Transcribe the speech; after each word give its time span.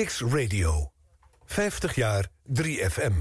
Kicks 0.00 0.20
Radio. 0.20 0.90
50 1.44 1.94
jaar 1.94 2.26
3FM. 2.52 3.12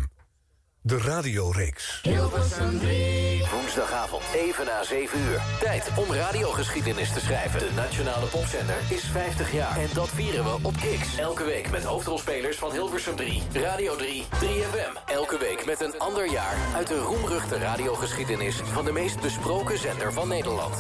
De 0.82 0.98
radioreeks. 0.98 2.00
Hilversum 2.04 2.80
3. 2.80 3.44
Woensdagavond, 3.52 4.24
even 4.34 4.66
na 4.66 4.84
7 4.84 5.20
uur. 5.20 5.42
Tijd 5.60 5.90
om 5.96 6.14
radiogeschiedenis 6.14 7.14
te 7.14 7.20
schrijven. 7.20 7.60
De 7.60 7.72
Nationale 7.76 8.26
Popzender 8.26 8.76
is 8.90 9.04
50 9.04 9.54
jaar. 9.54 9.78
En 9.78 9.88
dat 9.94 10.10
vieren 10.10 10.44
we 10.44 10.58
op 10.62 10.74
Kicks. 10.78 11.18
Elke 11.18 11.44
week 11.44 11.72
met 11.72 11.84
hoofdrolspelers 11.84 12.58
van 12.58 12.72
Hilversum 12.72 13.16
3, 13.16 13.44
Radio 13.54 13.96
3, 13.96 14.24
3FM. 14.24 15.06
Elke 15.06 15.38
week 15.38 15.66
met 15.66 15.82
een 15.82 16.00
ander 16.00 16.32
jaar 16.32 16.56
uit 16.76 16.88
de 16.88 17.00
roemruchte 17.00 17.58
radiogeschiedenis... 17.58 18.56
van 18.56 18.86
de 18.86 18.92
meest 18.92 19.22
besproken 19.22 19.78
zender 19.78 20.14
van 20.14 20.28
Nederland. 20.28 20.76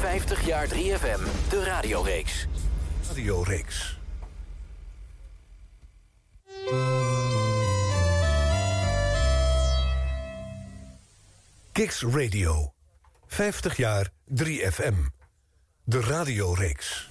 50 0.00 0.46
jaar 0.46 0.66
3FM, 0.68 1.48
de 1.48 1.64
radioreeks. 1.64 2.46
Radioreeks. 3.06 3.98
Kicks 11.72 12.02
Radio. 12.02 12.72
50 13.26 13.76
jaar 13.76 14.08
3FM. 14.34 14.94
De 15.84 16.00
radioreeks. 16.00 17.08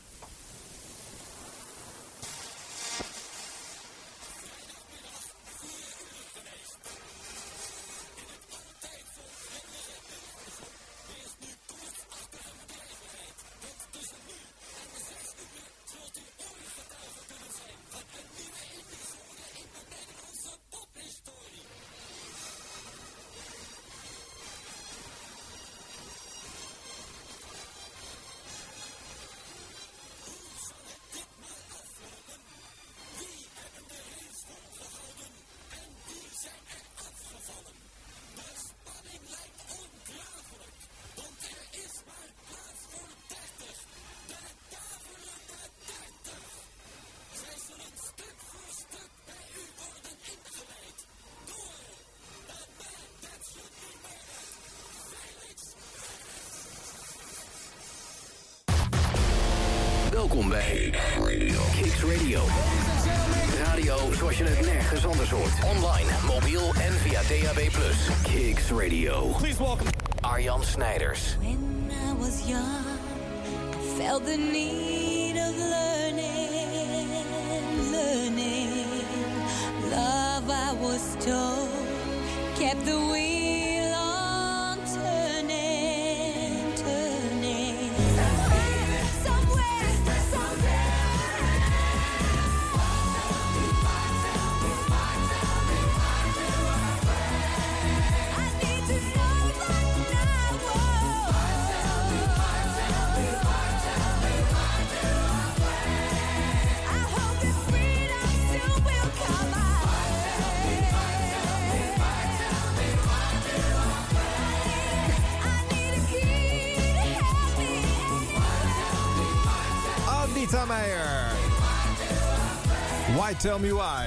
Tell 123.45 123.59
Me 123.59 123.73
Why. 123.73 124.06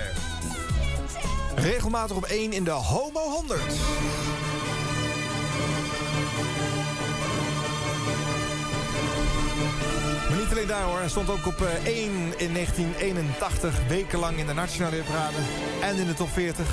Regelmatig 1.55 2.17
op 2.17 2.25
1 2.25 2.53
in 2.53 2.65
de 2.65 2.71
Homo 2.71 3.21
100. 3.21 3.61
Maar 10.29 10.39
niet 10.39 10.51
alleen 10.51 10.67
daar 10.67 10.83
hoor. 10.83 10.99
Hij 10.99 11.09
stond 11.09 11.31
ook 11.31 11.47
op 11.47 11.63
eh, 11.63 11.87
1 11.87 12.11
in 12.37 12.53
1981. 12.53 13.75
Wekenlang 13.89 14.39
in 14.39 14.47
de 14.47 14.55
Nationale 14.55 14.95
Hitparade. 14.95 15.37
En 15.81 15.97
in 15.97 16.07
de 16.07 16.15
top 16.15 16.29
40. 16.29 16.67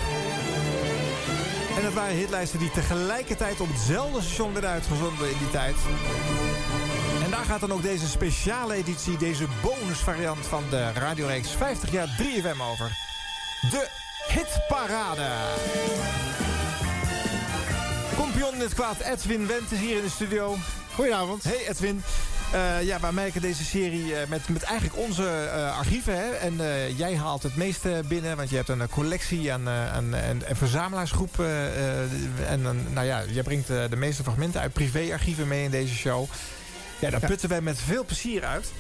En 1.78 1.84
dat 1.84 1.94
waren 1.94 2.16
hitlijsten 2.16 2.60
die 2.60 2.72
tegelijkertijd 2.72 3.60
op 3.60 3.68
hetzelfde 3.68 4.22
station 4.22 4.52
werden 4.52 4.70
uitgezonden 4.70 5.30
in 5.30 5.38
die 5.38 5.52
tijd. 5.52 5.76
En 7.46 7.52
gaat 7.52 7.60
dan 7.60 7.72
ook 7.72 7.82
deze 7.82 8.08
speciale 8.08 8.74
editie, 8.74 9.18
deze 9.18 9.46
bonusvariant 9.62 10.46
van 10.46 10.64
de 10.70 10.92
radioreeks 10.92 11.50
50 11.50 11.92
jaar 11.92 12.08
3FM 12.08 12.62
over. 12.72 12.98
De 13.62 13.90
Hitparade. 14.28 15.28
Kompion 18.18 18.54
in 18.54 18.60
het 18.60 18.74
kwaad 18.74 19.00
Edwin 19.00 19.48
Wendt 19.48 19.72
is 19.72 19.80
hier 19.80 19.98
in 19.98 20.04
de 20.04 20.10
studio. 20.10 20.56
Goedenavond. 20.94 21.44
Hey 21.44 21.68
Edwin. 21.68 22.04
Eh, 22.54 22.84
ja, 22.84 23.00
wij 23.00 23.12
merken 23.12 23.42
deze 23.42 23.64
serie 23.64 24.16
eh, 24.16 24.28
met, 24.28 24.50
met 24.50 24.64
eigenlijk 24.64 25.00
onze 25.00 25.30
eh, 25.30 25.78
archieven. 25.78 26.18
Hè? 26.18 26.32
En 26.32 26.58
jij 26.96 27.16
haalt 27.16 27.44
het 27.44 27.56
meeste 27.56 28.04
binnen, 28.08 28.38
want 28.38 28.50
je 28.50 28.56
hebt 28.56 28.70
een 28.70 28.90
collectie 28.90 29.54
aan, 29.54 29.70
aan, 29.70 30.16
aan 30.16 30.42
een 30.48 30.56
verzamelaarsgroep. 30.56 31.40
en 32.48 32.62
nou 32.94 33.06
ja, 33.06 33.24
jij 33.28 33.44
brengt 33.44 33.68
de 33.68 33.96
meeste 33.96 34.24
fragmenten 34.24 34.62
uit 34.62 34.74
privéarchieven 34.74 35.48
mee 35.48 35.64
in 35.64 35.72
deze 35.72 35.96
show. 35.96 36.28
Ja, 37.00 37.10
daar 37.10 37.26
putten 37.26 37.50
wij 37.50 37.62
met 37.62 37.80
veel 37.80 38.06
plezier 38.06 38.44
uit. 38.46 38.72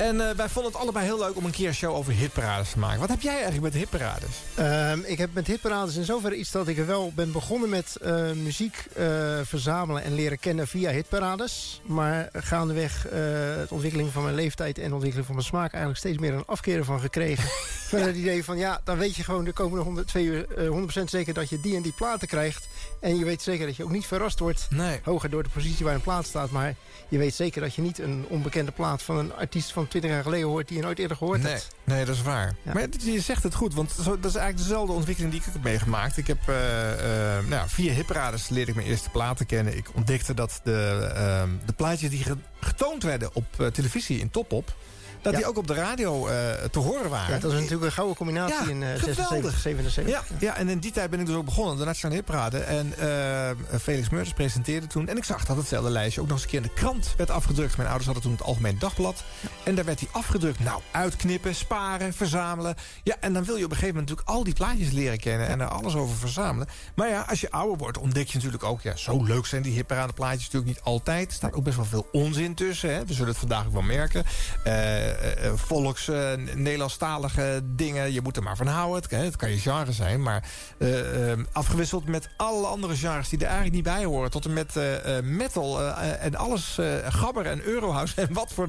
En 0.00 0.28
eh, 0.28 0.36
wij 0.36 0.48
vonden 0.48 0.72
het 0.72 0.80
allebei 0.80 1.04
heel 1.04 1.18
leuk 1.18 1.36
om 1.36 1.44
een 1.44 1.50
keer 1.50 1.68
een 1.68 1.74
show 1.74 1.94
over 1.94 2.12
hitparades 2.12 2.70
te 2.70 2.78
maken. 2.78 3.00
Wat 3.00 3.08
heb 3.08 3.20
jij 3.20 3.32
eigenlijk 3.32 3.62
met 3.62 3.74
hitparades? 3.74 4.30
Ehm, 4.54 5.00
ik 5.04 5.18
heb 5.18 5.34
met 5.34 5.46
hitparades 5.46 5.96
in 5.96 6.04
zoverre 6.04 6.36
iets 6.36 6.50
dat 6.50 6.68
ik 6.68 6.78
er 6.78 6.86
wel 6.86 7.12
ben 7.14 7.32
begonnen 7.32 7.68
met 7.68 7.96
eh, 7.96 8.30
muziek 8.30 8.84
eh, 8.94 9.06
verzamelen 9.42 10.02
en 10.02 10.14
leren 10.14 10.38
kennen 10.38 10.68
via 10.68 10.90
hitparades. 10.90 11.80
Maar 11.84 12.28
gaandeweg 12.32 13.06
de 13.10 13.66
ontwikkeling 13.68 14.12
van 14.12 14.22
mijn 14.22 14.34
leeftijd 14.34 14.78
en 14.78 14.88
de 14.88 14.92
ontwikkeling 14.92 15.26
van 15.26 15.34
mijn 15.34 15.46
smaak 15.46 15.70
eigenlijk 15.70 15.98
steeds 15.98 16.18
meer 16.18 16.32
een 16.32 16.46
afkeer 16.46 16.76
ervan 16.76 17.00
gekregen. 17.00 17.48
Van 17.90 18.00
het 18.00 18.16
idee 18.16 18.44
van 18.44 18.58
ja, 18.58 18.80
dan 18.84 18.98
weet 18.98 19.16
je 19.16 19.24
gewoon 19.24 19.44
de 19.44 19.52
komende 19.52 19.84
100, 19.84 20.06
twee 20.06 20.24
uur 20.24 20.46
eh, 20.56 21.00
100% 21.00 21.04
zeker 21.04 21.34
dat 21.34 21.48
je 21.48 21.60
die 21.60 21.76
en 21.76 21.82
die 21.82 21.92
platen 21.92 22.28
krijgt. 22.28 22.68
En 23.00 23.18
je 23.18 23.24
weet 23.24 23.42
zeker 23.42 23.66
dat 23.66 23.76
je 23.76 23.84
ook 23.84 23.90
niet 23.90 24.06
verrast 24.06 24.38
wordt. 24.38 24.66
Nee. 24.70 25.00
Hoger 25.04 25.30
door 25.30 25.42
de 25.42 25.48
positie 25.48 25.84
waar 25.84 25.94
een 25.94 26.00
plaat 26.00 26.26
staat. 26.26 26.50
Maar 26.50 26.74
je 27.08 27.18
weet 27.18 27.34
zeker 27.34 27.60
dat 27.60 27.74
je 27.74 27.82
niet 27.82 27.98
een 27.98 28.24
onbekende 28.28 28.70
plaat 28.70 29.02
van 29.02 29.16
een 29.16 29.34
artiest 29.34 29.72
van 29.72 29.88
20 29.90 30.10
jaar 30.10 30.22
geleden 30.22 30.48
hoort 30.48 30.68
die 30.68 30.76
je 30.76 30.82
nooit 30.82 30.98
eerder 30.98 31.16
gehoord 31.16 31.42
Nee, 31.42 31.52
hebt. 31.52 31.68
nee, 31.84 32.04
dat 32.04 32.14
is 32.14 32.22
waar. 32.22 32.54
Ja. 32.62 32.72
Maar 32.72 32.86
je 32.98 33.20
zegt 33.20 33.42
het 33.42 33.54
goed, 33.54 33.74
want 33.74 33.96
dat 33.96 34.06
is 34.06 34.34
eigenlijk 34.34 34.56
dezelfde 34.56 34.92
ontwikkeling 34.92 35.32
die 35.32 35.42
ik 35.46 35.52
heb 35.52 35.62
meegemaakt. 35.62 36.16
Ik 36.16 36.26
heb 36.26 36.38
eh, 36.48 37.36
eh, 37.38 37.44
nou, 37.46 37.68
via 37.68 37.92
hitparades 37.92 38.48
leerde 38.48 38.70
ik 38.70 38.76
mijn 38.76 38.88
eerste 38.88 39.10
platen 39.10 39.46
kennen. 39.46 39.76
Ik 39.76 39.86
ontdekte 39.94 40.34
dat 40.34 40.60
de, 40.64 41.10
ehm, 41.14 41.48
de 41.66 41.72
plaatjes 41.72 42.10
die 42.10 42.22
ge- 42.24 42.36
getoond 42.60 43.02
werden 43.02 43.30
op 43.34 43.44
eh, 43.58 43.66
televisie 43.66 44.18
in 44.20 44.30
Topop... 44.30 44.74
dat 45.22 45.34
die 45.34 45.46
ook 45.46 45.56
op 45.56 45.66
de 45.66 45.74
radio 45.74 46.26
eh, 46.26 46.50
te 46.70 46.78
horen 46.78 47.10
waren. 47.10 47.34
Ja, 47.34 47.40
dat 47.40 47.52
is 47.52 47.58
natuurlijk 47.58 47.84
een 47.84 47.92
gouden 47.92 48.16
combinatie 48.16 48.70
in 48.70 48.82
eh, 48.82 48.88
geweldig. 48.88 49.16
76, 49.16 49.60
77. 49.60 50.14
Ja, 50.14 50.22
ja, 50.38 50.56
en 50.56 50.68
in 50.68 50.78
die 50.78 50.92
tijd 50.92 51.10
ben 51.10 51.20
ik 51.20 51.26
dus 51.26 51.34
ook 51.34 51.44
begonnen, 51.44 51.76
de 51.76 51.84
Nationale 51.84 52.20
Hitparade. 52.20 52.58
En 52.58 52.98
eh, 52.98 53.78
Felix 53.80 54.08
Meurders 54.08 54.34
presenteerde 54.34 54.86
toen. 54.86 55.08
En 55.08 55.16
ik 55.16 55.24
zag 55.24 55.44
dat 55.44 55.56
hetzelfde 55.56 55.90
lijstje 55.90 56.20
ook 56.20 56.26
nog 56.26 56.36
eens 56.36 56.44
een 56.44 56.50
keer 56.50 56.60
in 56.62 56.66
de 56.74 56.80
krant 56.80 57.14
werd 57.16 57.30
afgedrukt. 57.30 57.76
Mijn 57.76 57.88
ouders 57.88 58.06
hadden 58.06 58.24
toen 58.24 58.32
het 58.32 58.42
Algemeen 58.42 58.78
Dagblad. 58.78 59.24
En 59.64 59.74
daar 59.74 59.84
werd 59.84 60.00
hij 60.00 60.08
afgedrukt. 60.12 60.58
Nou, 60.58 60.80
uitknippen, 60.90 61.54
sparen, 61.54 62.12
verzamelen. 62.12 62.74
Ja, 63.02 63.16
en 63.20 63.32
dan 63.32 63.44
wil 63.44 63.56
je 63.56 63.64
op 63.64 63.70
een 63.70 63.76
gegeven 63.76 63.94
moment 63.94 64.10
natuurlijk 64.10 64.38
al 64.38 64.44
die 64.44 64.54
plaatjes 64.54 64.90
leren 64.90 65.18
kennen... 65.18 65.48
en 65.48 65.60
er 65.60 65.68
alles 65.68 65.94
over 65.94 66.16
verzamelen. 66.16 66.68
Maar 66.94 67.08
ja, 67.08 67.24
als 67.28 67.40
je 67.40 67.50
ouder 67.50 67.78
wordt, 67.78 67.98
ontdek 67.98 68.26
je 68.26 68.36
natuurlijk 68.36 68.64
ook... 68.64 68.80
ja, 68.80 68.96
zo 68.96 69.22
leuk 69.24 69.46
zijn 69.46 69.62
die 69.62 69.72
hitparade 69.72 70.12
plaatjes 70.12 70.44
natuurlijk 70.44 70.72
niet 70.72 70.80
altijd. 70.82 71.28
Er 71.28 71.34
staat 71.34 71.54
ook 71.54 71.64
best 71.64 71.76
wel 71.76 71.84
veel 71.84 72.08
onzin 72.12 72.54
tussen. 72.54 72.94
Hè. 72.94 73.04
We 73.04 73.12
zullen 73.12 73.28
het 73.28 73.38
vandaag 73.38 73.66
ook 73.66 73.72
wel 73.72 73.82
merken. 73.82 74.24
Eh, 74.64 74.90
eh, 74.90 75.09
eh, 75.09 75.09
volks, 75.54 76.08
eh, 76.08 76.32
Nederlandstalige 76.54 77.60
dingen, 77.64 78.12
je 78.12 78.20
moet 78.22 78.36
er 78.36 78.42
maar 78.42 78.56
van 78.56 78.66
houden. 78.66 79.02
Het, 79.02 79.10
het 79.24 79.36
kan 79.36 79.50
je 79.50 79.58
genre 79.58 79.92
zijn, 79.92 80.22
maar 80.22 80.44
eh, 80.78 81.30
eh, 81.32 81.38
afgewisseld 81.52 82.08
met 82.08 82.28
alle 82.36 82.66
andere 82.66 82.96
genres... 82.96 83.28
die 83.28 83.38
er 83.38 83.44
eigenlijk 83.44 83.74
niet 83.74 83.84
bij 83.84 84.04
horen. 84.04 84.30
Tot 84.30 84.44
en 84.44 84.52
met 84.52 84.76
eh, 84.76 85.16
eh, 85.18 85.24
metal 85.24 85.80
eh, 85.82 86.24
en 86.24 86.34
alles, 86.36 86.78
eh, 86.78 86.86
gabber 87.08 87.46
en 87.46 87.62
eurohouse. 87.62 88.14
En 88.20 88.32
wat 88.32 88.52
voor, 88.52 88.68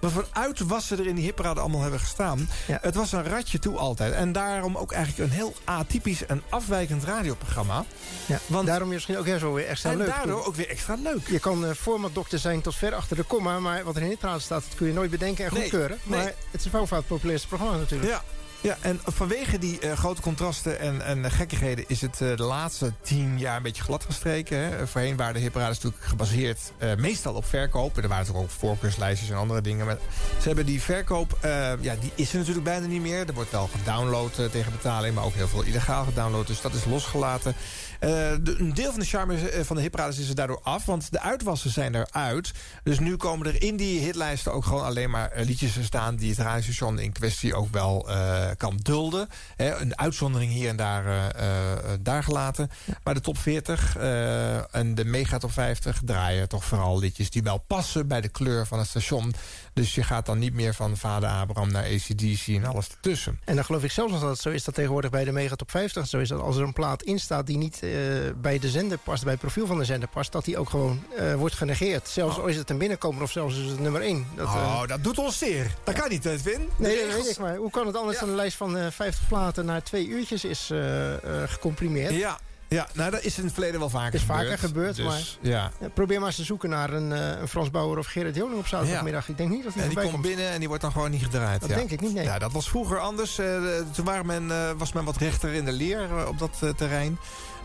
wat 0.00 0.12
voor 0.12 0.26
uitwassen 0.32 0.98
er 0.98 1.06
in 1.06 1.14
die 1.14 1.24
hitparade 1.24 1.60
allemaal 1.60 1.80
hebben 1.80 2.00
gestaan. 2.00 2.48
Ja. 2.66 2.78
Het 2.82 2.94
was 2.94 3.12
een 3.12 3.24
ratje 3.24 3.58
toe 3.58 3.76
altijd. 3.76 4.12
En 4.12 4.32
daarom 4.32 4.76
ook 4.76 4.92
eigenlijk 4.92 5.30
een 5.30 5.36
heel 5.36 5.54
atypisch 5.64 6.26
en 6.26 6.42
afwijkend 6.48 7.04
radioprogramma. 7.04 7.84
Ja, 8.26 8.38
Want- 8.46 8.66
daarom 8.66 8.88
misschien 8.88 9.18
ook 9.18 9.24
heel 9.26 9.38
zo 9.38 9.52
weer 9.52 9.66
extra 9.66 9.90
en 9.90 9.96
leuk. 9.96 10.06
daardoor 10.06 10.46
ook 10.46 10.54
weer 10.54 10.68
extra 10.68 10.96
leuk. 11.02 11.28
Je 11.28 11.38
kan 11.38 11.66
eh, 11.66 11.70
formatdokter 11.72 12.38
zijn 12.38 12.60
tot 12.60 12.74
ver 12.74 12.94
achter 12.94 13.16
de 13.16 13.22
komma... 13.22 13.58
maar 13.58 13.84
wat 13.84 13.96
er 13.96 14.02
in 14.02 14.16
praat 14.18 14.40
staat, 14.40 14.62
dat 14.68 14.74
kun 14.74 14.86
je 14.86 14.92
nooit 14.92 15.10
bedenken 15.10 15.44
en 15.46 15.54
Nee, 15.54 15.68
goedkeuren. 15.78 15.98
nee. 16.04 16.18
Maar 16.18 16.34
het 16.50 16.60
is 16.60 16.64
een 16.64 16.70
het 16.70 17.06
populairste 17.06 17.48
programma 17.48 17.76
natuurlijk. 17.76 18.10
Ja. 18.10 18.22
Ja, 18.60 18.76
en 18.80 19.00
vanwege 19.04 19.58
die 19.58 19.78
eh, 19.78 19.92
grote 19.92 20.22
contrasten 20.22 20.80
en, 20.80 21.04
en 21.04 21.30
gekkigheden... 21.30 21.84
is 21.88 22.00
het 22.00 22.20
eh, 22.20 22.36
de 22.36 22.42
laatste 22.42 22.92
tien 23.02 23.38
jaar 23.38 23.56
een 23.56 23.62
beetje 23.62 23.82
gladgestreken. 23.82 24.58
Hè. 24.58 24.86
Voorheen 24.86 25.16
waren 25.16 25.34
de 25.34 25.40
hitparades 25.40 25.76
natuurlijk 25.76 26.04
gebaseerd 26.04 26.72
eh, 26.78 26.94
meestal 26.96 27.34
op 27.34 27.44
verkoop. 27.44 27.96
En 27.96 28.02
er 28.02 28.08
waren 28.08 28.24
natuurlijk 28.26 28.52
ook 28.52 28.58
voorkeurslijstjes 28.58 29.30
en 29.30 29.36
andere 29.36 29.60
dingen. 29.60 29.86
Maar 29.86 29.98
ze 30.40 30.46
hebben 30.46 30.66
die 30.66 30.82
verkoop, 30.82 31.38
eh, 31.40 31.72
ja, 31.80 31.94
die 32.00 32.12
is 32.14 32.32
er 32.32 32.38
natuurlijk 32.38 32.64
bijna 32.64 32.86
niet 32.86 33.02
meer. 33.02 33.28
Er 33.28 33.34
wordt 33.34 33.50
wel 33.50 33.68
gedownload 33.78 34.38
eh, 34.38 34.44
tegen 34.44 34.72
betaling, 34.72 35.14
maar 35.14 35.24
ook 35.24 35.34
heel 35.34 35.48
veel 35.48 35.62
illegaal 35.62 36.04
gedownload. 36.04 36.46
Dus 36.46 36.60
dat 36.60 36.74
is 36.74 36.84
losgelaten. 36.84 37.54
Eh, 37.98 38.30
een 38.30 38.74
deel 38.74 38.90
van 38.90 39.00
de 39.00 39.06
charme 39.06 39.48
eh, 39.48 39.64
van 39.64 39.76
de 39.76 39.82
hitparades 39.82 40.18
is 40.18 40.28
er 40.28 40.34
daardoor 40.34 40.60
af. 40.62 40.84
Want 40.84 41.12
de 41.12 41.20
uitwassen 41.20 41.70
zijn 41.70 41.94
eruit. 41.94 42.52
Dus 42.82 42.98
nu 42.98 43.16
komen 43.16 43.46
er 43.46 43.62
in 43.62 43.76
die 43.76 44.00
hitlijsten 44.00 44.52
ook 44.52 44.64
gewoon 44.64 44.84
alleen 44.84 45.10
maar 45.10 45.30
eh, 45.30 45.46
liedjes 45.46 45.78
staan... 45.82 46.16
die 46.16 46.30
het 46.30 46.38
radiostation 46.38 46.98
in 46.98 47.12
kwestie 47.12 47.54
ook 47.54 47.68
wel 47.72 48.08
eh, 48.08 48.47
kan 48.56 48.78
dulden. 48.82 49.28
Hè, 49.56 49.74
een 49.74 49.98
uitzondering 49.98 50.52
hier 50.52 50.68
en 50.68 50.76
daar, 50.76 51.06
eh, 51.06 51.72
eh, 51.72 51.98
daar 52.00 52.22
gelaten. 52.22 52.70
Maar 53.04 53.14
de 53.14 53.20
top 53.20 53.38
40 53.38 53.96
eh, 53.96 54.74
en 54.74 54.94
de 54.94 55.04
mega 55.04 55.38
top 55.38 55.52
50 55.52 56.00
draaien 56.04 56.48
toch 56.48 56.64
vooral 56.64 56.98
liedjes... 56.98 57.30
die 57.30 57.42
wel 57.42 57.58
passen 57.58 58.08
bij 58.08 58.20
de 58.20 58.28
kleur 58.28 58.66
van 58.66 58.78
het 58.78 58.88
station. 58.88 59.34
Dus 59.78 59.94
je 59.94 60.02
gaat 60.02 60.26
dan 60.26 60.38
niet 60.38 60.54
meer 60.54 60.74
van 60.74 60.96
Vader 60.96 61.28
Abraham 61.28 61.72
naar 61.72 61.84
ACDC 61.84 62.46
en 62.46 62.64
alles 62.64 62.88
ertussen. 62.88 63.40
En 63.44 63.54
dan 63.54 63.64
geloof 63.64 63.82
ik 63.82 63.90
zelfs 63.90 64.12
nog 64.12 64.20
dat 64.20 64.30
het 64.30 64.40
zo 64.40 64.50
is 64.50 64.64
dat 64.64 64.74
tegenwoordig 64.74 65.10
bij 65.10 65.24
de 65.24 65.32
Mega 65.32 65.54
Top 65.54 65.70
50 65.70 66.06
zo 66.06 66.18
is 66.18 66.28
dat 66.28 66.40
als 66.40 66.56
er 66.56 66.62
een 66.62 66.72
plaat 66.72 67.02
in 67.02 67.18
staat 67.20 67.46
die 67.46 67.56
niet 67.56 67.82
eh, 67.82 67.90
bij 68.36 68.58
de 68.58 68.68
zender 68.68 68.98
past, 68.98 69.22
bij 69.22 69.32
het 69.32 69.40
profiel 69.40 69.66
van 69.66 69.78
de 69.78 69.84
zender 69.84 70.08
past, 70.08 70.32
dat 70.32 70.44
die 70.44 70.58
ook 70.58 70.70
gewoon 70.70 71.02
eh, 71.16 71.34
wordt 71.34 71.54
genegeerd. 71.54 72.08
Zelfs 72.08 72.38
al 72.38 72.46
is 72.46 72.56
het 72.56 72.70
een 72.70 72.78
binnenkomer 72.78 73.22
of 73.22 73.30
zelfs 73.30 73.56
is 73.56 73.70
het 73.70 73.80
nummer 73.80 74.00
1. 74.00 74.26
Dat, 74.36 74.46
eh, 74.46 74.52
oh, 74.54 74.86
dat 74.86 75.04
doet 75.04 75.18
ons 75.18 75.38
zeer. 75.38 75.74
Dat 75.84 75.94
kan 75.94 76.08
niet, 76.08 76.24
Edwin. 76.24 76.68
Nee, 76.76 76.94
regels- 77.04 77.14
weet 77.24 77.30
ik 77.32 77.38
maar. 77.38 77.56
Hoe 77.56 77.70
kan 77.70 77.86
het 77.86 77.96
anders 77.96 78.14
Ja. 78.14 78.20
dan 78.20 78.30
een 78.30 78.36
lijst 78.36 78.56
van 78.56 78.76
eh 78.76 78.86
50 78.90 79.28
platen 79.28 79.64
naar 79.64 79.82
twee 79.82 80.06
uurtjes 80.06 80.44
is 80.44 80.70
gecomprimeerd? 81.46 82.14
Ja, 82.14 82.38
ja, 82.68 82.88
nou 82.94 83.10
dat 83.10 83.22
is 83.22 83.38
in 83.38 83.44
het 83.44 83.52
verleden 83.52 83.80
wel 83.80 83.90
vaker 83.90 84.14
Is 84.14 84.20
gebeurd. 84.20 84.40
vaker 84.42 84.58
gebeurd, 84.58 84.96
Dus, 84.96 85.04
maar- 85.04 85.22
Ja. 85.40 85.70
Ja, 85.80 85.88
probeer 85.88 86.18
maar 86.18 86.26
eens 86.28 86.36
te 86.36 86.44
zoeken 86.44 86.70
naar 86.70 86.92
een, 86.92 87.12
eh, 87.12 87.40
een 87.40 87.48
Frans 87.48 87.70
Bauer 87.70 87.98
of 87.98 88.06
Gerrit 88.06 88.34
Joling 88.36 88.58
op 88.58 88.66
zaterdagmiddag. 88.66 89.28
Ik 89.28 89.36
denk 89.36 89.50
niet 89.50 89.64
dat 89.64 89.74
hij 89.74 89.82
En 89.82 89.88
die 89.88 89.98
komt 89.98 90.10
komt. 90.10 90.22
binnen 90.22 90.48
en 90.48 90.58
die 90.58 90.68
wordt 90.68 90.82
dan 90.82 90.92
gewoon 90.92 91.10
niet 91.10 91.22
gedraaid. 91.22 91.60
Dat 91.60 91.70
ja. 91.70 91.76
denk 91.76 91.90
ik 91.90 92.00
niet, 92.00 92.14
nee. 92.14 92.24
Ja, 92.24 92.38
dat 92.38 92.52
was 92.52 92.68
vroeger 92.68 92.98
anders. 92.98 93.38
Eh, 93.38 93.46
toen 93.92 94.04
waren 94.04 94.26
men, 94.26 94.50
eh, 94.50 94.70
was 94.76 94.92
men 94.92 95.04
wat 95.04 95.16
rechter 95.16 95.52
in 95.52 95.64
de 95.64 95.72
leer 95.72 96.28
op 96.28 96.38
dat 96.38 96.62
terrein. 96.76 97.18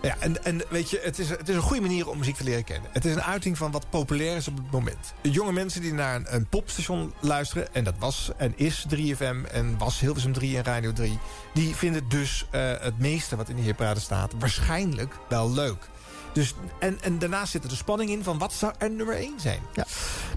Ja, 0.04 0.16
en, 0.20 0.44
en 0.44 0.62
weet 0.70 0.90
je, 0.90 1.00
het 1.04 1.20
is, 1.20 1.30
het 1.30 1.50
is 1.50 1.56
een 1.56 1.62
goede 1.62 1.82
manier 1.82 2.10
om 2.10 2.18
muziek 2.18 2.36
te 2.36 2.44
leren 2.44 2.64
kennen. 2.64 2.90
Het 2.94 3.06
is 3.06 3.14
een 3.14 3.24
uiting 3.24 3.58
van 3.58 3.72
wat 3.72 3.90
populair 3.90 4.36
is 4.36 4.48
op 4.48 4.58
het 4.58 4.72
moment. 4.72 5.14
De 5.22 5.30
jonge 5.30 5.52
mensen 5.52 5.82
die 5.82 5.94
naar 5.94 6.16
een, 6.16 6.36
een 6.36 6.46
popstation 6.46 7.14
luisteren... 7.20 7.74
en 7.74 7.84
dat 7.84 7.94
was 8.00 8.32
en 8.38 8.54
is 8.56 8.86
3FM 8.96 9.52
en 9.52 9.78
was 9.78 10.00
Hilversum 10.00 10.34
3 10.34 10.58
en 10.58 10.64
Radio 10.64 10.94
3... 10.94 11.20
die 11.54 11.76
vinden 11.76 12.10
dus 12.10 12.46
eh, 12.52 12.72
het 12.80 13.00
meeste 13.00 13.36
wat 13.36 13.50
in 13.50 13.56
die 13.56 13.66
hitparade 13.66 14.00
staat... 14.00 14.34
waarschijnlijk 14.40 15.16
wel 15.30 15.52
leuk. 15.52 15.90
Dus, 16.34 16.54
en, 16.80 16.98
en 17.02 17.20
daarnaast 17.20 17.52
zit 17.52 17.64
er 17.64 17.70
de 17.70 17.76
spanning 17.76 18.10
in 18.10 18.24
van 18.24 18.38
wat 18.38 18.54
zou 18.54 18.74
er 18.78 18.92
nummer 18.92 19.16
1 19.16 19.40
zijn. 19.40 19.60
Ja. 19.74 19.86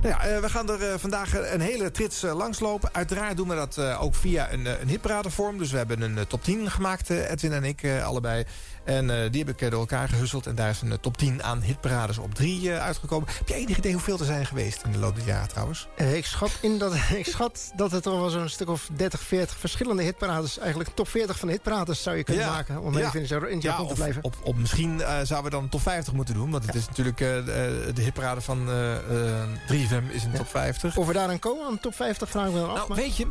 Nou 0.03 0.15
ja, 0.15 0.21
eh, 0.21 0.41
we 0.41 0.49
gaan 0.49 0.71
er 0.71 0.91
eh, 0.91 0.99
vandaag 0.99 1.53
een 1.53 1.61
hele 1.61 1.91
trits 1.91 2.23
langslopen. 2.23 2.89
Uiteraard 2.93 3.37
doen 3.37 3.49
we 3.49 3.55
dat 3.55 3.79
ook 3.79 4.15
via 4.15 4.53
een, 4.53 4.67
een 4.81 4.89
hitparadevorm. 4.89 5.59
Dus 5.59 5.71
we 5.71 5.77
hebben 5.77 6.01
een 6.01 6.27
top 6.27 6.43
10 6.43 6.71
gemaakt, 6.71 7.11
Edwin 7.11 7.53
en 7.53 7.65
ik 7.65 8.01
allebei. 8.05 8.45
En 8.87 9.11
eh, 9.11 9.31
die 9.31 9.45
heb 9.45 9.55
ik 9.55 9.61
eh, 9.61 9.71
door 9.71 9.81
elkaar 9.81 10.09
gehusseld. 10.09 10.47
En 10.47 10.55
daar 10.55 10.71
is 10.71 10.81
een 10.81 10.93
eh, 10.93 10.99
top 11.01 11.17
10 11.17 11.43
aan 11.43 11.61
hitparades 11.61 12.19
op 12.19 12.35
3 12.35 12.73
eh, 12.73 12.83
uitgekomen. 12.83 13.29
Heb 13.39 13.49
je 13.49 13.55
enig 13.55 13.77
idee 13.79 13.93
hoeveel 13.93 14.19
er 14.19 14.25
zijn 14.25 14.47
geweest 14.47 14.83
in 14.85 14.93
de 14.93 14.99
loop 14.99 15.17
der 15.17 15.25
jaren 15.27 15.49
trouwens? 15.49 15.89
Ik, 15.97 16.27
schat 16.27 16.51
in 16.61 16.79
dat, 16.79 16.95
ik 17.17 17.27
schat 17.27 17.71
dat 17.77 17.91
het 17.91 18.05
er 18.07 18.13
wel 18.21 18.31
zo'n 18.31 18.49
stuk 18.49 18.69
of 18.69 18.89
30, 18.97 19.21
40 19.21 19.57
verschillende 19.59 20.03
hitparades... 20.03 20.59
eigenlijk 20.59 20.91
top 20.95 21.09
40 21.09 21.39
van 21.39 21.49
de 21.49 21.55
hitparades 21.55 22.03
zou 22.03 22.17
je 22.17 22.25
kunnen 22.25 22.45
Ja. 22.45 22.51
maken... 22.51 22.81
om 22.81 22.99
Ja. 22.99 23.07
even 23.15 23.49
in, 23.49 23.55
het 23.55 23.63
Japon 23.63 23.89
te 23.89 23.95
blijven. 23.95 24.25
op, 24.25 24.37
op, 24.43 24.57
misschien 24.57 24.99
zouden 25.23 25.43
we 25.43 25.51
dan 25.51 25.69
top 25.69 25.81
50 25.83 26.13
moeten 26.13 26.35
doen. 26.35 26.51
Want 26.51 26.67
het 26.67 26.75
is 26.75 26.89
natuurlijk 26.89 27.17
de, 27.19 27.91
de 27.95 28.03
hitparade 28.03 28.41
van 28.41 28.69
eh 28.71 28.95
eh 28.97 29.49
3FM 29.69 30.11
is 30.13 30.25
een 30.25 30.31
Ja. 30.33 30.37
top 30.37 30.49
50. 30.49 30.97
Of 30.97 31.07
we 31.07 31.13
daar 31.13 31.29
aan 31.29 31.39
komen, 31.39 31.67
aan 31.67 31.81
top 31.81 31.95
50 31.95 32.31
vraag 32.31 32.47
ik 32.47 32.53
me 32.53 32.59
dan 32.61 32.69
af. 32.71 32.77
Nou, 32.77 32.89
maar- 32.89 32.97
weet 32.97 33.17
je, 33.17 33.27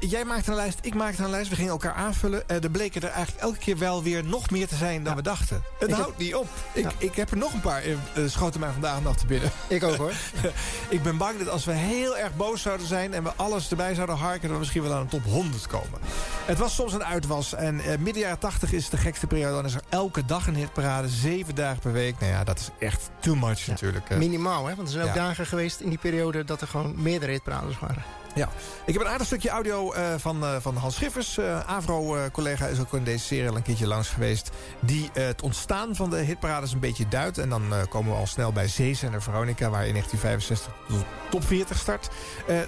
jij 0.00 0.24
maakte 0.24 0.50
een 0.50 0.56
lijst, 0.56 0.78
ik 0.82 0.94
maakte 0.94 1.22
een 1.22 1.30
lijst. 1.30 1.48
We 1.50 1.54
gingen 1.56 1.70
elkaar 1.70 1.92
aanvullen. 1.94 2.48
Er 2.48 2.70
bleken 2.70 3.02
er 3.02 3.08
eigenlijk 3.08 3.42
elke 3.44 3.58
keer 3.58 3.78
wel 3.78 4.02
weer 4.02 4.24
nog 4.24 4.50
meer 4.50 4.68
te 4.68 4.76
zijn 4.76 4.95
dan 5.04 5.12
Ja. 5.12 5.18
we 5.18 5.22
dachten. 5.22 5.62
Het 5.78 5.88
Ik 5.88 5.94
houdt 5.94 6.18
niet 6.18 6.34
op. 6.34 6.48
Ik, 6.72 6.82
Ja. 6.82 6.90
ik 6.98 7.14
heb 7.14 7.30
er 7.30 7.36
nog 7.36 7.52
een 7.52 7.60
paar, 7.60 7.82
eh, 7.82 7.92
eh, 7.92 7.98
schoten 8.26 8.60
mij 8.60 8.70
vandaag 8.72 9.02
nog 9.02 9.16
te 9.16 9.26
binnen. 9.26 9.50
Ik 9.68 9.82
ook 9.84 9.96
hoor. 9.96 10.12
ik 10.88 11.02
ben 11.02 11.16
bang 11.16 11.38
dat 11.38 11.48
als 11.48 11.64
we 11.64 11.72
heel 11.72 12.16
erg 12.16 12.36
boos 12.36 12.62
zouden 12.62 12.86
zijn... 12.86 13.14
en 13.14 13.22
we 13.22 13.30
alles 13.36 13.70
erbij 13.70 13.94
zouden 13.94 14.16
harken... 14.16 14.42
dat 14.42 14.50
we 14.50 14.58
misschien 14.58 14.82
wel 14.82 14.92
aan 14.92 15.00
een 15.00 15.08
top 15.08 15.24
100 15.24 15.66
komen. 15.66 16.00
Het 16.44 16.58
was 16.58 16.74
soms 16.74 16.92
een 16.92 17.04
uitwas. 17.04 17.54
En 17.54 17.80
eh, 17.80 17.98
midden 17.98 18.22
jaren 18.22 18.38
80 18.38 18.72
is 18.72 18.88
de 18.88 18.96
gekste 18.96 19.26
periode. 19.26 19.54
Dan 19.54 19.64
is 19.64 19.74
er 19.74 19.82
elke 19.88 20.24
dag 20.24 20.46
een 20.46 20.54
hitparade. 20.54 21.08
Zeven 21.08 21.54
dagen 21.54 21.78
per 21.78 21.92
week. 21.92 22.14
Nou 22.18 22.32
ja, 22.32 22.44
dat 22.44 22.58
is 22.58 22.70
echt 22.78 23.10
too 23.20 23.34
much 23.34 23.66
natuurlijk. 23.66 24.16
Minimaal, 24.16 24.66
hè? 24.66 24.74
want 24.74 24.88
er 24.88 24.94
zijn 24.94 25.08
ook 25.08 25.14
dagen 25.14 25.46
geweest 25.46 25.80
in 25.80 25.88
die 25.88 25.98
periode... 25.98 26.44
dat 26.44 26.60
er 26.60 26.68
gewoon 26.68 27.02
meerdere 27.02 27.32
hitparades 27.32 27.78
waren. 27.78 28.02
Ja, 28.36 28.48
ik 28.84 28.92
heb 28.92 29.02
een 29.02 29.08
aardig 29.08 29.26
stukje 29.26 29.48
audio 29.48 29.92
eh, 29.92 30.14
van, 30.16 30.44
eh, 30.44 30.56
van 30.60 30.76
Hans 30.76 30.94
Schiffers. 30.94 31.38
eh 31.38 31.60
Avro-collega 31.60 32.66
is 32.66 32.80
ook 32.80 32.92
in 32.92 33.04
deze 33.04 33.24
serie 33.24 33.48
al 33.48 33.56
een 33.56 33.62
keertje 33.62 33.86
langs 33.86 34.08
geweest. 34.08 34.50
Die 34.80 35.10
het 35.12 35.42
ontstaan 35.42 35.94
van 35.94 36.10
de 36.10 36.16
hitparades 36.16 36.72
een 36.72 36.80
beetje 36.80 37.08
duidt. 37.08 37.38
En 37.38 37.48
dan 37.48 37.72
komen 37.88 38.12
we 38.12 38.18
al 38.18 38.26
snel 38.26 38.52
bij 38.52 38.68
Zees 38.68 39.02
en 39.02 39.22
Veronica... 39.22 39.70
waar 39.70 39.86
in 39.86 39.92
1965 39.92 40.72
de 40.88 41.04
top 41.30 41.44
40 41.44 41.78
start. 41.78 42.08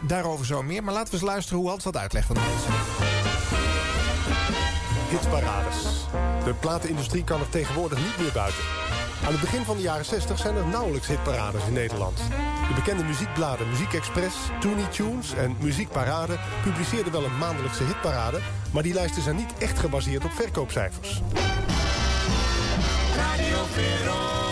Daarover 0.03 0.47
zo 0.47 0.63
meer. 0.63 0.85
Maar 0.85 0.95
laten 0.95 1.11
we 1.11 1.19
eens 1.19 1.29
luisteren 1.29 1.59
hoe 1.59 1.69
Hans 1.69 1.85
dat 1.85 1.97
uitlegt 1.97 2.29
aan 2.29 2.35
de. 2.35 2.41
Hitparades. 5.09 6.07
De 6.45 6.55
platenindustrie 6.55 7.25
kan 7.25 7.41
er 7.41 7.49
tegenwoordig 7.49 7.99
niet 7.99 8.19
meer 8.19 8.33
buiten. 8.33 8.63
Aan 9.25 9.33
het 9.33 9.41
begin 9.41 9.65
van 9.65 9.77
de 9.77 9.83
jaren 9.83 10.05
60 10.05 10.39
zijn 10.39 10.57
er 10.57 10.67
nauwelijks 10.67 11.07
hitparades 11.07 11.67
in 11.67 11.73
Nederland. 11.73 12.17
De 12.69 12.75
bekende 12.75 13.05
muziekbladen 13.05 13.69
Muziek 13.69 13.93
Express, 13.93 14.37
Toonie 14.61 14.89
Tunes 14.89 15.35
en 15.35 15.57
Muziekparade 15.61 16.39
publiceerden 16.63 17.13
wel 17.13 17.25
een 17.25 17.39
maandelijkse 17.39 17.85
hitparade, 17.85 18.41
maar 18.73 18.83
die 18.83 18.95
lijsten 18.95 19.23
zijn 19.23 19.37
niet 19.37 19.59
echt 19.59 19.79
gebaseerd 19.79 20.25
op 20.25 20.33
verkoopcijfers. 20.33 21.23
Radio. 23.17 24.48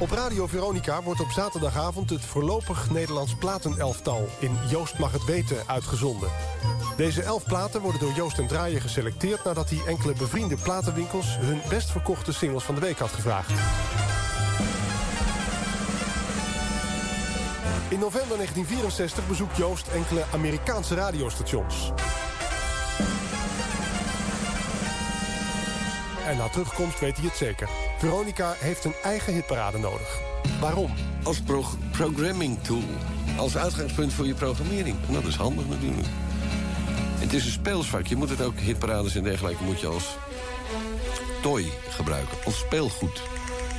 Op 0.00 0.10
Radio 0.10 0.46
Veronica 0.46 1.02
wordt 1.02 1.20
op 1.20 1.30
zaterdagavond 1.30 2.10
het 2.10 2.24
voorlopig 2.24 2.90
Nederlands 2.90 3.34
platenelftal 3.34 4.28
in 4.38 4.56
Joost 4.68 4.98
mag 4.98 5.12
het 5.12 5.24
weten 5.24 5.56
uitgezonden. 5.66 6.28
Deze 6.96 7.22
elf 7.22 7.44
platen 7.44 7.80
worden 7.80 8.00
door 8.00 8.12
Joost 8.12 8.38
en 8.38 8.46
Draaien 8.46 8.80
geselecteerd 8.80 9.44
nadat 9.44 9.70
hij 9.70 9.78
enkele 9.86 10.12
bevriende 10.12 10.56
platenwinkels 10.56 11.36
hun 11.38 11.60
best 11.68 11.90
verkochte 11.90 12.32
singles 12.32 12.64
van 12.64 12.74
de 12.74 12.80
week 12.80 12.98
had 12.98 13.10
gevraagd. 13.10 13.50
In 17.88 17.98
november 17.98 18.36
1964 18.36 19.28
bezoekt 19.28 19.56
Joost 19.56 19.88
enkele 19.88 20.24
Amerikaanse 20.32 20.94
radiostations. 20.94 21.92
En 26.30 26.36
na 26.36 26.48
terugkomst 26.48 27.00
weet 27.00 27.16
hij 27.16 27.26
het 27.26 27.36
zeker. 27.36 27.68
Veronica 27.98 28.54
heeft 28.58 28.84
een 28.84 28.94
eigen 29.02 29.32
hitparade 29.32 29.78
nodig. 29.78 30.18
Waarom? 30.60 30.90
Als 31.22 31.40
pro 31.40 31.64
programming 31.90 32.62
tool. 32.62 32.82
Als 33.36 33.56
uitgangspunt 33.56 34.12
voor 34.12 34.26
je 34.26 34.34
programmering. 34.34 34.96
En 35.06 35.12
dat 35.14 35.24
is 35.24 35.34
handig 35.34 35.68
natuurlijk. 35.68 36.08
Het 37.18 37.32
is 37.32 37.44
een 37.44 37.50
speelsvak. 37.50 38.06
Je 38.06 38.16
moet 38.16 38.30
het 38.30 38.42
ook, 38.42 38.58
hitparades 38.58 39.14
en 39.14 39.22
dergelijke, 39.22 39.64
moet 39.64 39.80
je 39.80 39.86
als 39.86 40.16
toy 41.42 41.64
gebruiken. 41.88 42.38
Als 42.44 42.58
speelgoed. 42.58 43.22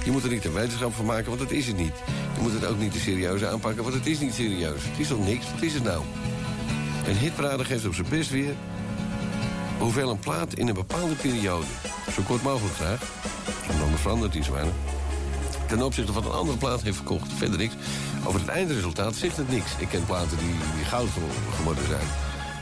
Je 0.06 0.12
moet 0.12 0.24
er 0.24 0.30
niet 0.30 0.46
een 0.46 0.54
wetenschap 0.54 0.94
van 0.94 1.06
maken, 1.06 1.28
want 1.28 1.40
dat 1.40 1.52
is 1.52 1.68
het 1.68 1.78
niet. 1.78 1.96
Je 2.36 2.42
moet 2.42 2.54
het 2.54 2.66
ook 2.66 2.78
niet 2.78 2.92
te 2.92 3.00
serieus 3.00 3.44
aanpakken, 3.44 3.84
want 3.84 3.96
het 3.96 4.06
is 4.06 4.20
niet 4.20 4.34
serieus. 4.34 4.84
Het 4.84 5.00
is 5.00 5.08
toch 5.08 5.26
niks? 5.26 5.52
Wat 5.52 5.62
is 5.62 5.74
het 5.74 5.84
nou? 5.84 6.04
Een 7.08 7.18
hitparade 7.18 7.66
geeft 7.66 7.86
op 7.86 7.94
zijn 7.94 8.10
best 8.10 8.30
weer... 8.30 8.56
hoeveel 9.82 10.10
een 10.10 10.20
plaat 10.20 10.54
in 10.54 10.68
een 10.68 10.74
bepaalde 10.74 11.14
periode... 11.14 11.66
zo 12.14 12.22
kort 12.28 12.42
mogelijk 12.44 12.76
graag, 12.76 13.00
want 13.68 13.82
anders 13.82 14.02
verandert 14.02 14.34
iets 14.36 14.50
weinig... 14.50 14.74
ten 15.68 15.82
opzichte 15.82 16.14
van 16.14 16.26
een 16.26 16.32
andere 16.32 16.58
plaat 16.58 16.82
heeft 16.82 16.96
verkocht. 16.96 17.34
Verder 17.38 17.58
niks. 17.58 17.74
Over 18.26 18.40
het 18.40 18.50
eindresultaat 18.50 19.16
zegt 19.16 19.38
het 19.38 19.50
niks. 19.50 19.72
Ik 19.78 19.88
ken 19.88 20.06
platen 20.06 20.38
die, 20.38 20.56
die 20.76 20.86
goud 20.86 21.10
ge- 21.10 21.56
geworden 21.56 21.88
zijn. 21.88 22.08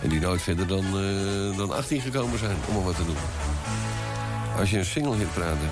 En 0.04 0.10
die 0.10 0.20
nooit 0.20 0.42
verder 0.42 0.68
dan, 0.68 0.86
eh, 0.86 1.58
dan 1.58 1.72
18 1.74 2.02
gekomen 2.02 2.40
zijn, 2.40 2.58
om 2.68 2.74
maar 2.74 2.84
wat 2.84 2.96
te 2.96 3.06
doen. 3.06 3.16
Als 4.60 4.70
je 4.70 4.78
een 4.78 4.86
single 4.86 5.16
hitparade 5.16 5.66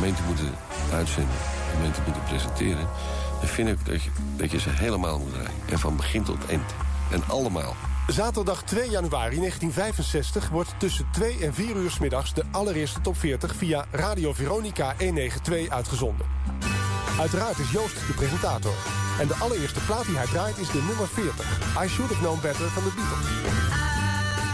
meent 0.00 0.16
te 0.16 0.22
moeten 0.26 0.54
uitzenden... 0.92 1.36
en 1.84 1.92
te 1.92 2.00
moeten 2.04 2.22
presenteren... 2.22 2.88
dan 3.40 3.48
vind 3.48 3.68
ik 3.68 3.86
dat 3.86 4.02
je, 4.02 4.10
dat 4.36 4.50
je 4.50 4.60
ze 4.60 4.68
helemaal 4.70 5.18
moet 5.18 5.32
draaien. 5.32 5.50
En 5.70 5.78
van 5.78 5.96
begin 5.96 6.22
tot 6.22 6.46
eind. 6.48 6.74
En 7.10 7.22
allemaal. 7.26 7.74
Zaterdag 8.08 8.62
2 8.62 8.90
januari 8.90 9.36
1965 9.36 10.48
wordt 10.48 10.74
tussen 10.78 11.06
2 11.12 11.38
en 11.44 11.54
4 11.54 11.76
uur 11.76 11.90
's 11.90 11.98
middags... 11.98 12.34
de 12.34 12.44
allereerste 12.50 13.00
top 13.00 13.16
40 13.16 13.54
via 13.54 13.84
Radio 13.90 14.32
Veronica 14.32 14.94
192 14.98 15.68
uitgezonden. 15.68 16.26
Uiteraard 17.20 17.58
is 17.58 17.70
Joost 17.70 18.06
de 18.06 18.12
presentator. 18.12 18.74
En 19.20 19.26
de 19.26 19.34
allereerste 19.34 19.80
plaat 19.80 20.06
die 20.06 20.16
hij 20.16 20.26
draait 20.26 20.58
is 20.58 20.70
de 20.70 20.82
nummer 20.86 21.08
40. 21.08 21.84
I 21.84 21.88
Should 21.88 22.10
Have 22.10 22.22
Known 22.22 22.40
Better 22.40 22.68
van 22.68 22.82
de 22.82 22.92
Beatles. 22.94 23.87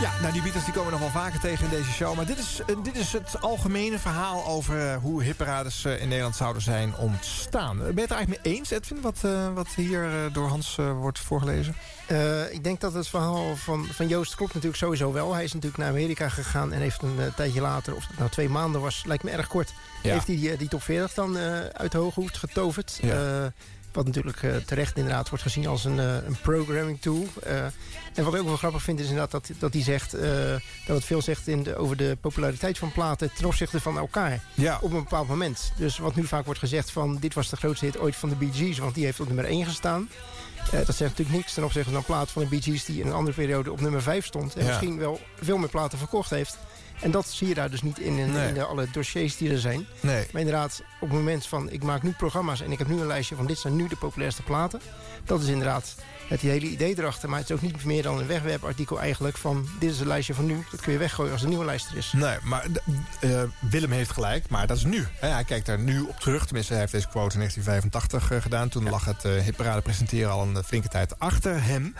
Ja, 0.00 0.12
nou 0.20 0.32
die 0.32 0.42
Beatles 0.42 0.64
die 0.64 0.74
komen 0.74 0.90
nog 0.90 1.00
wel 1.00 1.10
vaker 1.10 1.40
tegen 1.40 1.64
in 1.64 1.70
deze 1.70 1.90
show. 1.90 2.16
Maar 2.16 2.26
dit 2.26 2.38
is, 2.38 2.60
eh, 2.66 2.76
dit 2.82 2.96
is 2.96 3.12
het 3.12 3.40
algemene 3.40 3.98
verhaal 3.98 4.46
over 4.46 4.90
eh, 4.90 4.96
hoe 4.96 5.22
hitparades 5.22 5.84
eh, 5.84 6.00
in 6.00 6.08
Nederland 6.08 6.36
zouden 6.36 6.62
zijn 6.62 6.96
ontstaan. 6.96 7.76
Ben 7.78 7.94
je 7.94 8.00
het 8.00 8.10
er 8.10 8.16
eigenlijk 8.16 8.44
mee 8.44 8.54
eens, 8.54 8.70
Edwin, 8.70 9.00
wat, 9.00 9.20
wat 9.54 9.68
hier 9.68 10.30
door 10.32 10.48
Hans 10.48 10.76
wordt 10.76 11.18
voorgelezen? 11.18 11.74
Ik 12.50 12.64
denk 12.64 12.80
dat 12.80 12.92
het 12.92 13.08
verhaal 13.08 13.56
van, 13.56 13.86
van 13.90 14.08
Joost 14.08 14.34
klopt 14.34 14.54
natuurlijk 14.54 14.82
sowieso 14.82 15.12
wel. 15.12 15.34
Hij 15.34 15.44
is 15.44 15.52
natuurlijk 15.52 15.82
naar 15.82 15.90
Amerika 15.90 16.28
gegaan 16.28 16.72
en 16.72 16.80
heeft 16.80 17.02
een 17.02 17.34
tijdje 17.36 17.60
later... 17.60 17.94
of 17.94 18.06
het 18.08 18.18
nou 18.18 18.30
twee 18.30 18.48
maanden 18.48 18.80
was, 18.80 19.02
lijkt 19.06 19.22
me 19.22 19.30
erg 19.30 19.46
kort... 19.46 19.72
Ja. 20.02 20.12
heeft 20.12 20.26
hij 20.26 20.36
die, 20.36 20.56
die 20.56 20.68
top 20.68 20.82
40 20.82 21.14
dan 21.14 21.36
uit 21.72 21.92
de 21.92 21.98
hoge 21.98 22.20
hoed 22.20 22.36
getoverd. 22.36 22.98
Ja. 23.02 23.52
Wat 23.94 24.06
natuurlijk 24.06 24.42
eh, 24.42 24.56
terecht 24.56 24.96
inderdaad 24.96 25.28
wordt 25.28 25.44
gezien 25.44 25.66
als 25.66 25.84
een, 25.84 25.98
eh, 25.98 26.14
een 26.26 26.36
programming 26.42 27.00
tool. 27.00 27.26
Eh, 27.42 27.64
en 28.14 28.24
wat 28.24 28.34
ik 28.34 28.40
ook 28.40 28.46
wel 28.46 28.56
grappig 28.56 28.82
vind 28.82 28.98
is 28.98 29.04
inderdaad 29.08 29.30
dat, 29.30 29.50
dat 29.58 29.72
hij 29.72 29.82
zegt... 29.82 30.10
dat 30.86 30.96
het 30.96 31.04
veel 31.04 31.22
zegt 31.22 31.48
in 31.48 31.62
de, 31.62 31.76
over 31.76 31.96
de 31.96 32.16
populariteit 32.20 32.78
van 32.78 32.92
platen 32.92 33.30
ten 33.34 33.44
opzichte 33.46 33.80
van 33.80 33.98
elkaar. 33.98 34.40
Ja. 34.54 34.78
Op 34.80 34.92
een 34.92 35.02
bepaald 35.02 35.28
moment. 35.28 35.72
Dus 35.76 35.98
wat 35.98 36.14
nu 36.14 36.24
vaak 36.24 36.44
wordt 36.44 36.60
gezegd 36.60 36.90
van... 36.90 37.16
dit 37.20 37.34
was 37.34 37.48
de 37.48 37.56
grootste 37.56 37.84
hit 37.84 37.98
ooit 37.98 38.16
van 38.16 38.28
de 38.28 38.34
Bee 38.34 38.52
Gees, 38.52 38.78
want 38.78 38.94
die 38.94 39.04
heeft 39.04 39.20
op 39.20 39.26
nummer 39.26 39.44
1 39.44 39.64
gestaan. 39.66 40.08
Dat 40.70 40.86
zegt 40.96 40.98
natuurlijk 41.00 41.36
niks 41.36 41.54
ten 41.54 41.64
opzichte 41.64 41.88
van 41.88 41.98
een 41.98 42.04
plaat 42.04 42.30
van 42.30 42.42
de 42.42 42.48
Bee 42.48 42.62
Gees... 42.62 42.84
die 42.84 43.00
in 43.00 43.06
een 43.06 43.12
andere 43.12 43.36
periode 43.36 43.72
op 43.72 43.80
nummer 43.80 44.02
5 44.02 44.26
stond. 44.26 44.54
En 44.54 44.62
Ja. 44.62 44.68
misschien 44.68 44.98
wel 44.98 45.20
veel 45.42 45.56
meer 45.58 45.68
platen 45.68 45.98
verkocht 45.98 46.30
heeft. 46.30 46.58
En 47.00 47.10
dat 47.10 47.28
zie 47.28 47.48
je 47.48 47.54
daar 47.54 47.70
dus 47.70 47.82
niet 47.82 47.98
in, 47.98 48.18
in, 48.18 48.32
Nee. 48.32 48.48
in 48.48 48.54
de, 48.54 48.64
alle 48.64 48.86
dossiers 48.92 49.36
die 49.36 49.50
er 49.50 49.58
zijn. 49.58 49.86
Nee. 50.00 50.26
Maar 50.32 50.40
inderdaad, 50.40 50.82
op 51.00 51.08
het 51.08 51.18
moment 51.18 51.46
van 51.46 51.70
ik 51.70 51.82
maak 51.82 52.02
nu 52.02 52.10
programma's... 52.10 52.60
en 52.60 52.72
ik 52.72 52.78
heb 52.78 52.88
nu 52.88 53.00
een 53.00 53.06
lijstje 53.06 53.36
van 53.36 53.46
dit 53.46 53.58
zijn 53.58 53.76
nu 53.76 53.88
de 53.88 53.96
populairste 53.96 54.42
platen... 54.42 54.80
dat 55.24 55.42
is 55.42 55.48
inderdaad 55.48 55.94
het 56.28 56.40
hele 56.40 56.66
idee 56.66 56.98
erachter. 56.98 57.28
Maar 57.28 57.38
het 57.38 57.50
is 57.50 57.56
ook 57.56 57.62
niet 57.62 57.84
meer 57.84 58.02
dan 58.02 58.18
een 58.18 58.26
wegwerpartikel 58.26 59.00
eigenlijk... 59.00 59.36
van 59.36 59.68
dit 59.80 59.90
is 59.90 60.00
een 60.00 60.06
lijstje 60.06 60.34
van 60.34 60.46
nu, 60.46 60.64
dat 60.70 60.80
kun 60.80 60.92
je 60.92 60.98
weggooien 60.98 61.32
als 61.32 61.42
een 61.42 61.48
nieuwe 61.48 61.64
lijst 61.64 61.90
er 61.90 61.96
is. 61.96 62.12
Nee, 62.12 62.36
maar 62.42 62.66
eh, 63.20 63.42
Willem 63.70 63.90
heeft 63.90 64.10
gelijk, 64.10 64.48
maar 64.48 64.66
dat 64.66 64.76
is 64.76 64.84
nu. 64.84 65.06
Hè, 65.14 65.28
hij 65.28 65.44
kijkt 65.44 65.66
daar 65.66 65.78
nu 65.78 66.00
op 66.00 66.20
terug. 66.20 66.44
Tenminste, 66.44 66.72
hij 66.72 66.80
heeft 66.80 66.92
deze 66.92 67.08
quote 67.08 67.34
in 67.34 67.38
1985 67.40 68.30
eh, 68.30 68.42
gedaan. 68.42 68.68
Toen 68.68 68.90
lag 68.90 69.04
het 69.04 69.24
eh 69.24 69.32
hitparade 69.32 69.80
presenteren 69.82 70.30
al 70.30 70.42
een 70.42 70.64
flinke 70.64 70.88
tijd 70.88 71.18
achter 71.18 71.64
hem. 71.64 71.94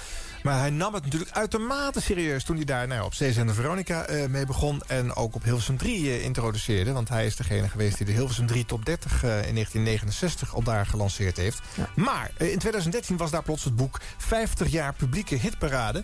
Maar 0.44 0.58
hij 0.58 0.70
nam 0.70 0.94
het 0.94 1.04
natuurlijk 1.04 1.30
uitermate 1.30 2.00
serieus... 2.00 2.44
toen 2.44 2.56
hij 2.56 2.64
daar 2.64 2.86
nou, 2.86 3.04
op 3.04 3.14
Zeezender 3.14 3.54
Veronica 3.54 4.04
eh, 4.04 4.26
mee 4.26 4.46
begon... 4.46 4.82
en 4.86 5.14
ook 5.14 5.34
op 5.34 5.42
Hilversum 5.42 5.76
3 5.76 6.10
eh, 6.10 6.24
introduceerde. 6.24 6.92
Want 6.92 7.08
hij 7.08 7.26
is 7.26 7.36
degene 7.36 7.68
geweest 7.68 7.96
die 7.96 8.06
de 8.06 8.12
Hilversum 8.12 8.46
3 8.46 8.64
Top 8.64 8.84
30 8.84 9.12
eh, 9.12 9.20
in 9.20 9.54
1969 9.54 10.54
al 10.54 10.62
daar 10.62 10.86
gelanceerd 10.86 11.36
heeft. 11.36 11.60
Maar 11.94 12.30
eh, 12.36 12.52
in 12.52 12.58
2013 12.58 13.16
was 13.16 13.30
daar 13.30 13.42
plots 13.42 13.64
het 13.64 13.76
boek 13.76 14.00
50 14.16 14.68
jaar 14.68 14.94
publieke 14.94 15.34
hitparade. 15.34 16.02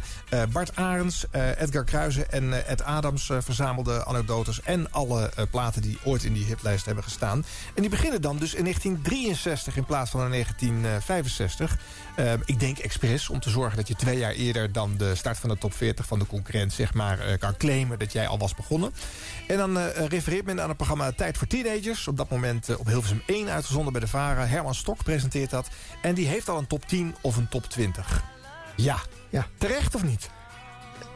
Bart 0.52 0.76
Arends, 0.76 1.26
Edgar 1.58 1.84
Kruijzen 1.84 2.32
en 2.32 2.66
Ed 2.66 2.82
Adams 2.82 3.30
verzamelden 3.38 4.06
anekdotes... 4.06 4.62
en 4.62 4.92
alle 4.92 5.30
platen 5.50 5.82
die 5.82 5.98
ooit 6.04 6.24
in 6.24 6.32
die 6.32 6.44
hitlijst 6.44 6.86
hebben 6.86 7.04
gestaan. 7.04 7.44
En 7.74 7.80
die 7.80 7.90
beginnen 7.90 8.22
dan 8.22 8.38
dus 8.38 8.54
in 8.54 8.62
1963 8.62 9.76
in 9.76 9.84
plaats 9.84 10.10
van 10.10 10.24
in 10.24 10.30
1965. 10.30 11.78
Eh, 12.20 12.32
ik 12.44 12.60
denk 12.60 12.78
expres 12.78 13.28
om 13.28 13.40
te 13.40 13.50
zorgen 13.50 13.76
dat 13.76 13.88
je 13.88 13.94
twee 13.94 14.18
jaar 14.18 14.32
eerder... 14.32 14.72
dan 14.72 14.96
de 14.96 15.14
start 15.14 15.38
van 15.38 15.48
de 15.48 15.58
top 15.58 15.74
40 15.74 16.06
van 16.06 16.18
de 16.18 16.26
concurrent 16.26 16.72
zeg 16.72 16.94
maar, 16.94 17.18
eh, 17.18 17.38
kan 17.38 17.56
claimen 17.56 17.98
dat 17.98 18.12
jij 18.12 18.28
al 18.28 18.38
was 18.38 18.54
begonnen. 18.54 18.92
En 19.46 19.56
dan 19.56 19.78
eh, 19.78 20.06
refereert 20.06 20.44
men 20.44 20.60
aan 20.60 20.68
het 20.68 20.76
programma 20.76 21.12
Tijd 21.12 21.38
voor 21.38 21.46
Teenagers. 21.46 22.08
Op 22.08 22.16
dat 22.16 22.30
moment 22.30 22.68
eh, 22.68 22.78
op 22.78 22.86
Hilversum 22.86 23.22
1 23.26 23.48
uitgezonden 23.48 23.92
bij 23.92 24.00
de 24.00 24.08
VARA. 24.08 24.46
Herman 24.46 24.74
Stok 24.74 25.04
presenteert 25.04 25.50
dat. 25.50 25.68
En 26.02 26.14
die 26.14 26.26
heeft 26.26 26.48
al 26.48 26.58
een 26.58 26.66
top 26.66 26.86
10 26.86 27.14
of 27.20 27.36
een 27.36 27.48
top 27.48 27.64
20. 27.64 28.22
Ja. 28.76 28.98
Ja. 29.28 29.46
Terecht 29.58 29.94
of 29.94 30.02
niet? 30.02 30.30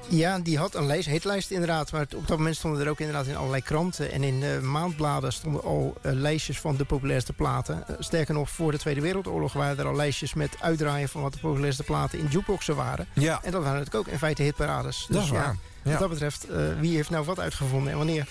Ja, 0.09 0.39
die 0.39 0.59
had 0.59 0.75
een 0.75 0.87
lijst, 0.87 1.09
hitlijst 1.09 1.51
inderdaad. 1.51 1.93
Maar 1.93 2.07
op 2.17 2.27
dat 2.27 2.37
moment 2.39 2.57
stonden 2.57 2.81
er 2.81 2.89
ook 2.89 3.01
inderdaad 3.01 3.27
in 3.27 3.37
allerlei 3.37 3.63
kranten... 3.63 4.13
en 4.13 4.23
in 4.23 4.43
eh, 4.43 4.61
maandbladen 4.61 5.33
stonden 5.33 5.63
al 5.63 5.97
eh, 6.03 6.13
lijstjes 6.13 6.61
van 6.61 6.77
de 6.77 6.85
populairste 6.85 7.33
platen. 7.33 7.89
Eh, 7.89 7.95
sterker 7.99 8.35
nog, 8.35 8.51
voor 8.51 8.73
de 8.73 8.79
Tweede 8.79 9.01
Wereldoorlog 9.01 9.53
waren 9.53 9.79
er 9.79 9.87
al 9.87 9.97
lijstjes... 9.97 10.35
met 10.35 10.57
uitdraaien 10.61 11.09
van 11.09 11.23
wat 11.23 11.33
de 11.33 11.39
populairste 11.39 11.83
platen 11.83 12.19
in 12.19 12.27
jukeboxen 12.27 12.77
waren. 12.77 13.07
Ja. 13.13 13.41
En 13.43 13.51
dat 13.51 13.63
waren 13.63 13.79
natuurlijk 13.79 14.07
ook 14.07 14.13
in 14.13 14.19
feite 14.19 14.43
hitparades. 14.43 15.07
Dat 15.09 15.23
is 15.23 15.29
ja, 15.29 15.35
waar. 15.35 15.57
Ja. 15.83 15.91
Wat 15.91 16.01
dat 16.01 16.09
betreft, 16.09 16.47
wie 16.81 16.97
heeft 16.97 17.11
nou 17.11 17.25
wat 17.25 17.41
uitgevonden 17.41 17.93
en 17.93 17.99
wanneer? 17.99 18.29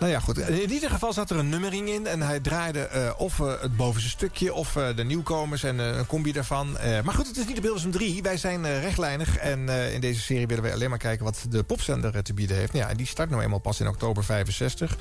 Nou 0.00 0.14
ja, 0.14 0.20
goed. 0.20 0.38
In 0.38 0.72
ieder 0.72 0.90
geval 0.90 1.12
zat 1.12 1.30
er 1.30 1.36
een 1.36 1.48
nummering 1.48 1.88
in. 1.88 2.06
En 2.06 2.22
hij 2.22 2.40
draaide 2.40 2.80
eh, 2.80 3.10
of 3.16 3.40
eh, 3.40 3.60
het 3.60 3.76
bovenste 3.76 4.10
stukje 4.10 4.54
of 4.54 4.76
eh, 4.76 4.96
de 4.96 5.04
nieuwkomers 5.04 5.62
en 5.62 5.78
een 5.78 6.06
combi 6.06 6.32
daarvan. 6.32 6.72
Maar 7.04 7.14
goed, 7.14 7.26
het 7.26 7.36
is 7.36 7.46
niet 7.46 7.56
op 7.56 7.62
Hilversum 7.62 7.90
3. 7.90 8.22
Wij 8.22 8.36
zijn 8.36 8.80
rechtlijnig. 8.80 9.36
En 9.36 9.68
in 9.68 10.00
deze 10.00 10.20
serie 10.20 10.46
willen 10.46 10.62
wij 10.62 10.72
alleen 10.72 10.90
maar 10.90 10.98
kijken 10.98 11.24
wat 11.24 11.46
de 11.48 11.62
popzender 11.62 12.22
te 12.22 12.34
bieden 12.34 12.56
heeft. 12.56 12.72
Nou 12.72 12.84
ja, 12.84 12.90
en 12.90 12.96
die 12.96 13.06
start 13.06 13.30
nou 13.30 13.42
eenmaal 13.42 13.58
pas 13.58 13.80
in 13.80 13.88
oktober 13.88 14.24
65. 14.24 14.96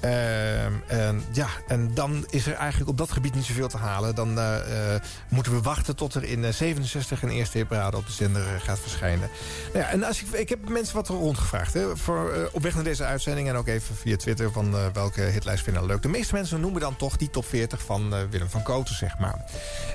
Ehm, 0.00 0.72
en, 0.86 1.22
ja, 1.32 1.46
en 1.68 1.94
dan 1.94 2.26
is 2.30 2.46
er 2.46 2.54
eigenlijk 2.54 2.90
op 2.90 2.98
dat 2.98 3.10
gebied 3.12 3.34
niet 3.34 3.44
zoveel 3.44 3.68
te 3.68 3.76
halen. 3.76 4.14
Dan 4.14 4.38
eh, 4.38 4.94
eh, 4.94 5.00
moeten 5.28 5.52
we 5.52 5.60
wachten 5.60 5.96
tot 5.96 6.14
er 6.14 6.24
in 6.24 6.44
eh, 6.44 6.52
67 6.52 7.22
een 7.22 7.28
eerste 7.28 7.58
hitparade 7.58 7.96
op 7.96 8.06
de 8.06 8.12
zender 8.12 8.42
eh, 8.42 8.60
gaat 8.60 8.78
verschijnen. 8.78 9.28
Nou 9.72 9.84
ja, 9.84 9.90
en 9.90 10.04
als 10.04 10.22
ik, 10.22 10.28
ik 10.30 10.48
heb 10.48 10.68
mensen 10.68 10.94
wat 10.94 11.08
rondgevraagd. 11.08 11.74
Hè, 11.74 11.96
voor, 11.96 12.32
eh, 12.32 12.42
op 12.52 12.62
weg 12.62 12.74
naar 12.74 12.84
deze 12.84 13.04
uitzending 13.04 13.48
en 13.48 13.56
ook 13.56 13.66
even 13.66 13.94
via 13.96 14.16
Twitter... 14.16 14.52
van 14.52 14.74
eh, 14.76 14.86
welke 14.92 15.20
hitlijst 15.20 15.64
vinden 15.64 15.86
leuk. 15.86 16.02
De 16.02 16.08
meeste 16.08 16.34
mensen 16.34 16.60
noemen 16.60 16.80
dan 16.80 16.96
toch 16.96 17.16
die 17.16 17.30
top 17.30 17.44
40 17.46 17.82
van 17.82 18.14
eh, 18.14 18.20
Willem 18.30 18.48
van 18.48 18.62
Koten, 18.62 18.94
zeg 18.94 19.18
maar. 19.18 19.44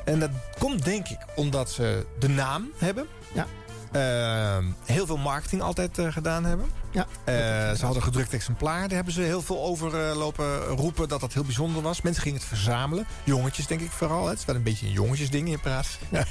En 0.06 0.20
dat 0.20 0.30
komt 0.60 0.86
denk 0.86 1.08
ik 1.08 1.20
omdat 1.36 1.72
ze 1.72 2.06
de 2.20 2.30
naam 2.30 2.72
hebben. 2.78 3.08
Ja. 3.34 3.48
eh, 3.92 4.66
heel 4.86 5.06
veel 5.06 5.18
marketing 5.18 5.62
altijd 5.62 5.98
eh, 5.98 6.12
gedaan 6.12 6.46
hebben. 6.46 6.66
Ja, 6.94 7.08
Eh, 7.24 7.34
ze 7.78 7.86
hadden 7.86 8.04
gedrukt 8.04 8.34
exemplaar. 8.34 8.80
Daar 8.82 8.96
hebben 8.96 9.14
ze 9.14 9.22
heel 9.22 9.42
veel 9.42 9.62
over 9.64 10.10
eh, 10.10 10.16
lopen 10.16 10.64
roepen 10.66 11.08
dat 11.08 11.20
dat 11.20 11.34
heel 11.34 11.44
bijzonder 11.44 11.82
was. 11.82 12.02
Mensen 12.02 12.24
gingen 12.24 12.40
het 12.40 12.48
verzamelen. 12.48 13.06
Jongetjes 13.24 13.68
denk 13.68 13.82
ik 13.82 13.92
vooral. 13.92 14.24
hè. 14.24 14.30
Het 14.30 14.40
is 14.40 14.46
wel 14.46 14.56
een 14.56 14.64
beetje 14.64 14.86
een 14.86 14.92
jongetjesding 14.92 15.50
in 15.50 15.60
praat. 15.60 15.88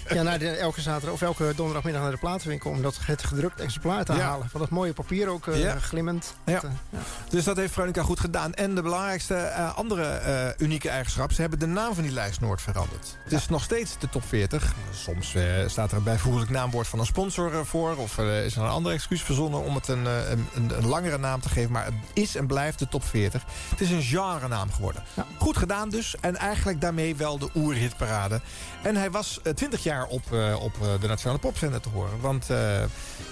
ja 0.09 0.23
naar 0.23 0.39
de, 0.39 0.49
elke 0.49 0.81
zaterdag 0.81 1.13
of 1.15 1.23
elke 1.23 1.53
donderdagmiddag 1.57 2.03
naar 2.03 2.11
de 2.11 2.17
platenwinkel... 2.17 2.71
om 2.71 2.83
dat 2.83 2.99
het 3.07 3.23
gedrukt 3.25 3.61
exemplaar 3.61 4.05
te 4.05 4.13
Ja. 4.13 4.19
halen. 4.21 4.49
Van 4.51 4.61
dat 4.61 4.71
mooie 4.71 4.93
papier 4.93 5.29
ook, 5.29 5.47
eh, 5.47 5.61
Ja. 5.63 5.79
glimmend. 5.79 6.35
Ja. 6.47 6.53
Dat, 6.61 6.71
ja. 6.91 6.99
Dus 7.29 7.45
dat 7.45 7.57
heeft 7.57 7.73
Veronica 7.73 8.03
goed 8.03 8.21
gedaan. 8.21 8.55
En 8.55 8.75
de 8.75 8.83
belangrijkste 8.83 9.51
andere 9.77 10.55
unieke 10.59 10.89
eigenschap... 10.89 11.33
ze 11.33 11.41
hebben 11.41 11.59
de 11.59 11.67
naam 11.67 11.95
van 11.95 12.03
die 12.03 12.13
lijst 12.13 12.41
nooit 12.41 12.61
veranderd. 12.61 13.17
Het 13.25 13.33
is 13.33 13.49
nog 13.49 13.63
steeds 13.63 13.99
de 13.99 14.09
top 14.09 14.25
40. 14.27 14.75
Soms 14.95 15.35
staat 15.67 15.91
er 15.91 15.97
een 15.97 16.03
bijvoeglijk 16.03 16.51
naamwoord 16.51 16.87
van 16.89 16.99
een 16.99 17.07
sponsor 17.07 17.67
voor... 17.67 17.97
of 17.97 18.19
is 18.19 18.57
er 18.57 18.63
een 18.63 18.69
ander 18.69 18.93
excuus 18.93 19.23
verzonnen 19.23 19.61
om 19.65 19.75
het 19.75 19.89
een, 19.89 20.05
een, 20.07 20.47
een, 20.55 20.77
een 20.77 20.87
langere 20.87 21.19
naam 21.19 21.41
te 21.41 21.49
geven... 21.49 21.73
maar 21.73 21.85
het 21.85 21.95
is 22.13 22.37
en 22.37 22.47
blijft 22.47 22.79
de 22.79 22.89
top 22.89 23.05
40. 23.05 23.43
Het 23.71 23.81
is 23.81 23.91
een 23.91 24.03
genre-naam 24.03 24.71
geworden. 24.73 25.03
Ja. 25.15 25.27
Goed 25.39 25.57
gedaan 25.57 25.89
dus. 25.89 26.15
En 26.21 26.37
eigenlijk 26.37 26.81
daarmee 26.81 27.17
wel 27.17 27.39
de 27.39 27.49
oerhitparade. 27.55 28.41
En 28.83 28.97
hij 28.97 29.11
was 29.11 29.41
eh, 29.43 29.53
20 29.53 29.83
jaar 29.83 30.07
op, 30.07 30.33
eh, 30.33 30.63
op 30.63 30.75
eh, 30.83 31.01
de 31.01 31.07
Nationale 31.07 31.39
Popzender 31.39 31.81
te 31.81 31.89
horen. 31.89 32.21
Want 32.21 32.51
eh, 32.51 32.83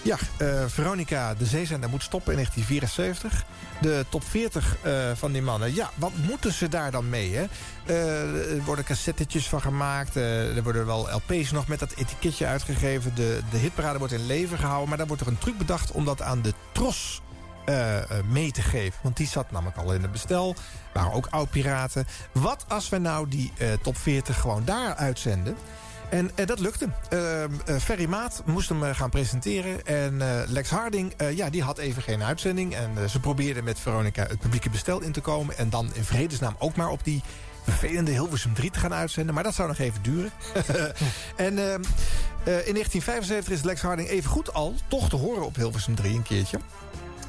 ja, 0.02 0.16
eh, 0.38 0.64
Veronica, 0.66 1.34
de 1.34 1.46
zeezender, 1.46 1.90
moet 1.90 2.02
stoppen 2.02 2.32
in 2.32 2.38
1974. 2.38 3.44
De 3.80 4.04
top 4.08 4.24
40 4.24 4.76
eh, 4.82 4.92
van 5.14 5.32
die 5.32 5.42
mannen. 5.42 5.74
Ja, 5.74 5.90
wat 5.94 6.12
moeten 6.26 6.52
ze 6.52 6.68
daar 6.68 6.90
dan 6.90 7.08
mee? 7.08 7.34
Hè? 7.34 7.44
Eh, 7.90 8.54
er 8.56 8.64
worden 8.64 8.84
cassettetjes 8.84 9.48
van 9.48 9.60
gemaakt. 9.60 10.16
eh, 10.16 10.56
er 10.56 10.62
worden 10.62 10.86
wel 10.86 11.08
LP's 11.10 11.50
nog 11.50 11.68
met 11.68 11.78
dat 11.78 11.92
etiketje 11.96 12.46
uitgegeven. 12.46 13.14
De, 13.14 13.40
de 13.50 13.56
hitparade 13.56 13.98
wordt 13.98 14.12
in 14.12 14.26
leven 14.26 14.58
gehouden. 14.58 14.88
Maar 14.88 14.98
dan 14.98 15.06
wordt 15.06 15.22
er 15.22 15.28
een 15.28 15.38
truc 15.38 15.58
bedacht 15.58 15.90
om 15.90 16.04
dat 16.04 16.22
aan 16.22 16.42
de 16.42 16.54
tros 16.72 17.22
eh, 17.64 17.96
mee 18.30 18.52
te 18.52 18.62
geven. 18.62 18.98
Want 19.02 19.16
die 19.16 19.26
zat 19.26 19.50
namelijk 19.50 19.76
al 19.76 19.92
in 19.94 20.02
het 20.02 20.12
bestel. 20.12 20.54
Waren 20.92 21.12
ook 21.12 21.26
oud-piraten. 21.30 22.06
Wat 22.32 22.64
als 22.68 22.88
we 22.88 22.98
nou 22.98 23.28
die 23.28 23.52
top 23.82 23.96
40 23.96 24.40
gewoon 24.40 24.64
daar 24.64 24.94
uitzenden? 24.94 25.56
En 26.10 26.30
dat 26.44 26.58
lukte. 26.58 26.88
Eh, 27.08 27.44
eh, 27.44 27.50
Ferry 27.80 28.06
Maat 28.06 28.42
moest 28.46 28.68
hem 28.68 28.82
gaan 28.82 29.10
presenteren. 29.10 29.86
En 29.86 30.22
Lex 30.46 30.70
Harding, 30.70 31.14
ja, 31.34 31.50
die 31.50 31.62
had 31.62 31.78
even 31.78 32.02
geen 32.02 32.22
uitzending. 32.22 32.74
En 32.74 33.10
ze 33.10 33.20
probeerden 33.20 33.64
met 33.64 33.80
Veronica 33.80 34.22
het 34.22 34.38
publieke 34.38 34.70
bestel 34.70 35.00
in 35.00 35.12
te 35.12 35.20
komen. 35.20 35.58
En 35.58 35.70
dan 35.70 35.90
in 35.94 36.04
vredesnaam 36.04 36.56
ook 36.58 36.76
maar 36.76 36.88
op 36.88 37.04
die 37.04 37.22
vervelende 37.70 38.10
Hilversum 38.10 38.54
3 38.54 38.70
te 38.70 38.78
gaan 38.78 38.94
uitzenden. 38.94 39.34
Maar 39.34 39.44
dat 39.44 39.54
zou 39.54 39.68
nog 39.68 39.78
even 39.78 40.02
duren. 40.02 40.30
en 41.36 41.58
eh, 41.58 41.74
eh, 41.74 42.66
in 42.66 42.74
1975 42.74 43.54
is 43.54 43.62
Lex 43.62 43.80
Harding 43.80 44.08
even 44.08 44.30
goed 44.30 44.52
al 44.52 44.74
toch 44.88 45.08
te 45.08 45.16
horen 45.16 45.44
op 45.44 45.56
Hilversum 45.56 45.94
3 45.94 46.14
een 46.14 46.22
keertje. 46.22 46.58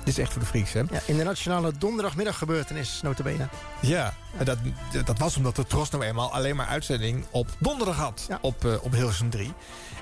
Dit 0.03 0.13
is 0.13 0.19
echt 0.19 0.31
voor 0.31 0.41
de 0.41 0.47
freaks, 0.47 0.73
hè? 0.73 0.79
Ja, 0.79 0.99
in 1.05 1.17
de 1.17 1.23
nationale 1.23 1.71
donderdagmiddaggebeurtenis, 1.77 2.99
notabene. 3.03 3.47
Ja, 3.79 4.13
en 4.37 4.45
dat, 4.45 4.57
dat 5.05 5.17
was 5.17 5.37
omdat 5.37 5.55
de 5.55 5.65
Tros 5.65 5.89
nou 5.89 6.03
eenmaal 6.03 6.33
alleen 6.33 6.55
maar 6.55 6.67
uitzending 6.67 7.25
op 7.31 7.47
donderdag 7.57 7.95
had. 7.95 8.25
Ja. 8.27 8.37
Op, 8.41 8.65
eh, 8.65 8.83
op 8.83 8.91
Hilversum 8.91 9.29
3. 9.29 9.53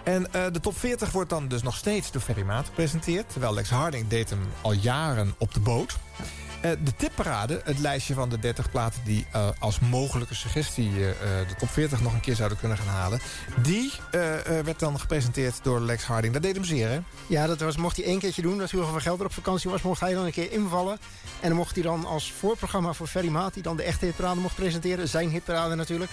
En 0.04 0.34
eh, 0.34 0.44
de 0.52 0.60
top 0.60 0.78
40 0.78 1.12
wordt 1.12 1.30
dan 1.30 1.48
dus 1.48 1.62
nog 1.62 1.76
steeds 1.76 2.12
door 2.12 2.22
Ferry 2.22 2.44
Maat 2.44 2.66
gepresenteerd. 2.66 3.30
Terwijl 3.30 3.54
Lex 3.54 3.70
Harding 3.70 4.08
deed 4.08 4.30
hem 4.30 4.40
al 4.62 4.72
jaren 4.72 5.36
op 5.38 5.54
de 5.54 5.60
boot. 5.60 5.98
Eh, 6.18 6.26
de 6.62 6.96
tipparade, 6.98 7.62
het 7.64 7.80
lijstje 7.80 8.14
van 8.14 8.30
de 8.30 8.40
30 8.40 8.72
platen... 8.72 9.02
die 9.04 9.26
eh, 9.32 9.50
als 9.60 9.80
mogelijke 9.80 10.36
suggestie 10.36 10.90
eh, 10.90 11.10
eh, 11.10 11.48
de 11.48 11.56
top 11.58 11.70
40 11.70 12.02
nog 12.02 12.14
een 12.14 12.20
keer 12.20 12.36
zouden 12.36 12.58
kunnen 12.58 12.78
gaan 12.78 12.88
halen... 12.88 13.20
die 13.62 13.92
eh, 14.12 14.58
eh, 14.60 14.66
werd 14.66 14.80
dan 14.80 15.00
gepresenteerd 15.00 15.64
door 15.64 15.80
Lex 15.80 16.04
Harding. 16.04 16.34
Dat 16.34 16.42
deed 16.42 16.56
hem 16.56 16.64
zeer, 16.64 16.90
hè? 16.90 17.00
Ja, 17.28 17.48
dat 17.48 17.60
was, 17.60 17.78
mocht 17.78 17.96
hij 17.96 18.06
één 18.06 18.20
keertje 18.20 18.42
doen. 18.42 18.58
Dat 18.58 18.72
Hugo 18.72 18.92
van 18.92 19.02
Gelder 19.02 19.26
op 19.26 19.34
vakantie 19.34 19.70
was, 19.70 19.82
mocht 19.82 20.00
hij 20.00 20.14
dan 20.14 20.26
een 20.26 20.32
keer 20.32 20.52
invallen. 20.52 20.98
En 21.40 21.48
dan 21.48 21.58
mocht 21.58 21.74
hij 21.76 21.84
dan 21.84 22.06
als 22.06 22.32
voorprogramma 22.32 22.94
voor 22.94 23.08
Ferry 23.08 23.30
Maat... 23.30 23.54
die 23.54 23.64
dan 23.64 23.78
de 23.78 23.84
echte 23.84 24.06
hitparade 24.06 24.40
mocht 24.40 24.56
presenteren. 24.56 25.10
Zijn 25.10 25.30
hitparade 25.30 25.76
natuurlijk. 25.76 26.12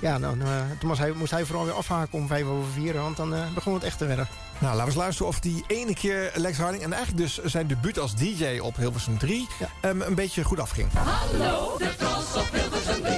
Ja, 0.00 0.18
dan, 0.18 0.42
eh, 0.42 0.48
toen 0.78 0.88
was 0.88 0.98
hij, 0.98 1.12
moest 1.12 1.30
hij 1.30 1.44
vooral 1.44 1.64
weer 1.64 1.74
afhaken 1.74 2.18
om 2.18 2.26
vijf 2.26 2.44
over 2.46 2.72
vier. 2.72 2.94
Want 2.94 3.16
dan 3.16 3.34
eh, 3.34 3.52
begon 3.54 3.74
het 3.74 3.82
echt 3.82 3.98
te 3.98 4.06
werden. 4.06 4.28
Nou, 4.58 4.64
laten 4.64 4.80
we 4.80 4.86
eens 4.86 4.94
luisteren 4.94 5.28
of 5.28 5.40
die 5.40 5.64
ene 5.66 5.94
keer 5.94 6.32
Lex 6.34 6.58
Harding... 6.58 6.82
en 6.82 6.92
eigenlijk 6.92 7.22
dus 7.22 7.44
zijn 7.44 7.66
debuut 7.66 7.98
als 7.98 8.14
DJ 8.14 8.58
op 8.58 8.76
Hilversum 8.76 9.18
3... 9.18 9.48
Ja. 9.58 9.68
ehm, 9.80 10.00
een 10.00 10.14
beetje 10.14 10.44
goed 10.44 10.60
afging. 10.60 10.88
Hallo, 10.92 11.78
de 11.78 11.94
kans 11.98 12.34
op 12.36 12.48
Hilversum 12.52 13.02
3. 13.02 13.14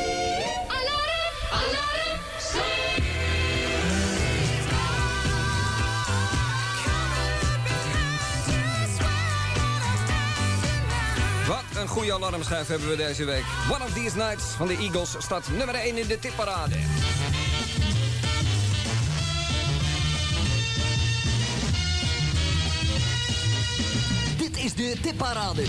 Alarm, 0.68 1.34
alarm, 1.50 1.95
een 11.86 11.92
goede 11.92 12.14
alarmschijf 12.14 12.66
hebben 12.66 12.88
we 12.88 12.96
deze 12.96 13.24
week. 13.24 13.44
One 13.70 13.84
of 13.84 13.92
These 13.92 14.16
Nights 14.16 14.44
van 14.44 14.66
de 14.66 14.76
Eagles 14.76 15.14
staat 15.18 15.48
nummer 15.56 15.74
1 15.74 15.98
in 15.98 16.06
de 16.06 16.18
tipparade. 16.18 16.74
Dit 24.36 24.56
is 24.64 24.74
de 24.74 24.96
tipparade. 25.02 25.62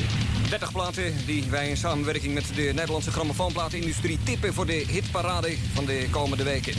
30 0.49 0.71
platen 0.71 1.13
die 1.25 1.43
wij 1.49 1.69
in 1.69 1.77
samenwerking 1.77 2.33
met 2.33 2.45
de 2.55 2.61
Nederlandse 2.61 3.11
grammofoonplatenindustrie 3.11 4.19
tippen 4.23 4.53
voor 4.53 4.65
de 4.65 4.85
hitparade 4.87 5.57
van 5.73 5.85
de 5.85 6.07
komende 6.11 6.43
weken. 6.43 6.73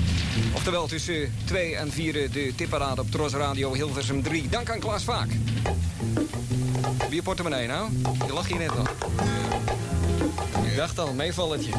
Oftewel 0.54 0.86
tussen 0.86 1.34
2 1.44 1.76
en 1.76 1.92
4 1.92 2.12
de 2.12 2.52
tipparade 2.56 3.00
op 3.00 3.10
Tros 3.10 3.32
Radio 3.32 3.74
Hilversum 3.74 4.22
3. 4.22 4.48
Dank 4.48 4.70
aan 4.70 4.80
Klaas 4.80 5.04
Vaak. 5.04 5.28
Wie 7.08 7.14
je 7.14 7.22
portemonnee 7.22 7.66
nou? 7.66 7.88
Je 8.26 8.32
lag 8.32 8.48
hier 8.48 8.58
net 8.58 8.70
al. 8.70 8.86
Ik 10.64 10.76
dacht 10.76 10.98
al, 10.98 11.12
meevalletje. 11.12 11.72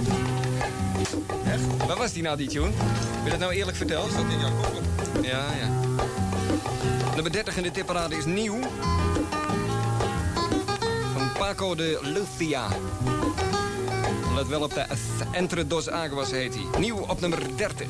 Echt? 1.46 1.88
Waar 1.88 1.98
was 1.98 2.14
die 2.14 2.24
nou, 2.24 2.38
die 2.38 2.48
tune? 2.48 2.72
Heb 2.76 3.24
je 3.24 3.30
dat 3.30 3.40
nou 3.40 3.54
eerlijk 3.54 3.78
verteld? 3.78 4.08
Is 4.08 4.16
dat 4.16 4.24
in 4.30 4.40
jouw 4.40 4.52
koffer? 4.62 4.84
Ja, 5.22 5.46
ja. 5.60 5.70
Nummer 7.14 7.32
30 7.32 7.58
in 7.58 7.64
de 7.64 7.72
tipparade 7.72 8.16
is 8.16 8.26
nieuw. 8.26 8.60
Van 11.14 11.32
Paco 11.38 11.76
de 11.76 12.00
Lucia. 12.02 12.68
Let 14.36 14.48
wel 14.48 14.62
op 14.62 14.74
de 14.74 14.86
Entre 15.32 15.68
dos 15.68 15.90
Aguas 15.90 16.32
heet 16.32 16.56
hij. 16.56 16.80
Nieuw 16.80 16.98
op 16.98 17.20
nummer 17.20 17.40
30. 17.56 17.88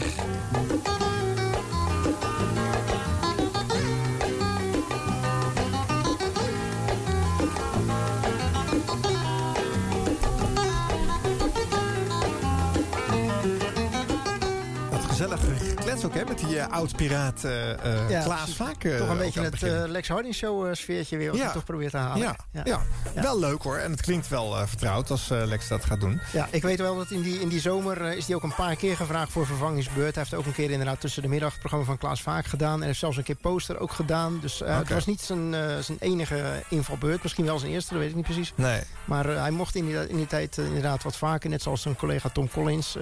Gezellig 15.19 15.67
geklets 15.69 16.05
ook, 16.05 16.13
hè? 16.13 16.23
Met 16.25 16.37
die 16.37 16.59
eh, 16.59 16.67
oud-piraat 16.71 17.43
eh, 17.43 18.09
Ja, 18.09 18.23
Klaas. 18.23 18.55
Vaak. 18.55 18.83
eh, 18.83 18.97
toch 18.97 19.09
een 19.09 19.17
beetje 19.17 19.41
het 19.41 19.61
Lex 19.89 20.07
Harding 20.07 20.35
Show 20.35 20.75
sfeertje 20.75 21.17
weer. 21.17 21.29
Wat 21.31 21.39
Ja. 21.39 21.51
toch 21.51 21.63
probeert 21.63 21.91
te 21.91 21.97
halen. 21.97 22.35
ja, 22.51 22.63
ja. 22.63 22.81
wel 23.13 23.39
leuk 23.39 23.61
hoor. 23.61 23.77
En 23.77 23.91
het 23.91 24.01
klinkt 24.01 24.27
wel 24.27 24.67
vertrouwd 24.67 25.09
als 25.11 25.27
Lex 25.27 25.67
dat 25.67 25.85
gaat 25.85 25.99
doen. 25.99 26.21
Ja, 26.31 26.47
ik 26.51 26.61
weet 26.61 26.79
wel 26.79 26.95
dat 26.95 27.11
in 27.11 27.21
die, 27.21 27.39
in 27.39 27.47
die 27.47 27.59
zomer 27.59 28.01
is 28.01 28.25
hij 28.27 28.35
ook 28.35 28.43
een 28.43 28.55
paar 28.55 28.75
keer 28.75 28.95
gevraagd 28.95 29.31
voor 29.31 29.45
vervangingsbeurt. 29.45 30.15
Hij 30.15 30.23
heeft 30.23 30.35
ook 30.41 30.45
een 30.45 30.53
keer 30.53 30.69
inderdaad 30.71 31.01
tussen 31.01 31.21
de 31.21 31.27
middag 31.27 31.49
het 31.51 31.59
programma 31.59 31.85
van 31.85 31.97
Klaas 31.97 32.21
Vaak 32.21 32.45
gedaan. 32.45 32.79
En 32.79 32.85
heeft 32.85 32.99
zelfs 32.99 33.17
een 33.17 33.23
keer 33.23 33.35
poster 33.35 33.79
ook 33.79 33.91
gedaan. 33.91 34.39
Dus 34.41 34.61
eh, 34.61 34.77
het 34.77 34.89
was 34.89 35.05
niet 35.05 35.21
zijn, 35.21 35.53
zijn 35.83 35.97
enige 35.99 36.63
invalbeurt. 36.69 37.23
Misschien 37.23 37.45
wel 37.45 37.59
zijn 37.59 37.71
eerste, 37.71 37.89
dat 37.89 37.99
weet 37.99 38.09
ik 38.09 38.15
niet 38.15 38.25
precies. 38.25 38.53
Nee. 38.55 38.81
Maar 39.05 39.25
hij 39.25 39.51
mocht 39.51 39.75
in 39.75 39.85
die, 39.85 40.09
in 40.09 40.15
die 40.15 40.27
tijd 40.27 40.57
inderdaad 40.57 41.03
wat 41.03 41.17
vaker, 41.17 41.49
net 41.49 41.61
zoals 41.61 41.81
zijn 41.81 41.95
collega 41.95 42.29
Tom 42.29 42.49
Collins... 42.49 42.97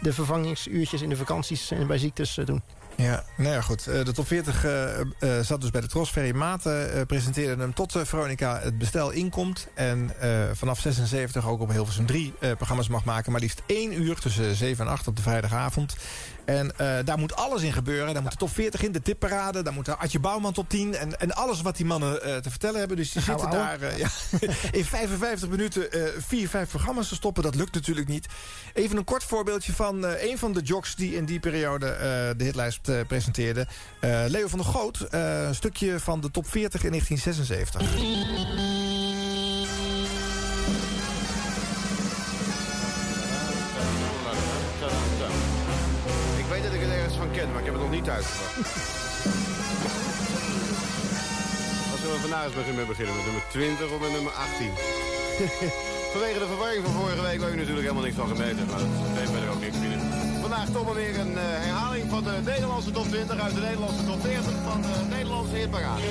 de 0.00 0.12
vervangingsuurtjes 0.12 1.02
in 1.02 1.08
de 1.08 1.16
vakanties 1.16 1.70
en 1.70 1.86
bij 1.86 1.98
ziektes 1.98 2.38
eh, 2.38 2.46
doen. 2.46 2.62
Ja, 2.96 3.24
nou 3.36 3.52
ja, 3.52 3.60
goed. 3.60 3.86
Eh, 3.86 4.04
De 4.04 4.12
top 4.12 4.26
40 4.26 4.64
eh, 4.64 5.40
zat 5.40 5.60
dus 5.60 5.70
bij 5.70 5.80
de 5.80 5.86
Tros. 5.86 6.10
Ferry 6.10 6.34
Maten 6.34 7.06
presenteerde 7.06 7.62
hem 7.62 7.74
tot 7.74 7.98
Veronica 8.02 8.60
het 8.62 8.78
bestel 8.78 9.10
inkomt. 9.10 9.68
En 9.74 10.10
vanaf 10.52 10.80
76 10.80 11.48
ook 11.48 11.60
op 11.60 11.70
Hilversum 11.70 12.06
3 12.06 12.32
eh, 12.38 12.52
programma's 12.52 12.88
mag 12.88 13.04
maken. 13.04 13.32
Maar 13.32 13.40
liefst 13.40 13.62
één 13.66 14.02
uur 14.02 14.20
tussen 14.20 14.54
7 14.54 14.86
en 14.86 14.90
8 14.92 15.06
op 15.06 15.16
de 15.16 15.22
vrijdagavond. 15.22 15.96
En 16.46 16.78
eh, 16.78 16.96
daar 17.04 17.18
moet 17.18 17.36
alles 17.36 17.62
in 17.62 17.72
gebeuren. 17.72 18.12
Daar 18.14 18.22
moet 18.22 18.30
de 18.30 18.36
top 18.36 18.54
40 18.54 18.82
in, 18.82 18.92
de 18.92 19.02
tipparade. 19.02 19.62
Daar 19.62 19.72
moet 19.72 19.84
de 19.84 19.96
Adje 19.96 20.18
Bouwman 20.20 20.52
top 20.52 20.68
10. 20.68 20.94
En, 20.94 21.20
en 21.20 21.34
alles 21.34 21.62
wat 21.62 21.76
die 21.76 21.86
mannen 21.86 22.22
eh, 22.22 22.36
te 22.36 22.50
vertellen 22.50 22.78
hebben. 22.78 22.96
Dus 22.96 23.12
die 23.12 23.22
zitten 23.22 23.50
daar 23.50 23.80
eh, 23.80 23.98
ja, 23.98 24.08
in 24.78 24.84
55 24.84 25.48
minuten 25.48 25.92
eh, 25.92 26.00
vier, 26.26 26.48
vijf 26.48 26.68
programma's 26.68 27.08
te 27.08 27.14
stoppen. 27.14 27.42
Dat 27.42 27.54
lukt 27.54 27.74
natuurlijk 27.74 28.08
niet. 28.08 28.26
Even 28.74 28.96
een 28.96 29.04
kort 29.04 29.24
voorbeeldje 29.24 29.72
van 29.72 30.06
eh, 30.06 30.30
een 30.30 30.38
van 30.38 30.52
de 30.52 30.60
jocks 30.60 30.94
die 30.94 31.14
in 31.16 31.24
die 31.24 31.40
periode 31.40 31.86
eh, 31.86 32.00
de 32.36 32.44
hitlijst 32.44 32.88
eh, 32.88 33.00
presenteerde. 33.06 33.66
Eh, 34.00 34.24
Leo 34.26 34.48
van 34.48 34.58
der 34.58 34.68
Goot. 34.68 35.00
eh, 35.00 35.42
een 35.46 35.54
stukje 35.54 36.00
van 36.00 36.20
de 36.20 36.30
top 36.30 36.46
40 36.50 36.84
in 36.84 36.90
1976. 36.90 38.75
Maar 47.50 47.60
ik 47.60 47.64
heb 47.64 47.74
het 47.74 47.82
nog 47.82 47.90
niet 47.90 48.08
uitgebracht. 48.08 48.54
Zullen 52.06 52.22
we 52.22 52.28
vandaag 52.28 52.46
eens 52.46 52.54
beginnen? 52.54 52.86
Met 52.86 52.98
nummer 52.98 53.42
20 53.48 53.90
of 53.90 54.00
met 54.00 54.12
nummer 54.12 54.32
18? 54.32 54.70
Vanwege 56.12 56.38
de 56.38 56.46
verwarring 56.46 56.84
van 56.84 56.94
vorige 57.00 57.22
week 57.22 57.40
waar 57.40 57.52
u 57.54 57.56
natuurlijk 57.56 57.86
helemaal 57.86 58.06
niks 58.08 58.16
van 58.22 58.28
gemeten. 58.28 58.66
Maar 58.66 58.78
dat 58.78 59.18
heeft 59.20 59.30
verder 59.30 59.50
ook 59.50 59.60
niks 59.60 59.78
binnen. 59.80 60.00
Vandaag 60.40 60.68
toch 60.68 60.84
maar 60.84 60.94
weer 60.94 61.18
een 61.18 61.36
eh, 61.38 61.44
herhaling 61.66 62.04
van 62.14 62.22
de 62.24 62.34
Nederlandse 62.44 62.90
top 62.90 63.06
20 63.08 63.38
uit 63.40 63.54
de 63.54 63.60
Nederlandse 63.60 64.04
top 64.04 64.20
40 64.20 64.52
van 64.68 64.80
de 64.82 64.94
Nederlandse 65.08 65.56
hitparade. 65.56 66.06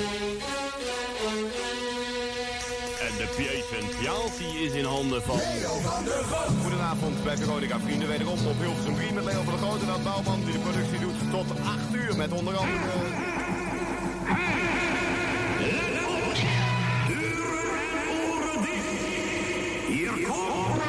En 3.06 3.12
de 3.22 3.28
presentatie 3.36 4.52
is 4.66 4.72
in 4.72 4.84
handen 4.84 5.22
van... 5.22 5.36
Leo 5.36 5.78
van 5.88 6.04
der 6.04 6.22
Groot. 6.30 6.52
Goedenavond 6.62 7.24
bij 7.24 7.36
Veronica 7.36 7.78
Vrienden. 7.78 8.08
Wederom 8.08 8.38
op 8.46 8.58
Hilversum 8.60 8.94
3 8.94 9.12
met 9.12 9.24
Leo 9.24 9.42
van 9.42 9.52
der 9.54 9.62
Groot 9.62 9.82
en 9.82 9.90
Ad 9.96 10.04
Bouwman... 10.04 10.40
die 10.44 10.52
de 10.52 10.58
productie 10.58 10.98
doet 10.98 11.15
tot 11.30 11.46
8 11.60 11.94
uur 11.94 12.16
met 12.16 12.32
onder 12.32 12.56
andere... 12.56 12.92
Hier 19.86 20.10
komt 20.10 20.82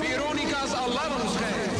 Veronica's 0.00 0.72
alarmschijf. 0.72 1.70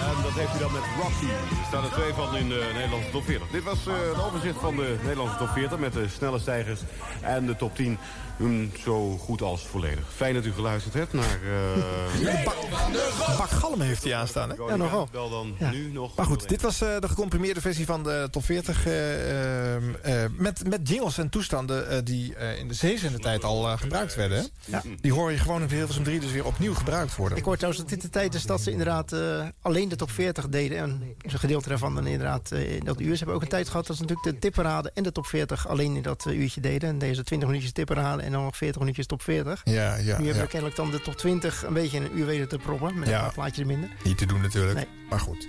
En 0.00 0.22
dat 0.22 0.32
heeft 0.32 0.54
u 0.54 0.58
dan 0.58 0.72
met 0.72 0.82
Rocky. 1.02 1.32
Er 1.32 1.66
staan 1.66 1.84
er 1.84 1.90
twee 1.90 2.12
van 2.12 2.36
in 2.36 2.48
de 2.48 2.70
Nederlandse 2.74 3.10
top 3.10 3.24
40. 3.24 3.48
Dit 3.48 3.62
was 3.62 3.86
uh, 3.86 3.94
het 3.94 4.24
overzicht 4.24 4.58
van 4.58 4.76
de 4.76 4.96
Nederlandse 5.02 5.36
top 5.36 5.48
40... 5.48 5.78
met 5.78 5.92
de 5.92 6.08
snelle 6.08 6.38
stijgers 6.38 6.80
en 7.20 7.46
de 7.46 7.56
top 7.56 7.74
10 7.74 7.98
zo 8.84 9.16
goed 9.16 9.42
als 9.42 9.66
volledig. 9.66 10.04
Fijn 10.14 10.34
dat 10.34 10.44
u 10.44 10.52
geluisterd 10.52 10.94
hebt 10.94 11.12
naar... 11.12 11.38
Uh... 11.44 12.44
Bak, 12.44 12.56
bak 13.36 13.50
Galm 13.50 13.80
heeft 13.80 14.04
hij 14.04 14.14
aanstaan, 14.14 14.50
hè? 14.50 14.54
Ja, 14.68 14.76
nogal. 14.76 15.08
Wel 15.12 15.30
dan 15.30 15.54
ja. 15.58 15.70
nu 15.70 15.92
nog... 15.92 16.16
Maar 16.16 16.26
goed, 16.26 16.48
dit 16.48 16.62
was 16.62 16.82
uh, 16.82 16.98
de 17.00 17.08
gecomprimeerde 17.08 17.60
versie 17.60 17.86
van 17.86 18.02
de 18.02 18.28
top 18.30 18.44
40... 18.44 18.84
met, 20.36 20.68
met 20.68 20.88
jingles 20.88 21.18
en 21.18 21.28
toestanden 21.28 22.04
die 22.04 22.34
in 22.58 22.68
de 22.68 22.74
zeezende 22.74 23.18
tijd 23.18 23.44
al 23.44 23.76
gebruikt 23.76 24.14
werden. 24.14 24.48
Ja. 24.64 24.82
Die 25.00 25.12
hoor 25.12 25.30
je 25.32 25.38
gewoon 25.38 25.62
in 25.62 25.68
Hilversum 25.68 26.04
3 26.04 26.20
dus 26.20 26.32
weer 26.32 26.44
opnieuw 26.44 26.74
gebruikt 26.74 27.16
worden. 27.16 27.38
Ik 27.38 27.44
hoor 27.44 27.56
trouwens 27.56 27.82
dat 27.82 27.92
dit 27.92 28.02
de 28.02 28.10
tijd 28.10 28.34
is 28.34 28.42
dat 28.42 28.60
ze 28.60 28.70
inderdaad 28.70 29.14
alleen 29.62 29.88
de 29.88 29.96
top 29.96 30.10
40 30.10 30.48
deden. 30.48 30.78
En 30.78 31.14
een 31.18 31.38
gedeelte 31.38 31.68
daarvan 31.68 31.94
dan 31.94 32.06
inderdaad 32.06 32.50
in 32.50 32.84
dat 32.84 33.00
uur. 33.00 33.12
Ze 33.12 33.16
hebben 33.16 33.34
ook 33.34 33.42
een 33.42 33.48
tijd 33.48 33.68
gehad 33.68 33.86
dat 33.86 33.96
ze 33.96 34.02
natuurlijk 34.02 34.34
de 34.34 34.38
tipparade 34.38 34.90
en 34.94 35.02
de 35.02 35.12
top 35.12 35.26
40 35.26 35.68
alleen 35.68 35.96
in 35.96 36.02
dat 36.02 36.26
uurtje 36.28 36.60
deden. 36.60 36.88
En 36.88 36.98
deze 36.98 37.24
20 37.24 37.48
minuutjes 37.48 37.72
tipparade 37.72 38.22
en 38.24 38.32
dan 38.32 38.42
nog 38.42 38.56
40 38.56 38.80
minuutjes 38.80 39.06
top 39.06 39.22
40. 39.22 39.60
Ja, 39.64 39.94
ja, 39.96 40.02
nu 40.02 40.08
hebben 40.08 40.26
ja. 40.34 40.40
we 40.40 40.46
kennelijk 40.46 40.76
dan 40.76 40.90
de 40.90 41.00
top 41.00 41.16
20 41.16 41.64
een 41.66 41.72
beetje 41.72 41.96
in 41.96 42.02
een 42.02 42.18
uur 42.18 42.26
weten 42.26 42.48
te 42.48 42.58
proppen. 42.58 42.98
Met 42.98 43.08
Ja. 43.08 43.24
een 43.24 43.32
plaatje 43.32 43.64
minder. 43.64 43.90
Niet 44.04 44.18
te 44.18 44.26
doen 44.26 44.40
natuurlijk, 44.40 44.74
Nee. 44.74 44.86
maar 45.10 45.20
goed. 45.20 45.46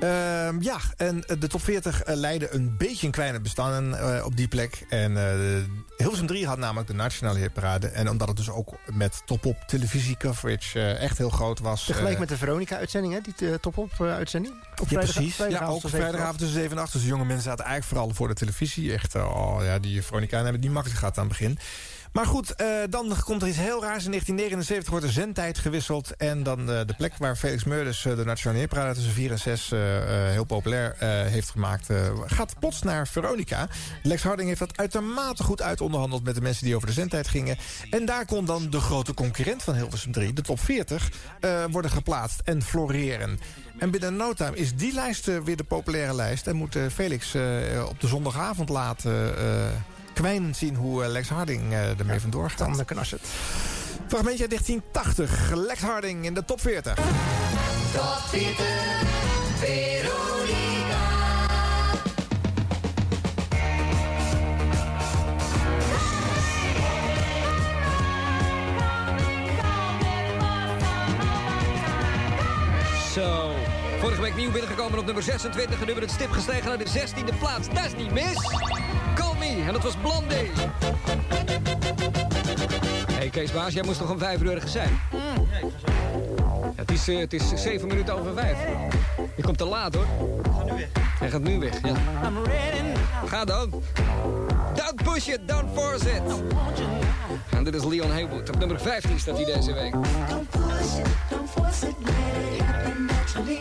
Ehm, 0.00 0.62
ja, 0.62 0.78
en 0.96 1.24
de 1.38 1.46
top 1.48 1.62
40 1.62 2.02
eh, 2.02 2.16
leidde 2.16 2.54
een 2.54 2.76
beetje 2.78 3.06
een 3.06 3.12
kleine 3.12 3.40
bestanden 3.40 4.16
eh, 4.16 4.24
op 4.24 4.36
die 4.36 4.48
plek. 4.48 4.84
En 4.88 5.16
eh 5.16 5.38
Hilversum 5.96 6.26
3 6.26 6.46
had 6.46 6.58
namelijk 6.58 6.86
de 6.88 6.94
nationale 6.94 7.38
hitparade. 7.38 7.86
En 7.88 8.08
omdat 8.08 8.28
het 8.28 8.36
dus 8.36 8.50
ook 8.50 8.74
met 8.92 9.22
top-op 9.24 9.56
televisie 9.66 10.16
coverage 10.16 10.80
eh, 10.80 11.02
echt 11.02 11.18
heel 11.18 11.30
groot 11.30 11.58
was... 11.58 11.84
Tegelijk 11.84 12.12
eh, 12.14 12.20
met 12.20 12.28
de 12.28 12.36
Veronica-uitzending, 12.36 13.12
hè? 13.14 13.20
Die 13.20 13.48
uh, 13.48 13.54
top-op 13.54 13.92
uh, 14.00 14.12
uitzending. 14.14 14.54
Op 14.54 14.78
ja, 14.78 14.84
vrijdag- 14.86 15.14
precies. 15.14 15.36
Ja, 15.36 15.66
ook 15.66 15.80
vrijdagavond 15.88 16.38
tussen 16.38 16.56
7 16.60 16.76
en 16.76 16.82
8. 16.82 16.92
Dus 16.92 17.02
de 17.02 17.08
jonge 17.08 17.24
mensen 17.24 17.42
zaten 17.44 17.64
eigenlijk 17.64 17.94
vooral 17.94 18.14
voor 18.16 18.28
de 18.28 18.34
televisie. 18.34 18.92
Echt, 18.92 19.14
eh, 19.14 19.36
oh 19.36 19.64
ja, 19.64 19.78
die 19.78 20.02
Veronica 20.02 20.42
hebben 20.42 20.60
niet 20.60 20.70
makkelijk 20.70 20.98
gehad 21.00 21.18
aan 21.18 21.28
het 21.28 21.38
begin. 21.38 21.58
Maar 22.12 22.26
goed, 22.26 22.54
eh, 22.54 22.66
dan 22.90 23.16
komt 23.24 23.42
er 23.42 23.48
iets 23.48 23.56
heel 23.56 23.82
raars. 23.82 24.04
In 24.04 24.10
1979 24.10 24.90
wordt 24.90 25.06
de 25.06 25.12
zendtijd 25.12 25.58
gewisseld. 25.58 26.16
En 26.16 26.42
dan 26.42 26.58
eh, 26.70 26.80
de 26.86 26.94
plek 26.96 27.16
waar 27.16 27.36
Felix 27.36 27.64
Meurders 27.64 28.04
eh, 28.04 28.16
de 28.16 28.24
Nationale 28.24 28.58
Heerparade 28.58 28.94
tussen 28.94 29.12
4 29.12 29.30
en 29.30 29.38
6 29.38 29.72
eh, 29.72 29.96
eh, 29.96 30.30
heel 30.32 30.44
populair 30.44 30.96
heeft 31.28 31.50
gemaakt... 31.50 31.88
gaat 32.26 32.58
plots 32.58 32.82
naar 32.82 33.08
Veronica. 33.08 33.68
Lex 34.02 34.22
Harding 34.22 34.48
heeft 34.48 34.60
dat 34.60 34.76
uitermate 34.76 35.42
goed 35.42 35.62
uitonderhandeld... 35.62 36.24
met 36.24 36.34
de 36.34 36.40
mensen 36.40 36.64
die 36.64 36.74
over 36.74 36.86
de 36.86 36.92
zendtijd 36.92 37.28
gingen. 37.28 37.56
En 37.90 38.04
daar 38.04 38.26
kon 38.26 38.44
dan 38.44 38.70
de 38.70 38.80
grote 38.80 39.14
concurrent 39.14 39.62
van 39.62 39.74
Hilversum 39.74 40.12
3, 40.12 40.32
de 40.32 40.42
top 40.42 40.60
40... 40.60 41.10
eh, 41.40 41.64
worden 41.70 41.90
geplaatst 41.90 42.40
en 42.44 42.62
floreren. 42.62 43.38
En 43.78 43.90
binnen 43.90 44.16
no 44.16 44.32
time 44.32 44.56
is 44.56 44.74
die 44.74 44.92
lijst 44.92 45.24
weer 45.44 45.56
de 45.56 45.64
populaire 45.64 46.14
lijst... 46.14 46.46
en 46.46 46.56
moet 46.56 46.76
Felix 46.92 47.34
op 47.88 48.00
de 48.00 48.06
zondagavond 48.06 48.68
laten... 48.68 49.34
kwijnend 50.20 50.56
zien 50.56 50.74
hoe 50.74 51.04
eh, 51.04 51.10
Lex 51.10 51.28
Harding 51.28 51.72
eh, 51.72 51.98
ermee 51.98 52.20
vandoor 52.20 52.50
gaat. 52.50 52.76
Dan 52.76 52.84
knars 52.84 53.10
het. 53.10 53.20
Fragmentje 54.06 54.48
uit 54.48 54.50
1980. 54.50 55.50
Lex 55.54 55.80
Harding 55.80 56.24
in 56.24 56.34
de 56.34 56.44
top 56.44 56.60
40. 56.60 56.94
Top 56.94 58.18
40, 58.28 58.66
Veronica. 59.58 60.98
Zo. 73.14 73.49
Vorige 74.10 74.28
week 74.28 74.40
nieuw 74.40 74.52
binnengekomen 74.52 74.98
op 74.98 75.04
nummer 75.04 75.22
26. 75.22 75.80
En 75.80 75.86
nu 75.86 75.92
weer 75.92 76.02
het 76.02 76.10
stip 76.10 76.30
gestegen 76.30 76.68
naar 76.68 76.78
de 76.78 76.86
16e 76.86 77.38
plaats. 77.38 77.68
Dat 77.68 77.84
is 77.84 77.94
niet 77.94 78.12
mis. 78.12 78.36
Call 79.14 79.38
me. 79.38 79.62
En 79.66 79.72
dat 79.72 79.82
was 79.82 79.96
Blondie. 79.96 80.50
Hé 83.20 83.26
hey 83.26 83.34
Kees 83.34 83.52
Baas, 83.52 83.72
jij 83.72 83.82
moest 83.82 83.98
toch 83.98 84.10
om 84.10 84.18
5 84.18 84.40
uur 84.40 84.52
ergens 84.52 84.72
zijn? 84.72 85.00
Ja, 85.12 86.72
het, 86.74 86.90
is, 86.90 87.08
eh, 87.08 87.18
het 87.18 87.32
is 87.32 87.52
7 87.54 87.88
minuten 87.88 88.14
over 88.18 88.32
5. 88.34 88.56
Je 89.36 89.42
komt 89.42 89.58
te 89.58 89.64
laat 89.64 89.94
hoor. 89.94 90.06
Hij 91.18 91.30
gaat 91.30 91.40
nu 91.40 91.58
weg, 91.58 91.80
ja. 91.82 91.94
Ga 93.26 93.44
dan. 93.44 93.82
Don't 94.74 95.02
push 95.02 95.26
it, 95.26 95.40
don't 95.48 95.68
force 95.74 96.10
it. 96.10 96.22
En 97.50 97.64
dit 97.64 97.74
is 97.74 97.84
Leon 97.84 98.10
Haywood. 98.10 98.48
Op 98.48 98.58
nummer 98.58 98.80
15 98.80 99.18
staat 99.18 99.36
hij 99.36 99.44
deze 99.44 99.72
week. 99.72 99.92
Don't 99.92 100.50
push 100.50 100.98
it, 100.98 101.06
don't 101.30 101.50
force 101.50 101.86
it, 101.86 101.94
let 102.02 102.14
it 102.54 102.60
happen 102.60 103.04
naturally. 103.04 103.58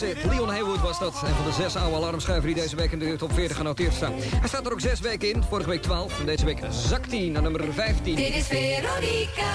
Leon 0.00 0.48
Haywood 0.48 0.80
was 0.80 0.98
dat. 0.98 1.22
En 1.26 1.34
van 1.34 1.44
de 1.44 1.52
zes 1.52 1.76
oude 1.76 1.96
alarmschijven 1.96 2.46
die 2.46 2.54
deze 2.54 2.76
week 2.76 2.92
in 2.92 2.98
de 2.98 3.16
top 3.16 3.32
40 3.32 3.56
genoteerd 3.56 3.94
staan. 3.94 4.12
Hij 4.14 4.48
staat 4.48 4.66
er 4.66 4.72
ook 4.72 4.80
zes 4.80 5.00
weken 5.00 5.28
in. 5.28 5.42
Vorige 5.42 5.68
week 5.68 5.82
12. 5.82 6.20
En 6.20 6.26
deze 6.26 6.44
week 6.44 6.58
zakt 6.70 7.10
hij 7.10 7.28
naar 7.28 7.42
nummer 7.42 7.72
15. 7.72 8.16
Dit 8.16 8.34
is 8.34 8.46
Veronica. 8.46 9.52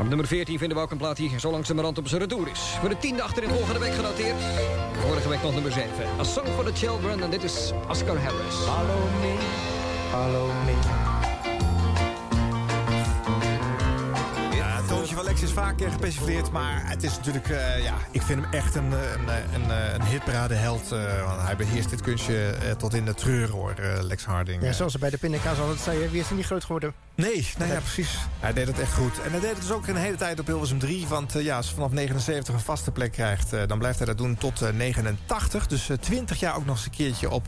Op 0.00 0.08
nummer 0.08 0.26
14 0.26 0.58
vinden 0.58 0.76
we 0.76 0.82
ook 0.82 0.90
een 0.90 0.96
plaat 0.96 1.16
die 1.16 1.40
zo 1.40 1.50
langzamerhand 1.50 1.98
op 1.98 2.08
zijn 2.08 2.20
retour 2.20 2.48
is. 2.48 2.60
Voor 2.80 2.88
de 2.88 2.98
tiende 2.98 3.22
achterin 3.22 3.48
volgende 3.48 3.80
week 3.80 3.94
genoteerd. 3.94 4.40
Vorige 5.06 5.28
week 5.28 5.42
nog 5.42 5.52
nummer 5.52 5.72
7. 5.72 5.90
A 6.20 6.24
Song 6.24 6.46
for 6.54 6.64
the 6.64 6.72
Children. 6.72 7.22
En 7.22 7.30
dit 7.30 7.42
is 7.42 7.72
Oscar 7.88 8.22
Harris. 8.22 8.54
Follow 8.54 9.20
me, 9.20 9.36
follow 10.10 10.48
me. 10.64 11.11
Lex 15.32 15.44
is 15.44 15.52
vaak 15.52 15.80
eh, 15.80 15.92
gepersifleerd. 15.92 16.50
Maar 16.50 16.82
het 16.88 17.02
is 17.02 17.16
natuurlijk... 17.16 17.48
eh, 17.48 17.82
ja, 17.84 17.94
ik 18.10 18.22
vind 18.22 18.40
hem 18.42 18.52
echt 18.52 18.74
een, 18.74 18.84
een, 18.92 19.28
een, 19.28 19.70
een, 19.70 19.94
een 19.94 20.02
hitparadeheld. 20.06 20.92
eh, 20.92 21.26
want 21.26 21.40
hij 21.42 21.56
beheerst 21.56 21.90
dit 21.90 22.00
kunstje 22.00 22.50
eh, 22.50 22.70
tot 22.70 22.94
in 22.94 23.04
de 23.04 23.14
treur, 23.14 23.50
hoor, 23.50 23.70
eh, 23.78 24.02
Lex 24.02 24.24
Harding. 24.24 24.62
Ja, 24.62 24.68
Eh, 24.68 24.74
zoals 24.74 24.92
ze 24.92 24.98
bij 24.98 25.10
de 25.10 25.18
pindakaas 25.18 25.58
altijd 25.58 25.78
zeiden, 25.80 26.10
wie 26.10 26.20
is 26.20 26.28
er 26.30 26.34
niet 26.36 26.44
groot 26.46 26.62
geworden? 26.64 26.92
Nee, 27.14 27.48
nou 27.58 27.72
ja, 27.72 27.78
precies. 27.78 28.18
Hij 28.40 28.52
deed 28.52 28.66
het 28.66 28.78
echt 28.80 28.92
goed. 28.92 29.22
En 29.24 29.30
hij 29.30 29.40
deed 29.40 29.50
het 29.50 29.60
dus 29.60 29.70
ook 29.70 29.86
een 29.86 29.96
hele 29.96 30.16
tijd 30.16 30.40
op 30.40 30.46
Hilversum 30.46 30.78
3. 30.78 31.06
Want 31.06 31.36
eh, 31.36 31.42
ja, 31.44 31.56
als 31.56 31.66
hij 31.66 31.74
vanaf 31.74 31.90
79 31.92 32.54
een 32.54 32.60
vaste 32.60 32.90
plek 32.90 33.12
krijgt... 33.12 33.52
eh, 33.52 33.60
dan 33.66 33.78
blijft 33.78 33.98
hij 33.98 34.06
dat 34.06 34.18
doen 34.18 34.36
tot 34.36 34.62
eh, 34.62 34.68
89. 34.72 35.66
Dus 35.66 35.88
eh, 35.88 35.96
20 35.98 36.40
jaar 36.40 36.56
ook 36.56 36.66
nog 36.66 36.76
eens 36.76 36.84
een 36.84 36.90
keertje 36.90 37.30
op... 37.30 37.44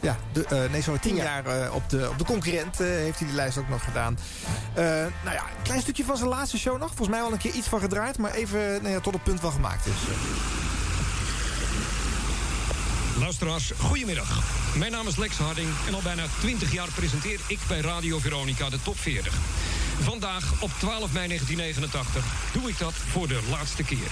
ja, 0.00 0.16
de, 0.32 0.44
eh, 0.46 0.70
nee, 0.70 0.82
sorry, 0.82 1.00
10 1.00 1.14
Tien 1.14 1.22
jaar 1.22 1.46
eh, 1.46 1.74
op, 1.74 1.90
de, 1.90 2.08
op 2.10 2.18
de 2.18 2.24
concurrent 2.24 2.80
eh, 2.80 2.86
heeft 2.86 3.18
hij 3.18 3.26
die 3.26 3.36
lijst 3.36 3.58
ook 3.58 3.68
nog 3.68 3.84
gedaan. 3.84 4.18
Eh, 4.74 4.84
nou 5.24 5.34
ja, 5.34 5.42
een 5.56 5.62
klein 5.62 5.80
stukje 5.80 6.04
van 6.04 6.16
zijn 6.16 6.28
laatste 6.28 6.58
show 6.58 6.78
nog. 6.78 6.88
Volgens 6.88 7.08
mij 7.08 7.20
al 7.20 7.32
een 7.32 7.38
keer 7.38 7.52
iets 7.52 7.68
van 7.68 7.80
gedraaid. 7.80 8.18
Maar 8.18 8.34
even 8.34 8.58
nou 8.82 8.88
ja, 8.88 9.00
tot 9.00 9.12
het 9.12 9.22
punt 9.22 9.40
wel 9.40 9.50
gemaakt 9.50 9.86
is. 9.86 9.92
Luisteraars, 13.18 13.72
goedemiddag. 13.78 14.42
Mijn 14.74 14.92
naam 14.92 15.06
is 15.06 15.16
Lex 15.16 15.36
Harding 15.36 15.68
en 15.86 15.94
al 15.94 16.02
bijna 16.02 16.24
20 16.40 16.72
jaar 16.72 16.88
presenteer 16.94 17.40
ik 17.46 17.58
bij 17.68 17.80
Radio 17.80 18.18
Veronica 18.18 18.68
de 18.68 18.82
Top 18.82 18.98
40. 18.98 19.32
Vandaag, 20.00 20.52
op 20.60 20.70
12 20.78 21.12
mei 21.12 21.26
1989, 21.26 22.24
doe 22.52 22.68
ik 22.68 22.78
dat 22.78 22.92
voor 22.92 23.28
de 23.28 23.40
laatste 23.50 23.82
keer. 23.82 24.10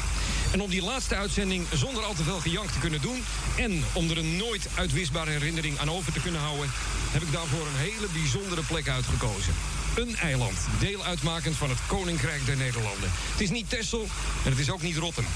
En 0.54 0.60
om 0.60 0.70
die 0.70 0.82
laatste 0.82 1.14
uitzending 1.14 1.66
zonder 1.72 2.02
al 2.02 2.14
te 2.14 2.22
veel 2.22 2.40
gejank 2.40 2.70
te 2.70 2.78
kunnen 2.78 3.00
doen... 3.00 3.24
en 3.56 3.84
om 3.92 4.10
er 4.10 4.18
een 4.18 4.36
nooit 4.36 4.68
uitwisbare 4.74 5.30
herinnering 5.30 5.78
aan 5.78 5.90
over 5.90 6.12
te 6.12 6.20
kunnen 6.20 6.40
houden... 6.40 6.70
heb 7.10 7.22
ik 7.22 7.32
daarvoor 7.32 7.66
een 7.66 7.90
hele 7.90 8.06
bijzondere 8.12 8.62
plek 8.62 8.88
uitgekozen. 8.88 9.54
Een 9.96 10.16
eiland, 10.16 10.58
deel 10.78 11.04
uitmakend 11.04 11.56
van 11.56 11.68
het 11.68 11.78
Koninkrijk 11.86 12.46
der 12.46 12.56
Nederlanden. 12.56 13.10
Het 13.32 13.40
is 13.40 13.50
niet 13.50 13.70
Texel 13.70 14.06
en 14.44 14.50
het 14.50 14.58
is 14.58 14.70
ook 14.70 14.82
niet 14.82 14.96
Rotterdam. 14.96 15.32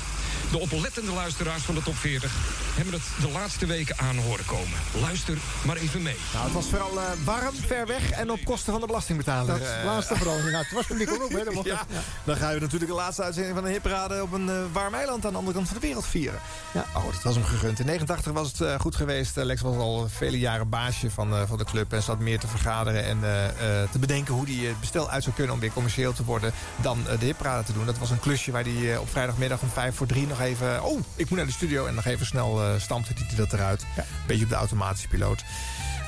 De 0.50 0.58
oplettende 0.58 1.12
luisteraars 1.12 1.62
van 1.62 1.74
de 1.74 1.82
top 1.82 1.96
40 1.96 2.32
hebben 2.74 2.94
het 2.94 3.02
de 3.20 3.28
laatste 3.28 3.66
weken 3.66 3.98
aan 3.98 4.16
horen 4.16 4.44
komen. 4.44 4.78
Luister 5.00 5.38
maar 5.64 5.76
even 5.76 6.02
mee. 6.02 6.16
Nou, 6.32 6.44
het 6.44 6.52
was 6.52 6.66
vooral 6.66 7.00
eh, 7.00 7.04
warm, 7.24 7.54
ver 7.66 7.86
weg 7.86 8.10
en 8.10 8.30
op 8.30 8.44
kosten 8.44 8.72
van 8.72 8.80
de 8.80 8.86
belastingbetaler. 8.86 9.58
Dat 9.58 9.68
eh. 9.68 9.84
laatste 9.84 10.16
vooral 10.16 10.36
inderdaad. 10.36 10.64
Het 10.64 10.72
was 10.72 10.86
publiek 10.86 11.10
ook, 11.10 11.30
hè? 11.30 11.44
Dat 11.44 11.54
mocht 11.54 11.66
Ja, 11.66 11.86
dan 12.24 12.36
gaan 12.36 12.54
we 12.54 12.60
natuurlijk 12.60 12.90
de 12.90 12.96
laatste 12.96 13.22
uitzending 13.22 13.54
van 13.54 13.64
de 13.64 13.70
hitparade 13.70 14.22
op 14.22 14.32
een 14.32 14.48
eh, 14.48 14.56
warm 14.72 14.94
eiland 14.94 15.24
aan 15.26 15.32
de 15.32 15.38
andere 15.38 15.56
kant 15.56 15.68
van 15.68 15.76
de 15.80 15.86
wereld 15.86 16.06
vieren. 16.06 16.40
Ja. 16.74 16.84
Oh, 16.94 17.04
dat 17.12 17.22
was 17.22 17.34
hem 17.34 17.44
gegund. 17.44 17.80
In 17.80 17.86
89 17.86 18.32
was 18.32 18.48
het 18.48 18.60
eh, 18.60 18.80
goed 18.80 18.96
geweest. 18.96 19.36
Lex 19.36 19.60
was 19.60 19.76
al 19.76 20.08
vele 20.08 20.38
jaren 20.38 20.68
baasje 20.68 21.10
van, 21.10 21.34
eh, 21.34 21.42
van 21.46 21.58
de 21.58 21.64
club 21.64 21.92
en 21.92 22.02
zat 22.02 22.18
meer 22.18 22.38
te 22.38 22.46
vergaderen 22.46 23.04
en 23.04 23.18
eh, 23.22 23.46
eh, 23.46 23.90
te 23.90 23.98
bedenken 23.98 24.34
hoe 24.34 24.44
hij 24.44 24.68
het 24.68 24.80
bestel 24.80 25.10
uit 25.10 25.22
zou 25.22 25.34
kunnen 25.34 25.54
om 25.54 25.60
weer 25.60 25.72
commercieel 25.72 26.12
te 26.12 26.24
worden 26.24 26.52
dan 26.76 26.98
de 27.18 27.24
hitparade 27.24 27.64
te 27.64 27.72
doen. 27.72 27.86
Dat 27.86 27.98
was 27.98 28.10
een 28.10 28.20
klusje 28.20 28.50
waar 28.50 28.64
hij 28.64 28.96
op 28.96 29.10
vrijdagmiddag 29.10 29.62
om 29.62 29.68
vijf 29.68 29.96
voor 29.96 30.06
drie 30.06 30.26
nog 30.26 30.37
even, 30.40 30.84
oh, 30.84 31.00
ik 31.16 31.28
moet 31.28 31.38
naar 31.38 31.46
de 31.46 31.52
studio 31.52 31.86
en 31.86 31.94
nog 31.94 32.04
even 32.04 32.26
snel 32.26 32.62
eh 32.62 32.80
stampte 32.80 33.12
hij 33.26 33.36
dat 33.36 33.52
eruit. 33.52 33.84
Beetje 34.26 34.44
op 34.44 34.50
de 34.50 34.56
automatische 34.56 35.08
piloot. 35.08 35.44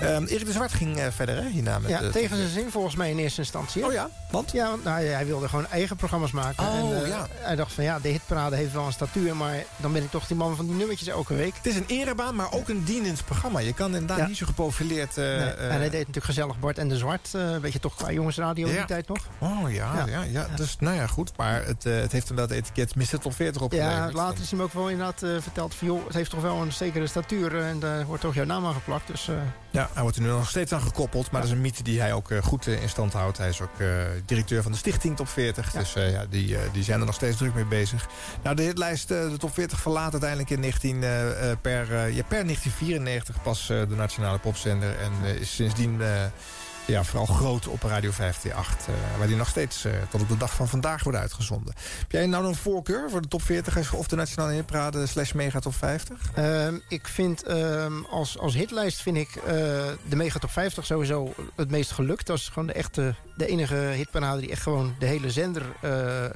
Ehm, 0.01 0.25
Erik 0.25 0.47
de 0.47 0.53
Zwart 0.53 0.73
ging 0.73 0.99
eh, 0.99 1.07
verder 1.11 1.37
hè, 1.43 1.49
hierna 1.49 1.79
met 1.79 1.91
Ja, 1.91 2.01
de- 2.01 2.11
tegen 2.11 2.37
zijn 2.37 2.49
zin 2.49 2.71
volgens 2.71 2.95
mij 2.97 3.11
in 3.11 3.19
eerste 3.19 3.41
instantie. 3.41 3.83
hè? 3.83 3.89
Oh 3.89 3.93
ja, 3.95 4.09
want? 4.31 4.53
Ja, 4.53 4.69
want 4.71 4.85
nou, 4.85 5.05
hij 5.05 5.27
wilde 5.27 5.49
gewoon 5.49 5.67
eigen 5.67 5.97
programma's 5.97 6.31
maken. 6.31 6.65
Oh, 6.67 6.91
en, 6.91 7.03
eh, 7.03 7.09
ja. 7.09 7.27
Hij 7.35 7.57
dacht 7.57 7.73
van 7.73 7.85
ja, 7.85 7.99
de 7.99 8.09
hitparade 8.09 8.57
heeft 8.57 8.73
wel 8.73 8.87
een 8.87 8.93
statuur... 8.93 9.37
maar 9.37 9.65
dan 9.77 9.93
ben 9.93 10.03
ik 10.03 10.11
toch 10.11 10.27
die 10.27 10.37
man 10.37 10.57
van 10.57 10.67
die 10.67 10.75
nummertjes 10.75 11.09
elke 11.09 11.35
week. 11.35 11.55
Het 11.57 11.67
is 11.67 11.77
een 11.77 11.85
erebaan, 11.87 12.35
maar 12.35 12.53
ook 12.53 12.69
een 12.69 12.85
dienend 12.85 13.25
programma. 13.25 13.59
Je 13.59 13.73
kan 13.75 13.87
inderdaad 13.93 14.19
Ja. 14.19 14.27
niet 14.27 14.37
zo 14.37 14.47
geprofileerd... 14.47 15.17
eh, 15.19 15.25
Nee, 15.25 15.37
en 15.49 15.69
hij 15.71 15.79
deed 15.81 15.99
natuurlijk 15.99 16.25
gezellig 16.25 16.59
Bart 16.61 16.79
en 16.79 16.89
de 16.89 16.97
Zwart. 16.97 17.31
weet 17.61 17.73
je 17.73 17.81
toch 17.81 17.95
qua 17.95 18.11
jongensradio 18.13 18.69
Ja. 18.69 18.77
die 18.77 18.85
tijd 18.85 19.09
nog? 19.09 19.19
Oh 19.39 19.73
ja, 19.73 20.05
ja. 20.07 20.23
Ja. 20.23 20.47
Dus, 20.57 20.77
nou 20.79 20.97
ja, 20.97 21.07
goed. 21.07 21.37
Maar 21.37 21.65
het, 21.67 21.85
het 21.85 22.13
heeft 22.13 22.31
inderdaad 22.31 22.57
het 22.57 22.67
etiket 22.67 22.95
Mr. 22.95 23.19
Top 23.19 23.35
40 23.35 23.63
opgeleverd. 23.63 23.97
Ja, 23.97 24.11
later 24.13 24.43
is 24.43 24.49
hij 24.51 24.59
me 24.59 24.65
ook 24.65 24.73
wel 24.73 24.89
inderdaad 24.89 25.19
verteld 25.43 25.75
van... 25.75 25.87
joh, 25.87 26.05
het 26.07 26.15
heeft 26.15 26.31
toch 26.31 26.41
wel 26.43 26.57
een 26.63 26.73
zekere 26.73 27.07
statuur 27.07 27.59
en 27.63 27.79
daar 27.81 28.05
wordt 28.07 28.23
toch 28.23 28.35
jouw 28.35 28.45
naam 28.45 28.67
aan 28.67 28.75
geplakt. 28.75 29.07
Dus 29.07 29.29
Ja, 29.71 29.89
hij 29.93 30.03
wordt 30.03 30.17
er 30.17 30.23
nu 30.23 30.29
nog 30.29 30.49
steeds 30.49 30.73
aan 30.73 30.81
gekoppeld. 30.81 31.31
Maar 31.31 31.41
dat 31.41 31.51
is 31.51 31.57
een 31.57 31.63
mythe 31.63 31.83
die 31.83 32.01
hij 32.01 32.13
ook 32.13 32.31
eh, 32.31 32.43
goed 32.43 32.67
eh, 32.67 32.83
in 32.83 32.89
stand 32.89 33.13
houdt. 33.13 33.39
Hij 33.39 33.49
is 33.49 33.61
ook 33.61 33.79
eh, 33.79 33.87
directeur 34.25 34.63
van 34.63 34.73
de 34.73 34.79
stichting 34.79 35.17
Top 35.17 35.29
40. 35.29 35.71
Dus 35.71 35.93
ja, 35.93 36.27
die, 36.31 36.57
die 36.73 36.83
zijn 36.83 37.01
er 37.01 37.07
nog 37.07 37.15
steeds 37.15 37.37
druk 37.37 37.55
mee 37.55 37.65
bezig. 37.65 38.09
Nou, 38.43 38.57
de 38.57 38.63
hitlijst, 38.63 39.09
de 39.09 39.37
Top 39.39 39.55
40 39.55 39.81
verlaat 39.81 40.13
uiteindelijk 40.13 40.51
in 40.51 40.61
19, 40.61 41.03
eh, 41.03 41.51
eh, 41.51 41.59
per, 41.61 41.87
ja, 41.89 42.23
per 42.23 42.45
1994 42.45 43.43
pas 43.43 43.67
de 43.67 43.95
nationale 43.97 44.39
popzender. 44.39 44.97
En 44.99 45.39
is 45.41 45.55
sindsdien... 45.55 46.03
ja, 46.91 47.05
vooral 47.05 47.27
groot 47.27 47.69
op 47.69 47.83
Radio 47.83 48.11
528. 48.11 48.95
eh 48.95 49.19
waar 49.19 49.27
die 49.27 49.37
nog 49.37 49.49
steeds 49.49 49.85
eh, 49.85 49.93
tot 50.11 50.21
op 50.21 50.29
de 50.29 50.37
dag 50.37 50.55
van 50.55 50.69
vandaag 50.69 51.03
wordt 51.03 51.19
uitgezonden. 51.19 51.75
Heb 51.99 52.13
jij 52.13 52.27
nou 52.27 52.47
een 52.47 52.55
voorkeur 52.55 53.11
voor 53.11 53.23
de 53.23 53.29
top 53.29 53.43
40 53.43 53.95
of 53.95 54.09
de 54.09 54.17
Nationale 54.17 54.53
Hitparade 54.53 55.07
slash 55.07 55.33
Mega 55.33 55.59
Top 55.59 55.75
50? 55.75 56.19
Ehm, 56.35 56.75
ik 56.89 57.09
vind 57.09 57.43
ehm, 57.43 58.03
als, 58.11 58.39
als 58.39 58.55
hitlijst 58.55 59.03
vind 59.03 59.17
ik 59.17 59.37
eh, 59.37 59.53
de 60.09 60.17
Mega 60.17 60.39
Top 60.39 60.51
50 60.51 60.87
sowieso 60.87 61.35
het 61.57 61.71
meest 61.71 61.91
gelukt. 61.91 62.27
Dat 62.27 62.37
is 62.37 62.49
gewoon 62.49 62.67
de 62.67 62.73
echte, 62.73 63.15
de 63.37 63.47
enige 63.47 63.75
hitparade 63.75 64.41
die 64.41 64.51
echt 64.51 64.63
gewoon 64.63 64.95
de 64.99 65.07
hele 65.07 65.31
zender 65.31 65.63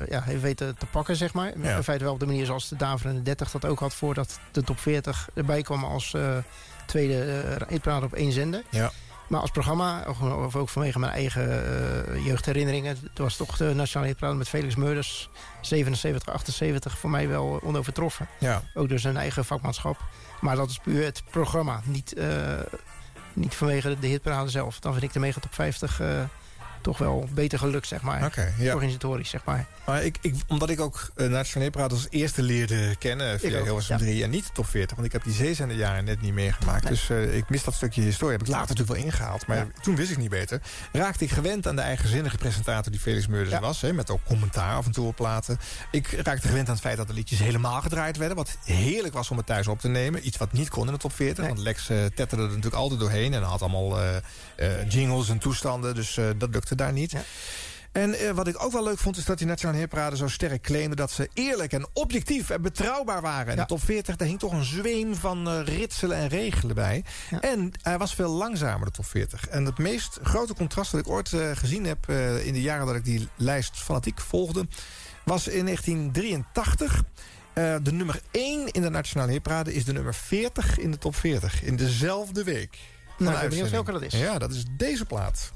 ja, 0.08 0.22
heeft 0.22 0.42
weten 0.42 0.76
te 0.78 0.86
pakken, 0.86 1.16
zeg 1.16 1.32
maar. 1.32 1.58
Ja. 1.58 1.76
In 1.76 1.82
feite 1.82 2.04
wel 2.04 2.12
op 2.12 2.20
de 2.20 2.26
manier 2.26 2.46
zoals 2.46 2.68
de 2.68 2.76
Daverende 2.76 3.22
30 3.22 3.50
dat 3.50 3.64
ook 3.64 3.78
had 3.78 3.94
voordat 3.94 4.38
de 4.52 4.62
top 4.62 4.78
40 4.78 5.28
erbij 5.34 5.62
kwam 5.62 5.84
als 5.84 6.16
tweede 6.86 7.44
hitparade 7.68 8.06
op 8.06 8.12
één 8.12 8.32
zender. 8.32 8.62
Ja. 8.70 8.92
Maar 9.28 9.40
als 9.40 9.50
programma, 9.50 10.04
of- 10.44 10.56
ook 10.56 10.68
vanwege 10.68 10.98
mijn 10.98 11.12
eigen 11.12 11.66
eh, 12.14 12.24
jeugdherinneringen... 12.26 12.98
het 13.02 13.18
was 13.18 13.36
toch 13.36 13.56
de 13.56 13.74
Nationale 13.74 14.08
Hitparade 14.10 14.38
met 14.38 14.48
Felix 14.48 14.74
Meurders... 14.74 15.28
77, 15.60 16.32
78 16.32 16.98
voor 16.98 17.10
mij 17.10 17.28
wel 17.28 17.60
onovertroffen. 17.62 18.28
Ja. 18.38 18.62
Ook 18.74 18.88
door 18.88 18.98
zijn 18.98 19.16
eigen 19.16 19.44
vakmanschap. 19.44 20.00
Maar 20.40 20.56
dat 20.56 20.70
is 20.70 20.78
puur 20.78 21.04
het 21.04 21.22
programma. 21.30 21.80
Niet, 21.84 22.12
eh, 22.14 22.58
niet 23.32 23.54
vanwege 23.54 23.96
de 24.00 24.06
hitparade 24.06 24.50
zelf. 24.50 24.78
Dan 24.80 24.92
vind 24.92 25.04
ik 25.04 25.12
de 25.12 25.18
Mega 25.18 25.40
Top 25.40 25.54
50 25.54 26.00
eh, 26.00 26.22
toch 26.84 26.98
wel 26.98 27.28
beter 27.34 27.58
gelukt, 27.58 27.86
zeg 27.86 28.02
maar. 28.02 28.52
Ja. 28.58 28.72
Organisatorisch, 28.74 29.30
zeg 29.30 29.44
maar. 29.44 29.66
Maar 29.86 30.04
ik, 30.04 30.18
ik, 30.20 30.34
omdat 30.48 30.70
ik 30.70 30.80
ook 30.80 31.10
uh, 31.16 31.28
Nationale 31.28 31.64
Hitparade 31.64 31.94
als 31.94 32.06
eerste 32.10 32.42
leerde 32.42 32.96
kennen... 32.98 33.40
via 33.40 33.62
Hilversum 33.62 33.96
ja. 33.98 34.02
3 34.04 34.22
en 34.22 34.30
niet 34.30 34.46
de 34.46 34.52
top 34.52 34.66
40... 34.66 34.94
want 34.96 35.06
ik 35.06 35.12
heb 35.12 35.24
die 35.24 35.32
zeezende 35.32 35.74
jaren 35.74 36.04
net 36.04 36.20
niet 36.20 36.32
meegemaakt. 36.34 36.86
Dus 36.88 37.10
eh, 37.10 37.36
ik 37.36 37.48
mis 37.48 37.64
dat 37.64 37.74
stukje 37.74 38.02
historie. 38.02 38.32
Heb 38.36 38.46
ik 38.46 38.52
later 38.52 38.68
natuurlijk 38.68 38.96
wel 38.98 39.06
ingehaald. 39.06 39.46
Maar 39.46 39.56
Ja. 39.56 39.66
toen 39.82 39.96
wist 39.96 40.10
ik 40.10 40.16
niet 40.18 40.30
beter. 40.30 40.60
Raakte 40.92 41.24
ik 41.24 41.30
gewend 41.30 41.66
aan 41.66 41.76
de 41.76 41.82
eigenzinnige 41.82 42.36
presentator 42.36 42.92
die 42.92 43.00
Felix 43.00 43.26
Meurders 43.26 43.50
Ja. 43.50 43.60
was. 43.60 43.80
Hè, 43.80 43.92
met 43.92 44.10
ook 44.10 44.24
commentaar 44.24 44.74
af 44.76 44.86
en 44.86 44.92
toe 44.92 45.06
op 45.06 45.16
platen. 45.16 45.58
Ik 45.90 46.08
raakte 46.22 46.48
gewend 46.48 46.66
aan 46.68 46.74
het 46.74 46.82
feit 46.82 46.96
dat 46.96 47.06
de 47.06 47.12
liedjes 47.14 47.38
helemaal 47.38 47.80
gedraaid 47.80 48.16
werden. 48.16 48.36
Wat 48.36 48.56
heerlijk 48.64 49.14
was 49.14 49.30
om 49.30 49.36
het 49.36 49.46
thuis 49.46 49.66
op 49.68 49.80
te 49.80 49.88
nemen. 49.88 50.26
Iets 50.26 50.36
wat 50.36 50.52
niet 50.52 50.68
kon 50.68 50.86
in 50.86 50.92
de 50.92 50.98
top 50.98 51.12
40. 51.14 51.38
Nee. 51.38 51.46
Want 51.48 51.58
Lex 51.64 51.88
eh 51.88 51.96
tetterde 52.04 52.42
er 52.42 52.48
natuurlijk 52.48 52.74
altijd 52.74 53.00
doorheen. 53.00 53.34
En 53.34 53.42
had 53.42 53.60
allemaal 53.62 54.00
eh, 54.00 54.16
eh, 54.56 54.90
jingles 54.90 55.28
en 55.28 55.38
toestanden. 55.38 55.94
Dus 55.94 56.16
eh, 56.16 56.24
dat 56.36 56.50
lukte 56.50 56.73
daar 56.76 56.92
niet. 56.92 57.10
Ja. 57.10 57.22
En 57.92 58.14
eh, 58.14 58.30
wat 58.30 58.46
ik 58.48 58.62
ook 58.64 58.72
wel 58.72 58.82
leuk 58.84 58.98
vond, 58.98 59.16
is 59.16 59.24
dat 59.24 59.38
die 59.38 59.46
Nationale 59.46 59.78
Hitparade 59.78 60.16
zo 60.16 60.28
sterk 60.28 60.62
claimde... 60.62 60.96
dat 60.96 61.10
ze 61.10 61.28
eerlijk 61.34 61.72
en 61.72 61.86
objectief 61.92 62.50
en 62.50 62.62
betrouwbaar 62.62 63.20
waren. 63.22 63.46
En 63.46 63.56
Ja. 63.56 63.60
de 63.62 63.68
top 63.68 63.82
40, 63.84 64.16
daar 64.16 64.28
hing 64.28 64.38
toch 64.38 64.52
een 64.52 64.64
zweem 64.64 65.14
van 65.14 65.48
eh, 65.48 65.60
ritselen 65.64 66.16
en 66.16 66.28
regelen 66.28 66.74
bij. 66.74 67.04
Ja. 67.30 67.40
En 67.40 67.72
hij 67.82 67.98
was 67.98 68.14
veel 68.14 68.30
langzamer, 68.30 68.86
de 68.86 68.92
top 68.92 69.06
40. 69.06 69.48
En 69.48 69.64
het 69.64 69.78
meest 69.78 70.18
grote 70.22 70.54
contrast 70.54 70.90
dat 70.92 71.00
ik 71.00 71.08
ooit 71.08 71.32
eh, 71.32 71.50
gezien 71.54 71.84
heb... 71.84 72.08
in 72.44 72.52
de 72.52 72.60
jaren 72.62 72.86
dat 72.86 72.94
ik 72.96 73.04
die 73.04 73.28
lijst 73.36 73.76
fanatiek 73.76 74.20
volgde... 74.20 74.66
was 75.24 75.48
in 75.48 75.64
1983... 75.64 77.02
Eh, 77.54 77.74
de 77.82 77.92
nummer 77.92 78.20
1 78.30 78.68
in 78.72 78.82
de 78.82 78.90
Nationale 78.90 79.32
Hitparade 79.32 79.74
is 79.74 79.84
de 79.84 79.92
nummer 79.92 80.14
40 80.14 80.78
in 80.78 80.90
de 80.90 80.98
top 80.98 81.16
40. 81.16 81.62
In 81.62 81.76
dezelfde 81.76 82.44
week. 82.44 82.78
Nou, 83.18 83.34
ik 83.34 83.40
ben 83.40 83.48
benieuwd 83.48 83.52
uitzending. 83.52 83.70
welke 83.70 83.92
dat 83.92 84.02
is. 84.02 84.20
Ja, 84.20 84.38
dat 84.38 84.50
is 84.50 84.64
deze 84.76 85.04
plaat. 85.04 85.52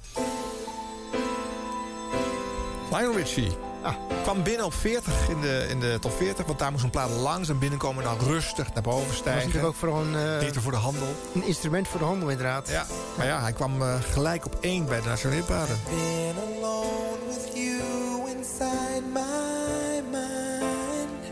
Lionel 2.90 3.16
Richie. 3.16 3.56
Ah. 3.82 3.94
Kwam 4.22 4.42
binnen 4.42 4.64
op 4.66 4.74
40 4.74 5.28
in 5.28 5.40
de, 5.40 5.66
in 5.70 5.80
de 5.80 5.96
top 6.00 6.12
40. 6.16 6.46
Want 6.46 6.58
daar 6.58 6.70
moest 6.72 6.84
een 6.84 6.90
plaat 6.90 7.10
langzaam 7.10 7.58
binnenkomen. 7.58 8.04
En 8.04 8.16
dan 8.18 8.28
rustig 8.28 8.72
naar 8.74 8.82
boven 8.82 8.98
Dat 9.00 9.08
was 9.08 9.16
stijgen. 9.16 9.42
natuurlijk 9.42 9.66
ook 9.66 9.74
vooral 9.78 10.00
een, 10.00 10.16
eh, 10.16 10.38
Beter 10.38 10.62
voor 10.62 10.72
de 10.72 10.78
handel. 10.78 11.06
een 11.34 11.44
instrument 11.46 11.88
voor 11.88 11.98
de 11.98 12.04
handel, 12.06 12.28
inderdaad. 12.28 12.68
Ja, 12.68 12.86
maar 13.16 13.26
ja, 13.26 13.40
hij 13.40 13.52
kwam 13.52 13.82
eh, 13.82 13.94
gelijk 14.10 14.44
op 14.46 14.56
1 14.60 14.86
bij 14.86 15.00
de 15.00 15.08
Nationale 15.08 15.36
Hitparade. 15.40 15.72
Been 15.88 16.34
alone 16.56 17.18
with 17.26 17.48
you 17.54 18.30
inside 18.36 19.02
my 19.12 20.02
mind. 20.10 21.22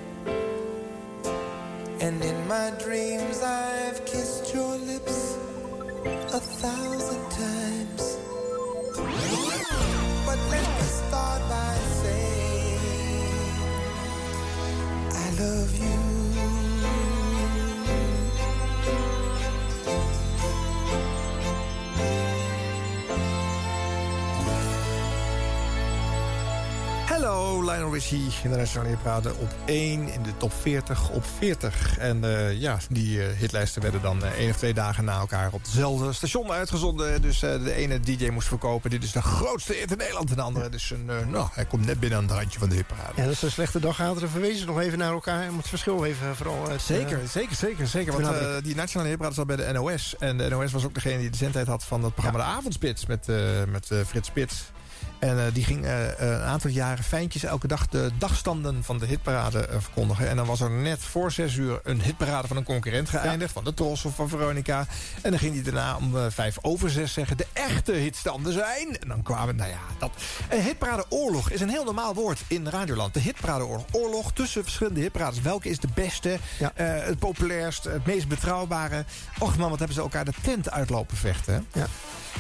And 2.03 2.25
in 2.25 2.37
my 2.47 2.71
dreams 2.79 3.37
I've 3.37 4.03
kissed 4.05 4.51
your 4.53 4.77
lips 4.87 5.13
a 6.35 6.39
thousand 6.61 7.26
love 15.39 15.79
you. 15.83 16.06
Hallo, 27.27 27.61
Lionel 27.61 27.93
Richie 27.93 28.31
in 28.43 28.51
de 28.51 28.57
Nationale 28.57 28.89
Hitparade 28.89 29.35
op 29.35 29.55
1 29.65 30.09
in 30.09 30.23
de 30.23 30.37
top 30.37 30.53
40 30.53 31.11
op 31.11 31.25
40. 31.39 31.99
En 31.99 32.25
eh, 32.25 32.61
ja, 32.61 32.79
die 32.91 33.23
eh, 33.23 33.37
hitlijsten 33.39 33.83
werden 33.83 34.03
dan 34.03 34.25
eh, 34.25 34.31
één 34.31 34.51
of 34.51 34.57
twee 34.57 34.75
dagen 34.75 35.05
na 35.05 35.19
elkaar 35.19 35.53
op 35.53 35.63
hetzelfde 35.63 36.13
station 36.13 36.51
uitgezonden. 36.51 37.23
Dus 37.23 37.39
de 37.39 37.73
ene 37.75 38.01
DJ 38.01 38.29
moest 38.29 38.49
verkopen. 38.49 38.91
Dit 38.91 39.03
is 39.03 39.13
de 39.13 39.23
grootste 39.23 39.73
hit 39.73 39.91
in 39.91 39.97
Nederland. 39.97 40.31
En 40.31 40.37
de 40.37 40.43
andere, 40.43 40.69
dus 40.69 40.91
een, 40.91 41.31
nou, 41.31 41.49
hij 41.53 41.65
komt 41.65 41.87
net 41.87 42.01
binnen 42.01 42.19
aan 42.19 42.25
het 42.25 42.33
randje 42.33 42.59
van 42.59 42.69
de 42.69 42.75
hitparade. 42.75 43.13
Ja, 43.17 43.23
dat 43.23 43.33
is 43.33 43.43
een 43.43 43.51
slechte 43.51 43.81
dag. 43.81 43.97
Hadden 43.97 44.23
we 44.23 44.29
verwezen 44.29 44.67
nog 44.67 44.81
even 44.81 44.99
naar 44.99 45.13
elkaar. 45.13 45.49
Om 45.49 45.57
het 45.57 45.69
verschil 45.69 46.05
even 46.05 46.37
vooral... 46.37 46.69
uit, 46.69 46.83
Zeker, 46.83 47.21
zeker, 47.29 47.57
zeker, 47.57 47.87
zeker. 47.87 48.23
Want 48.23 48.65
die 48.65 48.75
Nationale 48.75 49.09
Hitparade 49.09 49.35
zat 49.35 49.47
bij 49.47 49.57
de 49.57 49.73
NOS. 49.73 50.17
En 50.19 50.39
de 50.39 50.49
NOS 50.49 50.73
was 50.73 50.85
ook 50.85 50.95
degene 50.95 51.19
die 51.19 51.31
de 51.31 51.37
zendtijd 51.37 51.67
had 51.67 51.85
van 51.85 52.05
het 52.05 52.15
programma 52.15 52.39
De 52.39 52.45
Avondspits 52.45 53.07
met, 53.07 53.27
met 53.69 53.91
Frits 54.07 54.29
Spits. 54.29 54.65
En 55.19 55.39
eh, 55.39 55.45
die 55.53 55.65
ging 55.65 55.85
eh, 55.85 56.19
een 56.19 56.41
aantal 56.41 56.71
jaren 56.71 57.05
fijntjes 57.05 57.43
elke 57.45 57.67
dag 57.67 57.89
de 57.89 58.11
dagstanden 58.19 58.85
van 58.85 58.99
de 58.99 59.07
hitparade 59.07 59.67
eh, 59.67 59.77
verkondigen. 59.81 60.29
En 60.29 60.37
dan 60.37 60.47
was 60.47 60.61
er 60.61 60.71
net 60.71 60.99
voor 61.01 61.33
zes 61.33 61.55
uur 61.55 61.81
een 61.83 62.03
hitparade 62.03 62.49
van 62.49 62.57
een 62.57 62.65
concurrent 62.65 63.09
geëindigd. 63.09 63.53
Van 63.53 63.65
de 63.65 63.75
Tros 63.75 64.05
of 64.05 64.15
van 64.15 64.29
Veronica. 64.29 64.87
En 65.23 65.31
dan 65.31 65.39
ging 65.41 65.55
hij 65.55 65.63
daarna 65.63 65.97
om 65.97 66.17
eh, 66.17 66.25
vijf 66.29 66.57
over 66.61 66.91
zes 66.91 67.13
zeggen... 67.13 67.37
de 67.37 67.47
echte 67.53 67.93
hitstanden 67.93 68.53
zijn. 68.53 68.99
En 69.01 69.09
dan 69.09 69.23
kwamen, 69.23 69.57
nou 69.57 69.71
ja, 69.71 69.79
dat... 69.99 70.11
Een 70.49 70.63
hitparade 70.63 71.05
oorlog 71.09 71.51
is 71.51 71.61
een 71.61 71.69
heel 71.71 71.85
normaal 71.85 72.15
woord 72.15 72.41
in 72.47 72.69
Radioland. 72.69 73.15
De 73.15 73.21
hitparade 73.21 73.67
oorlog. 73.93 74.33
Tussen 74.33 74.63
verschillende 74.63 75.01
hitparades. 75.01 75.41
Welke 75.41 75.69
is 75.69 75.79
de 75.79 75.89
beste, 75.95 76.39
Ja. 76.59 76.73
eh, 76.75 77.05
het 77.07 77.19
populairst, 77.19 77.85
het 77.85 78.07
meest 78.07 78.29
betrouwbare? 78.29 79.05
Och 79.39 79.57
man, 79.57 79.69
wat 79.71 79.79
hebben 79.79 79.97
ze 79.97 80.03
elkaar 80.03 80.25
de 80.25 80.33
tent 80.43 80.71
uitlopen 80.71 81.17
vechten. 81.17 81.55
hè? 81.55 81.81
Ja. 81.81 81.87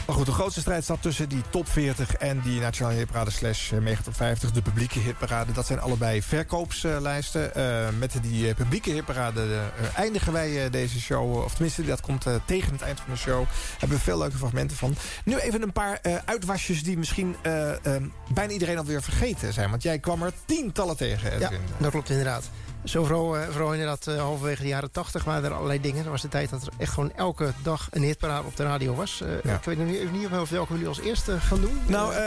Maar 0.06 0.16
goed, 0.16 0.26
de 0.26 0.32
grootste 0.32 0.60
strijd 0.60 0.84
zat 0.84 1.02
tussen 1.02 1.28
die 1.28 1.42
top 1.50 1.68
40 1.68 2.14
en 2.14 2.40
die 2.40 2.60
Nationale 2.66 2.96
Hitparade 2.96 3.30
slash 3.30 3.72
eh, 3.72 3.78
Mega 3.78 4.02
Top 4.02 4.14
50, 4.16 4.50
de 4.50 4.62
publieke 4.62 4.98
hitparade. 4.98 5.52
Dat 5.52 5.66
zijn 5.66 5.80
allebei 5.80 6.22
verkoopslijsten. 6.22 7.54
Eh, 7.54 7.88
met 7.98 8.12
die 8.22 8.48
eh, 8.48 8.54
publieke 8.54 8.90
hitparade 8.90 9.40
eh, 9.42 9.98
eindigen 9.98 10.32
wij 10.32 10.64
eh, 10.64 10.70
deze 10.72 11.00
show. 11.00 11.36
Of 11.44 11.52
tenminste, 11.54 11.84
dat 11.84 12.00
komt 12.00 12.26
eh, 12.26 12.34
tegen 12.44 12.72
het 12.72 12.82
eind 12.82 13.00
van 13.00 13.12
de 13.14 13.18
show. 13.18 13.44
Hebben 13.78 13.96
we 13.98 14.02
veel 14.04 14.18
leuke 14.18 14.36
fragmenten 14.36 14.76
van. 14.76 14.94
Nu 15.24 15.36
even 15.36 15.62
een 15.62 15.72
paar 15.72 15.98
eh, 16.02 16.14
uitwasjes 16.24 16.82
die 16.82 16.98
misschien 16.98 17.36
eh, 17.42 17.70
eh, 17.94 18.02
bijna 18.34 18.52
iedereen 18.52 18.78
alweer 18.78 19.02
vergeten 19.02 19.52
zijn. 19.52 19.70
Want 19.70 19.82
jij 19.82 19.98
kwam 19.98 20.22
er 20.22 20.32
tientallen 20.44 20.96
tegen, 20.96 21.38
Ja, 21.38 21.50
dat 21.78 21.90
klopt 21.90 22.10
inderdaad. 22.10 22.44
Zo 22.86 23.04
vooral, 23.04 23.36
eh, 23.36 23.48
vooral 23.50 23.72
inderdaad 23.72 24.06
uh, 24.08 24.18
halverwege 24.20 24.62
de 24.62 24.68
jaren 24.68 24.90
80 24.90 25.24
waren 25.24 25.44
er 25.44 25.52
allerlei 25.54 25.80
dingen. 25.80 26.04
Er 26.04 26.10
was 26.10 26.22
de 26.22 26.28
tijd 26.28 26.50
dat 26.50 26.62
er 26.62 26.72
echt 26.78 26.92
gewoon 26.92 27.12
elke 27.16 27.52
dag 27.62 27.88
een 27.90 28.02
hitparade 28.02 28.46
op 28.46 28.56
de 28.56 28.62
radio 28.62 28.94
was. 28.94 29.22
Ja. 29.44 29.54
Ik 29.54 29.64
weet 29.64 29.78
nog 29.78 29.86
niet, 29.86 30.12
niet 30.12 30.28
of 30.40 30.50
welke 30.50 30.72
we 30.72 30.78
nu 30.78 30.86
als 30.88 31.00
eerste 31.00 31.40
gaan 31.40 31.60
doen. 31.60 31.80
Nou, 31.86 32.12
eh, 32.14 32.18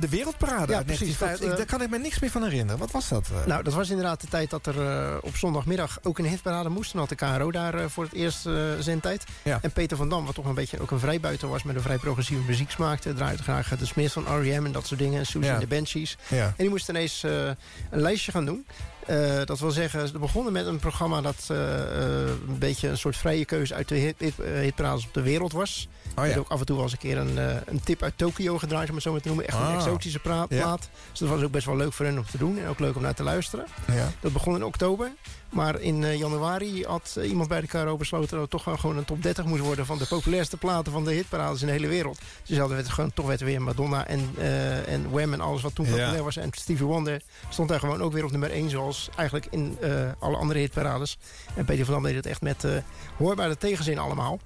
de 0.00 0.08
Wereldparade 0.08 0.72
Ja, 0.72 0.82
precies, 0.82 1.18
1950. 1.18 1.40
dat, 1.40 1.50
eh, 1.50 1.56
Daar 1.56 1.66
kan 1.66 1.82
ik 1.82 1.90
me 1.90 1.98
niks 1.98 2.18
meer 2.18 2.30
van 2.30 2.42
herinneren. 2.42 2.78
Wat 2.78 2.90
was 2.90 3.08
dat? 3.08 3.28
eh? 3.40 3.46
Nou, 3.46 3.62
dat 3.62 3.74
was 3.74 3.88
inderdaad 3.88 4.20
de 4.20 4.26
tijd 4.26 4.50
dat 4.50 4.66
er 4.66 4.80
eh, 4.88 5.16
op 5.20 5.36
zondagmiddag 5.36 5.98
ook 6.02 6.18
een 6.18 6.26
hitparade 6.26 6.68
moest. 6.68 6.90
Toen 6.90 7.00
had 7.00 7.08
de 7.08 7.14
KRO 7.14 7.50
daar 7.50 7.74
eh, 7.74 7.84
voor 7.88 8.04
het 8.04 8.12
eerst 8.12 8.46
eh, 8.46 8.52
zendtijd. 8.80 9.24
Ja. 9.42 9.58
En 9.62 9.70
Peter 9.72 9.96
van 9.96 10.08
Dam, 10.08 10.24
wat 10.26 10.34
toch 10.34 10.44
een 10.44 10.54
beetje 10.54 10.80
ook 10.80 10.90
een 10.90 10.98
vrijbuiter 10.98 11.48
was... 11.48 11.62
met 11.62 11.76
een 11.76 11.82
vrij 11.82 11.98
progressieve 11.98 12.42
muziek 12.46 12.70
smaakte. 12.70 13.14
Draaide 13.14 13.42
graag 13.42 13.76
de 13.76 13.86
Smiths 13.86 14.12
van 14.12 14.24
R.E.M. 14.40 14.64
en 14.66 14.72
dat 14.72 14.86
soort 14.86 15.00
dingen. 15.00 15.18
En 15.18 15.26
Susie 15.26 15.48
Ja. 15.48 15.54
en 15.54 15.60
de 15.60 15.66
Banshees. 15.66 16.16
En 16.30 16.54
die 16.56 16.68
moest 16.68 16.88
ineens 16.88 17.22
eh, 17.24 17.46
een 17.90 18.00
lijstje 18.00 18.32
gaan 18.32 18.44
doen. 18.44 18.66
Eh, 19.08 19.44
dat 19.44 19.58
wil 19.58 19.70
zeggen, 19.70 20.08
ze 20.08 20.18
begonnen 20.18 20.52
met 20.52 20.66
een 20.66 20.78
programma 20.78 21.20
dat 21.20 21.46
eh, 21.50 22.02
eh, 22.02 22.28
een 22.48 22.58
beetje 22.58 22.88
een 22.88 22.98
soort 22.98 23.16
vrije 23.16 23.44
keuze 23.44 23.74
uit 23.74 23.88
de 23.88 23.94
hit, 23.94 24.14
hit, 24.18 24.34
hitparades 24.60 25.04
op 25.06 25.14
de 25.14 25.22
wereld 25.22 25.52
was. 25.52 25.88
Oh 26.16 26.26
ja. 26.26 26.36
ook 26.36 26.48
af 26.48 26.60
en 26.60 26.66
toe 26.66 26.82
eens 26.82 26.92
een 26.92 26.98
keer 26.98 27.18
een, 27.18 27.38
een 27.66 27.80
tip 27.84 28.02
uit 28.02 28.12
Tokio 28.18 28.58
gedraaid, 28.58 28.88
om 28.88 28.94
het 28.94 29.04
zo 29.04 29.12
maar 29.12 29.20
te 29.20 29.26
noemen. 29.28 29.46
Echt 29.46 29.56
een 29.56 29.62
Ah. 29.64 29.74
exotische 29.74 30.18
pra- 30.18 30.46
Ja. 30.48 30.62
plaat. 30.62 30.88
Dus 31.10 31.18
dat 31.18 31.28
was 31.28 31.42
ook 31.42 31.50
best 31.50 31.66
wel 31.66 31.76
leuk 31.76 31.92
voor 31.92 32.04
hen 32.06 32.18
om 32.18 32.24
te 32.30 32.38
doen 32.38 32.58
en 32.58 32.68
ook 32.68 32.78
leuk 32.78 32.96
om 32.96 33.02
naar 33.02 33.14
te 33.14 33.22
luisteren. 33.22 33.66
Ja. 33.92 34.08
Dat 34.20 34.32
begon 34.32 34.54
in 34.54 34.64
oktober. 34.64 35.10
Maar 35.50 35.80
in 35.80 36.04
eh, 36.04 36.18
januari 36.18 36.84
had 36.84 37.14
eh, 37.18 37.28
iemand 37.28 37.48
bij 37.48 37.60
de 37.60 37.66
KRO 37.66 37.96
besloten... 37.96 38.38
dat 38.38 38.52
het 38.52 38.64
toch 38.64 38.80
gewoon 38.80 38.96
een 38.96 39.04
top 39.04 39.22
30 39.22 39.44
moest 39.44 39.62
worden... 39.62 39.86
van 39.86 39.98
de 39.98 40.06
populairste 40.06 40.56
platen 40.56 40.92
van 40.92 41.04
de 41.04 41.12
hitparades 41.12 41.60
in 41.60 41.66
de 41.66 41.72
hele 41.72 41.86
wereld. 41.86 42.18
Dus 42.46 42.58
hadden 42.58 42.76
we 42.76 42.82
het 42.82 42.92
gewoon, 42.92 43.12
toch 43.12 43.26
werd 43.26 43.40
er 43.40 43.46
weer 43.46 43.62
Madonna 43.62 44.06
en, 44.06 44.30
eh 44.38 44.92
en 44.92 45.10
Wham 45.10 45.32
en 45.32 45.40
alles 45.40 45.62
wat 45.62 45.74
toen 45.74 45.86
Ja. 45.86 45.90
populair 45.90 46.24
was. 46.24 46.36
En 46.36 46.50
Stevie 46.52 46.86
Wonder 46.86 47.22
stond 47.48 47.68
daar 47.68 47.80
gewoon 47.80 48.02
ook 48.02 48.12
weer 48.12 48.24
op 48.24 48.30
nummer 48.30 48.50
1... 48.50 48.70
zoals 48.70 49.08
eigenlijk 49.16 49.46
in 49.50 49.78
alle 50.18 50.36
andere 50.36 50.58
hitparades. 50.58 51.18
En 51.54 51.64
Peter 51.64 51.84
van 51.84 51.94
Dam 51.94 52.02
deed 52.02 52.14
het 52.14 52.26
echt 52.26 52.42
met 52.42 52.64
eh, 52.64 52.72
hoorbare 53.16 53.56
tegenzin 53.56 53.98
allemaal. 53.98 54.38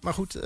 Maar 0.00 0.14
goed... 0.14 0.38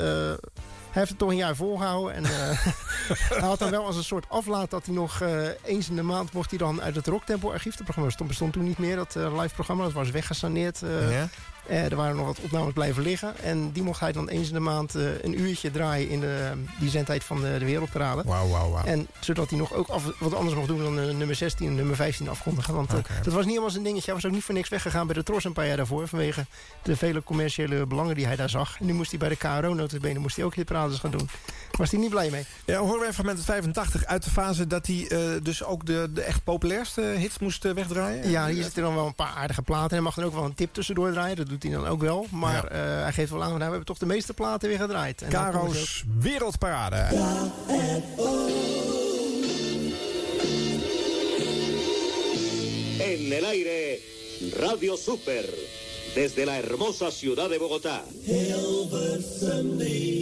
hij 0.92 1.00
heeft 1.00 1.08
het 1.08 1.18
toch 1.18 1.30
een 1.30 1.36
jaar 1.36 1.56
volgehouden. 1.56 2.14
En 2.14 2.24
eh, 2.24 2.66
hij 3.38 3.48
had 3.48 3.58
dan 3.58 3.70
wel 3.70 3.86
als 3.86 3.96
een 3.96 4.04
soort 4.04 4.28
aflaat 4.28 4.70
dat 4.70 4.86
hij 4.86 4.94
nog 4.94 5.20
eh, 5.20 5.48
eens 5.64 5.88
in 5.88 5.96
de 5.96 6.02
maand 6.02 6.32
mocht 6.32 6.50
hij 6.50 6.58
dan 6.58 6.82
uit 6.82 6.94
het 6.94 7.06
Rocktempo 7.06 7.50
archief. 7.50 7.74
Het 7.74 7.84
programma 7.84 8.10
stond, 8.10 8.28
bestond 8.28 8.52
toen 8.52 8.64
niet 8.64 8.78
meer, 8.78 8.96
dat 8.96 9.16
eh, 9.16 9.40
live 9.40 9.54
programma. 9.54 9.82
Dat 9.82 9.92
was 9.92 10.10
weggesaneerd. 10.10 10.80
Ja? 11.10 11.28
Eh, 11.66 11.84
er 11.84 11.96
waren 11.96 12.16
nog 12.16 12.26
wat 12.26 12.40
opnames 12.40 12.72
blijven 12.72 13.02
liggen. 13.02 13.38
En 13.38 13.70
die 13.72 13.82
mocht 13.82 14.00
hij 14.00 14.12
dan 14.12 14.28
eens 14.28 14.48
in 14.48 14.54
de 14.54 14.60
maand 14.60 14.94
eh, 14.94 15.22
een 15.22 15.40
uurtje 15.40 15.70
draaien 15.70 16.08
in 16.08 16.20
de, 16.20 16.52
die 16.78 16.90
zendtijd 16.90 17.24
van 17.24 17.40
de, 17.40 17.56
de 17.58 17.64
Wereldparade. 17.64 18.22
Wauw, 18.24 18.48
wauw, 18.48 18.70
wauw. 18.70 18.84
En 18.84 19.06
zodat 19.20 19.50
hij 19.50 19.58
nog 19.58 19.72
ook 19.72 19.88
af, 19.88 20.04
wat 20.18 20.34
anders 20.34 20.54
mocht 20.56 20.68
doen 20.68 20.82
dan 20.82 21.00
eh, 21.00 21.14
nummer 21.14 21.36
16 21.36 21.66
en 21.66 21.74
nummer 21.74 21.96
15 21.96 22.28
afkondigen. 22.28 22.74
Want 22.74 22.90
dat 22.90 23.04
was 23.24 23.34
niet 23.34 23.46
helemaal 23.46 23.70
zijn 23.70 23.82
dingetje. 23.82 24.04
Hij 24.04 24.14
was 24.14 24.26
ook 24.26 24.32
niet 24.32 24.44
voor 24.44 24.54
niks 24.54 24.68
weggegaan 24.68 25.06
bij 25.06 25.14
de 25.14 25.22
Tros 25.22 25.44
een 25.44 25.52
paar 25.52 25.66
jaar 25.66 25.76
daarvoor. 25.76 26.08
Vanwege 26.08 26.46
de 26.82 26.96
vele 26.96 27.22
commerciële 27.22 27.86
belangen 27.86 28.14
die 28.14 28.26
hij 28.26 28.36
daar 28.36 28.50
zag. 28.50 28.76
En 28.80 28.86
nu 28.86 28.92
moest 28.92 29.10
hij 29.10 29.18
bij 29.18 29.28
de 29.28 29.36
KRO 29.36 29.74
notabene 29.74 30.18
moest 30.18 30.36
hij 30.36 30.44
ook 30.44 30.54
hitparades 30.54 30.98
gaan 30.98 31.10
doen. 31.10 31.28
Was 31.70 31.90
hij 31.90 32.00
niet 32.00 32.10
blij 32.10 32.30
mee. 32.30 32.44
Ja, 32.64 32.78
horen 32.78 33.00
wij 33.00 33.12
fragment 33.12 33.44
85 33.44 34.04
uit 34.04 34.24
de 34.24 34.30
fase 34.30 34.66
dat 34.66 34.86
hij 34.86 35.08
dus 35.42 35.64
ook 35.64 35.86
de, 35.86 36.10
de 36.14 36.22
echt 36.22 36.44
populairste 36.44 37.00
hits 37.00 37.38
moest 37.38 37.72
wegdraaien? 37.72 38.30
Ja, 38.30 38.46
hier 38.46 38.62
zitten 38.62 38.82
dan 38.82 38.94
wel 38.94 39.06
een 39.06 39.14
paar 39.14 39.34
aardige 39.36 39.62
platen. 39.62 39.88
En 39.88 39.94
hij 39.94 40.04
mag 40.04 40.14
dan 40.14 40.24
ook 40.24 40.34
wel 40.34 40.44
een 40.44 40.54
tip 40.54 40.74
tussendoor 40.74 41.12
draaien. 41.12 41.36
Dat 41.36 41.51
doet 41.52 41.62
hij 41.62 41.72
dan 41.72 41.86
ook 41.86 42.00
wel. 42.00 42.26
Maar 42.30 42.74
Ja. 42.74 42.96
eh, 42.96 43.02
hij 43.02 43.12
geeft 43.12 43.30
wel 43.30 43.40
aan, 43.42 43.46
nou, 43.46 43.58
we 43.58 43.64
hebben 43.64 43.84
toch 43.84 43.98
de 43.98 44.06
meeste 44.06 44.34
platen 44.34 44.68
weer 44.68 44.78
gedraaid. 44.78 45.22
En 45.22 45.30
komen 45.30 45.52
ze 45.52 45.58
ook- 45.58 45.62
Caro's 45.72 46.04
Wereldparade. 46.18 46.96
En 52.98 53.32
el 53.32 53.44
aire, 53.44 53.98
Radio 54.56 54.96
Super, 54.96 55.44
desde 56.14 56.44
la 56.44 56.52
hermosa 56.54 57.10
ciudad 57.10 57.48
de 57.48 57.58
Bogotá. 57.58 58.02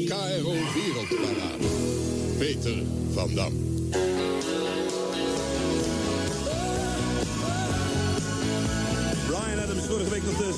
KRO 0.09 0.53
Wereldparade. 0.75 1.67
Peter 2.39 2.83
van 3.15 3.35
Dam. 3.35 3.70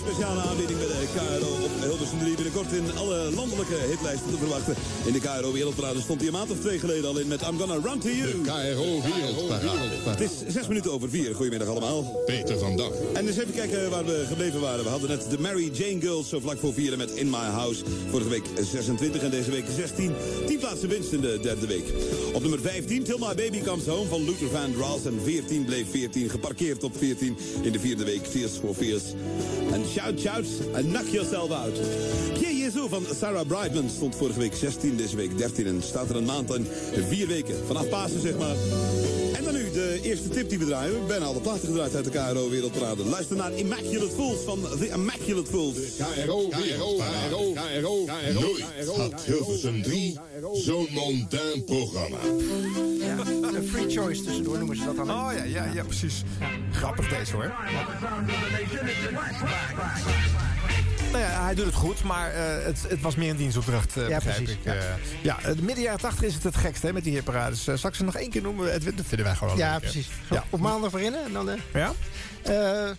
Speciale 0.07 0.41
aanbieding 0.41 0.79
bij 0.79 0.89
de 0.89 1.07
KRO 1.15 1.65
op 1.65 1.71
Hilversum 1.81 2.19
3. 2.19 2.35
Binnenkort 2.35 2.73
in 2.73 2.97
alle 2.97 3.31
landelijke 3.35 3.75
hitlijsten 3.91 4.31
te 4.31 4.37
verwachten. 4.37 4.75
In 5.05 5.13
de 5.13 5.21
KRO 5.21 5.53
Wereldparade 5.53 6.01
stond 6.01 6.19
hij 6.19 6.29
een 6.29 6.35
maand 6.35 6.51
of 6.51 6.59
twee 6.59 6.79
geleden 6.79 7.05
al 7.11 7.19
in 7.19 7.29
met 7.29 7.43
I'm 7.43 7.59
Gonna 7.59 7.79
Run 7.83 7.99
To 7.99 8.09
You. 8.09 8.31
De 8.31 8.41
KRO 8.43 9.03
Wereldparade. 9.03 10.11
Het 10.11 10.21
is 10.21 10.31
zes 10.47 10.67
minuten 10.69 10.93
over 10.93 11.09
vier. 11.09 11.35
Goedemiddag 11.35 11.69
allemaal. 11.69 12.23
Peter 12.27 12.59
van 12.59 12.77
Dam. 12.77 12.93
En 13.15 13.27
eens 13.27 13.37
even 13.37 13.55
kijken 13.55 13.91
waar 13.91 14.05
we 14.05 14.25
gebleven 14.29 14.61
waren. 14.61 14.85
We 14.85 14.91
hadden 14.91 15.09
net 15.09 15.31
de 15.31 15.39
Mary 15.39 15.71
Jane 15.73 16.01
Girls 16.01 16.29
zo 16.29 16.41
vlak 16.41 16.59
voor 16.59 16.73
vieren 16.73 16.99
met 16.99 17.11
In 17.11 17.31
My 17.31 17.49
House. 17.61 17.85
Vorige 18.11 18.29
week 18.29 18.45
26 18.61 19.23
en 19.23 19.31
deze 19.31 19.51
week 19.51 19.65
16. 19.77 20.15
10 20.47 20.59
plaatsen 20.59 20.89
winst 20.89 21.13
in 21.13 21.21
de 21.21 21.39
derde 21.43 21.67
week. 21.67 21.93
Op 22.33 22.41
nummer 22.41 22.61
15 22.61 23.03
Till 23.03 23.19
My 23.19 23.35
Baby 23.35 23.63
Comes 23.63 23.87
Home 23.87 24.09
van 24.09 24.25
Luther 24.25 24.49
Vandross. 24.49 25.05
En 25.05 25.21
14 25.25 25.65
bleef 25.65 25.91
14 25.91 26.31
geparkeerd 26.31 26.85
op 26.85 26.97
14 26.97 27.37
in 27.63 27.73
de 27.73 27.81
vierde 27.81 28.05
week. 28.05 28.27
Fierce 28.27 28.61
for 28.61 28.75
Fierce. 28.75 29.07
En 29.73 29.85
Shout 29.93 30.21
Shout 30.21 30.47
and 30.75 30.91
Knock 30.91 31.13
Yourself 31.13 31.51
Out. 31.51 31.77
Jezu 32.63 32.89
van 32.89 33.05
Sarah 33.15 33.47
Brightman 33.47 33.89
stond 33.89 34.17
vorige 34.17 34.39
week 34.39 34.55
16, 34.55 34.97
deze 34.97 35.17
week 35.17 35.39
13. 35.39 35.67
En 35.67 35.83
staat 35.83 36.11
er 36.11 36.17
een 36.17 36.25
maand 36.25 36.51
en 36.51 36.67
vier 37.09 37.27
weken. 37.27 37.55
Vanaf 37.67 37.89
Pasen 37.89 38.21
zeg 38.21 38.39
maar. 38.39 38.57
Eerste 40.03 40.29
tip 40.29 40.49
die 40.49 40.59
we 40.59 40.65
draaien. 40.65 40.91
We 40.91 40.97
hebben 40.97 41.09
bijna 41.09 41.25
alle 41.25 41.41
platen 41.41 41.69
gedraaid 41.69 41.95
uit 41.95 42.05
de 42.05 42.11
KRO 42.11 42.51
Wereldparade. 42.51 43.05
Luister 43.05 43.37
naar 43.37 43.53
Immaculate 43.53 44.11
Fools 44.15 44.41
van 44.45 44.61
The 44.79 44.89
Immaculate 44.89 45.51
Fools. 45.51 45.77
KRO 45.97 46.49
Wereldparade. 46.49 47.29
KRO, 47.29 48.05
KRO, 48.05 48.41
Nooit 48.41 48.63
had 48.97 49.23
Hilversum 49.23 49.83
3 49.83 50.19
zo'n 50.55 50.89
mondain 50.91 51.65
programma. 51.65 52.19
Ja, 52.99 53.17
een 53.57 53.69
free 53.69 53.91
choice 53.91 54.23
tussendoor 54.23 54.59
noemen 54.59 54.77
ze 54.77 54.85
dat 54.85 54.97
dan. 54.97 55.11
Oh 55.11 55.33
ja, 55.37 55.45
ja, 55.45 55.65
ja 55.75 55.85
precies. 55.85 56.23
Grappig 56.71 57.09
deze 57.09 57.33
hoor. 57.33 57.53
Nou 61.13 61.25
ja, 61.25 61.45
hij 61.45 61.55
doet 61.55 61.65
het 61.67 61.75
goed, 61.75 62.03
maar 62.03 62.33
eh, 62.33 62.65
het, 62.65 62.85
het 62.89 63.01
was 63.01 63.15
meer 63.15 63.31
een 63.31 63.37
dienstopdracht, 63.37 63.97
eh 63.97 64.09
Ja, 64.09 64.15
begrijp 64.17 64.37
precies, 64.37 64.55
ik. 64.55 64.65
ja. 64.65 64.73
eh. 64.75 64.83
ja, 65.23 65.37
de 65.55 65.63
midden 65.63 65.85
jaren 65.85 66.01
80 66.01 66.25
is 66.25 66.35
het 66.35 66.43
het 66.43 66.57
gekste 66.57 66.87
hè, 66.87 66.93
met 66.93 67.05
die 67.05 67.13
hitparades. 67.15 67.69
Uh, 67.69 67.75
zal 67.77 67.91
ik 67.91 67.97
ze 67.97 68.05
nog 68.05 68.17
één 68.17 68.31
keer 68.31 68.43
noemen? 68.43 68.73
Edwin? 68.73 68.97
Dat 68.97 69.07
vinden 69.07 69.27
wij 69.27 69.35
gewoon 69.37 69.57
Ja, 69.57 69.73
leuk, 69.73 69.81
precies. 69.81 70.09
Ja. 70.31 70.45
Op 70.51 70.61
maandag 70.61 70.91
beginnen 70.91 71.25
en 71.25 71.33
dan... 71.33 71.49
Ja? 71.73 71.93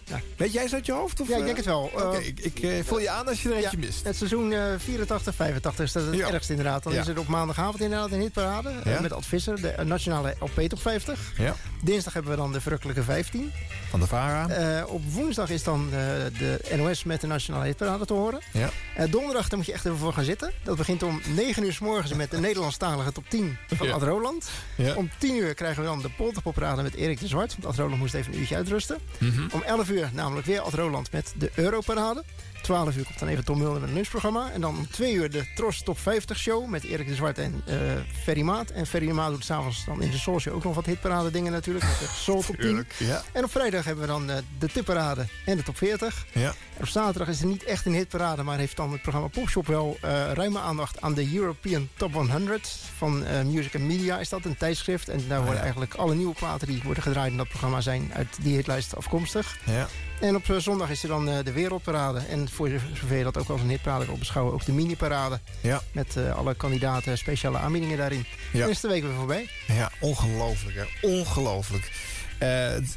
ja. 0.06 0.19
Weet 0.38 0.54
jij 0.54 0.67
ze 0.67 0.76
uit 0.76 0.86
je 0.86 0.91
hoofd? 0.91 1.21
Of, 1.21 1.28
Ja, 1.28 1.38
ik 1.38 1.43
denk 1.45 1.58
het 1.58 1.65
wel. 1.65 1.91
Oké, 1.93 2.17
ik, 2.17 2.39
ik 2.39 2.84
vul 2.86 2.99
je 2.99 3.10
aan 3.10 3.28
als 3.28 3.41
je 3.43 3.49
er 3.49 3.56
eentje 3.56 3.78
Ja, 3.80 3.86
mist. 3.86 4.04
Het 4.06 4.15
seizoen 4.15 4.54
eh, 4.54 4.60
84, 4.78 5.36
85 5.36 5.86
is 5.86 5.91
dat 5.91 6.06
het 6.06 6.15
Ja. 6.15 6.32
ergste 6.32 6.52
inderdaad. 6.54 6.84
Dan 6.84 6.93
Ja. 6.93 7.02
is 7.02 7.08
het 7.08 7.17
op 7.17 7.28
maandagavond 7.28 7.82
inderdaad 7.82 8.12
een 8.12 8.19
hitparade. 8.19 8.71
Ja. 8.84 9.02
met 9.02 9.13
Ad 9.13 9.26
Visser, 9.26 9.62
de 9.62 9.76
nationale 9.86 10.36
LP 10.39 10.60
Top 10.62 10.82
50. 10.82 11.19
Ja, 11.38 11.56
Dinsdag 11.84 12.13
hebben 12.13 12.32
we 12.32 12.38
dan 12.38 12.52
de 12.52 12.62
verrukkelijke 12.62 13.04
15. 13.04 13.52
van 13.89 13.99
de 13.99 14.08
VARA. 14.08 14.84
Op 14.86 15.02
woensdag 15.13 15.49
is 15.49 15.63
dan 15.63 15.89
de 15.89 16.60
NOS 16.76 17.04
met 17.04 17.21
de 17.21 17.28
nationale 17.28 17.65
hitparade 17.65 18.03
te 18.06 18.13
horen. 18.13 18.39
ja. 18.52 18.70
Eh, 18.96 19.12
donderdag 19.12 19.48
daar 19.48 19.58
moet 19.58 19.68
je 19.68 19.74
echt 19.74 19.86
even 19.86 19.98
voor 19.98 20.13
gaan 20.13 20.24
zitten. 20.24 20.52
Dat 20.63 20.78
begint 20.78 21.04
om 21.04 21.22
9 21.36 21.63
uur 21.63 21.74
s 21.74 21.80
morgens 21.80 22.13
met 22.13 22.32
de 22.32 22.39
Nederlandstalige 22.39 23.12
top 23.12 23.30
10 23.30 23.58
van 23.68 23.88
Ja. 23.88 23.94
Ad 23.94 24.02
Roland. 24.04 24.50
Ja. 24.78 24.94
Om 24.96 25.10
10 25.18 25.36
uur 25.36 25.54
krijgen 25.54 25.82
we 25.82 25.88
dan 25.88 26.02
de 26.02 26.10
Polterpopraden 26.10 26.84
met 26.84 26.94
Erik 26.94 27.20
de 27.20 27.28
Zwart. 27.28 27.52
Want 27.52 27.66
Ad 27.66 27.76
Roland 27.76 28.00
moest 28.00 28.13
even 28.13 28.34
een 28.34 28.39
uurtje 28.39 28.56
uitrusten. 28.56 28.98
Mhm. 29.18 29.48
Om 29.52 29.62
11 29.62 29.89
uur 29.89 30.10
namelijk 30.13 30.46
weer 30.48 30.62
Ad 30.62 30.74
Roland 30.74 31.12
met 31.12 31.34
de 31.38 31.52
Europarade. 31.56 32.24
12 32.63 32.95
uur 32.95 33.04
komt 33.04 33.19
dan 33.19 33.28
even 33.28 33.45
Tom 33.45 33.58
Mulder 33.58 33.80
met 33.80 33.89
een 33.89 33.95
lunchprogramma. 33.95 34.52
En 34.52 34.62
dan 34.62 34.78
om 34.78 34.88
2 34.89 35.13
uur 35.13 35.32
de 35.32 35.45
Tros 35.56 35.82
Top 35.84 35.99
50 35.99 36.38
show 36.38 36.69
met 36.69 36.84
Erik 36.84 37.08
de 37.08 37.15
Zwart 37.15 37.38
en 37.38 37.62
eh 37.65 37.76
Ferry 38.23 38.41
Maat. 38.41 38.69
En 38.69 38.88
Ferry 38.88 39.10
Maat 39.10 39.32
doet 39.32 39.45
s'avonds 39.45 39.86
dan 39.86 40.02
in 40.02 40.12
de 40.12 40.17
Soul 40.17 40.39
Show 40.39 40.56
ook 40.56 40.63
nog 40.63 40.76
wat 40.76 40.86
hitparade 40.86 41.32
dingen 41.32 41.52
natuurlijk. 41.52 41.86
Met 41.86 41.99
de 41.99 42.06
Soul 42.13 42.41
Top 42.41 42.56
10. 42.56 42.56
Tuurlijk, 42.56 42.95
ja. 42.97 43.21
En 43.32 43.43
op 43.43 43.52
vrijdag 43.52 43.86
hebben 43.86 44.04
we 44.04 44.10
dan 44.10 44.30
eh, 44.30 44.38
de 44.60 44.67
tipparade 44.67 45.26
en 45.45 45.58
de 45.58 45.63
top 45.63 45.78
40. 45.78 46.26
Ja. 46.32 46.47
En 46.47 46.82
op 46.82 46.88
zaterdag 46.88 47.28
is 47.28 47.41
er 47.41 47.47
niet 47.47 47.63
echt 47.63 47.86
een 47.86 47.91
de 47.91 47.97
hitparade, 47.97 48.43
maar 48.43 48.58
heeft 48.58 48.78
dan 48.78 48.91
het 48.91 49.02
programma 49.02 49.28
Popshop 49.28 49.67
wel 49.67 49.97
eh, 50.02 50.32
ruime 50.32 50.60
aandacht 50.60 51.02
aan 51.02 51.13
de 51.13 51.36
European 51.36 51.89
Top 51.97 52.13
100 52.13 52.67
van 52.97 53.23
Music 53.45 53.76
and 53.76 53.84
Media 53.84 54.19
is 54.19 54.30
dat, 54.30 54.45
een 54.45 54.58
tijdschrift. 54.58 55.10
En 55.10 55.28
daar 55.28 55.43
worden 55.43 55.62
eigenlijk 55.62 55.93
alle 55.93 56.15
nieuwe 56.15 56.34
platen 56.34 56.67
die 56.67 56.82
worden 56.84 57.04
gedraaid 57.04 57.32
in 57.32 57.38
dat 57.38 57.47
programma 57.47 57.82
zijn 57.82 58.12
uit 58.13 58.38
die 58.41 58.56
hitlijst 58.56 58.95
afkomstig. 58.95 59.58
Ja. 59.65 59.88
En 60.19 60.36
op 60.36 60.49
eh, 60.49 60.58
zondag 60.58 60.89
is 60.89 61.04
er 61.04 61.10
dan 61.10 61.30
eh, 61.30 61.43
de 61.43 61.52
Wereldparade. 61.52 62.19
En 62.19 62.49
voor 62.49 62.69
zover 62.93 63.15
je 63.17 63.23
dat 63.23 63.38
ook 63.38 63.49
als 63.49 63.62
een 63.62 63.69
hitparade 63.69 64.06
wil 64.06 64.17
beschouwen, 64.17 64.54
ook 64.54 64.65
de 64.65 64.71
mini-parade. 64.71 65.39
Ja. 65.62 65.82
Met 65.91 66.15
eh, 66.17 66.36
alle 66.36 66.56
kandidaten, 66.56 67.17
speciale 67.17 67.58
aanbiedingen 67.58 67.97
daarin. 67.97 68.26
Ja. 68.52 68.60
Dan 68.60 68.69
is 68.69 68.80
de 68.80 68.88
week 68.88 69.04
weer 69.04 69.13
voorbij. 69.13 69.49
Ja, 69.67 69.91
ongelooflijk, 69.99 70.76
hè. 70.76 71.08
Ongelooflijk. 71.08 71.91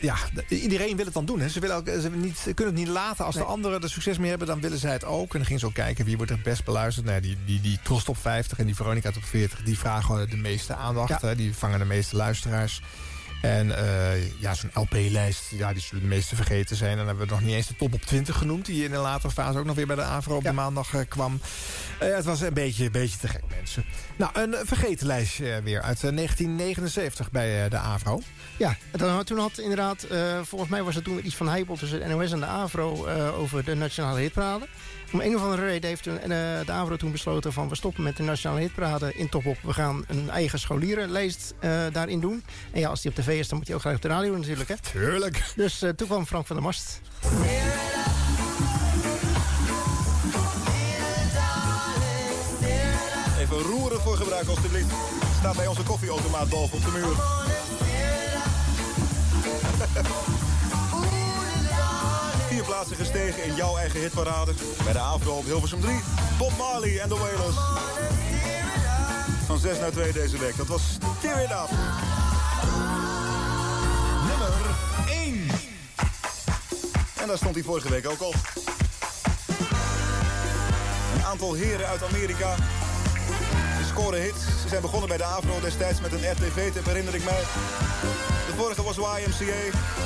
Ja, 0.01 0.17
de- 0.35 0.61
iedereen 0.61 0.97
wil 0.97 1.05
het 1.05 1.15
dan 1.15 1.25
doen. 1.25 1.41
Hè. 1.41 1.49
Ze, 1.49 1.61
willen 1.61 1.77
ook, 1.77 1.89
ze, 1.89 2.11
niet, 2.11 2.43
kunnen 2.55 2.75
het 2.75 2.85
niet 2.85 2.93
laten. 2.93 3.25
Als 3.25 3.35
de 3.35 3.43
anderen 3.45 3.83
er 3.83 3.91
succes 3.91 4.19
mee 4.19 4.29
hebben, 4.29 4.47
dan 4.47 4.61
willen 4.61 4.79
zij 4.79 4.93
het 4.93 5.05
ook. 5.05 5.33
En 5.33 5.39
dan 5.39 5.47
ging 5.47 5.61
ze 5.61 5.67
ook 5.67 5.75
kijken 5.75 6.05
wie 6.05 6.17
wordt 6.17 6.31
er 6.31 6.37
het 6.37 6.47
best 6.47 6.65
beluisterd. 6.65 7.07
Nou, 7.07 7.21
die, 7.21 7.37
die, 7.45 7.61
die 7.61 7.79
Tros 7.83 8.05
Top 8.05 8.17
50 8.17 8.59
en 8.59 8.67
die 8.67 8.75
Veronica 8.75 9.11
Top 9.11 9.25
40... 9.25 9.63
die 9.63 9.79
vragen 9.79 10.05
gewoon 10.05 10.27
de 10.31 10.37
meeste 10.37 10.75
aandacht. 10.75 11.23
Hè. 11.23 11.37
Die 11.37 11.55
vangen 11.55 11.79
de 11.79 11.85
meeste 11.85 12.17
luisteraars. 12.17 12.81
En 13.43 13.77
eh, 13.77 14.41
ja, 14.41 14.55
zo'n 14.55 14.71
LP-lijst, 14.75 15.51
ja, 15.51 15.73
die 15.73 15.83
zullen 15.83 16.03
de 16.03 16.09
meeste 16.09 16.37
vergeten 16.37 16.77
zijn. 16.77 16.91
En 16.91 16.97
dan 16.97 17.07
hebben 17.07 17.27
we 17.27 17.33
nog 17.33 17.43
niet 17.43 17.55
eens 17.55 17.67
de 17.67 17.77
top 17.77 17.95
op 17.95 18.03
20 18.03 18.37
genoemd... 18.37 18.67
die 18.67 18.85
in 18.85 18.93
een 18.93 19.01
latere 19.01 19.33
fase 19.33 19.59
ook 19.59 19.65
nog 19.65 19.77
weer 19.77 19.87
bij 19.87 19.97
de 19.97 20.03
AVRO 20.03 20.37
op 20.37 20.43
de 20.43 20.53
maandag 20.53 20.95
eh, 20.95 21.01
kwam. 21.09 21.41
Eh, 21.99 22.15
het 22.15 22.25
was 22.25 22.41
een 22.41 22.55
beetje, 22.55 22.85
een 22.85 22.93
beetje 22.93 23.19
te 23.19 23.29
gek, 23.29 23.43
mensen. 23.57 23.85
Nou, 24.17 24.31
een 24.35 24.57
vergeten 24.67 25.07
lijstje 25.07 25.61
weer 25.63 25.83
uit 25.83 26.05
eh, 26.05 26.15
1979 26.15 27.31
bij 27.31 27.69
de 27.69 27.77
AVRO. 27.77 28.21
Ja, 28.57 28.77
dan, 28.91 29.25
toen 29.25 29.39
had 29.39 29.59
inderdaad, 29.59 30.07
volgens 30.43 30.71
mij 30.71 30.83
was 30.83 30.95
het 30.95 31.05
toen 31.05 31.27
iets 31.27 31.37
van 31.37 31.49
heibel 31.49 31.77
tussen 31.77 32.01
de 32.01 32.07
NOS 32.07 32.33
en 32.33 32.41
de 32.41 32.47
AVRO 32.47 33.09
over 33.31 33.65
de 33.65 33.75
Nationale 33.75 34.21
Hitparade. 34.21 34.67
Om 35.13 35.21
een 35.21 35.37
of 35.37 35.43
andere 35.43 35.65
reden 35.65 35.89
heeft 35.89 36.07
eh, 36.07 36.15
de 36.65 36.73
AVRO 36.73 36.97
toen 36.97 37.13
besloten 37.13 37.53
van 37.53 37.69
we 37.69 37.75
stoppen 37.75 38.03
met 38.03 38.17
de 38.17 38.23
Nationale 38.23 38.61
Hitparade 38.61 39.15
in 39.15 39.29
Top 39.29 39.47
Op. 39.47 39.57
We 39.63 39.73
gaan 39.73 40.05
een 40.09 40.31
eigen 40.31 40.59
scholierenlijst 40.59 41.55
eh, 41.59 41.81
daarin 41.93 42.21
doen. 42.21 42.43
En 42.73 42.81
ja, 42.81 42.89
als 42.89 43.03
die 43.03 43.11
op 43.11 43.17
tv 43.17 43.39
is, 43.39 43.49
dan 43.49 43.59
moet 43.59 43.67
je 43.67 43.75
ook 43.75 43.81
graag 43.81 43.95
op 43.95 44.03
de 44.03 44.09
radio 44.09 44.37
natuurlijk. 44.37 44.69
Hè? 44.69 44.75
Tuurlijk. 44.93 45.45
Dus 45.57 45.83
eh, 45.83 45.91
toen 45.91 46.07
kwam 46.07 46.27
Frank 46.27 46.47
van 46.47 46.57
der 46.57 46.65
Mast. 46.65 47.01
Even 53.41 53.59
roeren 53.59 54.01
voor 54.01 54.17
gebruik 54.17 54.49
alstublieft. 54.49 54.93
Staat 55.39 55.57
bij 55.57 55.67
onze 55.67 55.83
koffieautomaat 55.83 56.49
boven 56.49 56.77
op 56.77 56.85
de 56.85 56.91
muur. 56.91 57.15
Plaatsen 62.67 62.97
gestegen 62.97 63.45
in 63.45 63.55
jouw 63.55 63.77
eigen 63.77 64.01
hitparade. 64.01 64.53
Bij 64.85 64.93
de 64.93 64.99
AVRO 64.99 65.37
op 65.37 65.45
Hilversum 65.45 65.81
3. 65.81 66.01
Bob 66.39 66.53
Marley 66.59 66.99
en 67.01 67.09
The 67.09 67.19
Wailers. 67.19 67.57
Van 69.47 69.59
6 69.59 69.79
naar 69.79 69.91
2 69.91 70.13
deze 70.13 70.39
week. 70.39 70.57
Dat 70.57 70.67
was 70.67 70.83
Tear 71.21 71.43
It. 71.43 71.49
Nummer 74.29 74.53
1. 75.09 75.49
En 77.21 77.27
daar 77.27 77.37
stond 77.37 77.55
hij 77.55 77.65
vorige 77.65 77.91
week 77.91 78.09
ook 78.09 78.21
al. 78.21 78.35
Een 81.15 81.25
aantal 81.25 81.55
heren 81.55 81.87
uit 81.87 82.03
Amerika 82.03 82.55
scoren 83.97 84.23
hits. 84.23 84.41
Ze 84.63 84.69
zijn 84.69 84.81
begonnen 84.81 85.09
bij 85.09 85.17
de 85.17 85.25
AVRO 85.25 85.61
destijds 85.61 86.01
met 86.01 86.13
een 86.13 86.33
RTV-tip, 86.33 86.85
herinner 86.85 87.15
ik 87.15 87.25
mij. 87.25 87.41
De 88.47 88.55
vorige 88.57 88.83
was 88.83 88.97
YMCA. 88.97 89.63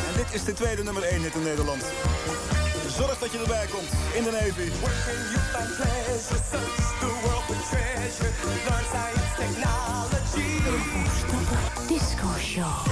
En 0.08 0.14
dit 0.16 0.26
is 0.32 0.44
de 0.44 0.52
tweede 0.52 0.82
nummer 0.82 1.02
1 1.02 1.22
hit 1.22 1.34
in 1.34 1.42
Nederland. 1.42 1.82
Zorg 2.88 3.18
dat 3.18 3.32
je 3.32 3.38
erbij 3.38 3.66
komt 3.66 3.90
in 4.14 4.22
de 4.22 4.30
Navy. 4.30 4.70
Disco 11.88 12.26
Show. 12.38 12.89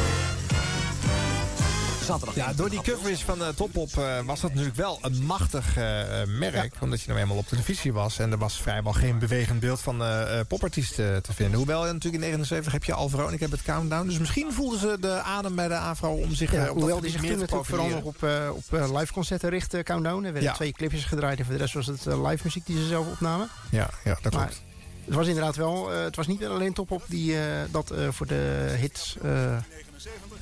Zaterdag. 2.08 2.34
Ja, 2.34 2.52
door 2.52 2.70
die 2.70 2.80
coverage 2.82 3.24
van 3.24 3.40
uh, 3.40 3.48
Top 3.48 3.76
Op 3.76 3.96
eh, 3.96 4.20
was 4.24 4.40
dat 4.40 4.50
natuurlijk 4.50 4.76
wel 4.76 4.98
een 5.02 5.22
machtig 5.24 5.76
eh, 5.76 6.22
eh, 6.22 6.28
merk. 6.28 6.74
Omdat 6.80 7.00
je 7.00 7.08
nou 7.08 7.20
eenmaal 7.20 7.36
op 7.36 7.46
televisie 7.48 7.92
was. 7.92 8.18
En 8.18 8.32
er 8.32 8.38
was 8.38 8.60
vrijwel 8.62 8.92
geen 8.92 9.18
bewegend 9.18 9.60
beeld 9.60 9.80
van 9.80 10.02
eh, 10.02 10.38
eh, 10.40 10.46
popartiesten 10.46 11.22
te 11.22 11.32
vinden. 11.32 11.56
Hoewel 11.56 11.86
eh, 11.86 11.92
natuurlijk 11.92 12.22
in 12.22 12.28
79 12.30 12.72
heb 12.72 12.84
je 12.84 12.92
al 12.94 13.08
Veronica 13.08 13.46
met 13.50 13.62
Countdown. 13.62 14.06
Dus 14.08 14.18
misschien 14.18 14.52
voelden 14.52 14.78
ze 14.80 14.96
de 15.00 15.20
adem 15.22 15.54
bij 15.54 15.68
de 15.68 15.74
AVRO 15.74 16.10
om 16.14 16.34
zich... 16.34 16.52
Ja, 16.52 16.64
eh, 16.64 16.70
hoewel 16.70 17.00
die 17.00 17.10
zich 17.10 17.20
toen 17.20 17.30
te 17.30 17.36
natuurlijk 17.36 17.66
vooral 17.68 17.88
nog 17.88 18.02
op, 18.02 18.22
eh, 18.22 18.50
op 18.52 18.64
eh, 18.80 18.98
live 18.98 19.12
concerten 19.12 19.50
richtte, 19.50 19.82
Countdown. 19.82 20.16
Er 20.24 20.32
werden 20.32 20.42
Ja. 20.42 20.52
twee 20.54 20.72
clipjes 20.72 21.04
gedraaid 21.04 21.38
en 21.38 21.44
voor 21.44 21.54
de 21.54 21.60
rest 21.60 21.74
was 21.74 21.86
het 21.86 22.06
eh, 22.06 22.26
live 22.28 22.40
muziek 22.44 22.66
die 22.66 22.76
ze 22.78 22.86
zelf 22.86 23.06
opnamen. 23.06 23.48
Ja, 23.70 23.90
ja 24.04 24.18
dat 24.22 24.32
Maar 24.32 24.42
klopt. 24.46 24.62
het 25.04 25.14
was 25.14 25.26
inderdaad 25.26 25.56
wel, 25.56 25.92
eh, 25.92 26.02
het 26.02 26.16
was 26.16 26.26
niet 26.26 26.44
alleen 26.46 26.72
Top 26.72 26.90
Op 26.90 27.02
die 27.06 27.34
eh, 27.38 27.42
dat 27.70 27.90
eh, 27.90 28.08
voor 28.10 28.26
de 28.26 28.74
hits 28.78 29.16
eh, 29.22 29.56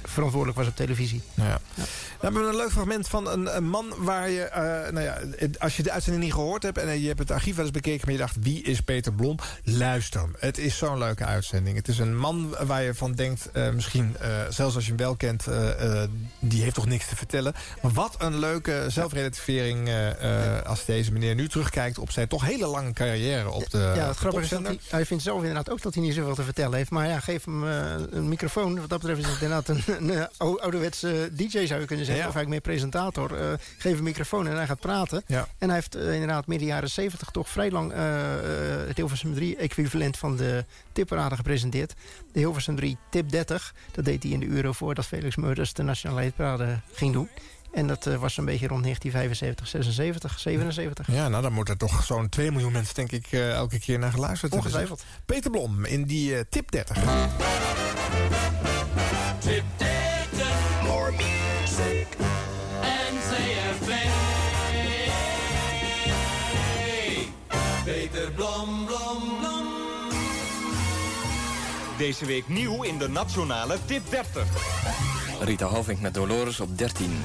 verantwoordelijk 0.04 0.58
was 0.58 0.68
op 0.68 0.76
televisie. 0.76 1.22
Nou 1.34 1.48
ja. 1.48 1.60
Dan 1.74 1.86
hebben 2.20 2.42
we 2.42 2.48
een 2.48 2.56
leuk 2.56 2.70
fragment 2.70 3.08
van 3.08 3.28
een, 3.28 3.56
een 3.56 3.68
man 3.68 3.94
waar 3.98 4.30
je... 4.30 4.42
eh, 4.42 4.92
nou 4.92 5.00
ja, 5.00 5.18
als 5.58 5.76
je 5.76 5.82
de 5.82 5.90
uitzending 5.90 6.24
niet 6.24 6.32
gehoord 6.34 6.62
hebt... 6.62 6.78
en 6.78 6.88
eh, 6.88 7.00
je 7.00 7.06
hebt 7.06 7.18
het 7.18 7.30
archief 7.30 7.56
wel 7.56 7.64
eens 7.64 7.74
bekeken... 7.74 8.00
maar 8.04 8.14
je 8.14 8.20
dacht, 8.20 8.36
wie 8.40 8.62
is 8.62 8.80
Peter 8.80 9.12
Blom? 9.12 9.38
Luister 9.64 10.20
hem. 10.20 10.34
Het 10.38 10.58
is 10.58 10.76
zo'n 10.76 10.98
leuke 10.98 11.24
uitzending. 11.24 11.76
Het 11.76 11.88
is 11.88 11.98
een 11.98 12.16
man 12.18 12.56
waar 12.66 12.82
je 12.82 12.94
van 12.94 13.12
denkt... 13.12 13.50
eh, 13.52 13.70
misschien, 13.70 14.16
zelfs 14.48 14.74
als 14.74 14.84
je 14.84 14.88
hem 14.88 14.98
wel 15.00 15.16
kent... 15.16 15.44
die 16.38 16.62
heeft 16.62 16.74
toch 16.74 16.86
niks 16.86 17.08
te 17.08 17.16
vertellen. 17.16 17.54
Maar 17.82 17.92
wat 17.92 18.14
een 18.18 18.38
leuke 18.38 18.84
zelfrelativering... 18.88 19.90
als 20.64 20.84
deze 20.84 21.12
meneer 21.12 21.34
nu 21.34 21.48
terugkijkt... 21.48 21.98
op 21.98 22.10
zijn 22.10 22.28
toch 22.28 22.44
hele 22.44 22.66
lange 22.66 22.92
carrière 22.92 23.50
op 23.50 23.70
de 23.70 23.92
ja, 23.96 24.06
het 24.06 24.16
grappige 24.16 24.44
is 24.44 24.50
dat 24.50 24.62
hij, 24.62 24.78
hij 24.88 25.06
vindt 25.06 25.22
zelf 25.22 25.38
inderdaad 25.38 25.70
ook 25.70 25.82
dat 25.82 25.94
hij 25.94 26.02
niet 26.02 26.14
zoveel 26.14 26.34
te 26.34 26.42
vertellen 26.42 26.76
heeft. 26.76 26.90
Maar 26.90 27.08
ja, 27.08 27.20
geef 27.20 27.44
hem 27.44 27.62
een 27.62 28.28
microfoon. 28.28 28.80
Wat 28.80 28.88
dat 28.88 29.00
betreft 29.00 29.20
is 29.20 29.26
het 29.26 29.42
inderdaad 29.46 29.68
een, 29.68 30.08
een, 30.08 30.28
ou- 30.36 30.58
ouderwetse 30.58 31.28
DJ 31.32 31.66
zou 31.66 31.80
je 31.80 31.86
kunnen 31.86 32.04
zeggen. 32.04 32.24
Ja. 32.24 32.28
Of 32.28 32.36
eigenlijk 32.36 32.48
meer 32.48 32.60
presentator. 32.60 33.40
Eh, 33.40 33.52
geef 33.78 33.98
een 33.98 34.04
microfoon 34.04 34.46
en 34.46 34.56
hij 34.56 34.66
gaat 34.66 34.80
praten. 34.80 35.22
Ja. 35.26 35.48
En 35.58 35.66
hij 35.66 35.76
heeft 35.76 35.94
eh, 35.94 36.12
inderdaad 36.12 36.46
midden 36.46 36.66
jaren 36.66 36.90
70 36.90 37.30
toch 37.30 37.48
vrij 37.48 37.70
lang 37.70 37.92
eh, 37.92 37.98
het 38.86 38.96
Hilversum 38.96 39.34
3 39.34 39.56
equivalent 39.56 40.18
van 40.18 40.36
de 40.36 40.64
tipparade 40.92 41.36
gepresenteerd. 41.36 41.94
De 42.32 42.38
Hilversum 42.38 42.76
3 42.76 42.96
tip 43.10 43.30
30. 43.30 43.74
Dat 43.92 44.04
deed 44.04 44.22
hij 44.22 44.32
in 44.32 44.40
de 44.40 44.46
uren 44.46 44.74
voordat 44.74 45.06
Felix 45.06 45.36
Murders 45.36 45.72
de 45.72 45.82
Nationale 45.82 46.22
Hitparade 46.22 46.80
ging 46.92 47.12
doen. 47.12 47.28
En 47.76 47.86
dat 47.86 48.06
eh, 48.06 48.16
was 48.16 48.36
een 48.36 48.44
beetje 48.44 48.66
rond 48.66 48.82
1975, 48.82 49.68
76, 49.68 50.38
77. 50.38 51.06
Ja, 51.12 51.28
nou 51.28 51.42
dan 51.42 51.52
moet 51.52 51.68
er 51.68 51.76
toch 51.76 52.04
zo'n 52.04 52.28
2 52.28 52.50
miljoen 52.52 52.72
mensen... 52.72 52.94
denk 52.94 53.12
ik 53.12 53.26
eh, 53.30 53.50
elke 53.50 53.78
keer 53.78 53.98
naar 53.98 54.10
geluisterd 54.10 54.52
hebben. 54.52 54.70
Ongetwijfeld. 54.70 55.04
Peter 55.24 55.50
Blom 55.50 55.84
in 55.84 56.04
die 56.04 56.36
eh, 56.36 56.44
tip 56.50 56.70
30. 56.70 56.96
Tip 59.38 59.64
30. 59.76 60.82
More 60.82 61.10
music. 61.10 62.06
NCFB. 63.12 63.90
Peter 67.84 68.32
Blom, 68.32 68.84
Blom, 68.86 69.38
Blom. 69.40 69.66
Deze 71.98 72.26
week 72.26 72.48
nieuw 72.48 72.82
in 72.82 72.98
de 72.98 73.08
Nationale 73.08 73.78
Tip 73.84 74.10
30. 74.10 74.44
Rita 75.40 75.66
Hovink 75.66 76.00
met 76.00 76.14
Dolores 76.14 76.60
op 76.60 76.78
13. 76.78 77.22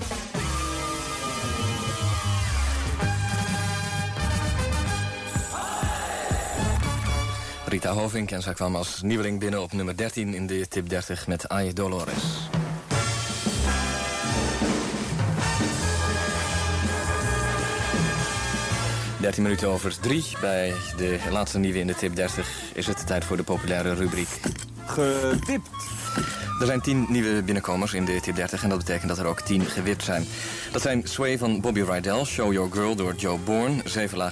Rita 7.72 7.91
Hovink 7.93 8.32
en 8.32 8.41
zij 8.41 8.53
kwam 8.53 8.76
als 8.76 9.01
nieuweling 9.01 9.39
binnen 9.39 9.61
op 9.61 9.74
nummer 9.74 9.97
13 9.97 10.34
in 10.34 10.47
de 10.47 10.67
tip 10.67 10.89
30 10.89 11.28
met 11.28 11.49
Ay 11.49 11.74
Dolores. 11.74 12.49
Dertien 19.19 19.43
minuten 19.43 19.67
over 19.67 19.99
drie. 19.99 20.26
Bij 20.41 20.74
de 20.97 21.19
laatste 21.30 21.59
nieuwe 21.59 21.80
in 21.80 21.88
de 21.88 21.95
tip 21.95 22.15
30 22.15 22.72
is 22.74 22.88
het 22.88 23.07
tijd 23.07 23.26
voor 23.26 23.38
de 23.38 23.43
populaire 23.43 23.93
rubriek. 23.93 24.39
Er 26.62 26.68
zijn 26.68 26.82
tien 26.82 27.06
nieuwe 27.10 27.44
binnenkomers 27.44 27.94
in 27.94 28.06
de 28.06 28.20
tip 28.22 28.36
30 28.36 28.64
en 28.64 28.70
dat 28.70 28.78
betekent 28.78 29.08
dat 29.08 29.18
er 29.18 29.26
ook 29.26 29.42
tien 29.42 29.66
gewipt 29.66 30.04
zijn. 30.04 30.26
Dat 30.72 30.82
zijn 30.82 31.02
Sway 31.04 31.38
van 31.38 31.62
Bobby 31.62 31.82
Rydell, 31.82 32.24
Show 32.24 32.54
Your 32.54 32.72
Girl 32.72 32.96
door 32.96 33.16
Joe 33.16 33.38
Bourne, 33.38 33.82
Zeven 33.86 34.32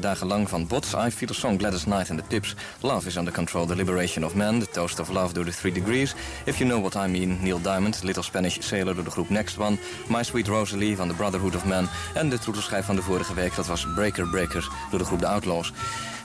dagen 0.00 0.26
lang 0.26 0.48
van 0.48 0.66
Bots, 0.66 0.92
I 0.92 1.10
Feel 1.10 1.28
a 1.30 1.32
Song, 1.32 1.58
Gladys 1.58 1.82
Knight 1.82 2.08
en 2.08 2.16
The 2.16 2.22
Tips, 2.26 2.54
Love 2.80 3.06
is 3.06 3.16
Under 3.16 3.32
Control, 3.32 3.66
The 3.66 3.74
Liberation 3.74 4.24
of 4.24 4.34
Man, 4.34 4.60
The 4.60 4.68
Toast 4.70 5.00
of 5.00 5.08
Love 5.08 5.34
door 5.34 5.44
The 5.44 5.50
Three 5.50 5.72
Degrees, 5.72 6.14
If 6.44 6.58
You 6.58 6.70
Know 6.70 6.80
What 6.80 7.06
I 7.06 7.10
Mean, 7.10 7.38
Neil 7.42 7.60
Diamond, 7.60 8.02
Little 8.02 8.22
Spanish 8.22 8.56
Sailor 8.60 8.94
door 8.94 9.04
de 9.04 9.10
groep 9.10 9.28
Next 9.28 9.58
One, 9.58 9.76
My 10.08 10.22
Sweet 10.22 10.46
Rosalie 10.46 10.96
van 10.96 11.08
The 11.08 11.14
Brotherhood 11.14 11.56
of 11.56 11.64
Man 11.64 11.88
en 12.14 12.28
de 12.28 12.38
troetelschijf 12.38 12.84
van 12.84 12.96
de 12.96 13.02
vorige 13.02 13.34
week, 13.34 13.56
dat 13.56 13.66
was 13.66 13.86
Breaker 13.94 14.28
Breaker 14.28 14.68
door 14.90 14.98
de 14.98 15.04
groep 15.04 15.18
The 15.18 15.26
Outlaws. 15.26 15.72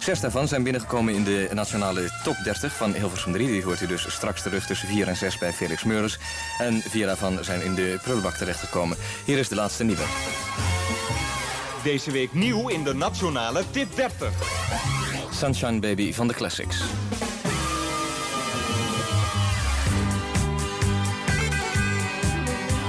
Zes 0.02 0.20
daarvan 0.20 0.47
zijn 0.47 0.64
binnengekomen 0.64 1.14
in 1.14 1.24
de 1.24 1.49
nationale 1.54 2.10
top 2.24 2.36
30 2.43 2.74
van 2.76 2.93
Hilversum 2.93 3.32
3. 3.32 3.47
Die 3.47 3.64
hoort 3.64 3.82
u 3.82 3.88
dus 3.88 4.12
straks 4.12 4.41
terug 4.41 4.66
tussen 4.66 4.88
4 4.88 5.08
en 5.08 5.16
6 5.16 5.38
bij 5.38 5.54
Felix 5.54 5.84
Meurders. 5.84 6.18
En 6.58 6.82
vier 6.82 7.06
daarvan 7.06 7.43
zijn 7.43 7.64
in 7.64 7.76
de 7.76 7.99
prullenbak 8.04 8.34
terechtgekomen. 8.34 8.97
Hier 9.26 9.38
is 9.38 9.47
de 9.47 9.56
laatste 9.56 9.84
nieuwe. 9.84 10.04
Deze 11.84 12.12
week 12.12 12.34
nieuw 12.34 12.68
in 12.68 12.84
de 12.84 12.93
nationale 12.93 13.64
Tip 13.72 13.95
30. 13.95 14.30
Sunshine 15.34 15.80
Baby 15.80 16.14
van 16.14 16.28
de 16.28 16.34
Classics. 16.34 16.82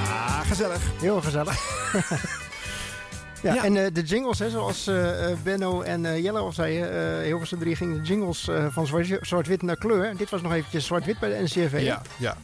Ah, 0.08 0.40
gezellig. 0.40 0.82
Heel 1.00 1.20
gezellig. 1.20 1.60
ja, 3.42 3.64
en 3.64 3.76
eh, 3.76 3.86
de 3.92 4.02
jingles, 4.02 4.38
hè, 4.38 4.50
zoals 4.50 4.86
eh, 4.86 5.30
eh, 5.30 5.36
Benno 5.42 5.80
en 5.82 6.22
Jelle 6.22 6.38
al 6.38 6.52
zeiden, 6.52 7.18
eh 7.20 7.24
Hilversum 7.24 7.58
3 7.58 7.76
ging 7.76 7.96
de 7.96 8.02
jingles 8.02 8.48
van 8.68 8.86
zwart- 8.86 9.18
zwart-wit 9.20 9.62
naar 9.62 9.76
kleur. 9.76 10.16
Dit 10.16 10.30
was 10.30 10.42
nog 10.42 10.52
eventjes 10.52 10.86
zwart-wit 10.86 11.18
bij 11.18 11.28
de 11.28 11.42
NCRV. 11.42 11.70
hè? 11.70 11.78
Ja, 11.78 12.02
ja. 12.16 12.36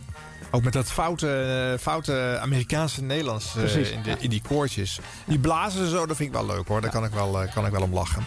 Ook 0.51 0.62
met 0.62 0.72
dat 0.72 0.92
foute, 0.92 1.76
foute 1.80 2.38
Amerikaanse 2.40 3.03
Nederlands 3.03 3.46
Precies, 3.53 3.90
in, 3.90 4.03
de, 4.03 4.11
ja. 4.11 4.16
in 4.20 4.30
die 4.30 4.42
koortjes. 4.49 5.01
Die 5.24 5.38
blazen 5.38 5.84
ze 5.84 5.90
zo, 5.90 6.07
dat 6.07 6.16
vind 6.16 6.28
ik 6.28 6.34
wel 6.34 6.46
leuk 6.46 6.68
hoor. 6.68 6.80
Daar 6.80 6.90
kan 6.90 7.05
ik 7.05 7.12
wel, 7.12 7.44
kan 7.55 7.66
ik 7.66 7.72
wel 7.72 7.82
om 7.82 7.94
lachen. 7.94 8.24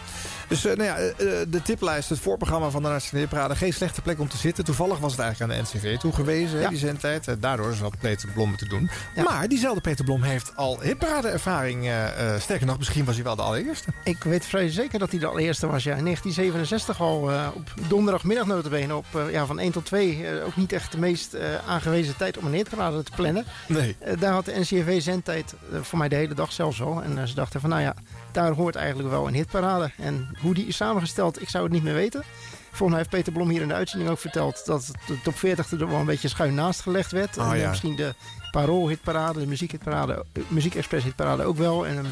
Dus 0.52 0.64
eh, 0.64 0.76
nou 0.76 0.88
ja, 0.88 0.96
eh, 0.96 1.40
eh, 1.40 1.46
de 1.48 1.62
tiplijst, 1.62 2.08
het 2.08 2.18
voorprogramma 2.18 2.70
van 2.70 2.82
de 2.82 2.88
Nationale 2.88 3.28
Parade. 3.28 3.56
Geen 3.56 3.72
slechte 3.72 4.00
plek 4.02 4.20
om 4.20 4.28
te 4.28 4.36
zitten. 4.36 4.64
Toevallig 4.64 4.98
was 4.98 5.12
het 5.12 5.20
eigenlijk 5.20 5.52
aan 5.52 5.58
de 5.58 5.62
NCV 5.78 5.98
toegewezen, 5.98 6.60
Ja. 6.60 6.68
die 6.68 6.78
zendtijd. 6.78 7.36
Daardoor 7.40 7.74
zat 7.74 7.98
Peter 7.98 8.28
Blom 8.28 8.56
te 8.56 8.68
doen. 8.68 8.90
Maar 9.24 9.48
diezelfde 9.48 9.80
Peter 9.80 10.04
Blom 10.04 10.22
heeft 10.22 10.56
al 10.56 10.80
hitparade-ervaring. 10.80 11.90
sterker 12.38 12.66
nog, 12.66 12.78
misschien 12.78 13.04
was 13.04 13.14
hij 13.14 13.24
wel 13.24 13.36
de 13.36 13.42
allereerste. 13.42 13.88
Ik 14.04 14.22
weet 14.22 14.46
vrij 14.46 14.68
zeker 14.70 14.98
dat 14.98 15.10
hij 15.10 15.20
de 15.20 15.26
allereerste 15.26 15.66
was. 15.66 15.84
Ja. 15.84 15.94
In 15.96 16.04
1967 16.04 17.00
al 17.00 17.30
op 17.54 17.72
donderdagmiddag 17.88 18.46
notabene 18.46 18.96
op 18.96 19.06
ja, 19.30 19.46
van 19.46 19.58
1 19.58 19.72
tot 19.72 19.84
2. 19.86 20.26
eh, 20.26 20.44
ook 20.46 20.56
niet 20.56 20.72
echt 20.72 20.92
de 20.92 20.98
meest 20.98 21.36
aangewezen 21.66 22.16
tijd 22.16 22.38
om 22.38 22.46
een 22.46 22.52
hitparade 22.52 23.02
te 23.02 23.12
plannen. 23.16 23.44
Nee. 23.68 23.96
Daar 24.18 24.32
had 24.32 24.44
de 24.44 24.58
NCRV 24.58 25.02
zendtijd 25.02 25.54
voor 25.80 25.98
mij 25.98 26.08
de 26.08 26.16
hele 26.16 26.34
dag 26.34 26.52
zelfs 26.52 26.82
al. 26.82 27.02
En 27.02 27.28
ze 27.28 27.34
dachten 27.34 27.60
van 27.60 27.70
nou 27.70 27.82
ja, 27.82 27.94
daar 28.34 28.52
hoort 28.52 28.74
eigenlijk 28.74 29.08
wel 29.08 29.26
een 29.26 29.34
hitparade. 29.34 29.90
En 29.96 30.28
hoe 30.40 30.54
die 30.54 30.66
is 30.66 30.76
samengesteld, 30.76 31.42
ik 31.42 31.48
zou 31.48 31.64
het 31.64 31.72
niet 31.72 31.82
meer 31.82 31.94
weten. 31.94 32.22
Volgens 32.68 32.88
mij 32.88 32.98
heeft 32.98 33.10
Peter 33.10 33.32
Blom 33.32 33.48
hier 33.48 33.62
in 33.62 33.68
de 33.68 33.74
uitzending 33.74 34.10
ook 34.10 34.18
verteld... 34.18 34.66
dat 34.66 34.90
de 35.06 35.20
top 35.20 35.38
40 35.38 35.70
er 35.70 35.88
wel 35.88 35.98
een 35.98 36.06
beetje 36.06 36.28
schuin 36.28 36.54
naast 36.54 36.80
gelegd 36.80 37.12
werd. 37.12 37.38
Oh, 37.38 37.52
en, 37.52 37.58
ja. 37.58 37.68
Misschien 37.68 37.96
de 37.96 38.14
Parool-hitparade, 38.52 39.40
de 39.40 39.46
Muziek-hitparade, 39.46 40.24
eh, 40.32 40.42
Muziek-express-hitparade 40.48 41.42
ook 41.44 41.56
wel. 41.56 41.86
En 41.86 41.96
ehm, 41.96 42.06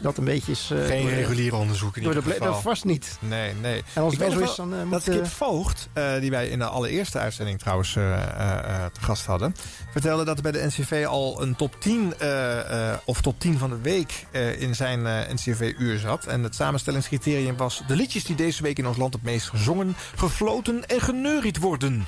dat 0.00 0.16
een 0.18 0.24
beetje 0.24 0.52
is... 0.52 0.70
eh, 0.72 0.84
Geen 0.86 1.06
de- 1.06 1.14
reguliere 1.14 1.56
onderzoek 1.56 1.96
in 1.96 2.02
Door 2.02 2.14
de 2.14 2.22
geval. 2.22 2.52
dat 2.52 2.62
vast 2.62 2.84
niet. 2.84 3.16
Nee, 3.20 3.54
nee. 3.60 3.82
En 3.94 4.02
als 4.02 4.12
het 4.12 4.22
wel 4.22 4.30
zo 4.30 4.38
is, 4.38 4.54
dan 4.54 4.72
eh, 4.72 4.78
dat 4.78 4.86
moet... 4.88 5.02
Kip 5.04 5.22
eh, 5.22 5.28
Voogd, 5.28 5.88
die 6.20 6.30
wij 6.30 6.48
in 6.48 6.58
de 6.58 6.64
allereerste 6.64 7.18
uitzending 7.18 7.58
trouwens 7.58 7.92
te 7.92 8.90
gast 9.00 9.26
hadden... 9.26 9.54
vertelde 9.90 10.24
dat 10.24 10.36
er 10.36 10.42
bij 10.42 10.52
de 10.52 10.64
NCV 10.66 11.04
al 11.08 11.42
een 11.42 11.56
top 11.56 11.80
10 11.80 12.14
eh, 12.18 12.90
eh, 12.92 12.98
of 13.04 13.20
top 13.20 13.40
10 13.40 13.58
van 13.58 13.70
de 13.70 13.78
week 13.82 14.26
in 14.58 14.74
zijn 14.74 15.02
NCV-uur 15.34 15.98
zat. 15.98 16.26
En 16.26 16.42
het 16.42 16.54
samenstellingscriterium 16.54 17.56
was... 17.56 17.82
de 17.86 17.96
liedjes 17.96 18.24
die 18.24 18.36
deze 18.36 18.62
week 18.62 18.78
in 18.78 18.86
ons 18.86 18.96
land 18.96 19.12
het 19.14 19.22
meest 19.22 19.48
gezongen, 19.48 19.96
gefloten 20.16 20.86
en 20.86 21.00
geneuried 21.00 21.58
worden. 21.58 22.06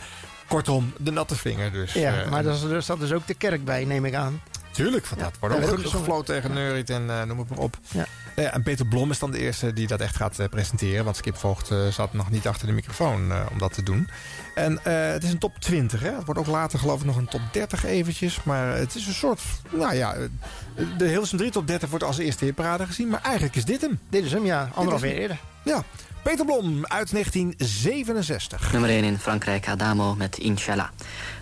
Kortom, 0.51 0.93
de 0.99 1.11
natte 1.11 1.37
vinger 1.37 1.73
dus. 1.73 1.93
ja, 1.93 2.21
Eh, 2.23 2.31
maar 2.31 2.43
daar 2.43 2.55
zat- 2.55 2.71
er 2.71 2.83
zat 2.83 3.01
dus 3.01 3.13
ook 3.13 3.27
de 3.27 3.35
kerk 3.35 3.65
bij, 3.65 3.85
neem 3.85 4.05
ik 4.05 4.15
aan. 4.15 4.41
Tuurlijk, 4.71 5.07
van 5.07 5.19
dat 5.19 5.33
wordt 5.41 5.55
ook 5.73 5.87
gefloten 5.87 6.35
tegen 6.35 6.53
Neurit 6.53 6.91
en 6.91 7.11
eh, 7.11 7.23
noem 7.23 7.39
het 7.39 7.49
maar 7.49 7.59
op. 7.59 7.77
Ja. 7.89 8.07
Ja, 8.37 8.53
en 8.53 8.63
Peter 8.63 8.87
Blom 8.87 9.11
is 9.11 9.19
dan 9.19 9.31
de 9.31 9.39
eerste 9.39 9.73
die 9.73 9.87
dat 9.87 10.01
echt 10.01 10.17
gaat 10.17 10.39
eh, 10.39 10.49
presenteren. 10.49 11.05
Want 11.05 11.17
Skip 11.17 11.37
Voogd 11.37 11.71
eh, 11.71 11.87
zat 11.87 12.13
nog 12.13 12.31
niet 12.31 12.47
achter 12.47 12.67
de 12.67 12.73
microfoon 12.73 13.31
eh, 13.33 13.41
om 13.53 13.59
dat 13.59 13.73
te 13.75 13.83
doen. 13.83 14.09
En 14.55 14.85
eh, 14.85 15.13
het 15.13 15.25
is 15.25 15.31
een 15.31 15.39
top 15.39 15.57
20. 15.59 16.01
Hè? 16.01 16.15
Het 16.15 16.25
wordt 16.25 16.41
ook 16.41 16.47
later 16.47 16.79
geloof 16.79 17.01
ik 17.01 17.07
nog 17.07 17.17
een 17.17 17.29
top 17.29 17.41
30 17.53 17.85
eventjes. 17.85 18.43
Maar 18.43 18.77
het 18.77 18.95
is 18.95 19.07
een 19.07 19.13
soort... 19.15 19.41
Nou 19.71 19.95
ja, 19.95 20.15
eh, 20.15 20.85
de 20.99 21.07
Hilversum 21.09 21.39
3 21.39 21.51
top 21.51 21.67
30 21.67 21.89
wordt 21.89 22.05
als 22.05 22.19
eerste 22.19 22.45
hitparade 22.45 22.87
gezien. 22.87 23.09
Maar 23.09 23.23
eigenlijk 23.23 23.57
is 23.57 23.65
dit 23.65 23.81
hem. 23.81 23.99
Dit 24.09 24.25
is 24.25 24.33
hem, 24.33 24.45
ja. 24.45 24.71
Anderhalf 24.75 25.03
jaar 25.05 25.13
eerder. 25.13 25.39
Ja. 25.63 25.85
Peter 26.23 26.45
Blom 26.45 26.87
uit 26.87 27.13
1967. 27.13 28.73
Nummer 28.73 28.91
1 28.91 29.05
in 29.05 29.19
Frankrijk, 29.19 29.69
Adamo 29.69 30.15
met 30.15 30.39
Inshallah. 30.39 30.89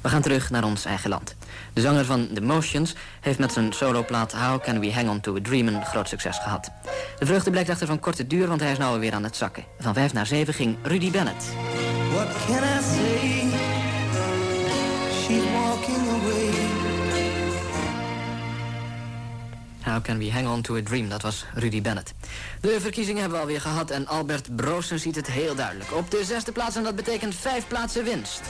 We 0.02 0.08
gaan 0.08 0.22
terug 0.22 0.50
naar 0.50 0.64
ons 0.64 0.84
eigen 0.84 1.10
land. 1.10 1.36
De 1.72 1.80
zanger 1.80 2.04
van 2.04 2.28
The 2.34 2.40
Motions 2.40 2.94
heeft 3.20 3.38
met 3.38 3.52
zijn 3.52 3.72
soloplaat 3.72 4.32
How 4.32 4.62
Can 4.62 4.80
We 4.80 4.92
Hang 4.92 5.08
On 5.08 5.20
To 5.20 5.36
A 5.36 5.40
Dream 5.42 5.66
een 5.66 5.84
groot 5.84 6.08
succes 6.08 6.38
gehad. 6.38 6.70
De 7.18 7.26
vreugde 7.26 7.50
blijkt 7.50 7.68
echter 7.68 7.86
van 7.86 8.00
korte 8.00 8.26
duur, 8.26 8.48
want 8.48 8.60
hij 8.60 8.72
is 8.72 8.78
nou 8.78 9.00
weer 9.00 9.12
aan 9.12 9.24
het 9.24 9.36
zakken. 9.36 9.64
Van 9.78 9.94
5 9.94 10.12
naar 10.12 10.26
7 10.26 10.54
ging 10.54 10.76
Rudy 10.82 11.10
Bennett. 11.10 11.44
What 12.12 12.28
can 12.46 12.62
I 12.62 12.82
say? 12.82 13.37
How 19.88 20.02
Can 20.02 20.18
We 20.18 20.32
Hang 20.32 20.48
On 20.48 20.62
To 20.62 20.76
A 20.76 20.82
Dream, 20.82 21.08
dat 21.08 21.22
was 21.22 21.44
Rudy 21.54 21.82
Bennett. 21.82 22.14
De 22.60 22.80
verkiezingen 22.80 23.20
hebben 23.20 23.38
we 23.38 23.44
alweer 23.44 23.60
gehad 23.60 23.90
en 23.90 24.06
Albert 24.06 24.56
Broosen 24.56 24.98
ziet 24.98 25.16
het 25.16 25.26
heel 25.26 25.54
duidelijk. 25.54 25.94
Op 25.94 26.10
de 26.10 26.24
zesde 26.24 26.52
plaats 26.52 26.76
en 26.76 26.82
dat 26.82 26.96
betekent 26.96 27.34
vijf 27.34 27.66
plaatsen 27.68 28.04
winst. 28.04 28.40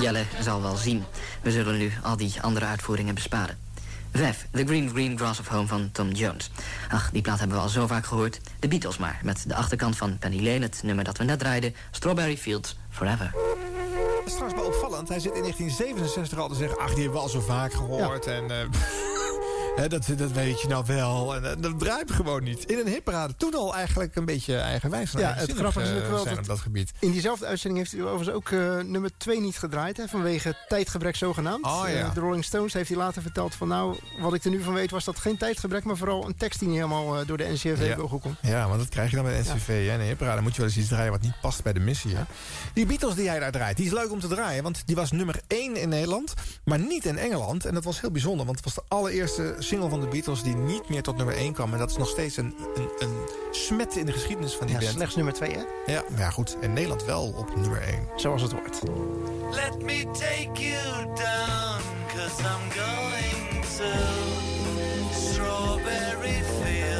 Jelle 0.00 0.24
zal 0.40 0.62
wel 0.62 0.76
zien. 0.76 1.04
We 1.42 1.50
zullen 1.50 1.78
nu 1.78 1.92
al 2.02 2.16
die 2.16 2.34
andere 2.40 2.66
uitvoeringen 2.66 3.14
besparen. 3.14 3.69
5. 4.12 4.46
The 4.52 4.64
Green 4.64 4.88
Green 4.88 5.18
Grass 5.18 5.40
of 5.40 5.48
Home 5.48 5.66
van 5.66 5.88
Tom 5.92 6.10
Jones. 6.10 6.50
Ach, 6.88 7.10
die 7.10 7.22
plaat 7.22 7.38
hebben 7.38 7.56
we 7.56 7.62
al 7.62 7.68
zo 7.68 7.86
vaak 7.86 8.06
gehoord. 8.06 8.40
De 8.60 8.68
Beatles 8.68 8.98
maar, 8.98 9.20
met 9.22 9.44
de 9.46 9.54
achterkant 9.54 9.96
van 9.96 10.18
Penny 10.18 10.36
Lane, 10.36 10.60
het 10.60 10.80
nummer 10.82 11.04
dat 11.04 11.18
we 11.18 11.24
net 11.24 11.38
draaiden. 11.38 11.74
Strawberry 11.90 12.36
Fields 12.36 12.76
Forever. 12.90 13.34
Trouwens 14.24 14.54
wel 14.54 14.64
opvallend. 14.64 15.08
Hij 15.08 15.20
zit 15.20 15.34
in 15.34 15.40
1967 15.40 16.38
al 16.38 16.48
te 16.48 16.54
zeggen... 16.54 16.78
ach, 16.78 16.88
die 16.94 17.02
hebben 17.02 17.12
we 17.12 17.18
al 17.18 17.28
zo 17.28 17.40
vaak 17.40 17.72
gehoord. 17.72 18.26
En, 18.26 18.50
eh, 18.50 18.56
dat, 19.76 19.90
dat 20.16 20.30
weet 20.32 20.60
je 20.60 20.68
nou 20.68 20.84
wel. 20.86 21.34
En 21.36 21.44
eh, 21.50 21.56
dat 21.62 21.78
draait 21.78 22.10
gewoon 22.10 22.42
niet. 22.42 22.64
In 22.64 22.78
een 22.78 22.86
hitparade. 22.88 23.34
Toen 23.36 23.54
al 23.54 23.74
eigenlijk 23.74 24.16
een 24.16 24.24
beetje 24.24 24.56
eigenwijs. 24.56 25.14
en 25.14 25.20
Ja, 25.20 25.26
het 25.28 25.36
eigenzinnig, 25.36 25.72
grappige 25.72 25.80
is 25.84 25.88
eh, 25.88 25.94
natuurlijk 25.94 26.14
wel 26.14 26.22
zijn 26.22 26.34
dat- 26.34 26.44
op 26.44 26.50
dat 26.50 26.60
gebied. 26.60 26.92
In 26.98 27.10
diezelfde 27.10 27.46
uitzending 27.46 27.78
heeft 27.82 27.92
hij 27.92 28.02
overigens 28.10 28.36
ook 28.36 28.50
eh, 28.50 28.78
nummer 28.80 29.10
2 29.16 29.40
niet 29.40 29.58
gedraaid. 29.58 29.96
Hè, 29.96 30.08
vanwege 30.08 30.54
tijdgebrek 30.68 31.16
zogenaamd. 31.16 31.64
Oh, 31.64 31.82
ja. 31.86 31.92
Eh, 31.94 32.14
de 32.14 32.20
Rolling 32.20 32.44
Stones 32.44 32.72
heeft 32.72 32.88
hij 32.88 32.98
later 32.98 33.22
verteld 33.22 33.54
van... 33.54 33.68
nou, 33.68 33.96
wat 34.20 34.34
ik 34.34 34.44
er 34.44 34.50
nu 34.50 34.62
van 34.62 34.74
weet 34.74 34.90
was 34.90 35.04
dat 35.04 35.18
geen 35.18 35.36
tijdgebrek... 35.36 35.84
maar 35.84 35.96
vooral 35.96 36.26
een 36.26 36.36
tekst 36.36 36.58
die 36.58 36.68
niet 36.68 36.76
helemaal 36.76 37.20
eh, 37.20 37.26
door 37.26 37.36
de 37.36 37.44
NCRV 37.52 37.86
Ja. 37.86 37.94
kon. 38.20 38.36
Ja, 38.42 38.66
want 38.68 38.78
dat 38.80 38.88
krijg 38.88 39.10
je 39.10 39.16
dan 39.16 39.24
bij 39.24 39.42
de 39.42 39.48
NCV. 39.54 39.68
In 39.68 40.00
een 40.00 40.06
hitparade 40.06 40.40
moet 40.42 40.52
je 40.54 40.60
wel 40.60 40.66
eens 40.70 40.78
iets 40.78 40.88
draaien 40.88 41.10
wat 41.12 41.20
niet 41.22 41.40
past 41.40 41.62
bij 41.62 41.72
de 41.72 41.80
missie. 41.80 42.16
Hè? 42.16 42.22
Die 42.74 42.86
Beatles 42.86 43.14
die 43.14 43.28
hij 43.28 43.38
daar 43.38 43.52
draait, 43.52 43.76
die 43.76 43.86
is 43.86 43.92
leuk 43.92 44.10
om 44.12 44.20
te 44.20 44.28
draaien. 44.28 44.62
Want 44.62 44.82
die 44.86 44.96
was 44.96 45.10
nummer 45.10 45.40
1 45.46 45.76
in 45.76 45.88
Nederland, 45.88 46.34
maar 46.64 46.78
niet 46.78 47.04
in 47.04 47.18
Engeland. 47.18 47.64
En 47.64 47.74
dat 47.74 47.84
was 47.84 48.00
heel 48.00 48.10
bijzonder, 48.10 48.46
want 48.46 48.56
het 48.56 48.64
was 48.64 48.74
de 48.74 48.82
allereerste 48.94 49.54
single 49.62 49.88
van 49.88 50.00
de 50.00 50.06
Beatles... 50.06 50.42
die 50.42 50.54
niet 50.56 50.88
meer 50.88 51.02
tot 51.02 51.16
nummer 51.16 51.36
1 51.36 51.52
kwam. 51.52 51.72
En 51.72 51.78
dat 51.78 51.90
is 51.90 51.96
nog 51.96 52.08
steeds 52.08 52.36
een, 52.36 52.54
een, 52.74 52.88
een 52.98 53.14
smet 53.50 53.96
in 53.96 54.06
de 54.06 54.12
geschiedenis 54.12 54.54
van 54.54 54.66
die 54.66 54.76
Ja, 54.76 54.82
band. 54.82 54.92
slechts 54.94 55.14
nummer 55.16 55.34
2, 55.34 55.50
hè? 55.52 55.92
Ja, 55.92 56.04
maar 56.10 56.20
ja, 56.20 56.30
goed. 56.30 56.56
In 56.60 56.72
Nederland 56.72 57.04
wel 57.04 57.34
op 57.36 57.56
nummer 57.56 57.82
1. 57.82 58.08
Zoals 58.16 58.42
het 58.42 58.52
hoort. 58.52 58.80
Let 59.50 59.82
me 59.82 60.04
take 60.12 60.62
you 60.68 61.04
down, 61.04 61.82
cause 62.14 62.42
I'm 62.42 62.70
going 62.70 63.64
to 63.76 63.84
strawberry 65.12 66.42
fields. 66.62 66.99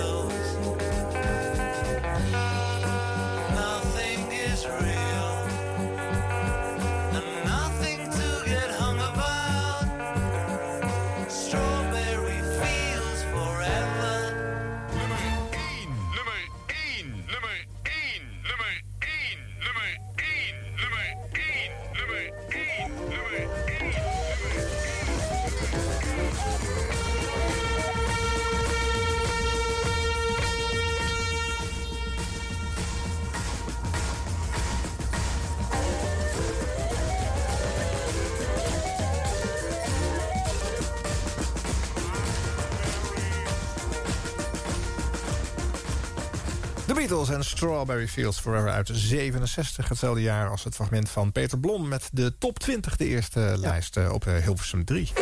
Beatles 47.10 47.36
en 47.36 47.44
Strawberry 47.44 48.08
Fields 48.08 48.38
Forever 48.38 48.70
uit 48.70 48.90
67. 48.92 49.88
Hetzelfde 49.88 50.22
jaar 50.22 50.50
als 50.50 50.64
het 50.64 50.74
fragment 50.74 51.10
van 51.10 51.32
Peter 51.32 51.58
Blom... 51.58 51.88
met 51.88 52.08
de 52.12 52.38
top 52.38 52.58
20, 52.58 52.96
de 52.96 53.06
eerste 53.06 53.54
lijst 53.58 53.96
eh, 53.96 54.12
op 54.12 54.26
eh, 54.26 54.36
Hilversum 54.36 54.84
3. 54.84 55.12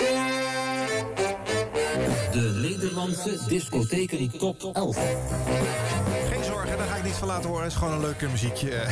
De 2.33 2.59
Nederlandse 2.63 3.39
discotheken 3.49 4.39
top 4.39 4.71
11. 4.73 4.97
Geen 6.31 6.45
zorgen, 6.45 6.79
daar 6.79 6.87
ga 6.87 6.97
ik 6.97 7.05
niet 7.05 7.13
van 7.13 7.29
laten 7.29 7.49
horen. 7.49 7.63
Het 7.63 7.73
is 7.73 7.79
gewoon 7.79 7.95
een 7.95 8.01
leuk 8.01 8.31
muziekje. 8.31 8.87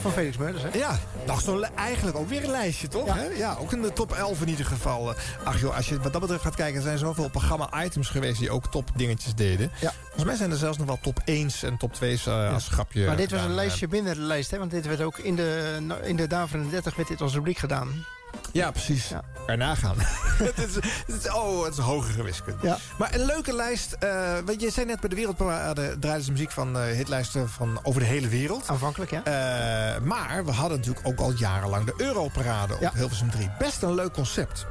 Van 0.00 0.10
Felix 0.12 0.36
Meurders, 0.36 0.62
hè? 0.62 0.78
Ja, 0.78 0.98
nog 1.26 1.40
zo'n 1.40 1.58
li- 1.58 1.68
eigenlijk 1.74 2.16
ook 2.16 2.28
weer 2.28 2.44
een 2.44 2.50
lijstje, 2.50 2.88
toch? 2.88 3.06
Ja. 3.06 3.16
ja, 3.36 3.56
ook 3.60 3.72
in 3.72 3.82
de 3.82 3.92
top 3.92 4.12
11 4.12 4.40
in 4.40 4.48
ieder 4.48 4.64
geval. 4.66 5.14
Ach 5.44 5.60
joh, 5.60 5.76
als 5.76 5.88
je 5.88 6.00
wat 6.00 6.12
dat 6.12 6.20
betreft 6.20 6.42
gaat 6.42 6.54
kijken... 6.54 6.76
er 6.76 6.82
zijn 6.82 6.98
zoveel 6.98 7.28
programma-items 7.28 8.08
geweest 8.08 8.38
die 8.38 8.50
ook 8.50 8.66
top 8.70 8.90
dingetjes 8.96 9.34
deden. 9.34 9.70
Ja. 9.80 9.92
Volgens 10.02 10.24
mij 10.24 10.36
zijn 10.36 10.50
er 10.50 10.56
zelfs 10.56 10.78
nog 10.78 10.86
wel 10.86 10.98
top 11.02 11.20
1's 11.30 11.62
en 11.62 11.76
top 11.76 11.94
2's 11.94 12.26
eh, 12.26 12.52
als 12.52 12.68
grapje. 12.68 13.06
Maar 13.06 13.16
dit 13.16 13.30
was 13.30 13.40
een 13.42 13.54
lijstje 13.54 13.88
binnen 13.88 14.14
de 14.14 14.20
lijst, 14.20 14.50
hè? 14.50 14.58
Want 14.58 14.70
dit 14.70 14.86
werd 14.86 15.00
ook 15.00 15.18
in 15.18 15.36
de, 15.36 15.78
in 16.02 16.16
de 16.16 16.26
Daverende 16.26 16.70
30 16.70 16.96
werd 16.96 17.08
dit 17.08 17.20
als 17.20 17.32
rubriek 17.34 17.58
gedaan. 17.58 18.04
Ja, 18.52 18.70
precies. 18.70 19.12
Erna 19.46 19.74
gaan. 19.74 19.96
het, 20.50 20.58
is, 20.58 20.74
het 20.74 21.24
is, 21.24 21.32
oh, 21.32 21.64
het 21.64 21.72
is 21.72 21.78
hogere 21.78 22.22
wiskunde. 22.22 22.66
Ja. 22.66 22.76
Maar 22.98 23.14
een 23.14 23.24
leuke 23.24 23.52
lijst. 23.54 23.92
eh, 23.92 24.32
want 24.44 24.60
je 24.60 24.70
zei 24.70 24.86
net 24.86 25.00
bij 25.00 25.08
de 25.08 25.16
Wereldparade 25.16 25.96
draaiden 25.98 26.24
ze 26.24 26.32
muziek 26.32 26.50
van 26.50 26.78
eh, 26.78 26.82
hitlijsten 26.96 27.48
van 27.48 27.78
over 27.82 28.00
de 28.00 28.06
hele 28.06 28.28
wereld. 28.28 28.68
Aanvankelijk, 28.68 29.10
ja. 29.10 29.24
Eh, 29.24 30.00
maar 30.02 30.44
we 30.44 30.50
hadden 30.52 30.78
natuurlijk 30.78 31.06
ook 31.06 31.18
al 31.18 31.32
jarenlang 31.32 31.84
de 31.86 31.94
Europarade 31.96 32.74
op 32.74 32.92
Hilversum 32.94 33.30
3. 33.30 33.50
Best 33.58 33.82
een 33.82 33.94
leuk 33.94 34.12
concept. 34.12 34.66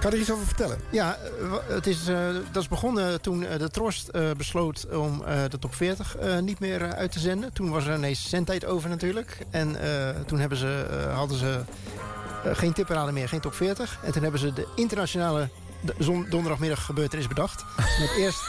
Kan 0.00 0.12
er 0.12 0.18
iets 0.18 0.32
over 0.32 0.46
vertellen? 0.46 0.78
Ja, 0.90 1.16
eh, 1.16 1.52
het 1.66 1.86
is, 1.86 2.08
eh, 2.08 2.28
dat 2.52 2.62
is 2.62 2.68
begonnen 2.68 3.20
toen 3.20 3.44
eh, 3.44 3.58
de 3.58 3.70
Trost 3.70 4.10
besloot 4.36 4.86
om 4.96 5.22
de 5.50 5.58
top 5.58 5.74
40 5.74 6.16
eh, 6.16 6.38
niet 6.38 6.60
meer 6.60 6.94
uit 6.94 7.12
te 7.12 7.18
zenden. 7.18 7.52
Toen 7.52 7.70
was 7.70 7.86
er 7.86 7.96
ineens 7.96 8.28
zendtijd 8.28 8.64
over 8.64 8.88
natuurlijk. 8.88 9.38
En 9.50 9.76
toen 10.26 10.38
hebben 10.38 10.58
ze, 10.58 10.86
hadden 11.14 11.38
ze 11.38 11.60
geen 12.44 12.72
tipparade 12.72 13.12
meer, 13.12 13.28
geen 13.28 13.40
top 13.40 13.54
40. 13.54 13.98
En 14.04 14.12
toen 14.12 14.22
hebben 14.22 14.40
ze 14.40 14.52
de 14.52 14.66
internationale 14.74 15.48
de 15.80 15.94
zon, 15.98 16.26
donderdagmiddag 16.30 16.84
gebeurtenis 16.84 17.26
bedacht. 17.26 17.64
Met 18.00 18.10
eerst 18.16 18.40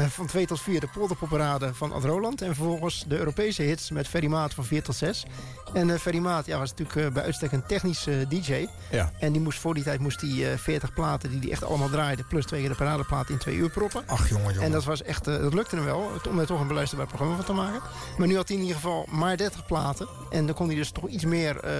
van 0.00 0.26
2 0.26 0.46
tot 0.46 0.60
4 0.60 0.80
de 0.80 0.88
polderpopparade 0.94 1.74
van 1.74 1.92
Ad 1.92 2.04
Roland. 2.04 2.42
En 2.42 2.54
vervolgens 2.54 3.04
de 3.08 3.18
Europese 3.18 3.62
hits 3.62 3.90
met 3.90 4.08
Ferry 4.08 4.26
Maat 4.26 4.54
van 4.54 4.64
4 4.64 4.82
tot 4.82 4.94
6. 4.94 5.24
En 5.72 5.90
eh 5.90 5.98
Ferry 5.98 6.18
Maat 6.18 6.46
ja, 6.46 6.58
was 6.58 6.70
natuurlijk 6.70 7.06
eh, 7.06 7.12
bij 7.12 7.22
uitstek 7.22 7.52
een 7.52 7.66
technische 7.66 8.26
DJ. 8.28 8.66
Ja. 8.90 9.12
En 9.18 9.32
die 9.32 9.40
moest 9.40 9.58
voor 9.58 9.74
die 9.74 9.82
tijd 9.82 10.00
moest 10.00 10.20
die, 10.20 10.50
eh 10.50 10.58
40 10.58 10.92
platen 10.92 11.30
die 11.30 11.40
die 11.40 11.50
echt 11.50 11.64
allemaal 11.64 11.88
draaide... 11.88 12.22
plus 12.22 12.44
twee 12.44 12.60
keer 12.60 12.68
de 12.68 12.76
paradeplaat 12.76 13.30
in 13.30 13.38
twee 13.38 13.56
uur 13.56 13.70
proppen. 13.70 14.02
Ach 14.06 14.28
jongen, 14.28 14.46
jongen. 14.46 14.62
En 14.62 14.70
dat, 14.70 14.84
was 14.84 15.02
echt, 15.02 15.26
eh, 15.26 15.40
dat 15.40 15.54
lukte 15.54 15.76
hem 15.76 15.84
wel, 15.84 16.10
om 16.28 16.38
er 16.38 16.46
toch 16.46 16.60
een 16.60 16.66
beluisterbaar 16.66 17.06
programma 17.06 17.36
van 17.36 17.44
te 17.44 17.52
maken. 17.52 17.80
Maar 18.18 18.26
nu 18.26 18.36
had 18.36 18.48
hij 18.48 18.56
in 18.56 18.62
ieder 18.62 18.76
geval 18.76 19.06
maar 19.10 19.36
30 19.36 19.66
platen. 19.66 20.08
En 20.30 20.46
dan 20.46 20.54
kon 20.54 20.66
hij 20.66 20.76
dus 20.76 20.90
toch 20.90 21.08
iets 21.08 21.24
meer 21.24 21.60
eh, 21.60 21.72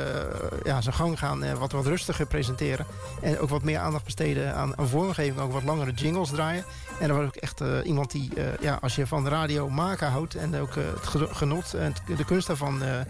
ja, 0.65 0.81
zijn 0.81 0.95
gang 0.95 1.19
gaan... 1.19 1.43
en 1.43 1.59
wat, 1.59 1.73
wat 1.73 1.87
rustiger 1.87 2.27
presenteren. 2.27 2.87
En 3.23 3.39
ook 3.39 3.49
wat 3.49 3.63
meer 3.63 3.79
aandacht 3.79 4.05
besteden 4.05 4.55
aan, 4.55 4.79
aan 4.79 4.89
vormgeving. 4.89 5.39
Ook 5.39 5.53
wat 5.53 5.65
langere 5.65 5.93
jingles 5.93 6.31
draaien. 6.31 6.65
En 7.01 7.09
dat 7.09 7.17
was 7.17 7.27
ook 7.27 7.37
echt 7.37 7.61
eh, 7.61 7.85
iemand 8.15 8.39
eh, 8.39 8.45
ja, 8.61 8.79
als 8.81 8.95
je 8.95 9.07
van 9.07 9.29
radio 9.29 9.69
maken 9.69 10.11
houdt... 10.11 10.35
en 10.35 10.61
ook 10.61 10.77
eh, 10.77 10.85
het 10.95 11.07
ge- 11.07 11.29
genot 11.35 11.75
en 11.75 11.95
de 12.17 12.25
kunst 12.25 12.47
daarvan 12.47 12.83
eh, 12.83 13.01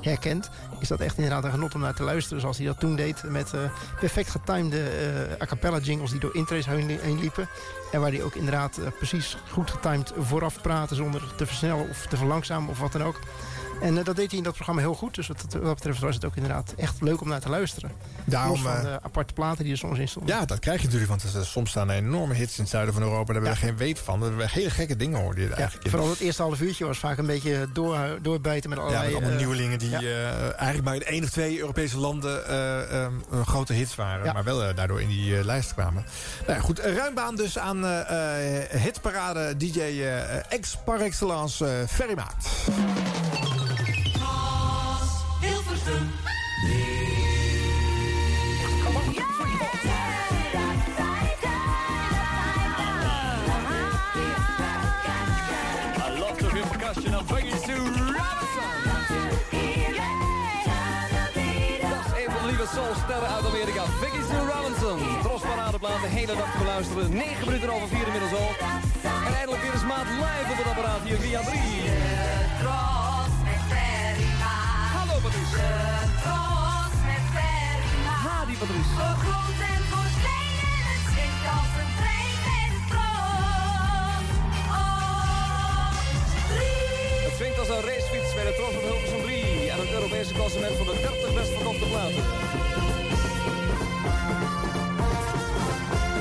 herkent... 0.00 0.50
is 0.80 0.88
dat 0.88 1.00
echt 1.00 1.16
inderdaad 1.16 1.44
een 1.44 1.50
genot 1.50 1.74
om 1.74 1.80
naar 1.80 1.94
te 1.94 2.02
luisteren. 2.02 2.40
Zoals 2.40 2.56
hij 2.58 2.66
dat 2.66 2.80
toen 2.80 2.96
deed 2.96 3.22
met 3.22 3.52
perfect 3.98 4.30
getimede 4.30 4.82
a 5.42 5.46
cappella 5.46 5.78
jingles... 5.78 6.10
die 6.10 6.20
door 6.20 6.34
intrays 6.34 6.66
heen, 6.66 7.18
liepen. 7.20 7.48
En 7.92 8.00
waar 8.00 8.10
hij 8.10 8.22
ook 8.22 8.34
inderdaad 8.34 8.78
precies 8.96 9.36
goed 9.50 9.70
getimed 9.70 10.12
vooraf 10.18 10.60
praatte... 10.60 10.94
zonder 10.94 11.22
te 11.36 11.46
versnellen 11.46 11.88
of 11.88 12.06
te 12.06 12.16
verlangzamen 12.16 12.70
of 12.70 12.78
wat 12.78 12.92
dan 12.92 13.02
ook. 13.02 13.18
En 13.82 13.98
eh, 13.98 14.04
dat 14.04 14.16
deed 14.16 14.28
hij 14.28 14.38
in 14.38 14.44
dat 14.44 14.54
programma 14.54 14.80
heel 14.80 14.94
goed. 14.94 15.14
Dus 15.14 15.26
wat, 15.28 15.42
wat 15.50 15.62
dat 15.62 15.74
betreft 15.74 16.00
was 16.00 16.14
het 16.14 16.24
ook 16.24 16.36
inderdaad 16.36 16.74
echt 16.76 17.00
leuk 17.00 17.20
om 17.20 17.28
naar 17.28 17.40
te 17.40 17.48
luisteren. 17.48 17.90
Daarom, 18.24 18.50
Los 18.50 18.60
van 18.60 18.76
eh, 18.76 18.82
de 18.82 18.98
aparte 19.02 19.32
platen 19.32 19.62
die 19.64 19.72
er 19.72 19.78
soms 19.78 19.98
in 19.98 20.08
stonden. 20.08 20.36
Ja, 20.36 20.44
dat 20.44 20.58
krijg 20.58 20.78
je 20.78 20.84
natuurlijk, 20.84 21.10
want 21.10 21.34
er- 21.34 21.46
soms 21.46 21.70
staan 21.70 21.90
er 21.90 21.96
enorme 21.96 22.34
hits 22.34 22.56
in 22.56 22.62
het 22.62 22.72
zuiden 22.72 22.94
van 22.94 23.02
Europa. 23.02 23.32
Daar 23.32 23.42
hebben 23.42 23.60
we 23.60 23.66
geen 23.66 23.76
weet 23.76 23.98
van. 23.98 24.20
Daar 24.20 24.28
hebben 24.28 24.46
we 24.46 24.52
hele 24.52 24.70
gekke 24.70 24.96
dingen 24.96 25.20
hoor. 25.20 25.34
Die 25.34 25.44
er 25.44 25.50
Ja, 25.50 25.56
eigenlijk 25.56 25.84
in- 25.84 25.90
vooral 25.90 26.10
het 26.10 26.18
eerste 26.20 26.42
half 26.42 26.60
uurtje 26.60 26.84
was 26.86 26.98
vaak 26.98 27.18
een 27.18 27.26
beetje 27.26 27.68
door, 27.72 28.18
doorbijten 28.22 28.70
met 28.70 28.78
Ja, 28.78 28.84
allerlei... 28.84 29.06
met 29.06 29.14
allemaal 29.14 29.32
eh, 29.38 29.38
nieuwelingen 29.46 29.78
die 29.78 29.90
ja. 29.90 30.00
eigenlijk 30.56 30.84
bij 30.84 31.02
één 31.12 31.22
of 31.24 31.30
twee 31.30 31.58
Europese 31.58 31.98
landen 31.98 32.48
eh, 32.48 33.06
grote 33.44 33.72
hits 33.72 33.94
waren. 33.94 34.24
Ja. 34.24 34.32
Maar 34.32 34.44
wel 34.44 34.74
daardoor 34.74 35.00
in 35.00 35.08
die 35.08 35.44
lijst 35.44 35.72
kwamen. 35.74 36.04
Nou 36.46 36.58
ja, 36.58 36.64
goed, 36.64 36.78
eh, 36.78 36.96
ruim 36.96 37.14
baan 37.14 37.36
dus 37.36 37.58
aan 37.58 37.84
hitparade 38.78 39.56
DJ 39.56 40.02
ex 40.48 40.76
par 40.84 41.00
excellence 41.00 41.84
Ferry 41.88 42.14
Maat. 42.14 42.46
Hear 56.94 57.02
percussion. 57.02 57.14
I'm 57.14 57.26
bringing 57.26 57.58
Sue 57.64 57.74
Robinson. 57.74 58.70
Dat 61.90 62.02
is 62.06 62.12
een 62.24 62.30
van 62.32 62.40
de 62.42 62.46
lieve 62.46 62.66
soulsterren 62.74 63.28
uit 63.36 63.44
Amerika. 63.46 63.82
Vicky 64.00 64.22
Sue 64.30 64.44
Robinson. 64.52 64.98
Tros 65.22 65.40
paradeplaat 65.40 66.00
de 66.00 66.08
hele 66.08 66.34
dag 66.36 66.50
te 66.52 66.58
beluisteren. 66.58 67.12
9 67.12 67.46
minuten 67.46 67.70
over 67.74 67.88
4 67.88 68.06
inmiddels 68.06 68.32
al. 68.32 68.50
En 69.26 69.34
eindelijk 69.34 69.62
weer 69.62 69.72
eens 69.72 69.84
maat 69.92 70.08
live 70.24 70.50
op 70.52 70.58
het 70.62 70.66
apparaat 70.72 71.02
hier 71.04 71.18
via 71.24 71.40
3. 71.40 71.60
Hallo 74.96 75.16
Patrice. 75.22 75.56
Ha, 78.24 78.44
die 78.46 78.56
Patrice. 78.56 78.94
Het 80.88 81.02
swingt 81.12 81.44
als 81.56 81.72
een 81.80 81.91
racefiets 87.68 88.34
bij 88.34 88.44
de 88.44 88.54
Tros 88.54 88.74
op 88.74 88.82
Hilversum 88.82 89.22
3. 89.22 89.70
En 89.70 89.78
het 89.78 89.92
Europese 89.92 90.34
klassement 90.34 90.76
van 90.76 90.86
de 90.86 91.00
30 91.00 91.34
best 91.34 91.48
verkochte 91.48 91.84
platen. 91.84 92.22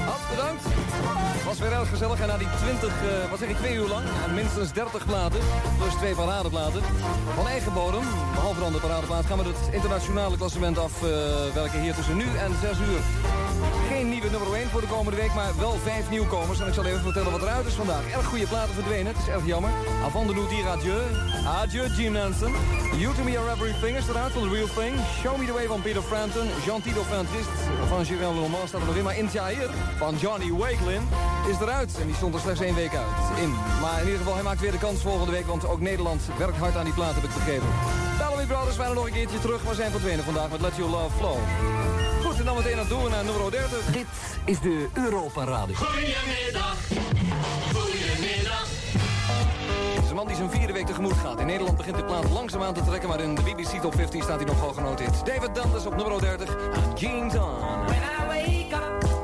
Hans, 0.06 0.30
bedankt. 0.30 0.64
Was 1.46 1.60
weer 1.60 1.72
erg 1.72 1.90
gezellig. 1.90 2.20
En 2.20 2.28
na 2.28 2.38
die 2.38 2.48
20, 2.58 2.88
eh, 2.88 3.30
wat 3.30 3.40
zeg 3.40 3.50
ik, 3.50 3.56
twee 3.56 3.76
uur 3.76 3.88
lang. 3.88 4.04
En 4.28 4.34
minstens 4.34 4.72
30 4.72 5.06
platen. 5.06 5.40
Plus 5.78 5.94
twee 5.94 6.16
paradeplaten. 6.16 6.82
Van 7.36 7.48
eigen 7.48 7.74
bodem. 7.74 8.04
Behalve 8.34 8.60
dan 8.60 8.72
de. 8.72 8.80
Gaan 9.28 9.38
we 9.38 9.44
het 9.44 9.74
internationale 9.74 10.38
klassement 10.38 10.78
afwerken 10.78 11.82
hier 11.82 11.96
tussen 11.96 12.18
nu 12.18 12.24
en 12.24 12.52
6 12.62 12.78
uur. 12.80 13.00
Geen 13.90 14.10
nieuwe 14.10 14.30
nummer 14.30 14.54
1 14.54 14.70
voor 14.70 14.82
de 14.82 14.88
komende 14.88 15.20
week, 15.20 15.34
maar 15.34 15.52
wel 15.58 15.76
vijf 15.84 16.10
nieuwkomers. 16.10 16.60
En 16.60 16.68
ik 16.68 16.74
zal 16.74 16.86
even 16.86 17.02
vertellen 17.02 17.32
wat 17.32 17.42
eruit 17.42 17.66
is 17.66 17.74
vandaag. 17.74 18.12
Erg 18.12 18.26
goede 18.26 18.48
platen 18.48 18.74
verdwenen, 18.74 19.14
het 19.14 19.18
is 19.22 19.28
erg 19.28 19.46
jammer. 19.46 19.72
Avant 20.04 20.28
de 20.28 20.48
dire 20.50 20.70
adieu. 20.70 21.02
Adieu, 21.46 21.88
Jim 21.88 22.12
Nansen. 22.12 22.52
You 22.98 23.16
to 23.16 23.24
me 23.24 23.40
are 23.40 23.52
everything 23.52 23.98
is 23.98 24.08
eruit 24.08 24.32
van 24.32 24.42
The 24.42 24.50
Real 24.50 24.68
Thing. 24.76 24.94
Show 25.22 25.38
me 25.38 25.46
the 25.46 25.54
way 25.54 25.66
van 25.66 25.82
Peter 25.82 26.02
Frampton. 26.02 26.48
Jean 26.66 26.82
Tito 26.82 27.04
Fantrist 27.04 27.50
van 27.88 28.06
Gérald 28.06 28.34
Lenormand 28.34 28.68
staat 28.68 28.82
er 28.82 28.88
nog 28.88 28.96
in. 28.96 29.04
Maar 29.04 29.18
In 29.18 29.30
Jair 29.34 29.70
van 29.98 30.16
Johnny 30.18 30.52
Wakelin 30.52 31.04
is 31.48 31.60
eruit. 31.60 31.98
En 32.00 32.06
die 32.08 32.16
stond 32.16 32.34
er 32.34 32.40
slechts 32.40 32.62
één 32.62 32.76
week 32.76 32.96
uit 32.96 33.40
in. 33.42 33.54
Maar 33.82 34.00
in 34.00 34.06
ieder 34.06 34.18
geval, 34.18 34.34
hij 34.34 34.44
maakt 34.44 34.60
weer 34.60 34.72
de 34.72 34.78
kans 34.78 35.02
volgende 35.02 35.32
week. 35.32 35.48
Want 35.48 35.68
ook 35.68 35.80
Nederland 35.80 36.22
werkt 36.38 36.58
hard 36.58 36.76
aan 36.76 36.84
die 36.84 36.94
plaat, 36.94 37.14
heb 37.14 37.24
ik 37.24 37.34
begrepen. 37.34 37.68
Bellamy 38.18 38.46
Brothers 38.46 38.78
waren 38.78 38.96
nog 38.96 39.06
een 39.06 39.14
keertje 39.14 39.40
terug. 39.40 39.64
Maar 39.64 39.76
zijn 39.76 39.92
verdwenen 39.92 40.24
vandaag 40.24 40.50
met 40.50 40.62
Let 40.62 40.76
Your 40.76 40.92
Love 40.92 41.16
Flow. 41.18 41.38
Goed, 42.24 42.40
en 42.40 42.46
dan 42.46 42.56
meteen 42.56 42.80
aan 42.80 42.88
door 42.88 43.10
naar 43.10 43.24
nummer 43.24 43.52
30. 43.52 43.86
Dit 43.92 44.06
is 44.46 44.60
de 44.60 44.88
Europarade. 44.94 45.76
Goedemiddag. 45.76 46.78
Goedemiddag. 47.74 48.68
Het 49.96 50.04
is 50.04 50.10
een 50.10 50.16
man 50.16 50.28
die 50.28 50.36
zijn 50.36 50.52
vierde 50.52 50.74
week 50.74 50.86
tegemoet 50.86 51.14
gaat. 51.14 51.40
In 51.40 51.46
Nederland 51.46 51.78
begint 51.78 51.96
de 51.96 52.04
plaat 52.06 52.30
langzaam 52.30 52.62
aan 52.64 52.74
te 52.74 52.84
trekken... 52.84 53.10
maar 53.10 53.20
in 53.20 53.36
de 53.36 53.42
BBC 53.42 53.82
Top 53.82 53.96
50 53.96 54.24
staat 54.24 54.38
hij 54.38 54.46
nog 54.46 54.60
hoog 54.60 54.76
genoteerd. 54.76 55.26
David 55.26 55.56
Dundas 55.56 55.86
op 55.86 55.96
nummer 55.96 56.22
30 56.22 56.56
aan 56.74 56.94
Jeans 56.96 57.36
On. 57.36 57.86
When 57.86 58.02
I 58.02 58.26
wake 58.28 58.76
up 58.76 59.21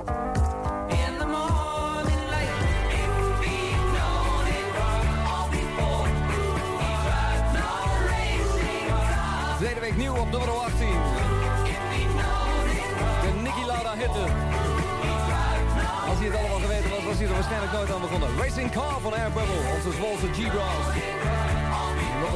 nummer 10.32 10.50
18. 10.50 10.88
De 13.22 13.30
Nicky 13.42 13.66
Lauda 13.66 13.94
hitte. 13.96 14.26
Als 16.10 16.18
hij 16.18 16.28
het 16.28 16.36
allemaal 16.38 16.60
geweten 16.60 16.90
was, 16.90 17.04
was 17.04 17.18
hij 17.18 17.28
er 17.28 17.34
waarschijnlijk 17.34 17.72
nooit 17.72 17.92
aan 17.92 18.02
begonnen. 18.02 18.30
Racing 18.38 18.72
Car 18.72 19.00
van 19.02 19.14
Air 19.14 19.32
Bubble, 19.32 19.62
onze 19.76 19.92
Zwolse 19.92 20.28
G-Bros. 20.34 21.47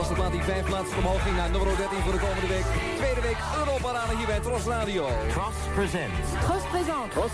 Was 0.02 0.10
de 0.10 0.16
plaat 0.16 0.32
die 0.32 0.44
vijf 0.44 0.66
plaatsen 0.66 0.98
omhoog 0.98 1.24
ging 1.24 1.36
naar 1.36 1.50
nummer 1.50 1.78
13 1.78 1.98
voor 2.06 2.12
de 2.12 2.24
komende 2.28 2.48
week. 2.48 2.66
Tweede 3.02 3.22
week 3.22 3.38
Europarade 3.58 4.16
hier 4.18 4.26
bij 4.26 4.40
Tros 4.40 4.66
Radio. 4.66 5.08
Tros 5.36 5.58
presents. 5.76 6.28
Tros 6.46 6.64
présente. 6.74 7.10
Tros 7.16 7.34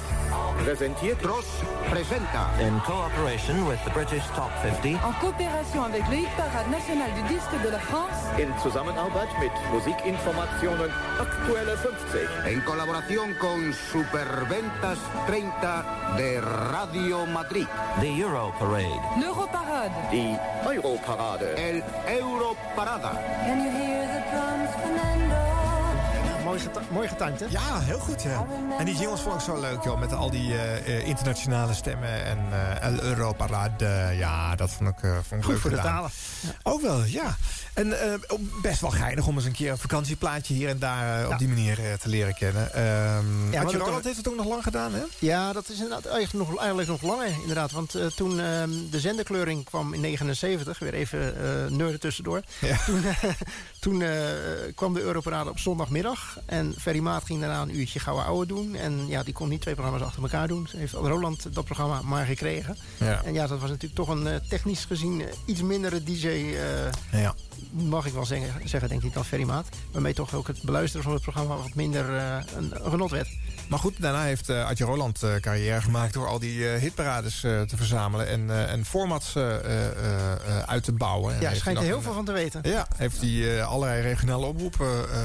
presenteert. 0.64 1.20
Tros 1.22 1.48
presenta. 1.90 2.44
In 2.68 2.76
cooperation 2.92 3.68
with 3.70 3.82
the 3.86 3.92
British 3.98 4.26
Top 4.36 4.52
50. 4.62 5.02
En 5.10 5.16
coopération 5.24 5.82
avec 5.90 6.04
le 6.12 6.16
hit 6.16 6.34
parade 6.36 6.70
national 6.78 7.10
du 7.18 7.24
disque 7.34 7.58
de 7.66 7.70
la 7.76 7.82
France. 7.90 8.20
In 8.44 8.50
Zusammenarbeit 8.64 9.32
mit 9.44 9.56
Musikinformationen 9.74 10.92
Aktuelle 11.26 11.76
50. 11.78 12.52
En 12.52 12.60
colaboración 12.70 13.28
con 13.44 13.60
Superventas 13.92 15.00
30 15.28 15.86
de 16.20 16.30
Radio 16.74 17.26
Madrid. 17.26 17.68
The 18.02 18.12
Euro 18.24 18.54
Parade. 18.60 19.02
L'Europarade. 19.22 19.96
Die 20.12 20.38
Europarade. 20.76 21.48
El 21.68 21.84
Europarada. 22.58 23.12
Can 23.46 23.64
you 23.64 23.72
hear 23.72 24.08
the 24.08 24.22
comes 24.32 24.72
Fernando. 24.72 24.87
Mooi, 26.58 26.70
geta- 26.70 26.86
mooi 26.94 27.08
getimed, 27.08 27.40
hè? 27.40 27.46
Ja, 27.50 27.80
heel 27.80 28.00
goed, 28.00 28.24
ja. 28.24 28.46
En 28.80 28.86
die 28.86 28.96
jingles 28.98 29.20
vond 29.22 29.36
ik 29.36 29.42
zo 29.42 29.60
leuk, 29.60 29.84
joh. 29.84 30.00
Met 30.00 30.14
al 30.14 30.30
die 30.30 30.54
eh, 30.54 30.78
eh, 30.98 31.08
internationale 31.08 31.74
stemmen 31.74 32.26
en 32.26 32.38
El 32.82 33.02
Europa 33.04 33.46
Parade. 33.46 34.16
ja, 34.18 34.56
dat 34.56 34.70
vond 34.72 34.90
ik, 34.90 35.00
vond 35.00 35.42
ik 35.42 35.44
Goed 35.44 35.60
voor 35.60 35.70
de 35.70 35.76
talen. 35.76 36.10
Ook 36.64 36.82
wel, 36.82 37.04
ja. 37.04 37.36
En 37.74 37.96
best 38.62 38.82
wel 38.82 38.90
geinig 38.90 39.28
om 39.28 39.36
eens 39.36 39.46
een 39.46 39.52
keer 39.52 39.72
een 39.72 39.78
vakantieplaatje 39.78 40.54
hier 40.54 40.70
en 40.70 40.80
daar 40.80 41.28
op 41.30 41.38
die 41.38 41.48
manier 41.48 41.76
te 41.76 42.10
leren 42.10 42.34
kennen. 42.36 42.64
Adje 42.64 43.78
dat- 43.78 43.86
Roland 43.88 44.04
heeft 44.04 44.18
het 44.18 44.28
ook 44.28 44.36
nog 44.36 44.46
lang 44.48 44.64
gedaan, 44.64 44.94
hè? 44.94 45.02
Ja, 45.20 45.54
dat 45.54 45.70
is 45.70 45.76
inderdaad 45.76 46.06
eigenlijk 46.06 46.50
nog, 46.50 46.58
eigenlijk 46.60 46.90
nog 46.90 47.02
langer. 47.02 47.28
Inderdaad, 47.42 47.72
want 47.72 47.96
toen 48.16 48.40
ehm, 48.40 48.70
de 48.92 49.00
zenderkleuring 49.00 49.66
kwam 49.66 49.94
in 49.94 50.02
79, 50.02 50.80
weer 50.80 50.94
even 50.94 51.34
nerden 51.78 52.00
tussendoor. 52.00 52.42
Toen, 52.86 53.06
eh, 53.06 53.24
toen 53.80 54.02
eh, 54.02 54.10
kwam 54.76 54.94
de 54.94 55.02
Europarade 55.02 55.50
op 55.50 55.60
zondagmiddag. 55.60 56.40
En 56.46 56.74
Ferry 56.80 57.00
Maat 57.00 57.24
ging 57.24 57.40
daarna 57.40 57.62
een 57.62 57.78
uurtje 57.78 58.00
Gouden 58.00 58.26
Ouwe 58.26 58.46
doen. 58.46 58.76
En 58.76 59.08
ja, 59.08 59.24
die 59.24 59.34
kon 59.34 59.50
niet 59.50 59.62
twee 59.62 59.74
programma's 59.74 60.04
achter 60.04 60.22
elkaar 60.22 60.48
doen. 60.48 60.68
Ze 60.68 60.78
heeft 60.78 60.94
Roland 60.94 61.54
dat 61.56 61.66
programma 61.66 62.02
maar 62.02 62.26
gekregen. 62.26 62.78
Ja. 62.98 63.24
En 63.24 63.34
ja, 63.34 63.48
dat 63.48 63.60
was 63.60 63.70
natuurlijk 63.70 63.96
toch 63.96 64.08
een 64.10 64.28
eh, 64.28 64.36
technisch 64.50 64.86
gezien 64.86 65.22
eh, 65.22 65.28
iets 65.46 65.62
mindere 65.62 66.04
DJ... 66.04 66.28
eh, 66.28 67.22
Ja. 67.22 67.36
Mag 67.72 68.06
ik 68.06 68.14
wel 68.14 68.26
zeggen, 68.26 68.70
zeggen 68.70 68.90
denk 68.90 69.04
ik, 69.04 69.14
dan 69.14 69.26
Ferry 69.26 69.44
Maat. 69.46 69.68
Waarmee 69.92 70.14
toch 70.14 70.34
ook 70.34 70.48
het 70.48 70.62
beluisteren 70.62 71.04
van 71.04 71.14
het 71.14 71.22
programma 71.22 71.56
wat 71.56 71.74
minder 71.76 72.10
een, 72.10 72.46
een 72.86 72.92
genot 72.92 73.12
werd. 73.12 73.28
Maar 73.68 73.80
goed, 73.80 74.02
daarna 74.02 74.24
heeft 74.24 74.50
eh 74.50 74.66
Adje 74.66 74.86
Roland 74.86 75.24
eh, 75.24 75.36
carrière 75.36 75.82
gemaakt... 75.82 76.14
door 76.14 76.28
al 76.28 76.40
die 76.40 76.70
eh, 76.70 76.82
hitparades 76.82 77.40
te 77.40 77.74
verzamelen 77.76 78.28
en, 78.28 78.70
en 78.70 78.86
formats 78.86 79.36
uit 80.66 80.84
te 80.84 80.92
bouwen. 80.92 81.36
En 81.36 81.42
Ja, 81.42 81.54
schijnt 81.54 81.78
er 81.78 81.84
heel 81.84 82.02
veel 82.02 82.14
van 82.14 82.26
te 82.26 82.32
weten. 82.32 82.62
Ja, 82.64 82.88
heeft 82.96 83.22
hij 83.22 83.64
allerlei 83.64 84.02
regionale 84.02 84.46
omroepen 84.46 85.12
eh, 85.12 85.18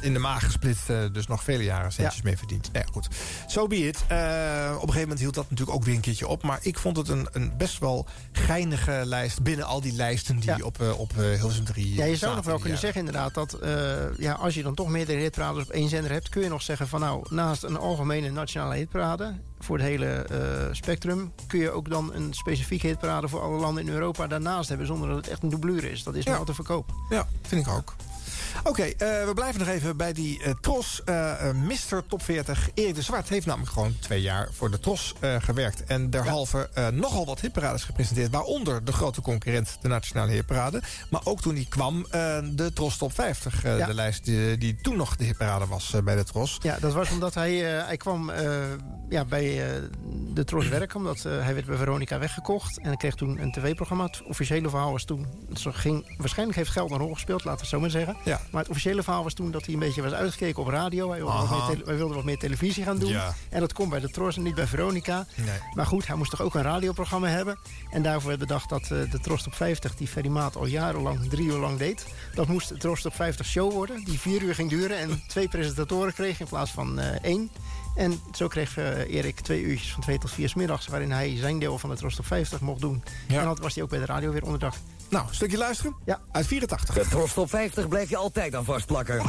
in 0.00 0.12
de 0.12 0.18
maag 0.18 0.44
gesplit. 0.44 0.76
eh, 0.86 0.96
dus 1.12 1.26
nog 1.26 1.44
vele 1.44 1.64
jaren 1.64 1.92
centjes 1.92 2.22
mee 2.22 2.38
verdiend. 2.38 2.72
Nou 2.72 2.84
ja, 2.86 2.92
goed. 2.92 3.08
So 3.46 3.66
be 3.66 3.76
it. 3.76 4.04
Eh, 4.08 4.16
op 4.74 4.74
een 4.74 4.78
gegeven 4.80 5.00
moment 5.00 5.18
hield 5.20 5.34
dat 5.34 5.50
natuurlijk 5.50 5.78
ook 5.78 5.84
weer 5.84 5.94
een 5.94 6.00
keertje 6.00 6.26
op. 6.28 6.42
Maar 6.42 6.58
ik 6.62 6.78
vond 6.78 6.96
het 6.96 7.08
een, 7.08 7.28
een 7.32 7.52
best 7.56 7.78
wel 7.78 8.06
geinige 8.32 9.02
lijst... 9.04 9.42
binnen 9.42 9.66
al 9.66 9.80
die 9.80 9.92
lijsten 9.92 10.38
die 10.38 10.64
op, 10.64 10.80
eh, 10.80 10.98
op 10.98 11.14
Hilversum 11.14 11.64
3 11.64 11.94
Ja, 11.94 12.04
je 12.04 12.16
zou 12.16 12.34
nog 12.34 12.44
wel 12.44 12.58
kunnen 12.58 12.78
jaren. 12.78 12.94
zeggen 12.94 13.00
inderdaad 13.06 13.34
dat 13.34 13.58
ja, 14.18 14.32
als 14.32 14.54
je 14.54 14.62
dan 14.62 14.74
toch 14.74 14.88
meerdere 14.88 15.18
hitparades 15.18 15.62
op 15.62 15.70
één 15.70 15.88
zender 15.88 16.10
hebt, 16.10 16.28
kun 16.28 16.42
je 16.42 16.48
nog 16.48 16.62
zeggen 16.62 16.88
van 16.88 17.00
nou, 17.00 17.26
naast 17.30 17.62
een 17.62 17.76
algemene 17.78 18.30
nationale 18.30 18.74
hitparade 18.76 19.36
voor 19.58 19.78
het 19.78 19.86
hele 19.86 20.26
spectrum, 20.72 21.32
kun 21.46 21.58
je 21.58 21.70
ook 21.70 21.90
dan 21.90 22.14
een 22.14 22.34
specifieke 22.34 22.86
hitparade 22.86 23.28
voor 23.28 23.40
alle 23.40 23.58
landen 23.60 23.86
in 23.86 23.92
Europa 23.92 24.26
daarnaast 24.26 24.68
hebben 24.68 24.86
zonder 24.86 25.08
dat 25.08 25.16
het 25.16 25.28
echt 25.28 25.42
een 25.42 25.48
doublure 25.48 25.90
is. 25.90 26.02
Dat 26.02 26.14
is 26.14 26.24
nog 26.24 26.44
te 26.44 26.54
verkopen. 26.54 26.94
Ja, 27.08 27.26
vind 27.42 27.66
ik 27.66 27.72
ook. 27.72 27.94
Oké, 28.64 28.82
eh, 28.82 28.96
we 29.24 29.30
blijven 29.34 29.60
nog 29.60 29.68
even 29.68 29.96
bij 29.96 30.12
die 30.12 30.42
eh, 30.42 30.52
Tros. 30.60 31.02
eh, 31.04 31.50
Mr. 31.52 32.06
Top 32.08 32.22
40 32.22 32.68
Erik 32.74 32.94
de 32.94 33.02
Zwart 33.02 33.28
heeft 33.28 33.46
namelijk 33.46 33.72
gewoon 33.72 33.94
twee 34.00 34.20
jaar 34.20 34.48
voor 34.52 34.70
de 34.70 34.80
Tros 34.80 35.14
gewerkt. 35.38 35.84
En 35.84 36.10
derhalve 36.10 36.68
eh, 36.74 36.88
nogal 36.88 37.26
wat 37.26 37.40
hitparades 37.40 37.84
gepresenteerd. 37.84 38.30
Waaronder 38.30 38.84
de 38.84 38.92
grote 38.92 39.20
concurrent, 39.20 39.76
de 39.80 39.88
Nationale 39.88 40.30
Hitparade. 40.32 40.82
Maar 41.10 41.20
ook 41.24 41.40
toen 41.40 41.54
die 41.54 41.68
kwam, 41.68 42.06
de 42.52 42.70
Tros 42.74 42.96
Top 42.96 43.12
50. 43.14 43.64
eh, 43.64 43.78
Ja. 43.78 43.86
De 43.86 43.94
lijst 43.94 44.24
die, 44.24 44.58
die 44.58 44.76
toen 44.82 44.96
nog 44.96 45.16
de 45.16 45.24
hitparade 45.24 45.66
was 45.66 45.94
bij 46.04 46.16
de 46.16 46.24
Tros. 46.24 46.58
Ja, 46.62 46.76
dat 46.80 46.92
was 46.92 47.10
omdat 47.10 47.34
hij, 47.34 47.54
hij 47.58 47.96
kwam 47.96 48.30
ja, 49.08 49.24
bij 49.24 49.62
de 50.34 50.44
Tros 50.44 50.68
werken. 50.68 50.96
Omdat 50.96 51.22
hij 51.22 51.54
werd 51.54 51.66
bij 51.66 51.76
Veronica 51.76 52.18
weggekocht. 52.18 52.78
En 52.78 52.86
hij 52.86 52.96
kreeg 52.96 53.14
toen 53.14 53.38
een 53.42 53.52
tv-programma. 53.52 54.04
Het 54.04 54.22
officiële 54.22 54.68
verhaal 54.68 54.92
was 54.92 55.04
toen... 55.04 55.26
Het 55.48 55.64
ging, 55.76 56.14
waarschijnlijk 56.18 56.58
heeft 56.58 56.70
geld 56.70 56.90
een 56.90 56.98
rol 56.98 57.14
gespeeld, 57.14 57.44
laten 57.44 57.54
we 57.54 57.60
het 57.60 57.70
zo 57.70 57.80
maar 57.80 57.90
zeggen. 57.90 58.16
Ja. 58.24 58.40
Maar 58.50 58.60
het 58.60 58.70
officiële 58.70 59.02
verhaal 59.02 59.22
was 59.22 59.34
toen 59.34 59.50
dat 59.50 59.64
hij 59.64 59.74
een 59.74 59.80
beetje 59.80 60.02
was 60.02 60.12
uitgekeken 60.12 60.62
op 60.62 60.68
radio. 60.68 61.10
Hij 61.10 61.18
wilde, 61.18 61.32
wat 61.38 61.50
meer, 61.50 61.66
tele- 61.76 61.84
hij 61.84 61.96
wilde 61.96 62.14
wat 62.14 62.24
meer 62.24 62.38
televisie 62.38 62.84
gaan 62.84 62.98
doen. 62.98 63.08
Ja. 63.10 63.34
En 63.50 63.60
dat 63.60 63.72
kon 63.72 63.88
bij 63.88 64.00
de 64.00 64.10
Tros 64.10 64.36
en 64.36 64.42
niet 64.42 64.54
bij 64.54 64.66
Veronica. 64.66 65.26
Nee. 65.36 65.58
Maar 65.74 65.86
goed, 65.86 66.06
hij 66.06 66.16
moest 66.16 66.30
toch 66.30 66.42
ook 66.42 66.54
een 66.54 66.62
radioprogramma 66.62 67.28
hebben. 67.28 67.58
En 67.90 68.02
daarvoor 68.02 68.28
werd 68.28 68.40
bedacht 68.40 68.68
dat 68.68 68.82
eh, 68.82 68.88
de 69.10 69.18
Tros 69.22 69.46
op 69.46 69.54
50, 69.54 69.94
die 69.96 70.06
Ferry 70.08 70.28
Maat 70.28 70.56
al 70.56 70.66
jarenlang, 70.66 71.28
drie 71.28 71.46
uur 71.46 71.58
lang 71.58 71.78
deed. 71.78 72.06
Dat 72.34 72.46
moest 72.46 72.68
de 72.68 72.76
Tros 72.76 73.06
op 73.06 73.14
50 73.14 73.46
show 73.46 73.72
worden, 73.72 74.04
die 74.04 74.18
vier 74.20 74.42
uur 74.42 74.54
ging 74.54 74.70
duren 74.70 74.98
en 74.98 75.22
twee 75.28 75.48
presentatoren 75.48 76.14
kreeg 76.14 76.40
in 76.40 76.46
plaats 76.48 76.70
van 76.70 76.98
eh, 76.98 77.06
één. 77.22 77.50
En 77.98 78.20
zo 78.32 78.48
kreeg 78.48 78.76
eh, 78.76 79.14
Erik 79.14 79.40
twee 79.40 79.62
uurtjes 79.62 79.92
van 79.92 80.02
twee 80.02 80.18
tot 80.18 80.30
vier 80.30 80.48
's 80.48 80.54
middags, 80.54 80.86
waarin 80.86 81.10
hij 81.10 81.36
zijn 81.36 81.58
deel 81.58 81.78
van 81.78 81.90
de 81.90 81.96
Tros 81.96 82.18
op 82.18 82.26
50 82.26 82.60
mocht 82.60 82.80
doen. 82.80 83.02
En 83.28 83.44
dan 83.44 83.58
was 83.60 83.74
hij 83.74 83.82
ook 83.82 83.90
bij 83.90 83.98
de 83.98 84.04
radio 84.04 84.30
weer 84.30 84.44
onderdag. 84.44 84.76
Nou, 85.08 85.28
een 85.28 85.34
stukje 85.34 85.58
luisteren? 85.58 85.94
Ja. 86.04 86.20
Uit 86.32 86.46
84. 86.46 86.94
De 86.94 87.08
Tros 87.08 87.32
Top 87.32 87.48
50 87.48 87.88
blijf 87.88 88.10
je 88.10 88.16
altijd 88.16 88.54
aan 88.54 88.64
vastplakken. 88.64 89.22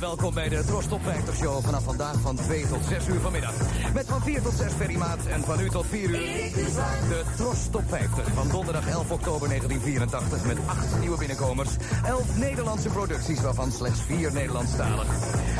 Welkom 0.00 0.34
bij 0.34 0.48
de 0.48 0.64
Tros 0.64 0.86
Top 0.86 1.02
50 1.02 1.36
Show 1.36 1.64
vanaf 1.64 1.84
vandaag 1.84 2.20
van 2.20 2.36
2 2.36 2.66
tot 2.66 2.84
6 2.88 3.06
uur 3.06 3.20
vanmiddag. 3.20 3.54
Met 3.94 4.06
van 4.06 4.22
4 4.22 4.42
tot 4.42 4.52
6 4.52 4.72
Ferry 4.72 4.96
Maat 4.96 5.26
en 5.26 5.44
van 5.44 5.60
u 5.60 5.68
tot 5.68 5.86
4 5.86 6.10
uur 6.10 6.18
de 7.08 7.22
Tros 7.36 7.68
Top 7.70 7.82
50 7.88 8.26
van 8.34 8.48
donderdag 8.48 8.88
11 8.88 9.10
oktober 9.10 9.48
1984 9.48 10.44
met 10.44 10.58
8 10.66 11.00
nieuwe 11.00 11.18
binnenkomers, 11.18 11.70
11 12.04 12.36
Nederlandse 12.36 12.88
producties 12.88 13.40
waarvan 13.40 13.72
slechts 13.72 14.00
4 14.00 14.32
Nederlandstalig. 14.32 15.06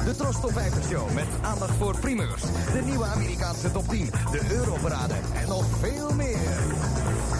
De 0.05 0.17
Tros 0.17 0.41
Top 0.41 0.53
50 0.53 0.85
Show 0.89 1.15
met 1.15 1.29
aandacht 1.43 1.77
voor 1.79 1.99
primeurs, 1.99 2.43
de 2.73 2.83
nieuwe 2.85 3.05
Amerikaanse 3.05 3.71
top 3.71 3.89
10, 3.89 4.11
de 4.31 4.41
Europarade 4.51 5.15
en 5.35 5.49
nog 5.49 5.65
veel 5.81 6.15
meer. 6.15 6.39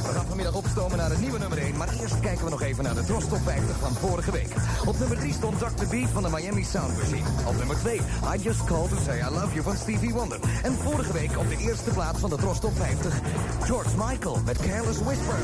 We 0.07 0.15
gaan 0.15 0.27
vanmiddag 0.27 0.55
opstomen 0.55 0.99
naar 0.99 1.11
het 1.11 1.21
nieuwe 1.21 1.39
nummer 1.39 1.59
1. 1.59 1.77
Maar 1.77 1.89
eerst 2.01 2.21
kijken 2.21 2.45
we 2.45 2.51
nog 2.51 2.63
even 2.63 2.85
naar 2.85 2.95
de 2.95 3.05
Tros 3.05 3.29
Top 3.29 3.43
50 3.45 3.77
van 3.79 3.93
vorige 3.93 4.31
week. 4.31 4.55
Op 4.87 4.99
nummer 4.99 5.17
3 5.19 5.33
stond 5.33 5.59
Dr. 5.59 5.87
Beat 5.91 6.09
van 6.09 6.23
de 6.23 6.29
Miami 6.29 6.65
Sound 6.65 6.88
Op 7.47 7.57
nummer 7.57 7.77
2 7.77 7.97
I 8.35 8.43
Just 8.43 8.65
Called 8.65 8.89
to 8.89 8.97
Say 9.05 9.19
I 9.19 9.31
Love 9.31 9.53
You 9.53 9.63
van 9.63 9.77
Stevie 9.77 10.13
Wonder. 10.13 10.39
En 10.63 10.73
vorige 10.73 11.13
week 11.13 11.39
op 11.39 11.49
de 11.49 11.57
eerste 11.57 11.91
plaats 11.91 12.21
van 12.21 12.31
de 12.31 12.37
Tros 12.37 12.61
Top 12.61 12.77
50... 12.77 13.21
George 13.65 13.97
Michael 13.97 14.41
met 14.45 14.59
Careless 14.59 14.99
Whisper. 14.99 15.37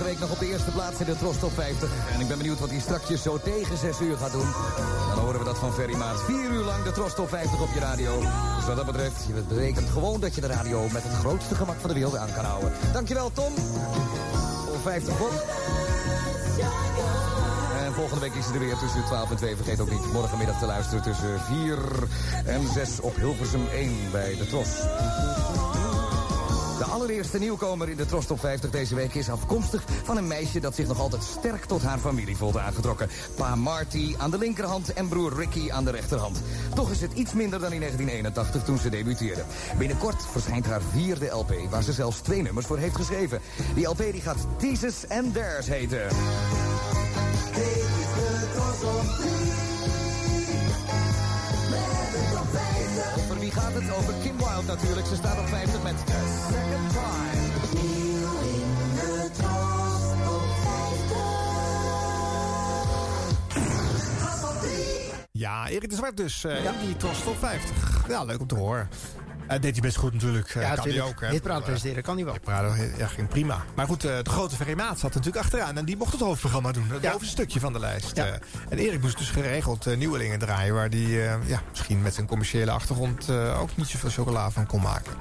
Vorige 0.00 0.18
week 0.18 0.28
nog 0.28 0.38
op 0.38 0.44
de 0.46 0.52
eerste 0.52 0.70
plaats 0.70 1.00
in 1.00 1.06
de 1.06 1.16
Tros 1.16 1.38
Top 1.38 1.52
50. 1.52 1.90
En 2.14 2.20
ik 2.20 2.28
ben 2.28 2.38
benieuwd 2.38 2.58
wat 2.58 2.70
hij 2.70 2.80
strakjes 2.80 3.22
zo 3.22 3.38
tegen 3.38 3.76
6 3.78 4.00
uur 4.00 4.16
gaat 4.16 4.32
doen. 4.32 4.48
Dan 5.14 5.24
horen 5.24 5.38
we 5.38 5.44
dat 5.44 5.58
van 5.58 5.72
Ferry 5.72 5.96
Maat. 5.96 6.20
4 6.20 6.50
uur 6.50 6.64
lang 6.64 6.82
de 6.82 6.92
Tros 6.92 7.14
Top 7.14 7.28
50 7.28 7.60
op 7.60 7.68
je 7.74 7.80
radio. 7.80 8.20
Dus 8.56 8.66
wat 8.66 8.76
dat 8.76 8.86
betreft, 8.86 9.24
je 9.26 9.32
betekent 9.32 9.88
gewoon 9.90 10.20
dat 10.20 10.34
je 10.34 10.40
de 10.40 10.46
radio 10.46 10.88
met 10.92 11.02
het 11.02 11.12
grootste 11.12 11.54
gemak 11.54 11.76
van 11.80 11.88
de 11.88 11.94
wereld 11.94 12.16
aan 12.16 12.32
kan 12.34 12.44
houden. 12.44 12.72
Dankjewel 12.92 13.32
Tom. 13.32 13.52
Voor 14.66 14.78
50 14.82 15.16
pop. 15.16 15.44
En 17.84 17.92
volgende 17.92 18.20
week 18.20 18.34
is 18.34 18.44
hij 18.44 18.54
er 18.54 18.60
weer 18.60 18.76
tussen 18.76 19.04
12 19.04 19.30
en 19.30 19.36
2. 19.36 19.56
Vergeet 19.56 19.80
ook 19.80 19.90
niet 19.90 20.12
morgenmiddag 20.12 20.58
te 20.58 20.66
luisteren 20.66 21.02
tussen 21.02 21.40
4 21.40 21.78
en 22.44 22.68
6 22.72 23.00
op 23.00 23.16
Hilversum 23.16 23.66
1 23.72 24.10
bij 24.12 24.36
de 24.36 24.46
Tros. 24.46 24.68
De 26.80 26.86
allereerste 26.86 27.38
nieuwkomer 27.38 27.88
in 27.88 27.96
de 27.96 28.06
Tros 28.06 28.26
Top 28.26 28.40
50 28.40 28.70
deze 28.70 28.94
week 28.94 29.14
is 29.14 29.30
afkomstig 29.30 29.84
van 30.04 30.16
een 30.16 30.26
meisje 30.26 30.60
dat 30.60 30.74
zich 30.74 30.86
nog 30.86 31.00
altijd 31.00 31.22
sterk 31.22 31.64
tot 31.64 31.82
haar 31.82 31.98
familie 31.98 32.36
voelt 32.36 32.56
aangetrokken. 32.56 33.08
Pa 33.36 33.54
Marty 33.54 34.14
aan 34.18 34.30
de 34.30 34.38
linkerhand 34.38 34.92
en 34.92 35.08
broer 35.08 35.34
Ricky 35.36 35.70
aan 35.70 35.84
de 35.84 35.90
rechterhand. 35.90 36.42
Toch 36.74 36.90
is 36.90 37.00
het 37.00 37.12
iets 37.12 37.32
minder 37.32 37.60
dan 37.60 37.72
in 37.72 37.78
1981 37.80 38.64
toen 38.64 38.78
ze 38.78 38.88
debuteerde. 38.88 39.44
Binnenkort 39.78 40.26
verschijnt 40.30 40.66
haar 40.66 40.82
vierde 40.92 41.26
LP, 41.26 41.54
waar 41.70 41.82
ze 41.82 41.92
zelfs 41.92 42.20
twee 42.20 42.42
nummers 42.42 42.66
voor 42.66 42.78
heeft 42.78 42.96
geschreven. 42.96 43.40
Die 43.74 43.86
LP 43.86 43.98
die 43.98 44.20
gaat 44.20 44.46
Thesis 44.58 45.08
and 45.08 45.34
Theirs 45.34 45.66
heten. 45.66 46.08
Wie 53.52 53.60
gaat 53.60 53.72
het? 53.74 53.90
Over 53.96 54.14
Kim 54.22 54.36
Wilde 54.36 54.66
natuurlijk. 54.66 55.06
Ze 55.06 55.14
staat 55.14 55.38
op 55.38 55.46
50 55.46 55.82
met 55.82 56.06
The 56.06 56.12
Second 56.48 56.90
Time. 56.90 57.20
Ja, 65.32 65.68
Erik 65.68 65.90
de 65.90 65.96
Zwart 65.96 66.16
dus. 66.16 66.44
eh, 66.44 66.64
in 66.64 66.72
die 66.86 66.96
Tros 66.96 67.22
Top 67.24 67.38
50. 67.38 68.04
Ja, 68.08 68.24
leuk 68.24 68.40
om 68.40 68.46
te 68.46 68.54
horen. 68.54 68.88
Eh, 69.50 69.60
deed 69.60 69.72
hij 69.72 69.80
best 69.80 69.96
goed 69.96 70.12
natuurlijk. 70.12 70.48
Eh, 70.54 70.62
Ja, 70.62 70.74
kan 70.74 70.88
hij 70.88 71.00
ook. 71.00 71.20
hè. 71.20 71.28
Hitparade 71.28 71.62
presenteren 71.62 72.02
kan 72.02 72.14
hij 72.16 72.24
wel. 72.24 72.32
Hitparade, 72.32 72.90
ja, 72.96 73.06
ging 73.06 73.28
prima. 73.28 73.64
Maar 73.74 73.86
goed, 73.86 74.04
eh, 74.04 74.16
de 74.22 74.30
grote 74.30 74.56
Ferry 74.56 74.74
Maat 74.74 74.98
zat 74.98 75.14
natuurlijk 75.14 75.44
achteraan. 75.44 75.76
En 75.76 75.84
die 75.84 75.96
mocht 75.96 76.12
het 76.12 76.20
hoofdprogramma 76.20 76.72
doen. 76.72 76.86
Het 76.90 77.00
bovenste 77.00 77.26
stukje 77.26 77.60
van 77.60 77.72
de 77.72 77.78
lijst. 77.78 78.16
Ja. 78.16 78.38
En 78.68 78.78
Erik 78.78 79.02
moest 79.02 79.18
dus 79.18 79.30
geregeld 79.30 79.96
nieuwelingen 79.96 80.38
draaien... 80.38 80.74
waar 80.74 80.90
die 80.90 81.08
ja, 81.46 81.62
misschien 81.70 82.02
met 82.02 82.14
zijn 82.14 82.26
commerciële 82.26 82.70
achtergrond... 82.70 83.30
ook 83.30 83.76
niet 83.76 83.86
zoveel 83.86 84.10
chocola 84.10 84.50
van 84.50 84.66
kon 84.66 84.80
maken. 84.82 85.12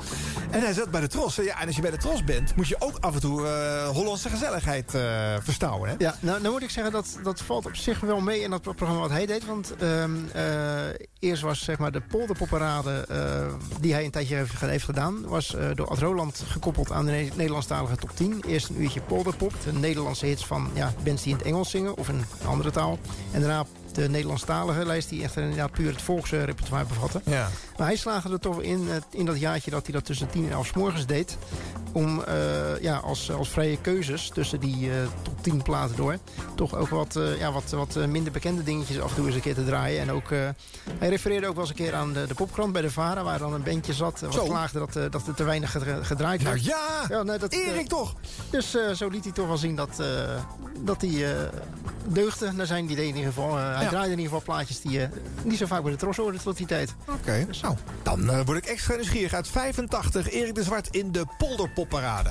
En 0.51 0.61
hij 0.61 0.73
zat 0.73 0.91
bij 0.91 1.01
de 1.01 1.07
Tros. 1.07 1.35
Ja, 1.35 1.61
en 1.61 1.67
als 1.67 1.75
je 1.75 1.81
bij 1.81 1.91
de 1.91 1.97
Tros 1.97 2.23
bent... 2.23 2.55
moet 2.55 2.67
je 2.67 2.75
ook 2.79 2.97
af 2.99 3.13
en 3.13 3.19
toe 3.19 3.47
Hollandse 3.93 4.29
gezelligheid 4.29 4.91
verstouwen. 5.43 5.89
Hè? 5.89 5.95
Ja, 5.97 6.15
nou, 6.19 6.41
nou 6.41 6.53
moet 6.53 6.63
ik 6.63 6.69
zeggen, 6.69 6.93
dat, 6.93 7.19
dat 7.23 7.41
valt 7.41 7.65
op 7.65 7.75
zich 7.75 7.99
wel 7.99 8.19
mee 8.21 8.41
in 8.41 8.49
dat 8.49 8.61
programma 8.61 8.99
wat 8.99 9.09
hij 9.09 9.25
deed. 9.25 9.45
Want 9.45 9.73
ehm, 9.79 10.11
eh, 10.33 10.43
eerst 11.19 11.41
was 11.41 11.63
zeg 11.63 11.77
maar 11.77 11.91
de 11.91 12.01
polderpopparade 12.01 13.07
die 13.79 13.93
hij 13.93 14.05
een 14.05 14.11
tijdje 14.25 14.45
heeft, 14.67 14.83
gedaan... 14.83 15.27
was 15.27 15.55
eh, 15.55 15.69
door 15.75 15.87
Ad 15.87 15.99
Roland 15.99 16.43
gekoppeld 16.47 16.91
aan 16.91 17.05
de 17.05 17.11
Ne- 17.11 17.29
Nederlandstalige 17.35 17.95
top 17.95 18.11
10. 18.15 18.43
Eerst 18.47 18.69
een 18.69 18.81
uurtje 18.81 19.01
polderpop, 19.01 19.53
de 19.63 19.73
Nederlandse 19.73 20.25
hits 20.25 20.45
van 20.45 20.69
ja, 20.73 20.93
bands 21.03 21.23
die 21.23 21.31
in 21.31 21.37
het 21.37 21.47
Engels 21.47 21.69
zingen... 21.69 21.97
of 21.97 22.07
een 22.07 22.23
andere 22.45 22.71
taal. 22.71 22.99
En 23.31 23.39
daarna 23.39 23.65
de 23.93 24.09
Nederlandstalige 24.09 24.85
lijst 24.85 25.09
die 25.09 25.23
echt 25.23 25.37
inderdaad 25.37 25.71
puur 25.71 25.91
het 25.91 26.01
volksrepertoire 26.01 26.85
bevatte. 26.85 27.21
Ja. 27.25 27.49
Maar 27.77 27.87
hij 27.87 27.95
slaagde 27.95 28.31
er 28.33 28.39
toch 28.39 28.61
in, 28.61 28.87
eh, 28.89 28.95
in 29.19 29.25
dat 29.25 29.39
jaartje 29.39 29.71
dat 29.71 29.83
hij 29.83 29.93
dat 29.93 30.05
tussen 30.05 30.29
10 30.29 30.45
en 30.45 30.51
11 30.51 30.67
's 30.67 30.73
morgens 30.73 31.05
deed. 31.05 31.37
Om 31.91 32.23
eh, 32.23 32.35
ja, 32.81 32.97
als, 32.97 33.31
als 33.31 33.49
vrije 33.49 33.77
keuzes 33.81 34.29
tussen 34.33 34.59
die 34.59 34.89
eh, 34.91 34.95
top 35.21 35.43
10 35.43 35.61
platen 35.61 35.95
door. 35.95 36.17
Toch 36.55 36.75
ook 36.75 36.89
wat, 36.89 37.19
ja, 37.39 37.51
wat, 37.51 37.69
wat 37.69 37.95
minder 38.07 38.31
bekende 38.31 38.63
dingetjes 38.63 38.99
af 39.01 39.09
en 39.09 39.15
toe 39.15 39.25
eens 39.25 39.35
een 39.35 39.41
keer 39.41 39.53
te 39.55 39.65
draaien. 39.65 40.01
En 40.01 40.11
ook, 40.11 40.29
hij 40.99 41.09
refereerde 41.09 41.47
ook 41.47 41.53
wel 41.53 41.61
eens 41.61 41.69
een 41.69 41.85
keer 41.85 41.95
aan 41.95 42.13
de, 42.13 42.27
de 42.27 42.33
popkrant 42.33 42.71
bij 42.73 42.81
de 42.81 42.91
Vara. 42.91 43.23
Waar 43.23 43.39
dan 43.39 43.53
een 43.53 43.63
bandje 43.63 43.93
zat. 43.93 44.19
Wat 44.19 44.43
klaagde 44.43 44.79
dat, 44.79 45.11
dat 45.11 45.27
er 45.27 45.33
te 45.35 45.43
weinig 45.43 45.71
gedra- 45.71 46.03
gedraaid 46.03 46.41
Nou 46.43 46.53
werd. 46.53 46.65
ja, 47.09 47.23
nee, 47.23 47.37
dat, 47.37 47.53
Erik 47.53 47.87
toch? 47.87 48.13
Dus 48.49 48.75
zo 48.95 49.07
liet 49.07 49.23
hij 49.23 49.33
toch 49.33 49.47
wel 49.47 49.57
zien 49.57 49.75
dat, 49.75 50.03
dat 50.79 51.01
hij 51.01 51.49
eh, 52.09 52.13
deugde. 52.15 52.51
Naar 52.51 52.65
zijn 52.65 52.89
idee 52.89 53.07
in 53.07 53.15
ieder 53.15 53.31
geval. 53.33 53.57
Eh, 53.57 53.73
hij 53.75 53.83
Ja. 53.83 53.89
draaide 53.89 54.11
in 54.11 54.17
ieder 54.19 54.33
geval 54.33 54.53
plaatjes 54.55 54.81
die 54.81 55.01
eh, 55.01 55.09
niet 55.43 55.57
zo 55.57 55.65
vaak 55.65 55.81
bij 55.83 55.91
de 55.91 55.97
tros 55.97 56.17
hoorden 56.17 56.41
tot 56.41 56.57
die 56.57 56.65
tijd. 56.65 56.95
Oké, 57.09 57.47
nou, 57.61 57.75
dan 58.03 58.29
eh, 58.29 58.41
word 58.45 58.57
ik 58.57 58.65
extra 58.65 58.95
nieuwsgierig. 58.95 59.33
Uit 59.33 59.47
85, 59.47 60.29
Erik 60.31 60.55
de 60.55 60.63
Zwart 60.63 60.87
in 60.95 61.11
de 61.11 61.25
Polderpopparade. 61.37 62.29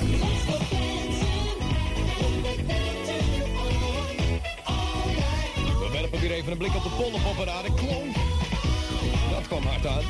We 5.78 5.88
werpen 5.92 6.20
weer 6.20 6.30
even 6.32 6.52
een 6.52 6.58
blik 6.58 6.74
op 6.74 6.82
de 6.82 6.90
polderpopparade. 6.98 7.74
Klonk. 7.74 8.16
Dat 9.38 9.46
kwam 9.46 9.62
hard 9.62 9.86
uit. 9.86 10.04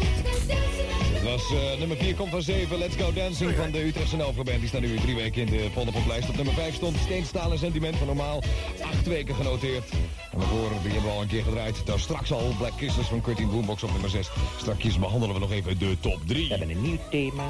Het 1.14 1.22
was 1.22 1.52
eh, 1.52 1.78
nummer 1.78 1.96
4 1.96 2.14
komt 2.14 2.30
van 2.30 2.42
7. 2.42 2.78
Let's 2.78 2.96
Go 2.96 3.12
Dancing 3.12 3.54
van 3.54 3.70
de 3.70 3.84
Utrechtse 3.84 4.16
Nelfro-band. 4.16 4.58
Die 4.58 4.68
staat 4.68 4.80
nu 4.80 4.96
drie 4.96 5.14
weken 5.14 5.40
in 5.42 5.50
de 5.50 5.68
polderpoplijst. 5.74 6.28
Op 6.28 6.36
nummer 6.36 6.54
5 6.54 6.74
stond 6.74 6.96
Steenstaal 6.96 7.52
en 7.52 7.58
Sentiment 7.58 7.96
van 7.96 8.06
normaal. 8.06 8.42
Acht 8.82 9.06
weken 9.06 9.34
genoteerd. 9.34 9.90
En 10.32 10.38
daarvoor, 10.38 10.70
die 10.82 10.92
hebben 10.92 11.10
we 11.10 11.16
al 11.16 11.22
een 11.22 11.28
keer 11.28 11.42
gedraaid. 11.42 11.86
Daar 11.86 11.98
straks 11.98 12.32
al 12.32 12.54
Black 12.58 12.72
Kisses 12.76 13.06
van 13.06 13.20
Curtin 13.20 13.50
Boombox 13.50 13.82
op 13.82 13.90
nummer 13.90 14.10
6. 14.10 14.30
Straks 14.58 14.98
behandelen 14.98 15.34
we 15.34 15.40
nog 15.40 15.52
even 15.52 15.78
de 15.78 15.96
top 16.00 16.18
3. 16.26 16.48
We 16.48 16.54
hebben 16.54 16.76
een 16.76 16.82
nieuw 16.82 16.98
thema. 17.10 17.44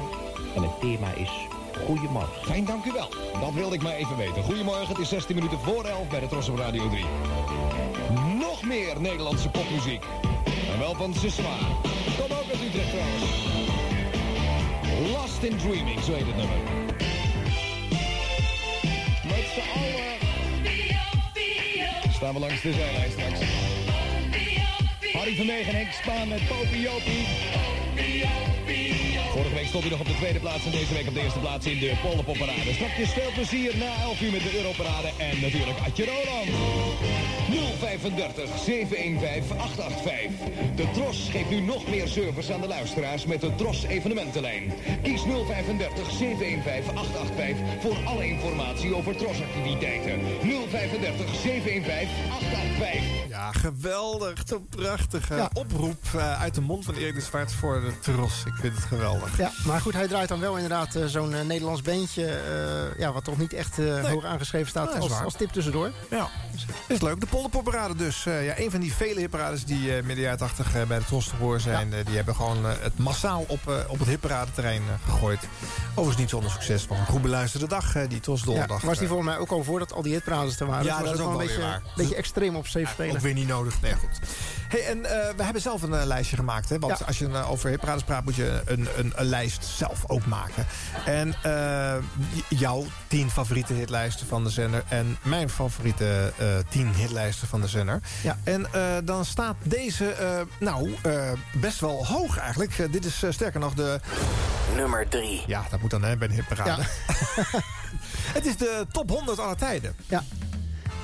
En 0.55 0.61
het 0.61 0.79
thema 0.79 1.13
is 1.13 1.29
Goedemorgen. 1.85 2.41
Fijn, 2.43 2.65
dank 2.65 2.85
u 2.85 2.91
wel. 2.91 3.09
Dat 3.41 3.53
wilde 3.53 3.75
ik 3.75 3.81
maar 3.81 3.95
even 3.95 4.17
weten. 4.17 4.43
Goedemorgen, 4.43 4.87
het 4.87 4.97
is 4.97 5.09
16 5.09 5.35
minuten 5.35 5.59
voor 5.59 5.83
11 5.83 6.07
bij 6.07 6.19
de 6.19 6.27
Tros 6.27 6.49
op 6.49 6.57
Radio 6.57 6.89
3. 6.89 7.05
Nog 8.39 8.63
meer 8.63 9.01
Nederlandse 9.01 9.49
popmuziek. 9.49 10.03
Wel 10.79 10.95
van 10.95 11.13
Sisma. 11.13 11.57
Kom 12.17 12.37
ook 12.37 12.49
uit 12.51 12.61
Utrecht 12.61 12.89
trouwens. 12.89 13.23
Lost 15.11 15.43
in 15.43 15.57
Dreaming, 15.57 15.99
zo 15.99 16.13
heet 16.13 16.25
het 16.25 16.35
nummer. 16.35 16.57
Met 19.23 19.45
z'n 19.53 19.79
allen 19.79 20.17
staan 22.11 22.33
we 22.33 22.39
langs 22.39 22.61
de 22.61 22.73
zijlijn 22.73 23.11
straks. 23.11 23.39
Harry 25.13 25.35
Vermegen 25.35 25.73
en 25.73 25.75
Henk 25.75 25.91
Spaan 25.91 26.27
met 26.27 26.47
Popiopie. 26.47 27.78
Vorige 29.31 29.55
week 29.55 29.67
stond 29.67 29.83
hij 29.83 29.91
nog 29.91 29.99
op 29.99 30.07
de 30.07 30.15
tweede 30.15 30.39
plaats 30.39 30.65
en 30.65 30.71
deze 30.71 30.93
week 30.93 31.07
op 31.07 31.13
de 31.13 31.21
eerste 31.21 31.39
plaats 31.39 31.65
in 31.65 31.79
de 31.79 31.93
Pollepopparade. 32.01 32.73
Straks 32.73 33.11
veel 33.11 33.31
plezier 33.33 33.77
na 33.77 34.01
11 34.01 34.21
uur 34.21 34.31
met 34.31 34.41
de 34.41 34.57
Europarade 34.57 35.09
en 35.17 35.41
natuurlijk 35.41 35.79
Adje 35.85 36.05
Roland. 36.05 36.49
035 37.79 38.57
715 38.65 39.59
885. 39.59 40.75
De 40.75 40.91
Tros 40.91 41.29
geeft 41.31 41.49
nu 41.49 41.59
nog 41.59 41.87
meer 41.87 42.07
service 42.07 42.53
aan 42.53 42.61
de 42.61 42.67
luisteraars 42.67 43.25
met 43.25 43.41
de 43.41 43.55
Tros 43.55 43.83
evenementenlijn. 43.83 44.73
Kies 45.03 45.23
035 45.23 46.11
715 46.11 46.97
885 46.97 47.81
voor 47.81 47.97
alle 48.05 48.27
informatie 48.27 48.95
over 48.95 49.15
Tros-activiteiten. 49.15 50.19
035 50.69 51.35
715 51.35 52.09
885. 52.31 53.27
Ja, 53.29 53.51
geweldig. 53.51 54.41
Zo'n 54.45 54.67
prachtige 54.69 55.49
oproep 55.53 56.03
eh, 56.15 56.41
uit 56.41 56.55
de 56.55 56.61
mond 56.61 56.85
van 56.85 56.95
Erik 56.95 57.15
de 57.15 57.21
Zwart 57.21 57.53
voor 57.53 57.88
de 57.89 57.99
Tros. 57.99 58.43
Ik 58.45 58.53
vind 58.59 58.75
het 58.75 58.83
geweldig. 58.83 59.37
Ja, 59.37 59.51
maar 59.65 59.81
goed, 59.81 59.93
hij 59.93 60.07
draait 60.07 60.29
dan 60.29 60.39
wel 60.39 60.55
inderdaad 60.55 60.95
eh, 60.95 61.05
zo'n 61.05 61.33
eh, 61.33 61.45
Nederlands 61.45 61.81
bandje... 61.81 62.25
eh, 62.25 62.99
ja, 62.99 63.11
wat 63.11 63.23
toch 63.23 63.37
niet 63.37 63.53
echt 63.53 63.77
hoog 64.03 64.23
aangeschreven 64.25 64.67
staat 64.67 64.93
Ja, 64.93 64.99
als, 65.23 65.33
tip 65.33 65.49
tussendoor. 65.51 65.91
Ja, 66.09 66.27
is 66.87 67.01
leuk. 67.01 67.19
De 67.19 67.25
Polderpopparade 67.25 67.95
dus. 67.95 68.23
Ja, 68.23 68.57
een 68.59 68.71
van 68.71 68.79
die 68.79 68.93
vele 68.93 69.19
hitparades 69.19 69.65
die 69.65 69.91
midden 69.91 70.19
jaren 70.19 70.37
80 70.37 70.75
eh, 70.75 70.83
bij 70.83 70.97
de 70.99 71.05
Tros 71.05 71.27
te 71.27 71.35
horen 71.35 71.61
zijn. 71.61 71.89
die 72.05 72.15
hebben 72.15 72.35
gewoon 72.35 72.65
het 72.65 72.97
massaal 72.97 73.45
op, 73.47 73.85
op 73.87 73.99
het 73.99 74.07
hitparadeterrein 74.07 74.81
eh, 74.81 75.11
gegooid. 75.11 75.39
Overigens 75.89 76.17
niet 76.17 76.29
zonder 76.29 76.51
succes. 76.51 76.87
Want 76.87 76.99
een 76.99 77.05
goed 77.07 77.21
beluisterde 77.21 77.67
dag, 77.67 77.91
die 78.07 78.19
Tros 78.19 78.39
Ja, 78.39 78.45
donderdag. 78.45 78.81
was 78.81 78.97
die 78.97 79.07
volgens 79.07 79.29
mij 79.29 79.37
ook 79.37 79.49
al 79.51 79.63
voordat 79.63 79.93
al 79.93 80.01
die 80.01 80.13
hitparades 80.13 80.59
er 80.59 80.65
waren. 80.67 80.85
Ja, 80.85 80.97
Dus 80.97 81.05
dat 81.05 81.13
is 81.15 81.21
ook 81.21 81.31
wel 81.31 81.41
een 81.41 81.47
beetje, 81.47 81.61
waar. 81.61 81.81
beetje 81.95 82.15
extreem 82.15 82.55
op 82.55 82.67
safe 82.67 82.85
spelen. 82.87 83.15
Ook 83.15 83.21
weer 83.21 83.33
niet 83.33 83.47
nodig. 83.47 83.81
Nee, 83.81 83.93
goed. 83.95 84.19
Hey, 84.67 84.85
en 84.85 85.01
we 85.37 85.43
hebben 85.43 85.61
zelf 85.61 85.81
een 85.81 86.05
lijstje 86.07 86.35
gemaakt. 86.35 86.69
Hè? 86.69 86.79
Want 86.79 86.99
Ja. 86.99 87.05
als 87.05 87.17
je 87.19 87.43
over 87.43 87.78
hitparades 87.79 88.03
praat, 88.03 88.23
moet 88.23 88.35
je 88.35 88.61
een, 88.65 88.87
een, 88.97 89.13
een 89.15 89.25
lijst 89.25 89.65
zelf 89.65 90.03
ook 90.07 90.25
maken. 90.25 90.65
En 91.05 91.35
eh, 91.43 91.95
jouw 92.49 92.85
tien 93.07 93.29
favoriete 93.29 93.73
hitlijsten 93.73 94.27
van 94.27 94.43
de 94.43 94.49
zender. 94.49 94.83
En 94.87 95.17
mijn 95.21 95.49
favoriete 95.49 96.33
eh 96.37 96.47
tien 96.69 96.93
hitlijsten 96.93 97.47
van 97.47 97.61
de 97.61 97.67
zender. 97.67 98.01
Ja. 98.23 98.37
En 98.43 98.73
eh, 98.73 98.81
dan 99.03 99.25
staat 99.25 99.55
deze, 99.63 100.11
eh, 100.11 100.41
nou, 100.59 100.95
eh, 101.01 101.31
best 101.53 101.79
wel 101.79 102.05
hoog 102.05 102.37
eigenlijk. 102.37 102.91
Dit 102.91 103.05
is 103.05 103.23
eh, 103.23 103.31
sterker 103.31 103.59
nog 103.59 103.73
de... 103.73 103.99
Nummer 104.75 105.07
drie. 105.07 105.43
Ja, 105.47 105.63
dat 105.69 105.81
moet 105.81 105.89
dan 105.89 106.03
hè, 106.03 106.17
bij 106.17 106.27
de 106.27 106.33
hitparade. 106.33 106.81
Het 108.37 108.45
is 108.45 108.57
de 108.57 108.85
top 108.91 109.09
100 109.09 109.39
aller 109.39 109.57
tijden. 109.57 109.95
Ja. 110.07 110.23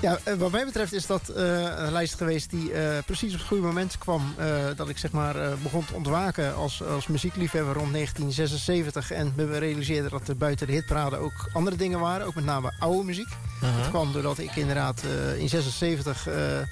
Ja, 0.01 0.19
eh, 0.23 0.33
wat 0.33 0.51
mij 0.51 0.65
betreft 0.65 0.93
is 0.93 1.05
dat 1.05 1.29
eh, 1.29 1.43
een 1.61 1.91
lijst 1.91 2.15
geweest 2.15 2.49
die 2.49 2.71
eh, 2.73 3.03
precies 3.05 3.31
op 3.33 3.39
het 3.39 3.47
goede 3.47 3.63
moment 3.63 3.97
kwam. 3.97 4.35
dat 4.75 4.89
ik 4.89 4.97
zeg 4.97 5.11
maar 5.11 5.35
begon 5.63 5.85
te 5.85 5.93
ontwaken 5.93 6.55
als, 6.55 6.83
als 6.83 7.07
muziekliefhebber 7.07 7.73
rond 7.73 7.93
1976. 7.93 9.11
En 9.11 9.33
me 9.35 9.59
realiseerde 9.59 10.09
dat 10.09 10.27
er 10.27 10.37
buiten 10.37 10.67
de 10.67 10.73
hitparade 10.73 11.17
ook 11.17 11.49
andere 11.53 11.75
dingen 11.75 11.99
waren. 11.99 12.27
Ook 12.27 12.35
met 12.35 12.45
name 12.45 12.73
oude 12.79 13.03
muziek. 13.03 13.27
Mhm. 13.61 13.77
Dat 13.77 13.89
kwam 13.89 14.11
doordat 14.11 14.37
ik 14.37 14.55
inderdaad 14.55 15.01
in 15.37 15.49
76 15.49 16.27
eh, 16.27 16.59
eh, 16.61 16.65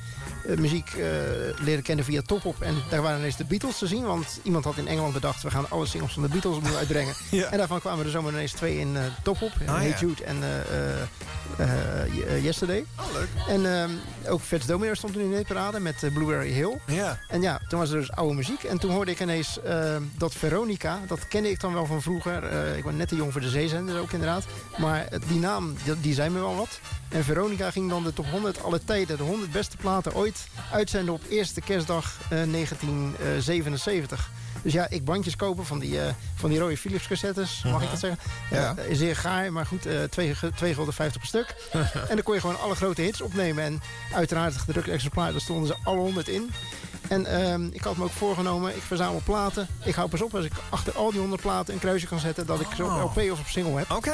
muziek 0.58 0.92
leren 1.60 1.84
kennen 1.84 2.06
via 2.06 2.22
Top 2.22 2.46
Op. 2.46 2.62
En 2.62 2.76
daar 2.90 3.02
waren 3.02 3.20
ineens 3.20 3.38
de 3.38 3.46
Beatles 3.46 3.78
te 3.78 3.88
zien. 3.88 4.04
Want 4.04 4.40
iemand 4.44 4.66
had 4.66 4.78
in 4.78 4.88
Engeland 4.88 5.14
bedacht, 5.14 5.44
we 5.44 5.52
gaan 5.52 5.70
alle 5.70 5.86
singles 5.86 6.14
van 6.14 6.24
de 6.24 6.30
Beatles 6.30 6.56
opnieuw 6.56 6.76
uitbrengen. 6.76 7.14
Ja. 7.32 7.52
En 7.52 7.58
daarvan 7.58 7.80
kwamen 7.80 8.06
er 8.06 8.12
zomaar 8.12 8.32
ineens 8.32 8.52
twee 8.52 8.80
in 8.80 8.98
eh, 8.98 9.04
Top 9.24 9.42
Op. 9.42 9.52
Ah, 9.66 9.76
Hey 9.76 9.88
ja. 9.88 9.98
Jude 10.00 10.24
en 10.24 10.38
Yesterday. 12.42 12.86
Oh, 13.00 13.06
leuk. 13.14 13.30
En 13.48 13.74
ehm, 13.74 13.92
ook 14.28 14.42
Fats 14.42 14.66
Domino 14.66 14.94
stond 14.94 15.14
toen 15.14 15.22
in 15.22 15.32
de 15.32 15.44
parade 15.48 15.80
met 15.80 16.04
eh, 16.04 16.14
Blueberry 16.14 16.52
Hill. 16.52 16.78
Ja. 16.88 17.20
En 17.28 17.42
ja, 17.42 17.60
toen 17.68 17.80
was 17.80 17.90
er 17.90 18.00
dus 18.00 18.12
oude 18.12 18.36
muziek. 18.36 18.64
En 18.64 18.78
toen 18.78 18.92
hoorde 18.92 19.12
ik 19.12 19.20
ineens 19.20 19.62
ehm, 19.62 20.02
dat 20.18 20.34
Veronica, 20.34 21.00
dat 21.08 21.28
kende 21.28 21.50
ik 21.50 21.60
dan 21.60 21.74
wel 21.74 21.86
van 21.86 22.02
vroeger. 22.02 22.44
Eh, 22.44 22.78
ik 22.78 22.84
was 22.84 22.94
net 22.94 23.08
te 23.08 23.16
jong 23.16 23.32
voor 23.32 23.42
de 23.42 23.50
zeezender 23.50 24.00
ook 24.00 24.12
inderdaad. 24.12 24.46
Maar 24.78 25.06
eh, 25.06 25.20
die 25.28 25.40
naam, 25.40 25.76
die, 25.84 26.00
die 26.00 26.14
zei 26.14 26.30
me 26.30 26.40
wel 26.40 26.56
wat. 26.56 26.80
En 27.10 27.24
Veronica 27.24 27.72
ging 27.72 27.90
dan 27.90 28.04
de 28.04 28.14
top 28.14 28.26
100 28.26 28.64
alle 28.64 28.84
tijden, 28.84 29.18
de 29.18 29.24
100 29.24 29.52
beste 29.52 29.78
platen 29.78 30.16
ooit, 30.16 30.48
uitzenden 30.72 31.14
op 31.14 31.22
eerste 31.30 31.62
kerstdag 31.62 32.18
eh, 32.24 32.30
1977. 32.30 34.30
Dus 34.64 34.74
ja, 34.74 34.90
ik 34.90 35.06
bandjes 35.06 35.36
kopen 35.36 35.66
van 35.66 35.80
die, 35.80 36.02
eh, 36.02 36.14
van 36.36 36.50
die 36.50 36.60
rode 36.60 36.78
Philips 36.78 37.08
cassettes, 37.08 37.64
mag 37.64 37.84
ik 37.84 37.90
dat 37.90 38.00
zeggen? 38.00 38.20
Ja. 38.52 38.76
Eh, 38.78 38.96
zeer 38.96 39.16
gaar, 39.16 39.52
maar 39.52 39.66
goed, 39.66 39.86
eh 39.86 40.04
2 40.04 40.74
gulden 40.74 40.94
50 40.94 41.22
per 41.22 41.28
stuk. 41.28 41.56
en 42.10 42.16
dan 42.16 42.24
kon 42.24 42.34
je 42.34 42.40
gewoon 42.40 42.60
alle 42.60 42.76
grote 42.76 43.02
hits 43.02 43.22
opnemen. 43.22 43.64
En 43.64 43.82
uiteraard 44.14 44.54
het 44.54 44.62
gedrukte 44.62 44.92
exemplaar, 44.92 45.32
daar 45.32 45.42
stonden 45.42 45.68
ze 45.68 45.76
alle 45.84 46.00
100 46.00 46.28
in. 46.28 46.52
En 47.08 47.26
ehm, 47.26 47.68
ik 47.72 47.84
had 47.84 47.98
me 47.98 48.04
ook 48.04 48.12
voorgenomen, 48.12 48.76
ik 48.76 48.82
verzamel 48.82 49.22
platen. 49.24 49.68
Ik 49.84 49.96
hou 49.96 50.10
pas 50.10 50.22
op 50.22 50.36
als 50.36 50.46
ik 50.46 50.52
achter 50.70 50.94
al 50.98 51.12
die 51.12 51.20
honderd 51.20 51.42
platen 51.42 51.74
een 51.74 51.80
kruisje 51.80 52.08
kan 52.08 52.20
zetten... 52.20 52.46
dat 52.46 52.60
ik 52.60 52.68
ze 52.76 52.84
op 52.84 52.90
Oh. 52.90 53.04
LP 53.04 53.32
of 53.32 53.40
op 53.40 53.48
single 53.48 53.78
heb. 53.78 53.92
Oké. 53.92 54.14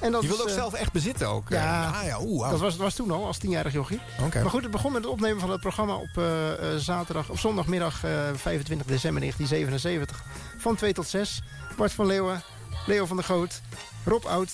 En 0.00 0.12
dat 0.12 0.22
Je 0.22 0.28
wilde 0.28 0.42
ook 0.42 0.48
eh, 0.48 0.54
zelf 0.54 0.72
echt 0.74 0.92
bezitten 0.92 1.28
ook. 1.28 1.48
Ja, 1.48 1.86
Ah, 1.86 2.04
ja 2.04 2.48
dat 2.50 2.60
was, 2.60 2.76
was 2.76 2.94
toen 2.94 3.10
al, 3.10 3.26
als 3.26 3.38
tienjarig 3.38 3.72
jochie. 3.72 4.00
Oké. 4.24 4.40
Maar 4.40 4.50
goed, 4.50 4.62
het 4.62 4.70
begon 4.70 4.92
met 4.92 5.02
het 5.02 5.10
opnemen 5.12 5.40
van 5.40 5.50
het 5.50 5.60
programma 5.60 5.94
op 5.94 6.08
eh, 6.14 6.52
eh, 6.52 6.78
zaterdag, 6.78 7.28
of 7.28 7.40
zondagmiddag 7.40 8.04
eh, 8.04 8.10
25 8.34 8.86
december 8.86 9.20
1977. 9.20 10.22
Van 10.58 10.76
2 10.76 10.92
tot 10.92 11.08
6. 11.08 11.42
Bart 11.76 11.92
van 11.92 12.06
Leeuwen, 12.06 12.42
Leo 12.86 13.06
van 13.06 13.16
der 13.16 13.24
Goot, 13.24 13.60
Rob 14.04 14.24
Oud 14.24 14.50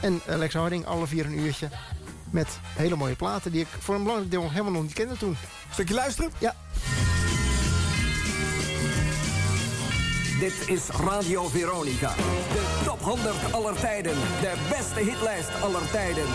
en 0.00 0.20
eh, 0.26 0.36
Lex 0.36 0.54
Harding. 0.54 0.86
Alle 0.86 1.06
vier 1.06 1.26
een 1.26 1.38
uurtje. 1.38 1.68
Met 2.30 2.48
hele 2.62 2.96
mooie 2.96 3.14
platen 3.16 3.52
die 3.52 3.60
ik 3.60 3.66
voor 3.78 3.94
een 3.94 4.00
belangrijk 4.02 4.30
deel 4.30 4.50
helemaal 4.50 4.72
nog 4.72 4.82
niet 4.82 4.92
kende 4.92 5.16
toen. 5.16 5.36
Stukje 5.72 5.94
luisteren? 5.94 6.30
Ja. 6.38 6.54
Dit 10.38 10.68
is 10.68 10.82
Radio 11.04 11.48
Veronica. 11.48 12.12
De 12.52 12.64
top 12.84 13.00
100 13.00 13.34
aller 13.50 13.76
tijden. 13.80 14.16
De 14.40 14.52
beste 14.70 15.00
hitlijst 15.00 15.50
aller 15.62 15.90
tijden. 15.90 16.28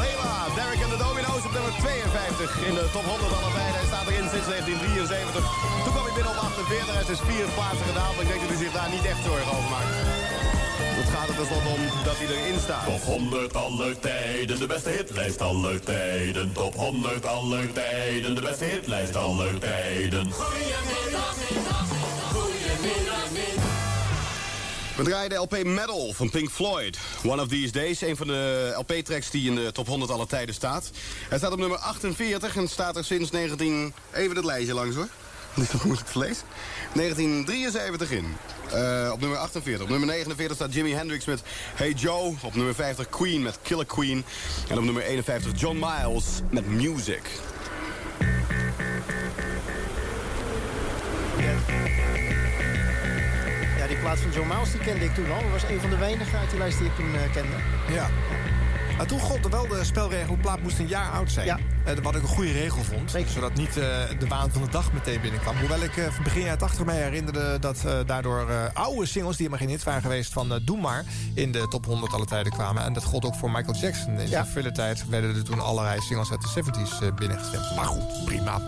Leila, 0.00 0.36
Derek 0.56 0.80
en 0.86 0.90
de 0.94 1.00
Domino's 1.06 1.44
op 1.48 1.52
nummer 1.58 1.74
52 1.78 2.66
in 2.68 2.74
de 2.74 2.86
top 2.92 3.04
100 3.04 3.32
aller 3.38 3.54
tijden. 3.58 3.78
Hij 3.80 3.88
staat 3.92 4.06
erin 4.10 4.28
sinds 4.34 4.48
1973. 4.52 5.44
Toen 5.84 5.92
kwam 5.94 6.04
hij 6.08 6.14
binnen 6.18 6.32
op 6.34 6.40
48. 6.48 6.92
Hij 6.96 7.04
is 7.06 7.12
dus 7.14 7.22
vier 7.30 7.46
plaatsen. 7.56 7.92
Maar 7.94 8.24
ik 8.24 8.30
denk 8.30 8.40
dat 8.44 8.50
hij 8.54 8.62
zich 8.64 8.74
daar 8.78 8.90
niet 8.96 9.06
echt 9.12 9.22
zorgen 9.28 9.50
over 9.56 9.70
maakt. 9.74 10.21
Het 11.32 11.40
er 11.40 11.46
tenslotte 11.46 11.80
om 11.80 12.04
dat 12.04 12.14
hij 12.16 12.36
erin 12.36 12.60
staat. 12.60 12.84
Top 12.84 13.02
100 13.02 13.54
aller 13.54 13.98
tijden, 13.98 14.58
de 14.58 14.66
beste 14.66 14.90
hitlijst 14.90 15.40
aller 15.40 15.80
tijden. 15.80 16.52
Top 16.52 16.74
100 16.74 17.26
aller 17.26 17.72
tijden, 17.72 18.34
de 18.34 18.40
beste 18.40 18.64
hitlijst 18.64 19.16
aller 19.16 19.58
tijden. 19.58 20.32
We 24.96 25.02
draaien 25.02 25.30
de 25.30 25.36
LP 25.36 25.64
Metal 25.64 26.12
van 26.12 26.30
Pink 26.30 26.50
Floyd. 26.50 26.98
One 27.24 27.42
of 27.42 27.48
These 27.48 27.72
Days, 27.72 28.00
een 28.00 28.16
van 28.16 28.26
de 28.26 28.72
LP-tracks 28.76 29.30
die 29.30 29.48
in 29.48 29.54
de 29.54 29.72
top 29.72 29.86
100 29.86 30.10
aller 30.10 30.26
tijden 30.26 30.54
staat. 30.54 30.90
Hij 31.28 31.38
staat 31.38 31.52
op 31.52 31.58
nummer 31.58 31.78
48 31.78 32.56
en 32.56 32.68
staat 32.68 32.96
er 32.96 33.04
sinds 33.04 33.30
19... 33.30 33.94
Even 34.12 34.36
het 34.36 34.44
lijstje 34.44 34.74
langs 34.74 34.96
hoor. 34.96 35.08
Toch 35.54 35.84
moeilijk 35.84 36.08
te 36.08 36.18
lezen. 36.18 36.44
1973 36.94 38.10
in. 38.10 38.36
Eh, 38.70 39.10
op 39.12 39.20
nummer 39.20 39.38
48. 39.38 39.82
Op 39.82 39.88
nummer 39.88 40.08
49 40.08 40.56
staat 40.56 40.74
Jimi 40.74 40.92
Hendrix 40.92 41.24
met 41.24 41.42
Hey 41.74 41.90
Joe. 41.90 42.34
Op 42.42 42.54
nummer 42.54 42.74
50 42.74 43.08
Queen 43.08 43.42
met 43.42 43.58
Killer 43.62 43.86
Queen. 43.86 44.24
En 44.68 44.78
op 44.78 44.84
nummer 44.84 45.02
51 45.02 45.60
John 45.60 45.78
Miles 45.78 46.24
met 46.50 46.66
Music. 46.66 47.22
Ja, 53.78 53.86
die 53.86 53.96
plaat 53.96 54.18
van 54.18 54.30
John 54.32 54.48
Miles 54.48 54.70
die 54.70 54.80
kende 54.80 55.04
ik 55.04 55.14
toen 55.14 55.32
al. 55.32 55.42
Dat 55.42 55.50
was 55.50 55.70
een 55.70 55.80
van 55.80 55.90
de 55.90 55.96
weinigen 55.96 56.38
uit 56.38 56.50
die 56.50 56.58
lijst 56.58 56.78
die 56.78 56.86
ik 56.86 56.94
toen 56.94 57.14
eh, 57.14 57.32
kende. 57.32 57.56
Ja. 57.94 58.10
Maar 58.96 59.06
toen 59.06 59.20
gold 59.20 59.44
er 59.44 59.50
wel 59.50 59.66
de 59.66 59.84
spelregel, 59.84 60.36
plaat 60.40 60.62
moest 60.62 60.78
een 60.78 60.88
jaar 60.88 61.10
oud 61.10 61.30
zijn. 61.30 61.46
Ja. 61.46 61.58
Eh, 61.84 61.94
wat 62.02 62.14
ik 62.14 62.22
een 62.22 62.28
goede 62.28 62.52
regel 62.52 62.82
vond. 62.82 63.14
Zodat 63.26 63.54
niet 63.54 63.68
eh, 63.68 63.74
de 64.18 64.26
waan 64.28 64.50
van 64.50 64.62
de 64.62 64.70
dag 64.70 64.92
meteen 64.92 65.20
binnenkwam. 65.20 65.56
Hoewel 65.56 65.82
ik 65.82 65.92
van 66.10 66.24
begin 66.24 66.42
jaren 66.42 66.58
80 66.58 66.84
mij 66.84 67.02
herinnerde 67.02 67.58
dat 67.58 67.84
daardoor 68.06 68.70
oude 68.72 69.06
singles... 69.06 69.36
die 69.36 69.46
helemaal 69.46 69.66
geen 69.66 69.76
hit 69.76 69.84
waren 69.84 70.02
geweest 70.02 70.32
van 70.32 70.60
Doe 70.64 70.80
Maar... 70.80 71.04
in 71.34 71.52
de 71.52 71.68
top 71.68 71.86
100 71.86 72.12
alle 72.12 72.26
tijden 72.26 72.52
kwamen. 72.52 72.84
En 72.84 72.92
dat 72.92 73.04
gold 73.04 73.24
ook 73.24 73.34
voor 73.34 73.50
Michael 73.50 73.78
Jackson. 73.78 74.20
In 74.20 74.28
zijn 74.28 74.46
file 74.46 74.72
tijd 74.72 75.08
werden 75.08 75.36
er 75.36 75.44
toen 75.44 75.60
allerlei 75.60 76.00
singles 76.00 76.30
uit 76.30 76.40
de 76.40 76.62
70s 76.62 77.02
uh, 77.02 77.14
binnengestemd. 77.14 77.76
Maar 77.76 77.84
goed, 77.84 78.24
prima. 78.24 78.60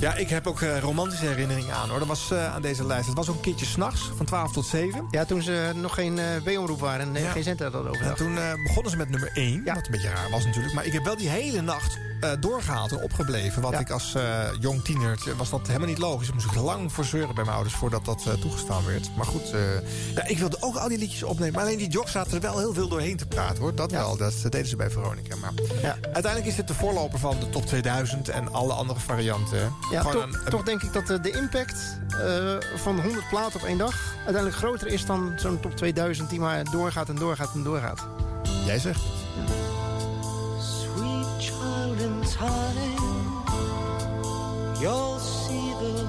Ja, 0.00 0.14
ik 0.14 0.28
heb 0.28 0.46
ook 0.46 0.60
eh, 0.60 0.78
romantische 0.78 1.26
herinneringen 1.26 1.74
aan 1.74 1.88
hoor. 1.88 1.98
Dat 1.98 2.08
was 2.08 2.30
eh, 2.30 2.54
aan 2.54 2.62
deze 2.62 2.86
lijst. 2.86 3.06
Het 3.06 3.16
was 3.16 3.28
ook 3.28 3.34
een 3.34 3.40
keertje 3.40 3.66
s'nachts, 3.66 4.10
van 4.16 4.26
12 4.26 4.52
tot 4.52 4.66
7. 4.66 5.06
Ja, 5.10 5.24
toen 5.24 5.42
ze 5.42 5.70
nog 5.74 5.94
geen 5.94 6.18
eh 6.18 6.24
B-omroep 6.44 6.80
waren 6.80 7.14
en 7.16 7.22
Ja. 7.22 7.30
geen 7.30 7.42
cent 7.42 7.60
hadden 7.60 7.88
over. 7.88 8.06
En 8.06 8.14
toen 8.14 8.38
begonnen 8.62 8.90
ze 8.90 8.96
met 8.96 9.08
nummer 9.08 9.30
1, 9.34 9.64
wat 9.64 9.76
een 9.76 9.90
beetje 9.90 10.08
raar 10.08 10.30
was 10.30 10.44
natuurlijk. 10.44 10.74
Maar 10.74 10.84
ik 10.86 10.92
heb 10.92 11.04
wel 11.04 11.16
die 11.16 11.28
hele 11.28 11.60
nacht 11.60 11.98
eh, 12.20 12.30
doorgehaald 12.40 12.90
en 12.92 13.02
opgebleven. 13.02 13.62
Wat 13.62 13.80
ik 13.80 13.90
als 13.90 14.14
jong 14.60 14.84
tiener, 14.84 15.18
was 15.36 15.50
dat 15.50 15.66
helemaal 15.66 15.88
niet 15.88 15.98
logisch. 15.98 16.26
Daar 16.26 16.34
moest 16.36 16.46
ik 16.46 16.54
lang 16.54 16.92
voor 16.92 17.04
zeuren 17.04 17.34
bij 17.34 17.44
mijn 17.44 17.56
ouders 17.56 17.76
voordat 17.76 18.04
dat 18.04 18.40
toegestaan 18.40 18.84
werd. 18.86 19.10
Maar 19.16 19.26
goed, 19.26 19.50
ja, 20.14 20.26
ik 20.26 20.38
wilde 20.38 20.56
ook 20.60 20.76
al 20.76 20.88
die 20.88 20.98
liedjes 20.98 21.22
opnemen. 21.22 21.54
Maar 21.54 21.62
alleen 21.62 21.78
die 21.78 21.88
jocks 21.88 22.12
zaten 22.12 22.32
er 22.32 22.40
wel 22.40 22.58
heel 22.58 22.74
veel 22.74 22.88
doorheen 22.88 23.16
te 23.16 23.26
praten 23.26 23.58
hoor. 23.62 23.74
Dat 23.74 23.90
wel, 23.90 24.16
dat 24.16 24.34
deden 24.42 24.66
ze 24.66 24.76
bij 24.76 24.90
Veronica. 24.90 25.36
Maar 25.36 25.52
uiteindelijk 26.02 26.46
is 26.46 26.54
dit 26.56 26.68
de 26.68 26.74
voorloper 26.74 27.18
van 27.18 27.36
de 27.40 27.48
top 27.48 27.66
2000 27.66 28.28
en 28.28 28.52
alle 28.52 28.72
andere 28.72 29.00
varianten. 29.00 29.72
Ja, 29.90 30.02
toch, 30.02 30.14
een- 30.14 30.34
een- 30.34 30.50
toch 30.50 30.62
denk 30.62 30.82
ik 30.82 30.92
dat 30.92 31.10
eh, 31.10 31.22
de 31.22 31.30
impact 31.30 31.98
eh, 32.08 32.56
van 32.76 33.00
100 33.00 33.28
platen 33.28 33.60
op 33.60 33.66
één 33.66 33.78
dag... 33.78 33.94
uiteindelijk 34.16 34.56
groter 34.56 34.86
is 34.86 35.06
dan 35.06 35.32
zo'n 35.36 35.60
top 35.60 35.76
2000 35.76 36.30
die 36.30 36.40
maar 36.40 36.64
doorgaat 36.64 37.08
en 37.08 37.14
doorgaat 37.14 37.54
en 37.54 37.62
doorgaat. 37.62 38.06
Jij 38.64 38.78
zegt 38.78 39.00
het. 39.02 39.12
Sweet 40.60 41.26
child 41.38 42.00
in 42.00 42.20
time, 42.20 42.94
you'll 44.80 45.18
see 45.20 45.74
the 45.78 46.04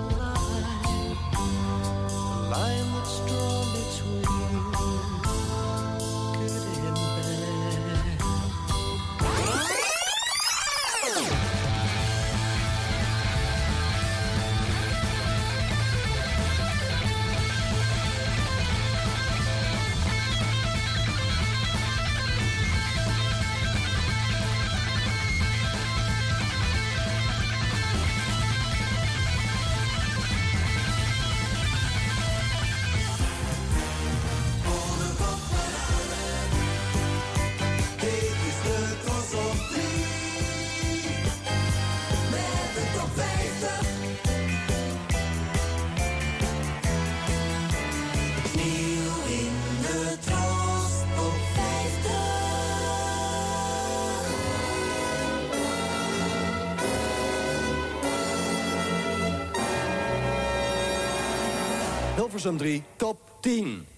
Hilversum 62.47 62.57
3, 62.57 62.83
top 62.97 63.17
10. 63.43 63.96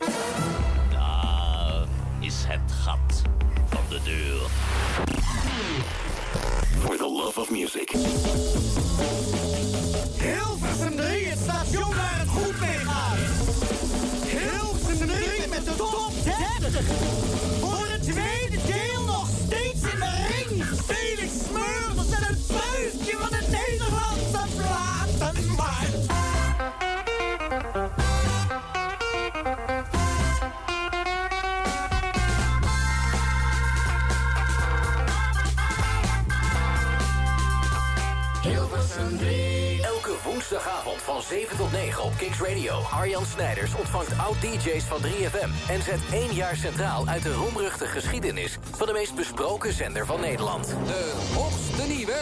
Woensdagavond 40.39 41.01
van 41.01 41.21
7 41.21 41.57
tot 41.57 41.71
9 41.71 42.03
op 42.03 42.11
Kicks 42.17 42.39
Radio. 42.39 42.81
Arjan 42.91 43.25
Snijders 43.25 43.75
ontvangt 43.75 44.17
oud-DJ's 44.17 44.83
van 44.83 45.01
3FM... 45.01 45.69
en 45.69 45.81
zet 45.81 45.99
één 46.11 46.33
jaar 46.33 46.55
centraal 46.55 47.07
uit 47.07 47.23
de 47.23 47.33
roemruchte 47.33 47.85
geschiedenis... 47.85 48.57
van 48.75 48.87
de 48.87 48.93
meest 48.93 49.15
besproken 49.15 49.73
zender 49.73 50.05
van 50.05 50.19
Nederland. 50.19 50.67
De 50.67 51.13
hoogste 51.35 51.87
nieuwe 51.87 52.17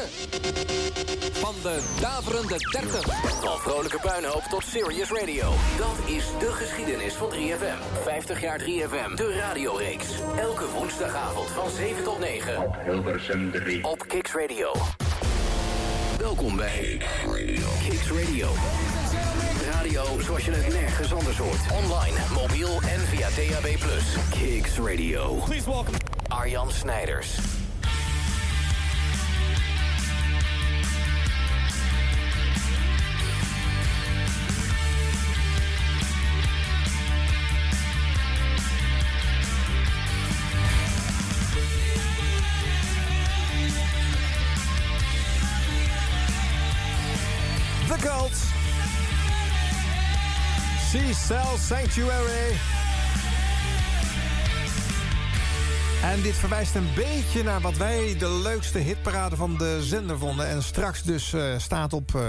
van 1.33 1.53
de 1.61 1.97
daverende 2.01 2.57
30. 2.71 3.05
Van 3.41 3.57
vrolijke 3.57 3.99
puinhoop 3.99 4.43
tot 4.49 4.63
serious 4.63 5.11
radio. 5.11 5.53
Dat 5.77 5.97
is 6.05 6.25
de 6.39 6.51
geschiedenis 6.51 7.13
van 7.13 7.29
3FM. 7.31 8.01
50 8.03 8.41
jaar 8.41 8.59
3FM, 8.59 9.13
de 9.15 9.33
radioreeks. 9.39 10.07
Elke 10.37 10.69
woensdagavond 10.69 11.49
van 11.49 11.69
7 11.69 12.03
tot 12.03 12.19
9. 12.19 12.63
Op 12.63 12.75
Hilversum 12.85 13.51
3. 13.51 13.83
Op 13.83 14.07
Kicks 14.07 14.33
Radio. 14.33 14.71
Welkom 16.27 16.55
bij 16.55 16.97
Kicks 17.83 18.11
Radio. 18.11 18.49
Radio 19.71 20.19
zoals 20.21 20.45
je 20.45 20.51
het 20.51 20.73
nergens 20.73 21.13
anders 21.13 21.37
hoort. 21.37 21.59
Online, 21.83 22.17
mobiel 22.33 22.81
en 22.81 22.99
via 22.99 23.29
DAB+. 23.29 23.77
Kicks 24.29 24.77
Radio. 24.77 25.35
Please 25.45 25.69
welcome 25.69 25.97
Arjan 26.27 26.71
Snijders. 26.71 27.37
Cell 51.13 51.57
Sanctuary. 51.67 52.55
En 56.03 56.21
dit 56.21 56.35
verwijst 56.35 56.75
een 56.75 56.89
beetje 56.95 57.43
naar 57.43 57.61
wat 57.61 57.77
wij 57.77 58.15
de 58.17 58.29
leukste 58.29 58.77
hitparade 58.77 59.35
van 59.35 59.57
de 59.57 59.83
zender 59.83 60.17
vonden. 60.17 60.47
En 60.47 60.63
straks 60.63 61.03
dus 61.03 61.33
eh, 61.33 61.57
staat 61.57 61.93
op... 61.93 62.15
eh, 62.15 62.27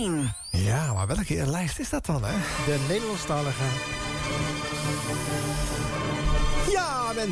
1. 0.00 0.34
Ja, 0.50 0.92
maar 0.92 1.06
welke 1.06 1.46
lijst 1.46 1.78
is 1.78 1.90
dat 1.90 2.06
dan, 2.06 2.24
hè? 2.24 2.34
De 2.66 2.84
Nederlandstalige. 2.88 3.62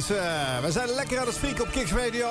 We 0.02 0.68
zijn 0.70 0.88
lekker 0.88 1.18
aan 1.18 1.26
het 1.26 1.34
spieken 1.34 1.64
op 1.64 1.70
Kicks 1.70 1.92
Radio. 1.92 2.28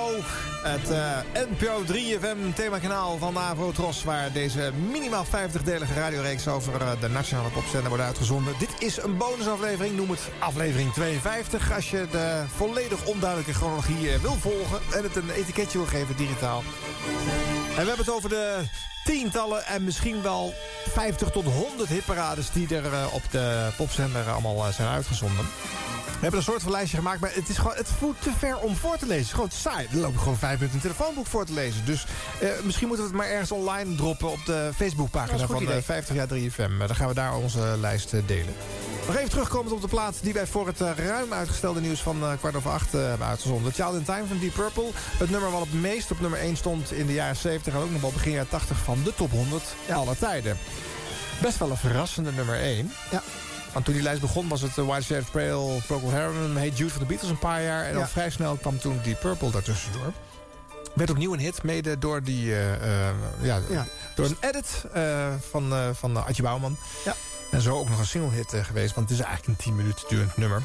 Het 0.62 0.90
eh, 0.90 1.16
NPO 1.50 1.84
3FM 1.92 2.54
themakanaal 2.54 3.18
van 3.18 3.32
de 3.34 3.38
Avro-Tros... 3.38 4.04
waar 4.04 4.32
deze 4.32 4.72
minimaal 4.90 5.24
50-delige 5.24 5.94
radioreeks 5.94 6.48
over 6.48 6.80
eh, 6.80 7.00
de 7.00 7.08
nationale 7.08 7.48
popzender 7.48 7.88
wordt 7.88 8.04
uitgezonden. 8.04 8.54
Dit 8.58 8.70
is 8.78 8.96
een 8.96 9.16
bonusaflevering, 9.16 9.96
noem 9.96 10.10
het 10.10 10.20
aflevering 10.38 10.92
52... 10.92 11.72
als 11.72 11.90
je 11.90 12.06
de 12.10 12.42
volledig 12.56 13.04
onduidelijke 13.04 13.54
chronologie 13.54 14.10
eh, 14.10 14.20
wil 14.20 14.34
volgen... 14.34 14.80
en 14.92 15.02
het 15.02 15.16
een 15.16 15.30
etiketje 15.30 15.78
wil 15.78 15.86
geven 15.86 16.16
digitaal. 16.16 16.62
En 17.68 17.80
we 17.80 17.88
hebben 17.88 18.04
het 18.06 18.10
over 18.10 18.28
de 18.28 18.62
tientallen 19.04 19.66
en 19.66 19.84
misschien 19.84 20.22
wel 20.22 20.54
50 20.92 21.30
tot 21.30 21.44
100 21.44 21.88
hitparades... 21.88 22.50
die 22.50 22.76
er 22.76 23.10
op 23.12 23.22
de 23.30 23.68
popzender 23.76 24.30
allemaal 24.30 24.72
zijn 24.72 24.88
uitgezonden. 24.88 25.46
We 26.24 26.30
hebben 26.30 26.46
een 26.48 26.52
soort 26.52 26.62
van 26.62 26.72
lijstje 26.72 26.96
gemaakt, 26.96 27.20
maar 27.20 27.34
het, 27.34 27.48
is 27.48 27.56
gewoon, 27.56 27.76
het 27.76 27.88
voelt 27.98 28.22
te 28.22 28.30
ver 28.38 28.58
om 28.58 28.76
voor 28.76 28.96
te 28.96 29.06
lezen. 29.06 29.16
Het 29.16 29.26
is 29.26 29.32
gewoon 29.32 29.50
saai. 29.50 29.86
Er 29.90 29.96
lopen 29.96 30.18
gewoon 30.18 30.36
vijf 30.36 30.54
minuten 30.58 30.74
een 30.74 30.82
telefoonboek 30.82 31.26
voor 31.26 31.44
te 31.44 31.52
lezen. 31.52 31.84
Dus 31.84 32.06
eh, 32.40 32.48
misschien 32.62 32.86
moeten 32.88 33.06
we 33.06 33.12
het 33.12 33.20
maar 33.20 33.30
ergens 33.30 33.52
online 33.52 33.94
droppen 33.94 34.30
op 34.30 34.44
de 34.44 34.70
Facebookpagina 34.76 35.46
van 35.46 35.56
de 35.56 35.62
idee. 35.62 35.82
50 35.82 36.14
jaar 36.14 36.28
3FM. 36.28 36.80
Eh, 36.80 36.86
Dan 36.86 36.96
gaan 36.96 37.08
we 37.08 37.14
daar 37.14 37.36
onze 37.36 37.76
lijst 37.80 38.12
eh, 38.12 38.20
delen. 38.26 38.54
Nog 39.06 39.16
even 39.16 39.30
terugkomend 39.30 39.72
op 39.72 39.80
de 39.80 39.88
plaat 39.88 40.18
die 40.22 40.32
wij 40.32 40.46
voor 40.46 40.66
het 40.66 40.80
eh, 40.80 40.90
ruim 40.96 41.32
uitgestelde 41.32 41.80
nieuws 41.80 42.00
van 42.00 42.22
eh, 42.22 42.32
kwart 42.38 42.54
over 42.56 42.70
acht 42.70 42.94
eh, 42.94 43.00
hebben 43.00 43.26
uitgezonden. 43.26 43.72
Child 43.72 43.94
in 43.94 44.04
Time 44.04 44.26
van 44.26 44.38
Deep 44.38 44.54
Purple. 44.54 44.90
Het 44.94 45.30
nummer 45.30 45.50
wat 45.50 45.60
het 45.60 45.72
meest 45.72 46.10
op 46.10 46.20
nummer 46.20 46.38
1 46.38 46.56
stond 46.56 46.92
in 46.92 47.06
de 47.06 47.12
jaren 47.12 47.36
70 47.36 47.74
en 47.74 47.80
ook 47.80 47.90
nog 47.90 48.00
wel 48.00 48.12
begin 48.12 48.32
jaren 48.32 48.48
80 48.48 48.76
van 48.76 49.02
de 49.02 49.14
top 49.14 49.30
100 49.30 49.62
aller 49.92 50.18
tijden. 50.18 50.58
Best 51.42 51.58
wel 51.58 51.70
een 51.70 51.76
verrassende 51.76 52.32
nummer 52.32 52.60
1. 52.60 52.92
Ja. 53.10 53.22
Want 53.74 53.84
toen 53.86 53.94
die 53.94 54.02
lijst 54.02 54.20
begon 54.20 54.48
was 54.48 54.60
het 54.60 54.76
uh, 54.76 54.86
White 54.86 55.04
Shade 55.04 55.20
of 55.20 55.30
Pale, 55.30 55.80
Procol 55.86 56.10
Harum, 56.10 56.56
Hey 56.56 56.68
Jude 56.68 56.90
van 56.90 57.00
de 57.00 57.06
Beatles 57.06 57.30
een 57.30 57.38
paar 57.38 57.62
jaar. 57.62 57.84
En 57.84 57.92
dan 57.92 58.00
Ja. 58.02 58.08
vrij 58.08 58.30
snel 58.30 58.56
kwam 58.56 58.78
toen 58.78 59.00
Deep 59.02 59.20
Purple 59.20 59.50
daartussendoor. 59.50 60.12
Werd 60.94 61.10
opnieuw 61.10 61.32
een 61.32 61.38
hit, 61.40 61.62
mede 61.62 61.98
door, 61.98 62.22
die, 62.22 62.52
eh, 62.54 62.72
eh, 63.08 63.14
ja, 63.40 63.60
Ja. 63.70 63.86
door 64.14 64.26
een 64.26 64.36
edit 64.40 64.84
eh, 64.92 65.28
van, 65.50 65.72
eh 65.72 65.88
van 65.92 66.16
eh, 66.16 66.26
Adje 66.26 66.42
Bouwman. 66.42 66.76
Ja. 67.04 67.14
En 67.54 67.60
zo 67.60 67.78
ook 67.78 67.88
nog 67.88 67.98
een 67.98 68.06
single 68.06 68.30
hit 68.30 68.52
eh, 68.52 68.64
geweest, 68.64 68.94
want 68.94 69.08
het 69.08 69.18
is 69.18 69.24
eigenlijk 69.24 69.58
een 69.58 69.64
10 69.64 69.76
minuten 69.76 70.04
durend 70.08 70.36
nummer. 70.36 70.62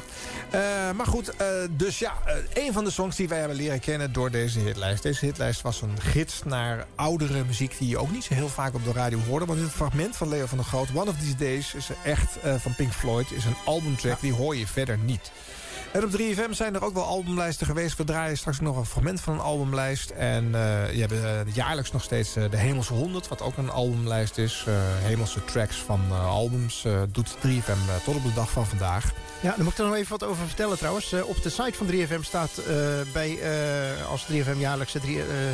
Eh, 0.50 0.60
maar 0.96 1.06
goed, 1.06 1.36
eh, 1.36 1.46
dus 1.70 1.98
ja, 1.98 2.12
een 2.52 2.72
van 2.72 2.84
de 2.84 2.90
songs 2.90 3.16
die 3.16 3.28
wij 3.28 3.38
hebben 3.38 3.56
leren 3.56 3.80
kennen 3.80 4.12
door 4.12 4.30
deze 4.30 4.58
hitlijst. 4.58 5.02
Deze 5.02 5.24
hitlijst 5.24 5.60
was 5.60 5.82
een 5.82 6.00
gids 6.00 6.42
naar 6.44 6.86
oudere 6.94 7.44
muziek 7.44 7.78
die 7.78 7.88
je 7.88 7.98
ook 7.98 8.10
niet 8.10 8.24
zo 8.24 8.34
heel 8.34 8.48
vaak 8.48 8.74
op 8.74 8.84
de 8.84 8.92
radio 8.92 9.18
hoorde. 9.28 9.46
Want 9.46 9.60
het 9.60 9.70
fragment 9.70 10.16
van 10.16 10.28
Leo 10.28 10.46
van 10.46 10.58
der 10.58 10.66
Groot, 10.66 10.88
One 10.94 11.10
of 11.10 11.16
These 11.18 11.36
Days, 11.36 11.74
is 11.74 11.88
echt 12.04 12.36
van 12.58 12.74
Pink 12.74 12.92
Floyd, 12.92 13.30
is 13.30 13.44
een 13.44 13.56
albumtrack, 13.64 14.20
die 14.20 14.32
hoor 14.32 14.56
je 14.56 14.66
verder 14.66 14.98
niet. 14.98 15.30
En 15.92 16.04
op 16.04 16.10
3FM 16.10 16.50
zijn 16.50 16.74
er 16.74 16.84
ook 16.84 16.94
wel 16.94 17.04
albumlijsten 17.04 17.66
geweest. 17.66 17.96
We 17.96 18.04
draaien 18.04 18.36
straks 18.36 18.60
nog 18.60 18.76
een 18.76 18.84
fragment 18.84 19.20
van 19.20 19.34
een 19.34 19.40
albumlijst. 19.40 20.10
En 20.10 20.44
eh, 20.54 20.92
je 20.94 21.00
hebt 21.00 21.12
eh, 21.12 21.54
jaarlijks 21.54 21.92
nog 21.92 22.02
steeds 22.02 22.36
eh, 22.36 22.50
de 22.50 22.56
Hemelse 22.56 22.92
100, 22.92 23.28
wat 23.28 23.42
ook 23.42 23.56
een 23.56 23.70
albumlijst 23.70 24.38
is. 24.38 24.66
Hemelse 25.02 25.44
tracks 25.44 25.76
van 25.76 26.00
albums 26.12 26.86
doet 27.12 27.36
3FM 27.36 27.40
uh, 27.46 28.04
tot 28.04 28.16
op 28.16 28.22
de 28.22 28.32
dag 28.34 28.50
van 28.50 28.66
vandaag. 28.66 29.12
Ja, 29.40 29.54
daar 29.54 29.64
moet 29.64 29.72
ik 29.72 29.78
er 29.78 29.84
nog 29.84 29.94
even 29.94 30.10
wat 30.10 30.24
over 30.24 30.46
vertellen 30.46 30.78
trouwens. 30.78 31.12
Op 31.12 31.42
de 31.42 31.50
site 31.50 31.74
van 31.74 31.86
3FM 31.86 32.20
staat 32.20 32.60
bij, 33.12 33.38
als 34.10 34.26
3FM 34.32 34.58
jaarlijks 34.58 34.92
de 34.92 35.00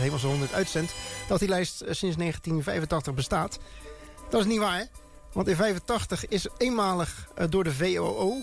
Hemelse 0.00 0.26
100 0.26 0.52
uitzendt... 0.52 0.94
dat 1.28 1.38
die 1.38 1.48
lijst 1.48 1.76
sinds 1.78 2.16
1985 2.16 3.14
bestaat. 3.14 3.58
Dat 4.30 4.40
is 4.40 4.46
niet 4.46 4.58
waar, 4.58 4.78
hè? 4.78 4.84
Want 5.36 5.48
in 5.48 5.56
85 5.56 6.28
is 6.28 6.46
eenmalig 6.56 7.28
uh, 7.38 7.44
door 7.48 7.64
de 7.64 7.72
VOO 7.74 8.36
uh, 8.36 8.42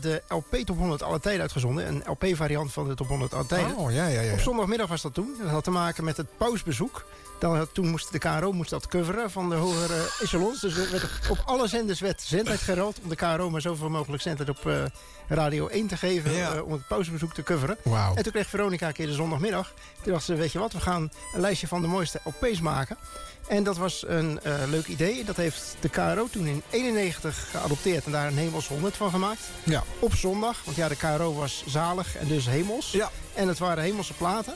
de 0.00 0.22
LP 0.28 0.54
Top 0.54 0.78
100 0.78 1.02
alle 1.02 1.20
tijden 1.20 1.40
uitgezonden. 1.40 1.86
Een 1.88 2.02
LP-variant 2.06 2.72
van 2.72 2.88
de 2.88 2.94
Top 2.94 3.08
100 3.08 3.34
alle 3.34 3.46
tijden. 3.46 3.76
Oh, 3.76 3.92
ja, 3.92 4.06
ja, 4.06 4.20
ja. 4.20 4.32
Op 4.32 4.38
zondagmiddag 4.38 4.88
was 4.88 5.02
dat 5.02 5.14
toen. 5.14 5.34
Dat 5.40 5.50
had 5.50 5.64
te 5.64 5.70
maken 5.70 6.04
met 6.04 6.16
het 6.16 6.26
pausbezoek. 6.36 7.04
Dan, 7.38 7.66
toen 7.72 7.88
moest 7.88 8.12
de 8.12 8.18
KRO 8.18 8.52
moest 8.52 8.70
dat 8.70 8.86
coveren 8.86 9.30
van 9.30 9.48
de 9.48 9.54
hogere 9.54 10.10
echelons. 10.20 10.60
Dus 10.60 10.76
er 10.76 10.90
werd 10.90 11.04
op 11.28 11.42
alle 11.44 11.68
zenders 11.68 12.00
werd 12.00 12.22
zendtijd 12.22 12.60
gereld... 12.60 13.00
om 13.02 13.08
de 13.08 13.16
KRO 13.16 13.50
maar 13.50 13.60
zoveel 13.60 13.88
mogelijk 13.88 14.22
zendtijd 14.22 14.48
op 14.48 14.66
uh, 14.66 14.84
Radio 15.28 15.66
1 15.66 15.86
te 15.86 15.96
geven... 15.96 16.32
Ja. 16.32 16.54
Uh, 16.54 16.64
om 16.64 16.72
het 16.72 16.86
pausbezoek 16.86 17.34
te 17.34 17.42
coveren. 17.42 17.76
Wow. 17.82 18.12
En 18.14 18.22
toen 18.22 18.32
kreeg 18.32 18.48
Veronica 18.48 18.86
een 18.86 18.92
keer 18.92 19.06
de 19.06 19.12
zondagmiddag. 19.12 19.72
Toen 20.02 20.12
dacht 20.12 20.24
ze, 20.24 20.34
weet 20.34 20.52
je 20.52 20.58
wat, 20.58 20.72
we 20.72 20.80
gaan 20.80 21.10
een 21.34 21.40
lijstje 21.40 21.66
van 21.66 21.80
de 21.80 21.88
mooiste 21.88 22.20
LP's 22.24 22.60
maken... 22.60 22.96
En 23.46 23.62
dat 23.62 23.76
was 23.76 24.04
een 24.06 24.40
uh, 24.46 24.54
leuk 24.68 24.86
idee. 24.86 25.24
Dat 25.24 25.36
heeft 25.36 25.76
de 25.80 25.88
KRO 25.88 26.28
toen 26.30 26.46
in 26.46 26.62
91 26.70 27.50
geadopteerd 27.50 28.04
en 28.04 28.12
daar 28.12 28.26
een 28.26 28.36
hemels 28.36 28.68
100 28.68 28.96
van 28.96 29.10
gemaakt. 29.10 29.40
Ja. 29.62 29.82
Op 29.98 30.14
zondag, 30.14 30.64
want 30.64 30.76
ja, 30.76 30.88
de 30.88 30.96
KRO 30.96 31.34
was 31.34 31.64
zalig 31.66 32.16
en 32.16 32.26
dus 32.26 32.46
hemels. 32.46 32.90
Ja. 32.90 33.10
En 33.34 33.48
het 33.48 33.58
waren 33.58 33.82
hemelse 33.82 34.14
platen. 34.14 34.54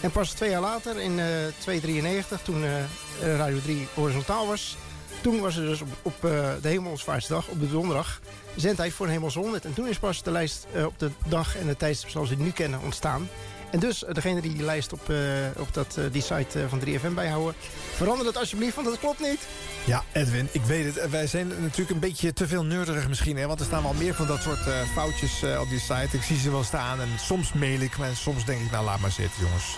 En 0.00 0.10
pas 0.10 0.30
twee 0.30 0.50
jaar 0.50 0.60
later, 0.60 1.00
in 1.00 1.18
uh, 1.18 1.26
293, 1.58 2.40
toen 2.42 2.62
uh, 2.62 3.36
Radio 3.36 3.60
3 3.60 3.88
horizontaal 3.94 4.46
was... 4.46 4.76
toen 5.20 5.40
was 5.40 5.56
er 5.56 5.66
dus 5.66 5.80
op, 5.80 5.88
op 6.02 6.20
de 6.20 6.68
Hemelsvaartsdag, 6.68 7.48
op 7.48 7.60
de 7.60 7.70
donderdag... 7.70 8.20
zendtijd 8.56 8.92
voor 8.92 9.06
een 9.06 9.12
hemels 9.12 9.34
100. 9.34 9.64
En 9.64 9.74
toen 9.74 9.88
is 9.88 9.98
pas 9.98 10.22
de 10.22 10.30
lijst 10.30 10.66
op 10.86 10.98
de 10.98 11.10
dag 11.28 11.56
en 11.56 11.66
de 11.66 11.76
tijdstip 11.76 12.10
zoals 12.10 12.28
we 12.28 12.34
het 12.34 12.44
nu 12.44 12.50
kennen 12.50 12.80
ontstaan... 12.80 13.28
En 13.70 13.78
dus, 13.78 14.04
degene 14.12 14.40
die 14.40 14.52
die 14.52 14.62
lijst 14.62 14.92
op, 14.92 15.08
uh, 15.08 15.18
op 15.56 15.74
dat, 15.74 15.96
uh, 15.98 16.04
die 16.12 16.22
site 16.22 16.68
van 16.68 16.80
3FM 16.80 17.14
bijhouden... 17.14 17.54
verander 17.94 18.24
dat 18.24 18.36
alsjeblieft, 18.36 18.74
want 18.74 18.86
dat 18.86 18.98
klopt 18.98 19.20
niet. 19.20 19.40
Ja, 19.84 20.04
Edwin, 20.12 20.48
ik 20.52 20.62
weet 20.62 20.94
het. 20.94 21.10
Wij 21.10 21.26
zijn 21.26 21.48
natuurlijk 21.48 21.90
een 21.90 21.98
beetje 21.98 22.32
te 22.32 22.46
veel 22.46 22.64
neurderig 22.64 23.08
misschien. 23.08 23.36
Hè? 23.36 23.46
Want 23.46 23.60
er 23.60 23.66
staan 23.66 23.82
wel 23.82 23.94
meer 23.94 24.14
van 24.14 24.26
dat 24.26 24.42
soort 24.42 24.68
foutjes 24.94 25.42
op 25.60 25.68
die 25.68 25.80
site. 25.80 26.08
Ik 26.16 26.22
zie 26.22 26.38
ze 26.38 26.50
wel 26.50 26.64
staan 26.64 27.00
en 27.00 27.08
soms 27.18 27.52
mail 27.52 27.80
ik 27.80 27.98
me... 27.98 28.06
en 28.06 28.16
soms 28.16 28.44
denk 28.44 28.60
ik, 28.60 28.70
nou 28.70 28.84
laat 28.84 29.00
maar 29.00 29.10
zitten, 29.10 29.42
jongens. 29.42 29.76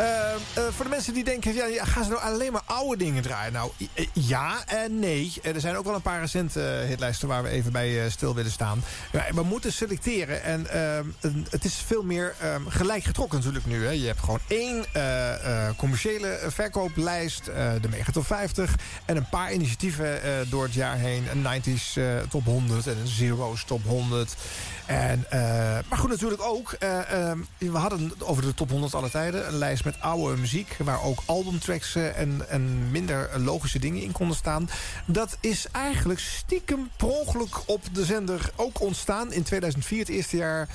Uh, 0.00 0.64
voor 0.70 0.84
de 0.84 0.90
mensen 0.90 1.14
die 1.14 1.24
denken, 1.24 1.54
ja, 1.54 1.84
gaan 1.84 2.04
ze 2.04 2.10
nou 2.10 2.22
alleen 2.22 2.52
maar 2.52 2.62
oude 2.64 3.04
dingen 3.04 3.22
draaien? 3.22 3.52
Nou, 3.52 3.70
ja 4.12 4.66
en 4.66 4.98
nee. 4.98 5.32
Er 5.42 5.60
zijn 5.60 5.76
ook 5.76 5.84
wel 5.84 5.94
een 5.94 6.02
paar 6.02 6.20
recente 6.20 6.60
hitlijsten 6.88 7.28
waar 7.28 7.42
we 7.42 7.48
even 7.48 7.72
bij 7.72 8.10
stil 8.10 8.34
willen 8.34 8.50
staan. 8.50 8.82
We 9.34 9.42
moeten 9.42 9.72
selecteren 9.72 10.42
en 10.42 10.66
uh, 10.74 11.30
het 11.50 11.64
is 11.64 11.74
veel 11.86 12.02
meer 12.02 12.34
uh, 12.42 12.54
gelijk 12.68 13.04
getrokken 13.04 13.38
natuurlijk 13.38 13.66
nu. 13.66 13.84
Hè. 13.84 13.90
Je 13.90 14.06
hebt 14.06 14.20
gewoon 14.20 14.40
één 14.46 14.84
commerciële 15.76 16.38
verkooplijst, 16.46 17.44
de 17.44 17.88
Megatop 17.90 18.26
50... 18.26 18.74
en 19.04 19.16
een 19.16 19.28
paar 19.28 19.52
initiatieven 19.52 20.20
door 20.48 20.62
het 20.62 20.74
jaar 20.74 20.96
heen. 20.96 21.24
Een 21.30 21.62
90s 21.62 22.00
top 22.28 22.44
100 22.44 22.86
en 22.86 22.96
een 22.98 23.06
Zero's 23.06 23.64
top 23.64 23.84
100... 23.84 24.34
En, 24.86 25.26
maar 25.88 25.98
goed, 25.98 26.10
natuurlijk 26.10 26.42
ook. 26.42 26.72
Uh, 26.72 26.98
we 27.58 27.78
hadden 27.78 28.12
over 28.18 28.42
de 28.42 28.54
top 28.54 28.70
100 28.70 28.94
alle 28.94 29.10
tijden 29.10 29.46
een 29.46 29.58
lijst 29.58 29.73
met 29.82 30.00
oude 30.00 30.36
muziek... 30.36 30.76
waar 30.78 31.02
ook 31.02 31.22
albumtracks 31.26 31.94
en, 31.94 32.48
en 32.48 32.90
minder 32.90 33.40
logische 33.40 33.78
dingen 33.78 34.02
in 34.02 34.12
konden 34.12 34.36
staan. 34.36 34.68
Dat 35.06 35.36
is 35.40 35.66
eigenlijk 35.72 36.20
stiekem 36.20 36.90
per 36.96 37.08
ongeluk 37.08 37.60
op 37.66 37.82
de 37.92 38.04
zender 38.04 38.50
ook 38.56 38.80
ontstaan. 38.80 39.32
In 39.32 39.42
2004, 39.42 39.98
het 39.98 40.08
eerste 40.08 40.36
jaar... 40.36 40.68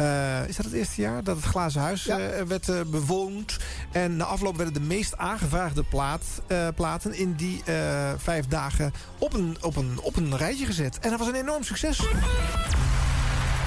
Uh, 0.00 0.48
is 0.48 0.56
dat 0.56 0.64
het 0.64 0.74
eerste 0.74 1.00
jaar 1.00 1.24
dat 1.24 1.36
het 1.36 1.44
Glazen 1.44 1.80
Huis 1.80 2.04
ja. 2.04 2.18
uh, 2.18 2.42
werd 2.42 2.68
uh, 2.68 2.80
bewoond? 2.86 3.56
En 3.92 4.16
na 4.16 4.24
afloop 4.24 4.56
werden 4.56 4.74
de 4.74 4.80
meest 4.80 5.16
aangevraagde 5.16 5.82
plaat, 5.82 6.22
platen 6.74 7.14
in 7.14 7.34
die 7.34 7.62
vijf 8.16 8.46
dagen 8.46 8.92
op 9.18 9.32
een, 9.32 9.56
op, 9.60 9.76
een, 9.76 9.98
op 10.02 10.16
een 10.16 10.36
rijtje 10.36 10.66
gezet. 10.66 10.98
En 10.98 11.10
dat 11.10 11.18
was 11.18 11.28
een 11.28 11.34
enorm 11.34 11.62
succes. 11.62 12.00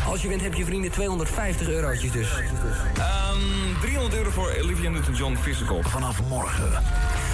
Als 0.08 0.22
je 0.22 0.28
wint 0.28 0.42
heb 0.42 0.54
je 0.54 0.66
vrienden 0.66 0.92
250 0.92 1.70
eurotjes 1.70 2.12
dus. 2.12 2.28
Um, 2.32 3.80
300 3.82 4.16
euro 4.16 4.30
voor 4.30 4.56
Olivia 4.62 4.90
Newton-John 4.90 5.36
Physical. 5.36 5.82
Vanaf 5.84 6.22
morgen. 6.28 6.84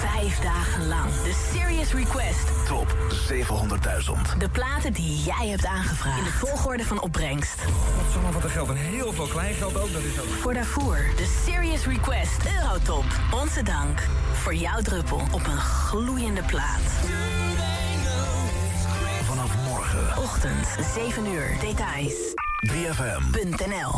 Vijf 0.00 0.38
dagen 0.38 0.88
lang. 0.88 1.10
De 1.22 1.42
Serious 1.52 1.92
Request. 1.92 2.66
Top 2.66 2.96
700.000. 3.32 4.38
De 4.38 4.48
platen 4.48 4.92
die 4.92 5.22
jij 5.22 5.48
hebt 5.48 5.66
aangevraagd. 5.66 6.18
In 6.18 6.24
de 6.24 6.30
volgorde 6.30 6.84
van 6.84 7.00
opbrengst. 7.00 7.64
Wat 7.64 8.12
zomaar 8.12 8.32
wat 8.32 8.44
er 8.44 8.50
geld 8.50 8.68
en 8.68 8.76
heel 8.76 9.12
veel 9.12 9.26
kleingeld 9.26 9.76
ook. 9.76 9.92
Dat 9.92 10.02
is 10.02 10.20
ook. 10.20 10.26
Voor 10.26 10.54
daarvoor 10.54 10.98
de 11.16 11.42
Serious 11.46 11.86
Request 11.86 12.40
Eurotop. 12.60 13.04
Onze 13.42 13.62
dank 13.62 14.00
voor 14.32 14.54
jouw 14.54 14.80
druppel 14.80 15.20
op 15.32 15.46
een 15.46 15.60
gloeiende 15.60 16.42
plaat. 16.42 16.80
Ochtend, 20.22 20.66
7 20.94 21.26
uur. 21.26 21.58
Details. 21.60 22.34
3FM. 22.70 23.22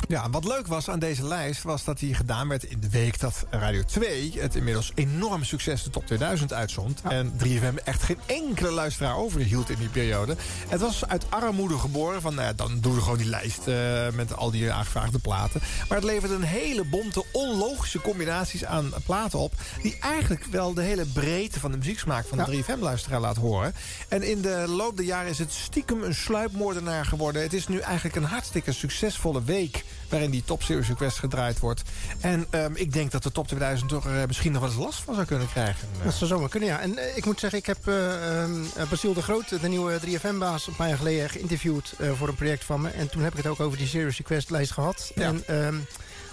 Ja, 0.08 0.30
wat 0.30 0.44
leuk 0.44 0.66
was 0.66 0.88
aan 0.88 0.98
deze 0.98 1.24
lijst 1.24 1.62
was 1.62 1.84
dat 1.84 1.98
die 1.98 2.14
gedaan 2.14 2.48
werd 2.48 2.64
in 2.64 2.80
de 2.80 2.88
week 2.88 3.20
dat 3.20 3.46
Radio 3.50 3.82
2 3.82 4.32
het 4.38 4.54
inmiddels 4.54 4.92
enorm 4.94 5.44
succes 5.44 5.82
de 5.82 5.90
top 5.90 6.06
2000 6.06 6.52
uitzond. 6.52 7.00
En 7.02 7.32
3FM 7.44 7.84
echt 7.84 8.02
geen 8.02 8.18
enkele 8.26 8.70
luisteraar 8.70 9.16
overhield 9.16 9.70
in 9.70 9.78
die 9.78 9.88
periode. 9.88 10.36
Het 10.68 10.80
was 10.80 11.06
uit 11.06 11.24
armoede 11.28 11.78
geboren 11.78 12.20
van 12.20 12.34
nou 12.34 12.46
ja, 12.46 12.52
dan 12.52 12.80
doen 12.80 12.94
we 12.94 13.00
gewoon 13.00 13.18
die 13.18 13.28
lijst 13.28 13.68
eh, 13.68 14.08
met 14.12 14.36
al 14.36 14.50
die 14.50 14.72
aangevraagde 14.72 15.18
platen. 15.18 15.60
Maar 15.88 15.98
het 15.98 16.06
leverde 16.06 16.34
een 16.34 16.42
hele 16.42 16.84
bonte 16.84 17.24
onlogische 17.32 18.00
combinaties 18.00 18.64
aan 18.64 18.92
platen 19.04 19.38
op 19.38 19.52
die 19.82 19.98
eigenlijk 20.00 20.44
wel 20.44 20.74
de 20.74 20.82
hele 20.82 21.06
breedte 21.06 21.60
van 21.60 21.70
de 21.70 21.76
muzieksmaak 21.76 22.26
van 22.26 22.38
de 22.38 22.64
3FM 22.64 22.78
luisteraar 22.78 23.20
laat 23.20 23.36
horen. 23.36 23.74
En 24.08 24.22
in 24.22 24.40
de 24.40 24.64
loop 24.68 24.96
der 24.96 25.06
jaren 25.06 25.30
is 25.30 25.38
het 25.38 25.52
stiekem 25.52 26.02
een 26.02 26.13
sluipmoordenaar 26.14 27.06
geworden. 27.06 27.42
Het 27.42 27.52
is 27.52 27.68
nu 27.68 27.78
eigenlijk 27.78 28.16
een 28.16 28.24
hartstikke 28.24 28.72
succesvolle 28.72 29.42
week 29.42 29.84
waarin 30.08 30.30
die 30.30 30.44
Top 30.44 30.62
Series 30.62 30.88
Request 30.88 31.18
gedraaid 31.18 31.58
wordt. 31.58 31.82
En 32.20 32.46
ehm, 32.50 32.72
ik 32.74 32.92
denk 32.92 33.10
dat 33.10 33.22
de 33.22 33.32
Top 33.32 33.46
2000 33.46 33.88
toch 33.88 34.06
er 34.06 34.26
misschien 34.26 34.52
nog 34.52 34.60
wel 34.60 34.70
eens 34.70 34.78
last 34.78 35.00
van 35.00 35.14
zou 35.14 35.26
kunnen 35.26 35.48
krijgen. 35.48 35.88
Dat 36.04 36.14
zou 36.14 36.30
zomaar 36.30 36.48
kunnen, 36.48 36.68
ja. 36.68 36.80
En 36.80 36.98
eh, 36.98 37.16
ik 37.16 37.24
moet 37.24 37.40
zeggen, 37.40 37.58
ik 37.58 37.66
heb 37.66 37.88
eh 37.88 38.44
eh, 38.44 38.88
Basiel 38.90 39.14
de 39.14 39.22
Groot, 39.22 39.60
de 39.60 39.68
nieuwe 39.68 40.00
3FM-baas... 40.00 40.66
een 40.66 40.76
paar 40.76 40.88
jaar 40.88 40.96
geleden 40.96 41.30
geïnterviewd 41.30 41.94
eh, 41.98 42.10
voor 42.12 42.28
een 42.28 42.34
project 42.34 42.64
van 42.64 42.80
me. 42.80 42.88
En 42.88 43.08
toen 43.08 43.22
heb 43.22 43.32
ik 43.32 43.38
het 43.38 43.46
ook 43.46 43.60
over 43.60 43.78
die 43.78 43.86
Serious 43.86 44.16
Request-lijst 44.16 44.72
gehad. 44.72 45.12
En 45.14 45.42
ehm, 45.46 45.76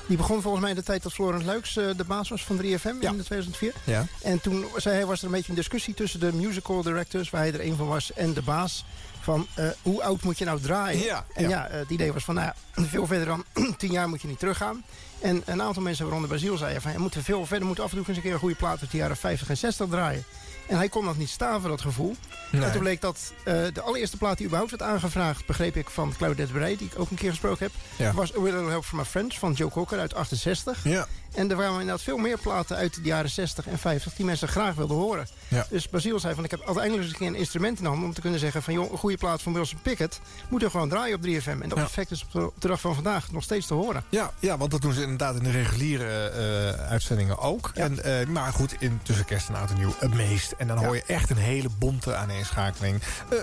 die 0.08 0.18
begon 0.18 0.42
volgens 0.42 0.62
mij 0.62 0.72
in 0.72 0.78
de 0.78 0.84
tijd 0.84 1.04
dat 1.04 1.14
Florent 1.14 1.44
Leuks 1.44 1.78
eh, 1.78 1.86
de 1.98 2.04
baas 2.04 2.30
was 2.30 2.44
van 2.44 2.58
3FM 2.58 3.00
in 3.00 3.00
2004. 3.00 3.74
Ja. 3.84 4.06
En 4.22 4.42
toen 4.42 4.66
zei 4.76 4.96
hij, 4.96 5.06
was 5.06 5.20
er 5.20 5.26
een 5.26 5.32
beetje 5.32 5.50
een 5.50 5.56
discussie 5.56 5.94
tussen 5.94 6.20
de 6.20 6.34
musical 6.34 6.82
directors... 6.82 7.30
waar 7.30 7.42
hij 7.42 7.54
er 7.54 7.66
een 7.66 7.76
van 7.76 7.88
was, 7.88 8.14
en 8.14 8.34
de 8.34 8.42
baas... 8.42 8.86
van 9.22 9.48
eh, 9.56 9.66
hoe 9.82 10.04
oud 10.04 10.24
moet 10.24 10.38
je 10.38 10.46
nou 10.46 10.60
draaien? 10.60 11.04
Ja, 11.04 11.26
en 11.34 11.44
ja. 11.44 11.50
ja, 11.50 11.68
eh, 11.68 11.80
het 11.80 11.90
idee 11.90 12.14
was 12.14 12.24
van, 12.24 12.36
nou 12.36 12.48
ja, 12.48 12.84
veel 12.84 13.08
verder 13.08 13.26
dan 13.26 13.44
10 13.78 13.92
jaar 13.92 14.10
moet 14.10 14.22
je 14.22 14.28
niet 14.28 14.40
teruggaan. 14.40 14.84
En 15.22 15.42
een 15.46 15.62
aantal 15.62 15.84
mensen, 15.84 16.06
waaronder 16.06 16.30
Basiel, 16.30 16.58
zeiden 16.58 16.82
van... 16.82 16.92
je 16.92 16.98
moet 16.98 17.16
veel 17.20 17.46
verder, 17.46 17.68
moet 17.68 17.80
af 17.80 17.92
en 17.92 17.98
toe 17.98 18.08
eens 18.08 18.18
een 18.18 18.24
keer 18.24 18.34
een 18.34 18.40
goede 18.40 18.56
plaat 18.56 18.82
uit 18.82 18.92
de 18.92 18.98
jaren 18.98 19.18
50 19.18 19.50
en 19.50 19.58
60 19.58 19.90
draaien. 19.90 20.24
En 20.68 20.78
hij 20.78 20.90
kon 20.90 21.06
dat 21.06 21.18
niet 21.18 21.30
staan 21.30 21.60
voor 21.62 21.70
dat 21.70 21.82
gevoel. 21.82 22.16
Nee. 22.52 22.64
En 22.64 22.72
toen 22.72 22.82
bleek 22.82 23.02
dat 23.02 23.34
eh, 23.44 23.54
de 23.74 23.82
allereerste 23.82 24.18
plaat 24.18 24.38
die 24.38 24.46
überhaupt 24.46 24.72
werd 24.72 24.92
aangevraagd... 24.92 25.46
begreep 25.46 25.76
ik 25.76 25.90
van 25.90 26.14
Claudette 26.18 26.54
Bray, 26.54 26.78
die 26.78 26.88
ik 26.88 27.00
ook 27.00 27.10
een 27.10 27.18
keer 27.18 27.30
gesproken 27.30 27.66
heb... 27.66 27.72
Ja. 27.96 28.14
was 28.14 28.36
A 28.38 28.42
Little 28.42 28.70
Help 28.70 28.86
from 28.86 28.98
My 28.98 29.06
Friends 29.06 29.40
van 29.40 29.54
Joe 29.54 29.70
Cocker 29.70 30.00
uit 30.00 30.14
68. 30.14 30.84
Ja. 30.84 31.08
En 31.34 31.50
er 31.50 31.56
waren 31.56 31.72
inderdaad 31.72 32.02
veel 32.02 32.18
meer 32.18 32.38
platen 32.38 32.76
uit 32.78 32.94
de 32.96 33.02
jaren 33.02 33.30
60 33.30 33.68
en 33.68 33.78
50... 33.78 34.14
die 34.14 34.26
mensen 34.26 34.48
graag 34.48 34.76
wilden 34.76 34.98
horen. 34.98 35.28
Ja. 35.48 35.66
Dus 35.70 35.90
Basiel 35.90 36.20
zei 36.20 36.36
van, 36.36 36.44
ik 36.44 36.52
heb 36.52 36.66
uiteindelijk 36.66 37.08
eens 37.08 37.20
een 37.20 37.36
instrument 37.36 37.80
in 37.80 37.88
om 37.88 38.14
te 38.14 38.22
kunnen 38.22 38.40
zeggen 38.40 38.64
van, 38.64 38.74
joh, 38.74 38.92
een 38.92 38.98
goede 38.98 39.18
plaat 39.18 39.42
van 39.42 39.54
Wilson 39.54 39.80
Pickett... 39.82 40.20
moet 40.50 40.64
er 40.64 40.72
gewoon 40.72 40.90
draaien 40.90 41.16
op 41.16 41.22
3FM. 41.26 41.62
En 41.62 41.70
dat 41.70 41.78
Ja. 41.78 41.84
effect 41.84 42.12
is 42.12 42.24
op 42.24 42.32
de, 42.32 42.46
op 42.46 42.62
de 42.62 42.68
dag 42.68 42.82
van 42.82 42.94
vandaag 42.94 43.32
nog 43.32 43.44
steeds 43.44 43.68
te 43.68 43.74
horen. 43.74 44.04
Ja, 44.10 44.32
ja, 44.40 44.58
want 44.58 44.72
dat 44.72 44.82
doen 44.82 44.94
ze 44.94 45.02
inderdaad 45.02 45.36
in 45.36 45.44
de 45.44 45.52
reguliere 45.52 46.30
eh, 46.30 46.90
uitzendingen 46.90 47.38
ook. 47.38 47.72
En, 47.74 48.04
eh, 48.04 48.28
maar 48.28 48.54
goed, 48.54 48.76
in 48.80 49.00
tussen 49.04 49.26
kerst 49.26 49.50
en 49.50 49.56
oud 49.56 49.70
en 49.70 49.78
nieuw 49.78 49.94
het 50.00 50.14
meest. 50.14 50.52
En 50.58 50.68
dan 50.68 50.78
hoor 50.86 50.96
je 50.96 51.04
echt 51.08 51.30
een 51.30 51.38
hele 51.38 51.70
bonte 51.80 52.16
aaneenschakeling. 52.16 53.02
Eh, 53.30 53.38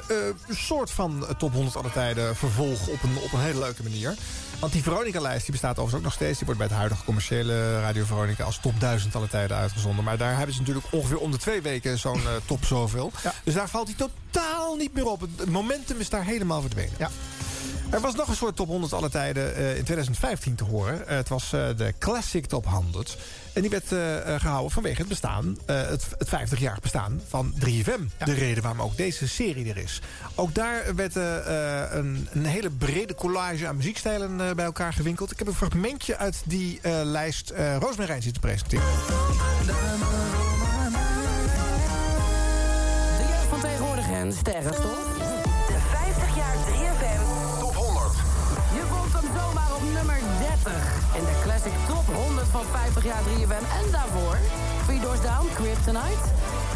een 0.49 0.57
soort 0.57 0.91
van 0.91 1.27
top 1.39 1.53
100 1.53 1.77
alle 1.77 1.91
tijden 1.93 2.37
vervolg 2.37 2.89
op 2.89 3.03
een, 3.03 3.17
op 3.25 3.33
een 3.33 3.41
hele 3.41 3.59
leuke 3.59 3.83
manier. 3.83 4.15
Want 4.59 4.73
die 4.73 4.83
Veronica-lijst 4.83 5.43
die 5.43 5.51
bestaat 5.51 5.79
overigens 5.79 5.99
ook 5.99 6.03
nog 6.03 6.13
steeds. 6.13 6.37
Die 6.37 6.47
wordt 6.47 6.61
bij 6.61 6.69
het 6.69 6.79
huidige 6.79 7.05
commerciële 7.05 7.81
Radio 7.81 8.05
Veronica 8.05 8.45
als 8.45 8.59
top 8.59 8.81
1000 8.81 9.15
alle 9.15 9.29
tijden 9.29 9.57
uitgezonden. 9.57 10.05
Maar 10.05 10.17
daar 10.17 10.37
hebben 10.37 10.55
ze 10.55 10.61
natuurlijk 10.61 10.87
ongeveer 10.91 11.19
om 11.19 11.31
de 11.31 11.37
twee 11.37 11.63
weken 11.63 11.99
zo'n 11.99 12.21
eh, 12.21 12.33
top 12.45 12.65
zoveel. 12.65 13.13
Dus 13.45 13.55
daar 13.55 13.69
valt 13.69 13.87
hij 13.87 13.97
totaal 13.97 14.77
niet 14.77 14.95
meer 14.95 15.07
op. 15.07 15.21
Het 15.21 15.51
momentum 15.51 15.99
is 15.99 16.09
daar 16.09 16.25
helemaal 16.25 16.61
verdwenen. 16.61 16.95
Ja. 16.99 17.11
Er 17.91 18.01
was 18.01 18.15
nog 18.15 18.29
een 18.29 18.37
soort 18.37 18.57
top 18.57 18.67
100 18.67 18.93
alle 18.93 19.09
tijden 19.09 19.55
eh, 19.55 19.77
in 19.77 19.85
2015 19.85 20.55
te 20.55 20.65
horen. 20.65 21.09
Eh, 21.09 21.17
het 21.17 21.29
was 21.29 21.51
de 21.51 21.95
Classic 21.99 22.47
Top 22.47 22.67
100. 22.67 23.17
En 23.59 23.65
die 23.65 23.73
werd 23.73 23.93
eh, 23.93 24.35
eh, 24.35 24.41
gehouden 24.41 24.71
vanwege 24.71 24.99
het 24.99 25.09
bestaan, 25.09 25.59
eh, 25.67 25.89
het, 25.89 26.07
het 26.19 26.29
50-jarig 26.29 26.81
bestaan 26.81 27.21
van 27.29 27.55
3FM. 27.65 28.25
De 28.25 28.33
reden 28.33 28.63
waarom 28.63 28.83
ook 28.83 28.97
deze 28.97 29.29
serie 29.29 29.71
er 29.71 29.77
is. 29.77 30.01
Ook 30.35 30.55
daar 30.55 30.95
werd 30.95 31.17
eh, 31.17 31.83
eh, 31.83 31.93
een, 31.93 32.29
een 32.33 32.45
hele 32.45 32.71
brede 32.71 33.15
collage 33.15 33.67
aan 33.67 33.77
muziekstijlen 33.77 34.41
eh, 34.41 34.55
bij 34.55 34.65
elkaar 34.65 34.93
gewinkeld. 34.93 35.31
Ik 35.33 35.39
heb 35.39 35.47
een 35.47 35.55
fragmentje 35.55 36.17
uit 36.17 36.43
die 36.45 36.79
eh, 36.83 37.01
lijst 37.05 37.51
uh, 37.51 37.77
Roosmarijn 37.77 38.23
zitten 38.23 38.41
presenteren. 38.41 38.85
De 43.17 43.25
jeugd 43.29 43.49
van 43.49 43.61
tegenwoordig 43.61 44.11
en 44.11 44.33
sterrenstof. 44.33 45.17
De 45.67 45.79
50 45.91 46.37
jaar 46.37 46.57
3FM. 46.57 47.28
In 51.15 51.25
de 51.25 51.41
classic 51.43 51.73
top 51.89 52.07
100 52.15 52.47
van 52.51 52.65
50 52.73 53.05
jaar 53.05 53.23
3FM. 53.23 53.65
En 53.81 53.91
daarvoor 53.91 54.37
Three 54.87 55.01
Doors 55.01 55.21
Down, 55.21 55.47
Kryptonite. 55.55 56.27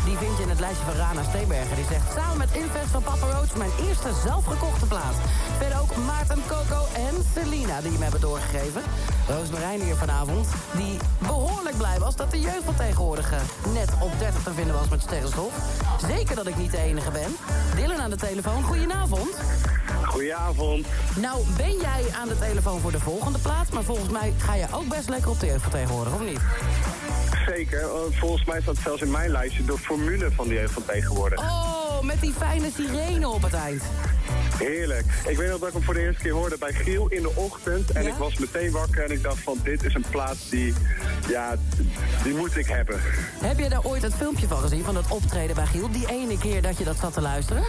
Die 0.05 0.17
vind 0.17 0.37
je 0.37 0.43
in 0.43 0.49
het 0.49 0.61
lijstje 0.61 0.85
van 0.85 0.95
Rana 0.95 1.23
Steenbergen. 1.23 1.77
Die 1.77 1.85
zegt 1.85 2.13
samen 2.15 2.39
met 2.39 2.51
Invest 2.53 2.91
van 2.91 3.03
Papa 3.03 3.27
Roach 3.27 3.57
mijn 3.57 3.71
eerste 3.87 4.11
zelfgekochte 4.25 4.87
plaat. 4.87 5.15
Verder 5.59 5.81
ook 5.81 5.97
Maarten 5.97 6.43
Coco 6.49 6.87
en 6.95 7.15
Selina 7.35 7.81
die 7.81 7.93
hem 7.93 8.03
hebben 8.03 8.21
doorgegeven. 8.21 8.83
Roosmarijn 9.29 9.83
hier 9.83 9.95
vanavond. 9.95 10.49
Die 10.77 10.99
behoorlijk 11.19 11.77
blij 11.77 11.99
was 11.99 12.17
dat 12.17 12.31
de 12.31 12.41
jeugd 12.41 12.65
van 12.65 12.75
tegenwoordig 12.75 13.33
eh, 13.33 13.39
net 13.73 13.91
op 14.01 14.19
30 14.19 14.43
te 14.43 14.53
vinden 14.53 14.75
was 14.75 14.89
met 14.89 15.01
sterrenstof. 15.03 15.53
Zeker 16.07 16.37
dat 16.37 16.47
ik 16.47 16.57
niet 16.57 16.71
de 16.71 16.79
enige 16.79 17.11
ben. 17.11 17.37
Dylan 17.77 18.01
aan 18.01 18.11
de 18.11 18.17
telefoon, 18.17 18.63
goedenavond. 18.63 19.31
Goedenavond. 20.05 20.87
Nou, 21.17 21.45
ben 21.57 21.77
jij 21.77 22.05
aan 22.21 22.29
de 22.29 22.39
telefoon 22.39 22.81
voor 22.81 22.93
de 22.93 23.01
volgende 23.01 23.39
plaat? 23.39 23.73
Maar 23.73 23.83
volgens 23.83 24.11
mij 24.11 24.35
ga 24.37 24.55
je 24.55 24.67
ook 24.73 24.89
best 24.89 25.09
lekker 25.09 25.31
op 25.31 25.41
de 25.41 25.47
jeugd 25.47 25.63
van 25.63 25.71
tegenwoordig, 25.71 26.15
of 26.15 26.21
niet? 26.21 26.41
Zeker. 27.47 27.89
want 27.89 28.15
Volgens 28.15 28.45
mij 28.45 28.61
staat 28.61 28.77
zelfs 28.77 29.03
in 29.03 29.11
mijn 29.11 29.31
lijstje 29.31 29.65
de 29.65 29.77
formule 29.97 30.31
van 30.31 30.49
die 30.49 30.55
jeugd 30.59 30.73
van 30.73 30.85
tegenwoordig. 30.87 31.39
Oh, 31.39 32.01
met 32.03 32.21
die 32.21 32.33
fijne 32.33 32.69
sirene 32.77 33.29
op 33.29 33.43
het 33.43 33.53
eind. 33.53 33.83
Heerlijk. 34.59 35.05
Ik 35.27 35.37
weet 35.37 35.51
nog 35.51 35.59
dat 35.59 35.69
ik 35.69 35.75
hem 35.75 35.83
voor 35.83 35.95
de 35.95 36.01
eerste 36.01 36.23
keer 36.23 36.33
hoorde 36.33 36.57
bij 36.59 36.73
Giel 36.73 37.09
in 37.09 37.23
de 37.23 37.33
ochtend. 37.35 37.91
En 37.91 38.03
Ja? 38.03 38.09
ik 38.09 38.15
was 38.15 38.39
meteen 38.39 38.71
wakker 38.71 39.05
en 39.05 39.11
ik 39.11 39.23
dacht 39.23 39.39
van 39.43 39.59
dit 39.63 39.85
is 39.85 39.95
een 39.95 40.05
plaats 40.11 40.49
die, 40.51 40.75
ja, 41.29 41.57
die 42.23 42.35
moet 42.35 42.57
ik 42.57 42.67
hebben. 42.67 43.01
Heb 43.43 43.59
je 43.59 43.69
daar 43.69 43.85
ooit 43.85 44.03
het 44.03 44.15
filmpje 44.15 44.47
van 44.47 44.59
gezien, 44.59 44.85
van 44.85 44.95
dat 44.95 45.09
optreden 45.09 45.55
bij 45.55 45.67
Giel? 45.67 45.91
Die 45.91 46.09
ene 46.11 46.39
keer 46.39 46.63
dat 46.63 46.79
je 46.79 46.85
dat 46.85 46.97
zat 47.01 47.13
te 47.13 47.21
luisteren? 47.21 47.63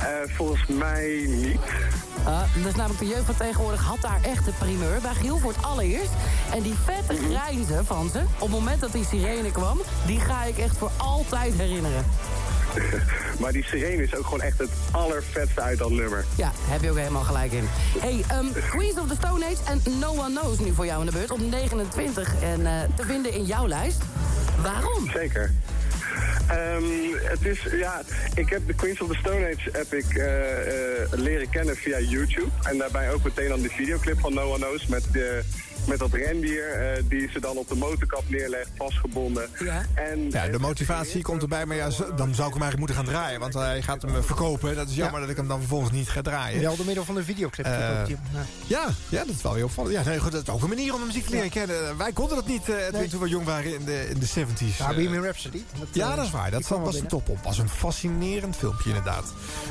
Eh, 0.00 0.06
volgens 0.36 0.66
mij 0.66 1.24
niet. 1.28 1.60
Ah, 2.24 2.42
dus 2.64 2.74
namelijk 2.74 3.00
de 3.00 3.06
jeugd 3.06 3.24
van 3.24 3.36
tegenwoordig 3.36 3.82
had 3.82 4.00
daar 4.00 4.20
echt 4.22 4.44
de 4.44 4.52
primeur 4.58 5.00
bij 5.00 5.14
Giel 5.14 5.38
voor 5.38 5.52
het 5.52 5.64
allereerst. 5.64 6.10
En 6.54 6.62
die 6.62 6.74
vette 6.84 7.14
grijnzen 7.30 7.86
van 7.86 8.10
ze, 8.12 8.18
op 8.18 8.40
het 8.40 8.50
moment 8.50 8.80
dat 8.80 8.92
die 8.92 9.04
sirene 9.04 9.50
kwam... 9.50 9.80
die 10.06 10.20
ga 10.20 10.44
ik 10.44 10.58
echt 10.58 10.76
voor 10.76 10.90
altijd 10.96 11.54
herinneren. 11.54 12.04
maar 13.40 13.52
die 13.52 13.64
sirene 13.64 14.02
is 14.02 14.14
ook 14.14 14.24
gewoon 14.24 14.40
echt 14.40 14.58
het 14.58 14.70
allervetste 14.90 15.60
uit 15.60 15.78
dat 15.78 15.90
nummer. 15.90 16.24
Ja, 16.34 16.52
heb 16.54 16.82
je 16.82 16.90
ook 16.90 16.96
helemaal 16.96 17.22
gelijk 17.22 17.52
in. 17.52 17.68
Hey, 17.98 18.24
ehm, 18.28 18.46
Queens 18.70 18.98
of 18.98 19.08
the 19.08 19.14
Stone 19.14 19.44
Age 19.44 19.62
en 19.64 19.98
No 19.98 20.10
One 20.10 20.40
Knows 20.40 20.58
nu 20.58 20.72
voor 20.72 20.86
jou 20.86 21.00
in 21.00 21.06
de 21.06 21.12
beurt. 21.12 21.30
Op 21.30 21.40
29 21.40 22.34
en 22.42 22.66
eh, 22.66 22.72
te 22.94 23.04
vinden 23.04 23.32
in 23.32 23.44
jouw 23.44 23.66
lijst. 23.66 24.02
Waarom? 24.62 25.10
Zeker. 25.10 25.52
Ehm, 26.50 26.84
het 27.22 27.46
is, 27.46 27.66
ja, 27.72 28.02
ik 28.34 28.48
heb 28.48 28.66
de 28.66 28.74
Queens 28.74 29.00
of 29.00 29.08
the 29.08 29.14
Stone 29.14 29.46
Age 29.46 29.70
heb 29.72 29.92
eh, 29.92 31.02
eh, 31.02 31.12
leren 31.12 31.50
kennen 31.50 31.76
via 31.76 31.98
YouTube. 31.98 32.48
En 32.62 32.78
daarbij 32.78 33.12
ook 33.12 33.22
meteen 33.22 33.48
dan 33.48 33.60
de 33.60 33.68
videoclip 33.68 34.20
van 34.20 34.34
No 34.34 34.42
One 34.42 34.64
Knows 34.64 34.86
met, 34.86 35.04
de, 35.12 35.42
met 35.86 35.98
dat 35.98 36.12
rendier 36.12 36.70
eh, 36.70 37.02
die 37.08 37.28
ze 37.32 37.40
dan 37.40 37.56
op 37.56 37.68
de 37.68 37.74
motorkap 37.76 38.22
neerlegt, 38.28 38.70
vastgebonden. 38.76 39.48
Ja. 39.58 39.82
En, 39.94 40.30
Ja, 40.30 40.48
de 40.48 40.58
motivatie 40.58 41.22
komt 41.22 41.42
erbij, 41.42 41.66
maar 41.66 41.76
ja, 41.76 41.84
dan 41.88 41.98
zou 42.34 42.48
ik 42.48 42.54
hem 42.54 42.62
eigenlijk 42.62 42.76
moeten 42.78 42.96
gaan 42.96 43.04
draaien. 43.04 43.40
Want 43.40 43.54
hij 43.54 43.82
gaat 43.82 44.02
hem 44.02 44.16
eh, 44.16 44.22
verkopen. 44.22 44.76
Dat 44.76 44.88
is 44.88 44.94
jammer 44.94 45.20
dat 45.20 45.30
ik 45.30 45.36
hem 45.36 45.48
dan 45.48 45.58
vervolgens 45.58 45.90
niet 45.92 46.08
ga 46.08 46.22
draaien. 46.22 46.60
Ja, 46.60 46.74
door 46.76 46.86
middel 46.86 47.04
van 47.04 47.14
de 47.14 47.24
videoclip. 47.24 47.66
Eh, 47.66 47.72
ja. 47.72 48.06
Ja, 48.66 48.88
ja, 49.08 49.24
dat 49.24 49.34
is 49.34 49.42
wel 49.42 49.54
heel 49.54 49.64
opvallend. 49.64 49.94
Ja, 49.94 50.02
nee, 50.02 50.18
goed, 50.18 50.32
dat 50.32 50.42
is 50.42 50.48
ook 50.48 50.62
een 50.62 50.68
manier 50.68 50.94
om 50.94 51.00
de 51.00 51.06
muziek 51.06 51.24
te 51.24 51.30
leren 51.30 51.50
kennen. 51.50 51.96
Wij 51.96 52.12
konden 52.12 52.36
dat 52.36 52.46
niet, 52.46 52.68
eh, 52.68 52.86
Edwin, 52.86 53.08
toen 53.08 53.20
we 53.20 53.28
jong 53.28 53.44
waren 53.44 53.74
in 53.74 53.84
de, 53.84 54.08
in 54.08 54.18
de 54.18 54.26
70s. 54.26 54.76
Ja. 54.78 54.86
Bohemian 54.88 55.22
Rhapsody. 55.22 55.62
Dat, 55.78 55.88
Ja, 55.92 56.14
dat 56.16 56.24
is 56.24 56.30
waar. 56.30 56.50
Dat 56.50 56.60
was 56.60 56.68
wel 56.68 56.78
de 56.86 56.90
binnen. 56.92 57.08
top 57.10 57.28
op. 57.28 57.42
was 57.42 57.58
een 57.58 57.68
fascinerend 57.68 58.56
filmpje 58.56 58.88
inderdaad. 58.88 59.24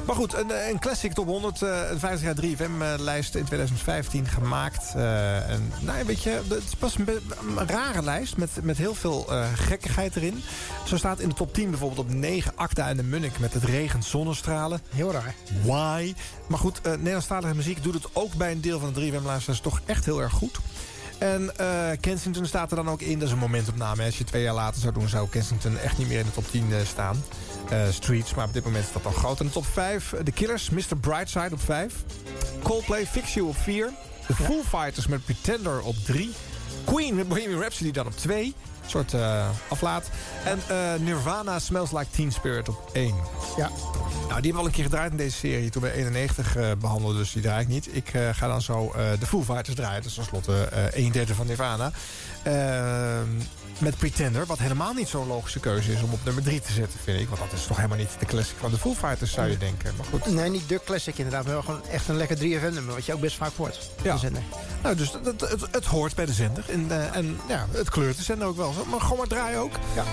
Maar 0.05 0.15
goed, 0.15 0.33
een, 0.33 0.49
een 0.69 0.79
classic 0.79 1.13
top 1.13 1.25
100. 1.27 1.61
eh, 1.61 1.81
een 1.91 1.99
50 1.99 2.21
jaar 2.25 2.35
3FM-lijst 2.35 3.35
in 3.35 3.43
2015 3.45 4.27
gemaakt. 4.27 4.93
Eh, 4.95 5.49
en 5.49 5.71
nou 5.79 5.97
Weet 6.05 6.23
je. 6.23 6.29
Het 6.29 6.63
is 6.63 6.75
pas 6.79 6.95
een, 6.97 7.19
rare 7.67 8.01
lijst 8.01 8.37
met, 8.37 8.49
met 8.61 8.77
heel 8.77 8.93
veel 8.93 9.25
eh, 9.29 9.47
gekkigheid 9.53 10.15
erin. 10.15 10.43
Zo 10.85 10.97
staat 10.97 11.19
in 11.19 11.29
de 11.29 11.35
top 11.35 11.53
10 11.53 11.69
bijvoorbeeld 11.69 12.07
op 12.07 12.13
9 12.13 12.51
Acta 12.55 12.87
en 12.87 12.97
de 12.97 13.03
Munnik 13.03 13.39
met 13.39 13.53
het 13.53 13.63
regent 13.63 14.05
zonnestralen. 14.05 14.81
Heel 14.89 15.11
raar. 15.11 15.35
Why? 15.63 16.13
Maar 16.47 16.59
goed, 16.59 16.81
eh 16.81 16.91
Nederlandstalige 16.91 17.55
muziek 17.55 17.83
doet 17.83 17.93
het 17.93 18.07
ook 18.13 18.33
bij 18.33 18.51
een 18.51 18.61
deel 18.61 18.79
van 18.79 18.93
de 18.93 19.11
3FM-luisteraars 19.11 19.61
toch 19.61 19.81
echt 19.85 20.05
heel 20.05 20.21
erg 20.21 20.33
goed. 20.33 20.59
En 21.19 21.57
eh, 21.57 21.89
Kensington 21.99 22.45
staat 22.45 22.69
er 22.69 22.75
dan 22.75 22.89
ook 22.89 23.01
in. 23.01 23.19
Dat 23.19 23.27
is 23.27 23.33
een 23.33 23.39
momentopname. 23.39 24.03
Als 24.05 24.17
je 24.17 24.23
twee 24.23 24.41
jaar 24.41 24.53
later 24.53 24.81
zou 24.81 24.93
doen, 24.93 25.07
zou 25.07 25.29
Kensington 25.29 25.77
echt 25.77 25.97
niet 25.97 26.07
meer 26.07 26.19
in 26.19 26.25
de 26.25 26.31
top 26.31 26.51
10 26.51 26.73
eh, 26.73 26.77
staan. 26.85 27.23
Eh, 27.69 27.81
Streets, 27.89 28.33
maar 28.33 28.45
op 28.45 28.53
dit 28.53 28.63
moment 28.63 28.85
is 28.85 28.91
dat 28.91 29.05
al 29.05 29.11
groot. 29.11 29.39
En 29.39 29.45
de 29.45 29.51
top 29.51 29.65
5, 29.65 30.13
The 30.23 30.31
Killers, 30.31 30.69
Mr. 30.69 30.97
Brightside 31.01 31.53
op 31.53 31.61
5. 31.61 31.93
Coldplay, 32.63 33.05
Fix 33.05 33.33
You 33.33 33.47
op 33.47 33.57
4. 33.57 33.89
The 34.29 34.35
Foo 34.35 34.61
Fighters 34.63 35.07
met 35.07 35.25
Pretender 35.25 35.81
op 35.81 35.95
3. 35.95 36.31
Queen 36.83 37.15
met 37.15 37.27
Bohemian 37.27 37.59
Rhapsody 37.59 37.91
dan 37.91 38.05
op 38.05 38.17
2. 38.17 38.45
Een 38.45 38.89
soort 38.89 39.13
eh, 39.13 39.49
aflaat. 39.69 40.09
En 40.45 40.59
eh, 40.67 40.93
Nirvana 40.99 41.59
Smells 41.59 41.91
Like 41.91 42.05
Teen 42.11 42.31
Spirit 42.31 42.69
op 42.69 42.89
1. 42.93 43.15
Ja. 43.57 43.67
Nou, 43.67 43.71
die 44.27 44.27
hebben 44.27 44.51
we 44.51 44.57
al 44.57 44.65
een 44.65 44.71
keer 44.71 44.83
gedraaid 44.83 45.11
in 45.11 45.17
deze 45.17 45.37
serie. 45.37 45.69
Toen 45.69 45.81
we 45.81 45.91
91 45.91 46.55
eh, 46.55 46.71
behandelden, 46.79 47.17
dus 47.17 47.31
die 47.31 47.41
draai 47.41 47.61
ik 47.61 47.67
niet. 47.67 47.95
Ik 47.95 48.09
ga 48.31 48.47
dan 48.47 48.61
zo 48.61 48.91
de 49.19 49.25
Foo 49.25 49.43
Fighters 49.43 49.75
draaien. 49.75 50.01
Dus 50.01 50.13
tenslotte 50.13 50.63
eh 50.63 51.05
een 51.05 51.11
derde 51.11 51.35
van 51.35 51.47
Nirvana. 51.47 51.91
Met 53.79 53.97
Pretender, 53.97 54.45
wat 54.45 54.59
helemaal 54.59 54.93
niet 54.93 55.07
zo'n 55.07 55.27
logische 55.27 55.59
keuze 55.59 55.93
is 55.93 56.01
om 56.01 56.13
op 56.13 56.19
nummer 56.25 56.43
3 56.43 56.61
te 56.61 56.71
zetten, 56.71 56.99
vind 57.03 57.19
ik. 57.19 57.27
Want 57.27 57.41
dat 57.41 57.59
is 57.59 57.65
toch 57.65 57.75
helemaal 57.75 57.97
niet 57.97 58.09
de 58.19 58.25
classic 58.25 58.55
van 58.59 58.71
de 58.71 58.77
Foo 58.77 58.93
Fighters, 58.93 59.31
zou 59.31 59.49
je 59.49 59.57
denken. 59.57 59.93
Maar 59.97 60.05
goed. 60.05 60.25
Nee, 60.25 60.49
niet 60.49 60.69
de 60.69 60.81
classic 60.85 61.17
inderdaad. 61.17 61.43
Maar 61.43 61.53
wel 61.53 61.61
gewoon 61.61 61.81
echt 61.91 62.07
een 62.07 62.17
lekker 62.17 62.37
3FM-nummer. 62.37 62.93
Wat 62.93 63.05
je 63.05 63.13
ook 63.13 63.19
best 63.19 63.35
vaak 63.35 63.51
hoort. 63.55 63.89
Ja. 64.03 64.13
De 64.13 64.19
zender. 64.19 64.41
Nou, 64.83 64.95
dus 64.95 65.11
het, 65.23 65.41
het, 65.41 65.65
het 65.71 65.85
hoort 65.85 66.15
bij 66.15 66.25
de 66.25 66.33
zender. 66.33 66.63
En, 66.69 66.91
eh, 66.91 67.15
en 67.15 67.39
ja, 67.47 67.65
het 67.71 67.89
kleurt 67.89 68.17
de 68.17 68.23
zender 68.23 68.47
ook 68.47 68.57
wel. 68.57 68.73
Maar 68.89 69.01
gewoon 69.01 69.17
maar 69.17 69.27
draaien 69.27 69.59
ook. 69.59 69.73
Ja. 69.95 70.03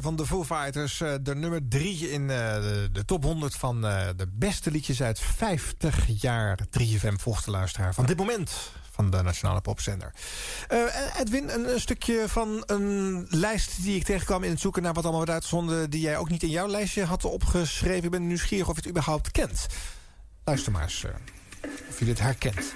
Van 0.00 0.16
de 0.16 0.26
Foo 0.26 0.44
Fighters. 0.44 1.00
eh, 1.00 1.14
de 1.22 1.34
nummer 1.34 1.68
3 1.68 2.10
in 2.10 2.30
eh, 2.30 2.36
de, 2.92 3.04
top 3.04 3.24
100 3.24 3.54
van 3.54 3.86
eh, 3.86 4.08
de 4.16 4.26
beste 4.32 4.70
liedjes 4.70 5.02
uit 5.02 5.20
50 5.20 6.06
jaar 6.20 6.58
3FM 6.80 7.14
volgt 7.16 7.44
de 7.44 7.50
luisteraar. 7.50 7.94
Van 7.94 8.06
dit 8.06 8.16
moment 8.16 8.72
van 8.90 9.10
de 9.10 9.22
Nationale 9.22 9.60
Popzender. 9.60 10.12
Eh, 10.68 10.78
Edwin, 11.18 11.48
een, 11.48 11.80
stukje 11.80 12.24
van 12.28 12.62
een 12.66 13.26
lijst 13.30 13.82
die 13.82 13.96
ik 13.96 14.04
tegenkwam 14.04 14.42
in 14.42 14.50
het 14.50 14.60
zoeken 14.60 14.82
naar 14.82 14.92
wat 14.92 15.02
allemaal 15.02 15.20
werd 15.20 15.32
uitgezonden... 15.32 15.90
die 15.90 16.00
jij 16.00 16.16
ook 16.16 16.28
niet 16.28 16.42
in 16.42 16.50
jouw 16.50 16.68
lijstje 16.68 17.04
had 17.04 17.24
opgeschreven. 17.24 18.04
Ik 18.04 18.10
ben 18.10 18.26
nieuwsgierig 18.26 18.68
of 18.68 18.74
je 18.74 18.80
het 18.80 18.90
überhaupt 18.90 19.30
kent. 19.30 19.66
Luister 20.44 20.72
maar 20.72 20.82
eens 20.82 21.04
of 21.88 21.98
je 21.98 22.04
dit 22.04 22.20
herkent. 22.20 22.72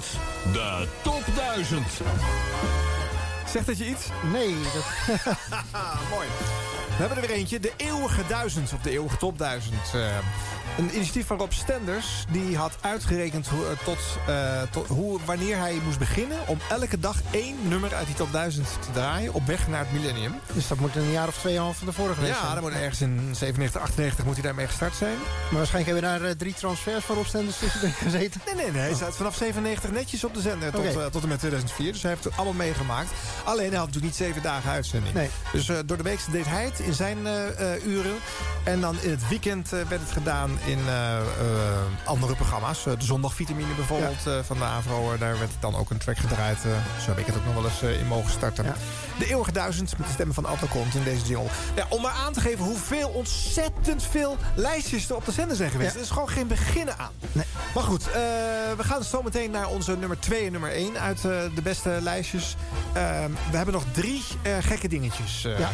2000, 0.00 0.52
de 0.52 0.86
top 1.02 1.22
1000. 1.34 1.86
Zegt 3.48 3.66
dat 3.66 3.78
je 3.78 3.86
iets? 3.88 4.08
Nee. 4.32 4.54
Dat... 4.74 4.84
Mooi. 6.14 6.26
We 6.88 7.00
hebben 7.00 7.16
er 7.16 7.26
weer 7.26 7.36
eentje. 7.36 7.60
De 7.60 7.72
eeuwige 7.76 8.22
duizend. 8.28 8.72
Of 8.72 8.80
de 8.80 8.90
eeuwige 8.90 9.16
top 9.16 9.38
duizend. 9.38 9.94
Eh, 9.94 10.18
een 10.78 10.94
initiatief 10.94 11.26
van 11.26 11.38
Rob 11.38 11.52
Stenders. 11.52 12.24
Die 12.30 12.56
had 12.56 12.76
uitgerekend 12.80 13.48
hoe, 13.48 13.64
eh, 13.64 13.84
tot, 13.84 13.98
eh, 14.26 14.62
tot 14.70 14.86
hoe, 14.86 15.20
wanneer 15.24 15.58
hij 15.58 15.78
moest 15.84 15.98
beginnen... 15.98 16.38
om 16.46 16.58
elke 16.70 16.98
dag 16.98 17.16
één 17.30 17.56
nummer 17.68 17.94
uit 17.94 18.06
die 18.06 18.14
top 18.14 18.32
1000 18.32 18.66
te 18.66 18.90
draaien... 18.92 19.32
op 19.34 19.46
weg 19.46 19.68
naar 19.68 19.78
het 19.78 19.92
millennium. 19.92 20.34
Dus 20.52 20.68
dat 20.68 20.78
moet 20.78 20.96
een 20.96 21.10
jaar 21.10 21.28
of 21.28 21.38
tweeënhalf 21.38 21.76
van 21.76 21.86
de 21.86 21.92
vorige 21.92 22.14
geweest 22.14 22.34
Ja, 22.34 22.40
zijn. 22.40 22.54
dan 22.54 22.62
moet 22.62 22.72
ergens 22.72 23.00
in 23.00 23.34
97, 23.34 23.80
98 23.80 24.24
moet 24.24 24.34
hij 24.34 24.42
daarmee 24.42 24.66
gestart 24.66 24.94
zijn. 24.94 25.16
Maar 25.50 25.58
waarschijnlijk 25.58 25.98
hebben 25.98 26.20
daar 26.20 26.30
eh, 26.30 26.36
drie 26.36 26.54
transfers 26.54 27.04
van 27.04 27.16
opstenders 27.16 27.58
tussen 27.58 27.92
gezeten. 27.92 28.40
Nee, 28.46 28.54
nee, 28.54 28.72
nee. 28.72 28.80
Hij 28.80 28.94
staat 28.94 29.16
vanaf 29.16 29.36
97 29.36 29.90
netjes 29.90 30.24
op 30.24 30.34
de 30.34 30.40
zender 30.40 30.72
tot, 30.72 31.12
tot 31.12 31.22
en 31.22 31.28
met 31.28 31.38
2004. 31.38 31.92
Dus 31.92 32.02
hij 32.02 32.10
heeft 32.10 32.24
het 32.24 32.36
allemaal 32.36 32.54
meegemaakt. 32.54 33.10
Alleen 33.44 33.68
hij 33.68 33.78
had 33.78 33.86
natuurlijk 33.86 34.18
niet 34.18 34.26
zeven 34.26 34.42
dagen 34.42 34.70
uitzending. 34.70 35.14
Nee. 35.14 35.28
Dus 35.52 35.66
door 35.66 35.96
de 35.96 36.02
week 36.02 36.20
deed 36.30 36.46
hij 36.46 36.64
het 36.64 36.78
in 36.78 36.94
zijn 36.94 37.18
uren. 37.86 38.16
En 38.64 38.80
dan 38.80 38.96
in 39.00 39.10
het 39.10 39.28
weekend 39.28 39.68
werd 39.68 40.00
het 40.00 40.10
gedaan 40.12 40.50
in 40.66 40.78
eh, 40.86 41.18
eh, 41.18 41.24
andere 42.04 42.34
programma's. 42.34 42.86
Eh, 42.86 42.92
de 42.98 43.04
zondagvitamine 43.04 43.74
bijvoorbeeld 43.74 44.46
van 44.46 44.58
de 44.58 44.64
AVRO. 44.64 45.18
daar 45.18 45.38
werd 45.38 45.50
dan 45.60 45.76
ook 45.76 45.90
een 45.90 45.98
track 45.98 46.18
gedraaid. 46.18 46.58
zo 47.02 47.08
heb 47.08 47.18
ik 47.18 47.26
het 47.26 47.36
ook 47.36 47.44
nog 47.44 47.54
wel 47.54 47.64
eens 47.64 47.98
in 47.98 48.06
mogen 48.06 48.30
starten. 48.30 48.74
De 49.18 49.26
Eeuwige 49.26 49.52
Duizend 49.52 49.98
met 49.98 50.06
de 50.06 50.12
stemmen 50.12 50.34
van 50.34 50.44
Atla 50.44 50.68
Kont 50.68 50.94
in 50.94 51.02
deze 51.02 51.24
jingle. 51.26 51.48
Ja, 51.74 51.86
om 51.88 52.02
maar 52.02 52.12
aan 52.24 52.32
te 52.32 52.40
geven 52.40 52.64
hoeveel 52.64 53.08
ontzettend 53.08 54.02
veel 54.02 54.36
lijstjes 54.54 55.08
er 55.08 55.16
op 55.16 55.24
de 55.24 55.32
zender 55.32 55.56
zijn 55.56 55.70
geweest. 55.70 55.94
Er 55.94 56.00
is 56.00 56.10
gewoon 56.10 56.28
geen 56.28 56.46
beginnen 56.46 56.98
aan. 56.98 57.12
Maar 57.74 57.84
goed, 57.84 58.04
we 58.76 58.84
gaan 58.84 59.04
zo 59.04 59.22
meteen 59.22 59.50
naar 59.50 59.68
onze 59.68 59.96
nummer 59.96 60.20
2 60.20 60.46
en 60.46 60.52
nummer 60.52 60.70
1 60.70 61.00
uit 61.00 61.22
de 61.22 61.62
beste 61.62 61.98
lijstjes. 62.02 62.56
We 63.50 63.56
hebben 63.56 63.74
nog 63.74 63.84
drie 63.92 64.22
gekke 64.60 64.88
dingetjes. 64.88 65.42
Ja. 65.42 65.70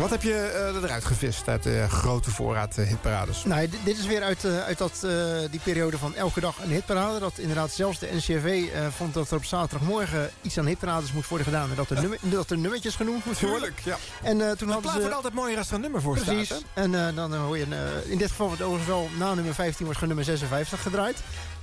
Wat 0.00 0.10
heb 0.10 0.22
je 0.22 0.34
eh, 0.34 0.82
eruit 0.82 1.04
gevist 1.04 1.48
uit 1.48 1.62
de 1.62 1.86
grote 1.88 2.30
voorraad 2.30 2.78
eh, 2.78 2.86
hitparades? 2.86 3.44
Nou, 3.44 3.68
dit, 3.84 3.98
is 3.98 4.06
weer 4.06 4.22
uit, 4.22 4.44
eh, 4.44 4.58
uit 4.58 4.78
dat, 4.78 5.06
die 5.50 5.60
periode 5.60 5.98
van 5.98 6.14
elke 6.14 6.40
dag 6.40 6.62
een 6.62 6.70
hitparade. 6.70 7.18
Dat 7.18 7.38
inderdaad 7.38 7.70
zelfs 7.70 7.98
de 7.98 8.08
NCRV 8.12 8.68
vond 8.96 9.14
dat 9.14 9.30
er 9.30 9.36
op 9.36 9.44
zaterdagmorgen 9.44 10.30
iets 10.42 10.58
aan 10.58 10.66
hitparades 10.66 11.12
moest 11.12 11.28
worden 11.28 11.46
gedaan. 11.46 11.70
En 11.70 11.76
dat 11.76 11.90
er, 11.90 12.00
nummer, 12.00 12.18
dat 12.22 12.50
er 12.50 12.58
nummertjes 12.58 12.94
genoemd 12.94 13.24
moeten 13.24 13.48
worden. 13.48 13.74
Tuurlijk, 13.74 14.00
ja. 14.22 14.28
En 14.28 14.58
toen 14.58 14.70
hadden 14.70 14.92
ze... 14.92 14.98
wordt 14.98 15.14
altijd 15.14 15.34
mooier 15.34 15.58
als 15.58 15.68
er 15.68 15.74
een 15.74 15.80
nummer 15.80 16.00
voor 16.00 16.18
Precies. 16.18 16.46
staat. 16.46 16.62
hè? 16.74 16.82
En 16.82 17.14
dan 17.14 17.34
hoor 17.34 17.58
je, 17.58 17.66
in 18.04 18.18
dit 18.18 18.30
geval 18.30 18.46
wordt 18.46 18.62
overigens 18.62 18.88
wel 18.90 19.08
na 19.18 19.34
nummer 19.34 19.54
15 19.54 19.84
wordt 19.84 19.98
gewoon 20.00 20.16
nummer 20.16 20.38
56 20.38 20.82
gedraaid. 20.82 21.16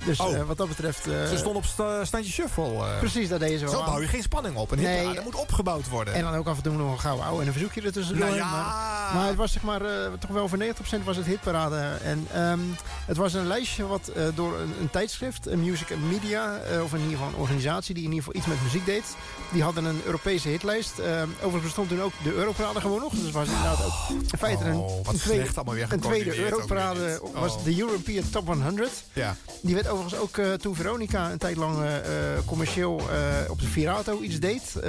Dus 0.04 0.20
Oh. 0.20 0.34
eh, 0.36 0.42
wat 0.46 0.56
dat 0.56 0.68
betreft... 0.68 1.06
eh, 1.06 1.12
Ze 1.28 1.36
stond 1.36 1.56
op 1.56 1.64
sta- 1.64 2.04
standje 2.04 2.32
shuffle. 2.32 2.64
eh. 2.64 2.98
Precies, 2.98 3.28
dat 3.28 3.40
deden 3.40 3.58
ze 3.58 3.64
wel 3.64 3.74
Zo 3.74 3.80
aan. 3.80 3.86
bouw 3.86 4.00
je 4.00 4.06
geen 4.06 4.22
spanning 4.22 4.56
op. 4.56 4.70
Een 4.70 4.80
Nee. 4.80 5.14
dat 5.14 5.24
moet 5.24 5.34
opgebouwd 5.34 5.88
worden. 5.88 6.14
En 6.14 6.22
dan 6.22 6.34
ook 6.34 6.46
af 6.46 6.56
en 6.56 6.62
toe 6.62 6.72
nog 6.76 6.92
een 6.92 7.00
gouden 7.00 7.24
ouwe 7.24 7.40
en 7.40 7.46
een 7.46 7.52
verzoekje 7.52 7.80
er 7.82 7.92
tussendoor. 7.92 8.24
Nou 8.26 8.36
ja. 8.38 8.50
Maar, 8.50 9.14
maar 9.14 9.26
het 9.26 9.36
was 9.36 9.52
zeg 9.52 9.62
maar 9.62 9.80
toch 10.18 10.30
wel 10.30 10.48
voor 10.48 10.58
90% 10.58 11.04
was 11.04 11.16
het 11.16 11.26
hitparade. 11.26 11.76
En 12.02 12.26
ehm, 12.32 12.58
het 13.06 13.16
was 13.16 13.32
een 13.34 13.46
lijstje 13.46 13.86
wat 13.86 14.10
door 14.34 14.58
een, 14.58 14.74
een 14.80 14.90
tijdschrift, 14.90 15.46
een 15.46 15.60
Music 15.60 15.92
and 15.92 16.02
Media, 16.10 16.60
of 16.82 16.92
in 16.92 16.98
ieder 17.00 17.16
geval 17.16 17.28
een 17.28 17.40
organisatie 17.40 17.94
die 17.94 18.04
in 18.04 18.10
ieder 18.12 18.24
geval 18.24 18.40
iets 18.40 18.46
met 18.50 18.62
muziek 18.62 18.86
deed. 18.86 19.04
Die 19.52 19.62
hadden 19.62 19.84
een 19.84 20.00
Europese 20.04 20.48
hitlijst. 20.48 20.98
Ehm, 20.98 21.28
overigens 21.36 21.62
bestond 21.62 21.88
toen 21.88 22.02
ook 22.02 22.12
de 22.22 22.32
Europarade 22.34 22.80
gewoon 22.80 23.00
nog. 23.00 23.12
Dus 23.12 23.22
het 23.24 23.32
was 23.32 23.46
inderdaad 23.48 23.84
ook 23.84 23.92
in 24.32 24.38
feite 24.38 24.64
een, 24.64 24.74
Oh, 24.76 25.04
wat 25.04 25.14
een 25.14 25.20
tweede, 25.20 25.50
allemaal 25.54 25.74
een 25.90 26.00
tweede 26.00 26.38
Europarade. 26.38 27.20
was 27.34 27.54
Oh. 27.56 27.64
de 27.64 27.78
European 27.80 28.30
Top 28.30 28.46
100. 28.46 28.90
Ja. 29.12 29.36
Die 29.62 29.74
werd 29.74 29.87
overigens 29.88 30.20
ook 30.22 30.36
eh, 30.36 30.52
toen 30.52 30.74
Veronica 30.74 31.30
een 31.30 31.38
tijd 31.38 31.56
lang 31.56 31.82
eh, 31.82 31.96
eh, 31.96 32.04
commercieel 32.44 33.00
op 33.48 33.60
de 33.60 33.66
Virato 33.66 34.20
iets 34.20 34.40
deed. 34.40 34.72
Die 34.72 34.82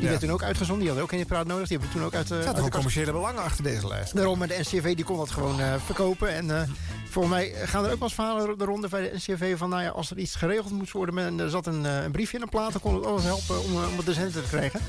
Ja. 0.00 0.08
werd 0.08 0.20
toen 0.20 0.30
ook 0.30 0.42
uitgezonden. 0.42 0.78
Die 0.78 0.86
hadden 0.86 1.04
ook 1.04 1.18
geen 1.18 1.26
praat 1.26 1.46
nodig. 1.46 1.68
Die 1.68 1.78
hebben 1.78 1.96
toen 1.96 2.06
ook 2.06 2.14
uit, 2.14 2.30
Er 2.30 2.52
kast 2.52 2.68
commerciële 2.68 3.12
belangen 3.12 3.34
lang 3.34 3.46
achter 3.46 3.64
deze 3.64 3.86
lijst. 3.86 4.16
Daarom, 4.16 4.42
en 4.42 4.48
de 4.48 4.58
NCV 4.58 4.94
die 4.94 5.04
kon 5.04 5.16
dat 5.16 5.30
gewoon 5.30 5.60
verkopen. 5.84 6.28
En 6.28 6.76
volgens 7.10 7.34
mij 7.34 7.52
gaan 7.64 7.84
er 7.84 7.90
ook 7.90 7.98
wel 7.98 8.08
eens 8.08 8.14
verhalen 8.14 8.58
de 8.58 8.64
ronde 8.64 8.88
bij 8.88 9.02
de 9.02 9.10
NCV 9.16 9.58
van... 9.58 9.68
nou 9.68 9.82
ja, 9.82 9.88
als 9.88 10.10
er 10.10 10.18
iets 10.18 10.34
geregeld 10.34 10.72
moet 10.72 10.90
worden... 10.90 11.18
en 11.18 11.40
er 11.40 11.50
zat 11.50 11.66
een, 11.66 11.84
een 11.84 12.10
briefje 12.10 12.36
in 12.36 12.42
een 12.42 12.48
plaat... 12.48 12.72
dan 12.72 12.80
kon 12.80 12.94
het 12.94 13.06
alles 13.06 13.22
helpen 13.22 13.62
om, 13.62 13.76
om 13.76 13.96
het 13.96 14.06
de 14.06 14.12
centen 14.12 14.42
te 14.42 14.48
krijgen. 14.48 14.80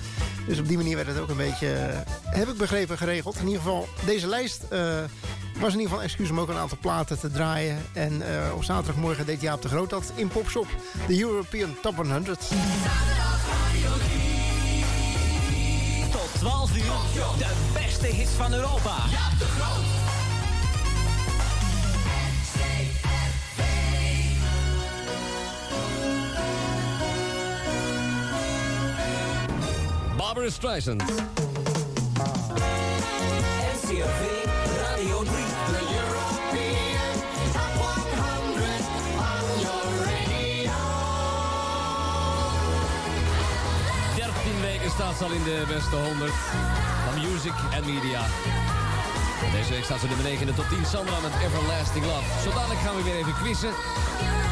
Dus 0.47 0.59
op 0.59 0.67
die 0.67 0.77
manier 0.77 0.95
werd 0.95 1.07
het 1.07 1.19
ook 1.19 1.29
een 1.29 1.37
beetje, 1.37 1.67
heb 2.23 2.47
ik 2.47 2.57
begrepen, 2.57 2.97
geregeld. 2.97 3.35
In 3.35 3.45
ieder 3.47 3.61
geval, 3.61 3.87
deze 4.05 4.27
lijst 4.27 4.61
was 5.59 5.73
in 5.73 5.79
ieder 5.79 5.81
geval 5.81 5.97
een 5.99 6.09
excuus 6.09 6.29
om 6.29 6.39
ook 6.39 6.49
een 6.49 6.57
aantal 6.57 6.77
platen 6.81 7.19
te 7.19 7.31
draaien. 7.31 7.77
En 7.93 8.21
eh, 8.21 8.53
op 8.55 8.63
zaterdagmorgen 8.63 9.25
deed 9.25 9.41
Jaap 9.41 9.61
de 9.61 9.67
Groot 9.67 9.89
dat 9.89 10.11
in 10.15 10.27
Popshop. 10.27 10.67
De 11.07 11.19
European 11.19 11.75
Top 11.81 11.95
100. 11.95 12.39
Tot 16.11 16.29
12 16.39 16.75
uur, 16.75 16.83
de 17.37 17.53
beste 17.73 18.07
hits 18.07 18.31
van 18.31 18.53
Europa. 18.53 18.95
de 19.39 19.45
Groot. 19.45 19.85
Barbara 30.17 30.49
Streisand. 30.49 31.03
NCRV 33.73 34.56
staat 44.97 45.17
ze 45.17 45.23
al 45.23 45.31
in 45.31 45.43
de 45.43 45.63
beste 45.67 45.95
100 45.95 46.31
van 47.05 47.15
Music 47.25 47.57
and 47.75 47.85
Media. 47.85 48.21
Deze 49.51 49.71
week 49.71 49.83
staat 49.83 49.99
ze 49.99 50.07
nummer 50.07 50.25
9 50.25 50.41
in 50.41 50.47
de 50.47 50.53
top 50.53 50.69
10. 50.69 50.85
Sandra 50.85 51.19
met 51.19 51.31
Everlasting 51.45 52.05
Love. 52.05 52.27
Zo 52.43 52.49
dadelijk 52.57 52.79
gaan 52.79 52.95
we 52.95 53.03
weer 53.03 53.17
even 53.21 53.35
quizzen. 53.41 53.73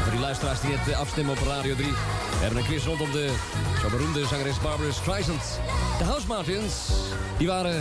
Voor 0.02 0.10
die 0.10 0.20
luisteraars 0.20 0.60
die 0.60 0.70
het 0.76 0.88
eh, 0.88 0.98
afstemmen 0.98 1.32
op 1.36 1.46
Radio 1.46 1.74
3. 1.74 1.90
We 1.90 2.42
hebben 2.44 2.58
een 2.58 2.64
quiz 2.64 2.84
rondom 2.84 3.10
de 3.12 3.34
zo 3.80 3.88
beroemde 3.90 4.26
zangeres 4.26 4.60
Barbara 4.60 4.92
Streisand. 4.92 5.44
De 5.98 6.04
House 6.04 6.26
Martins, 6.26 6.74
die 7.38 7.46
waren 7.46 7.76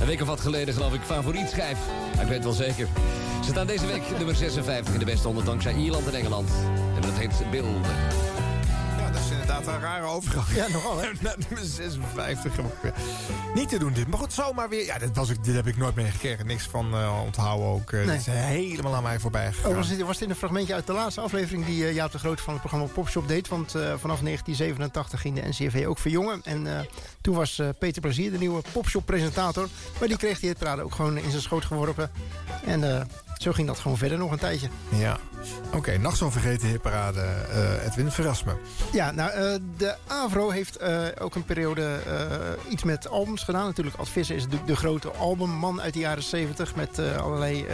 een 0.00 0.06
week 0.06 0.20
of 0.20 0.26
wat 0.26 0.40
geleden 0.40 0.74
geloof 0.74 0.94
ik 0.94 1.02
favoriet 1.02 1.50
schijf. 1.50 1.78
Ik 2.20 2.28
weet 2.28 2.44
wel 2.44 2.52
zeker. 2.52 2.88
Ze 3.44 3.50
staan 3.50 3.66
deze 3.66 3.86
week 3.86 4.02
nummer 4.16 4.36
56 4.36 4.92
in 4.92 4.98
de 4.98 5.04
beste 5.12 5.26
100 5.26 5.46
dankzij 5.46 5.74
Ierland 5.74 6.06
en 6.06 6.14
Engeland. 6.14 6.50
En 6.94 7.00
dat 7.00 7.18
heet 7.18 7.50
Bill. 7.50 7.70
Inderdaad 9.50 9.74
een 9.74 9.80
rare 9.80 10.06
overgang. 10.06 10.46
Ja, 10.54 10.68
nogal 10.68 10.98
hè? 10.98 11.08
Naar 11.20 11.36
nummer 11.48 11.66
56. 11.66 12.56
Ja. 12.82 12.92
Niet 13.54 13.68
te 13.68 13.78
doen 13.78 13.92
dit. 13.92 14.08
Maar 14.08 14.18
goed, 14.18 14.32
zomaar 14.32 14.68
weer. 14.68 14.84
Ja, 14.84 14.98
dit, 14.98 15.16
was 15.16 15.30
ik, 15.30 15.44
dit 15.44 15.54
heb 15.54 15.66
ik 15.66 15.76
nooit 15.76 15.94
meegekregen. 15.94 16.46
Niks 16.46 16.64
van 16.64 16.94
eh, 16.94 17.20
onthouden 17.24 17.66
ook. 17.66 17.90
Uh, 17.90 18.06
Nee. 18.06 18.16
Dit 18.16 18.26
is 18.26 18.32
helemaal 18.32 18.94
aan 18.94 19.02
mij 19.02 19.18
voorbij 19.18 19.52
gegaan. 19.52 19.70
Oh, 19.70 19.76
was, 19.76 19.88
dit, 19.88 20.00
was 20.00 20.18
dit 20.18 20.28
een 20.28 20.34
fragmentje 20.34 20.74
uit 20.74 20.86
de 20.86 20.92
laatste 20.92 21.20
aflevering 21.20 21.66
die 21.66 21.82
uh, 21.82 21.94
Jaap 21.94 22.12
de 22.12 22.18
Groot 22.18 22.40
van 22.40 22.52
het 22.52 22.62
programma 22.62 22.86
Popshop 22.86 23.28
deed? 23.28 23.48
Want 23.48 23.74
uh, 23.74 23.82
vanaf 23.82 24.20
1987 24.20 25.20
ging 25.20 25.34
de 25.34 25.48
NCRV 25.48 25.86
ook 25.86 25.98
verjongen. 25.98 26.40
En 26.44 26.88
toen 27.20 27.34
was 27.34 27.62
Peter 27.78 28.02
Plezier 28.02 28.30
de 28.30 28.38
nieuwe 28.38 28.62
Popshop-presentator. 28.72 29.68
Maar 29.98 30.08
die 30.08 30.16
kreeg 30.16 30.40
die 30.40 30.48
hitparade 30.48 30.82
ook 30.82 30.94
gewoon 30.94 31.18
in 31.18 31.30
zijn 31.30 31.42
schoot 31.42 31.64
geworpen. 31.64 32.10
En 32.64 33.08
zo 33.42 33.52
ging 33.52 33.66
dat 33.66 33.78
gewoon 33.78 33.96
verder 33.96 34.18
nog 34.18 34.30
een 34.30 34.38
tijdje. 34.38 34.68
Ja. 34.88 35.18
Oké, 35.66 35.76
okay, 35.76 35.96
nog 35.96 36.16
zo'n 36.16 36.32
vergeten 36.32 36.68
hitparade. 36.68 37.20
Uh, 37.20 37.86
Edwin, 37.86 38.10
verras 38.10 38.44
me. 38.44 38.52
Ja, 38.92 39.10
nou, 39.10 39.30
uh, 39.30 39.60
de 39.76 39.94
AVRO 40.06 40.50
heeft 40.50 40.82
uh, 40.82 41.06
ook 41.18 41.34
een 41.34 41.44
periode 41.44 42.00
iets 42.68 42.82
met 42.82 43.08
albums 43.08 43.42
gedaan. 43.42 43.64
Natuurlijk, 43.64 43.96
Ad 43.96 44.08
Visser 44.08 44.36
is 44.36 44.48
de, 44.48 44.64
de 44.66 44.76
grote 44.76 45.10
albumman 45.10 45.80
uit 45.80 45.94
de 45.94 46.00
jaren 46.00 46.22
70 46.22 46.74
met 46.74 46.98
allerlei 46.98 47.66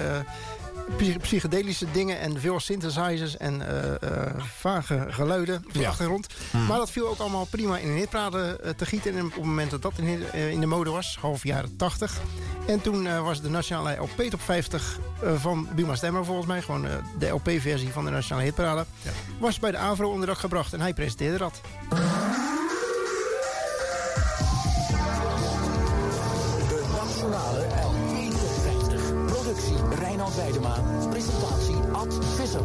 psychedelische 1.20 1.86
dingen 1.92 2.20
en 2.20 2.40
veel 2.40 2.60
synthesizers 2.60 3.36
en 3.36 3.60
uh, 3.60 4.10
uh, 4.10 4.20
vage 4.38 5.06
geluiden 5.08 5.62
op 5.66 5.72
de 5.72 5.78
ja. 5.78 5.88
achtergrond. 5.88 6.26
Hmm. 6.50 6.66
Maar 6.66 6.78
dat 6.78 6.90
viel 6.90 7.08
ook 7.08 7.18
allemaal 7.18 7.44
prima 7.44 7.78
in 7.78 7.88
een 7.88 7.96
hitparade 7.96 8.60
uh, 8.64 8.70
te 8.70 8.86
gieten. 8.86 9.16
En 9.16 9.24
op 9.24 9.34
het 9.34 9.44
moment 9.44 9.70
dat 9.70 9.82
dat 9.82 9.92
in, 9.98 10.32
in 10.32 10.60
de 10.60 10.66
mode 10.66 10.90
was, 10.90 11.18
half 11.20 11.44
jaren 11.44 11.76
80. 11.76 12.20
En 12.66 12.80
toen 12.80 13.22
was 13.22 13.40
de 13.40 13.50
nationale 13.50 13.96
LP 13.96 14.22
top 14.22 14.40
50 14.40 14.98
van 15.36 15.68
Buma 15.74 15.94
Stemmer 15.94 16.24
volgens 16.24 16.46
mij. 16.46 16.62
Gewoon 16.62 16.86
de 17.18 17.28
LP-versie 17.28 17.92
van 17.92 18.04
de 18.04 18.10
nationale 18.10 18.44
hitparade. 18.44 18.84
Ja. 19.02 19.10
Was 19.38 19.58
bij 19.58 19.70
de 19.70 19.78
AVRO 19.78 20.10
onder 20.10 20.26
dak 20.26 20.38
gebracht 20.38 20.72
en 20.72 20.80
hij 20.80 20.94
presenteerde 20.94 21.38
dat. 21.38 21.60
Reinhard 30.26 30.34
Weidema. 30.34 31.08
Presentatie 31.10 31.74
Ad 31.92 32.24
Visser. 32.36 32.62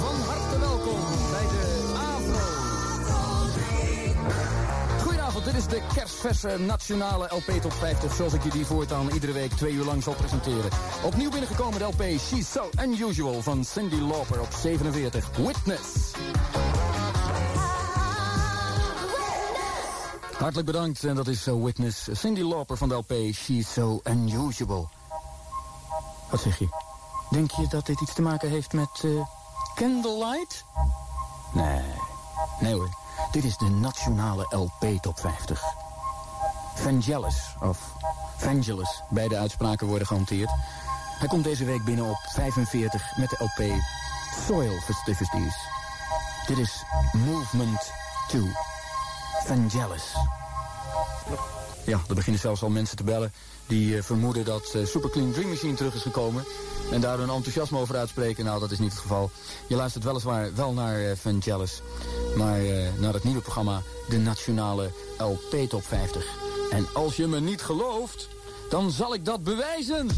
Van 0.00 0.16
harte 0.26 0.58
welkom 0.58 1.00
bij 1.30 1.46
de 1.48 1.92
AVRO. 1.96 3.48
Goedenavond, 5.02 5.44
dit 5.44 5.54
is 5.54 5.66
de 5.66 5.82
kerstverse 5.94 6.58
nationale 6.58 7.28
LP 7.30 7.60
Top 7.60 7.72
50... 7.72 8.14
zoals 8.14 8.32
ik 8.32 8.42
je 8.42 8.50
die 8.50 8.66
voortaan 8.66 9.10
iedere 9.10 9.32
week 9.32 9.52
twee 9.52 9.72
uur 9.72 9.84
lang 9.84 10.02
zal 10.02 10.14
presenteren. 10.14 10.70
Opnieuw 11.04 11.30
binnengekomen 11.30 11.78
de 11.78 11.84
LP 11.84 12.02
She's 12.02 12.50
So 12.50 12.70
Unusual 12.82 13.42
van 13.42 13.64
Cindy 13.64 14.00
Lauper 14.00 14.40
op 14.40 14.52
47. 14.60 15.36
Witness. 15.36 16.12
Hartelijk 20.38 20.66
bedankt 20.66 21.04
en 21.04 21.14
dat 21.14 21.28
is 21.28 21.46
uh, 21.46 21.64
Witness. 21.64 22.08
Cindy 22.12 22.42
Lauper 22.42 22.76
van 22.76 22.88
de 22.88 22.94
LP 22.94 23.12
She's 23.32 23.72
So 23.72 24.00
Unusual. 24.04 24.90
Wat 26.34 26.42
zeg 26.42 26.58
je? 26.58 26.68
Denk 27.30 27.50
je 27.50 27.66
dat 27.68 27.86
dit 27.86 28.00
iets 28.00 28.14
te 28.14 28.22
maken 28.22 28.50
heeft 28.50 28.72
met 28.72 29.02
uh, 29.04 29.22
Candlelight? 29.74 30.64
Nee, 31.52 31.82
nee 32.60 32.74
hoor. 32.74 32.88
Dit 33.30 33.44
is 33.44 33.56
de 33.56 33.68
nationale 33.68 34.46
LP 34.56 35.02
Top 35.02 35.18
50. 35.18 35.62
Vangelis, 36.74 37.54
of 37.60 37.78
Vangelis, 38.36 39.02
beide 39.10 39.36
uitspraken 39.36 39.86
worden 39.86 40.06
gehanteerd. 40.06 40.50
Hij 41.18 41.28
komt 41.28 41.44
deze 41.44 41.64
week 41.64 41.84
binnen 41.84 42.04
op 42.04 42.18
45 42.32 43.16
met 43.16 43.30
de 43.30 43.36
LP 43.38 43.82
Soil 44.46 44.80
Festivities. 44.80 45.56
Dit 46.46 46.58
is 46.58 46.84
Movement 47.12 47.92
2. 48.28 48.52
Vangelis. 49.44 50.14
Ja, 51.86 52.00
er 52.08 52.14
beginnen 52.14 52.40
zelfs 52.40 52.62
al 52.62 52.68
mensen 52.68 52.96
te 52.96 53.04
bellen 53.04 53.32
die 53.66 53.96
uh, 53.96 54.02
vermoeden 54.02 54.44
dat 54.44 54.72
uh, 54.76 54.86
Super 54.86 55.10
Clean 55.10 55.32
Dream 55.32 55.48
Machine 55.48 55.74
terug 55.74 55.94
is 55.94 56.02
gekomen. 56.02 56.44
En 56.92 57.00
daar 57.00 57.18
hun 57.18 57.30
enthousiasme 57.30 57.78
over 57.78 57.96
uitspreken. 57.96 58.44
Nou, 58.44 58.60
dat 58.60 58.70
is 58.70 58.78
niet 58.78 58.90
het 58.90 59.00
geval. 59.00 59.30
Je 59.66 59.76
luistert 59.76 60.04
weliswaar 60.04 60.54
wel 60.54 60.72
naar 60.72 61.00
uh, 61.00 61.10
Vangelis. 61.16 61.82
Maar 62.36 62.60
naar 62.98 63.12
het 63.12 63.24
nieuwe 63.24 63.40
programma, 63.40 63.82
de 64.08 64.18
Nationale 64.18 64.90
LP 65.18 65.68
Top 65.68 65.84
50. 65.84 66.26
En 66.70 66.86
als 66.92 67.16
je 67.16 67.26
me 67.26 67.40
niet 67.40 67.62
gelooft, 67.62 68.28
dan 68.70 68.90
zal 68.90 69.14
ik 69.14 69.24
dat 69.24 69.44
bewijzen. 69.44 70.08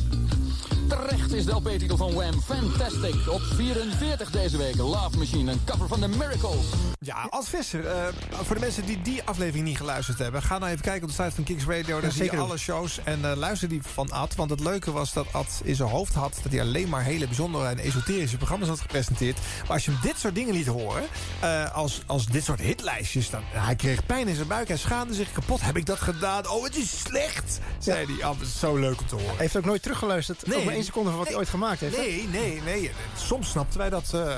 Terecht 0.88 1.32
is 1.32 1.44
de 1.44 1.52
LP-titel 1.52 1.96
van 1.96 2.14
Wham! 2.14 2.42
Fantastic. 2.42 3.14
Op 3.28 3.40
44 3.40 4.30
deze 4.30 4.56
week. 4.56 4.76
Love 4.76 5.18
Machine, 5.18 5.52
een 5.52 5.60
cover 5.64 5.88
van 5.88 6.00
The 6.00 6.08
Miracles. 6.08 6.66
Ja, 6.98 7.26
als 7.30 7.48
Visser. 7.48 7.84
Uh, 7.84 7.90
voor 8.30 8.54
de 8.54 8.60
mensen 8.60 8.86
die 8.86 9.02
die 9.02 9.22
aflevering 9.22 9.66
niet 9.66 9.76
geluisterd 9.76 10.18
hebben... 10.18 10.42
ga 10.42 10.58
nou 10.58 10.70
even 10.70 10.82
kijken 10.82 11.02
op 11.02 11.16
de 11.16 11.22
site 11.22 11.34
van 11.34 11.44
Kings 11.44 11.64
Radio. 11.64 12.00
Daar 12.00 12.10
ja, 12.10 12.16
zie 12.16 12.30
je 12.30 12.36
alle 12.36 12.56
shows. 12.56 13.00
En 13.04 13.20
uh, 13.20 13.32
luister 13.36 13.68
die 13.68 13.82
van 13.82 14.10
Ad. 14.10 14.34
Want 14.34 14.50
het 14.50 14.60
leuke 14.60 14.92
was 14.92 15.12
dat 15.12 15.26
Ad 15.32 15.60
in 15.64 15.74
zijn 15.74 15.88
hoofd 15.88 16.14
had... 16.14 16.38
dat 16.42 16.52
hij 16.52 16.60
alleen 16.60 16.88
maar 16.88 17.02
hele 17.02 17.26
bijzondere 17.26 17.66
en 17.66 17.78
esoterische 17.78 18.36
programma's 18.36 18.68
had 18.68 18.80
gepresenteerd. 18.80 19.38
Maar 19.62 19.70
als 19.70 19.84
je 19.84 19.90
hem 19.90 20.00
dit 20.02 20.18
soort 20.18 20.34
dingen 20.34 20.54
liet 20.54 20.66
horen... 20.66 21.02
Uh, 21.44 21.74
als, 21.74 22.02
als 22.06 22.26
dit 22.26 22.44
soort 22.44 22.60
hitlijstjes... 22.60 23.30
dan 23.30 23.42
hij 23.44 23.76
kreeg 23.76 24.06
pijn 24.06 24.28
in 24.28 24.34
zijn 24.34 24.48
buik. 24.48 24.68
Hij 24.68 24.76
schaamde 24.76 25.14
zich 25.14 25.32
kapot. 25.32 25.60
Heb 25.60 25.76
ik 25.76 25.86
dat 25.86 26.00
gedaan? 26.00 26.48
Oh, 26.48 26.64
het 26.64 26.76
is 26.76 27.00
slecht! 27.00 27.60
Zei 27.78 28.06
hij. 28.06 28.14
Ja. 28.16 28.30
Oh, 28.30 28.40
zo 28.42 28.76
leuk 28.76 29.00
om 29.00 29.06
te 29.06 29.14
horen. 29.14 29.30
Hij 29.30 29.38
heeft 29.38 29.56
ook 29.56 29.64
nooit 29.64 29.82
teruggeluisterd. 29.82 30.46
Nee. 30.46 30.75
Één 30.76 30.84
seconde 30.84 31.08
van 31.08 31.18
wat 31.18 31.28
nee, 31.28 31.36
hij 31.36 31.44
ooit 31.44 31.52
gemaakt 31.54 31.80
heeft. 31.80 31.96
Nee, 31.96 32.28
nee, 32.28 32.60
nee. 32.64 32.90
Soms 33.16 33.50
snapten 33.50 33.78
wij 33.78 33.90
dat... 33.90 34.10
Uh... 34.14 34.36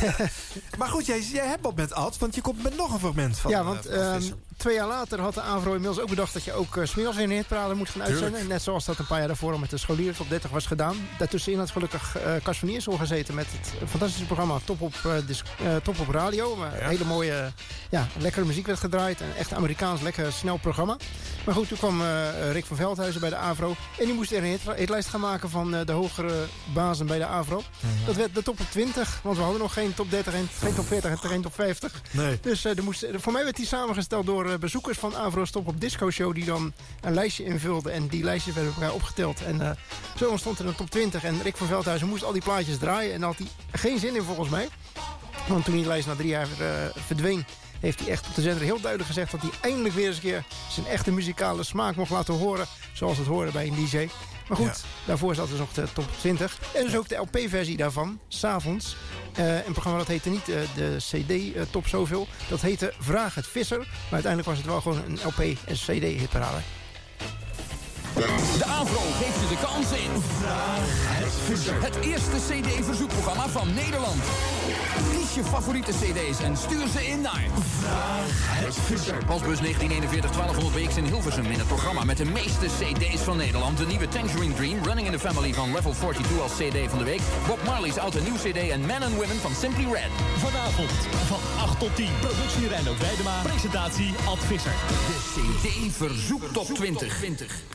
maar 0.78 0.88
goed, 0.88 1.06
jij, 1.06 1.20
jij 1.20 1.46
hebt 1.46 1.62
wat 1.62 1.76
met 1.76 1.92
Ad, 1.92 2.18
want 2.18 2.34
je 2.34 2.40
komt 2.40 2.62
met 2.62 2.76
nog 2.76 2.92
een 2.92 2.98
fragment 2.98 3.38
van. 3.38 3.50
Ja, 3.50 3.64
want 3.64 3.90
uh, 3.90 4.14
um, 4.14 4.34
twee 4.56 4.74
jaar 4.74 4.86
later 4.86 5.20
had 5.20 5.34
de 5.34 5.40
AVRO 5.40 5.70
inmiddels 5.70 6.00
ook 6.00 6.08
bedacht... 6.08 6.32
dat 6.32 6.44
je 6.44 6.52
ook 6.52 6.76
uh, 6.76 6.84
smiddags 6.84 7.16
weer 7.16 7.30
een 7.30 7.76
moet 7.76 7.88
gaan 7.90 8.02
uitzenden. 8.02 8.30
Tuurlijk. 8.30 8.48
Net 8.48 8.62
zoals 8.62 8.84
dat 8.84 8.98
een 8.98 9.06
paar 9.06 9.18
jaar 9.18 9.26
daarvoor 9.26 9.52
al 9.52 9.58
met 9.58 9.70
de 9.70 9.76
scholieren 9.76 10.16
top 10.16 10.28
30 10.28 10.50
was 10.50 10.66
gedaan. 10.66 10.96
Daartussenin 11.18 11.58
had 11.58 11.70
gelukkig 11.70 12.16
uh, 12.16 12.34
Cas 12.42 12.58
van 12.58 12.68
Iersel 12.68 12.92
gezeten... 12.92 13.34
met 13.34 13.46
het 13.50 13.88
fantastische 13.88 14.26
programma 14.26 14.58
Top 14.64 14.80
op, 14.80 14.94
uh, 15.06 15.76
Top 15.82 16.00
op 16.00 16.08
Radio. 16.08 16.56
Waar 16.56 16.78
ja. 16.78 16.88
hele 16.88 17.04
mooie, 17.04 17.52
ja, 17.90 18.06
lekkere 18.18 18.46
muziek 18.46 18.66
werd 18.66 18.78
gedraaid. 18.78 19.20
Een 19.20 19.34
echt 19.38 19.52
Amerikaans, 19.52 20.00
lekker 20.00 20.32
snel 20.32 20.56
programma. 20.56 20.96
Maar 21.44 21.54
goed, 21.54 21.68
toen 21.68 21.78
kwam 21.78 22.02
Rick 22.52 22.64
van 22.64 22.76
Veldhuizen 22.76 23.20
bij 23.20 23.30
de 23.30 23.36
AVRO. 23.36 23.74
En 23.98 24.04
die 24.04 24.14
moest 24.14 24.32
er 24.32 24.38
een 24.38 24.50
hit, 24.50 24.60
hitlijst 24.76 25.08
gaan 25.08 25.20
maken 25.20 25.50
van 25.50 25.70
de 25.70 25.92
hogere 25.92 26.46
bazen 26.74 27.06
bij 27.06 27.18
de 27.18 27.26
AVRO. 27.26 27.62
-hmm. 27.80 27.88
Dat 28.06 28.14
werd 28.14 28.34
de 28.34 28.42
top 28.42 28.60
op 28.60 28.66
20, 28.70 29.20
want 29.22 29.36
we 29.36 29.42
hadden 29.42 29.60
nog 29.60 29.72
geen 29.72 29.94
top 29.94 30.10
30, 30.10 30.32
geen, 30.32 30.48
geen 30.58 30.74
top 30.74 30.86
40 30.86 31.10
en 31.10 31.18
geen 31.18 31.42
top 31.42 31.54
50. 31.54 32.02
Nee. 32.10 32.38
Dus 32.40 32.64
er 32.64 32.82
moest, 32.82 33.06
voor 33.14 33.32
mij 33.32 33.44
werd 33.44 33.56
die 33.56 33.66
samengesteld 33.66 34.26
door 34.26 34.45
eh, 34.48 34.58
bezoekers 34.58 34.98
van 34.98 35.16
Avrostop 35.16 35.66
op 35.66 35.80
Disco 35.80 36.10
Show... 36.10 36.34
die 36.34 36.44
dan 36.44 36.72
een 37.00 37.14
lijstje 37.14 37.44
invulden 37.44 37.92
en 37.92 38.06
die 38.06 38.24
lijstjes 38.24 38.54
werden 38.54 38.72
elkaar 38.74 38.92
opgeteld. 38.92 39.42
En 39.42 39.60
eh, 39.60 39.70
zo 40.16 40.28
ontstond 40.28 40.58
er 40.58 40.66
een 40.66 40.74
top 40.74 40.90
20. 40.90 41.24
En 41.24 41.42
Rick 41.42 41.56
van 41.56 41.66
Veldhuizen 41.66 42.08
moest 42.08 42.24
al 42.24 42.32
die 42.32 42.42
plaatjes 42.42 42.78
draaien. 42.78 43.14
En 43.14 43.22
had 43.22 43.38
hij 43.38 43.46
geen 43.70 43.98
zin 43.98 44.16
in 44.16 44.22
volgens 44.22 44.48
mij. 44.48 44.68
Want 45.48 45.64
toen 45.64 45.74
die 45.74 45.86
lijst 45.86 46.06
na 46.06 46.14
drie 46.14 46.28
jaar 46.28 46.48
eh, 46.60 46.68
verdween... 47.06 47.44
heeft 47.80 48.00
hij 48.00 48.08
echt 48.08 48.26
op 48.26 48.34
de 48.34 48.42
zender 48.42 48.62
heel 48.62 48.80
duidelijk 48.80 49.10
gezegd... 49.10 49.30
dat 49.30 49.40
hij 49.40 49.50
eindelijk 49.60 49.94
weer 49.94 50.06
eens 50.06 50.16
een 50.16 50.22
keer 50.22 50.44
zijn 50.70 50.86
echte 50.86 51.12
muzikale 51.12 51.62
smaak 51.62 51.96
mocht 51.96 52.10
laten 52.10 52.34
horen... 52.34 52.66
zoals 52.92 53.18
het 53.18 53.26
hoorde 53.26 53.52
bij 53.52 53.66
een 53.66 53.84
DJ. 53.84 54.08
Maar 54.48 54.56
goed, 54.56 54.84
daarvoor 55.04 55.34
zat 55.34 55.48
dus 55.48 55.58
nog 55.58 55.72
de 55.72 55.86
top 55.92 56.08
20. 56.18 56.58
En 56.74 56.84
dus 56.84 56.96
ook 56.96 57.08
de 57.08 57.16
LP-versie 57.16 57.76
daarvan, 57.76 58.20
s'avonds. 58.28 58.96
Eh 59.34 59.66
een 59.66 59.72
programma 59.72 59.98
dat 59.98 60.08
heette 60.08 60.30
niet 60.30 60.48
eh, 60.48 60.56
de 60.74 60.96
CD-top 60.98 61.86
zoveel. 61.86 62.26
Dat 62.48 62.60
heette 62.60 62.92
Vraag 62.98 63.34
het 63.34 63.46
Visser. 63.46 63.78
Maar 63.78 63.88
uiteindelijk 64.10 64.48
was 64.48 64.58
het 64.58 64.66
wel 64.66 64.80
gewoon 64.80 65.02
een 65.06 65.18
LP- 65.24 65.58
en 65.66 65.74
CD-hitparade. 65.74 66.58
De 68.16 68.64
AVRO 68.64 69.00
geeft 69.20 69.40
je 69.40 69.48
de 69.48 69.60
kans 69.66 69.90
in. 69.90 70.10
Vraag 70.40 70.78
het 71.24 71.32
Visser. 71.44 71.82
Het 71.82 71.96
eerste 72.00 72.36
CD-verzoekprogramma 72.48 73.48
van 73.48 73.74
Nederland. 73.74 74.22
Kies 75.12 75.34
je 75.34 75.44
favoriete 75.44 75.92
CD's 75.92 76.40
en 76.40 76.56
stuur 76.56 76.86
ze 76.88 77.06
in 77.06 77.20
naar. 77.20 77.44
Vraag 77.80 78.32
het 78.64 78.74
Visser. 78.74 79.18
Postbus 79.24 79.58
1941 79.58 80.30
1200 80.30 80.74
BX 80.76 80.96
in 80.96 81.04
Hilversum 81.04 81.44
in 81.44 81.58
het 81.58 81.68
programma 81.68 82.04
met 82.04 82.16
de 82.16 82.24
meeste 82.24 82.66
CD's 82.80 83.20
van 83.20 83.36
Nederland. 83.36 83.78
De 83.78 83.86
nieuwe 83.86 84.08
Tangerine 84.08 84.54
Dream, 84.54 84.78
Running 84.84 85.06
in 85.06 85.12
the 85.12 85.24
Family 85.28 85.52
van 85.54 85.72
Level 85.72 85.92
42 85.92 86.40
als 86.40 86.52
CD 86.60 86.76
van 86.90 86.98
de 86.98 87.04
week. 87.04 87.20
Bob 87.46 87.60
Marley's 87.64 87.96
oud 87.96 88.14
en 88.14 88.22
nieuw 88.22 88.40
CD 88.44 88.58
en 88.76 88.80
Men 88.86 89.02
and 89.02 89.14
Women 89.14 89.40
van 89.40 89.54
Simply 89.54 89.86
Red. 89.92 90.12
Vanavond 90.36 90.90
van 91.32 91.40
8 91.58 91.78
tot 91.78 91.96
10. 91.96 92.08
Productie 92.20 92.68
Reinoud 92.68 93.00
Weidema. 93.00 93.42
Presentatie 93.42 94.14
Ad 94.26 94.38
Visser. 94.38 94.74
De 95.10 95.18
CD-verzoek 95.34 96.42
top 96.52 96.66
20. 96.66 97.14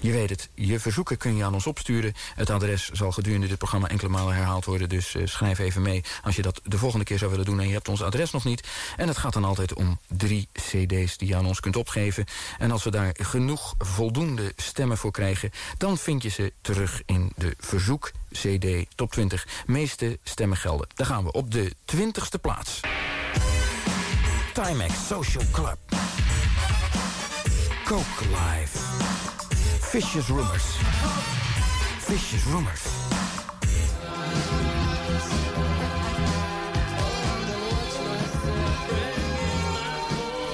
Je 0.01 0.11
weet 0.11 0.29
je 0.53 0.79
verzoeken 0.79 1.17
kun 1.17 1.35
je 1.35 1.43
aan 1.43 1.53
ons 1.53 1.67
opsturen. 1.67 2.13
Het 2.35 2.49
adres 2.49 2.89
zal 2.89 3.11
gedurende 3.11 3.47
dit 3.47 3.57
programma 3.57 3.87
enkele 3.87 4.09
malen 4.09 4.35
herhaald 4.35 4.65
worden. 4.65 4.89
Dus 4.89 5.15
eh, 5.15 5.25
schrijf 5.25 5.59
even 5.59 5.81
mee 5.81 6.03
als 6.23 6.35
je 6.35 6.41
dat 6.41 6.61
de 6.63 6.77
volgende 6.77 7.05
keer 7.05 7.17
zou 7.17 7.31
willen 7.31 7.45
doen... 7.45 7.59
en 7.59 7.67
je 7.67 7.73
hebt 7.73 7.87
ons 7.87 8.01
adres 8.01 8.31
nog 8.31 8.43
niet. 8.43 8.67
En 8.97 9.07
het 9.07 9.17
gaat 9.17 9.33
dan 9.33 9.43
altijd 9.43 9.73
om 9.73 9.99
drie 10.07 10.47
cd's 10.53 11.17
die 11.17 11.27
je 11.27 11.35
aan 11.35 11.45
ons 11.45 11.59
kunt 11.59 11.75
opgeven. 11.75 12.25
En 12.57 12.71
als 12.71 12.83
we 12.83 12.91
daar 12.91 13.13
genoeg 13.13 13.73
voldoende 13.77 14.53
stemmen 14.55 14.97
voor 14.97 15.11
krijgen... 15.11 15.51
dan 15.77 15.97
vind 15.97 16.23
je 16.23 16.29
ze 16.29 16.53
terug 16.61 17.01
in 17.05 17.31
de 17.35 17.55
verzoek 17.59 18.11
CD 18.31 18.85
Top 18.95 19.11
20. 19.11 19.47
Meeste 19.65 20.19
stemmen 20.23 20.57
gelden. 20.57 20.87
Daar 20.93 21.07
gaan 21.07 21.23
we 21.23 21.31
op 21.31 21.51
de 21.51 21.71
20ste 21.95 22.41
plaats. 22.41 22.79
Timex 24.53 24.93
Social 25.07 25.43
Club. 25.51 25.77
Coke 27.85 28.23
Live. 28.29 28.90
Vicious 29.91 30.29
Rumors. 30.29 30.63
Vicious 31.99 32.45
Rumors. 32.45 32.83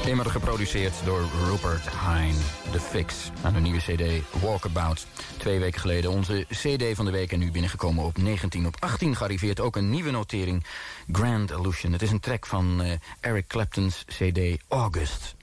Immer 0.05 0.26
geproduceerd 0.26 0.93
door 1.05 1.22
Rupert 1.45 1.89
Hine. 1.89 2.38
The 2.72 2.80
Fix. 2.80 3.31
Aan 3.43 3.53
de 3.53 3.59
nieuwe 3.59 3.80
cd 3.80 4.23
Walkabout. 4.41 5.07
Twee 5.38 5.59
weken 5.59 5.80
geleden 5.81 6.11
onze 6.11 6.45
cd 6.49 6.95
van 6.95 7.05
de 7.05 7.11
week. 7.11 7.31
En 7.31 7.39
nu 7.39 7.51
binnengekomen 7.51 8.05
op 8.05 8.18
19. 8.18 8.65
Op 8.65 8.76
18 8.80 9.15
gearriveerd 9.15 9.59
ook 9.59 9.76
een 9.76 9.89
nieuwe 9.89 10.11
notering. 10.11 10.65
Grand 11.11 11.51
Illusion. 11.51 11.91
Het 11.91 12.01
is 12.01 12.11
een 12.11 12.19
track 12.19 12.45
van 12.45 12.81
eh, 12.81 12.91
Eric 13.19 13.47
Clapton's 13.47 14.05
cd 14.05 14.39
August. 14.68 15.35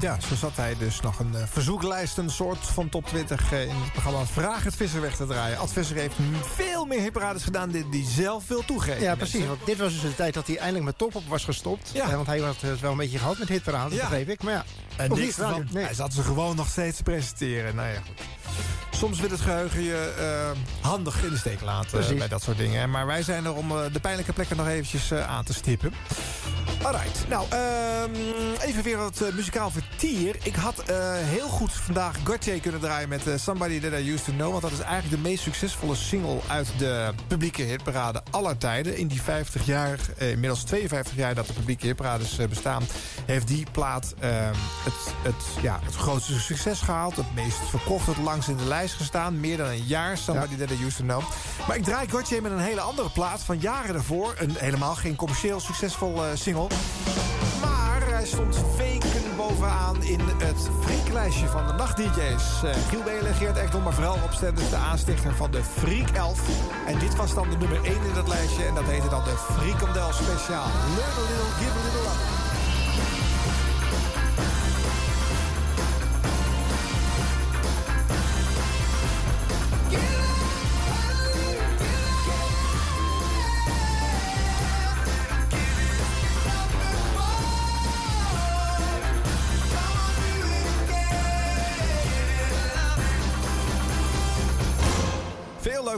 Ja, 0.00 0.20
zo 0.28 0.34
zat 0.34 0.56
hij 0.56 0.74
dus 0.78 1.00
nog 1.00 1.18
een 1.18 1.34
eh, 1.34 1.42
verzoeklijst, 1.46 2.16
een 2.18 2.30
soort 2.30 2.58
van 2.58 2.88
top 2.88 3.06
20 3.06 3.52
eh, 3.52 3.62
in 3.62 3.68
het 3.82 3.92
programma 3.92 4.24
Vraag 4.26 4.64
het 4.64 4.76
Visser 4.76 5.00
weg 5.00 5.16
te 5.16 5.26
draaien. 5.26 5.58
Ad 5.58 5.72
Visser 5.72 5.96
heeft 5.96 6.14
veel 6.54 6.84
meer 6.84 7.00
hitparades 7.00 7.42
gedaan 7.44 7.70
dan 7.70 7.86
hij 7.90 8.04
zelf 8.04 8.48
wil 8.48 8.64
toegeven. 8.64 9.02
Ja, 9.02 9.14
precies. 9.14 9.46
Want 9.46 9.66
dit 9.66 9.78
was 9.78 9.92
dus 9.92 10.00
de 10.00 10.14
tijd 10.14 10.34
dat 10.34 10.46
hij 10.46 10.56
eindelijk 10.56 10.84
met 10.84 10.98
top 10.98 11.14
op 11.14 11.26
was 11.28 11.44
gestopt. 11.44 11.90
Ja. 11.94 12.08
Eh, 12.08 12.14
want 12.14 12.26
hij 12.26 12.38
had 12.38 12.60
het 12.60 12.80
wel 12.80 12.90
een 12.90 12.96
beetje 12.96 13.18
gehad 13.18 13.38
met 13.38 13.48
hitparades, 13.48 13.94
Ja. 13.98 14.00
begreep 14.08 14.28
ik. 14.28 14.42
Maar 14.42 14.52
ja, 14.52 14.64
En 14.96 15.08
nog 15.08 15.18
niks 15.18 15.36
niet 15.36 15.46
radio. 15.46 15.56
van, 15.56 15.66
Nee. 15.72 15.84
hij 15.84 15.94
zat 15.94 16.12
ze 16.12 16.22
gewoon 16.22 16.56
nog 16.56 16.68
steeds 16.68 16.96
te 16.96 17.02
presenteren. 17.02 17.74
Nou 17.74 17.88
ja, 17.88 17.94
goed. 18.00 18.26
Soms 18.98 19.20
wil 19.20 19.30
het 19.30 19.40
geheugen 19.40 19.82
je 19.82 20.14
eh, 20.18 20.60
handig 20.88 21.22
in 21.24 21.30
de 21.30 21.36
steek 21.38 21.60
laten 21.60 21.90
Precies. 21.90 22.18
bij 22.18 22.28
dat 22.28 22.42
soort 22.42 22.56
dingen. 22.58 22.90
Maar 22.90 23.06
wij 23.06 23.22
zijn 23.22 23.44
er 23.44 23.54
om 23.54 23.70
eh, 23.70 23.78
de 23.92 24.00
pijnlijke 24.00 24.32
plekken 24.32 24.56
nog 24.56 24.68
eventjes 24.68 25.10
eh, 25.10 25.28
aan 25.28 25.44
te 25.44 25.52
stippen. 25.54 25.92
Alright, 26.82 27.28
nou, 27.28 27.46
ehm, 27.50 28.10
even 28.60 28.82
weer 28.82 28.96
wat 28.96 29.20
eh, 29.20 29.32
muzikaal 29.34 29.70
vertier. 30.08 30.36
Ik 30.42 30.54
had 30.54 30.78
eh, 30.78 30.96
heel 31.12 31.48
goed 31.48 31.72
vandaag 31.72 32.16
Gautier 32.24 32.60
kunnen 32.60 32.80
draaien 32.80 33.08
met 33.08 33.26
eh, 33.26 33.34
Somebody 33.36 33.80
That 33.80 33.92
I 33.92 34.12
Used 34.12 34.24
To 34.24 34.32
Know. 34.32 34.50
Want 34.50 34.62
dat 34.62 34.72
is 34.72 34.80
eigenlijk 34.80 35.22
de 35.22 35.28
meest 35.28 35.42
succesvolle 35.42 35.94
single 35.94 36.38
uit 36.48 36.68
de 36.78 37.10
publieke 37.26 37.62
hitparade 37.62 38.22
aller 38.30 38.56
tijden. 38.56 38.96
In 38.96 39.06
die 39.06 39.22
50 39.22 39.66
jaar, 39.66 39.98
eh, 40.18 40.30
inmiddels 40.30 40.62
52 40.64 41.16
jaar 41.16 41.34
dat 41.34 41.46
de 41.46 41.52
publieke 41.52 41.86
hitparades 41.86 42.36
bestaan... 42.48 42.82
heeft 43.26 43.48
die 43.48 43.66
plaat 43.72 44.14
ehm, 44.18 44.54
het, 44.84 45.14
het, 45.22 45.62
ja, 45.62 45.80
het 45.82 45.94
grootste 45.94 46.40
succes 46.40 46.80
gehaald. 46.80 47.16
Het 47.16 47.34
meest 47.34 47.68
verkocht, 47.68 48.06
het 48.06 48.16
langst 48.16 48.48
in 48.48 48.56
de 48.56 48.64
lijst 48.64 48.94
gestaan. 48.94 49.40
Meer 49.40 49.56
dan 49.56 49.66
een 49.66 49.84
jaar, 49.86 50.18
Somebody 50.18 50.56
That 50.56 50.70
I 50.70 50.84
Used 50.84 50.96
To 50.96 51.04
Know. 51.04 51.22
Maar 51.68 51.76
ik 51.76 51.84
draai 51.84 52.08
Gautier 52.08 52.42
met 52.42 52.52
een 52.52 52.58
hele 52.58 52.80
andere 52.80 53.10
plaat 53.10 53.40
van 53.40 53.58
jaren 53.58 53.94
ervoor. 53.94 54.34
Een 54.38 54.54
helemaal 54.58 54.94
geen 54.94 55.16
commercieel 55.16 55.60
succesvol 55.60 56.20
single. 56.34 56.66
Hij 58.24 58.32
stond 58.32 58.76
weken 58.76 59.36
bovenaan 59.36 60.02
in 60.02 60.20
het 60.20 60.68
freaklijstje 60.80 61.46
van 61.46 61.66
de 61.66 61.72
nacht-dj's. 61.72 62.62
Eh, 62.62 62.70
Giel 62.88 63.02
Belen, 63.02 63.34
Geert 63.34 63.56
Ekdom, 63.56 63.82
maar 63.82 63.92
vooral 63.92 64.18
op 64.24 64.32
Stenders 64.32 64.70
de 64.70 64.76
aanstichter 64.76 65.34
van 65.34 65.50
de 65.50 65.62
Freak 65.64 66.08
Elf. 66.10 66.40
En 66.86 66.98
dit 66.98 67.16
was 67.16 67.34
dan 67.34 67.50
de 67.50 67.56
nummer 67.56 67.84
1 67.84 67.94
in 67.94 68.14
dat 68.14 68.28
lijstje. 68.28 68.64
En 68.64 68.74
dat 68.74 68.84
heette 68.84 69.08
dan 69.08 69.24
de 69.24 69.36
Frikandel 69.36 70.12
Speciaal. 70.12 70.66
Little, 70.96 71.46
give 71.58 71.78
a 71.78 71.82
little. 71.84 72.23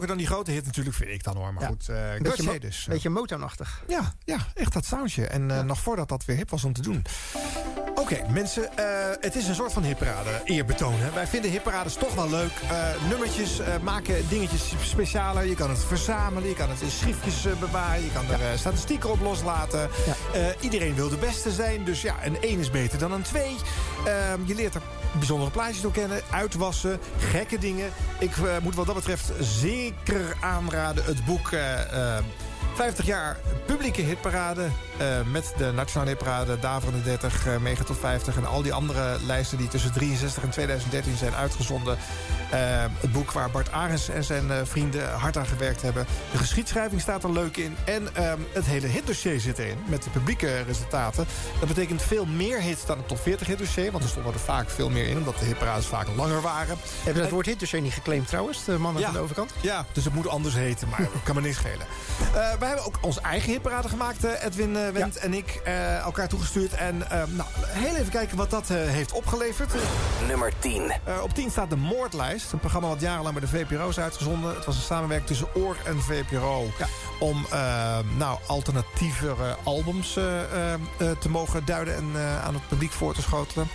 Dan 0.06 0.16
die 0.16 0.26
grote 0.26 0.50
hit 0.50 0.64
natuurlijk, 0.66 0.96
vind 0.96 1.10
ik 1.10 1.22
dan 1.24 1.36
hoor. 1.36 1.52
Maar 1.52 1.62
Ja. 1.62 1.68
goed, 1.68 1.88
eh 1.88 1.96
Beetje, 2.22 2.42
mo- 2.42 2.58
dus. 2.58 2.86
beetje 2.88 3.10
Motown-achtig. 3.10 3.82
Ja, 3.88 4.12
ja, 4.24 4.36
echt 4.54 4.72
dat 4.72 4.84
soundje. 4.84 5.26
En 5.26 5.50
eh, 5.50 5.62
nog 5.62 5.80
voordat 5.80 6.08
dat 6.08 6.24
weer 6.24 6.36
hip 6.36 6.50
was 6.50 6.64
om 6.64 6.72
te 6.72 6.82
doen. 6.82 7.04
Oké, 7.94 8.24
mensen, 8.30 8.68
het 9.20 9.34
is 9.36 9.48
een 9.48 9.54
soort 9.54 9.72
van 9.72 9.82
hipparade, 9.82 10.40
eerbetoon. 10.44 10.94
Hè? 10.98 11.10
Wij 11.12 11.26
vinden 11.26 11.50
hipparades 11.50 11.94
toch 11.94 12.14
wel 12.14 12.30
leuk. 12.30 12.52
Nummertjes 13.08 13.60
maken 13.82 14.28
dingetjes 14.28 14.72
specialer. 14.82 15.44
Je 15.44 15.54
kan 15.54 15.70
het 15.70 15.78
verzamelen, 15.84 16.48
je 16.48 16.54
kan 16.54 16.70
het 16.70 16.80
in 16.80 16.90
schriftjes 16.90 17.46
bewaren. 17.60 18.02
Je 18.04 18.12
kan 18.12 18.30
er 18.30 18.58
statistieken 18.58 19.10
op 19.10 19.20
loslaten. 19.20 19.88
Iedereen 20.60 20.94
wil 20.94 21.08
de 21.08 21.16
beste 21.16 21.50
zijn, 21.52 21.84
dus 21.84 22.02
ja, 22.02 22.24
een 22.24 22.36
1 22.40 22.58
is 22.58 22.70
beter 22.70 22.98
dan 22.98 23.12
een 23.12 23.22
2. 23.22 23.56
Ehm, 24.06 24.40
je 24.44 24.54
leert 24.54 24.74
er 24.74 24.82
bijzondere 25.18 25.50
plaatjes 25.50 25.80
door 25.80 25.92
kennen, 25.92 26.20
uitwassen, 26.30 26.98
gekke 27.18 27.58
dingen. 27.58 27.90
Ik 28.18 28.32
moet 28.62 28.74
wat 28.74 28.86
dat 28.86 28.94
betreft 28.94 29.30
zeker 30.04 30.36
aanraden. 30.40 31.04
Het 31.04 31.24
boek... 31.24 31.52
eh, 31.52 32.16
eh, 32.16 32.24
50 32.76 33.06
jaar 33.06 33.36
publieke 33.66 34.02
hitparade. 34.02 34.68
eh, 34.98 35.06
met 35.30 35.52
de 35.56 35.72
nationale 35.72 36.08
hitparade, 36.10 36.58
Daverende 36.58 37.02
30, 37.02 37.46
eh, 37.46 37.56
Mega 37.56 37.84
tot 37.84 37.98
50... 37.98 38.36
en 38.36 38.46
al 38.46 38.62
die 38.62 38.72
andere 38.72 39.16
lijsten 39.26 39.58
die 39.58 39.68
tussen 39.68 39.92
63 39.92 40.42
en 40.42 40.50
2013 40.50 41.16
zijn 41.16 41.34
uitgezonden. 41.34 41.98
Eh, 42.50 42.58
het 43.00 43.12
boek 43.12 43.32
waar 43.32 43.50
Bart 43.50 43.72
Arends 43.72 44.08
en 44.08 44.24
zijn 44.24 44.66
vrienden 44.66 45.10
hard 45.12 45.36
aan 45.36 45.46
gewerkt 45.46 45.82
hebben. 45.82 46.06
De 46.32 46.38
geschiedschrijving 46.38 47.00
staat 47.00 47.24
er 47.24 47.32
leuk 47.32 47.56
in. 47.56 47.76
En 47.84 48.08
ehm, 48.14 48.38
het 48.52 48.64
hele 48.64 48.86
hitdossier 48.86 49.40
zit 49.40 49.58
erin, 49.58 49.78
met 49.86 50.02
de 50.02 50.10
publieke 50.10 50.62
resultaten. 50.66 51.26
Dat 51.58 51.68
betekent 51.68 52.02
veel 52.02 52.24
meer 52.26 52.60
hits 52.60 52.86
dan 52.86 52.96
het 52.98 53.08
top 53.08 53.18
40 53.20 53.46
hitdossier... 53.46 53.90
want 53.92 54.04
er 54.04 54.10
stonden 54.10 54.32
er 54.32 54.38
vaak 54.38 54.70
veel 54.70 54.90
meer 54.90 55.06
in, 55.08 55.16
omdat 55.18 55.38
de 55.38 55.44
hitparades 55.44 55.86
vaak 55.86 56.06
langer 56.16 56.40
waren. 56.40 56.76
Hebben 56.96 57.14
we 57.14 57.20
het 57.20 57.30
woord 57.30 57.46
hitdossier 57.46 57.80
niet 57.80 57.92
geclaimd 57.92 58.26
trouwens, 58.28 58.64
de 58.64 58.78
mannen 58.78 59.00
Ja. 59.00 59.06
van 59.08 59.16
de 59.16 59.22
overkant? 59.22 59.52
Ja, 59.60 59.84
dus 59.92 60.04
het 60.04 60.14
moet 60.14 60.28
anders 60.28 60.54
heten, 60.54 60.88
maar 60.88 61.08
kan 61.24 61.34
me 61.34 61.40
niks 61.40 61.56
schelen. 61.56 61.86
Wij 62.66 62.74
hebben 62.74 62.94
ook 62.94 63.04
onze 63.04 63.20
eigen 63.20 63.50
hitparade 63.50 63.88
gemaakt, 63.88 64.24
eh, 64.24 64.44
Edwin 64.44 64.76
eh, 64.76 64.88
Wendt 64.88 65.16
en 65.16 65.34
ik 65.34 65.60
eh, 65.64 65.98
elkaar 65.98 66.28
toegestuurd. 66.28 66.72
En 66.72 67.10
eh, 67.10 67.22
nou, 67.28 67.48
heel 67.54 67.94
even 67.94 68.10
kijken 68.10 68.36
wat 68.36 68.50
dat 68.50 68.68
heeft 68.68 69.12
opgeleverd. 69.12 69.74
Nummer 70.28 70.52
10. 70.58 70.92
Eh, 71.04 71.22
op 71.22 71.34
10 71.34 71.50
staat 71.50 71.70
de 71.70 71.76
Moordlijst. 71.76 72.52
Een 72.52 72.58
programma 72.58 72.88
wat 72.88 73.00
jarenlang 73.00 73.34
bij 73.38 73.48
de 73.50 73.56
VPRO 73.56 73.88
is 73.88 73.98
uitgezonden. 73.98 74.54
Het 74.54 74.64
was 74.64 74.76
een 74.76 74.82
samenwerking 74.82 75.28
tussen 75.28 75.48
Oor 75.54 75.76
en 75.84 76.02
VPRO. 76.02 76.66
Om 77.18 77.46
eh, 77.50 77.98
nou, 78.16 78.38
alternatievere 78.46 79.56
albums 79.62 80.16
eh, 80.16 80.42
eh, 80.42 80.72
eh, 80.72 81.10
te 81.18 81.28
mogen 81.28 81.64
duiden 81.64 81.96
en 81.96 82.10
eh, 82.14 82.44
aan 82.44 82.54
het 82.54 82.68
publiek 82.68 82.92
voor 82.92 83.14
te 83.14 83.22
schotelen. 83.22 83.68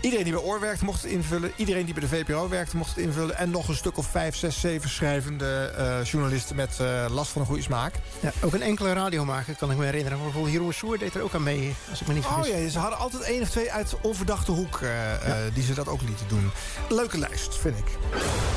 Iedereen 0.00 0.24
die 0.24 0.34
bij 0.34 0.42
Oor 0.42 0.60
werkte 0.60 0.84
mocht 0.84 1.02
het 1.02 1.10
invullen. 1.10 1.52
Iedereen 1.56 1.84
die 1.84 1.94
bij 1.94 2.02
de 2.02 2.08
VPRO 2.08 2.48
werkte 2.48 2.76
mocht 2.76 2.88
het 2.94 2.98
invullen. 3.04 3.36
En 3.36 3.50
nog 3.50 3.68
een 3.68 3.74
stuk 3.74 3.96
of 3.98 4.06
vijf, 4.06 4.36
zes, 4.36 4.60
zeven 4.60 4.90
schrijvende 4.90 5.72
eh, 5.76 6.04
journalisten... 6.04 6.56
met 6.56 6.80
eh, 6.80 7.04
last 7.08 7.30
van 7.30 7.40
een 7.40 7.46
goede 7.46 7.62
smaak. 7.62 7.94
Ja, 8.20 8.32
ook 8.40 8.54
een 8.54 8.62
enkele 8.62 8.92
radiomaker 8.92 9.54
kan 9.56 9.70
ik 9.70 9.76
me 9.76 9.84
herinneren. 9.84 10.18
Bijvoorbeeld 10.22 10.52
Jeroen 10.52 10.72
Soer 10.72 10.98
deed 10.98 11.14
er 11.14 11.22
ook 11.22 11.34
aan 11.34 11.42
mee, 11.42 11.74
als 11.90 12.00
ik 12.00 12.06
me 12.06 12.14
niet 12.14 12.24
vergis. 12.24 12.52
Oh 12.52 12.60
ja, 12.62 12.68
ze 12.68 12.78
hadden 12.78 12.98
altijd 12.98 13.22
één 13.22 13.42
of 13.42 13.48
twee 13.50 13.72
uit 13.72 13.96
onverdachte 14.02 14.52
hoek... 14.52 14.80
eh, 14.82 15.14
eh, 15.14 15.54
die 15.54 15.62
ze 15.62 15.74
dat 15.74 15.88
ook 15.88 16.02
lieten 16.02 16.28
doen. 16.28 16.50
Leuke 16.88 17.18
lijst, 17.18 17.56
vind 17.58 17.78
ik. 17.78 17.84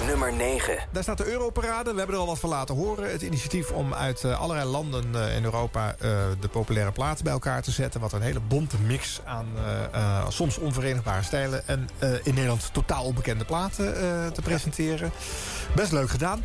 Nummer 0.06 0.34
9. 0.34 0.78
Daar 0.92 1.04
staat 1.04 1.18
de 1.18 1.26
Europarade. 1.32 1.92
We 1.92 1.98
hebben 1.98 2.16
er 2.16 2.22
al 2.22 2.28
wat 2.28 2.40
van 2.40 2.50
laten 2.50 2.76
horen. 2.76 3.12
Het 3.12 3.22
initiatief 3.22 3.72
om 3.72 3.94
uit 3.94 4.26
allerlei 4.26 4.70
landen 4.70 5.06
eh, 5.16 5.36
in 5.36 5.44
Europa... 5.44 5.96
eh, 6.00 6.10
de 6.40 6.48
populaire 6.48 6.92
platen 6.92 7.24
bij 7.24 7.34
elkaar 7.34 7.62
te 7.62 7.72
zetten. 7.72 8.02
Wat 8.02 8.14
een 8.14 8.22
hele 8.22 8.40
bonte 8.40 8.78
mix 8.78 9.20
aan 9.26 9.48
eh, 9.56 9.84
eh, 9.94 10.30
soms 10.30 10.58
onverenigbare 10.58 11.24
stijlen... 11.30 11.68
en 11.68 11.90
eh, 12.00 12.10
in 12.24 12.34
Nederland 12.34 12.70
totaal 12.74 13.04
onbekende 13.04 13.46
platen 13.46 13.96
eh, 13.96 14.28
te 14.28 14.42
presenteren. 14.42 15.12
Best 15.76 15.92
leuk 15.92 16.10
gedaan. 16.10 16.44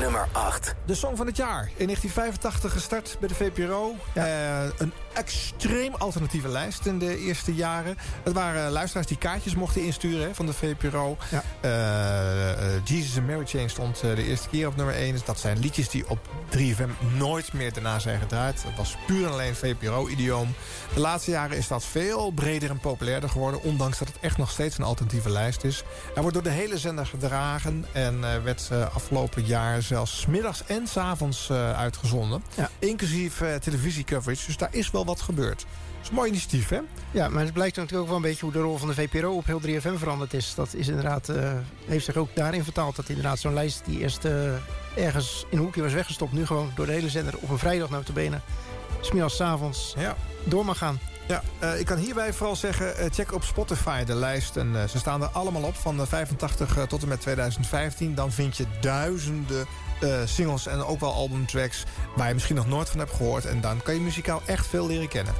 Nummer 0.00 0.28
8. 0.32 0.74
De 0.86 0.94
Song 0.94 1.16
van 1.16 1.26
het 1.26 1.36
Jaar. 1.36 1.70
In 1.76 1.86
1985 1.86 2.72
gestart 2.72 3.16
bij 3.18 3.28
de 3.28 3.34
VPRO. 3.34 3.94
Eh, 4.12 4.62
een 4.78 4.92
extreem 5.12 5.94
alternatieve 5.94 6.48
lijst 6.48 6.86
in 6.86 6.98
de 6.98 7.18
eerste 7.18 7.54
jaren. 7.54 7.98
Het 8.22 8.32
waren 8.32 8.70
luisteraars 8.70 9.06
die 9.06 9.18
kaartjes 9.18 9.54
mochten 9.54 9.84
insturen 9.84 10.26
hè, 10.26 10.34
van 10.34 10.46
de 10.46 10.52
VPRO. 10.52 11.16
Eh, 11.60 12.50
eh, 12.50 12.80
Jesus 12.84 13.16
and 13.16 13.26
Mary 13.26 13.46
Chain 13.46 13.70
stond 13.70 14.00
eh, 14.02 14.14
de 14.14 14.24
eerste 14.24 14.48
keer 14.48 14.66
op 14.66 14.76
nummer 14.76 14.94
1. 14.94 15.18
Dat 15.24 15.40
zijn 15.40 15.58
liedjes 15.58 15.88
die 15.88 16.08
op 16.08 16.18
3FM 16.56 17.16
nooit 17.16 17.52
meer 17.52 17.72
daarna 17.72 17.98
zijn 17.98 18.20
gedraaid. 18.20 18.62
Het 18.62 18.76
was 18.76 18.96
puur 19.06 19.26
en 19.26 19.32
alleen 19.32 19.54
VPRO-idioom. 19.54 20.54
De 20.94 21.00
laatste 21.00 21.30
jaren 21.30 21.56
is 21.56 21.68
dat 21.68 21.84
veel 21.84 22.30
breder 22.30 22.70
en 22.70 22.80
populairder 22.80 23.30
geworden. 23.30 23.62
Ondanks 23.62 23.98
dat 23.98 24.08
het 24.08 24.16
echt 24.20 24.36
nog 24.36 24.50
steeds 24.50 24.78
een 24.78 24.84
alternatieve 24.84 25.30
lijst 25.30 25.64
is. 25.64 25.82
Hij 26.12 26.22
wordt 26.22 26.34
door 26.34 26.52
de 26.52 26.58
hele 26.58 26.78
zender 26.78 27.06
gedragen. 27.06 27.84
En 27.92 28.24
eh, 28.24 28.42
werd 28.42 28.70
afgelopen 28.92 29.44
jaar 29.44 29.82
zelfs 29.82 30.26
middags 30.26 30.64
en 30.66 30.86
's 30.86 30.96
avonds 30.96 31.50
uitgezonden. 31.50 32.42
Inclusief 32.78 33.40
eh, 33.40 33.54
televisiecoverage. 33.54 34.46
Dus 34.46 34.56
daar 34.56 34.68
is 34.72 34.90
wel 34.90 34.99
wat 35.06 35.20
gebeurd. 35.20 35.58
Dat 35.58 36.02
is 36.02 36.08
een 36.08 36.14
mooi 36.14 36.28
initiatief, 36.28 36.68
hè? 36.68 36.80
Ja, 37.10 37.28
maar 37.28 37.44
het 37.44 37.52
blijkt 37.52 37.76
natuurlijk 37.76 38.02
ook 38.02 38.08
wel 38.08 38.16
een 38.16 38.22
beetje 38.22 38.44
hoe 38.44 38.52
de 38.52 38.60
rol 38.60 38.76
van 38.76 38.88
de 38.88 38.94
VPRO 38.94 39.36
op 39.36 39.46
heel 39.46 39.60
3FM 39.60 39.98
veranderd 39.98 40.34
is. 40.34 40.54
Dat 40.54 40.74
is 40.74 40.88
inderdaad, 40.88 41.28
eh, 41.28 41.52
heeft 41.86 42.04
zich 42.04 42.16
ook 42.16 42.28
daarin 42.34 42.64
vertaald 42.64 42.96
dat 42.96 43.08
inderdaad 43.08 43.38
zo'n 43.38 43.54
lijst 43.54 43.82
die 43.84 43.98
eerst 43.98 44.24
eh, 44.24 44.52
ergens 44.96 45.46
in 45.50 45.58
een 45.58 45.64
hoekje 45.64 45.82
was 45.82 45.92
weggestopt, 45.92 46.32
nu 46.32 46.46
gewoon 46.46 46.70
door 46.74 46.86
de 46.86 46.92
hele 46.92 47.08
zender 47.08 47.34
op 47.36 47.50
een 47.50 47.58
vrijdag 47.58 47.90
nou 47.90 48.04
te 48.04 48.12
benen, 48.12 48.42
smiddags, 49.00 49.36
's 49.36 49.40
avonds, 49.40 49.94
ja. 49.98 50.16
door 50.44 50.64
mag 50.64 50.78
gaan. 50.78 50.98
Ja, 51.30 51.42
eh, 51.58 51.78
ik 51.78 51.86
kan 51.86 51.98
hierbij 51.98 52.32
vooral 52.32 52.56
zeggen, 52.56 53.12
check 53.12 53.32
op 53.34 53.44
Spotify 53.44 54.04
de 54.04 54.14
lijst. 54.14 54.56
En 54.56 54.88
ze 54.88 54.98
staan 54.98 55.22
er 55.22 55.28
allemaal 55.28 55.62
op, 55.62 55.74
van 55.74 55.96
de 55.96 56.06
85 56.06 56.76
eh, 56.76 56.82
tot 56.82 57.02
en 57.02 57.08
met 57.08 57.20
2015. 57.20 58.14
Dan 58.14 58.32
vind 58.32 58.56
je 58.56 58.64
duizenden 58.80 59.66
eh, 60.00 60.20
singles 60.24 60.66
en 60.66 60.84
ook 60.84 61.00
wel 61.00 61.12
albumtracks... 61.12 61.84
waar 62.16 62.28
je 62.28 62.34
misschien 62.34 62.56
nog 62.56 62.66
nooit 62.66 62.90
van 62.90 62.98
hebt 62.98 63.12
gehoord. 63.12 63.44
En 63.44 63.60
dan 63.60 63.82
kan 63.82 63.94
je 63.94 64.00
muzikaal 64.00 64.42
echt 64.46 64.66
veel 64.66 64.86
leren 64.86 65.08
kennen. 65.08 65.34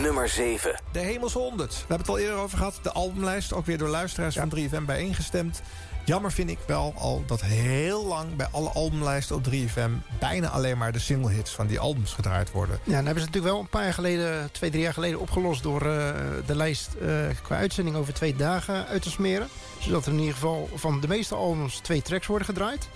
Nummer 0.00 0.28
7. 0.28 0.80
De 0.92 0.98
Hemels 0.98 1.32
100. 1.32 1.70
We 1.70 1.76
hebben 1.78 1.98
het 1.98 2.08
al 2.08 2.18
eerder 2.18 2.36
over 2.36 2.58
gehad. 2.58 2.78
De 2.82 2.92
albumlijst, 2.92 3.52
ook 3.52 3.66
weer 3.66 3.78
door 3.78 3.88
luisteraars 3.88 4.36
van 4.36 4.52
3FM 4.58 4.84
bijeengestemd. 4.86 5.62
Jammer 6.04 6.32
vind 6.32 6.50
ik 6.50 6.58
wel 6.66 6.94
al 6.98 7.22
dat 7.26 7.40
heel 7.40 8.06
lang 8.06 8.36
bij 8.36 8.46
alle 8.50 8.68
albumlijsten 8.68 9.36
op 9.36 9.44
3FM... 9.50 10.18
bijna 10.18 10.48
alleen 10.48 10.78
maar 10.78 10.92
de 10.92 10.98
singlehits 10.98 11.50
van 11.50 11.66
die 11.66 11.78
albums 11.78 12.12
gedraaid 12.12 12.50
worden. 12.50 12.78
Ja, 12.82 12.94
dan 12.94 13.04
hebben 13.04 13.22
ze 13.22 13.26
natuurlijk 13.26 13.52
wel 13.54 13.60
een 13.62 13.68
paar 13.68 13.82
jaar 13.82 13.94
geleden, 13.94 14.48
twee, 14.52 14.70
drie 14.70 14.82
jaar 14.82 14.92
geleden 14.92 15.20
opgelost 15.20 15.62
door 15.62 15.80
eh, 15.80 16.14
de 16.46 16.56
lijst 16.56 16.94
eh, 16.94 17.08
qua 17.42 17.56
uitzending 17.56 17.96
over 17.96 18.14
twee 18.14 18.36
dagen 18.36 18.86
uit 18.86 19.02
te 19.02 19.10
smeren. 19.10 19.48
Zodat 19.78 20.06
er 20.06 20.12
in 20.12 20.18
ieder 20.18 20.34
geval 20.34 20.68
van 20.74 21.00
de 21.00 21.08
meeste 21.08 21.34
albums 21.34 21.78
twee 21.78 22.02
tracks 22.02 22.26
worden 22.26 22.46
gedraaid. 22.46 22.88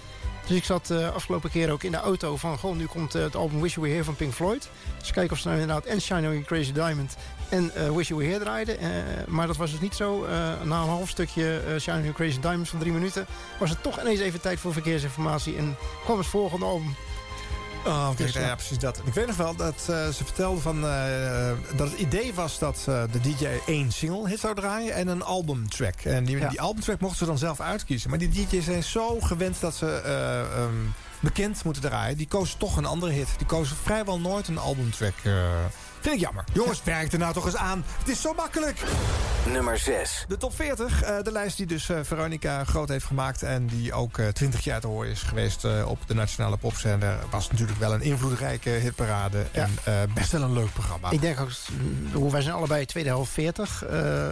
Dus 0.49 0.57
ik 0.57 0.65
zat 0.65 0.91
uh, 0.91 1.15
afgelopen 1.15 1.51
keer 1.51 1.71
ook 1.71 1.83
in 1.83 1.91
de 1.91 1.97
auto 1.97 2.37
van... 2.37 2.59
Goh, 2.59 2.77
nu 2.77 2.87
komt 2.87 3.17
uh, 3.17 3.23
het 3.23 3.37
album 3.37 3.61
Wish 3.61 3.75
You 3.75 3.81
Were 3.81 3.93
Here 3.93 4.05
van 4.05 4.17
Pink 4.17 4.33
Floyd. 4.33 4.71
Dus 4.99 5.11
kijken 5.11 5.33
of 5.33 5.39
ze 5.39 5.49
nou 5.49 5.61
inderdaad 5.61 5.85
en 5.85 6.01
Shine 6.01 6.27
On 6.27 6.33
You 6.33 6.43
Crazy 6.43 6.73
Diamond... 6.73 7.17
en 7.49 7.73
uh, 7.77 7.91
Wish 7.91 8.09
You 8.09 8.21
Were 8.21 8.33
Here 8.33 8.45
draaiden. 8.45 8.79
maar 9.27 9.47
dat 9.47 9.57
was 9.57 9.71
dus 9.71 9.81
niet 9.81 9.95
zo. 9.95 10.27
na 10.65 10.81
een 10.81 10.89
half 10.89 11.09
stukje 11.09 11.63
Shine 11.81 11.97
On 11.97 12.03
You 12.03 12.15
Crazy 12.15 12.41
Diamonds 12.41 12.71
van 12.71 12.79
drie 12.79 12.93
minuten... 12.93 13.27
was 13.59 13.71
het 13.71 13.83
toch 13.83 14.01
ineens 14.01 14.21
even 14.21 14.41
tijd 14.41 14.61
voor 14.61 14.73
verkeersinformatie... 14.73 15.57
en 15.57 15.77
kwam 16.05 16.19
het 16.19 16.27
volgende 16.27 16.65
album... 16.65 16.97
Oh, 17.87 18.09
oké, 18.11 18.23
Dus, 18.23 18.33
ja, 18.33 18.41
ja. 18.41 18.55
precies 18.55 18.79
dat. 18.79 19.01
Ik 19.05 19.15
weet 19.15 19.27
nog 19.27 19.37
wel 19.37 19.57
dat 19.57 19.75
eh, 19.75 20.09
ze 20.09 20.25
vertelde 20.25 20.61
van, 20.61 20.87
eh, 20.87 21.51
dat 21.77 21.91
het 21.91 21.99
idee 21.99 22.35
was 22.35 22.59
dat 22.59 22.85
eh, 22.89 23.03
de 23.13 23.21
DJ 23.21 23.47
één 23.67 23.93
single 23.93 24.29
hit 24.29 24.41
zou 24.41 24.55
draaien 24.55 24.95
en 24.95 25.09
een 25.09 25.23
albumtrack. 25.23 26.01
En 26.01 26.25
die, 26.25 26.49
die 26.49 26.61
albumtrack 26.61 27.01
mochten 27.01 27.19
ze 27.19 27.25
dan 27.25 27.39
zelf 27.39 27.61
uitkiezen. 27.61 28.11
Maar 28.11 28.19
die 28.19 28.29
DJ's 28.29 28.65
zijn 28.65 28.83
zo 28.83 29.21
gewend 29.21 29.61
dat 29.61 29.75
ze 29.75 29.87
eh, 29.87 30.41
ehm, 30.41 30.75
bekend 31.21 31.65
moeten 31.65 31.83
draaien. 31.83 32.17
Die 32.17 32.29
kozen 32.29 32.59
toch 32.59 32.77
een 32.77 32.85
andere 32.85 33.13
hit. 33.13 33.29
Die 33.37 33.47
kozen 33.47 33.77
vrijwel 33.77 34.21
nooit 34.21 34.49
een 34.49 34.59
albumtrack. 34.59 35.15
Eh. 35.99 36.03
vind 36.03 36.15
ik 36.15 36.21
jammer. 36.21 36.45
Jongens, 36.53 36.83
werk 36.85 37.13
er 37.13 37.19
nou 37.19 37.33
toch 37.33 37.45
eens 37.47 37.57
aan. 37.57 37.85
Het 37.99 38.09
is 38.09 38.21
zo 38.21 38.33
makkelijk. 38.35 38.83
Nummer 39.53 39.79
6. 39.79 40.25
De 40.29 40.37
top 40.37 40.55
40, 40.55 41.03
eh, 41.03 41.17
de 41.23 41.33
lijst 41.33 41.57
die 41.57 41.67
dus 41.67 41.89
eh, 41.89 41.99
Veronica 42.03 42.65
groot 42.65 42.89
heeft 42.89 43.05
gemaakt... 43.05 43.43
en 43.43 43.67
die 43.67 43.93
ook 43.93 44.19
eh, 44.19 44.29
20 44.29 44.65
jaar 44.65 44.81
te 44.81 44.87
horen 44.87 45.11
is 45.11 45.23
geweest 45.23 45.65
eh, 45.65 45.89
op 45.89 45.99
de 46.07 46.15
nationale 46.15 46.57
popzender... 46.57 47.19
was 47.31 47.51
natuurlijk 47.51 47.79
wel 47.79 47.95
een 47.95 48.03
invloedrijke 48.03 48.71
hitparade 48.71 49.47
en 49.53 49.71
eh, 49.85 49.95
best 50.15 50.33
wel 50.33 50.43
een 50.43 50.53
leuk 50.53 50.73
programma. 50.73 51.11
Ik 51.11 51.21
denk 51.21 51.41
ook, 51.41 51.51
mm, 52.13 52.31
wij 52.31 52.43
zijn 52.43 52.55
allebei 52.55 52.87
tweede 52.87 53.09
helft 53.09 53.33
40. 53.33 53.85
eh, 53.85 54.27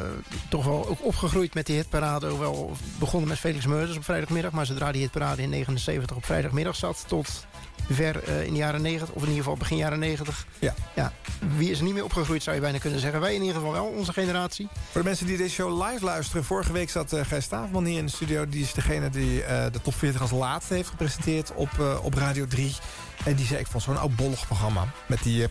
toch 0.48 0.64
wel 0.64 0.88
ook 0.88 1.04
opgegroeid 1.04 1.54
met 1.54 1.66
die 1.66 1.76
hitparade. 1.76 2.28
Hoewel 2.28 2.76
begonnen 2.98 3.28
met 3.28 3.38
Felix 3.38 3.66
Meurders 3.66 3.96
op 3.96 4.04
vrijdagmiddag. 4.04 4.52
Maar 4.52 4.66
zodra 4.66 4.92
die 4.92 5.00
hitparade 5.02 5.42
in 5.42 5.48
79 5.50 6.16
op 6.16 6.24
vrijdagmiddag 6.24 6.76
zat... 6.76 7.04
tot 7.06 7.46
ver 7.94 8.22
eh, 8.22 8.44
in 8.44 8.52
de 8.52 8.58
jaren 8.58 8.82
90, 8.82 9.08
of 9.08 9.14
in 9.14 9.28
ieder 9.28 9.42
geval 9.42 9.56
begin 9.56 9.76
jaren 9.76 9.98
90. 9.98 10.46
Ja. 10.58 10.74
ja. 10.94 11.12
Wie 11.56 11.70
is 11.70 11.78
er 11.78 11.84
niet 11.84 11.94
meer 11.94 12.04
opgegroeid, 12.04 12.42
zou 12.42 12.56
je 12.56 12.62
bijna 12.62 12.78
kunnen 12.78 13.00
zeggen. 13.00 13.20
Wij 13.20 13.34
in 13.34 13.40
ieder 13.40 13.56
geval 13.56 13.72
wel, 13.72 13.84
onze 13.84 14.12
generatie. 14.12 14.68
Voor 14.90 15.00
de 15.00 15.06
mensen 15.06 15.26
die 15.26 15.36
deze 15.36 15.54
show 15.54 15.82
live 15.84 16.04
luisteren... 16.04 16.44
vorige 16.44 16.72
week 16.72 16.90
zat 16.90 17.12
uh, 17.12 17.20
Gijs 17.24 17.44
Staafman 17.44 17.84
hier 17.84 17.98
in 17.98 18.06
de 18.06 18.12
studio. 18.12 18.48
Die 18.48 18.62
is 18.62 18.72
degene 18.72 19.10
die 19.10 19.40
uh, 19.40 19.46
de 19.72 19.80
top 19.82 19.94
40 19.94 20.20
als 20.20 20.30
laatste 20.30 20.74
heeft 20.74 20.88
gepresenteerd 20.88 21.54
op, 21.54 22.00
op 22.02 22.14
Radio 22.14 22.46
3. 22.46 22.76
En 23.24 23.34
die 23.34 23.46
zei, 23.46 23.60
ik 23.60 23.66
vond 23.66 23.82
zo'n 23.82 23.98
oudbollig 23.98 24.46
programma. 24.46 24.84
Met 25.06 25.22
die 25.22 25.50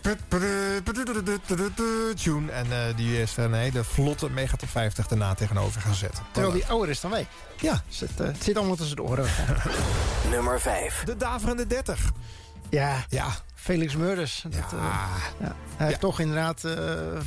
tune. 2.14 2.52
En 2.52 2.66
uh, 2.66 2.96
die 2.96 3.20
is 3.22 3.36
een 3.36 3.54
hele 3.54 3.84
vlotte 3.84 4.30
mega 4.30 4.56
top 4.56 4.68
50 4.68 5.06
daarna 5.08 5.34
tegenover 5.34 5.80
gaan 5.80 5.94
zetten. 5.94 6.24
Terwijl 6.30 6.54
die 6.54 6.66
ouder 6.66 6.88
is 6.88 7.00
dan 7.00 7.10
wij. 7.10 7.26
Ja. 7.60 7.82
Dus 7.88 8.00
het, 8.00 8.20
uh, 8.20 8.26
het 8.26 8.44
zit 8.44 8.56
allemaal 8.56 8.76
tussen 8.76 8.96
de 8.96 9.02
oren. 9.02 9.26
Nummer 10.30 10.60
5. 10.60 11.02
De 11.04 11.16
Daverende 11.16 11.66
30. 11.66 12.12
Ja. 12.70 13.04
Ja. 13.08 13.26
Felix 13.54 13.96
Murders. 13.96 14.44
Dat, 14.48 14.52
ja. 14.70 14.76
Uh, 14.76 14.86
ja. 15.40 15.56
Hij 15.76 15.86
heeft 15.86 16.00
toch 16.00 16.20
inderdaad 16.20 16.62
uh, 16.64 16.72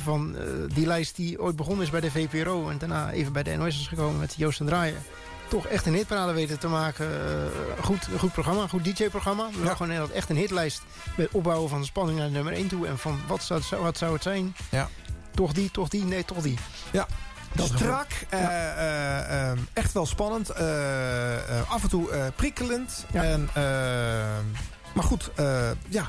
van 0.02 0.36
uh, 0.36 0.42
die 0.74 0.86
lijst 0.86 1.16
die 1.16 1.40
ooit 1.40 1.56
begonnen 1.56 1.84
is 1.84 1.90
bij 1.90 2.00
de 2.00 2.10
VPRO... 2.10 2.68
en 2.68 2.78
daarna 2.78 3.10
even 3.10 3.32
bij 3.32 3.42
de 3.42 3.56
NOS 3.56 3.80
is 3.80 3.88
gekomen 3.88 4.20
met 4.20 4.34
Joost 4.36 4.60
en 4.60 4.66
Draaien... 4.66 5.02
toch 5.50 5.66
echt 5.66 5.86
een 5.86 5.94
hitparade 5.94 6.32
weten 6.32 6.58
te 6.58 6.68
maken. 6.68 7.10
Uh, 7.10 7.84
goed, 7.84 8.06
een 8.12 8.18
goed 8.18 8.32
programma, 8.32 8.62
een 8.62 8.68
goed 8.68 8.84
DJ-programma. 8.84 9.48
We 9.50 9.64
ja. 9.64 9.72
gewoon 9.72 9.92
inderdaad 9.92 10.16
echt 10.16 10.30
een 10.30 10.36
hitlijst 10.36 10.82
met 11.16 11.28
opbouwen 11.32 11.68
van 11.68 11.80
de 11.80 11.86
spanning 11.86 12.18
naar 12.18 12.30
nummer 12.30 12.52
1 12.52 12.68
toe... 12.68 12.86
en 12.86 12.98
van 12.98 13.20
wat 13.26 13.42
zou, 13.42 13.60
het, 13.60 13.80
wat 13.80 13.98
zou 13.98 14.12
het 14.12 14.22
zijn? 14.22 14.56
Ja. 14.70 14.88
Toch 15.34 15.52
die, 15.52 15.70
toch 15.70 15.88
die, 15.88 16.04
nee, 16.04 16.24
toch 16.24 16.38
die. 16.38 16.58
Ja, 16.90 17.06
dat 17.54 17.66
Strak, 17.66 18.08
ja. 18.30 18.38
uh, 18.38 19.52
uh, 19.52 19.58
echt 19.72 19.92
wel 19.92 20.06
spannend. 20.06 20.50
Uh, 20.50 21.70
af 21.70 21.82
en 21.82 21.88
toe 21.88 22.32
prikkelend. 22.36 23.06
Ja. 23.12 23.22
En, 23.22 23.48
maar 24.94 25.04
goed, 25.04 25.30
ja, 25.88 26.06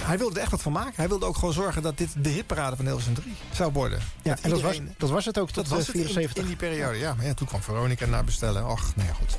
hij 0.00 0.18
wilde 0.18 0.34
er 0.34 0.40
echt 0.40 0.50
wat 0.50 0.62
van 0.62 0.72
maken. 0.72 0.92
Hij 0.96 1.08
wilde 1.08 1.26
ook 1.26 1.36
gewoon 1.36 1.52
zorgen 1.52 1.82
dat 1.82 1.98
dit 1.98 2.08
de 2.16 2.28
hitparade 2.28 2.76
van 2.76 2.84
Hilversum 2.84 3.14
3 3.14 3.34
zou 3.52 3.72
worden. 3.72 3.98
Ja, 4.22 4.36
en 4.42 4.50
iedereen... 4.50 4.62
dat, 4.62 4.86
was, 4.86 4.96
dat 4.96 5.10
was 5.10 5.24
het 5.24 5.38
ook 5.38 5.50
tot 5.50 5.68
dat 5.68 5.78
was 5.78 5.88
74. 5.88 6.36
In, 6.36 6.42
in, 6.42 6.48
die 6.48 6.56
periode, 6.56 6.98
ja. 6.98 7.14
Maar 7.14 7.26
ja, 7.26 7.34
toen 7.34 7.46
kwam 7.46 7.62
Veronica 7.62 8.06
naar 8.06 8.24
bestellen. 8.24 8.68
Och, 8.68 8.92
nou 8.96 9.08
ja, 9.08 9.14
goed. 9.14 9.36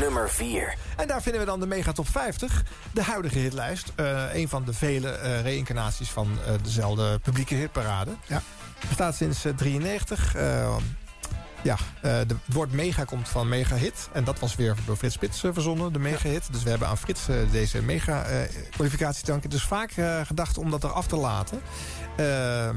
Nummer 0.00 0.30
4. 0.30 0.74
En 0.96 1.06
daar 1.06 1.22
vinden 1.22 1.40
we 1.40 1.46
dan 1.46 1.60
de 1.60 1.66
Mega 1.66 1.92
Top 1.92 2.08
50. 2.08 2.64
De 2.92 3.02
huidige 3.02 3.38
hitlijst. 3.38 3.92
Uh, 3.96 4.34
een 4.34 4.48
van 4.48 4.64
de 4.64 4.72
vele 4.72 5.18
uh, 5.22 5.40
reïncarnaties 5.40 6.10
van 6.10 6.38
uh, 6.46 6.54
dezelfde 6.62 7.18
publieke 7.18 7.54
hitparade. 7.54 8.10
Ja. 8.26 8.42
Bestaat 8.88 9.14
sinds 9.14 9.44
93. 9.56 10.34
Ja, 11.62 11.76
eh, 12.02 12.12
het 12.12 12.32
woord 12.44 12.72
mega 12.72 13.04
komt 13.04 13.28
van 13.28 13.48
mega 13.48 13.76
hit. 13.76 14.08
En 14.12 14.24
dat 14.24 14.38
was 14.38 14.56
weer 14.56 14.76
door 14.86 14.96
Frits 14.96 15.14
Spits 15.14 15.44
eh, 15.44 15.50
verzonnen, 15.52 15.92
de 15.92 15.98
mega 15.98 16.28
hit. 16.28 16.52
Dus 16.52 16.62
we 16.62 16.70
hebben 16.70 16.88
aan 16.88 16.98
Frits 16.98 17.28
eh, 17.28 17.36
deze 17.50 17.82
mega 17.82 18.26
kwalificatie 18.70 19.24
te 19.24 19.30
danken. 19.30 19.50
Dus 19.50 19.62
vaak 19.62 19.92
gedacht 20.26 20.58
om 20.58 20.70
dat 20.70 20.84
eraf 20.84 21.06
te 21.06 21.16
laten. 21.16 21.60
Eh, 22.16 22.68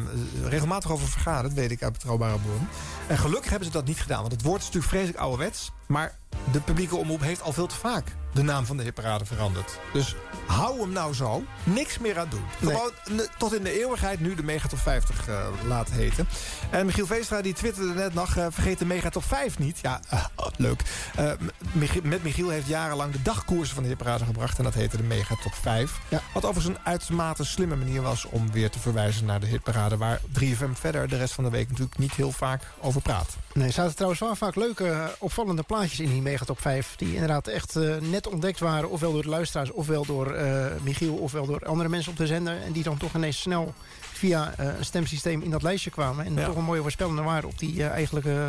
regelmatig 0.43 0.91
over 0.91 1.07
vergaderd, 1.07 1.53
weet 1.53 1.71
ik 1.71 1.83
uit 1.83 1.93
betrouwbare 1.93 2.37
bron. 2.39 2.67
En 3.07 3.17
gelukkig 3.17 3.49
hebben 3.49 3.67
ze 3.67 3.73
dat 3.73 3.85
niet 3.85 4.01
gedaan. 4.01 4.19
Want 4.19 4.31
het 4.31 4.41
woord 4.41 4.59
is 4.59 4.65
natuurlijk 4.65 4.91
vreselijk 4.91 5.19
ouderwets. 5.19 5.71
Maar 5.89 6.17
de 6.51 6.59
publieke 6.59 6.95
omroep 6.95 7.21
heeft 7.21 7.41
al 7.41 7.53
veel 7.53 7.67
te 7.67 7.75
vaak 7.75 8.03
de 8.33 8.41
naam 8.41 8.65
van 8.65 8.77
de 8.77 8.83
hitparade 8.83 9.25
veranderd. 9.25 9.79
Dus 9.93 10.15
hou 10.45 10.79
hem 10.81 10.91
nou 10.91 11.13
zo. 11.13 11.43
Niks 11.63 11.97
meer 11.97 12.19
aan 12.19 12.27
doen. 12.29 12.43
Gewoon 12.59 12.91
ne- 13.09 13.27
tot 13.37 13.53
in 13.55 13.63
de 13.63 13.79
eeuwigheid 13.79 14.19
nu 14.19 14.35
de 14.35 14.43
Mega 14.43 14.67
Top 14.67 14.79
50 14.79 15.27
eh, 15.27 15.47
laten 15.67 15.93
heten. 15.93 16.27
En 16.69 16.85
Michiel 16.85 17.05
Veenstra 17.05 17.41
die 17.41 17.53
twitterde 17.53 17.93
net 17.93 18.13
nog... 18.13 18.35
eh, 18.35 18.45
vergeet 18.49 18.79
de 18.79 18.85
Mega 18.85 19.09
Top 19.09 19.23
5 19.23 19.59
niet. 19.59 19.79
Ja, 19.81 19.99
eh, 20.09 20.25
oh, 20.35 20.45
leuk. 20.57 20.81
Eh, 21.15 21.25
M- 21.39 21.49
Michi- 21.79 22.01
met 22.03 22.23
Michiel 22.23 22.49
heeft 22.49 22.67
jarenlang 22.67 23.11
de 23.11 23.21
dagkoersen 23.21 23.73
van 23.75 23.83
de 23.83 23.89
hitparade 23.89 24.25
gebracht. 24.25 24.57
En 24.57 24.63
dat 24.63 24.73
heette 24.73 24.97
de 24.97 25.03
Mega 25.03 25.35
Top 25.43 25.53
5. 25.53 25.99
Wat 26.33 26.45
overigens 26.45 26.75
een 26.77 26.85
uitermate 26.85 27.43
slimme 27.45 27.75
manier 27.75 28.01
was... 28.01 28.25
om 28.25 28.51
weer 28.51 28.69
te 28.69 28.79
verwijzen 28.79 29.25
naar 29.25 29.39
de 29.39 29.47
hitparade... 29.47 29.97
waar 29.97 30.19
3FM 30.39 30.71
verder 30.73 31.07
de 31.09 31.17
rest 31.17 31.33
van 31.33 31.43
de 31.43 31.49
week 31.49 31.69
natuurlijk 31.69 31.97
niet 31.97 32.13
heel 32.13 32.31
vaak 32.31 32.61
over 32.81 33.01
praat. 33.01 33.35
Nee, 33.53 33.71
zaten 33.71 33.93
trouwens 33.93 34.21
wel 34.21 34.35
vaak 34.35 34.55
leuke, 34.55 34.89
eh, 34.89 35.05
opvallende 35.19 35.63
plaatjes 35.79 35.99
in 35.99 36.09
die 36.13 36.21
Megatop 36.21 36.61
5... 36.61 36.93
die 36.97 37.13
inderdaad 37.13 37.47
echt 37.47 37.75
eh, 37.75 37.95
net 37.95 38.27
ontdekt 38.27 38.59
waren, 38.59 38.89
ofwel 38.89 39.11
door 39.11 39.21
de 39.21 39.29
luisteraars... 39.29 39.71
ofwel 39.71 40.05
door 40.05 40.33
eh, 40.33 40.65
Michiel, 40.83 41.13
ofwel 41.15 41.45
door 41.45 41.65
andere 41.65 41.89
mensen 41.89 42.11
op 42.11 42.17
de 42.17 42.27
zender... 42.27 42.61
en 42.61 42.71
die 42.71 42.83
dan 42.83 42.97
toch 42.97 43.13
ineens 43.15 43.39
snel 43.41 43.73
via 44.13 44.53
eh, 44.57 44.65
een 44.77 44.85
stemsysteem 44.85 45.41
in 45.41 45.49
dat 45.49 45.61
lijstje 45.61 45.89
kwamen... 45.89 46.25
en 46.25 46.33
Ja. 46.35 46.45
toch 46.45 46.55
een 46.55 46.63
mooie 46.63 46.81
voorspellende 46.81 47.21
waren 47.21 47.49
op 47.49 47.59
die 47.59 47.83
eh, 47.83 47.89
eigenlijke 47.91 48.47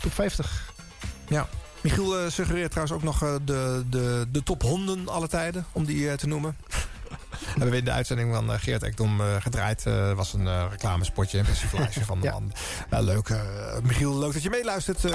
top 0.00 0.12
50. 0.14 0.72
Ja. 1.28 1.48
Michiel 1.80 2.30
suggereert 2.30 2.70
trouwens 2.70 2.96
ook 2.96 3.02
nog 3.02 3.22
eh, 3.22 3.34
de, 3.44 3.84
de, 3.90 4.26
de 4.32 4.42
top 4.42 4.62
honden 4.62 5.08
alle 5.08 5.28
tijden, 5.28 5.66
om 5.72 5.84
die 5.84 6.14
te 6.16 6.26
noemen. 6.26 6.56
Hebben 7.46 7.70
we 7.70 7.76
in 7.76 7.84
de 7.84 7.90
uitzending 7.90 8.34
van 8.34 8.50
Geert 8.60 8.82
Ekdom 8.82 9.20
eh, 9.20 9.26
gedraaid. 9.38 9.86
Eh 9.86 10.12
was 10.12 10.32
een 10.32 10.46
eh, 10.46 10.64
reclamespotje, 10.70 11.38
een 11.38 11.44
persiflage 11.44 12.04
van 12.04 12.20
de 12.20 12.30
man. 12.30 12.52
Nou, 12.90 13.04
leuk. 13.04 13.28
eh, 13.28 13.40
Michiel, 13.82 14.18
leuk 14.18 14.32
dat 14.32 14.42
je 14.42 14.50
meeluistert. 14.50 15.04
eh. 15.04 15.12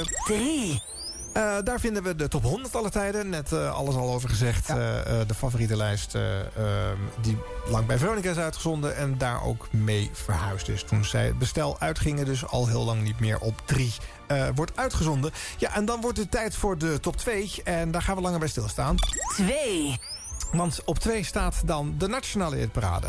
Eh, 1.38 1.57
daar 1.64 1.80
vinden 1.80 2.03
we 2.03 2.15
de 2.15 2.27
top 2.27 2.43
100 2.43 2.76
alle 2.76 2.89
tijden. 2.89 3.30
Net 3.30 3.51
eh, 3.51 3.73
alles 3.73 3.95
al 3.95 4.14
over 4.14 4.30
gezegd. 4.30 4.69
Eh, 4.69 4.99
eh, 4.99 5.27
de 5.27 5.34
favoriete 5.34 5.77
lijst 5.77 6.15
eh, 6.15 6.39
ehm, 6.39 6.97
die 7.22 7.38
lang 7.69 7.85
bij 7.85 7.97
Veronica 7.97 8.30
is 8.30 8.38
uitgezonden. 8.38 8.95
En 8.95 9.18
daar 9.18 9.43
ook 9.43 9.68
mee 9.72 10.09
verhuisd 10.14 10.69
is. 10.69 10.84
Toen 10.84 11.05
zij 11.05 11.26
het 11.26 11.38
bestel 11.38 11.80
uitgingen. 11.80 12.26
Dus 12.26 12.47
al 12.47 12.68
heel 12.68 12.84
lang 12.84 13.01
niet 13.01 13.19
meer 13.19 13.39
op 13.39 13.61
3 13.65 13.93
wordt 14.55 14.72
uitgezonden. 14.76 15.31
Ja, 15.57 15.76
en 15.76 15.85
dan 15.85 16.01
wordt 16.01 16.18
het 16.18 16.31
tijd 16.31 16.55
voor 16.55 16.77
de 16.77 16.99
top 16.99 17.18
2. 17.18 17.51
En 17.64 17.91
daar 17.91 18.01
gaan 18.01 18.15
we 18.15 18.22
langer 18.22 18.39
bij 18.39 18.47
stilstaan. 18.47 18.95
2. 19.35 19.99
Want 20.51 20.81
op 20.85 20.99
2 20.99 21.23
staat 21.23 21.61
dan 21.65 21.95
de 21.97 22.07
Nationale 22.07 22.55
Hitparade. 22.55 23.07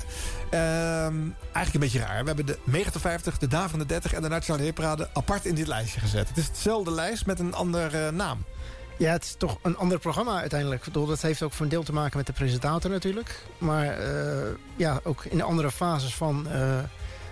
Ehm, 0.50 1.16
eigenlijk 1.52 1.74
een 1.74 1.80
beetje 1.80 1.98
raar. 1.98 2.20
We 2.20 2.26
hebben 2.26 2.46
de 2.46 2.58
Mega 2.64 2.90
Top 2.90 3.00
50, 3.00 3.38
de 3.38 3.48
Daverende 3.48 3.86
30 3.86 4.12
en 4.12 4.22
de 4.22 4.28
Nationale 4.28 4.62
Hitparade 4.62 5.08
apart 5.12 5.44
in 5.44 5.54
dit 5.54 5.66
lijstje 5.66 6.00
gezet. 6.00 6.28
Het 6.28 6.36
is 6.36 6.46
hetzelfde 6.46 6.90
lijst 6.90 7.26
met 7.26 7.38
een 7.38 7.54
andere 7.54 8.10
naam. 8.10 8.44
Ja, 8.98 9.12
het 9.12 9.24
is 9.24 9.34
toch 9.38 9.58
een 9.62 9.76
ander 9.76 9.98
programma 9.98 10.40
uiteindelijk. 10.40 10.92
Dat 10.92 11.22
heeft 11.22 11.42
ook 11.42 11.52
voor 11.52 11.64
een 11.64 11.70
deel 11.70 11.82
te 11.82 11.92
maken 11.92 12.16
met 12.16 12.26
de 12.26 12.32
presentator 12.32 12.90
natuurlijk. 12.90 13.42
Maar 13.58 13.98
eh, 13.98 14.48
ja, 14.76 15.00
ook 15.02 15.24
in 15.24 15.36
de 15.36 15.42
andere 15.42 15.70
fases 15.70 16.14
van, 16.14 16.48
eh, 16.48 16.78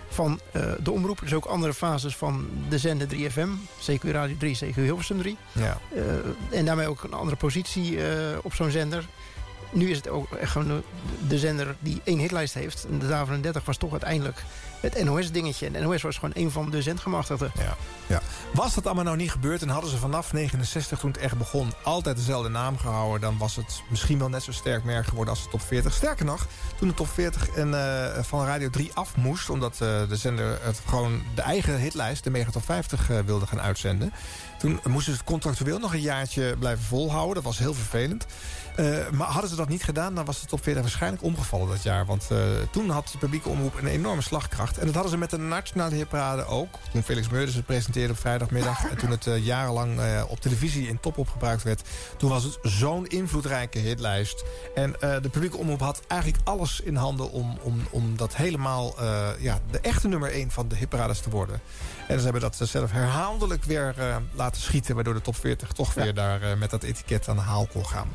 van 0.08 0.40
eh, 0.52 0.62
de 0.78 0.90
omroep. 0.90 1.20
Dus 1.20 1.34
ook 1.34 1.44
andere 1.44 1.74
fases 1.74 2.16
van 2.16 2.48
de 2.68 2.78
zender 2.78 3.08
3FM. 3.08 3.48
CQ 3.80 4.02
Radio 4.02 4.36
3, 4.38 4.56
CQ 4.64 4.74
Hilversum 4.74 5.18
3. 5.18 5.36
Ja. 5.52 5.78
Eh, 5.94 6.58
en 6.58 6.64
daarmee 6.64 6.88
ook 6.88 7.02
een 7.02 7.12
andere 7.12 7.36
positie 7.36 8.06
eh, 8.06 8.14
op 8.42 8.54
zo'n 8.54 8.70
zender. 8.70 9.04
Nu 9.72 9.90
is 9.90 9.96
het 9.96 10.08
ook 10.08 10.28
gewoon 10.40 10.68
de- 10.68 10.82
de 11.28 11.38
zender 11.38 11.76
die 11.78 12.00
één 12.04 12.18
hitlijst 12.18 12.54
heeft. 12.54 12.86
En 12.90 12.98
de 12.98 13.08
Daver 13.08 13.42
30 13.42 13.64
was 13.64 13.76
toch 13.76 13.90
uiteindelijk 13.90 14.42
het 14.80 15.04
NOS-dingetje. 15.04 15.66
En 15.70 15.82
NOS 15.82 16.02
was 16.02 16.14
gewoon 16.14 16.30
een 16.34 16.50
van 16.50 16.70
de 16.70 16.82
zendgemachtigden. 16.82 17.50
Ja. 17.58 17.76
Ja. 18.06 18.20
Was 18.52 18.74
dat 18.74 18.86
allemaal 18.86 19.04
nou 19.04 19.16
niet 19.16 19.30
gebeurd 19.30 19.62
en 19.62 19.68
hadden 19.68 19.90
ze 19.90 19.96
vanaf 19.96 20.32
69 20.32 20.98
toen 20.98 21.10
het 21.10 21.20
echt 21.20 21.38
begon 21.38 21.72
altijd 21.82 22.16
dezelfde 22.16 22.48
naam 22.48 22.78
gehouden, 22.78 23.20
dan 23.20 23.38
was 23.38 23.56
het 23.56 23.82
misschien 23.88 24.18
wel 24.18 24.28
net 24.28 24.42
zo 24.42 24.52
sterk 24.52 24.84
merk 24.84 25.06
geworden 25.06 25.34
als 25.34 25.42
de 25.42 25.48
top 25.50 25.60
40. 25.62 25.92
Sterker 25.94 26.24
nog, 26.24 26.46
toen 26.78 26.88
de 26.88 26.94
top 26.94 27.08
40 27.08 27.48
en, 27.48 27.74
eh, 27.74 28.22
van 28.22 28.44
Radio 28.46 28.70
3 28.70 28.90
af 28.94 29.16
moest, 29.16 29.50
omdat 29.50 29.72
eh, 29.72 30.08
de 30.08 30.16
zender 30.16 30.58
het 30.62 30.80
gewoon 30.88 31.22
de 31.34 31.42
eigen 31.42 31.78
hitlijst, 31.80 32.24
de 32.24 32.30
Mega 32.30 32.50
Top 32.50 32.64
50, 32.64 33.10
eh, 33.10 33.18
wilde 33.26 33.46
gaan 33.46 33.60
uitzenden. 33.60 34.12
Toen 34.58 34.80
moesten 34.84 35.12
ze 35.12 35.18
het 35.18 35.28
contractueel 35.28 35.78
nog 35.78 35.92
een 35.92 36.00
jaartje 36.00 36.56
blijven 36.58 36.84
volhouden. 36.84 37.34
Dat 37.34 37.42
was 37.42 37.58
heel 37.58 37.74
vervelend. 37.74 38.26
Eh, 38.76 39.10
maar 39.10 39.26
hadden 39.28 39.50
ze 39.50 39.56
dat 39.56 39.68
niet 39.68 39.84
gedaan, 39.84 40.14
dan 40.14 40.24
was 40.24 40.40
de 40.40 40.46
top 40.46 40.62
40 40.62 40.82
waarschijnlijk 40.82 41.22
omgevallen 41.22 41.68
dat 41.68 41.82
jaar. 41.82 42.06
Want 42.06 42.26
eh, 42.30 42.38
toen 42.70 42.90
had 42.90 43.08
de 43.12 43.18
publieke 43.18 43.48
omroep 43.48 43.74
een 43.78 43.86
enorme 43.86 44.22
slagkracht. 44.22 44.78
En 44.78 44.84
dat 44.84 44.94
hadden 44.94 45.12
ze 45.12 45.18
met 45.18 45.30
de 45.30 45.38
Nationale 45.38 45.94
Hitparade 45.94 46.44
ook. 46.44 46.78
Toen 46.92 47.02
Felix 47.02 47.28
Meurders 47.28 47.56
het 47.56 47.66
presenteerde 47.66 48.12
op 48.12 48.18
vrijdagmiddag. 48.18 48.84
En 48.90 48.96
toen 48.96 49.10
het 49.10 49.26
eh, 49.26 49.44
jarenlang 49.44 50.00
op 50.28 50.40
televisie 50.40 50.88
in 50.88 51.00
top 51.00 51.18
opgebruikt 51.18 51.62
werd. 51.62 51.82
Toen 52.16 52.30
was 52.30 52.44
het 52.44 52.58
zo'n 52.62 53.06
invloedrijke 53.06 53.78
hitlijst. 53.78 54.44
En 54.74 54.92
de 55.00 55.28
publieke 55.30 55.56
omroep 55.56 55.80
had 55.80 56.00
eigenlijk 56.06 56.42
alles 56.44 56.80
in 56.80 56.96
handen 56.96 57.30
om, 57.30 57.58
om, 57.62 57.80
om 57.90 58.16
dat 58.16 58.36
helemaal 58.36 58.94
ja, 59.38 59.60
de 59.70 59.80
echte 59.80 60.08
nummer 60.08 60.32
1 60.32 60.50
van 60.50 60.68
de 60.68 60.76
hitparades 60.76 61.20
te 61.20 61.30
worden. 61.30 61.60
En 62.08 62.18
ze 62.18 62.24
hebben 62.24 62.40
dat 62.42 62.58
zelf 62.62 62.92
herhaaldelijk 62.92 63.64
weer 63.64 63.94
eh, 63.98 64.16
laten 64.32 64.62
schieten... 64.62 64.94
waardoor 64.94 65.14
de 65.14 65.20
top 65.20 65.36
40 65.36 65.72
toch 65.72 65.94
weer 65.94 66.14
daar 66.14 66.42
eh, 66.42 66.56
met 66.58 66.70
dat 66.70 66.82
etiket 66.82 67.28
aan 67.28 67.36
de 67.36 67.42
haal 67.42 67.66
kon 67.72 67.86
gaan. 67.86 68.08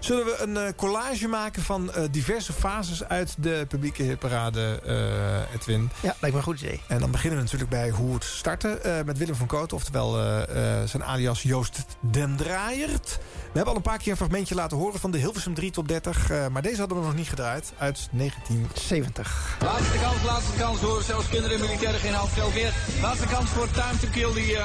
Zullen 0.00 0.24
we 0.24 0.36
een 0.42 0.56
eh, 0.56 0.72
collage 0.76 1.28
maken 1.28 1.62
van 1.62 1.92
eh, 1.92 2.04
diverse 2.10 2.52
fases 2.52 3.04
uit 3.04 3.34
de 3.38 3.64
publieke 3.68 4.02
hitparade, 4.02 4.80
eh, 4.84 5.54
Edwin? 5.54 5.90
Ja, 6.02 6.14
lijkt 6.20 6.20
me 6.36 6.42
een 6.42 6.42
goed 6.42 6.60
idee. 6.60 6.80
En 6.86 6.98
dan 7.00 7.10
beginnen 7.10 7.38
we 7.38 7.44
natuurlijk 7.44 7.70
bij 7.70 7.90
hoe 7.90 8.14
het 8.14 8.24
startte 8.24 8.68
eh, 8.68 9.04
met 9.04 9.18
Willem 9.18 9.34
van 9.34 9.46
Kooten. 9.46 9.76
Oftewel 9.76 10.18
eh, 10.18 10.80
eh, 10.80 10.88
zijn 10.88 11.04
alias 11.04 11.42
Joost 11.42 11.84
Den 12.00 12.36
Draaiert. 12.36 13.18
We 13.52 13.56
hebben 13.56 13.74
al 13.74 13.76
een 13.80 13.90
paar 13.90 13.98
keer 13.98 14.10
een 14.10 14.16
fragmentje 14.16 14.54
laten 14.54 14.76
horen 14.76 15.00
van 15.00 15.10
de 15.10 15.18
Hilversum 15.18 15.54
3 15.54 15.70
top 15.70 15.88
30. 15.88 16.30
eh, 16.30 16.46
maar 16.46 16.62
deze 16.62 16.78
hadden 16.78 16.98
we 16.98 17.04
nog 17.04 17.14
niet 17.14 17.28
gedraaid. 17.28 17.72
Uit 17.78 18.08
1970. 18.12 19.56
Laatste 19.62 19.98
kans, 19.98 20.22
laatste 20.24 20.52
kans 20.58 20.80
hoor. 20.80 21.02
Zelfs 21.02 21.28
kinderen 21.28 21.56
en 21.56 21.62
militairen 21.62 22.00
geen 22.00 22.14
half 22.14 22.34
geld 22.34 22.54
meer. 22.54 22.74
Laatste 23.02 23.26
kans 23.26 23.50
voor 23.50 23.70
Time 23.70 23.98
to 24.00 24.08
Kill. 24.10 24.32
Die 24.32 24.56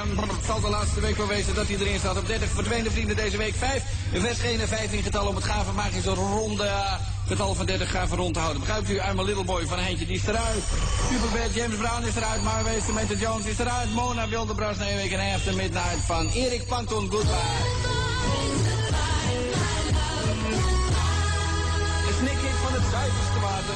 zal 0.45 0.59
de 0.59 0.69
laatste 0.69 0.99
week 0.99 1.17
wel 1.17 1.27
wezen 1.27 1.55
dat 1.55 1.67
hij 1.67 1.77
erin 1.77 1.99
staat. 1.99 2.17
Op 2.17 2.27
30 2.27 2.49
verdwenen 2.49 2.91
vrienden 2.91 3.15
deze 3.15 3.37
week. 3.37 3.55
5. 3.55 3.83
Een 4.13 4.21
vers 4.21 4.39
geen 4.39 4.59
en 4.59 4.67
15 4.67 5.03
getal 5.03 5.27
om 5.27 5.35
het 5.35 5.43
gave 5.43 5.71
magische 5.71 6.13
ronde 6.13 6.69
getal 7.27 7.55
van 7.55 7.65
30 7.65 7.91
gaven 7.91 8.17
rond 8.17 8.33
te 8.33 8.39
houden. 8.39 8.61
Begrijpt 8.61 8.89
u? 8.89 8.93
I'm 8.93 9.19
a 9.19 9.23
little 9.23 9.43
boy 9.43 9.65
van 9.65 9.79
Heintje, 9.79 10.05
die 10.05 10.15
is 10.15 10.27
eruit. 10.27 10.63
Superbad, 11.11 11.53
James 11.53 11.75
Brown 11.75 12.03
is 12.05 12.15
eruit. 12.15 12.43
Marwees, 12.43 12.85
Samantha 12.85 13.15
Jones 13.15 13.45
is 13.45 13.59
eruit. 13.59 13.93
Mona 13.93 14.27
Wildebras, 14.27 14.77
Nijweek 14.77 15.11
en 15.11 15.33
After 15.33 15.55
Midnight 15.55 16.01
van 16.05 16.29
Erik 16.29 16.65
Plankton. 16.67 17.09
Goodbye. 17.09 17.35
De 22.05 22.13
snikhit 22.19 22.57
van 22.63 22.73
het 22.73 22.83
zuiverste 22.91 23.39
water. 23.39 23.75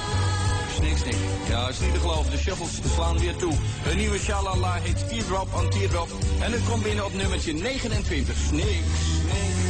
Snik. 0.76 1.15
Ja, 1.49 1.67
is 1.67 1.80
niet 1.80 1.93
te 1.93 1.99
geloven. 1.99 2.31
De 2.31 2.38
shuffles 2.38 2.80
slaan 2.93 3.19
weer 3.19 3.35
toe. 3.35 3.53
Een 3.89 3.97
nieuwe 3.97 4.19
Shalala 4.19 4.73
heet 4.81 5.09
Teardrop 5.09 5.53
on 5.53 5.69
Teardrop. 5.69 6.09
En 6.39 6.51
het 6.51 6.61
komt 6.69 6.84
binnen 6.84 7.05
op 7.05 7.13
nummertje 7.13 7.53
29. 7.53 8.35
Snik, 8.47 8.63
snik. 8.63 9.69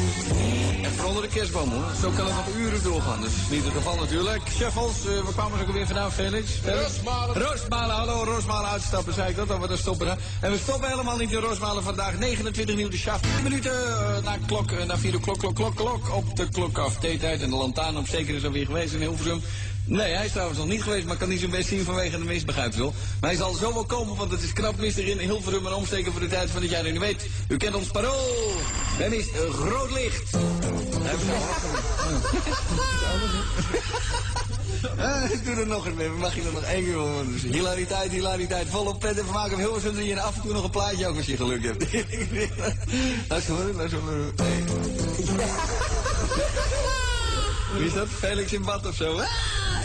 En 0.84 0.92
vooral 0.96 1.22
de 1.22 1.28
kerstboom 1.28 1.70
hoor. 1.70 1.86
Zo 2.02 2.10
kan 2.10 2.26
het 2.26 2.36
nog 2.36 2.56
uren 2.56 2.84
doorgaan. 2.84 3.22
Dus 3.22 3.32
niet 3.50 3.64
het 3.64 3.74
geval 3.74 3.96
natuurlijk. 3.96 4.42
Shuffles, 4.50 5.06
eh 5.06 5.24
waar 5.24 5.34
kwamen 5.34 5.58
ze 5.58 5.64
ook 5.64 5.68
alweer 5.68 5.86
vandaan, 5.86 6.12
Felix? 6.12 6.52
Felix? 6.52 6.82
Roosmalen. 6.82 7.36
Roosmalen, 7.42 7.96
hallo, 7.96 8.24
Roosmalen 8.24 8.70
uitstappen, 8.70 9.14
zei 9.14 9.30
ik 9.30 9.36
dat. 9.36 9.48
Dan 9.48 9.62
we 9.62 9.68
daar 9.68 9.78
stoppen. 9.78 10.08
hè. 10.08 10.14
En 10.42 10.52
we 10.52 10.58
stoppen 10.58 10.90
helemaal 10.90 11.18
niet 11.18 11.32
in 11.32 11.40
Roosmalen 11.40 11.84
vandaag. 11.84 12.18
29 12.20 12.76
nieuw 12.76 12.90
de 12.90 12.98
shaft. 12.98 13.24
10 13.36 13.44
minuten 13.44 13.72
eh, 13.72 14.24
na 14.24 14.38
klok, 14.48 14.72
eh, 14.72 14.86
na 14.86 14.98
4 14.98 15.14
uur 15.14 15.20
klok, 15.20 15.40
klok, 15.40 15.56
klok, 15.56 15.76
klok. 15.76 16.16
Op 16.16 16.36
de 16.36 16.50
klok 16.50 16.78
af. 16.78 16.96
Theetijd 16.96 17.42
en 17.42 17.50
de 17.50 17.56
lantaarn 17.56 17.98
op 17.98 18.08
zeker 18.08 18.36
is 18.36 18.46
alweer 18.46 18.66
geweest 18.66 18.94
in 18.94 19.00
Hilversum. 19.00 19.42
Nee, 19.90 20.14
hij 20.14 20.26
is 20.26 20.32
trouwens 20.32 20.60
nog 20.60 20.68
niet 20.68 20.84
geweest, 20.84 21.06
maar 21.06 21.18
kan 21.18 21.30
niet 21.30 21.40
zijn 21.40 21.52
best 21.52 21.68
zien 21.68 21.84
vanwege 21.84 22.18
de 22.18 22.78
wel. 22.78 22.94
Maar 23.20 23.30
hij 23.30 23.40
zal 23.40 23.54
zo 23.54 23.74
wel 23.74 23.86
komen, 23.86 24.16
want 24.16 24.32
het 24.32 24.42
is 24.42 24.54
knap 24.54 24.78
mistig 24.78 25.06
in 25.06 25.20
Hilversum 25.20 25.66
en 25.66 25.74
omsteken 25.74 26.12
voor 26.12 26.22
de 26.22 26.28
tijd 26.28 26.50
van 26.50 26.62
het 26.62 26.72
jaar. 26.72 26.86
En 26.86 26.96
u 26.96 27.00
weet, 27.00 27.26
u 27.48 27.58
kent 27.58 27.76
ons 27.76 27.88
parool. 27.88 28.52
Er 29.00 29.14
is 29.14 29.26
een 29.26 29.52
groot 29.52 29.92
licht. 29.92 30.30
Eh, 34.98 35.32
ik 35.32 35.46
doe 35.46 35.56
er 35.56 35.68
nog 35.68 35.94
mee. 35.96 36.10
Mag 36.10 36.36
je 36.36 36.42
er 36.42 36.54
nog 36.54 36.64
één 36.64 36.84
keer 36.84 36.94
horen? 36.94 37.32
Dus 37.32 37.42
hilariteit, 37.42 38.12
hilariteit. 38.12 38.68
Volop 38.70 39.00
pet 39.00 39.18
en 39.18 39.26
vermaken 39.26 39.58
op. 39.58 39.98
En 39.98 40.06
je 40.06 40.22
af 40.22 40.36
en 40.36 40.42
toe 40.42 40.54
nog 40.54 40.64
een 40.64 40.70
plaatje 40.70 41.08
ook 41.08 41.18
als 41.18 41.26
je 41.26 41.36
geluk 41.36 41.64
hebt. 41.64 41.86
Luister 43.30 43.54
maar, 43.54 43.74
luister 43.74 44.00
maar. 44.04 44.14
Hey. 44.36 44.64
Wie 47.74 47.86
is 47.86 47.94
dat? 47.94 48.08
Felix 48.08 48.54
in 48.54 48.62
bad 48.62 48.86
of 48.88 48.96
zo? 48.96 49.20
Ah, 49.20 49.26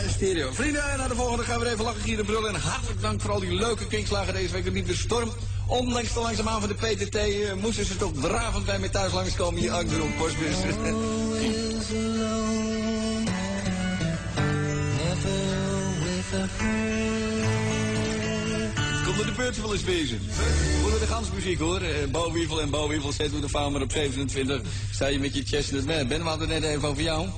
stereo. 0.08 0.52
Vrienden, 0.52 0.82
naar 0.98 1.08
de 1.08 1.14
volgende 1.14 1.44
gaan 1.44 1.60
we 1.60 1.70
even 1.70 1.84
lachen, 1.84 2.00
gieren, 2.00 2.24
brullen. 2.24 2.54
En 2.54 2.60
hartelijk 2.60 3.00
dank 3.00 3.20
voor 3.20 3.30
al 3.30 3.40
die 3.40 3.54
leuke 3.54 3.86
kinkslagen 3.86 4.34
deze 4.34 4.52
week. 4.52 4.64
Het 4.64 4.74
niet 4.74 4.96
storm 4.96 5.30
Ondanks 5.66 6.12
de 6.12 6.20
langzaamaan 6.20 6.60
van 6.60 6.68
de 6.68 6.74
PTT 6.74 7.14
eh, 7.14 7.52
moesten 7.60 7.84
ze 7.84 7.96
toch 7.96 8.12
dravend 8.20 8.66
bij 8.66 8.78
mij 8.78 8.88
thuis 8.88 9.12
langskomen. 9.12 9.60
Hier 9.60 9.72
Agder 9.72 10.02
op 10.02 10.16
postbus. 10.16 10.56
Naar 19.16 19.24
de 19.24 19.32
bezig. 19.84 20.18
Voor 20.80 20.98
de 20.98 21.06
gansmuziek 21.06 21.58
hoor. 21.58 21.80
Eh, 21.80 22.10
Bouwwiefel 22.10 22.60
en 22.60 22.70
Bouwwiefel 22.70 23.12
zetten 23.12 23.34
we 23.34 23.40
de 23.40 23.48
farmer 23.48 23.82
op 23.82 23.92
27. 23.92 24.60
Sta 24.90 25.06
je 25.06 25.18
met 25.18 25.34
je 25.34 25.42
chestnut 25.44 25.86
man. 25.86 26.08
Ben 26.08 26.22
we 26.22 26.28
hadden 26.28 26.48
net 26.48 26.62
even 26.62 26.88
over 26.88 27.02
jou. 27.02 27.28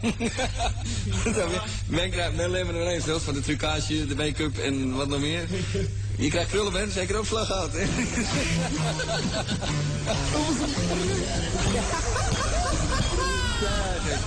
Men 1.86 2.10
krijgt 2.10 2.36
men 2.36 2.44
alleen 2.44 2.66
maar 2.66 2.74
nog 2.74 2.88
eens 2.88 3.04
geld 3.04 3.22
van 3.22 3.34
de 3.34 3.40
trucage, 3.40 4.06
de 4.06 4.14
make-up 4.14 4.58
en 4.58 4.94
wat 4.94 5.08
nog 5.08 5.20
meer. 5.20 5.46
Je 6.16 6.28
krijgt 6.28 6.50
krullen, 6.50 6.72
Ben. 6.72 6.92
Zeker 6.92 7.16
ook 7.16 7.26
slag 7.26 7.46
gehad? 7.46 7.70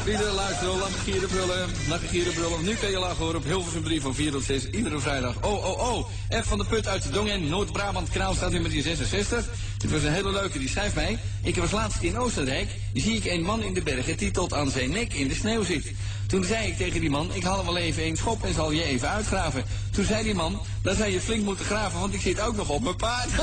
Iedere 0.05 0.31
luisteren, 0.31 0.77
lachen 0.77 0.99
gieren 0.99 1.29
brullen, 1.29 1.69
lachen 1.87 2.07
gieren 2.07 2.33
brullen. 2.33 2.63
Nu 2.63 2.75
kan 2.75 2.89
je 2.89 2.99
lachen 2.99 3.23
hoor 3.23 3.35
op 3.35 3.43
Hilversum 3.43 3.83
3 3.83 4.01
van 4.01 4.15
4 4.15 4.31
tot 4.31 4.43
6, 4.43 4.69
iedere 4.69 4.99
vrijdag. 4.99 5.35
Oh, 5.41 5.65
oh, 5.65 5.93
oh. 5.93 6.05
F 6.43 6.47
van 6.47 6.57
de 6.57 6.65
Put 6.65 6.87
uit 6.87 7.03
de 7.03 7.09
Dongen, 7.09 7.47
Noord-Brabant, 7.47 8.09
kanaal 8.09 8.33
staat 8.33 8.51
nummer 8.51 8.71
66. 8.71 9.49
Dit 9.77 9.91
was 9.91 10.03
een 10.03 10.13
hele 10.13 10.31
leuke, 10.31 10.59
die 10.59 10.69
schrijft 10.69 10.95
mij. 10.95 11.19
Ik 11.43 11.55
was 11.55 11.71
laatst 11.71 12.01
in 12.01 12.17
Oostenrijk, 12.17 12.69
zie 12.93 13.15
ik 13.15 13.25
een 13.25 13.41
man 13.41 13.63
in 13.63 13.73
de 13.73 13.81
bergen 13.81 14.17
die 14.17 14.31
tot 14.31 14.53
aan 14.53 14.69
zijn 14.69 14.89
nek 14.89 15.13
in 15.13 15.27
de 15.27 15.35
sneeuw 15.35 15.63
zit. 15.63 15.91
Toen 16.27 16.43
zei 16.43 16.67
ik 16.67 16.77
tegen 16.77 16.99
die 16.99 17.09
man, 17.09 17.33
ik 17.33 17.43
haal 17.43 17.65
wel 17.65 17.77
even 17.77 18.05
een 18.05 18.17
schop 18.17 18.43
en 18.43 18.53
zal 18.53 18.71
je 18.71 18.83
even 18.83 19.09
uitgraven. 19.09 19.63
Toen 19.91 20.05
zei 20.05 20.23
die 20.23 20.35
man, 20.35 20.61
dan 20.81 20.95
zou 20.95 21.09
je 21.09 21.21
flink 21.21 21.43
moeten 21.43 21.65
graven, 21.65 21.99
want 21.99 22.13
ik 22.13 22.21
zit 22.21 22.41
ook 22.41 22.55
nog 22.55 22.69
op 22.69 22.83
mijn 22.83 22.95
paard. 22.95 23.29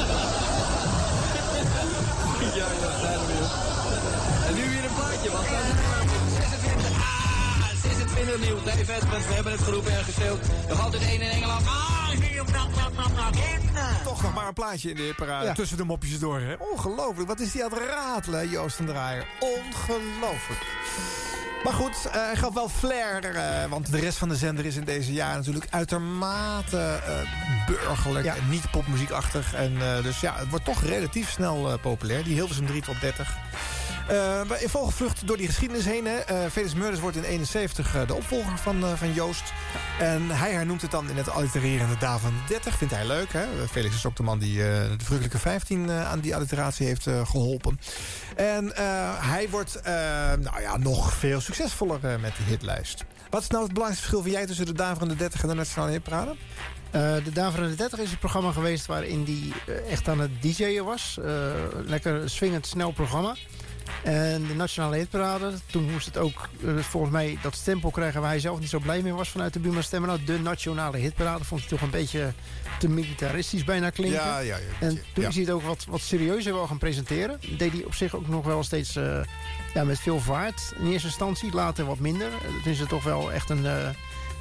ja, 2.54 2.66
ja, 2.80 3.00
zijn 3.00 3.25
26 8.26 8.64
nieuw. 8.64 8.74
Nee, 8.74 8.84
vet, 8.84 9.10
want 9.10 9.26
we 9.26 9.34
hebben 9.34 9.52
het 9.52 9.60
geroepen 9.60 9.92
en 9.98 10.04
geschreeuwd. 10.04 10.38
Nog 10.68 10.80
altijd 10.80 11.02
één 11.02 11.20
in 11.20 11.30
Engeland. 11.30 11.66
Ah, 11.66 12.08
dat, 12.46 14.04
Toch 14.04 14.22
nog 14.22 14.34
maar 14.34 14.46
een 14.46 14.52
plaatje 14.54 14.90
in 14.90 14.96
de 14.96 15.12
parade. 15.16 15.46
Ja. 15.46 15.52
Tussen 15.52 15.76
de 15.76 15.84
mopjes 15.84 16.18
door. 16.18 16.40
Hè? 16.40 16.54
Ongelooflijk. 16.58 17.28
Wat 17.28 17.40
is 17.40 17.52
die 17.52 17.64
aan 17.64 17.70
het 17.72 17.80
ratelen, 17.90 18.48
Joost 18.48 18.78
en 18.78 18.86
Draaier? 18.86 19.26
Ongelooflijk. 19.40 20.60
Maar 21.64 21.72
goed, 21.74 21.94
eh, 22.06 22.12
hij 22.12 22.36
gaf 22.36 22.54
wel 22.54 22.68
flair. 22.68 23.24
eh, 23.34 23.70
want 23.70 23.90
de 23.90 23.98
rest 23.98 24.18
van 24.18 24.28
de 24.28 24.36
zender 24.36 24.64
is 24.64 24.76
in 24.76 24.84
deze 24.84 25.12
jaren 25.12 25.36
natuurlijk 25.36 25.66
uitermate 25.70 26.78
eh, 27.06 27.66
burgerlijk. 27.66 28.26
En 28.26 28.48
niet 28.48 28.70
popmuziekachtig. 28.70 29.54
En, 29.54 29.76
eh, 29.80 30.02
dus 30.02 30.20
ja, 30.20 30.34
het 30.36 30.48
wordt 30.48 30.64
toch 30.64 30.82
relatief 30.82 31.30
snel 31.30 31.72
eh, 31.72 31.78
populair. 31.82 32.24
Die 32.24 32.34
Hilversum 32.34 32.66
3 32.66 32.82
top 32.82 33.00
30. 33.00 33.36
Eh, 34.06 34.40
in 34.62 34.68
vogelvlucht 34.68 35.26
door 35.26 35.36
die 35.36 35.46
geschiedenis 35.46 35.84
heen. 35.84 36.06
Hè. 36.06 36.16
Eh, 36.16 36.50
Felix 36.50 36.74
Meurders 36.74 37.00
wordt 37.00 37.16
in 37.16 37.22
71 37.24 37.94
eh, 37.94 38.06
de 38.06 38.14
opvolger 38.14 38.58
van, 38.58 38.84
eh, 38.84 38.92
van 38.92 39.12
Joost. 39.12 39.52
En 39.98 40.30
hij 40.30 40.52
hernoemt 40.52 40.82
het 40.82 40.90
dan 40.90 41.10
in 41.10 41.16
het 41.16 41.28
allitererende 41.30 41.96
Da 41.98 42.18
van 42.18 42.32
30. 42.48 42.76
Vindt 42.76 42.94
hij 42.94 43.06
leuk. 43.06 43.32
Hè? 43.32 43.44
Felix 43.70 43.94
is 43.94 44.06
ook 44.06 44.16
de 44.16 44.22
man 44.22 44.38
die 44.38 44.62
eh, 44.62 44.80
de 44.98 45.04
Vruchtelijke 45.04 45.38
15 45.38 45.90
eh, 45.90 46.10
aan 46.10 46.20
die 46.20 46.34
alliteratie 46.34 46.86
heeft 46.86 47.06
eh, 47.06 47.26
geholpen. 47.26 47.80
En 48.36 48.76
eh, 48.76 48.84
hij 49.30 49.48
wordt 49.50 49.74
eh, 49.80 49.92
nou 50.40 50.60
ja, 50.60 50.76
nog 50.76 51.12
veel 51.12 51.40
succesvoller 51.40 51.98
eh, 52.04 52.20
met 52.20 52.32
die 52.36 52.46
hitlijst. 52.46 53.04
Wat 53.30 53.42
is 53.42 53.48
nou 53.48 53.64
het 53.64 53.72
belangrijkste 53.72 54.08
verschil 54.08 54.22
van 54.22 54.30
jij 54.30 54.46
tussen 54.46 54.66
de 54.66 54.72
Daverende 54.72 55.16
30 55.16 55.42
en 55.42 55.48
de 55.48 55.54
Nationale 55.54 55.90
Hitparade? 55.92 56.34
Eh, 56.90 57.14
de 57.24 57.32
Daverende 57.32 57.74
30 57.74 57.98
is 57.98 58.10
een 58.10 58.18
programma 58.18 58.52
geweest 58.52 58.86
waarin 58.86 59.24
die 59.24 59.52
eh, 59.66 59.92
echt 59.92 60.08
aan 60.08 60.20
het 60.20 60.30
DJ'en 60.42 60.84
was. 60.84 61.18
Eh, 61.24 61.32
lekker 61.84 62.30
swingend, 62.30 62.66
snel 62.66 62.90
programma. 62.90 63.34
En 64.06 64.46
de 64.46 64.54
Nationale 64.54 64.96
Hitparade, 64.96 65.52
toen 65.66 65.90
moest 65.90 66.06
het 66.06 66.16
ook 66.16 66.48
eh, 66.64 66.76
volgens 66.76 67.12
mij 67.12 67.38
dat 67.42 67.54
stempel 67.54 67.90
krijgen... 67.90 68.20
waar 68.20 68.30
hij 68.30 68.40
zelf 68.40 68.58
niet 68.58 68.68
zo 68.68 68.78
blij 68.78 69.02
mee 69.02 69.12
was 69.12 69.28
vanuit 69.28 69.52
de 69.52 69.58
Buma 69.58 69.82
Stemmen. 69.82 70.08
Nou, 70.08 70.24
de 70.24 70.38
Nationale 70.38 70.96
Hitparade 70.96 71.44
vond 71.44 71.60
hij 71.60 71.70
toch 71.70 71.80
een 71.80 71.90
beetje 71.90 72.32
te 72.78 72.88
militaristisch 72.88 73.64
bijna 73.64 73.90
klinken. 73.90 74.20
Ja, 74.20 74.38
ja, 74.38 74.56
ja. 74.56 74.86
En 74.86 75.02
toen 75.14 75.24
is 75.24 75.34
hij 75.34 75.44
het 75.44 75.52
ook 75.52 75.62
wat, 75.62 75.84
wat 75.88 76.00
serieuzer 76.00 76.52
wel 76.52 76.66
gaan 76.66 76.78
presenteren. 76.78 77.40
Deed 77.58 77.72
hij 77.72 77.84
op 77.84 77.94
zich 77.94 78.14
ook 78.14 78.28
nog 78.28 78.44
wel 78.44 78.62
steeds 78.62 78.96
eh, 78.96 79.20
ja, 79.74 79.84
met 79.84 80.00
veel 80.00 80.20
vaart 80.20 80.72
in 80.78 80.86
eerste 80.86 81.06
instantie. 81.06 81.52
Later 81.52 81.84
wat 81.84 81.98
minder. 81.98 82.30
Toen 82.62 82.72
is 82.72 82.78
het 82.78 82.88
toch 82.88 83.04
wel 83.04 83.32
echt 83.32 83.50
een 83.50 83.66
eh, 83.66 83.88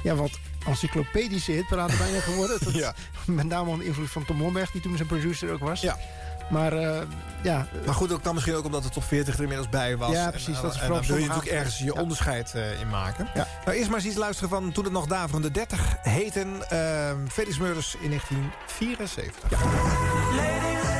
ja, 0.02 0.14
wat 0.14 0.38
encyclopedische 0.66 1.52
hitparade 1.52 1.96
bijna 1.96 2.20
geworden. 2.20 2.58
Dat, 2.64 2.74
Ja. 2.74 2.94
Met 3.24 3.46
name 3.46 3.70
onder 3.70 3.86
invloed 3.86 4.10
van 4.10 4.24
Tom 4.24 4.40
Homberg, 4.40 4.70
die 4.70 4.80
toen 4.80 4.96
zijn 4.96 5.08
producer 5.08 5.52
ook 5.52 5.60
was. 5.60 5.80
Ja. 5.80 5.98
Maar 6.48 6.72
eh, 6.72 7.02
ja, 7.42 7.66
Maar 7.84 7.94
goed, 7.94 8.12
ook 8.12 8.22
dan 8.24 8.34
misschien 8.34 8.54
ook 8.54 8.64
omdat 8.64 8.82
de 8.82 8.88
top 8.88 9.04
40 9.04 9.34
er 9.34 9.40
inmiddels 9.40 9.68
bij 9.68 9.96
was. 9.96 10.10
Ja, 10.10 10.30
precies, 10.30 10.56
En, 10.56 10.62
dat 10.62 10.74
is 10.74 10.80
en, 10.80 10.86
vooral 10.86 11.00
dan 11.00 11.06
wil 11.10 11.16
je 11.16 11.26
natuurlijk 11.26 11.54
ergens 11.54 11.78
je 11.78 11.84
ja. 11.84 12.00
onderscheid 12.00 12.54
eh, 12.54 12.80
in 12.80 12.88
maken. 12.88 13.28
Ja. 13.34 13.46
Nou, 13.64 13.76
eerst 13.76 13.88
maar 13.88 13.98
eens 13.98 14.08
iets 14.08 14.16
luisteren 14.16 14.50
van 14.50 14.72
toen 14.72 14.84
het 14.84 14.92
nog 14.92 15.06
Daverende 15.06 15.50
30 15.50 15.96
heten. 16.02 16.70
ehm 16.70 17.26
Felix 17.28 17.58
Murders 17.58 17.96
in 18.00 18.08
1974. 18.08 19.50
Je 19.50 20.95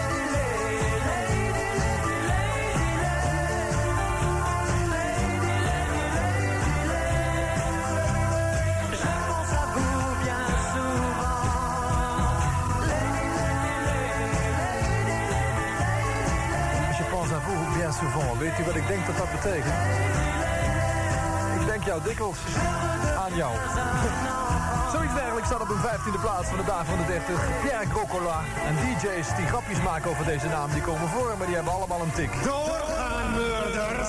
aan 23.27 23.37
jou. 23.43 23.55
Zoiets 24.93 25.15
dergelijks 25.15 25.49
staat 25.49 25.61
op 25.61 25.69
een 25.69 25.85
15e 25.91 26.21
plaats 26.21 26.49
van 26.49 26.57
de 26.57 26.65
dag 26.65 26.85
van 26.87 26.99
de 26.99 27.07
30. 27.07 27.41
Pierre 27.63 27.89
Crocola. 27.89 28.39
En 28.69 28.75
DJ's 28.77 29.29
die 29.37 29.47
grapjes 29.47 29.81
maken 29.83 30.11
over 30.11 30.25
deze 30.25 30.49
naam, 30.49 30.71
die 30.73 30.83
komen 30.83 31.09
voor, 31.09 31.35
maar 31.39 31.47
die 31.47 31.57
hebben 31.57 31.73
allemaal 31.73 32.01
een 32.01 32.13
tik. 32.13 32.31
Doorgaan, 32.45 33.31
murders! 33.33 34.09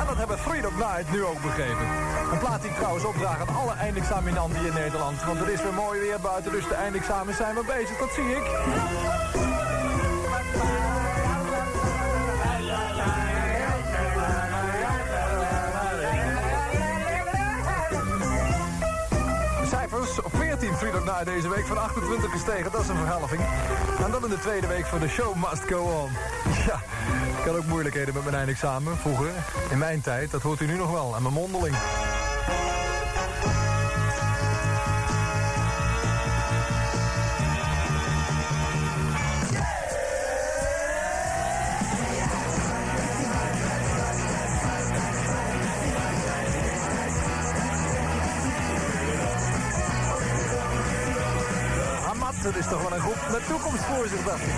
En 0.00 0.06
dat 0.06 0.16
hebben 0.16 0.38
Freedom 0.38 0.74
Night 0.76 1.10
nu 1.12 1.24
ook 1.24 1.42
begrepen. 1.42 1.86
Een 2.32 2.38
plaat 2.38 2.60
die 2.62 2.70
ik 2.70 2.76
trouwens 2.76 3.04
opdraag 3.04 3.40
aan 3.40 3.56
alle 3.56 3.72
eindexaminanten 3.72 4.66
in 4.66 4.72
Nederland. 4.72 5.24
Want 5.24 5.38
het 5.38 5.48
is 5.48 5.62
weer 5.62 5.74
mooi 5.74 6.00
weer 6.00 6.20
buiten, 6.20 6.52
dus 6.52 6.68
de 6.68 6.74
eindexamens 6.74 7.36
zijn 7.36 7.54
we 7.54 7.64
bezig. 7.66 7.98
Dat 7.98 8.10
zie 8.14 8.36
ik. 8.36 8.44
14 21.16 21.24
Freedom 21.24 21.24
Night 21.24 21.24
deze 21.24 21.48
week 21.48 21.66
van 21.66 21.78
28 21.78 22.30
gestegen. 22.30 22.72
Dat 22.72 22.80
is 22.80 22.88
een 22.88 22.96
verhelving. 22.96 23.40
En 24.04 24.10
dan 24.10 24.24
in 24.24 24.30
de 24.30 24.38
tweede 24.38 24.66
week 24.66 24.86
voor 24.86 25.00
de 25.00 25.08
show 25.08 25.34
must 25.34 25.62
go 25.62 25.78
on. 25.78 26.10
Ja, 26.66 26.80
ik 27.38 27.44
had 27.44 27.56
ook 27.56 27.66
moeilijkheden 27.66 28.14
met 28.14 28.24
mijn 28.24 28.36
eindexamen 28.36 28.96
vroeger. 28.96 29.30
In 29.70 29.78
mijn 29.78 30.00
tijd, 30.00 30.30
dat 30.30 30.42
hoort 30.42 30.60
u 30.60 30.66
nu 30.66 30.76
nog 30.76 30.90
wel. 30.90 31.16
En 31.16 31.22
mijn 31.22 31.34
mondeling. 31.34 31.76
Dat 52.46 52.56
is 52.56 52.66
toch 52.66 52.82
wel 52.82 52.92
een 52.92 53.00
groep 53.00 53.20
met 53.30 53.46
toekomst 53.46 53.84
voor 53.90 54.06
zich, 54.08 54.22
dacht 54.24 54.42
ik. 54.42 54.56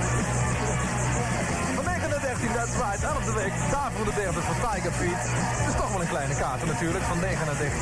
Van 1.74 1.84
9 1.84 2.10
naar 2.10 2.20
13, 2.20 2.52
dat 2.52 2.68
zwaait 2.76 3.02
11 3.02 3.34
week. 3.34 3.52
Daarvoor 3.70 4.04
de 4.04 4.14
derde 4.14 4.40
van 4.40 4.56
Tiger 4.70 4.92
Feet. 4.92 5.22
Het 5.58 5.68
is 5.68 5.80
toch 5.80 5.90
wel 5.92 6.00
een 6.00 6.08
kleine 6.08 6.34
kaart 6.34 6.66
natuurlijk, 6.66 7.04
van 7.04 7.20
9 7.20 7.46
naar 7.46 7.56
13. 7.56 7.78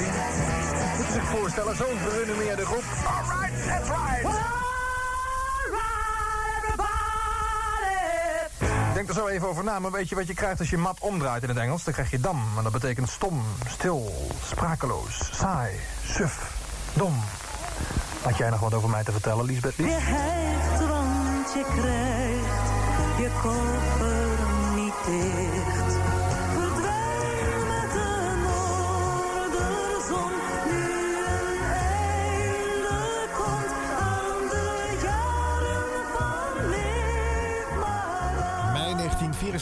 Moet 0.97 1.07
je 1.07 1.12
zich 1.12 1.24
voorstellen, 1.24 1.77
zo'n 1.77 1.99
gerenommeerde 2.09 2.65
groep. 2.65 2.85
Alright, 3.07 3.66
that's 3.66 3.89
right. 3.89 4.55
Denk 8.95 9.09
er 9.09 9.15
zo 9.15 9.27
even 9.27 9.49
over 9.49 9.65
na, 9.65 9.78
maar 9.78 9.91
weet 9.91 10.09
je 10.09 10.15
wat 10.15 10.27
je 10.27 10.35
krijgt 10.35 10.59
als 10.59 10.70
je 10.70 10.78
mat 10.78 10.99
omdraait 11.01 11.43
in 11.43 11.49
het 11.49 11.59
Engels? 11.59 11.85
Dan 11.85 11.93
krijg 11.93 12.11
je 12.11 12.20
dam, 12.20 12.43
en 12.57 12.62
dat 12.62 12.73
betekent 12.73 13.09
stom, 13.09 13.43
stil, 13.69 14.31
sprakeloos, 14.45 15.31
saai, 15.33 15.81
suf, 16.05 16.51
dom. 16.93 17.23
Had 18.27 18.36
jij 18.36 18.51
nog 18.51 18.61
wat 18.61 18.74
over 18.74 18.89
mij 18.89 19.05
te 19.05 19.12
vertellen, 19.12 19.44
Lisbeth? 19.44 19.77
Je 19.77 19.85
hecht, 19.89 20.86
want 20.89 21.53
je 21.53 21.65
krijgt 21.81 22.66
je 23.19 23.31
koffer 23.43 24.39
niet 24.74 24.94
dicht. 25.07 25.35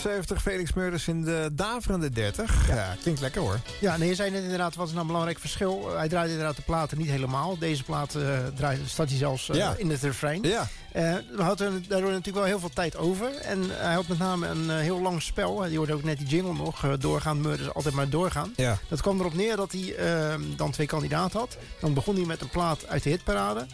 74, 0.00 0.42
Felix 0.42 0.72
Meurders 0.72 1.08
in 1.08 1.22
de 1.22 1.48
daverende 1.52 2.10
30. 2.10 2.68
Ja, 2.68 2.96
klinkt 3.02 3.20
lekker 3.20 3.40
hoor. 3.40 3.58
Ja, 3.80 3.96
nee, 3.96 4.08
je 4.08 4.14
zei 4.14 4.30
net 4.30 4.42
inderdaad, 4.42 4.74
wat 4.74 4.84
is 4.86 4.90
nou 4.92 5.00
een 5.02 5.06
belangrijk 5.10 5.38
verschil? 5.40 5.84
Uh, 5.90 5.96
hij 5.96 6.08
draait 6.08 6.30
inderdaad 6.30 6.56
de 6.56 6.62
platen 6.62 6.98
niet 6.98 7.08
helemaal. 7.10 7.58
Deze 7.58 7.82
plaat 7.82 8.14
uh, 8.14 8.38
draait, 8.54 8.80
staat 8.86 9.08
hij 9.08 9.18
zelfs 9.18 9.48
uh, 9.48 9.56
Ja. 9.56 9.74
in 9.78 9.90
het 9.90 10.02
refrein. 10.02 10.42
Ja. 10.42 10.60
Uh, 10.96 11.14
we 11.36 11.42
hadden 11.42 11.84
daardoor 11.88 12.10
natuurlijk 12.10 12.36
wel 12.36 12.44
heel 12.46 12.58
veel 12.58 12.70
tijd 12.74 12.96
over. 12.96 13.34
En 13.34 13.62
hij 13.70 13.94
had 13.94 14.08
met 14.08 14.18
name 14.18 14.46
een 14.46 14.70
heel 14.70 15.00
lang 15.00 15.22
spel. 15.22 15.66
Je 15.66 15.76
hoorde 15.76 15.92
ook 15.94 16.04
net 16.04 16.18
die 16.18 16.26
jingle 16.26 16.52
nog. 16.54 16.96
Doorgaan, 16.98 17.40
Murders, 17.40 17.74
altijd 17.74 17.94
maar 17.94 18.08
doorgaan. 18.08 18.52
Ja. 18.56 18.78
Dat 18.88 19.00
kwam 19.00 19.18
erop 19.20 19.34
neer 19.34 19.56
dat 19.56 19.72
hij 19.72 19.80
uh, 19.98 20.34
dan 20.56 20.70
twee 20.70 20.86
kandidaten 20.86 21.38
had. 21.38 21.56
Dan 21.80 21.94
begon 21.94 22.14
hij 22.16 22.24
met 22.24 22.40
een 22.40 22.48
plaat 22.48 22.86
uit 22.88 23.02
de 23.02 23.10
hitparade. 23.10 23.66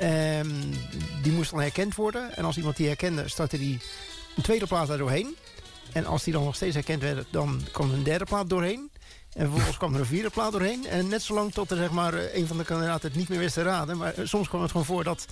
Um, 0.00 0.52
die 1.22 1.32
moest 1.32 1.50
dan 1.50 1.60
herkend 1.60 1.94
worden. 1.94 2.36
En 2.36 2.44
als 2.44 2.56
iemand 2.56 2.76
die 2.76 2.86
herkende, 2.86 3.28
startte 3.28 3.56
hij 3.56 3.78
een 4.36 4.42
tweede 4.42 4.66
plaat 4.66 4.86
daar 4.86 4.98
doorheen. 4.98 5.36
En 5.96 6.06
als 6.06 6.24
die 6.24 6.32
dan 6.32 6.44
nog 6.44 6.54
steeds 6.54 6.74
herkend 6.74 7.02
werd, 7.02 7.26
dan 7.30 7.60
kwam 7.72 7.90
een 7.90 8.02
derde 8.02 8.24
plaat 8.24 8.48
doorheen. 8.48 8.90
En 9.32 9.46
vervolgens 9.46 9.76
kwam 9.76 9.94
er 9.94 10.00
een 10.00 10.06
vierde 10.06 10.30
plaat 10.30 10.52
doorheen. 10.52 10.86
En 10.86 11.08
net 11.08 11.22
zolang 11.22 11.52
tot 11.52 11.70
er 11.70 11.76
zeg 11.76 11.90
maar, 11.90 12.14
een 12.34 12.46
van 12.46 12.56
de 12.56 12.64
kandidaten 12.64 13.08
het 13.08 13.18
niet 13.18 13.28
meer 13.28 13.38
wist 13.38 13.54
te 13.54 13.62
raden. 13.62 13.96
Maar 13.96 14.14
soms 14.22 14.48
kwam 14.48 14.62
het 14.62 14.70
gewoon 14.70 14.86
voor 14.86 15.04
dat 15.04 15.26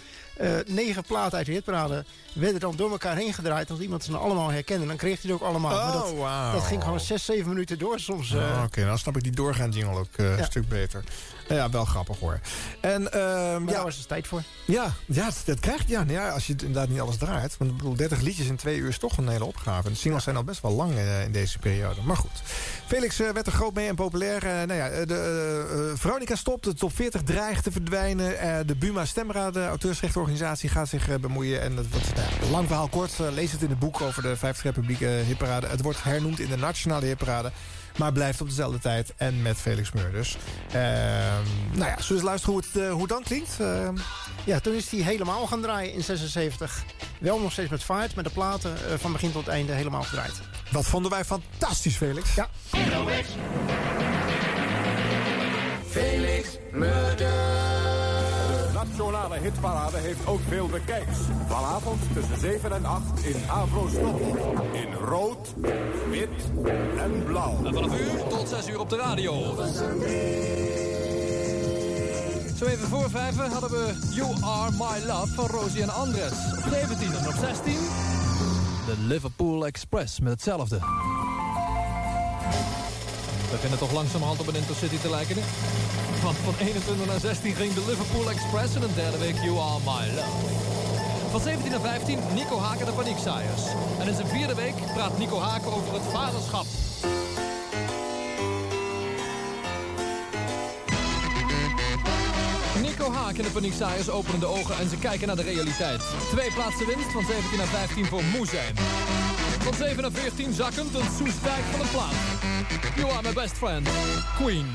negen 0.67 1.03
platen 1.03 1.39
uit 1.39 1.47
de 1.47 1.53
hitparade... 1.53 2.05
werden 2.33 2.61
dan 2.61 2.77
door 2.77 2.91
elkaar 2.91 3.17
heen 3.17 3.35
gedraaid. 3.35 3.71
Als 3.71 3.81
iemand 3.81 4.05
ze 4.05 4.11
dan 4.11 4.21
allemaal 4.21 4.51
herkende, 4.51 4.87
dan 4.87 4.97
kreeg 4.97 5.23
hij 5.23 5.31
het 5.31 5.41
ook 5.41 5.49
allemaal. 5.49 5.73
Oh, 5.73 5.85
maar 5.85 5.93
dat, 5.93 6.11
wow. 6.11 6.53
dat 6.53 6.63
ging 6.63 6.83
gewoon 6.83 7.01
zes, 7.01 7.25
zeven 7.25 7.49
minuten 7.49 7.79
door 7.79 8.01
soms. 8.01 8.33
Uh, 8.33 8.41
oh, 8.41 8.51
Oké, 8.57 8.65
okay, 8.65 8.85
dan 8.85 8.99
snap 8.99 9.17
ik 9.17 9.23
die 9.23 9.33
doorgaan 9.33 9.71
jingle 9.71 9.99
ook 9.99 10.07
ja. 10.17 10.25
een 10.25 10.45
stuk 10.45 10.69
beter. 10.69 11.05
Ja, 11.49 11.71
wel 11.71 11.85
grappig 11.85 12.19
hoor. 12.19 12.41
En, 12.81 13.03
uh, 13.03 13.11
maar 13.13 13.61
ja, 13.61 13.67
daar 13.67 13.85
was 13.85 13.97
dus 13.97 14.07
tijd 14.07 14.27
voor. 14.27 14.43
Ja, 14.65 14.93
ja 15.07 15.25
dat, 15.25 15.43
dat 15.45 15.61
krijgt 15.61 15.89
ja, 15.89 16.05
ja, 16.09 16.29
als 16.29 16.47
je 16.47 16.53
inderdaad 16.53 16.89
niet 16.89 17.01
alles 17.01 17.17
draait. 17.17 17.57
Want 17.59 17.71
ik 17.71 17.77
bedoel, 17.77 17.97
30 17.97 18.21
liedjes 18.21 18.47
in 18.47 18.57
twee 18.57 18.79
uur 18.79 18.89
is 18.89 18.99
toch 18.99 19.17
een 19.17 19.29
hele 19.29 19.45
opgave. 19.45 19.89
De 19.89 19.95
singles 19.95 20.25
zijn 20.25 20.37
al 20.37 20.45
best 20.45 20.63
wel 20.63 20.73
lang 20.73 20.93
uh, 20.93 21.25
in 21.25 21.33
deze 21.33 21.59
periode. 21.59 22.01
Maar 22.03 22.17
goed. 22.17 22.43
Felix 22.87 23.21
uh, 23.21 23.31
werd 23.31 23.47
er 23.47 23.53
groot 23.53 23.75
mee 23.75 23.89
en 23.89 23.95
populair. 23.95 24.43
Nou 24.67 24.75
ja, 24.75 25.05
de, 25.05 25.93
Veronica 25.97 26.35
stopt. 26.35 26.65
De 26.65 26.75
top 26.75 26.95
40 26.95 27.23
dreigt 27.23 27.65
te 27.65 27.73
verdwijnen. 27.73 28.67
De 28.67 28.77
Buma 28.77 29.05
Stemra, 29.05 29.51
de 29.51 29.71
auteursrechtenorganisatie, 30.25 30.69
gaat 30.69 30.89
zich 30.89 31.09
uh, 31.09 31.15
bemoeien. 31.17 31.61
En 31.61 31.77
dat 31.77 31.89
wordt 31.89 32.15
nou, 32.15 32.51
lang 32.51 32.67
verhaal 32.67 32.89
kort. 32.89 33.19
Uh, 33.21 33.33
lees 33.33 33.53
het 33.53 33.63
in 33.63 33.71
het 33.71 33.79
boek 33.79 34.01
over 34.01 34.23
de 34.23 34.37
50 34.37 34.65
Republieke 34.65 35.07
hitparade. 35.07 35.67
Het 35.67 35.83
wordt 35.83 36.03
hernoemd 36.03 36.41
in 36.41 36.49
de 36.49 36.57
Nationale 36.57 37.07
Hitparade. 37.07 37.53
Maar 37.99 38.13
blijft 38.13 38.41
op 38.41 38.49
dezelfde 38.49 38.79
tijd 38.79 39.13
en 39.17 39.43
met 39.43 39.57
Felix 39.57 39.93
Murders. 39.93 40.37
Uh, 40.67 40.73
nou 41.73 41.91
ja, 41.91 42.01
zullen 42.01 42.07
we 42.09 42.15
eens 42.15 42.23
luisteren 42.23 42.55
hoe 42.55 42.63
het, 42.67 42.83
uh, 42.83 42.91
hoe 42.91 43.01
het 43.01 43.11
dan 43.11 43.23
klinkt? 43.23 43.57
Uh, 43.61 43.89
ja, 44.45 44.61
toen 44.61 44.75
is 44.75 44.91
hij 44.91 45.01
helemaal 45.01 45.47
gaan 45.47 45.61
draaien 45.61 45.93
in 45.93 46.03
76. 46.03 46.85
Wel 47.21 47.41
nog 47.41 47.53
steeds 47.53 47.71
met 47.71 47.83
vaart, 47.83 48.15
met 48.15 48.25
de 48.25 48.31
platen 48.31 48.77
uh, 48.89 48.99
van 48.99 49.13
begin 49.13 49.33
tot 49.33 49.49
einde 49.49 49.73
helemaal 49.73 50.03
gedraaid. 50.03 50.41
Dat 50.71 50.87
vonden 50.87 51.11
wij 51.11 51.25
fantastisch, 51.25 51.97
Felix. 51.97 52.35
Ja. 52.35 52.49
Felix 55.91 56.59
Murders. 56.73 57.74
Nationale 58.89 59.39
Hitparade 59.39 59.97
heeft 59.97 60.27
ook 60.27 60.41
veel 60.49 60.67
bekijks. 60.67 61.19
Vanavond 61.49 62.01
tussen 62.15 62.41
7 62.41 62.73
en 62.73 62.85
8 62.85 63.25
in 63.25 63.51
Avro 63.51 63.89
Stop. 63.89 64.21
In 64.73 64.93
rood, 64.95 65.55
wit 66.11 66.29
en 66.99 67.25
blauw. 67.25 67.65
En 67.65 67.75
vanaf 67.75 68.01
uur 68.01 68.27
tot 68.29 68.49
6 68.49 68.69
uur 68.69 68.81
op 68.81 68.91
de 68.91 68.97
radio. 68.97 69.55
Zo 72.57 72.65
even 72.65 72.89
voor 72.89 73.11
vijven 73.11 73.51
hadden 73.51 73.71
we 73.71 74.11
You 74.15 74.43
Are 74.43 74.71
My 74.71 75.07
Love 75.07 75.35
van 75.35 75.47
Rosie 75.47 75.83
en 75.83 75.95
Andres. 75.95 76.33
Op 76.57 76.65
17 76.71 77.13
en 77.13 77.27
op 77.27 77.35
16 77.41 77.73
de 78.87 78.95
Liverpool 78.99 79.67
Express 79.67 80.21
met 80.21 80.33
hetzelfde. 80.33 80.79
Beginnen 83.55 83.79
toch 83.79 83.93
langzamerhand 83.93 84.41
op 84.41 84.47
een 84.47 84.55
Intercity 84.55 84.99
te 84.99 85.11
lijken. 85.11 85.37
Want 86.23 86.37
van 86.37 86.55
21 86.59 87.07
naar 87.07 87.21
16 87.21 87.55
ging 87.55 87.73
de 87.75 87.85
Liverpool 87.87 88.31
Express 88.31 88.75
en 88.75 88.83
een 88.83 88.95
derde 88.95 89.19
week 89.19 89.37
You 89.43 89.59
Are 89.59 89.79
My 89.85 90.15
Love. 90.17 91.31
Van 91.31 91.41
17 91.41 91.71
naar 91.71 91.81
15 91.81 92.19
Nico 92.35 92.59
Haken 92.59 92.87
de 92.87 92.93
Paniekzaaiers. 92.93 93.63
En 94.01 94.09
in 94.09 94.15
zijn 94.15 94.27
vierde 94.27 94.55
week 94.55 94.75
praat 94.95 95.19
Nico 95.19 95.39
Haken 95.39 95.73
over 95.73 95.93
het 95.93 96.03
vaderschap. 96.13 96.67
Nico 102.83 103.11
Haak 103.13 103.37
en 103.37 103.43
de 103.43 103.51
Paniekzaaiers 103.53 104.09
openen 104.09 104.41
de 104.41 104.47
ogen 104.47 104.79
en 104.79 104.89
ze 104.89 104.97
kijken 104.97 105.27
naar 105.27 105.37
de 105.37 105.43
realiteit. 105.43 106.03
Twee 106.31 106.53
plaatsen 106.53 106.87
winst 106.87 107.13
van 107.13 107.25
17 107.25 107.59
naar 107.59 107.67
15 107.67 108.07
voor 108.07 108.25
Moe 108.25 108.47
zijn. 108.47 108.75
Van 109.65 109.75
7 109.75 110.03
naar 110.03 110.13
14 110.13 110.53
zakkend 110.53 110.95
een 110.95 111.11
soestdijk 111.19 111.65
van 111.71 111.81
een 111.81 111.91
plaat. 111.91 112.13
You 112.97 113.11
are 113.11 113.23
my 113.23 113.33
best 113.33 113.57
friend, 113.57 113.89
Queen. 114.37 114.67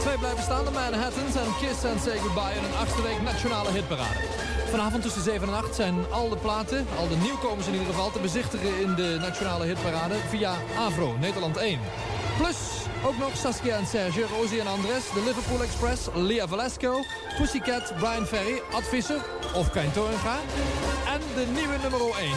Twee 0.00 0.18
blijven 0.18 0.42
staan, 0.42 0.64
de 0.64 0.70
Manhattans 0.70 1.34
en 1.34 1.50
Kiss 1.60 1.84
and 1.84 2.00
Say 2.02 2.18
Goodbye 2.18 2.54
in 2.58 2.64
een 2.64 2.76
achtste 2.78 3.02
week 3.02 3.22
nationale 3.22 3.70
hitparade. 3.70 4.18
Vanavond 4.70 5.02
tussen 5.02 5.22
7 5.22 5.48
en 5.48 5.54
8 5.54 5.74
zijn 5.74 5.94
al 6.10 6.28
de 6.28 6.36
platen, 6.36 6.86
al 6.98 7.08
de 7.08 7.16
nieuwkomers 7.16 7.66
in 7.66 7.72
ieder 7.72 7.88
geval, 7.88 8.10
te 8.10 8.20
bezichtigen 8.20 8.80
in 8.80 8.94
de 8.94 9.16
nationale 9.20 9.66
hitparade 9.66 10.14
via 10.28 10.54
Avro, 10.78 11.16
Nederland 11.20 11.56
1. 11.56 11.78
Plus 12.42 12.56
ook 13.04 13.18
nog 13.18 13.36
Saskia 13.36 13.76
en 13.76 13.86
Serge, 13.86 14.22
Rosie 14.22 14.60
en 14.60 14.66
Andres, 14.66 15.04
de 15.14 15.22
Liverpool 15.24 15.62
Express, 15.62 16.08
Lia 16.14 16.48
Velasco, 16.48 17.02
Pussycat, 17.36 17.92
Brian 17.98 18.26
Ferry, 18.26 18.60
Ad 18.72 18.82
Visser 18.82 19.24
of 19.54 19.70
Kein 19.70 19.92
Torenga 19.92 20.38
en 21.06 21.20
de 21.34 21.46
nieuwe 21.54 21.76
nummer 21.82 22.00
1. 22.00 22.32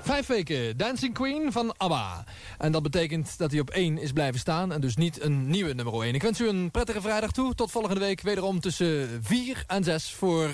Vijf 0.00 0.26
weken 0.26 0.76
Dancing 0.76 1.14
Queen 1.14 1.52
van 1.52 1.74
ABBA. 1.76 2.24
En 2.58 2.72
dat 2.72 2.82
betekent 2.82 3.38
dat 3.38 3.50
hij 3.50 3.60
op 3.60 3.70
1 3.70 3.98
is 3.98 4.12
blijven 4.12 4.40
staan 4.40 4.72
en 4.72 4.80
dus 4.80 4.96
niet 4.96 5.22
een 5.22 5.48
nieuwe 5.48 5.72
nummer 5.72 6.02
1. 6.02 6.14
Ik 6.14 6.22
wens 6.22 6.40
u 6.40 6.48
een 6.48 6.70
prettige 6.70 7.00
vrijdag 7.00 7.32
toe. 7.32 7.54
Tot 7.54 7.70
volgende 7.70 8.00
week 8.00 8.20
wederom 8.20 8.60
tussen 8.60 9.20
4 9.22 9.64
en 9.66 9.84
6 9.84 10.12
voor... 10.12 10.50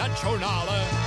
De 0.00 0.08
Nationale 0.08 0.99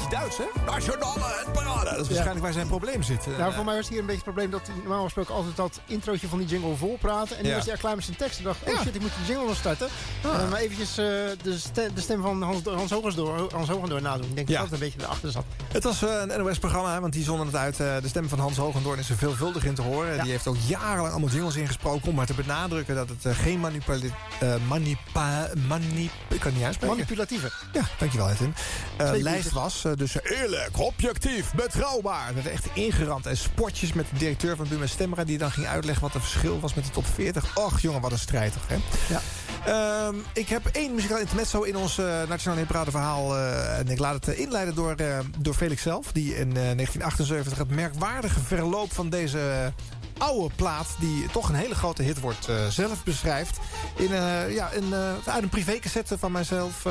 beetje 0.00 0.16
Duits, 0.16 0.36
hè? 0.38 0.44
Nationale 0.66 1.42
hitparade. 1.44 1.84
Dat 1.90 2.00
is 2.00 2.06
waarschijnlijk 2.06 2.40
waar 2.40 2.52
zijn 2.52 2.66
probleem 2.66 3.02
zit. 3.02 3.26
Nou, 3.38 3.52
voor 3.52 3.64
mij 3.64 3.76
was 3.76 3.88
hier 3.88 3.98
een 3.98 4.06
beetje 4.06 4.22
het 4.24 4.32
probleem 4.34 4.50
dat 4.50 4.66
hij 4.66 4.76
normaal 4.76 5.04
gesproken 5.04 5.34
altijd 5.34 5.56
dat 5.56 5.80
introotje 5.86 6.28
van 6.28 6.38
die 6.38 6.46
jingle 6.46 6.76
vol 6.76 6.96
praten. 7.00 7.36
En 7.36 7.44
nu 7.44 7.54
was 7.54 7.64
hij 7.64 7.72
er 7.72 7.78
klaar 7.78 7.94
met 7.94 8.04
zijn 8.04 8.16
tekst. 8.16 8.38
En 8.38 8.44
dacht, 8.44 8.58
oh 8.62 8.80
shit, 8.80 8.94
ik 8.94 9.00
moet 9.00 9.10
die 9.18 9.26
jingle 9.26 9.46
nog 9.46 9.56
starten. 9.56 9.88
En 10.22 10.38
dan 10.38 10.48
maar 10.48 10.60
eventjes 10.60 10.90
eh, 10.90 11.04
de, 11.42 11.58
stem, 11.58 11.94
de 11.94 12.00
stem 12.00 12.22
van 12.22 12.42
Hans, 12.42 12.62
Hans 12.64 12.90
Hogendoor, 12.90 13.52
Hans 13.52 13.68
Hogendoor 13.68 14.02
nadoen. 14.02 14.28
Ik 14.28 14.36
denk 14.36 14.48
dat 14.48 14.58
dat 14.58 14.72
een 14.72 14.78
beetje 14.78 15.00
erachter 15.00 15.30
zat. 15.30 15.44
Het 15.72 15.84
was 15.84 16.02
eh, 16.02 16.22
een 16.26 16.44
NOS-programma, 16.44 17.00
want 17.00 17.12
die 17.12 17.24
zonden 17.24 17.46
het 17.46 17.56
uit. 17.56 17.80
eh, 17.80 17.86
de 18.02 18.08
stem 18.08 18.28
van 18.28 18.38
Hans 18.38 18.56
Hogendoorn 18.56 18.98
is 18.98 19.10
er 19.10 19.16
veelvuldig 19.16 19.64
in 19.64 19.74
te 19.74 19.82
horen. 19.82 20.22
Die 20.22 20.30
heeft 20.30 20.46
ook 20.46 20.56
jarenlang 20.66 21.10
allemaal 21.10 21.30
jingles 21.30 21.56
ingesproken... 21.56 22.08
om 22.08 22.14
maar 22.14 22.26
te 22.26 22.34
benadrukken 22.34 22.94
dat 22.94 23.08
het 23.08 23.24
eh, 23.24 23.38
geen 23.38 23.64
eh, 23.64 24.54
manipa, 24.68 25.48
manip, 25.68 26.10
ik 26.28 26.40
kan 26.40 26.52
niet 26.52 26.62
uitspreken. 26.62 26.96
Manipulatieve. 26.96 27.50
Ja, 27.72 27.82
dankjewel 27.98 28.30
Edwin. 28.30 28.54
Eh 28.96 29.10
lijst 29.14 29.50
was 29.52 29.84
eh, 29.90 29.96
dus 29.96 30.22
eerlijk, 30.22 30.78
objectief, 30.78 31.52
betrouwbaar. 31.54 32.28
Er 32.28 32.34
werd 32.34 32.46
echt 32.46 32.66
ingeramd. 32.72 33.26
En 33.26 33.36
spotjes 33.36 33.92
met 33.92 34.06
de 34.10 34.18
directeur 34.18 34.56
van 34.56 34.68
Buma 34.68 34.86
Stemra... 34.86 35.24
die 35.24 35.38
dan 35.38 35.50
ging 35.50 35.66
uitleggen 35.66 36.02
wat 36.02 36.12
het 36.12 36.22
verschil 36.22 36.60
was 36.60 36.74
met 36.74 36.84
de 36.84 36.90
top 36.90 37.06
40. 37.06 37.56
Och 37.56 37.80
jongen, 37.80 38.00
wat 38.00 38.12
een 38.12 38.18
strijd 38.18 38.52
toch, 38.52 38.68
hè? 38.68 38.76
Ja. 39.08 39.20
Ehm, 39.64 40.14
ik 40.32 40.48
heb 40.48 40.66
één 40.66 40.94
muzikaal 40.94 41.18
intermezzo 41.18 41.62
in 41.62 41.76
ons 41.76 41.98
uh, 41.98 42.06
Nationale 42.28 42.60
Hitparade 42.60 42.90
verhaal. 42.90 43.36
eh, 43.36 43.78
en 43.78 43.88
ik 43.88 43.98
laat 43.98 44.26
het 44.26 44.36
inleiden 44.36 44.74
door, 44.74 44.94
door 45.38 45.54
Felix 45.54 45.82
zelf. 45.82 46.12
Die 46.12 46.34
in 46.34 46.48
eh, 46.48 46.54
1978 46.54 47.58
het 47.58 47.70
merkwaardige 47.70 48.40
verloop 48.40 48.92
van 48.92 49.10
deze 49.10 49.72
oude 50.20 50.54
plaat... 50.54 50.86
die 50.98 51.26
toch 51.26 51.48
een 51.48 51.54
hele 51.54 51.74
grote 51.74 52.02
hit 52.02 52.20
wordt, 52.20 52.48
eh, 52.48 52.66
zelf 52.66 53.04
beschrijft. 53.04 53.58
In, 53.96 54.12
eh, 54.12 54.54
ja, 54.54 54.70
in, 54.70 54.92
eh, 54.92 55.32
uit 55.32 55.42
een 55.42 55.48
privécassette 55.48 56.18
van 56.18 56.32
mijzelf 56.32 56.82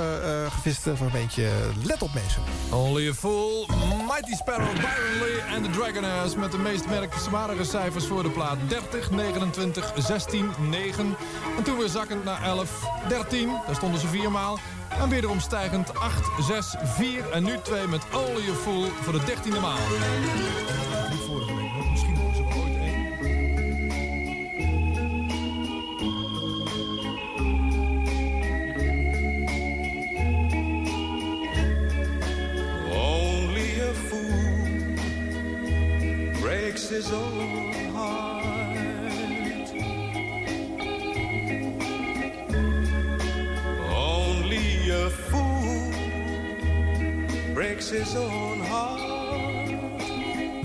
gevist 0.49 0.81
van 0.81 1.05
een 1.05 1.11
beetje 1.11 1.49
Let 1.83 2.01
op 2.01 2.13
mensen. 2.13 2.41
Only 2.71 3.09
a 3.09 3.13
Fool, 3.13 3.69
Mighty 4.07 4.33
Sparrow, 4.33 4.73
Byron 4.73 5.19
Lee 5.19 5.41
en 5.55 5.63
de 5.63 5.69
Dragonaires... 5.69 6.35
met 6.35 6.51
de 6.51 6.57
meest 6.57 6.87
merkwaardige 6.87 7.63
cijfers 7.63 8.05
voor 8.05 8.23
de 8.23 8.29
plaat. 8.29 8.57
30, 8.67 9.11
29, 9.11 9.93
16, 9.97 10.49
9. 10.69 11.15
En 11.57 11.63
toen 11.63 11.77
weer 11.77 11.89
zakkend 11.89 12.23
naar 12.23 12.43
11, 12.43 12.83
13. 13.07 13.49
Daar 13.65 13.75
stonden 13.75 13.99
ze 13.99 14.07
viermaal. 14.07 14.59
En 14.99 15.09
wederom 15.09 15.39
stijgend 15.39 15.95
8, 15.95 16.29
6, 16.47 16.75
4 16.83 17.31
en 17.31 17.43
nu 17.43 17.59
2 17.63 17.87
met 17.87 18.01
Only 18.13 18.49
a 18.49 18.53
Fool 18.53 18.85
voor 19.01 19.13
de 19.13 19.25
dertiende 19.25 19.59
maal. 19.59 19.77
His 36.77 37.11
own 37.11 37.73
heart. 37.95 38.77
Only 43.91 44.89
a 44.91 45.09
fool 45.09 45.93
breaks 47.55 47.89
his 47.89 48.15
own 48.15 48.59
heart. 48.59 49.18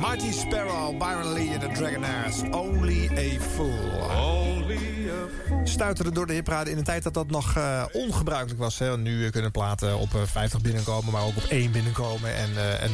Marty 0.05 0.33
Sparrow, 0.33 0.99
Byron 0.99 1.33
Lee 1.33 1.51
en 1.53 1.61
de 1.61 1.69
Dragonaires. 1.69 2.41
Only 2.51 3.09
a 3.19 3.41
Fool. 3.41 3.69
Only 4.11 5.11
a 5.11 5.29
fool. 5.47 5.61
Stuiterde 5.67 6.13
door 6.13 6.27
de 6.27 6.33
hiprade 6.33 6.71
in 6.71 6.79
een 6.79 6.85
tijd 6.85 7.03
dat 7.03 7.15
dat 7.15 7.31
nog 7.31 7.57
eh, 7.57 7.85
ongebruikelijk 7.93 8.59
was. 8.61 8.79
Hè. 8.79 8.99
Nu 8.99 9.31
kunnen 9.31 9.51
platen 9.51 9.99
op 9.99 10.15
eh, 10.15 10.21
50 10.25 10.61
binnenkomen, 10.61 11.13
maar 11.13 11.23
ook 11.25 11.37
op 11.37 11.43
één 11.49 11.73
binnenkomen. 11.73 12.35
En, 12.37 12.51
eh, 12.57 12.83
en 12.83 12.91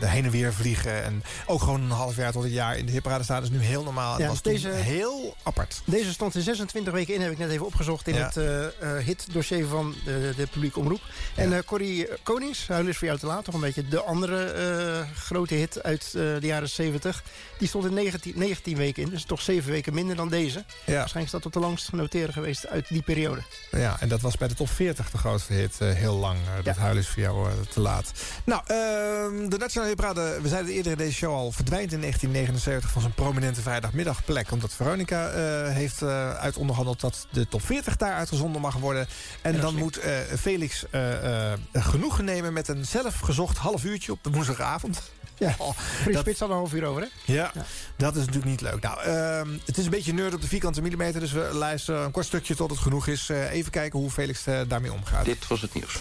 eh, 0.00 0.10
heen 0.10 0.24
en 0.24 0.30
weer 0.30 0.52
vliegen. 0.54 1.02
En 1.04 1.22
ook 1.46 1.60
gewoon 1.60 1.80
een 1.82 1.90
half 1.90 2.16
jaar 2.16 2.32
tot 2.32 2.44
een 2.44 2.50
jaar 2.50 2.76
in 2.76 2.86
de 2.86 2.92
hiprade 2.92 3.24
staan. 3.24 3.42
is 3.42 3.50
nu 3.50 3.58
heel 3.58 3.82
normaal. 3.82 4.18
Ja, 4.18 4.28
was 4.28 4.42
deze- 4.42 4.68
toen 4.68 4.76
heel 4.78 5.36
apart. 5.42 5.82
Deze 5.84 6.12
stond 6.12 6.34
er 6.34 6.42
26 6.42 6.92
weken 6.92 7.14
in, 7.14 7.20
heb 7.20 7.32
ik 7.32 7.38
net 7.38 7.50
even 7.50 7.66
opgezocht... 7.66 8.08
in 8.08 8.14
Ja. 8.14 8.24
het 8.24 8.36
eh, 8.36 8.64
eh, 8.64 9.04
hitdossier 9.04 9.66
van 9.66 9.94
de, 10.04 10.32
de 10.36 10.46
publieke 10.46 10.78
omroep. 10.78 11.00
En 11.34 11.52
eh 11.52 11.58
Corrie 11.66 12.08
Konings, 12.22 12.68
Huil 12.68 12.86
is 12.86 12.96
voor 12.98 13.06
jou 13.06 13.18
te 13.18 13.26
laat... 13.26 13.44
toch 13.44 13.54
een 13.54 13.60
beetje 13.60 13.88
de 13.88 14.02
andere 14.02 14.44
eh, 14.44 15.08
grote 15.16 15.54
hit 15.54 15.82
uit 15.82 16.14
eh, 16.16 16.31
de 16.40 16.46
jaren 16.46 16.68
70... 16.68 17.22
die 17.58 17.68
stond 17.68 17.84
er 17.84 17.92
19, 17.92 18.32
19 18.36 18.76
weken 18.76 19.02
in, 19.02 19.08
dus 19.08 19.24
toch 19.24 19.40
7 19.40 19.70
weken 19.70 19.94
minder 19.94 20.16
dan 20.16 20.28
deze. 20.28 20.58
Ja. 20.58 20.64
Waarschijnlijk 20.84 21.24
is 21.24 21.30
dat 21.30 21.42
tot 21.42 21.52
de 21.52 21.60
langst 21.60 21.88
genoteerde 21.88 22.32
geweest 22.32 22.66
uit 22.66 22.88
die 22.88 23.02
periode. 23.02 23.42
Ja, 23.70 23.96
en 24.00 24.08
dat 24.08 24.20
was 24.20 24.36
bij 24.36 24.48
de 24.48 24.54
top 24.54 24.68
40 24.70 25.10
de 25.10 25.18
grootste 25.18 25.52
hit. 25.52 25.76
eh, 25.80 25.92
heel 25.92 26.14
lang. 26.16 26.38
Eh, 26.58 26.64
dat 26.64 26.76
huil 26.76 26.96
is 26.96 27.08
voor 27.08 27.22
jou 27.22 27.48
eh, 27.48 27.54
te 27.72 27.80
laat. 27.80 28.12
Nou, 28.44 28.62
ehm, 28.66 29.48
de 29.48 29.56
Nationale 29.58 29.88
Hitparade, 29.90 30.38
we 30.42 30.48
zeiden 30.48 30.72
eerder 30.72 30.92
in 30.92 30.98
deze 30.98 31.12
show 31.14 31.34
al... 31.34 31.52
verdwijnt 31.52 31.92
in 31.92 32.00
1979 32.00 32.90
van 32.90 33.00
zijn 33.00 33.14
prominente 33.14 33.60
vrijdagmiddagplek. 33.60 34.50
Omdat 34.50 34.72
Veronica 34.72 35.28
eh, 35.28 35.74
heeft 35.74 36.02
eh, 36.02 36.34
uitonderhandeld 36.34 37.00
dat 37.00 37.26
de 37.30 37.48
top 37.48 37.62
40 37.64 37.96
daar 37.96 38.14
uitgezonden 38.14 38.60
mag 38.60 38.74
worden. 38.76 39.06
En 39.42 39.60
dan 39.60 39.74
moet 39.74 39.96
eh, 39.98 40.12
Felix 40.38 40.84
eh, 40.90 41.52
eh, 41.52 41.58
genoegen 41.72 42.24
nemen 42.24 42.52
met 42.52 42.68
een 42.68 42.84
zelfgezocht 42.84 43.56
half 43.56 43.84
uurtje 43.84 44.12
op 44.12 44.18
de 44.22 44.30
woensdagavond. 44.30 45.02
Ja, 45.42 45.54
Oh, 45.58 45.70
Frits 45.78 46.12
dat- 46.12 46.20
Spits 46.22 46.40
had 46.40 46.48
een 46.48 46.54
half 46.54 46.72
uur 46.72 46.84
over, 46.84 47.02
hè? 47.02 47.32
ja, 47.32 47.52
dat 47.96 48.12
is 48.14 48.18
natuurlijk 48.18 48.50
niet 48.50 48.60
leuk. 48.60 48.82
Nou, 48.82 49.00
ehm, 49.02 49.48
het 49.64 49.78
is 49.78 49.84
een 49.84 49.90
beetje 49.90 50.12
nerd 50.12 50.34
op 50.34 50.40
de 50.40 50.48
vierkante 50.48 50.82
millimeter... 50.82 51.20
dus 51.20 51.32
we 51.32 51.50
luisteren 51.52 52.04
een 52.04 52.10
kort 52.10 52.26
stukje 52.26 52.54
tot 52.54 52.70
het 52.70 52.78
genoeg 52.78 53.06
is. 53.06 53.28
Eh, 53.28 53.52
even 53.52 53.70
kijken 53.70 53.98
hoe 53.98 54.10
Felix 54.10 54.46
eh, 54.46 54.60
daarmee 54.68 54.92
omgaat. 54.92 55.24
Dit 55.24 55.46
was 55.46 55.60
het 55.60 55.74
nieuws. 55.74 55.96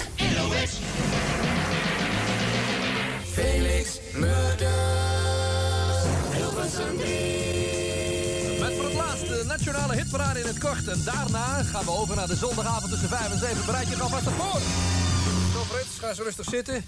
Felix 3.34 4.00
Murders. 4.14 4.70
Hilversum 6.32 6.96
Met 8.60 8.74
voor 8.76 8.84
het 8.84 8.94
laatst 8.94 9.28
de 9.28 9.44
nationale 9.48 9.96
hitparade 9.96 10.40
in 10.40 10.46
het 10.48 10.58
kort. 10.60 10.88
En 10.88 11.02
daarna 11.06 11.64
gaan 11.64 11.86
we 11.86 11.92
over 11.92 12.16
naar 12.16 12.28
de 12.28 12.36
zondagavond 12.36 12.92
tussen 12.92 13.10
5 13.10 13.32
en 13.32 13.40
7. 13.40 13.66
Bereid 13.66 13.88
je 13.88 13.96
alvast 14.02 14.24
voor. 14.24 14.62
Frits, 15.72 16.00
ga 16.00 16.14
zo 16.14 16.24
rustig 16.24 16.46
zitten. 16.50 16.86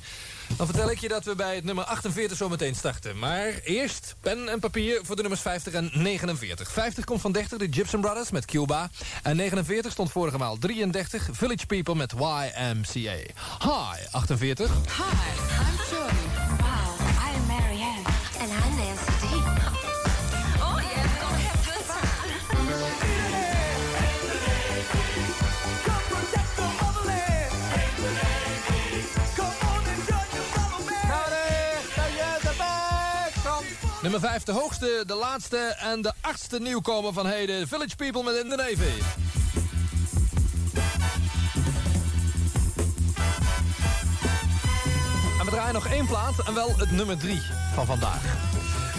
Dan 0.57 0.65
vertel 0.65 0.91
ik 0.91 0.99
je 0.99 1.07
dat 1.07 1.25
we 1.25 1.35
bij 1.35 1.55
het 1.55 1.63
nummer 1.63 1.83
48 1.83 2.37
zo 2.37 2.49
meteen 2.49 2.75
starten. 2.75 3.19
Maar 3.19 3.53
eerst 3.63 4.15
pen 4.19 4.49
en 4.49 4.59
papier 4.59 4.99
voor 5.03 5.15
de 5.15 5.21
nummers 5.21 5.41
50 5.41 5.73
en 5.73 5.91
49. 5.93 6.71
50 6.71 7.03
komt 7.03 7.21
van 7.21 7.31
30, 7.31 7.57
de 7.57 7.67
Gibson 7.69 8.01
Brothers 8.01 8.31
met 8.31 8.45
Cuba. 8.45 8.89
En 9.23 9.35
49 9.35 9.91
stond 9.91 10.11
vorige 10.11 10.37
maal 10.37 10.57
33, 10.57 11.29
Village 11.31 11.65
People 11.65 11.95
met 11.95 12.11
YMCA. 12.11 13.15
Hi, 13.59 14.05
48. 14.11 14.69
Hi, 14.69 15.11
I'm 15.59 15.77
Joy. 15.89 16.42
Nummer 34.03 34.19
5, 34.19 34.43
de 34.43 34.51
hoogste, 34.51 35.03
de 35.07 35.13
laatste 35.13 35.57
en 35.57 36.01
de 36.01 36.13
achtste 36.21 36.59
nieuwkomer 36.59 37.13
van 37.13 37.25
heden. 37.25 37.67
Village 37.67 37.95
People 37.95 38.23
met 38.23 38.35
In 38.35 38.49
the 38.49 38.55
Navy. 38.55 39.01
En 45.39 45.45
we 45.45 45.51
draaien 45.51 45.73
nog 45.73 45.87
één 45.87 46.07
plaat 46.07 46.47
en 46.47 46.53
wel 46.53 46.77
het 46.77 46.91
nummer 46.91 47.17
3 47.17 47.41
van 47.75 47.85
vandaag. 47.85 48.52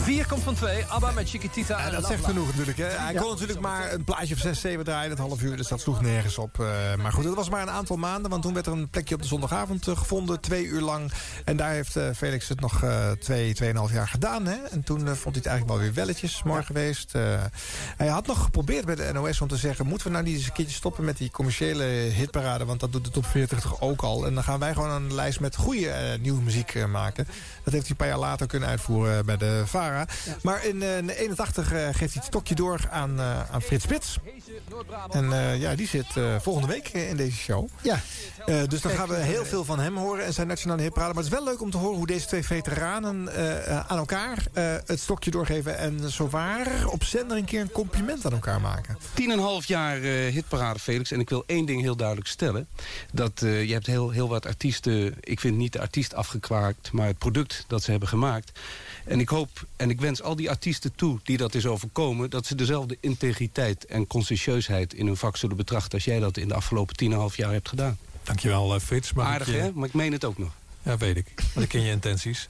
4 0.04 0.26
komt 0.26 0.42
van 0.42 0.54
2, 0.54 0.84
ABBA 0.88 1.10
met 1.10 1.28
Chiquitita 1.28 1.78
en 1.78 1.92
dat 1.92 2.06
zegt 2.06 2.24
genoeg 2.24 2.46
natuurlijk. 2.46 2.78
Hè. 2.78 2.84
Hij 2.84 3.12
Ja. 3.12 3.20
kon 3.20 3.30
natuurlijk 3.30 3.60
maar 3.60 3.92
een 3.92 4.04
plaatje 4.04 4.34
of 4.34 4.40
6, 4.40 4.60
7 4.60 4.84
draaien, 4.84 5.10
het 5.10 5.18
half 5.18 5.42
uur. 5.42 5.56
Dus 5.56 5.68
dat 5.68 5.80
sloeg 5.80 6.00
nergens 6.02 6.38
op. 6.38 6.60
Eh, 6.60 6.66
maar 7.02 7.12
goed, 7.12 7.24
dat 7.24 7.34
was 7.34 7.48
maar 7.50 7.62
een 7.62 7.70
aantal 7.70 7.96
maanden. 7.96 8.30
Want 8.30 8.42
toen 8.42 8.54
werd 8.54 8.66
er 8.66 8.72
een 8.72 8.88
plekje 8.88 9.14
op 9.14 9.22
de 9.22 9.28
zondagavond 9.28 9.88
eh, 9.88 9.96
gevonden. 9.96 10.40
Twee 10.40 10.64
uur 10.64 10.80
lang. 10.80 11.12
En 11.44 11.56
daar 11.56 11.70
heeft 11.70 11.96
eh, 11.96 12.06
Felix 12.16 12.48
het 12.48 12.60
nog 12.60 12.82
eh 12.82 13.10
twee, 13.10 13.54
tweeënhalf 13.54 13.92
jaar 13.92 14.08
gedaan. 14.08 14.46
Hè. 14.46 14.56
En 14.70 14.82
toen 14.82 14.98
vond 14.98 15.08
hij 15.08 15.34
het 15.34 15.46
eigenlijk 15.46 15.68
wel 15.68 15.78
weer 15.78 15.94
welletjes. 15.94 16.42
Mooi 16.42 16.62
geweest. 16.64 17.14
Eh, 17.14 17.22
hij 17.96 18.06
had 18.08 18.26
nog 18.26 18.42
geprobeerd 18.42 18.84
bij 18.84 18.94
de 18.94 19.10
NOS 19.12 19.40
om 19.40 19.48
te 19.48 19.56
zeggen... 19.56 19.86
moeten 19.86 20.06
we 20.06 20.12
nou 20.12 20.24
niet 20.24 20.36
eens 20.36 20.46
een 20.46 20.52
keertje 20.52 20.74
stoppen 20.76 21.04
met 21.04 21.16
die 21.16 21.30
commerciële 21.30 21.84
hitparade? 21.84 22.64
Want 22.64 22.80
dat 22.80 22.92
doet 22.92 23.04
de 23.04 23.10
top 23.10 23.26
40 23.26 23.60
toch 23.60 23.80
ook 23.80 24.02
al. 24.02 24.26
En 24.26 24.34
dan 24.34 24.44
gaan 24.44 24.58
wij 24.58 24.72
gewoon 24.74 24.90
een 24.90 25.14
lijst 25.14 25.40
met 25.40 25.56
goede 25.56 26.18
nieuwe 26.20 26.42
muziek 26.42 26.86
maken. 26.86 27.24
Dat 27.64 27.72
heeft 27.72 27.80
hij 27.86 27.90
een 27.90 27.96
paar 27.96 28.08
jaar 28.08 28.18
later 28.18 28.46
kunnen 28.46 28.68
uitvoeren 28.68 29.26
bij 29.26 29.36
de 29.36 29.62
VARA. 29.66 29.92
Maar 30.42 30.64
in 30.64 30.82
eh, 30.82 31.18
81 31.18 31.72
eh, 31.72 31.84
geeft 31.84 31.98
hij 31.98 32.08
het 32.12 32.24
stokje 32.24 32.54
door 32.54 32.80
aan, 32.90 33.18
eh, 33.20 33.50
aan 33.50 33.62
Frits 33.62 33.84
Spits. 33.84 34.18
En 35.10 35.32
eh, 35.32 35.60
ja, 35.60 35.74
die 35.74 35.86
zit 35.88 36.16
eh, 36.16 36.34
volgende 36.40 36.68
week 36.68 36.88
eh, 36.88 37.08
in 37.08 37.16
deze 37.16 37.36
show. 37.36 37.68
Ja. 37.82 38.00
Eh, 38.46 38.62
dus 38.68 38.80
dan 38.80 38.92
gaan 38.92 39.08
we 39.08 39.16
heel 39.16 39.44
veel 39.44 39.64
van 39.64 39.78
hem 39.78 39.96
horen 39.96 40.24
en 40.24 40.32
zijn 40.32 40.46
nationale 40.46 40.82
hitparade. 40.82 41.14
Maar 41.14 41.22
het 41.22 41.32
is 41.32 41.38
wel 41.38 41.48
leuk 41.48 41.60
om 41.60 41.70
te 41.70 41.76
horen 41.76 41.96
hoe 41.96 42.06
deze 42.06 42.26
twee 42.26 42.44
veteranen 42.44 43.28
eh, 43.28 43.66
eh, 43.70 43.86
aan 43.86 43.98
elkaar 43.98 44.38
eh, 44.52 44.74
het 44.86 45.00
stokje 45.00 45.30
doorgeven. 45.30 45.78
En 45.78 46.10
zowaar 46.10 46.86
op 46.86 47.04
zender 47.04 47.36
een 47.36 47.44
keer 47.44 47.60
een 47.60 47.72
compliment 47.72 48.26
aan 48.26 48.32
elkaar 48.32 48.60
maken. 48.60 48.98
Tien 49.14 49.30
en 49.30 49.38
een 49.38 49.44
half 49.44 49.64
jaar 49.64 50.02
eh, 50.02 50.32
hitparade, 50.32 50.78
Felix. 50.78 51.10
En 51.10 51.20
ik 51.20 51.28
wil 51.28 51.44
één 51.46 51.66
ding 51.66 51.80
heel 51.82 51.96
duidelijk 51.96 52.28
stellen. 52.28 52.68
Dat 53.12 53.42
eh, 53.42 53.64
je 53.64 53.72
hebt 53.72 53.86
heel, 53.86 54.10
heel 54.10 54.28
wat 54.28 54.46
artiesten... 54.46 55.14
Ik 55.20 55.40
vind 55.40 55.56
niet 55.56 55.72
de 55.72 55.80
artiest 55.80 56.14
afgekwaakt, 56.14 56.92
maar 56.92 57.06
het 57.06 57.18
product 57.18 57.64
dat 57.66 57.82
ze 57.82 57.90
hebben 57.90 58.08
gemaakt. 58.08 58.58
En 59.04 59.20
ik 59.20 59.28
hoop 59.28 59.66
en 59.76 59.90
ik 59.90 60.00
wens 60.00 60.22
al 60.22 60.36
die 60.36 60.50
artiesten 60.50 60.94
toe 60.94 61.18
die 61.22 61.36
dat 61.36 61.54
is 61.54 61.66
overkomen... 61.66 62.30
dat 62.30 62.46
ze 62.46 62.54
dezelfde 62.54 62.96
integriteit 63.00 63.86
en 63.86 64.06
conscientieusheid 64.06 64.94
in 64.94 65.06
hun 65.06 65.16
vak 65.16 65.36
zullen 65.36 65.56
betrachten... 65.56 65.92
als 65.92 66.04
jij 66.04 66.18
dat 66.20 66.36
in 66.36 66.48
de 66.48 66.54
afgelopen 66.54 66.96
tien 66.96 67.06
en 67.08 67.12
een 67.14 67.20
half 67.20 67.36
jaar 67.36 67.52
hebt 67.52 67.68
gedaan. 67.68 67.98
Dankjewel, 68.22 68.74
eh, 68.74 68.80
Frits. 68.80 69.12
Mag 69.12 69.26
Aardig, 69.26 69.46
je- 69.46 69.52
hè? 69.56 69.70
Maar 69.74 69.88
ik 69.88 69.94
meen 69.94 70.12
het 70.12 70.24
ook 70.24 70.38
nog. 70.38 70.50
Ja, 70.82 70.96
weet 70.96 71.16
ik. 71.16 71.26
Maar 71.54 71.62
ik 71.62 71.68
ken 71.68 71.80
je 71.82 71.90
intenties. 71.90 72.48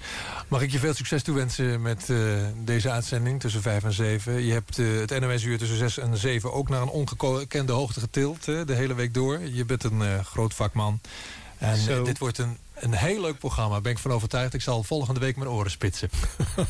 Mag 0.49 0.63
ik 0.63 0.71
je 0.71 0.79
veel 0.79 0.95
succes 0.95 1.23
toewensen 1.23 1.83
met 1.83 2.11
eh, 2.11 2.17
deze 2.65 2.91
uitzending 2.91 3.41
tussen 3.41 3.63
5 3.63 3.85
en 3.85 3.93
7. 3.93 4.45
Je 4.45 4.53
hebt 4.53 4.79
eh, 4.79 4.87
het 4.99 5.21
NOS-uur 5.21 5.59
tussen 5.59 5.77
6 5.79 5.99
en 5.99 6.17
7 6.17 6.53
ook 6.53 6.69
naar 6.69 6.83
een 6.83 6.89
ongekende 6.89 7.73
hoogte 7.73 8.01
getild. 8.01 8.49
eh, 8.49 8.61
de 8.67 8.75
hele 8.75 8.95
week 8.95 9.15
door. 9.15 9.41
Je 9.41 9.65
bent 9.65 9.85
een 9.85 10.03
eh, 10.03 10.25
groot 10.25 10.55
vakman. 10.55 11.01
En 11.59 11.79
eh, 11.89 12.05
dit 12.05 12.19
wordt 12.19 12.39
een, 12.39 12.57
een 12.75 12.95
heel 12.95 13.21
leuk 13.21 13.39
programma. 13.39 13.81
Ben 13.81 13.93
ik 13.93 13.99
van 13.99 14.11
overtuigd. 14.11 14.55
Ik 14.55 14.61
zal 14.61 14.83
volgende 14.83 15.21
week 15.21 15.37
mijn 15.37 15.51
oren 15.51 15.71
spitsen. 15.71 16.09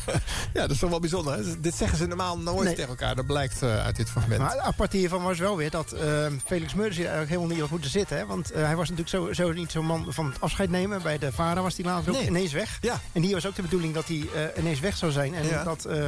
Ja, 0.53 0.61
dat 0.61 0.69
is 0.71 0.79
toch 0.79 0.89
wel 0.89 0.99
bijzonder. 0.99 1.33
Hè? 1.37 1.59
Dit 1.59 1.75
zeggen 1.75 1.97
ze 1.97 2.05
normaal 2.05 2.37
nooit 2.37 2.63
Nee. 2.65 2.73
tegen 2.75 2.89
elkaar. 2.89 3.15
Dat 3.15 3.25
blijkt 3.25 3.61
eh, 3.61 3.83
uit 3.85 3.95
dit 3.95 4.09
fragment. 4.09 4.41
Maar 4.41 4.51
het 4.51 4.59
aparte 4.59 4.97
hiervan 4.97 5.23
was 5.23 5.39
wel 5.39 5.57
weer 5.57 5.69
dat 5.69 5.91
eh, 5.91 6.25
Felix 6.45 6.73
Meurders 6.73 6.95
hier 6.97 7.05
eigenlijk 7.05 7.29
helemaal 7.29 7.51
niet 7.51 7.59
had 7.61 7.69
moeten 7.69 7.89
zitten. 7.89 8.17
Hè? 8.17 8.25
Want 8.25 8.51
eh, 8.51 8.63
hij 8.63 8.75
was 8.75 8.89
natuurlijk 8.89 9.15
zo, 9.35 9.43
zo 9.43 9.51
niet 9.51 9.71
zo'n 9.71 9.85
man 9.85 10.05
van 10.09 10.25
het 10.25 10.41
afscheid 10.41 10.69
nemen. 10.69 11.01
Bij 11.01 11.17
de 11.17 11.31
VARA 11.31 11.61
was 11.61 11.75
hij 11.75 11.85
later 11.85 12.09
ook 12.11 12.17
Nee. 12.17 12.27
ineens 12.27 12.51
weg. 12.51 12.77
Ja. 12.81 12.99
En 13.11 13.21
hier 13.21 13.33
was 13.33 13.45
ook 13.47 13.55
de 13.55 13.61
bedoeling 13.61 13.93
dat 13.93 14.07
hij 14.07 14.25
ineens 14.57 14.79
weg 14.79 14.97
zou 14.97 15.11
zijn. 15.11 15.33
En 15.35 15.45
Ja. 15.47 15.63
dat 15.63 15.85
eh, 15.85 16.05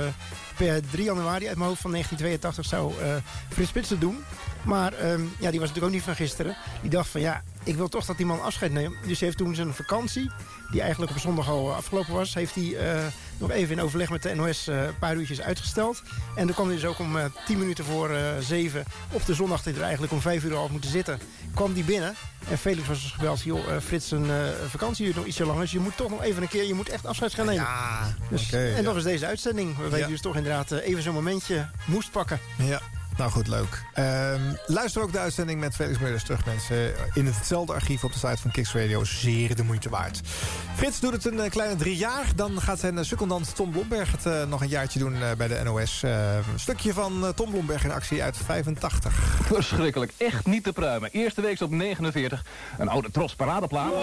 per 0.57 0.82
3 0.90 1.03
januari 1.03 1.48
uit 1.48 1.57
mijn 1.57 1.69
hoofd 1.69 1.82
van 1.82 1.91
1982 1.91 2.65
zou 2.65 2.94
eh 3.02 3.15
Frits 3.49 3.69
Spits 3.69 3.90
het 3.90 4.02
doen. 4.02 4.24
Maar 4.64 4.94
ehm, 4.94 5.22
ja, 5.40 5.52
die 5.52 5.60
was 5.60 5.69
natuurlijk 5.69 5.86
ook 5.86 5.91
niet 5.91 6.03
van 6.03 6.15
gisteren. 6.15 6.56
Die 6.82 6.90
dacht 6.90 7.10
van 7.10 7.22
ja, 7.22 7.44
ik 7.68 7.76
wil 7.76 7.88
toch 7.88 8.06
dat 8.06 8.18
die 8.18 8.26
man 8.26 8.41
afscheid 8.41 8.72
neemt. 8.72 8.95
Dus 9.06 9.19
hij 9.19 9.27
heeft 9.27 9.38
toen 9.38 9.56
zijn 9.56 9.73
vakantie, 9.73 10.31
die 10.72 10.81
eigenlijk 10.81 11.11
op 11.11 11.18
zondag 11.19 11.49
al 11.49 11.73
afgelopen 11.73 12.14
was... 12.14 12.34
heeft 12.34 12.56
hij 12.56 12.76
eh, 12.76 13.06
nog 13.38 13.52
even 13.52 13.77
in 13.77 13.81
overleg 13.84 14.10
met 14.10 14.23
de 14.23 14.35
NOS 14.35 14.68
eh, 14.68 14.84
een 14.84 14.98
paar 14.98 15.15
uurtjes 15.15 15.41
uitgesteld. 15.41 16.02
En 16.35 16.45
dan 16.45 16.56
kwam 16.56 16.68
hij 16.68 16.76
dus 16.76 16.85
ook 16.85 16.99
om 16.99 17.18
eh 17.18 17.26
10 17.45 17.57
minuten 17.57 17.85
voor 17.85 18.11
7 18.39 18.84
op 19.11 19.26
de 19.26 19.34
zondag... 19.34 19.64
hij 19.64 19.73
er 19.73 19.81
eigenlijk 19.81 20.14
om 20.14 20.22
5 20.22 20.44
uur 20.44 20.53
al 20.53 20.61
had 20.61 20.69
moeten 20.69 20.89
zitten, 20.89 21.19
kwam 21.53 21.73
die 21.73 21.84
binnen. 21.84 22.15
En 22.49 22.57
Felix 22.57 22.88
was 22.88 23.02
dus 23.02 23.11
gebeld, 23.11 23.41
joh, 23.41 23.80
Frits, 23.84 24.11
een 24.11 24.31
vakantie 24.69 25.03
duurt 25.03 25.15
nog 25.15 25.26
ietsje 25.26 25.45
langer... 25.45 25.61
dus 25.61 25.72
je 25.72 25.80
moet 25.80 25.98
toch 25.98 26.10
nog 26.10 26.23
even 26.23 26.41
een 26.41 26.48
keer, 26.48 26.64
je 26.64 26.73
moet 26.73 26.89
echt 26.89 27.06
afscheid 27.06 27.34
gaan 27.34 27.45
nemen. 27.45 27.64
Ja, 27.64 28.15
dus, 28.30 28.52
en 28.52 28.69
ja. 28.76 28.81
dat 28.81 28.94
was 28.94 29.03
deze 29.03 29.26
uitzending, 29.26 29.77
waarbij 29.77 29.99
Ja. 29.99 30.03
hij 30.03 30.14
dus 30.14 30.22
toch 30.22 30.35
inderdaad 30.35 30.72
even 30.72 31.03
zo'n 31.03 31.14
momentje 31.14 31.69
moest 31.85 32.11
pakken. 32.11 32.39
Ja. 32.57 32.81
Nou 33.18 33.31
goed, 33.31 33.48
leuk. 33.48 33.84
Ehm, 33.94 34.41
luister 34.65 35.02
ook 35.02 35.11
de 35.11 35.19
uitzending 35.19 35.60
met 35.60 35.76
Felix 35.76 35.99
Meurders 35.99 36.23
terug, 36.23 36.45
mensen. 36.45 36.94
In 37.14 37.26
hetzelfde 37.26 37.73
archief 37.73 38.03
op 38.03 38.14
de 38.14 38.19
site 38.19 38.41
van 38.41 38.52
Kicks 38.52 38.73
Radio. 38.73 39.03
Zeer 39.03 39.56
de 39.56 39.64
moeite 39.64 39.89
waard. 39.89 40.22
Frits 40.76 40.99
doet 40.99 41.14
het 41.14 41.26
een 41.26 41.39
eh, 41.39 41.49
kleine 41.49 41.76
drie 41.76 41.95
jaar. 41.95 42.26
Dan 42.35 42.61
gaat 42.61 42.80
zijn 42.80 42.98
eh, 42.98 43.03
secondant 43.03 43.56
Tom 43.56 43.72
Blomberg 43.72 44.11
het 44.11 44.26
eh, 44.26 44.44
nog 44.44 44.61
een 44.61 44.68
jaartje 44.68 44.99
doen 44.99 45.15
bij 45.38 45.48
de 45.48 45.61
NOS. 45.64 46.03
Eh, 46.03 46.35
een 46.35 46.60
stukje 46.60 46.94
van 46.94 47.31
Tom 47.35 47.49
Blomberg 47.49 47.84
in 47.84 47.91
actie 47.91 48.23
uit 48.23 48.38
85. 48.38 49.14
Verschrikkelijk, 49.44 50.14
echt 50.18 50.45
niet 50.45 50.64
te 50.64 50.73
pruimen. 50.73 51.10
Eerste 51.11 51.41
week 51.41 51.61
op 51.61 51.72
49, 51.72 52.45
een 52.77 52.89
oude 52.89 53.11
tros 53.11 53.35
paradeplaat. 53.35 53.94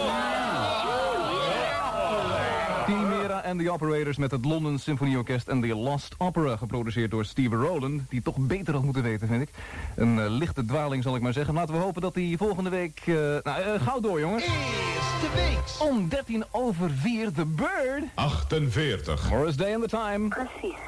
En 3.43 3.59
The 3.59 3.70
Operators 3.70 4.16
met 4.16 4.31
het 4.31 4.44
London 4.44 4.78
Symfonieorkest 4.78 5.48
en 5.48 5.61
The 5.61 5.74
Lost 5.74 6.15
Opera, 6.19 6.56
geproduceerd 6.56 7.11
door 7.11 7.24
Steve 7.24 7.56
Rowland, 7.56 8.02
die 8.09 8.23
toch 8.23 8.36
beter 8.36 8.74
had 8.74 8.82
moeten 8.82 9.02
weten, 9.02 9.28
vind 9.28 9.43
ik. 9.43 9.48
Een 9.97 10.19
eh, 10.20 10.31
lichte 10.31 10.65
dwaling, 10.65 11.02
zal 11.02 11.16
ik 11.16 11.23
maar 11.23 11.32
zeggen. 11.32 11.55
Laten 11.55 11.74
we 11.74 11.81
hopen 11.81 12.02
dat 12.02 12.15
hij 12.15 12.35
volgende 12.39 12.70
week... 12.70 13.01
eh, 13.05 13.15
nou, 13.15 13.43
eh, 13.44 13.82
gauw 13.82 14.01
door, 14.01 14.20
jongens. 14.20 14.43
Eerste 14.43 15.28
week. 15.35 15.89
Om 15.90 16.09
13 16.09 16.44
over 16.51 16.90
4, 16.90 17.32
The 17.32 17.44
Bird. 17.44 18.05
48. 18.15 19.31
Morris 19.31 19.56
Day 19.56 19.74
and 19.74 19.82
the 19.82 19.89
Time. 19.89 20.28
Precies. 20.28 20.78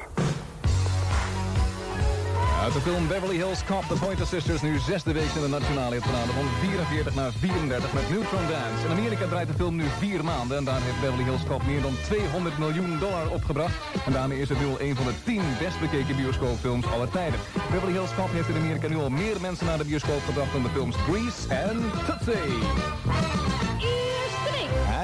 Uit 2.67 2.75
de 2.75 2.81
film 2.81 3.07
Beverly 3.07 3.35
Hills 3.35 3.63
Cop, 3.63 3.83
The 3.87 3.93
Pointer 3.93 4.27
Sisters, 4.27 4.61
nu 4.61 4.79
zesde 4.79 5.11
week 5.13 5.31
in 5.35 5.41
de 5.41 5.47
nationale 5.47 5.93
hitparade 5.93 6.31
van 6.31 6.45
44 6.59 7.15
naar 7.15 7.31
34 7.31 7.93
met 7.93 8.09
Neutron 8.09 8.47
Dance. 8.47 8.85
In 8.85 8.91
Amerika 8.91 9.27
draait 9.27 9.47
de 9.47 9.53
film 9.53 9.75
nu 9.75 9.83
vier 9.97 10.23
maanden 10.23 10.57
en 10.57 10.63
daar 10.63 10.81
heeft 10.81 11.01
Beverly 11.01 11.23
Hills 11.23 11.43
Cop 11.47 11.65
meer 11.65 11.81
dan 11.81 11.95
200 12.03 12.57
miljoen 12.57 12.99
dollar 12.99 13.29
opgebracht. 13.29 13.75
En 14.05 14.11
daarmee 14.11 14.39
is 14.39 14.49
het 14.49 14.59
nu 14.59 14.65
al 14.65 14.81
een 14.81 14.95
van 14.95 15.05
de 15.05 15.13
10 15.23 15.41
best 15.59 15.79
bekeken 15.79 16.15
bioscoopfilms 16.15 16.85
aller 16.85 17.09
tijden. 17.09 17.39
Beverly 17.71 17.93
Hills 17.93 18.15
Cop 18.15 18.31
heeft 18.31 18.49
in 18.49 18.55
Amerika 18.55 18.87
nu 18.87 18.97
al 18.97 19.09
meer 19.09 19.41
mensen 19.41 19.65
naar 19.65 19.77
de 19.77 19.85
bioscoop 19.85 20.23
gebracht 20.25 20.51
dan 20.51 20.63
de 20.63 20.69
films 20.69 20.95
Grease 20.95 21.53
en 21.53 21.77
Tootsie. 22.07 23.46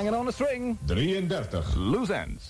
Hanging 0.04 0.20
on 0.20 0.28
a 0.28 0.32
string. 0.32 0.78
33. 0.86 1.76
Loose 1.76 2.14
ends. 2.14 2.48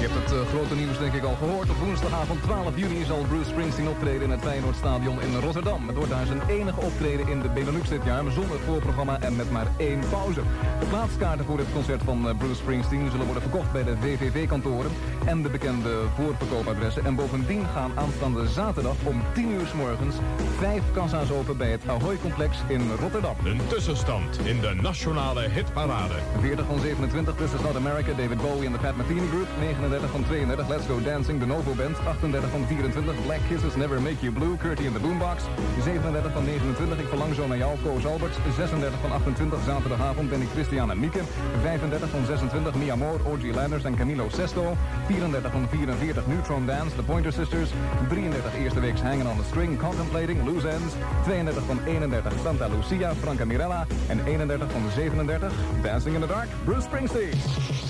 Je 0.00 0.06
hebt 0.06 0.14
het 0.14 0.32
eh, 0.32 0.48
grote 0.54 0.74
nieuws 0.74 0.98
denk 0.98 1.14
ik 1.14 1.24
al 1.24 1.34
gehoord. 1.34 1.70
Op 1.70 1.76
woensdagavond 1.76 2.42
12 2.42 2.78
juni 2.78 3.04
zal 3.04 3.24
Bruce 3.28 3.50
Springsteen 3.50 3.88
optreden 3.88 4.22
in 4.22 4.30
het 4.30 4.40
Feyenoordstadion 4.40 5.20
in 5.20 5.40
Rotterdam. 5.40 5.86
Het 5.86 5.96
wordt 5.96 6.10
daar 6.10 6.26
zijn 6.26 6.42
enige 6.48 6.80
optreden 6.80 7.28
in 7.28 7.40
de 7.40 7.48
Benelux 7.48 7.88
dit 7.88 8.04
jaar, 8.04 8.30
zonder 8.30 8.58
voorprogramma 8.58 9.20
en 9.20 9.36
met 9.36 9.50
maar 9.50 9.66
één 9.76 10.00
pauze. 10.10 10.40
De 10.80 10.86
plaatskaarten 10.86 11.44
voor 11.44 11.56
dit 11.56 11.72
concert 11.72 12.02
van 12.02 12.28
eh, 12.28 12.36
Bruce 12.36 12.54
Springsteen 12.54 13.10
zullen 13.10 13.24
worden 13.24 13.42
verkocht 13.42 13.72
bij 13.72 13.84
de 13.84 13.96
VVV-kantoren 13.96 14.90
en 15.26 15.42
de 15.42 15.48
bekende 15.48 15.92
voorverkoopadressen. 16.16 17.04
En 17.04 17.14
bovendien 17.14 17.66
gaan 17.66 17.92
aanstaande 17.94 18.48
zaterdag 18.48 18.96
om 19.04 19.22
10 19.34 19.50
uur 19.50 19.66
s 19.66 19.72
morgens 19.72 20.16
vijf 20.58 20.82
kassa's 20.92 21.30
open 21.30 21.56
bij 21.56 21.70
het 21.70 21.88
Ahoy-complex 21.88 22.56
in 22.68 22.82
Rotterdam. 23.00 23.36
Een 23.44 23.60
tussenstand 23.68 24.38
in 24.38 24.60
de 24.60 24.74
nationale 24.74 25.48
hitparade. 25.48 26.14
40 26.40 26.66
van 26.66 26.80
27, 26.96 27.36
This 27.36 27.54
is 27.54 27.60
Not 27.62 27.76
America, 27.76 28.12
David 28.14 28.38
Bowie 28.38 28.66
en 28.66 28.72
de 28.72 28.78
Pat 28.78 28.96
Metheny 28.96 29.28
Group. 29.28 29.48
39 29.58 30.10
van 30.10 30.24
32, 30.24 30.68
Let's 30.68 30.86
Go 30.86 31.00
Dancing, 31.00 31.38
de 31.38 31.46
Novo 31.46 31.72
Band. 31.74 31.96
38 32.06 32.50
van 32.50 32.66
24, 32.66 33.14
Black 33.22 33.40
Kisses, 33.48 33.76
Never 33.76 34.02
Make 34.02 34.20
You 34.20 34.32
Blue, 34.32 34.56
Curtie 34.56 34.86
and 34.86 34.94
the 34.94 35.00
Boombox. 35.00 35.42
37 35.84 36.32
van 36.32 36.44
29, 36.44 36.98
Ik 36.98 37.08
Verlang 37.08 37.34
Zo 37.34 37.46
Naar 37.46 37.58
Jou, 37.58 37.78
Koos 37.82 38.06
Alberts. 38.06 38.36
36 38.56 39.00
van 39.00 39.12
28, 39.12 39.58
zaterdagavond 39.64 40.30
ben 40.30 40.40
ik 40.42 40.48
Christian 40.52 40.90
en 40.90 40.98
Mieke. 40.98 41.20
35 41.62 42.10
van 42.10 42.24
26, 42.26 42.74
Mia 42.74 42.96
Moore, 42.96 43.24
O.G. 43.24 43.54
Landers 43.54 43.84
en 43.84 43.96
Camilo 43.96 44.28
Sesto. 44.28 44.76
34 45.06 45.52
van 45.52 45.68
44, 45.68 46.26
Neutron 46.26 46.66
Dance, 46.66 46.96
The 46.96 47.02
Pointer 47.02 47.32
Sisters. 47.32 47.70
33 48.08 48.54
eerste 48.54 48.80
weeks 48.80 49.00
Hanging 49.00 49.28
on 49.28 49.36
the 49.36 49.44
String, 49.44 49.78
Contemplating, 49.78 50.44
Loose 50.44 50.68
Ends. 50.68 50.94
32 51.24 51.64
van 51.64 51.78
31, 51.86 52.32
Santa 52.42 52.68
Lucia, 52.68 53.14
Franca 53.14 53.44
Mirella. 53.44 53.86
En 54.06 54.24
31 54.24 54.70
van 54.70 54.82
37, 54.94 55.52
Dancing 55.82 56.14
in 56.14 56.20
the 56.20 56.26
Dark, 56.26 56.48
Bruce 56.64 56.79
Springsteen. 56.80 57.30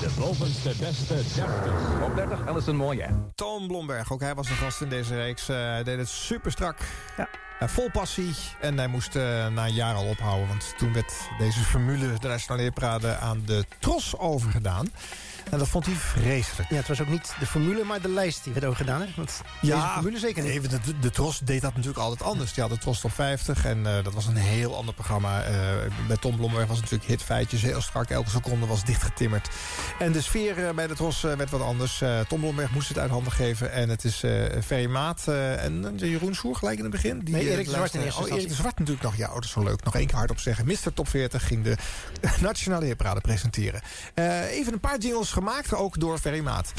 De 0.01 0.11
bovenste 0.19 0.73
beste 0.81 1.15
30. 1.15 2.03
Op 2.03 2.15
30, 2.17 2.47
Alison 2.47 2.77
Moyet. 2.77 3.11
Tom 3.35 3.67
Blomberg, 3.67 4.12
ook 4.12 4.21
hij 4.21 4.35
was 4.35 4.49
een 4.49 4.57
gast 4.57 4.81
in 4.81 4.89
deze 4.89 5.15
reeks. 5.17 5.49
Eh, 5.49 5.57
Hij 5.57 5.83
deed 5.83 5.99
het 5.99 6.09
super 6.09 6.51
strak. 6.51 6.77
Ja. 7.17 7.29
vol 7.69 7.91
passie. 7.91 8.35
En 8.61 8.79
hij 8.79 8.87
moest 8.87 9.17
eh, 9.17 9.23
na 9.47 9.67
een 9.67 9.75
jaar 9.75 9.95
al 9.95 10.05
ophouden. 10.07 10.49
Want 10.49 10.75
toen 10.79 10.93
werd 10.93 11.12
deze 11.39 11.59
formule, 11.61 12.19
de 12.19 12.29
Nationale 12.29 12.62
Hitparade, 12.62 13.17
aan 13.17 13.43
de 13.47 13.65
Tros 13.79 14.19
overgedaan. 14.19 14.89
En 15.51 15.59
dat 15.59 15.68
vond 15.68 15.86
hij 15.86 15.94
vreselijk. 15.94 16.70
Ja, 16.70 16.77
het 16.77 16.89
was 16.89 17.01
ook 17.01 17.09
niet 17.09 17.35
de 17.39 17.47
formule, 17.47 17.85
maar 17.85 18.01
de 18.01 18.09
lijst 18.09 18.44
die 18.44 18.52
werd 18.52 18.66
ook 18.66 18.77
gedaan. 18.77 19.01
Hè? 19.01 19.06
Want 19.16 19.43
deze 19.60 19.77
formule 19.77 20.18
zeker 20.18 20.43
niet. 20.43 20.70
Nee, 20.70 20.81
de, 20.81 20.98
de, 21.01 21.10
Tros 21.10 21.39
deed 21.39 21.60
dat 21.60 21.72
natuurlijk 21.74 21.98
altijd 21.98 22.22
anders. 22.22 22.52
Die 22.52 22.62
had 22.62 22.72
de 22.72 22.78
Tros 22.78 23.01
Top 23.01 23.12
50 23.12 23.64
en 23.64 23.86
eh, 23.86 24.05
dat 24.05 24.14
was 24.14 24.27
een 24.27 24.36
heel 24.36 24.77
ander 24.77 24.94
programma. 24.94 25.43
Eh, 25.43 25.55
bij 26.06 26.16
Tom 26.16 26.36
Blomberg 26.36 26.66
was 26.66 26.77
het 26.77 26.90
natuurlijk 26.90 27.10
hitfeitjes, 27.10 27.62
heel 27.62 27.81
strak. 27.81 28.10
Elke 28.10 28.31
seconde 28.31 28.66
was 28.66 28.85
dichtgetimmerd. 28.85 29.48
En 29.98 30.12
de 30.12 30.22
sfeer 30.22 30.66
eh, 30.66 30.74
bij 30.74 30.86
de 30.86 30.94
Tros 30.94 31.20
werd 31.20 31.51
wat 31.51 31.62
anders. 31.62 32.02
Tom 32.28 32.40
Blomberg 32.40 32.70
moest 32.70 32.89
het 32.89 32.98
uit 32.98 33.10
handen 33.10 33.32
geven. 33.32 33.72
En 33.72 33.89
het 33.89 34.05
is 34.05 34.16
Ferry 34.64 34.86
Maat 34.86 35.24
en 35.28 35.93
Jeroen 35.97 36.35
Soer 36.35 36.56
gelijk 36.56 36.77
in 36.77 36.82
het 36.82 36.93
begin. 36.93 37.18
Die, 37.18 37.35
Nee, 37.35 37.51
Erik 37.51 37.64
de 37.64 37.70
Zwart 37.70 37.97
Oh, 37.97 38.31
Erik 38.31 38.48
de. 38.48 38.55
Zwart 38.55 38.78
natuurlijk 38.78 39.05
nog. 39.05 39.16
Ja, 39.16 39.28
oh, 39.28 39.35
dat 39.35 39.44
is 39.44 39.55
wel 39.55 39.64
leuk. 39.64 39.85
Nog 39.85 39.94
één 39.94 40.06
keer 40.06 40.16
hardop 40.16 40.39
zeggen. 40.39 40.66
Mr. 40.66 40.93
Top 40.94 41.09
40 41.09 41.47
ging 41.47 41.64
de 41.64 41.77
Nationale 42.40 42.85
Hitparade 42.85 43.20
presenteren. 43.20 43.81
Even 44.51 44.72
een 44.72 44.81
paar 44.81 44.98
jingles 44.98 45.31
gemaakt, 45.41 45.75
ook 45.75 46.01
door 46.01 46.19
Ferry 46.19 46.41
Maat. 46.41 46.73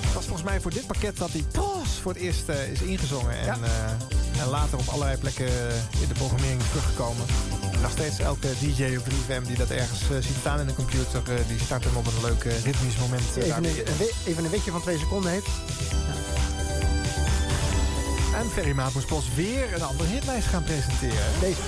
Het 0.00 0.14
was 0.14 0.24
volgens 0.24 0.42
mij 0.42 0.60
voor 0.60 0.70
dit 0.70 0.86
pakket 0.86 1.16
dat 1.16 1.32
die 1.32 1.46
Tros 1.46 1.88
voor 2.02 2.12
het 2.12 2.20
eerst 2.20 2.48
eh, 2.48 2.70
is 2.70 2.80
ingezongen. 2.80 3.38
En, 3.38 3.64
eh, 3.64 4.40
en 4.40 4.48
later 4.48 4.78
op 4.78 4.88
allerlei 4.88 5.16
plekken 5.16 5.46
in 6.00 6.08
de 6.08 6.14
programmering 6.14 6.62
teruggekomen. 6.62 7.26
En 7.72 7.80
nog 7.80 7.90
steeds 7.90 8.18
elke 8.18 8.48
DJ 8.60 8.96
op 8.96 9.04
3FM 9.04 9.42
die 9.46 9.56
dat 9.56 9.70
ergens 9.70 10.00
eh, 10.00 10.08
ziet 10.08 10.36
staan 10.40 10.60
in 10.60 10.66
de 10.66 10.74
computer... 10.74 11.22
die 11.48 11.58
start 11.58 11.84
hem 11.84 11.96
op 11.96 12.06
een 12.06 12.22
leuk 12.22 12.42
ritmisch 12.42 12.98
moment. 12.98 13.36
Even 13.36 13.48
daarmee. 13.48 13.86
een, 13.86 14.08
even 14.24 14.44
een 14.44 14.50
witje 14.50 14.70
van 14.70 14.80
twee 14.80 14.98
seconden 14.98 15.30
heeft. 15.30 15.48
En 18.34 18.50
Ferry 18.50 18.72
Maat 18.72 18.94
moest 18.94 19.34
weer 19.34 19.74
een 19.74 19.82
andere 19.82 20.08
hitlijst 20.08 20.46
gaan 20.46 20.62
presenteren. 20.62 21.24
Deze. 21.40 21.60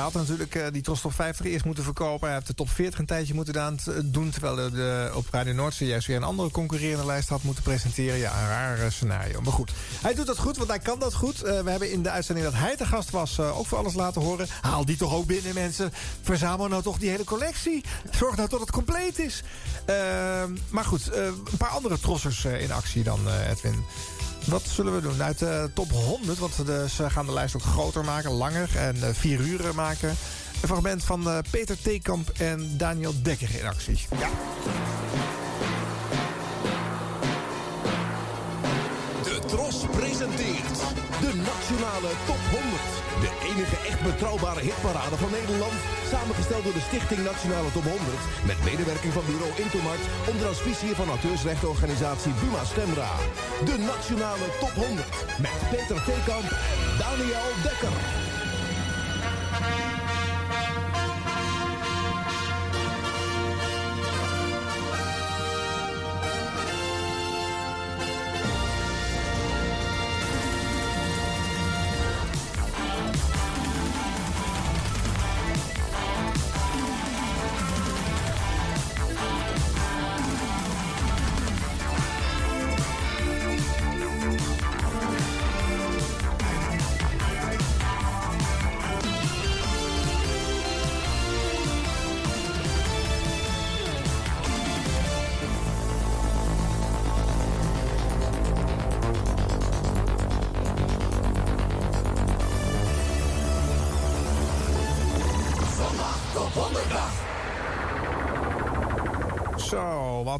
Hij 0.00 0.08
had 0.12 0.20
natuurlijk 0.20 0.54
eh, 0.54 0.66
die 0.72 0.82
Tros 0.82 1.00
Top 1.00 1.14
50 1.14 1.46
eerst 1.46 1.64
moeten 1.64 1.84
verkopen. 1.84 2.26
Hij 2.26 2.34
heeft 2.36 2.46
de 2.46 2.54
Top 2.54 2.70
40 2.70 2.98
een 2.98 3.06
tijdje 3.06 3.34
moeten 3.34 3.54
daan- 3.54 3.78
doen... 4.04 4.30
terwijl 4.30 4.56
hij 4.56 4.70
de, 4.70 5.10
op 5.14 5.26
Radio 5.30 5.52
Noordzee 5.52 5.88
juist 5.88 6.06
weer 6.06 6.16
een 6.16 6.22
andere 6.22 6.50
concurrerende 6.50 7.06
lijst 7.06 7.28
had 7.28 7.42
moeten 7.42 7.62
presenteren. 7.62 8.18
Ja, 8.18 8.32
een 8.40 8.48
raar 8.48 8.78
eh, 8.78 8.90
scenario. 8.90 9.40
Maar 9.40 9.52
goed, 9.52 9.72
hij 10.02 10.14
doet 10.14 10.26
dat 10.26 10.38
goed, 10.38 10.56
want 10.56 10.68
hij 10.68 10.78
kan 10.78 10.98
dat 10.98 11.14
goed. 11.14 11.42
Eh, 11.42 11.60
we 11.60 11.70
hebben 11.70 11.92
in 11.92 12.02
de 12.02 12.10
uitzending 12.10 12.46
dat 12.46 12.56
hij 12.56 12.76
te 12.76 12.86
gast 12.86 13.10
was 13.10 13.38
eh, 13.38 13.58
ook 13.58 13.66
voor 13.66 13.78
alles 13.78 13.94
laten 13.94 14.22
horen. 14.22 14.46
Haal 14.60 14.84
die 14.84 14.96
toch 14.96 15.14
ook 15.14 15.26
binnen, 15.26 15.54
mensen. 15.54 15.92
Verzamel 16.22 16.68
nou 16.68 16.82
toch 16.82 16.98
die 16.98 17.10
hele 17.10 17.24
collectie. 17.24 17.84
Zorg 18.10 18.36
nou 18.36 18.48
dat 18.48 18.60
het 18.60 18.70
compleet 18.70 19.18
is. 19.18 19.42
Eh, 19.84 19.94
maar 20.68 20.84
goed, 20.84 21.08
eh, 21.10 21.24
een 21.24 21.56
paar 21.58 21.68
andere 21.68 21.98
trossers 22.00 22.44
eh, 22.44 22.62
in 22.62 22.72
actie 22.72 23.02
dan, 23.02 23.20
eh, 23.28 23.50
Edwin. 23.50 23.84
Wat 24.46 24.62
zullen 24.62 24.94
we 24.94 25.00
doen? 25.00 25.22
Uit 25.22 25.38
de 25.38 25.70
top 25.74 25.90
100, 25.90 26.38
want 26.38 26.54
ze 26.90 27.10
gaan 27.10 27.26
de 27.26 27.32
lijst 27.32 27.54
ook 27.54 27.62
groter 27.62 28.04
maken, 28.04 28.30
langer 28.30 28.76
en 28.76 29.02
eh, 29.02 29.08
vier 29.12 29.40
uur 29.40 29.74
maken. 29.74 30.08
Een 30.08 30.68
fragment 30.68 31.04
van 31.04 31.28
eh, 31.28 31.38
Peter 31.50 31.82
Theekamp 31.82 32.28
en 32.28 32.76
Daniel 32.76 33.12
Dekker 33.22 33.50
in 33.58 33.66
actie. 33.66 34.06
Ja. 34.18 34.28
De 39.22 39.38
Tros 39.46 39.84
presenteert 39.90 40.78
de 41.20 41.34
Nationale 41.34 42.10
Top 42.26 42.40
100. 42.50 42.82
De 43.20 43.30
enige 43.54 43.76
echt 43.88 44.02
betrouwbare 44.02 44.60
hitparade 44.60 45.16
van 45.16 45.30
Nederland. 45.30 45.72
Samengesteld 46.10 46.64
door 46.64 46.72
de 46.72 46.86
Stichting 46.88 47.22
Nationale 47.24 47.72
Top 47.72 47.84
100. 47.84 48.00
Met 48.46 48.64
medewerking 48.64 49.12
van 49.12 49.24
bureau 49.26 49.52
Intomart. 49.64 50.04
Onder 50.30 50.46
auspiciën 50.46 50.94
van 50.94 51.08
auteursrechtenorganisatie 51.08 52.32
Buma 52.40 52.64
Stemra. 52.64 53.12
De 53.64 53.76
Nationale 53.92 54.46
Top 54.60 54.74
100. 54.84 55.06
Met 55.44 55.56
Peter 55.70 55.98
Theekamp 56.04 56.48
en 56.50 56.98
Daniel 56.98 57.48
Dekker. 57.62 58.29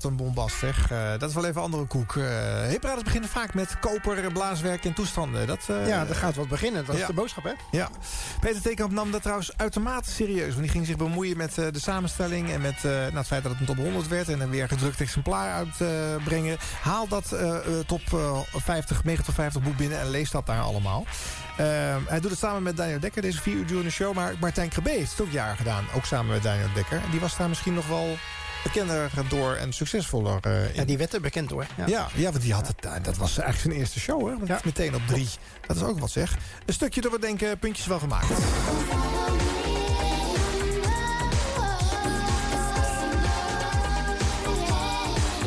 Wat 0.03 0.11
een 0.11 0.17
bombast 0.17 0.59
zeg. 0.59 0.91
Eh, 0.91 1.11
dat 1.19 1.29
is 1.29 1.35
wel 1.35 1.45
even 1.45 1.63
andere 1.63 1.85
koek. 1.85 2.15
Uh, 2.15 2.25
Hipparades 2.69 3.03
beginnen 3.03 3.31
vaak 3.31 3.55
met 3.55 3.79
koper, 3.79 4.33
blaaswerk 4.33 4.85
en 4.85 4.95
toestanden. 4.95 5.47
Dat, 5.47 5.67
eh, 5.69 5.89
ja, 5.89 6.07
er 6.07 6.15
gaat 6.15 6.35
wat 6.35 6.49
beginnen. 6.49 6.85
Dat 6.85 6.95
ja. 6.95 7.01
is 7.01 7.07
de 7.07 7.13
boodschap, 7.13 7.45
hè? 7.45 7.53
Ja. 7.71 7.89
Peter 8.41 8.63
Tekamp 8.63 8.93
nam 8.93 9.11
dat 9.11 9.23
trouwens 9.23 9.53
uitermate 9.57 10.11
serieus. 10.11 10.49
Want 10.49 10.61
die 10.61 10.69
ging 10.69 10.87
zich 10.87 10.97
bemoeien 10.97 11.37
met 11.37 11.55
de 11.55 11.71
samenstelling... 11.79 12.51
en 12.51 12.61
met 12.61 12.83
nou, 12.83 13.17
het 13.17 13.27
feit 13.27 13.43
dat 13.43 13.53
het 13.53 13.61
een 13.61 13.67
top 13.67 13.77
100 13.77 14.09
werd... 14.09 14.29
en 14.29 14.41
een 14.41 14.51
weer 14.51 14.69
gedrukt 14.69 15.01
exemplaar 15.01 15.55
uitbrengen. 15.55 16.59
Haal 16.83 17.09
dat 17.09 17.37
top 17.87 18.03
50, 18.55 19.05
mega 19.05 19.23
top 19.23 19.35
50 19.35 19.63
boek 19.63 19.77
binnen 19.77 20.01
en 20.01 20.11
lees 20.11 20.31
dat 20.31 20.47
daar 20.47 20.61
allemaal. 20.61 21.05
hij 22.07 22.21
doet 22.21 22.31
het 22.31 22.39
samen 22.39 22.63
met 22.63 22.77
Daniel 22.77 23.01
Dekker, 23.01 23.23
deze 23.23 23.41
vier 23.41 23.55
uur 23.55 23.67
durende 23.67 23.91
show. 23.91 24.15
Maar 24.15 24.35
Martijn 24.41 24.69
Krabbe 24.69 24.91
heeft 24.91 25.11
het 25.11 25.21
ook 25.21 25.33
jaren 25.33 25.57
gedaan. 25.57 25.85
Ook 25.95 26.05
samen 26.05 26.33
met 26.33 26.43
Daniel 26.43 26.73
Dekker. 26.75 27.01
En 27.05 27.11
die 27.11 27.21
was 27.21 27.37
daar 27.37 27.49
misschien 27.49 27.75
nog 27.75 27.87
wel 27.87 28.17
bekender 28.63 29.11
door 29.29 29.55
en 29.55 29.73
succesvoller. 29.73 30.39
Uh, 30.47 30.75
ja, 30.75 30.85
die 30.85 30.99
werd 30.99 31.15
er 31.15 31.21
bekend 31.21 31.49
door. 31.49 31.67
Ja, 31.77 31.87
ja, 31.87 32.09
ja 32.15 32.31
want 32.31 32.43
die 32.43 32.55
had 32.55 32.67
het, 32.67 33.05
dat 33.05 33.17
was 33.17 33.39
eigenlijk 33.39 33.59
zijn 33.59 33.73
eerste 33.75 34.01
show. 34.01 34.29
Hè? 34.29 34.53
Ja. 34.53 34.61
Meteen 34.65 34.95
op 34.95 35.03
drie. 35.07 35.29
Dat 35.67 35.77
is 35.77 35.83
ook 35.83 35.99
wat 35.99 36.11
zeg. 36.11 36.37
Een 36.67 36.75
stukje 36.75 37.01
dat 37.01 37.13
we 37.13 37.19
denken, 37.19 37.59
puntjes 37.59 37.87
wel 37.87 37.99
gemaakt. 37.99 38.29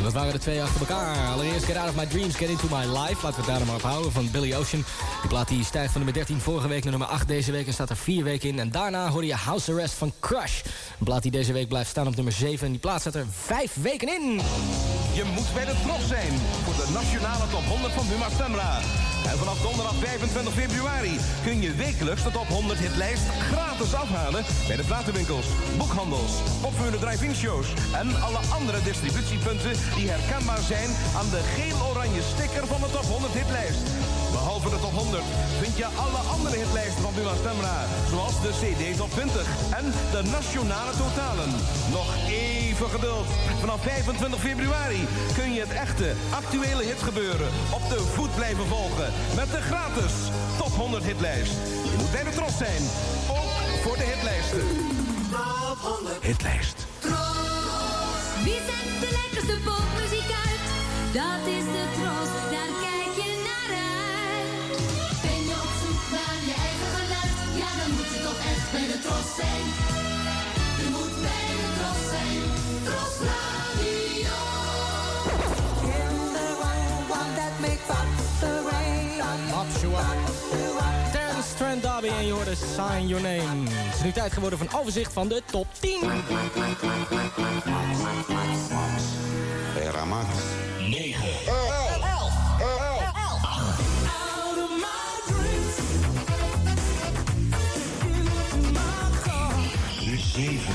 Dat 0.04 0.12
waren 0.12 0.32
de 0.32 0.38
twee 0.38 0.62
achter 0.62 0.80
elkaar. 0.80 1.32
Allereerst 1.32 1.64
Get 1.64 1.76
Out 1.76 1.88
of 1.88 1.96
My 1.96 2.06
Dreams, 2.06 2.34
Get 2.34 2.48
Into 2.48 2.68
My 2.70 2.84
Life. 2.84 3.16
Laten 3.22 3.28
we 3.28 3.34
het 3.36 3.46
daar 3.46 3.66
maar 3.66 3.74
op 3.74 3.82
houden. 3.82 4.12
Van 4.12 4.30
Billy 4.30 4.54
Ocean. 4.54 4.84
Die 5.20 5.28
plaat 5.28 5.48
die 5.48 5.64
stijgt 5.64 5.92
van 5.92 6.02
nummer 6.04 6.12
13 6.22 6.40
vorige 6.40 6.68
week 6.68 6.82
naar 6.82 6.90
nummer 6.90 7.08
8 7.08 7.28
deze 7.28 7.52
week. 7.52 7.66
En 7.66 7.72
staat 7.72 7.90
er 7.90 7.96
vier 7.96 8.24
weken 8.24 8.48
in. 8.48 8.58
En 8.58 8.70
daarna 8.70 9.08
hoorde 9.08 9.26
je 9.26 9.34
House 9.34 9.72
Arrest 9.72 9.94
van 9.94 10.12
Crush. 10.20 10.62
Een 10.98 11.04
plaat 11.04 11.22
die 11.22 11.30
deze 11.30 11.52
week 11.52 11.68
blijft 11.68 11.90
staan 11.90 12.06
op 12.06 12.16
nummer 12.16 12.32
7. 12.32 12.66
En 12.66 12.72
die 12.72 12.80
plaat 12.80 13.00
staat 13.00 13.14
er 13.14 13.26
vijf 13.30 13.74
weken 13.82 14.08
in. 14.08 14.40
Je 15.14 15.24
moet 15.34 15.54
bij 15.54 15.64
de 15.64 15.74
trots 15.82 16.06
zijn 16.06 16.32
voor 16.64 16.74
de 16.74 16.90
nationale 16.92 17.48
top 17.50 17.64
100 17.64 17.92
van 17.92 18.08
Buma 18.08 18.28
Stemra. 18.30 18.80
En 19.30 19.38
vanaf 19.38 19.60
donderdag 19.60 19.94
25 19.94 20.52
februari 20.52 21.18
kun 21.44 21.60
je 21.60 21.74
wekelijks 21.74 22.22
de 22.22 22.30
top 22.30 22.48
100 22.48 22.78
hitlijst 22.78 23.22
gratis 23.50 23.94
afhalen 23.94 24.44
bij 24.66 24.76
de 24.76 24.84
platenwinkels, 24.84 25.46
boekhandels, 25.78 26.32
opvuurde 26.62 26.98
drive-in 26.98 27.34
shows 27.34 27.66
en 27.92 28.22
alle 28.22 28.40
andere 28.52 28.82
distributiepunten 28.82 29.72
die 29.96 30.10
herkenbaar 30.10 30.62
zijn 30.62 30.90
aan 31.18 31.30
de 31.30 31.40
geel-oranje 31.54 32.22
sticker 32.22 32.66
van 32.66 32.80
de 32.80 32.90
top 32.92 33.04
100 33.04 33.32
hitlijst. 33.32 33.82
Behalve 34.36 34.70
de 34.70 34.80
top 34.80 34.92
100 34.92 35.22
vind 35.60 35.76
je 35.76 35.86
alle 36.04 36.22
andere 36.36 36.56
hitlijsten 36.56 37.02
van 37.02 37.14
Buma 37.14 37.34
Stemra, 37.42 37.78
zoals 38.10 38.36
de 38.44 38.52
CD 38.60 38.96
Top 38.96 39.10
20 39.10 39.46
en 39.78 39.84
de 40.14 40.22
nationale 40.36 40.92
totalen. 41.02 41.50
Nog 41.98 42.08
even 42.28 42.88
geduld. 42.90 43.26
Vanaf 43.60 43.80
25 43.82 44.40
februari 44.40 45.02
kun 45.38 45.52
je 45.52 45.60
het 45.60 45.72
echte, 45.86 46.12
actuele 46.40 46.84
hitgebeuren 46.84 47.50
op 47.78 47.84
de 47.88 48.00
voet 48.14 48.34
blijven 48.34 48.66
volgen 48.66 49.12
met 49.36 49.50
de 49.50 49.60
gratis 49.70 50.14
Top 50.58 50.74
100 50.76 51.04
hitlijst. 51.04 51.56
Je 51.90 51.96
moet 51.98 52.12
bij 52.12 52.24
de 52.24 52.34
trots 52.38 52.56
zijn, 52.56 52.82
ook 53.38 53.52
voor 53.82 53.96
de 53.96 54.06
hitlijsten. 54.12 54.62
Top 55.30 55.78
100 55.80 56.24
Hitlijst. 56.24 56.86
Wie 58.44 58.60
zet 58.68 58.88
de 59.04 59.10
lekkerste 59.20 59.56
popmuziek 59.68 60.30
uit? 60.46 60.62
Dat 61.18 61.42
is 61.58 61.64
de 61.76 61.84
Tros, 61.96 62.53
Strand 81.64 81.82
Derby 81.82 82.16
en 82.18 82.26
je 82.26 82.32
hoorde 82.32 82.54
Sign 82.54 83.06
Your 83.06 83.22
Name. 83.22 83.70
Het 83.70 83.94
is 83.94 84.02
nu 84.02 84.12
tijd 84.12 84.32
geworden 84.32 84.58
van 84.58 84.80
overzicht 84.80 85.12
van 85.12 85.28
de 85.28 85.42
top 85.50 85.66
10. 85.80 86.00
Era 89.80 90.04
Max. 90.04 90.28
9. 90.78 91.24
En 100.36 100.73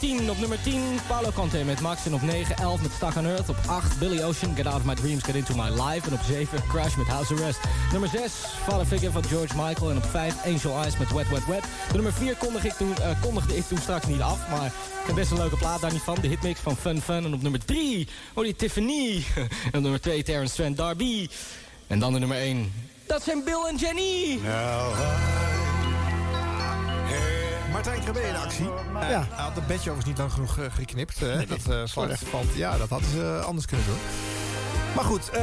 10. 0.00 0.30
Op 0.30 0.38
nummer 0.38 0.62
10 0.62 0.82
Paulo 1.06 1.30
Conte 1.30 1.64
met 1.64 1.80
Max. 1.80 2.06
En 2.06 2.14
op 2.14 2.22
9 2.22 2.56
11 2.56 2.82
met 2.82 2.90
Stuck 2.92 3.16
on 3.16 3.26
Earth. 3.26 3.48
Op 3.48 3.56
8 3.66 3.98
Billy 3.98 4.22
Ocean, 4.22 4.56
Get 4.56 4.66
Out 4.66 4.76
of 4.76 4.84
My 4.84 4.94
Dreams, 4.94 5.22
Get 5.22 5.34
Into 5.34 5.54
My 5.54 5.82
Life. 5.82 6.06
En 6.06 6.12
op 6.12 6.20
7 6.26 6.58
Crash 6.68 6.96
met 6.96 7.06
House 7.06 7.34
Arrest. 7.34 7.58
Nummer 7.90 8.08
6 8.08 8.32
Father 8.64 8.86
Figure 8.86 9.12
van 9.12 9.24
George 9.24 9.56
Michael. 9.56 9.90
En 9.90 9.96
op 9.96 10.04
5 10.04 10.34
Angel 10.44 10.76
Eyes 10.82 10.98
met 10.98 11.12
Wet 11.12 11.28
Wet 11.28 11.46
Wet. 11.46 11.62
De 11.88 11.94
nummer 11.94 12.12
4 12.12 12.36
kondigde 12.36 12.68
ik, 12.68 12.74
toen, 12.74 12.96
eh, 12.96 13.20
kondigde 13.20 13.56
ik 13.56 13.64
toen 13.64 13.78
straks 13.78 14.06
niet 14.06 14.20
af. 14.20 14.48
Maar 14.50 14.72
heb 15.06 15.14
best 15.14 15.30
een 15.30 15.36
leuke 15.36 15.56
plaat 15.56 15.80
daar 15.80 15.92
niet 15.92 16.02
van. 16.02 16.16
De 16.20 16.28
hitmix 16.28 16.60
van 16.60 16.76
Fun 16.76 17.00
Fun. 17.00 17.24
En 17.24 17.34
op 17.34 17.42
nummer 17.42 17.64
3 17.64 18.08
hoor 18.34 18.46
je 18.46 18.56
Tiffany. 18.56 19.24
en 19.72 19.76
op 19.76 19.82
nummer 19.82 20.00
2 20.00 20.22
Terrence 20.22 20.54
Trent 20.54 20.76
Darby. 20.76 21.28
En 21.86 21.98
dan 21.98 22.12
de 22.12 22.18
nummer 22.18 22.36
1. 22.36 22.72
Dat 23.06 23.22
zijn 23.22 23.44
Bill 23.44 23.64
en 23.68 23.76
Jenny. 23.76 24.38
Martijn 27.84 28.02
Krabbe 28.02 28.20
in 28.20 28.36
actie. 28.36 28.64
Uh, 28.64 29.10
Ja. 29.10 29.26
Hij 29.30 29.44
had 29.44 29.54
het 29.54 29.66
bedje 29.66 29.90
overigens 29.90 30.06
niet 30.06 30.18
lang 30.18 30.32
genoeg 30.32 30.58
eh, 30.58 30.64
geknipt. 30.72 31.20
Nee, 31.20 31.46
dat 31.46 31.68
eh, 31.68 31.82
valt, 31.86 32.54
ja, 32.54 32.78
dat 32.78 32.88
hadden 32.88 33.08
ze 33.10 33.38
eh, 33.40 33.44
anders 33.44 33.66
kunnen 33.66 33.86
doen. 33.86 33.98
Maar 34.94 35.04
goed, 35.04 35.30
eh, 35.30 35.42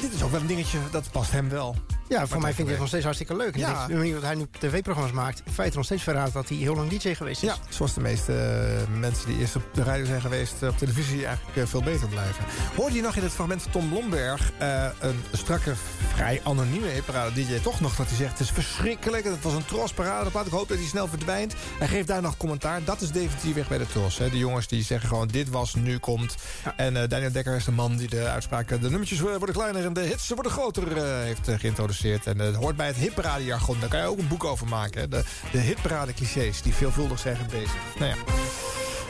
dit 0.00 0.12
is 0.12 0.22
ook 0.22 0.30
wel 0.30 0.40
een 0.40 0.46
dingetje. 0.46 0.78
Dat 0.90 1.10
past 1.12 1.30
hem 1.30 1.48
wel. 1.48 1.76
Ja, 2.08 2.26
voor 2.26 2.40
mij 2.40 2.52
vind 2.52 2.62
ik 2.66 2.68
het 2.68 2.78
nog 2.78 2.88
steeds 2.88 3.04
hartstikke 3.04 3.36
leuk. 3.36 3.54
En 3.54 3.60
Ja. 3.60 3.86
de 3.86 3.94
manier 3.94 4.14
dat 4.14 4.22
hij 4.22 4.34
nu 4.34 4.46
tv-programma's 4.58 5.12
maakt... 5.12 5.42
in 5.44 5.52
feite 5.52 5.76
nog 5.76 5.84
steeds 5.84 6.02
verraadt 6.02 6.32
dat 6.32 6.48
hij 6.48 6.58
heel 6.58 6.74
lang 6.76 6.90
DJ 6.90 7.14
geweest 7.14 7.42
is. 7.42 7.48
Ja, 7.48 7.56
zoals 7.68 7.94
de 7.94 8.00
meeste 8.00 8.32
eh, 8.32 8.98
mensen 8.98 9.26
die 9.26 9.38
eerst 9.38 9.56
op 9.56 9.62
de 9.72 9.82
radio 9.82 10.04
zijn 10.04 10.20
geweest... 10.20 10.54
eh, 10.62 10.68
op 10.68 10.78
televisie 10.78 11.26
eigenlijk 11.26 11.68
veel 11.68 11.82
beter 11.82 12.08
blijven. 12.08 12.44
Hoorde 12.76 12.96
je 12.96 13.02
nog 13.02 13.16
in 13.16 13.22
het 13.22 13.32
fragment 13.32 13.62
van 13.62 13.72
Tom 13.72 13.88
Blomberg... 13.88 14.52
een 15.00 15.22
strakke, 15.32 15.72
vrij 16.14 16.40
anonieme 16.44 16.88
parade 17.04 17.32
DJ 17.44 17.58
toch 17.58 17.80
nog 17.80 17.96
dat 17.96 18.06
hij 18.08 18.16
zegt... 18.16 18.30
het 18.30 18.40
is 18.40 18.50
verschrikkelijk, 18.50 19.24
het 19.24 19.42
was 19.42 19.52
een 19.54 19.64
trosparade. 19.64 20.30
Ik 20.44 20.52
hoop 20.52 20.68
dat 20.68 20.78
hij 20.78 20.86
snel 20.86 21.08
verdwijnt. 21.08 21.54
Hij 21.78 21.88
geeft 21.88 22.06
daar 22.06 22.22
nog 22.22 22.36
commentaar. 22.36 22.84
Dat 22.84 23.00
is 23.00 23.10
definitief 23.10 23.54
weg 23.54 23.68
bij 23.68 23.78
de 23.78 23.86
tros. 23.86 24.18
Hè. 24.18 24.30
De 24.30 24.38
jongens 24.38 24.66
die 24.68 24.82
zeggen 24.84 25.08
gewoon 25.08 25.28
dit 25.28 25.48
was, 25.48 25.74
nu 25.74 25.98
komt. 25.98 26.34
En 26.76 27.08
Daniel 27.08 27.32
Dekker 27.32 27.56
is 27.56 27.64
de 27.64 27.72
man 27.72 27.96
die 27.96 28.08
de 28.08 28.28
uitspraken... 28.28 28.79
de 28.80 28.90
nummertjes 28.90 29.18
eh, 29.18 29.24
worden 29.24 29.54
kleiner 29.54 29.84
en 29.84 29.92
de 29.92 30.00
hits 30.00 30.28
worden 30.28 30.52
groter 30.52 30.96
eh, 30.96 31.02
heeft 31.04 31.48
eh, 31.48 31.58
geïntroduceerd. 31.58 32.26
En 32.26 32.40
eh, 32.40 32.46
het 32.46 32.54
hoort 32.54 32.76
bij 32.76 32.86
het 32.86 32.96
hitparade-jargon. 32.96 33.80
Daar 33.80 33.88
kan 33.88 34.00
je 34.00 34.06
ook 34.06 34.18
een 34.18 34.28
boek 34.28 34.44
over 34.44 34.66
maken. 34.66 35.10
De, 35.10 35.22
de 35.52 35.58
hitparade-clichés 35.58 36.62
die 36.62 36.74
veelvuldig 36.74 37.18
zijn 37.18 37.36
gebezigd. 37.36 37.98
Nou 37.98 38.10
ja. 38.10 38.16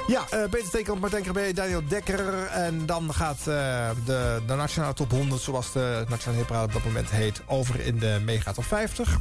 Ja, 0.06 0.26
eh 0.30 0.48
Peter 0.50 0.70
Tekamp, 0.70 1.00
Martijn 1.00 1.22
Krabbe, 1.22 1.52
Daniel 1.52 1.82
Dekker. 1.88 2.46
En 2.46 2.86
dan 2.86 3.14
gaat 3.14 3.38
eh, 3.38 3.90
de, 4.04 4.42
de 4.46 4.54
Nationale 4.54 4.94
Top 4.94 5.10
100, 5.10 5.42
zoals 5.42 5.72
de 5.72 6.04
Nationale 6.08 6.38
Hitparade 6.38 6.66
op 6.66 6.72
dat 6.72 6.84
moment 6.84 7.10
heet... 7.10 7.42
over 7.46 7.80
in 7.80 7.98
de 7.98 8.20
Mega 8.24 8.52
Top 8.52 8.64
50. 8.64 9.18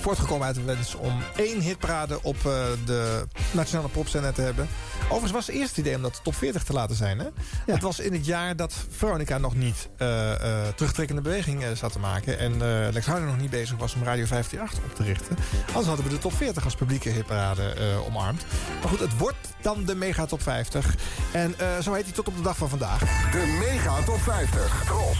Voortgekomen 0.00 0.46
uit 0.46 0.54
de 0.54 0.62
wens 0.62 0.94
om 0.94 1.22
één 1.36 1.60
hitparade 1.60 2.22
op 2.22 2.36
eh, 2.36 2.52
de 2.84 3.26
nationale 3.50 3.88
popzender 3.88 4.32
te 4.34 4.40
hebben. 4.40 4.68
Overigens 5.02 5.32
was 5.32 5.46
het 5.46 5.56
eerste 5.56 5.80
idee 5.80 5.96
om 5.96 6.02
dat 6.02 6.20
top 6.22 6.34
40 6.34 6.62
te 6.62 6.72
laten 6.72 6.96
zijn. 6.96 7.18
Hè? 7.18 7.26
Het 7.72 7.82
was 7.82 7.98
in 8.00 8.12
het 8.12 8.26
jaar 8.26 8.56
dat 8.56 8.74
Veronica 8.90 9.38
nog 9.38 9.54
niet 9.54 9.88
eh, 9.96 10.32
eh, 10.32 10.74
terugtrekkende 10.74 11.22
beweging 11.22 11.64
eh, 11.64 11.68
zat 11.74 11.92
te 11.92 11.98
maken. 11.98 12.38
En 12.38 12.52
eh, 12.52 12.92
Lex 12.92 13.06
Harder 13.06 13.26
nog 13.28 13.38
niet 13.38 13.50
bezig 13.50 13.76
was 13.76 13.94
om 13.94 14.02
Radio 14.02 14.24
538 14.26 14.90
op 14.90 14.94
te 14.96 15.02
richten. 15.02 15.36
Anders 15.66 15.86
hadden 15.86 16.04
we 16.04 16.10
de 16.10 16.18
top 16.18 16.32
40 16.32 16.64
als 16.64 16.74
publieke 16.74 17.08
hitparade 17.08 17.62
eh, 17.62 18.06
omarmd. 18.06 18.44
Maar 18.80 18.88
goed, 18.88 19.00
het 19.00 19.16
wordt 19.18 19.36
dan 19.62 19.84
de 19.84 19.94
Mega 19.94 20.26
Top 20.26 20.42
50. 20.42 20.94
En 21.32 21.54
eh, 21.58 21.78
zo 21.82 21.92
heet 21.92 22.04
hij 22.04 22.12
tot 22.12 22.28
op 22.28 22.36
de 22.36 22.42
dag 22.42 22.56
van 22.56 22.68
vandaag. 22.68 22.98
De 23.30 23.56
Mega 23.60 24.02
Top 24.02 24.20
50. 24.20 24.82
Tros. 24.86 25.18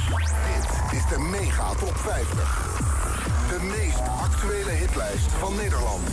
Dit 0.90 0.98
is 1.00 1.08
de 1.08 1.18
Mega 1.18 1.74
Top 1.74 1.96
50. 1.96 3.27
De 3.48 3.60
meest 3.60 4.00
actuele 4.20 4.70
hitlijst 4.70 5.26
van 5.38 5.54
Nederland. 5.56 6.08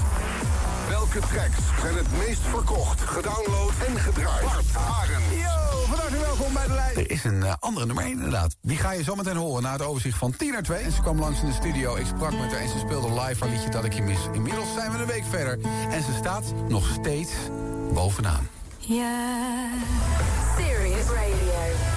Welke 0.89 1.19
tracks 1.19 1.57
zijn 1.81 1.95
het 1.95 2.07
meest 2.17 2.41
verkocht, 2.41 3.01
gedownload 3.01 3.73
en 3.87 3.99
gedraaid? 3.99 4.41
Bart 4.41 4.71
Haren. 4.71 5.21
Yo, 5.37 5.85
van 5.87 5.97
harte 5.97 6.17
welkom 6.17 6.53
bij 6.53 6.67
de 6.67 6.73
lijst. 6.73 6.97
Er 6.97 7.11
is 7.11 7.23
een 7.23 7.43
eh, 7.43 7.53
andere 7.59 7.85
nummer 7.85 8.03
1 8.03 8.13
inderdaad. 8.13 8.55
Die 8.61 8.77
ga 8.77 8.91
je 8.91 9.03
zo 9.03 9.15
meteen 9.15 9.35
horen 9.35 9.63
na 9.63 9.71
het 9.71 9.81
overzicht 9.81 10.17
van 10.17 10.35
10 10.35 10.51
naar 10.51 10.63
2. 10.63 10.83
En 10.83 10.91
ze 10.91 11.01
kwam 11.01 11.19
langs 11.19 11.41
in 11.41 11.47
de 11.47 11.53
studio, 11.53 11.95
ik 11.95 12.05
sprak 12.05 12.31
met 12.31 12.51
haar 12.51 12.61
en 12.61 12.69
ze 12.69 12.79
speelde 12.79 13.21
live 13.21 13.43
haar 13.43 13.53
liedje 13.53 13.69
Dat 13.69 13.83
ik 13.83 13.93
je 13.93 14.01
mis. 14.01 14.19
Inmiddels 14.33 14.73
zijn 14.73 14.91
we 14.91 14.97
een 14.97 15.05
week 15.05 15.25
verder 15.29 15.59
en 15.89 16.03
ze 16.03 16.13
staat 16.17 16.43
nog 16.67 16.89
steeds 16.99 17.31
bovenaan. 17.93 18.47
Ja. 18.77 19.69
Serious 20.57 21.05
Radio. 21.05 21.94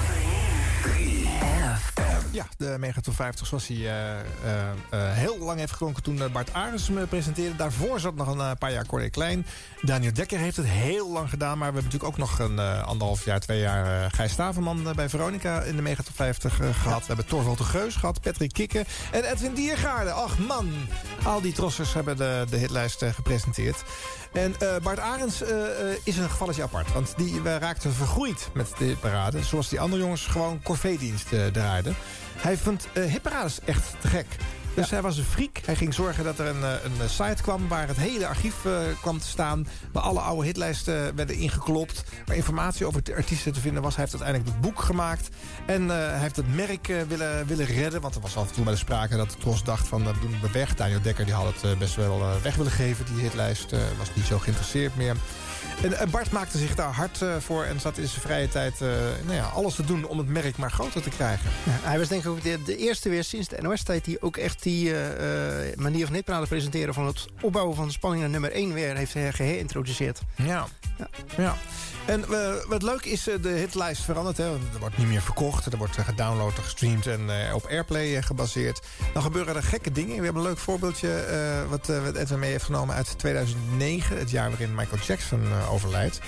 Ja, 2.31 2.47
de 2.57 2.77
Mega 2.79 3.01
Top 3.01 3.15
50 3.15 3.47
zoals 3.47 3.67
hij 3.67 3.77
eh, 3.77 4.11
eh, 4.11 4.21
eh, 4.91 5.13
heel 5.13 5.39
lang 5.39 5.59
heeft 5.59 5.73
geklonken 5.73 6.03
toen 6.03 6.23
Bart 6.33 6.53
Arends 6.53 6.89
hem 6.89 6.99
eh, 6.99 7.09
presenteerde. 7.09 7.57
Daarvoor 7.57 8.01
zat 8.01 8.15
nog 8.15 8.39
een 8.39 8.59
paar 8.59 8.73
jaar 8.73 8.87
Corné 8.87 9.09
Klein. 9.09 9.47
Daniel 9.83 10.13
Dekker 10.13 10.39
heeft 10.39 10.57
het 10.57 10.67
heel 10.67 11.13
lang 11.13 11.29
gedaan. 11.29 11.59
Maar 11.59 11.73
we 11.73 11.75
hebben 11.75 11.93
natuurlijk 11.93 12.13
ook 12.13 12.29
nog 12.29 12.39
een 12.39 12.59
anderhalf 12.85 13.25
jaar, 13.25 13.41
twee 13.41 13.61
jaar... 13.61 14.11
Gijs 14.11 14.33
Staverman 14.33 14.93
bij 14.95 15.09
Veronica 15.09 15.61
in 15.61 15.77
de 15.77 15.83
Mega 15.83 16.03
Top 16.03 16.15
50 16.15 16.61
eh, 16.61 16.69
gehad. 16.83 17.01
We 17.01 17.07
hebben 17.07 17.27
Torvald 17.27 17.59
de 17.59 17.65
Geus 17.65 17.97
gehad, 17.97 18.21
Patrick 18.21 18.53
Kikke 18.53 18.85
en 19.13 19.25
Edwin 19.25 19.55
Diergaarde. 19.55 20.11
Ach 20.11 20.39
man, 20.39 20.71
al 21.25 21.41
die 21.41 21.53
trossers 21.53 21.95
hebben 21.95 22.17
de, 22.17 22.47
de 22.51 22.57
hitlijst 22.57 23.05
gepresenteerd. 23.05 23.83
En 24.33 24.55
Bart 24.83 24.99
Arends 24.99 25.43
is 26.05 26.17
een 26.17 26.31
gevalletje 26.31 26.63
apart. 26.63 26.93
Want 26.93 27.15
die 27.17 27.41
eh, 27.45 27.57
raakte 27.57 27.91
vergroeid 27.91 28.49
met 28.53 28.73
de 28.79 28.85
hitparade. 28.85 29.43
Zoals 29.43 29.69
die 29.69 29.81
andere 29.81 30.03
jongens 30.03 30.27
gewoon 30.27 30.63
corvée-dienst 30.63 31.33
eh, 31.33 31.47
draaiden. 31.47 31.97
Hij 32.39 32.57
vond 32.57 32.89
eh 32.93 33.05
hitparades 33.05 33.61
echt 33.65 33.95
te 34.01 34.09
gek. 34.09 34.27
Dus 34.75 34.91
hij 34.91 35.03
was 35.03 35.17
een 35.17 35.25
freak. 35.25 35.61
Hij 35.65 35.77
ging 35.77 35.95
zorgen 35.95 36.25
dat 36.25 36.39
er 36.39 36.47
een, 36.47 36.63
eh, 36.63 36.71
een 36.85 37.09
site 37.09 37.43
kwam 37.43 37.69
waar 37.69 37.89
het 37.89 37.97
hele 37.97 38.27
archief 38.27 38.65
eh, 38.65 38.73
kwam 39.01 39.19
te 39.19 39.27
staan. 39.27 39.67
Waar 39.93 40.03
alle 40.03 40.21
oude 40.21 40.47
hitlijsten 40.47 41.17
werden 41.17 41.37
ingeklopt. 41.37 42.05
Waar 42.27 42.37
informatie 42.37 42.87
over 42.87 43.03
de 43.03 43.15
artiesten 43.15 43.53
te 43.53 43.61
vinden 43.61 43.83
was. 43.83 43.97
Hij 43.97 44.05
heeft 44.05 44.23
uiteindelijk 44.23 44.57
het 44.57 44.71
boek 44.71 44.81
gemaakt. 44.81 45.29
En 45.67 45.89
hij 45.89 46.19
heeft 46.19 46.37
het 46.37 46.55
merk 46.55 46.87
willen, 47.09 47.47
willen 47.47 47.67
redden. 47.67 48.01
Want 48.01 48.15
er 48.15 48.21
was 48.21 48.37
af 48.37 48.49
en 48.49 48.55
toe 48.55 48.65
bij 48.65 48.73
de 48.73 48.79
sprake 48.79 49.17
dat 49.17 49.31
de 49.31 49.37
Tros 49.37 49.65
dacht 49.65 49.89
van... 49.89 50.05
dat 50.05 50.21
doen 50.21 50.41
we 50.41 50.51
weg. 50.51 50.75
Daniel 50.75 51.03
Dekker 51.03 51.25
die 51.25 51.35
had 51.35 51.55
het 51.61 51.79
best 51.79 51.97
wel 51.97 52.41
weg 52.43 52.55
willen 52.55 52.73
geven. 52.73 53.05
Die 53.05 53.23
hitlijst 53.23 53.71
was 53.99 54.15
niet 54.15 54.27
zo 54.27 54.39
geïnteresseerd 54.39 54.97
meer. 54.97 55.17
En 55.83 55.99
eh, 55.99 56.09
Bart 56.11 56.31
maakte 56.31 56.59
zich 56.59 56.75
daar 56.75 56.93
hard 56.93 57.23
eh, 57.23 57.37
voor. 57.37 57.65
En 57.65 57.81
zat 57.81 57.99
in 57.99 58.09
zijn 58.09 58.21
vrije 58.21 58.49
tijd 58.49 58.81
eh, 58.81 58.89
nou 59.25 59.35
ja, 59.35 59.45
alles 59.45 59.75
te 59.75 59.85
doen 59.85 60.07
om 60.07 60.19
het 60.19 60.29
merk 60.29 60.57
maar 60.57 60.71
groter 60.71 61.03
te 61.03 61.11
krijgen. 61.11 61.51
Ja, 61.65 61.89
hij 61.89 61.99
was 61.99 62.09
denk 62.09 62.25
ik 62.25 62.31
ook 62.31 62.43
de, 62.43 62.63
de 62.63 62.77
eerste 62.77 63.09
weer 63.09 63.25
sinds 63.25 63.49
de 63.49 63.63
NOS-tijd... 63.63 64.05
die 64.05 64.23
ook 64.23 64.37
echt 64.37 64.63
die 64.63 64.93
manier 65.77 66.07
van 66.07 66.15
hitpraten 66.15 66.49
presenteren... 66.49 66.95
van 66.95 67.07
het 67.07 67.27
opbouwen 67.41 67.77
van 67.77 67.87
de 67.87 67.93
spanning 67.93 68.23
naar 68.23 68.31
nummer 68.31 68.53
1 68.53 68.73
weer 68.73 68.97
heeft 68.97 69.15
geïntroduceerd. 69.37 70.21
Ja. 70.35 70.67
ja. 71.37 71.57
En 72.09 72.25
eh, 72.25 72.55
wat 72.69 72.83
leuk 72.83 73.05
is, 73.05 73.29
eh, 73.29 73.35
de 73.43 73.49
hitlijst 73.49 74.03
veranderd. 74.03 74.37
Hè? 74.37 74.45
Er 74.45 74.79
wordt 74.81 74.99
niet 74.99 75.07
meer 75.07 75.23
verkocht. 75.23 75.67
Er 75.67 75.79
wordt 75.79 75.97
eh, 75.97 76.05
gedownload 76.05 76.57
en 76.57 76.63
gestreamd 76.63 77.07
en 77.07 77.31
op 77.55 77.67
Airplay 77.67 78.23
gebaseerd. 78.23 78.87
Dan 79.13 79.23
gebeuren 79.23 79.57
er 79.57 79.63
gekke 79.63 79.93
dingen. 79.93 80.17
We 80.17 80.25
hebben 80.25 80.43
een 80.43 80.49
leuk 80.49 80.59
voorbeeldje 80.59 81.67
wat, 81.69 81.87
wat 81.87 82.15
Edwin 82.15 82.39
mee 82.39 82.51
heeft 82.51 82.65
genomen 82.65 82.95
uit 82.95 83.19
2009. 83.19 84.19
Het 84.19 84.31
jaar 84.31 84.49
waarin 84.49 84.75
Michael 84.75 85.03
Jackson 85.03 85.43
overlijdt. 85.71 86.21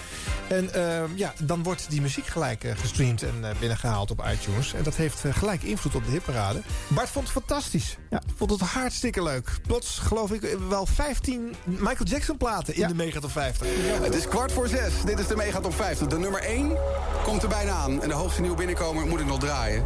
En 0.51 0.75
eh, 0.75 1.03
ja, 1.15 1.33
dan 1.43 1.63
wordt 1.63 1.91
die 1.91 2.01
muziek 2.01 2.27
gelijk 2.27 2.65
gestreamd 2.77 3.23
en 3.23 3.35
eh, 3.43 3.51
binnengehaald 3.59 4.11
op 4.11 4.25
iTunes. 4.33 4.75
En 4.75 4.83
dat 4.83 4.95
heeft 4.95 5.25
gelijk 5.31 5.63
invloed 5.63 5.95
op 5.95 6.05
de 6.05 6.11
hitparade. 6.11 6.63
Bart 6.89 7.09
vond 7.09 7.25
het 7.25 7.45
fantastisch. 7.45 7.97
Ja. 8.11 8.23
Vond 8.37 8.51
het 8.51 8.61
hartstikke 8.61 9.23
leuk. 9.23 9.51
Plots 9.67 9.99
geloof 9.99 10.33
ik 10.33 10.57
wel 10.69 10.87
15 10.87 11.55
Michael 11.65 12.05
Jackson 12.05 12.37
platen 12.37 12.75
in 12.75 12.89
de 12.89 12.95
Mega 12.95 13.21
Top 13.21 13.31
50. 13.31 13.67
Het 14.03 14.15
is 14.15 14.29
kwart 14.29 14.53
voor 14.53 14.69
zes. 14.69 14.93
Dit 15.05 15.19
is 15.19 15.27
de 15.27 15.37
Mega 15.37 15.61
Top 15.71 15.79
50. 15.79 16.07
De 16.07 16.19
nummer 16.19 16.43
1 16.43 16.77
komt 17.23 17.43
er 17.43 17.49
bijna 17.49 17.73
aan. 17.73 18.03
En 18.03 18.09
de 18.09 18.15
hoogste 18.15 18.41
nieuwe 18.41 18.57
binnenkomer 18.57 19.07
moet 19.07 19.21
ik 19.21 19.27
nog 19.27 19.39
draaien. 19.39 19.85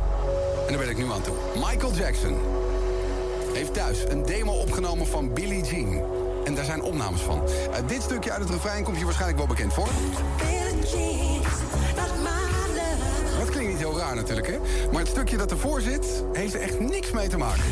En 0.66 0.68
daar 0.68 0.78
ben 0.78 0.88
ik 0.88 0.96
nu 0.96 1.12
aan 1.12 1.22
toe. 1.22 1.34
Michael 1.54 1.92
Jackson 1.92 2.38
heeft 3.52 3.74
thuis 3.74 3.98
een 4.08 4.26
demo 4.26 4.52
opgenomen 4.52 5.06
van 5.06 5.32
Billie 5.32 5.64
Jean. 5.64 6.02
En 6.44 6.54
daar 6.54 6.64
zijn 6.64 6.82
opnames 6.82 7.20
van. 7.20 7.42
Dit 7.86 8.02
stukje 8.02 8.30
uit 8.30 8.40
het 8.40 8.50
refrein 8.50 8.84
komt 8.84 8.98
je 8.98 9.04
waarschijnlijk 9.04 9.38
wel 9.38 9.48
bekend 9.48 9.74
voor. 9.74 9.88
Dat 13.38 13.50
klinkt 13.50 13.70
niet 13.70 13.78
heel 13.78 13.98
raar 13.98 14.14
natuurlijk, 14.14 14.46
hè? 14.46 14.58
Maar 14.92 15.00
het 15.00 15.10
stukje 15.10 15.36
dat 15.36 15.50
ervoor 15.50 15.80
zit, 15.80 16.06
heeft 16.32 16.54
er 16.54 16.60
echt 16.60 16.80
niks 16.80 17.10
mee 17.10 17.28
te 17.28 17.38
maken. 17.38 17.64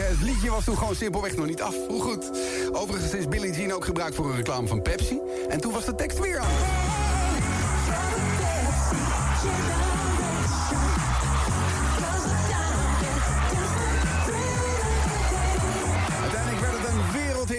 Het 0.00 0.22
liedje 0.22 0.50
was 0.50 0.64
toen 0.64 0.78
gewoon 0.78 0.94
simpelweg 0.94 1.36
nog 1.36 1.46
niet 1.46 1.62
af. 1.62 1.74
Hoe 1.88 2.02
goed. 2.02 2.30
Overigens 2.72 3.14
is 3.14 3.28
Billie 3.28 3.52
Jean 3.52 3.72
ook 3.72 3.84
gebruikt 3.84 4.14
voor 4.14 4.30
een 4.30 4.36
reclame 4.36 4.66
van 4.66 4.82
Pepsi. 4.82 5.20
En 5.48 5.60
toen 5.60 5.72
was 5.72 5.84
de 5.84 5.94
tekst 5.94 6.18
weer 6.18 6.38
aan. 6.38 7.07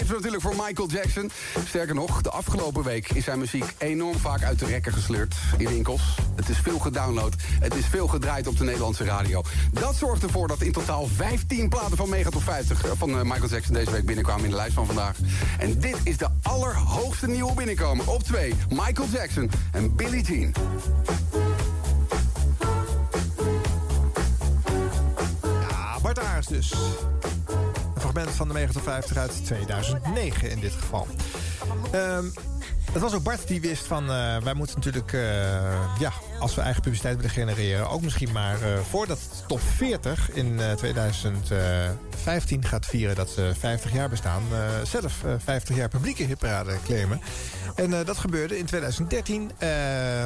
Wereldhit 0.10 0.42
natuurlijk 0.42 0.60
voor 0.60 0.68
Michael 0.68 0.90
Jackson. 0.90 1.32
Sterker 1.68 1.96
nog, 1.96 2.22
de 2.22 2.30
afgelopen 2.30 2.84
week 2.84 3.10
is 3.10 3.24
zijn 3.24 3.40
muziek 3.40 3.76
enorm 3.78 4.18
vaak 4.18 4.44
uit 4.44 4.60
de 4.60 4.66
rekken 4.66 4.94
gesleurd 4.94 5.36
in 5.58 5.68
winkels. 5.68 6.02
Het 6.36 6.50
is 6.50 6.58
veel 6.58 6.80
gedownload, 6.80 7.36
het 7.60 7.76
is 7.76 7.86
veel 7.86 8.08
gedraaid 8.08 8.48
op 8.48 8.58
de 8.58 8.64
Nederlandse 8.64 9.04
radio. 9.04 9.44
Dat 9.72 9.96
zorgt 9.96 10.24
ervoor 10.24 10.48
dat 10.48 10.62
in 10.62 10.72
totaal 10.72 11.08
15 11.08 11.70
platen 11.70 11.98
van 11.98 12.10
Mega 12.10 12.30
Top 12.30 12.44
50 12.44 12.84
eh, 12.84 12.92
van 12.98 13.10
eh, 13.10 13.22
Michael 13.22 13.50
Jackson 13.50 13.74
deze 13.74 13.92
week 13.92 14.06
binnenkwamen 14.06 14.44
in 14.44 14.50
de 14.50 14.56
lijst 14.56 14.74
van 14.74 14.86
vandaag. 14.86 15.18
En 15.60 15.80
dit 15.80 15.98
is 16.04 16.18
de 16.18 16.28
allerhoogste 16.42 17.28
nieuwe 17.28 17.54
binnenkomer. 17.54 18.10
Op 18.10 18.24
2, 18.24 18.54
Michael 18.70 19.08
Jackson 19.12 19.52
en 19.72 19.96
Billie 19.96 20.24
Jean. 20.24 20.54
Ja, 25.70 26.00
Bart 26.02 26.20
Aars 26.20 26.48
dus. 26.48 26.74
Van 28.28 28.48
de 28.48 28.54
Mega 28.54 28.72
Top 28.72 28.84
50 28.84 29.18
uit 29.18 29.46
2009 29.46 30.52
in 30.52 30.60
dit 30.60 30.74
geval. 30.74 31.08
Ehm, 31.92 32.26
het 32.92 33.02
was 33.02 33.14
ook 33.14 33.24
Bart 33.24 33.48
die 33.48 33.62
wist 33.62 33.86
van... 33.86 34.12
eh, 34.12 34.38
wij 34.38 34.54
moeten 34.54 34.76
natuurlijk, 34.76 35.14
eh, 35.14 35.22
ja, 36.00 36.12
als 36.40 36.56
we 36.56 36.62
eigen 36.62 36.82
publiciteit 36.82 37.16
willen 37.16 37.32
genereren... 37.32 37.90
ook 37.90 38.02
misschien 38.02 38.32
maar 38.32 38.62
eh, 38.62 38.80
voordat 38.90 39.20
top 39.48 39.60
40 39.76 40.32
in 40.32 40.60
eh, 40.60 40.72
2015 40.72 42.66
gaat 42.66 42.86
vieren... 42.86 43.16
dat 43.16 43.30
ze 43.30 43.52
50 43.60 43.94
jaar 43.94 44.10
bestaan, 44.10 44.44
zelf 44.84 45.24
eh, 45.24 45.32
50 45.38 45.76
jaar 45.76 45.90
publieke 45.90 46.24
hitparade 46.24 46.78
claimen. 46.86 47.22
En 47.76 47.94
eh, 47.94 48.06
dat 48.06 48.18
gebeurde 48.18 48.58
in 48.58 48.66
2013, 48.66 49.52
eh, 49.58 49.70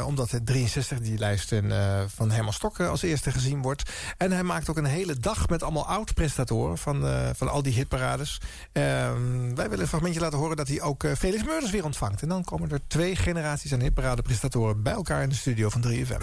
omdat 0.08 0.32
het 0.32 0.46
63 0.46 1.00
die 1.00 1.18
lijst 1.18 1.52
eh, 1.52 2.02
van 2.08 2.32
Herman 2.32 2.54
Stokken 2.54 2.90
als 2.90 3.02
eerste 3.02 3.32
gezien 3.32 3.62
wordt. 3.62 3.92
En 4.18 4.32
hij 4.32 4.44
maakt 4.44 4.70
ook 4.70 4.78
een 4.78 4.86
hele 4.86 5.18
dag 5.18 5.50
met 5.50 5.64
allemaal 5.64 5.88
oud-presentatoren 5.88 6.78
van, 6.78 7.06
van 7.36 7.50
al 7.50 7.64
die 7.64 7.74
hitparades. 7.74 8.42
Ehm, 8.72 9.56
wij 9.56 9.70
willen 9.70 9.80
een 9.80 9.88
fragmentje 9.88 10.20
laten 10.20 10.40
horen 10.40 10.58
dat 10.58 10.68
hij 10.68 10.82
ook 10.82 11.06
Felix 11.18 11.44
Meurders 11.44 11.72
weer 11.72 11.86
ontvangt. 11.86 12.22
En 12.22 12.30
dan 12.30 12.44
komen 12.44 12.72
er 12.72 12.88
twee 12.88 13.16
generaties 13.16 13.74
aan 13.74 13.82
hitparade-presentatoren 13.82 14.84
bij 14.84 14.94
elkaar 14.94 15.24
in 15.24 15.30
de 15.30 15.36
studio 15.36 15.70
van 15.70 15.82
3FM. 15.82 16.22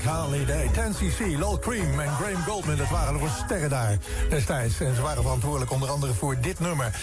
Dreadlock 0.00 0.24
Holiday, 0.24 0.70
10cc, 0.74 1.38
Lol 1.38 1.58
Cream 1.58 2.00
en 2.00 2.08
Graham 2.08 2.42
Goldman. 2.42 2.76
Dat 2.76 2.88
waren 2.88 3.12
nog 3.12 3.22
eens 3.22 3.38
sterren 3.44 3.70
daar 3.70 3.98
destijds. 4.28 4.80
En 4.80 4.94
ze 4.94 5.02
waren 5.02 5.22
verantwoordelijk 5.22 5.70
onder 5.70 5.88
andere 5.88 6.14
voor 6.14 6.40
dit 6.40 6.60
nummer. 6.60 7.00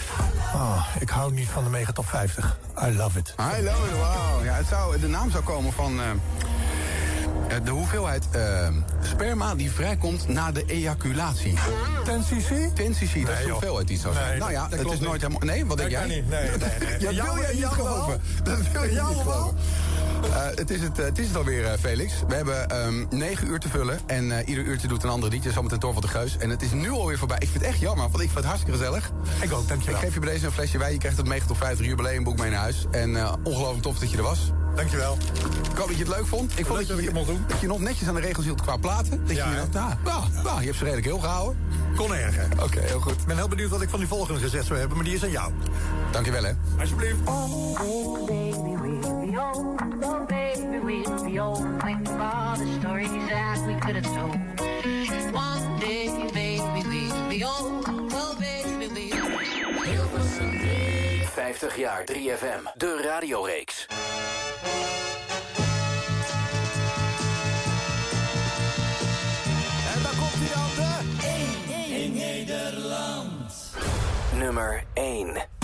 Oh, 0.53 0.87
ik 0.99 1.09
hou 1.09 1.33
niet 1.33 1.47
van 1.47 1.63
de 1.63 1.69
Mega 1.69 1.91
Top 1.91 2.07
50. 2.07 2.59
I 2.83 2.95
love 2.95 3.19
it. 3.19 3.35
I 3.39 3.63
love 3.63 3.87
it, 3.87 3.95
wow. 3.95 4.43
Ja, 4.43 4.53
het 4.53 4.67
zou, 4.67 4.99
de 4.99 5.07
naam 5.07 5.31
zou 5.31 5.43
komen 5.43 5.73
van 5.73 5.99
eh, 5.99 6.05
de 7.63 7.71
hoeveelheid 7.71 8.23
eh, 8.31 8.67
sperma 9.01 9.55
die 9.55 9.71
vrijkomt 9.71 10.27
na 10.27 10.51
de 10.51 10.63
ejaculatie. 10.65 11.53
10 12.03 12.21
cc? 12.21 12.75
10 12.75 12.91
cc, 12.91 13.25
dat 13.25 13.37
is 13.39 13.45
de 13.45 13.49
hoeveelheid 13.51 13.87
die 13.87 13.97
zou 13.99 14.13
zijn. 14.13 14.29
Nee, 14.29 14.37
nou 14.39 14.51
dat- 14.53 14.61
ja, 14.61 14.67
dat 14.67 14.79
het 14.79 14.91
is 14.91 14.99
nooit 14.99 15.21
helemaal... 15.21 15.41
Nee, 15.47 15.65
wat 15.65 15.77
Dat 15.77 15.89
denk 15.89 16.07
jij? 16.07 16.15
niet. 16.15 16.29
Nee, 16.29 16.49
nee, 16.49 16.57
nee. 16.99 17.13
Jou- 17.15 17.33
wil 17.33 17.43
jij 17.43 17.53
niet 17.53 17.65
geloven? 17.65 18.21
Dat 18.43 18.57
wil 18.71 18.83
je 18.83 18.89
niet 19.09 19.21
geloven. 19.21 19.55
Eh, 20.33 20.45
het, 20.55 20.69
is 20.69 20.81
het, 20.81 20.99
eh, 20.99 21.05
het 21.05 21.19
is 21.19 21.27
het 21.27 21.37
alweer, 21.37 21.65
eh, 21.65 21.79
Felix. 21.79 22.13
We 22.27 22.35
hebben 22.35 22.67
ehm, 22.69 23.05
negen 23.09 23.47
uur 23.47 23.59
te 23.59 23.69
vullen. 23.69 23.99
En 24.05 24.31
eh, 24.39 24.47
ieder 24.47 24.63
uurtje 24.63 24.87
doet 24.87 25.03
een 25.03 25.09
ander 25.09 25.29
liedje. 25.29 25.51
Zometeen 25.51 25.79
Torvald 25.79 26.03
de 26.05 26.09
Geus. 26.11 26.37
En 26.37 26.49
het 26.49 26.61
is 26.61 26.71
nu 26.71 26.89
alweer 26.89 27.17
voorbij. 27.17 27.37
Ik 27.39 27.49
vind 27.49 27.63
het 27.63 27.71
echt 27.73 27.79
jammer, 27.79 28.03
want 28.09 28.15
ik 28.23 28.29
vind 28.31 28.35
het 28.35 28.45
hartstikke 28.45 28.77
gezellig. 28.77 29.11
Ik 29.41 29.53
ook, 29.53 29.67
dankjewel. 29.67 29.95
Ik 29.95 30.01
geef 30.05 30.13
je 30.13 30.19
bij 30.19 30.29
deze 30.33 30.45
een 30.45 30.51
flesje 30.51 30.77
wijn. 30.77 30.91
Je 30.93 30.99
krijgt 30.99 31.17
het 31.17 31.27
9 31.27 31.47
tot 31.47 31.57
50 31.57 31.85
jubileumboek 31.85 32.37
mee 32.39 32.49
naar 32.49 32.59
huis. 32.59 32.85
En 32.91 33.15
eh, 33.15 33.33
ongelooflijk 33.43 33.81
tof 33.83 33.99
dat 33.99 34.11
je 34.11 34.17
er 34.17 34.23
was. 34.23 34.51
Dankjewel. 34.77 35.17
Ik 35.71 35.77
hoop 35.77 35.87
dat 35.87 35.97
je 35.97 36.03
het 36.03 36.13
leuk 36.15 36.25
vond. 36.25 36.59
Ik 36.59 36.65
vond 36.65 36.77
Leuk 36.79 36.87
dat 36.87 36.97
je, 36.97 37.03
het 37.03 37.13
mocht 37.13 37.27
doen. 37.27 37.43
dat 37.47 37.59
je 37.59 37.67
nog 37.67 37.79
netjes 37.79 38.07
aan 38.07 38.15
de 38.15 38.21
regels 38.21 38.45
hield 38.45 38.61
qua 38.61 38.77
platen. 38.77 39.21
Dat 39.27 39.35
Ja, 39.35 39.49
je, 39.49 39.55
hè? 39.55 39.63
nou, 39.71 39.93
nou, 40.03 40.23
nou, 40.43 40.59
je 40.59 40.65
hebt 40.65 40.77
ze 40.77 40.83
redelijk 40.83 41.07
heel 41.07 41.19
gehouden. 41.19 41.57
Kon 41.95 42.15
erger. 42.15 42.47
Oké, 42.63 42.79
heel 42.79 42.99
goed. 42.99 43.11
Ik 43.11 43.25
ben 43.25 43.35
heel 43.37 43.47
benieuwd 43.47 43.69
wat 43.69 43.81
ik 43.81 43.89
van 43.89 43.99
die 43.99 44.07
volgende 44.07 44.39
gezet 44.39 44.65
zou 44.65 44.79
hebben, 44.79 44.97
maar 44.97 45.05
die 45.05 45.15
is 45.15 45.23
aan 45.23 45.31
jou. 45.31 45.51
Dankjewel, 46.11 46.43
hè. 46.43 46.51
Alsjeblieft. 46.79 47.15
Oh, 47.25 48.25
baby, 48.27 48.75
we'll 48.81 48.99
be 48.99 49.39
old. 49.53 49.81
Oh, 50.03 50.27
baby, 50.27 50.79
we'll 50.83 51.31
be 51.31 51.41
old. 51.41 51.63
Think 51.79 52.07
of 52.07 52.19
all 52.19 52.57
the 52.57 52.77
stories 52.79 53.09
that 53.29 53.65
we 53.65 53.75
could 53.79 53.95
have 53.95 54.15
told. 54.15 54.35
One 55.33 55.79
day, 55.79 56.09
baby, 56.33 56.61
we'll 56.87 57.27
be 57.29 57.45
old. 57.45 57.96
50 61.37 61.77
jaar 61.77 62.03
3FM, 62.11 62.77
de 62.77 63.01
radioreeks. 63.01 63.85
En 69.95 70.01
dan 70.03 70.11
komt 70.17 70.33
hij 70.33 70.49
dan 70.55 70.69
de... 70.75 72.03
in 72.03 72.13
Nederland. 72.13 73.73
Nummer 74.33 74.83
1. 74.93 75.56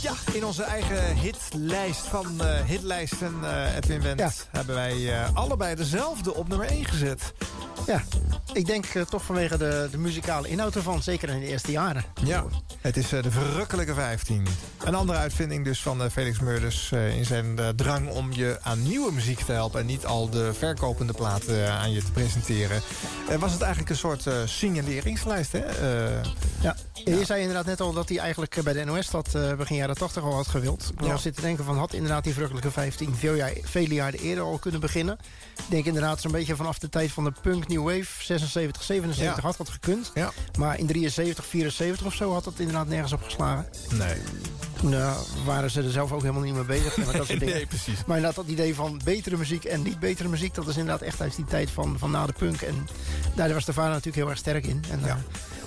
Ja, 0.00 0.12
in 0.32 0.44
onze 0.44 0.62
eigen 0.62 1.16
hitlijst 1.16 2.00
van 2.00 2.40
eh, 2.40 2.64
hitlijsten, 2.64 3.34
eh 3.42 3.76
Edwin 3.76 4.02
Wendt... 4.02 4.20
Ja. 4.20 4.30
hebben 4.50 4.74
wij 4.74 5.12
eh, 5.12 5.34
allebei 5.34 5.74
dezelfde 5.74 6.34
op 6.34 6.48
nummer 6.48 6.66
1 6.66 6.84
gezet. 6.84 7.32
Ja, 7.86 8.02
ik 8.52 8.66
denk 8.66 8.86
toch 8.86 9.24
vanwege 9.24 9.58
de, 9.58 9.88
de 9.90 9.98
muzikale 9.98 10.48
inhoud 10.48 10.74
ervan. 10.74 11.02
Zeker 11.02 11.28
in 11.28 11.40
de 11.40 11.46
eerste 11.46 11.70
jaren. 11.70 12.04
Ja, 12.24 12.44
het 12.80 12.96
is 12.96 13.08
de 13.08 13.30
verrukkelijke 13.30 13.94
15. 13.94 14.46
Een 14.84 14.94
andere 14.94 15.18
uitvinding 15.18 15.64
dus 15.64 15.82
van 15.82 16.10
Felix 16.10 16.40
Meurders... 16.40 16.92
in 16.92 17.24
zijn 17.24 17.58
drang 17.76 18.10
om 18.10 18.32
je 18.32 18.58
aan 18.62 18.82
nieuwe 18.82 19.12
muziek 19.12 19.40
te 19.40 19.52
helpen... 19.52 19.80
en 19.80 19.86
niet 19.86 20.06
al 20.06 20.30
de 20.30 20.54
verkopende 20.54 21.12
platen 21.12 21.72
aan 21.72 21.92
je 21.92 22.02
te 22.04 22.12
presenteren. 22.12 22.82
Was 23.38 23.52
het 23.52 23.62
eigenlijk 23.62 23.90
een 23.90 23.96
soort 23.96 24.26
signaleringslijst, 24.44 25.52
hè? 25.52 25.64
Ja. 26.60 26.76
Je 27.04 27.24
zei 27.24 27.40
inderdaad 27.40 27.66
net 27.66 27.80
al 27.80 27.92
dat 27.92 28.08
hij 28.08 28.18
eigenlijk 28.18 28.56
eh, 28.56 28.62
bij 28.64 28.72
de 28.72 28.84
NOS 28.84 29.10
dat 29.10 29.34
eh, 29.34 29.54
begin 29.54 29.76
jaren 29.76 29.94
80 29.96 30.22
al 30.22 30.34
had 30.34 30.48
gewild. 30.48 30.90
Ik 30.98 31.04
Ja. 31.04 31.10
was 31.10 31.22
zitten 31.22 31.42
denken 31.42 31.64
van 31.64 31.78
had 31.78 31.92
inderdaad 31.92 32.24
die 32.24 32.32
verrukkelijke 32.32 32.70
15 32.70 33.14
veel 33.14 33.34
jaar, 33.34 33.52
vele 33.62 33.94
jaren 33.94 34.18
eerder 34.20 34.44
al 34.44 34.58
kunnen 34.58 34.80
beginnen. 34.80 35.18
Ik 35.56 35.64
denk 35.68 35.84
inderdaad 35.84 36.20
zo'n 36.20 36.32
beetje 36.32 36.56
vanaf 36.56 36.78
de 36.78 36.88
tijd 36.88 37.10
van 37.12 37.24
de 37.24 37.32
punk 37.42 37.68
New 37.68 37.82
Wave 37.84 38.24
76, 38.24 38.82
77 38.82 39.36
Ja. 39.36 39.42
had 39.42 39.56
dat 39.56 39.68
gekund. 39.68 40.10
Ja. 40.14 40.32
Maar 40.58 40.78
in 40.78 40.86
73, 40.86 41.46
74 41.46 42.06
of 42.06 42.14
zo 42.14 42.32
had 42.32 42.44
dat 42.44 42.54
inderdaad 42.56 42.88
nergens 42.88 43.12
op 43.12 43.22
geslagen. 43.22 43.66
nee. 43.92 44.16
Toen 44.80 44.94
eh, 44.94 45.16
waren 45.44 45.70
ze 45.70 45.82
er 45.82 45.90
zelf 45.90 46.12
ook 46.12 46.20
helemaal 46.20 46.42
niet 46.42 46.54
mee 46.54 46.64
bezig. 46.64 46.96
met 46.96 47.06
dat 47.06 47.26
soort 47.26 47.28
dingen. 47.40 47.54
nee, 47.54 47.66
precies. 47.66 48.04
Maar 48.06 48.16
inderdaad, 48.16 48.44
dat 48.44 48.52
idee 48.54 48.74
van 48.74 49.00
betere 49.04 49.36
muziek 49.36 49.64
en 49.64 49.82
niet 49.82 49.98
betere 50.00 50.28
muziek... 50.28 50.54
dat 50.54 50.68
is 50.68 50.76
inderdaad 50.76 51.02
echt 51.02 51.20
uit 51.20 51.36
die 51.36 51.44
tijd 51.44 51.70
van, 51.70 51.98
van 51.98 52.10
na 52.10 52.26
de 52.26 52.32
punk. 52.32 52.60
En 52.60 52.88
daar 53.34 53.52
was 53.52 53.64
de 53.64 53.72
vader 53.72 53.90
natuurlijk 53.90 54.16
heel 54.16 54.28
erg 54.28 54.38
sterk 54.38 54.66
in. 54.66 54.84
En 54.90 55.00
eh, 55.08 55.14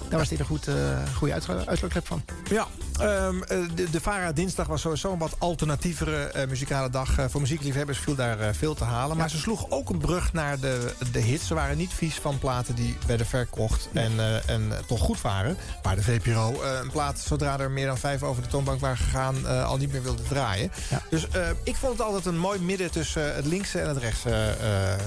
daar 0.10 0.20
was 0.20 0.30
hij 0.30 0.40
een 0.40 0.46
goed, 0.46 0.68
eh, 0.68 0.76
goede 1.16 1.34
uitlaatklep 1.34 2.08
van. 2.08 2.24
Ja, 2.50 2.68
ehm, 3.00 3.42
eh, 3.42 3.58
de, 3.76 3.90
de 3.90 4.02
VARA 4.02 4.32
dinsdag 4.32 4.68
was 4.68 4.82
sowieso 4.82 5.12
een 5.12 5.18
wat 5.18 5.36
alternatievere 5.38 6.18
eh, 6.18 6.48
muzikale 6.48 6.90
dag. 6.90 7.16
Voor 7.30 7.42
muziekliefhebbers 7.42 8.00
viel 8.00 8.16
daar 8.16 8.56
veel 8.56 8.74
te 8.74 8.84
halen. 8.84 9.18
Maar 9.18 9.30
ze 9.30 9.38
sloeg 9.38 9.70
ook 9.70 9.90
een 9.90 9.98
brug 9.98 10.34
naar 10.34 10.60
de, 10.60 10.94
de 11.12 11.20
hits. 11.20 11.48
Ze 11.48 11.54
waren 11.54 11.78
niet 11.78 11.94
vies 11.94 12.16
van 12.16 12.40
platen 12.40 12.76
die 12.76 12.98
werden 13.08 13.26
verkocht 13.26 13.90
en, 13.94 14.12
en 14.46 14.72
toch 14.88 15.00
goed 15.00 15.22
waren. 15.22 15.58
Maar 15.84 15.96
de 15.96 16.04
VPRO 16.04 16.64
een 16.64 16.92
plaat, 16.92 17.20
zodra 17.20 17.60
er 17.60 17.72
meer 17.72 17.86
dan 17.86 17.98
vijf 17.98 18.24
over 18.24 18.44
de 18.44 18.50
toonbank 18.50 18.80
waren 18.80 18.98
gegaan... 18.98 19.46
al 19.46 19.78
niet 19.78 19.92
meer 19.92 20.04
wilde 20.04 20.24
draaien. 20.24 20.72
Dus 21.10 21.28
ik 21.64 21.76
vond 21.76 21.92
het 21.92 22.02
altijd 22.02 22.26
een 22.26 22.38
mooi 22.38 22.60
midden 22.60 22.92
tussen 22.92 23.36
het 23.36 23.46
linkse 23.46 23.80
en 23.80 23.88
het 23.88 23.98
rechtse 23.98 24.56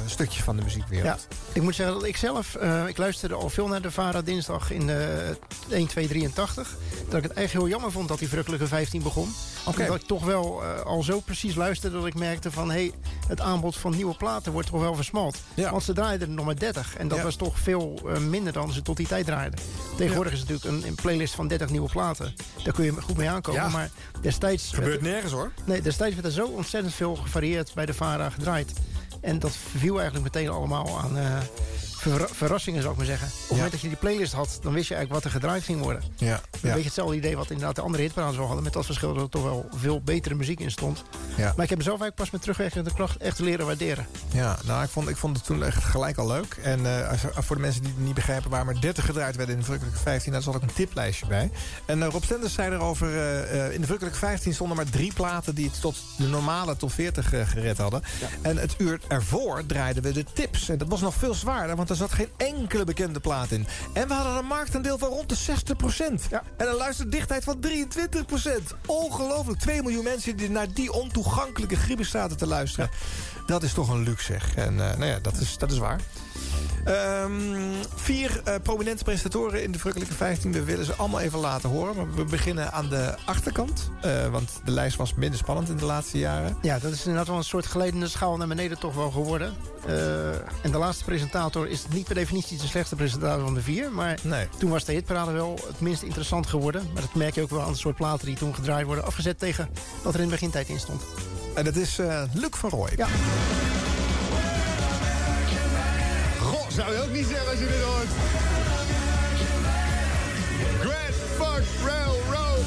stukje 0.06 0.42
van 0.42 0.56
de 0.56 0.62
muziekwereld. 0.62 1.26
Ja, 1.30 1.36
ik 1.52 1.62
moet 1.62 1.74
zeggen 1.74 1.94
dat 1.94 2.04
ik 2.04 2.16
zelf... 2.16 2.54
ik 2.86 2.96
luisterde 2.96 3.34
al 3.34 3.50
veel 3.50 3.68
naar 3.68 3.82
de 3.82 3.90
VARA 3.90 4.22
dinsdag 4.22 4.70
in 4.70 4.86
de 4.86 4.91
1, 5.68 5.86
2, 5.86 6.08
83. 6.08 6.76
Dat 7.08 7.14
ik 7.14 7.22
het 7.22 7.32
echt 7.32 7.52
heel 7.52 7.68
jammer 7.68 7.92
vond 7.92 8.08
dat 8.08 8.18
die 8.18 8.28
verrukkelijke 8.28 8.66
15 8.66 9.02
begon. 9.02 9.34
Oké. 9.66 9.80
Omdat 9.80 9.96
ik 10.00 10.06
toch 10.06 10.24
wel 10.24 10.62
eh, 10.62 10.80
al 10.80 11.02
zo 11.02 11.20
precies 11.20 11.54
luisterde 11.54 11.96
dat 11.96 12.06
ik 12.06 12.14
merkte 12.14 12.50
van... 12.50 12.70
hé, 12.70 12.74
hey, 12.74 12.92
het 13.28 13.40
aanbod 13.40 13.76
van 13.76 13.94
nieuwe 13.96 14.14
platen 14.14 14.52
wordt 14.52 14.68
toch 14.70 14.80
wel 14.80 14.94
versmald. 14.94 15.36
Ja. 15.54 15.70
Want 15.70 15.82
ze 15.82 15.92
draaiden 15.92 16.28
er 16.28 16.34
nog 16.34 16.44
maar 16.44 16.58
30. 16.58 16.96
En 16.96 17.08
dat 17.08 17.18
Ja. 17.18 17.24
was 17.24 17.36
toch 17.36 17.58
veel 17.58 18.00
eh, 18.06 18.18
minder 18.18 18.52
dan 18.52 18.72
ze 18.72 18.82
tot 18.82 18.96
die 18.96 19.06
tijd 19.06 19.26
draaiden. 19.26 19.58
Tegenwoordig 19.96 20.32
is 20.32 20.40
het 20.40 20.48
natuurlijk 20.48 20.82
een, 20.82 20.88
een 20.88 20.94
playlist 20.94 21.34
van 21.34 21.48
30 21.48 21.70
nieuwe 21.70 21.88
platen. 21.88 22.34
Daar 22.64 22.72
kun 22.74 22.84
je 22.84 22.92
goed 23.02 23.16
mee 23.16 23.28
aankomen. 23.28 23.70
Maar 23.70 23.90
destijds... 24.20 24.70
Gebeurt 24.74 24.96
er- 24.96 25.02
nergens 25.02 25.32
hoor. 25.32 25.52
Nee, 25.64 25.82
destijds 25.82 26.14
werd 26.14 26.26
er 26.26 26.32
zo 26.32 26.46
ontzettend 26.46 26.94
veel 26.94 27.14
gevarieerd 27.16 27.74
bij 27.74 27.86
de 27.86 27.94
VARA 27.94 28.30
gedraaid. 28.30 28.72
En 29.20 29.38
dat 29.38 29.52
viel 29.78 30.00
eigenlijk 30.00 30.34
meteen 30.34 30.48
allemaal 30.50 30.98
aan 30.98 31.18
eh, 31.18 31.36
ver- 32.10 32.28
verrassingen, 32.32 32.80
zou 32.80 32.92
ik 32.92 32.98
maar 32.98 33.06
zeggen. 33.08 33.26
Op 33.28 33.32
het 33.42 33.50
moment 33.50 33.70
dat 33.72 33.80
je 33.80 33.88
die 33.88 33.96
playlist 33.96 34.32
had, 34.32 34.58
dan 34.62 34.72
wist 34.72 34.88
je 34.88 34.94
eigenlijk 34.94 35.24
wat 35.24 35.32
er 35.32 35.40
gedraaid 35.40 35.62
ging 35.64 35.80
worden. 35.80 36.02
Ja, 36.16 36.34
Een 36.34 36.40
ja. 36.62 36.68
beetje 36.68 36.84
hetzelfde 36.84 37.16
idee 37.16 37.36
wat 37.36 37.50
inderdaad 37.50 37.74
de 37.76 37.82
andere 37.82 38.02
hitparades 38.02 38.36
wel 38.36 38.46
hadden. 38.46 38.64
Met 38.64 38.72
dat 38.72 38.84
verschil 38.84 39.14
dat 39.14 39.22
er 39.22 39.28
toch 39.28 39.42
wel 39.42 39.68
veel 39.76 40.00
betere 40.00 40.34
muziek 40.34 40.60
in 40.60 40.70
stond. 40.70 41.02
Ja. 41.36 41.52
Maar 41.56 41.64
ik 41.64 41.70
heb 41.70 41.78
mezelf 41.78 42.00
eigenlijk 42.00 42.14
pas 42.14 42.30
met 42.30 42.40
terugwerkende 42.40 42.92
kracht 42.94 43.16
echt 43.16 43.38
leren 43.38 43.66
waarderen. 43.66 44.06
Ja, 44.32 44.56
nou, 44.64 44.82
ik 44.84 44.88
vond, 44.90 45.08
ik 45.08 45.16
vond 45.16 45.36
het 45.36 45.46
toen 45.46 45.64
echt 45.64 45.84
gelijk 45.84 46.18
al 46.18 46.26
leuk. 46.26 46.56
En 46.62 46.86
eh, 47.08 47.12
voor 47.34 47.56
de 47.56 47.62
mensen 47.62 47.82
die 47.82 47.92
het 47.92 48.04
niet 48.04 48.14
begrijpen... 48.14 48.50
waar 48.50 48.64
maar 48.64 48.80
30 48.80 49.04
gedraaid 49.04 49.36
werden 49.36 49.54
in 49.54 49.58
de 49.60 49.64
Verrukkelijke 49.66 50.00
15... 50.02 50.32
daar 50.32 50.42
zat 50.42 50.54
ook 50.56 50.62
een 50.62 50.72
tiplijstje 50.72 51.26
bij. 51.26 51.50
En 51.84 52.02
eh, 52.02 52.08
Rob 52.08 52.22
Stenders 52.24 52.52
zei 52.54 52.72
erover... 52.74 53.08
eh, 53.18 53.64
in 53.64 53.78
de 53.80 53.82
Verrukkelijke 53.86 54.18
15 54.18 54.54
stonden 54.54 54.76
maar 54.76 54.90
drie 54.90 55.12
platen... 55.12 55.54
die 55.54 55.66
het 55.66 55.80
tot 55.80 55.96
de 56.18 56.26
normale 56.26 56.76
top 56.76 56.92
40 56.92 57.32
eh, 57.32 57.48
gered 57.48 57.78
hadden. 57.78 58.02
En 58.42 58.56
het 58.56 58.74
uur 58.78 59.00
ervoor 59.08 59.66
draaiden 59.66 60.02
we 60.02 60.12
de 60.12 60.24
tips. 60.32 60.68
En 60.68 60.78
dat 60.78 60.88
was 60.88 61.00
nog 61.00 61.14
veel 61.14 61.34
zwaarder... 61.34 61.76
want 61.76 61.88
er 61.92 61.98
zat 61.98 62.12
geen 62.12 62.30
enkele 62.36 62.84
bekende 62.84 63.20
plaat 63.20 63.50
in. 63.50 63.66
En 63.92 64.08
we 64.08 64.14
hadden 64.14 64.36
een 64.36 64.44
marktaandeel 64.44 64.98
van 64.98 65.08
rond 65.08 65.28
de 65.28 65.34
60 65.34 65.76
Ja. 66.30 66.42
En 66.56 66.68
een 66.68 66.74
luisterdichtheid 66.74 67.44
van 67.44 67.60
23% 67.60 68.76
Ongelooflijk. 68.86 69.58
2 69.58 69.82
miljoen 69.82 70.04
mensen 70.04 70.36
die 70.36 70.50
naar 70.50 70.72
die 70.72 70.92
ontoegankelijke 70.92 71.76
griepen 71.76 72.06
zaten 72.06 72.36
te 72.36 72.46
luisteren. 72.46 72.90
Dat 73.46 73.62
is 73.62 73.72
toch 73.72 73.88
een 73.88 74.02
luxe, 74.02 74.32
zeg. 74.32 74.54
En 74.54 74.90
eh, 74.90 74.96
nou 74.96 75.04
ja, 75.04 75.18
dat 75.18 75.36
is, 75.36 75.58
dat 75.58 75.72
is 75.72 75.78
waar. 75.78 76.00
Ehm, 76.84 77.30
vier 77.94 78.40
eh, 78.44 78.54
prominente 78.62 79.04
presentatoren 79.04 79.62
in 79.62 79.72
de 79.72 79.78
Verrukkelijke 79.78 80.14
15. 80.14 80.52
We 80.52 80.64
willen 80.64 80.84
ze 80.84 80.94
allemaal 80.94 81.20
even 81.20 81.38
laten 81.38 81.68
horen. 81.68 81.96
Maar 81.96 82.14
we 82.14 82.24
beginnen 82.24 82.72
aan 82.72 82.88
de 82.88 83.14
achterkant. 83.24 83.90
Eh, 84.00 84.28
want 84.28 84.50
de 84.64 84.70
lijst 84.70 84.96
was 84.96 85.14
minder 85.14 85.38
spannend 85.38 85.68
in 85.68 85.76
de 85.76 85.84
laatste 85.84 86.18
jaren. 86.18 86.56
Ja, 86.62 86.78
dat 86.78 86.92
is 86.92 86.98
inderdaad 86.98 87.26
wel 87.26 87.36
een 87.36 87.44
soort 87.44 87.64
glijdende 87.66 88.08
schaal 88.08 88.36
naar 88.36 88.48
beneden 88.48 88.78
toch 88.78 88.94
wel 88.94 89.10
geworden. 89.10 89.54
Eh, 89.86 90.28
en 90.62 90.70
de 90.70 90.78
laatste 90.78 91.04
presentator 91.04 91.68
is 91.68 91.84
niet 91.90 92.04
per 92.04 92.14
definitie 92.14 92.58
de 92.58 92.66
slechtste 92.66 92.96
presentator 92.96 93.44
van 93.44 93.54
de 93.54 93.62
vier. 93.62 93.90
Maar 93.92 94.18
Nee. 94.22 94.48
toen 94.58 94.70
was 94.70 94.84
de 94.84 94.92
hitparade 94.92 95.32
wel 95.32 95.58
het 95.66 95.80
minst 95.80 96.02
interessant 96.02 96.46
geworden. 96.46 96.82
Maar 96.92 97.02
dat 97.02 97.14
merk 97.14 97.34
je 97.34 97.42
ook 97.42 97.50
wel 97.50 97.62
aan 97.62 97.72
de 97.72 97.78
soort 97.78 97.96
platen 97.96 98.26
die 98.26 98.36
toen 98.36 98.54
gedraaid 98.54 98.86
worden. 98.86 99.04
Afgezet 99.04 99.38
tegen 99.38 99.68
wat 100.02 100.14
er 100.14 100.20
in 100.20 100.26
de 100.26 100.32
begintijd 100.32 100.68
in 100.68 100.80
stond. 100.80 101.02
En 101.54 101.64
dat 101.64 101.76
is 101.76 101.96
Luc 102.32 102.50
van 102.50 102.70
Rooij. 102.70 102.92
Ja. 102.96 103.06
Zou 106.74 106.94
je 106.94 107.02
ook 107.02 107.12
niet 107.12 107.26
zeggen 107.26 107.50
als 107.50 107.58
je 107.58 107.66
dit 107.66 107.82
hoort. 107.82 108.08
Grand 110.80 111.14
Funk 111.36 111.66
Railroad. 111.84 112.64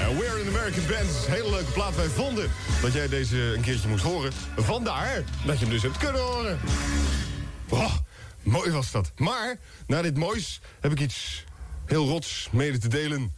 En 0.00 0.18
We're 0.18 0.40
in 0.40 0.48
American 0.48 0.86
Band 0.86 1.10
is 1.10 1.26
een 1.26 1.32
hele 1.32 1.50
leuke 1.50 1.72
plaat. 1.72 1.96
Wij 1.96 2.08
vonden 2.08 2.50
dat 2.82 2.92
jij 2.92 3.08
deze 3.08 3.36
een 3.36 3.60
keertje 3.60 3.88
moest 3.88 4.04
horen. 4.04 4.32
Vandaar 4.56 5.22
dat 5.46 5.58
je 5.58 5.64
hem 5.64 5.74
dus 5.74 5.82
hebt 5.82 5.98
kunnen 5.98 6.22
horen. 6.22 6.58
Oh, 7.68 7.94
mooi 8.42 8.70
was 8.70 8.90
dat. 8.90 9.12
Maar 9.16 9.58
na 9.86 10.02
dit 10.02 10.16
moois 10.16 10.60
heb 10.80 10.92
ik 10.92 11.00
iets 11.00 11.44
heel 11.84 12.08
rots 12.08 12.48
mede 12.52 12.78
te 12.78 12.88
delen. 12.88 13.34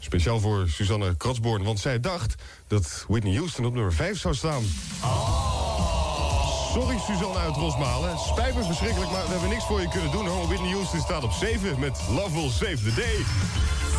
Speciaal 0.00 0.40
voor 0.40 0.68
Suzanne 0.68 1.16
Kratsborn. 1.16 1.62
Want 1.62 1.80
zij 1.80 2.00
dacht 2.00 2.34
dat 2.66 3.04
Whitney 3.08 3.34
Houston 3.34 3.64
op 3.64 3.74
nummer 3.74 3.92
5 3.92 4.18
zou 4.18 4.34
staan. 4.34 4.64
Sorry 6.72 6.98
Suzanne 6.98 7.38
uit 7.38 7.56
Rosmalen. 7.56 8.18
Spijt 8.18 8.54
me 8.54 8.62
verschrikkelijk, 8.62 9.10
maar 9.10 9.24
we 9.24 9.30
hebben 9.30 9.48
niks 9.48 9.64
voor 9.64 9.80
je 9.80 9.88
kunnen 9.88 10.10
doen. 10.10 10.26
hoor. 10.26 10.46
Whitney 10.46 10.70
Houston 10.70 11.00
staat 11.00 11.22
op 11.22 11.32
7 11.32 11.78
met 11.78 12.00
Love 12.10 12.32
Will 12.32 12.50
Save 12.50 12.82
the 12.82 12.94
Day. 12.94 13.24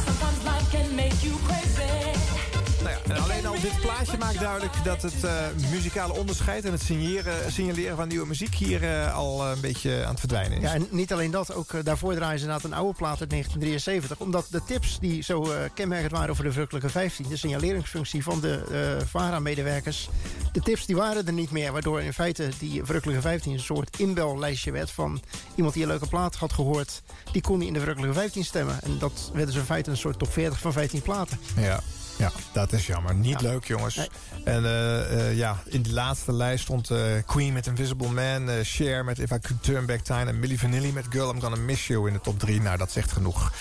Sometimes 0.05 0.43
life 0.43 0.77
can 0.77 0.95
make 0.95 1.15
you 1.19 1.35
crazy. 1.47 2.48
Nou 2.84 2.95
ja, 3.07 3.15
alleen 3.15 3.45
al 3.45 3.60
dit 3.61 3.81
plaatje 3.81 4.18
maakt 4.18 4.39
duidelijk 4.39 4.84
dat 4.84 5.01
het 5.01 5.23
eh, 5.23 5.31
muzikale 5.72 6.14
onderscheid... 6.14 6.65
en 6.65 6.72
het 6.72 6.81
signeren, 6.81 7.51
signaleren 7.51 7.95
van 7.95 8.07
nieuwe 8.07 8.27
muziek 8.27 8.56
hier 8.56 8.84
eh, 8.84 9.15
al 9.15 9.45
eh, 9.45 9.51
een 9.51 9.61
beetje 9.61 10.03
aan 10.03 10.10
het 10.10 10.19
verdwijnen 10.19 10.57
is. 10.57 10.64
Ja, 10.64 10.73
en 10.73 10.88
niet 10.89 11.14
alleen 11.14 11.31
dat, 11.31 11.53
ook 11.53 11.85
daarvoor 11.85 12.15
draaien 12.15 12.39
ze 12.39 12.45
inderdaad 12.45 12.72
een 12.72 12.77
oude 12.77 12.97
plaat 12.97 13.19
uit 13.19 13.30
1973. 13.30 14.19
Omdat 14.19 14.47
de 14.49 14.61
tips 14.65 14.99
die 14.99 15.23
zo 15.23 15.51
kenmerkend 15.73 16.11
waren 16.11 16.30
over 16.30 16.43
de 16.43 16.51
Verrukkelijke 16.51 16.89
15... 16.89 17.26
de 17.30 17.38
signaleringsfunctie 17.38 18.23
van 18.23 18.39
de 18.39 19.03
VARA-medewerkers... 19.11 20.10
de 20.51 20.61
tips 20.61 20.85
die 20.85 20.95
waren 20.95 21.27
er 21.27 21.34
niet 21.34 21.51
meer, 21.51 21.72
waardoor 21.72 22.01
in 22.01 22.14
feite 22.14 22.49
die 22.60 22.84
Verrukkelijke 22.84 23.22
15... 23.22 23.53
een 23.53 23.60
soort 23.60 23.99
inbellijstje 23.99 24.72
werd 24.72 24.91
van 24.91 25.22
iemand 25.56 25.73
die 25.73 25.84
een 25.84 25.89
leuke 25.89 26.07
plaat 26.07 26.35
had 26.35 26.53
gehoord... 26.53 27.01
die 27.31 27.41
kon 27.41 27.61
in 27.61 27.73
de 27.73 27.80
Verrukkelijke 27.80 28.19
15 28.19 28.43
stemmen. 28.43 28.81
En 28.84 28.97
dat 28.99 29.31
werd 29.34 29.47
dus 29.47 29.56
in 29.56 29.64
feite 29.64 29.89
een 29.89 29.97
soort 29.97 30.19
top 30.19 30.31
40 30.31 30.60
van 30.60 30.73
15 30.73 31.01
platen. 31.01 31.39
Ja, 31.56 31.80
ja, 32.19 32.31
dat 32.51 32.73
is 32.73 32.87
jammer. 32.87 33.15
Niet 33.15 33.41
leuk, 33.41 33.65
jongens. 33.65 34.09
En 34.43 34.65
eh, 34.65 35.29
eh, 35.29 35.37
ja, 35.37 35.57
in 35.65 35.81
die 35.81 35.93
laatste 35.93 36.33
lijst 36.33 36.63
stond 36.63 36.89
eh, 36.89 36.99
Queen 37.25 37.53
met 37.53 37.67
Invisible 37.67 38.09
Man... 38.09 38.49
Cher 38.63 39.05
met 39.05 39.19
If 39.19 39.31
I 39.31 39.39
Could 39.39 39.63
Turn 39.63 39.85
Back 39.85 39.99
Time... 39.99 40.25
en 40.25 40.39
Milli 40.39 40.57
Vanilli 40.57 40.91
met 40.91 41.05
Girl, 41.09 41.33
I'm 41.33 41.41
Gonna 41.41 41.55
Miss 41.55 41.87
You 41.87 42.07
in 42.07 42.13
de 42.13 42.21
top 42.21 42.39
3. 42.39 42.61
Nou, 42.61 42.77
dat 42.77 42.91
zegt 42.91 43.11
genoeg. 43.11 43.51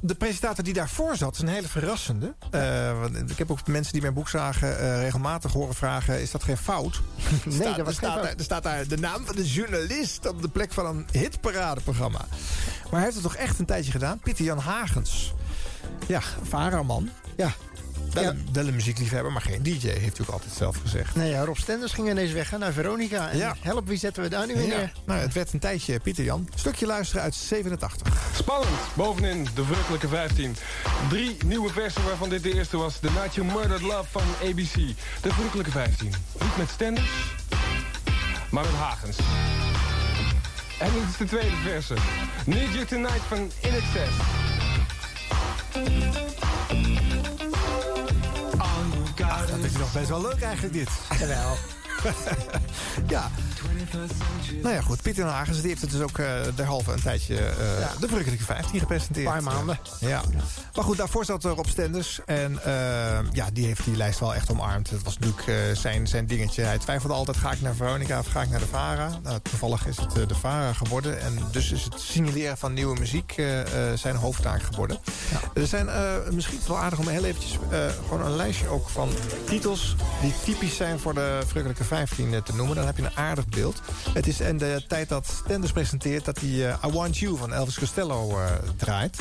De 0.00 0.14
presentator 0.18 0.64
die 0.64 0.72
daarvoor 0.72 1.16
zat, 1.16 1.34
is 1.34 1.40
een 1.40 1.48
hele 1.48 1.68
verrassende. 1.68 2.34
Want 3.00 3.30
ik 3.30 3.38
heb 3.38 3.50
ook 3.50 3.66
mensen 3.66 3.92
die 3.92 4.02
mijn 4.02 4.14
boek 4.14 4.28
zagen 4.28 5.00
regelmatig 5.00 5.52
horen 5.52 5.74
vragen... 5.74 6.20
is 6.20 6.30
dat 6.30 6.42
geen 6.42 6.56
fout? 6.56 7.00
Nee, 7.44 7.54
Staat- 7.54 7.76
dat 7.76 7.86
was 7.86 7.96
er, 7.96 8.00
geen 8.00 8.10
staat 8.10 8.12
fout. 8.12 8.22
daar, 8.22 8.34
er 8.36 8.44
staat 8.44 8.62
daar 8.62 8.88
de 8.88 8.96
naam 8.96 9.26
van 9.26 9.36
de 9.36 9.46
journalist... 9.46 10.28
op 10.28 10.42
de 10.42 10.48
plek 10.48 10.72
van 10.72 10.86
een 10.86 11.06
hitparadeprogramma. 11.12 12.18
Maar 12.82 13.00
hij 13.00 13.02
heeft 13.02 13.14
het 13.14 13.22
toch 13.22 13.36
echt 13.36 13.58
een 13.58 13.64
tijdje 13.66 13.90
gedaan. 13.90 14.18
Pieter 14.18 14.44
Jan 14.44 14.58
Hagens. 14.58 15.32
Ja, 16.06 16.20
Varaman. 16.42 17.10
Ja. 17.36 17.52
Wel, 18.12 18.24
een, 18.24 18.48
wel 18.52 18.66
een 18.66 18.74
muziekliefhebber, 18.74 19.32
maar 19.32 19.42
geen 19.42 19.62
DJ, 19.62 19.88
heeft 19.88 20.16
hij 20.16 20.26
ook 20.26 20.32
altijd 20.32 20.52
zelf 20.56 20.76
gezegd. 20.82 21.14
Nee, 21.14 21.30
ja, 21.30 21.44
Rob 21.44 21.56
Stenders 21.56 21.92
ging 21.92 22.10
ineens 22.10 22.32
weg 22.32 22.50
hè, 22.50 22.58
naar 22.58 22.72
Veronica. 22.72 23.28
En 23.30 23.38
Ja. 23.38 23.56
help, 23.60 23.88
wie 23.88 23.98
zetten 23.98 24.22
we 24.22 24.28
daar 24.28 24.46
nu 24.46 24.54
weer 24.54 24.66
Ja. 24.66 24.76
neer? 24.76 24.92
Nou, 25.06 25.20
het 25.20 25.32
werd 25.32 25.52
een 25.52 25.58
tijdje 25.58 26.00
Pieter 26.00 26.24
Jan. 26.24 26.48
Stukje 26.54 26.86
luisteren 26.86 27.22
uit 27.22 27.34
87. 27.34 28.06
Spannend, 28.34 28.70
bovenin 28.94 29.48
de 29.54 29.64
verrukkelijke 29.64 30.08
15. 30.08 30.56
Drie 31.08 31.36
nieuwe 31.44 31.72
versen 31.72 32.04
waarvan 32.04 32.28
dit 32.28 32.42
de 32.42 32.54
eerste 32.54 32.76
was. 32.76 32.98
The 32.98 33.10
Night 33.10 33.34
You 33.34 33.46
Murdered 33.46 33.82
Love 33.82 34.08
van 34.10 34.22
ABC. 34.42 34.74
De 35.20 35.32
verrukkelijke 35.32 35.70
15. 35.70 36.06
Niet 36.40 36.56
met 36.56 36.68
Stenders, 36.70 37.10
maar 38.50 38.64
met 38.64 38.72
Hagens. 38.74 39.16
En 40.78 40.92
dit 40.92 41.02
is 41.10 41.16
de 41.16 41.24
tweede 41.24 41.56
verse. 41.64 41.94
Need 42.46 42.72
You 42.72 42.84
Tonight 42.84 43.22
van 43.28 43.38
In 43.60 43.74
Excess. 43.74 44.12
Best 49.92 50.08
wel 50.08 50.20
leuk 50.20 50.40
eigenlijk 50.42 50.74
dit. 50.74 50.88
Jawel. 51.18 51.56
ja. 53.14 53.30
Nou 54.62 54.74
ja, 54.74 54.80
goed. 54.80 55.02
Pieter 55.02 55.24
Hagens 55.24 55.58
die 55.60 55.68
heeft 55.68 55.80
het 55.80 55.90
dus 55.90 56.00
ook 56.00 56.18
eh 56.18 56.26
derhalve 56.54 56.92
een 56.92 57.02
tijdje 57.02 57.36
eh, 57.36 57.54
de 58.00 58.06
Verrukkelijke 58.08 58.44
15 58.44 58.80
gepresenteerd. 58.80 59.26
Een 59.26 59.32
paar 59.32 59.42
maanden. 59.42 59.78
Eh, 60.00 60.08
ja. 60.08 60.22
Maar 60.74 60.84
goed, 60.84 60.96
daarvoor 60.96 61.24
zat 61.24 61.44
Rob 61.44 61.66
Stenders. 61.66 62.20
En 62.26 62.64
eh, 62.64 63.18
ja, 63.32 63.50
die 63.52 63.66
heeft 63.66 63.84
die 63.84 63.96
lijst 63.96 64.20
wel 64.20 64.34
echt 64.34 64.50
omarmd. 64.50 64.90
Het 64.90 65.02
was 65.02 65.18
natuurlijk 65.18 65.46
eh, 65.48 65.56
zijn, 65.76 66.06
zijn 66.06 66.26
dingetje. 66.26 66.62
Hij 66.62 66.78
twijfelde 66.78 67.14
altijd, 67.14 67.36
ga 67.36 67.52
ik 67.52 67.60
naar 67.60 67.74
Veronica 67.74 68.18
of 68.18 68.26
ga 68.26 68.42
ik 68.42 68.50
naar 68.50 68.60
de 68.60 68.66
VARA? 68.66 69.18
Nou, 69.22 69.38
toevallig 69.42 69.86
is 69.86 69.96
het 69.96 70.18
eh, 70.18 70.28
de 70.28 70.34
VARA 70.34 70.72
geworden. 70.72 71.20
En 71.20 71.38
dus 71.50 71.72
is 71.72 71.84
het 71.84 72.00
signaleren 72.00 72.58
van 72.58 72.72
nieuwe 72.72 72.98
muziek 72.98 73.32
eh, 73.36 73.60
eh, 73.60 73.98
zijn 73.98 74.16
hoofdtaak 74.16 74.62
geworden. 74.62 74.98
Er 75.54 75.66
zijn 75.66 75.88
eh, 75.88 76.14
misschien 76.30 76.58
wel 76.66 76.78
aardig 76.78 76.98
om 76.98 77.08
heel 77.08 77.24
eventjes 77.24 77.58
eh, 77.70 77.78
gewoon 78.08 78.26
een 78.26 78.36
lijstje 78.36 78.68
ook 78.68 78.88
van 78.88 79.08
titels... 79.44 79.96
die 80.20 80.32
typisch 80.44 80.76
zijn 80.76 80.98
voor 80.98 81.14
de 81.14 81.40
Verrukkelijke 81.46 81.84
15 81.84 82.42
te 82.42 82.54
noemen. 82.54 82.76
Dan 82.76 82.86
heb 82.86 82.96
je 82.96 83.02
een 83.02 83.16
aardig 83.16 83.44
beeld. 83.50 83.80
Het 84.12 84.26
is 84.26 84.40
in 84.40 84.58
de 84.58 84.84
tijd 84.88 85.08
dat 85.08 85.26
Stenders 85.44 85.72
presenteert... 85.72 86.24
dat 86.24 86.40
hij 86.40 86.68
eh, 86.68 86.84
I 86.86 86.92
Want 86.92 87.18
You 87.18 87.36
van 87.36 87.52
Elvis 87.52 87.78
Costello 87.78 88.38
eh, 88.38 88.52
draait. 88.76 89.18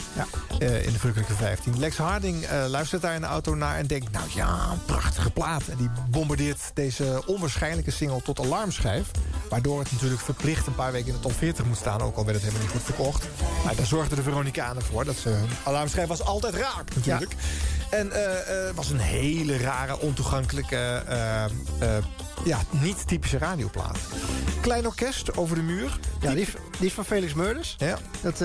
Eh, 0.59 0.85
in 0.85 0.93
de 0.93 0.97
Verrukkelijke 0.99 1.33
15. 1.35 1.79
Lex 1.79 1.97
Harding 1.97 2.45
luistert 2.67 3.01
daar 3.01 3.15
in 3.15 3.21
de 3.21 3.27
auto 3.27 3.55
naar 3.55 3.77
en 3.77 3.87
denkt... 3.87 4.11
nou 4.11 4.25
ja, 4.35 4.69
een 4.71 4.85
prachtige 4.85 5.31
plaat. 5.31 5.67
En 5.67 5.77
die 5.77 5.89
bombardeert 6.09 6.71
deze 6.73 7.23
onwaarschijnlijke 7.25 7.91
single 7.91 8.21
tot 8.21 8.39
alarmschijf. 8.39 9.11
Waardoor 9.49 9.79
het 9.79 9.91
natuurlijk 9.91 10.21
verplicht 10.21 10.67
een 10.67 10.75
paar 10.75 10.91
weken 10.91 11.07
in 11.07 11.13
de 11.13 11.19
top 11.19 11.33
40 11.33 11.65
moet 11.65 11.77
staan. 11.77 12.01
Ook 12.01 12.17
al 12.17 12.25
werd 12.25 12.35
het 12.35 12.45
helemaal 12.45 12.65
niet 12.67 12.75
goed 12.75 12.95
verkocht. 12.95 13.27
Maar 13.65 13.75
daar 13.75 13.85
zorgden 13.85 14.17
de 14.17 14.23
Veronicanen 14.23 14.81
voor. 14.81 15.05
Dat 15.05 15.15
ze, 15.15 15.39
alarmschijf 15.63 16.07
was 16.07 16.21
altijd 16.21 16.53
raak 16.53 16.95
natuurlijk. 16.95 17.35
En 17.89 18.11
eh, 18.11 18.67
eh, 18.69 18.75
was 18.75 18.89
een 18.89 18.99
hele 18.99 19.57
rare, 19.57 19.99
ontoegankelijke... 19.99 20.75
eh, 21.07 21.45
ja, 22.45 22.59
niet 22.69 23.07
typische 23.07 23.37
radioplaat. 23.37 23.97
Klein 24.61 24.85
orkest 24.85 25.37
over 25.37 25.55
de 25.55 25.61
muur. 25.61 25.99
Ja, 26.21 26.31
die, 26.31 26.41
is- 26.41 26.53
die 26.77 26.87
is 26.87 26.93
van 26.93 27.05
Felix 27.05 27.33
Meurders. 27.33 27.75
Ja. 27.77 27.97
Dat, 28.21 28.37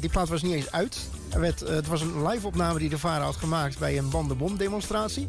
die 0.00 0.10
plaat 0.10 0.28
was 0.28 0.42
niet 0.42 0.52
eens 0.54 0.72
uit. 0.72 0.98
Er 1.32 1.40
werd, 1.40 1.60
het 1.60 1.86
was 1.86 2.00
een 2.00 2.26
live-opname 2.26 2.78
die 2.78 2.88
de 2.88 2.98
VARA 2.98 3.24
had 3.24 3.36
gemaakt 3.36 3.78
bij 3.78 3.98
een 3.98 4.10
bandenbom-demonstratie. 4.10 5.28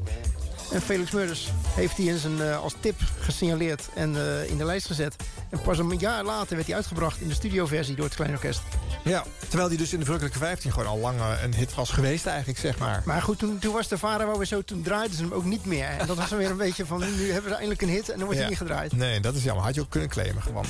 En 0.72 0.82
Felix 0.82 1.12
Meurders 1.12 1.52
heeft 1.74 1.96
die 1.96 2.10
in 2.10 2.18
zijn, 2.18 2.42
eh, 2.42 2.60
als 2.62 2.76
tip 2.80 2.96
gesignaleerd 3.20 3.90
en 3.96 4.16
eh, 4.16 4.50
in 4.50 4.58
de 4.58 4.66
lijst 4.66 4.86
gezet. 4.88 5.16
En 5.50 5.62
pas 5.62 5.78
een 5.78 5.96
jaar 6.00 6.24
later 6.24 6.56
werd 6.56 6.68
hij 6.68 6.76
uitgebracht 6.76 7.22
in 7.22 7.28
de 7.28 7.34
studioversie 7.34 7.96
door 7.96 8.06
het 8.06 8.16
Klein 8.16 8.32
Orkest. 8.32 8.62
Ja, 9.04 9.24
terwijl 9.48 9.70
die 9.70 9.78
dus 9.78 9.92
in 9.94 9.98
de 10.00 10.04
Verrukkelijke 10.06 10.40
15 10.40 10.72
gewoon 10.72 10.88
al 10.88 10.98
lang 10.98 11.20
eh, 11.20 11.44
een 11.44 11.54
hit 11.56 11.76
was 11.76 11.90
geweest 11.90 12.26
eigenlijk, 12.26 12.60
zeg 12.60 12.78
maar. 12.78 13.02
Maar 13.06 13.22
goed, 13.22 13.40
toen, 13.40 13.60
toen 13.60 13.74
was 13.74 13.88
de 13.88 13.98
VARA 13.98 14.26
wel 14.26 14.38
weer 14.38 14.46
zo, 14.48 14.62
toen 14.62 14.82
draaiden 14.82 15.18
ze 15.18 15.24
hem 15.24 15.32
ook 15.34 15.44
niet 15.46 15.66
meer. 15.66 15.88
En 15.88 16.08
dat 16.08 16.18
was 16.18 16.30
dan 16.30 16.38
weer 16.38 16.50
een 16.50 16.58
beetje 16.58 16.86
van, 16.86 17.00
nu 17.00 17.32
hebben 17.32 17.50
we 17.50 17.56
eindelijk 17.56 17.82
een 17.82 17.90
hit 17.90 18.10
en 18.10 18.18
dan 18.18 18.26
wordt 18.26 18.34
hij 18.34 18.44
Ja. 18.44 18.48
niet 18.50 18.58
gedraaid. 18.58 18.92
Nee, 18.92 19.20
dat 19.20 19.36
is 19.36 19.44
jammer. 19.44 19.64
Had 19.66 19.76
je 19.76 19.82
ook 19.82 19.90
kunnen 19.90 20.10
claimen 20.10 20.42
gewoon. 20.42 20.66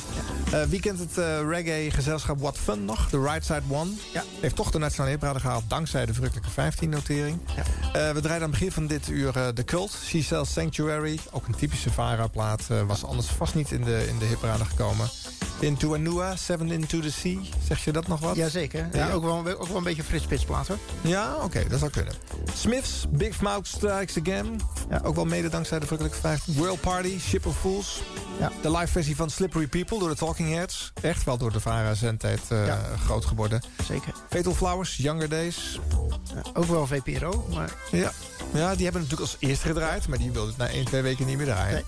Eh, 0.52 0.64
wie 0.64 0.80
kent 0.80 1.00
het 1.00 1.18
reggae-gezelschap 1.50 2.40
What 2.40 2.58
Fun 2.58 2.86
nog? 2.86 3.10
The 3.10 3.22
Right 3.22 3.46
Side 3.46 3.62
One. 3.70 3.92
Ja. 4.14 4.24
Heeft 4.40 4.56
toch 4.56 4.72
de 4.72 4.78
Nationale 4.78 5.10
Hitparade 5.12 5.40
gehaald 5.40 5.64
dankzij 5.68 6.06
de 6.06 6.14
Verrukkelijke 6.14 6.50
15-notering. 6.50 7.40
we 7.94 8.20
draaien 8.22 8.24
aan 8.36 8.42
het 8.42 8.52
begin 8.52 8.72
van 8.72 8.88
dit 8.88 9.08
uur 9.08 9.32
The 9.54 9.64
Cult, 9.66 9.87
Sells 10.22 10.54
Sanctuary. 10.54 11.20
Ook 11.32 11.48
een 11.48 11.56
typische 11.56 11.92
Vara-plaat. 11.92 12.66
eh, 12.70 12.82
was 12.88 13.04
anders 13.04 13.28
vast 13.28 13.56
niet 13.56 13.72
in 13.72 13.84
de, 13.84 14.08
in 14.08 14.18
de 14.20 14.26
hitparade 14.26 14.66
gekomen. 14.66 15.10
Into 15.60 15.94
Anua, 15.94 16.36
Seven 16.36 16.72
Into 16.72 17.00
the 17.00 17.12
Sea. 17.12 17.38
Zeg 17.68 17.84
je 17.84 17.92
dat 17.92 18.08
nog 18.08 18.20
wat? 18.20 18.36
Jazeker. 18.36 18.88
Ja? 18.94 19.08
Ja. 19.08 19.12
Ook, 19.14 19.24
wel, 19.24 19.58
ook 19.58 19.68
wel 19.68 19.78
een 19.78 19.84
beetje 19.84 20.04
Frits 20.04 20.24
Spits 20.24 20.46
plaat 20.46 20.68
hoor. 20.68 20.78
Ja, 21.02 21.36
oké, 21.36 21.68
dat 21.70 21.80
zou 21.80 21.92
kunnen. 21.92 22.14
Smiths, 22.54 23.06
Big 23.10 23.42
Mouth 23.42 23.68
Strikes 23.68 24.18
Again. 24.20 24.62
Ja, 24.90 25.02
ook 25.04 25.16
wel 25.16 25.26
mede 25.26 25.50
dankzij 25.50 25.80
de 25.80 25.86
Verrukkelijke 25.86 26.22
15. 26.22 26.54
World 26.54 26.82
Party, 26.82 27.20
Ship 27.20 27.46
of 27.46 27.60
Fools. 27.60 28.02
Ja. 28.40 28.52
De 28.62 28.72
live 28.72 28.88
versie 28.88 29.16
van 29.16 29.30
Slippery 29.30 29.68
People 29.68 30.00
door 30.00 30.10
de 30.10 30.16
Talking 30.16 30.54
Heads. 30.54 30.92
Echt 31.02 31.24
wel 31.24 31.38
door 31.38 31.52
de 31.52 31.60
VARA 31.60 31.94
zendtijd 31.94 32.42
eh, 32.50 32.76
groot 33.06 33.26
geworden. 33.26 33.62
Zeker. 33.88 34.14
Fatal 34.30 34.54
Flowers, 34.54 34.98
Younger 34.98 35.30
Days. 35.30 35.80
ook 36.54 36.66
wel 36.66 36.88
VPRO, 36.88 37.48
maar... 37.54 37.74
Ja. 37.92 38.12
ja, 38.54 38.76
die 38.76 38.84
hebben 38.84 39.02
natuurlijk 39.02 39.32
als 39.32 39.36
eerste 39.40 39.68
gedraaid. 39.68 40.08
Maar 40.08 40.18
die 40.18 40.32
wilde 40.32 40.48
het 40.48 40.58
na 40.58 40.68
1, 40.68 40.86
2 40.86 41.02
weken 41.02 41.26
niet 41.26 41.38
meer 41.38 41.46
draaien. 41.46 41.84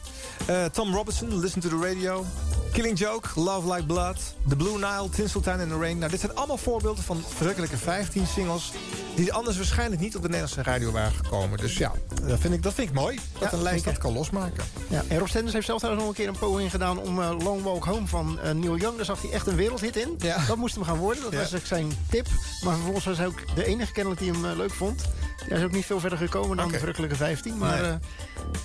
Eh, 0.45 0.65
Tom 0.65 0.93
Robinson, 0.93 1.39
Listen 1.39 1.61
to 1.61 1.69
the 1.69 1.87
Radio. 1.87 2.25
Killing 2.71 2.99
Joke, 2.99 3.27
Love 3.35 3.58
Like 3.63 3.85
Blood. 3.85 4.17
The 4.47 4.55
Blue 4.55 4.73
Nile, 4.73 5.09
Tinseltown 5.09 5.59
in 5.59 5.67
the 5.67 5.77
Rain. 5.77 5.97
Nou, 5.97 6.11
dit 6.11 6.19
zijn 6.19 6.35
allemaal 6.35 6.57
voorbeelden 6.57 7.03
van 7.03 7.23
verrukkelijke 7.35 7.77
15 7.77 8.27
singles... 8.27 8.71
die 9.15 9.33
anders 9.33 9.57
waarschijnlijk 9.57 10.01
niet 10.01 10.15
op 10.15 10.21
de 10.21 10.27
Nederlandse 10.27 10.63
radio 10.63 10.91
waren 10.91 11.11
gekomen. 11.11 11.57
Dus 11.57 11.77
ja, 11.77 11.91
dat 12.27 12.39
vind 12.39 12.53
ik, 12.53 12.63
dat 12.63 12.73
vind 12.73 12.89
ik 12.89 12.95
mooi. 12.95 13.19
Dat 13.39 13.51
Ja, 13.51 13.57
een 13.57 13.63
lijst 13.63 13.85
dat 13.85 13.97
kan 13.97 14.13
losmaken. 14.13 14.63
Ja, 14.87 15.03
en 15.07 15.17
Rob 15.17 15.27
Stenders 15.27 15.53
heeft 15.53 15.65
zelf 15.65 15.79
trouwens 15.79 16.05
nog 16.05 16.15
een 16.15 16.23
keer 16.23 16.33
een 16.33 16.39
poging 16.39 16.71
gedaan 16.71 16.99
om 16.99 17.21
eh, 17.21 17.35
Long 17.43 17.63
Walk 17.63 17.85
Home 17.85 18.07
van 18.07 18.39
eh, 18.39 18.51
Neil 18.51 18.77
Young. 18.77 18.95
Daar 18.95 19.05
zag 19.05 19.21
hij 19.21 19.31
echt 19.31 19.47
een 19.47 19.55
wereldhit 19.55 19.95
in. 19.95 20.17
Dat 20.47 20.57
moest 20.57 20.75
hem 20.75 20.83
gaan 20.83 20.97
worden. 20.97 21.23
Dat 21.23 21.33
was 21.33 21.55
ook 21.55 21.65
zijn 21.65 21.91
tip. 22.09 22.27
Maar 22.63 22.73
vervolgens 22.73 23.05
was 23.05 23.17
hij 23.17 23.27
ook 23.27 23.55
de 23.55 23.65
enige 23.65 23.91
kennelijk 23.91 24.21
die 24.21 24.31
hem 24.31 24.45
eh, 24.45 24.57
leuk 24.57 24.73
vond. 24.73 25.03
Hij 25.47 25.57
is 25.57 25.63
ook 25.63 25.71
niet 25.71 25.85
veel 25.85 25.99
verder 25.99 26.17
gekomen 26.17 26.57
dan 26.57 26.71
de 26.71 26.77
verrukkelijke 26.77 27.15
15. 27.15 27.57
Maar 27.57 27.81
Nee. 27.81 27.89
eh, 27.91 27.95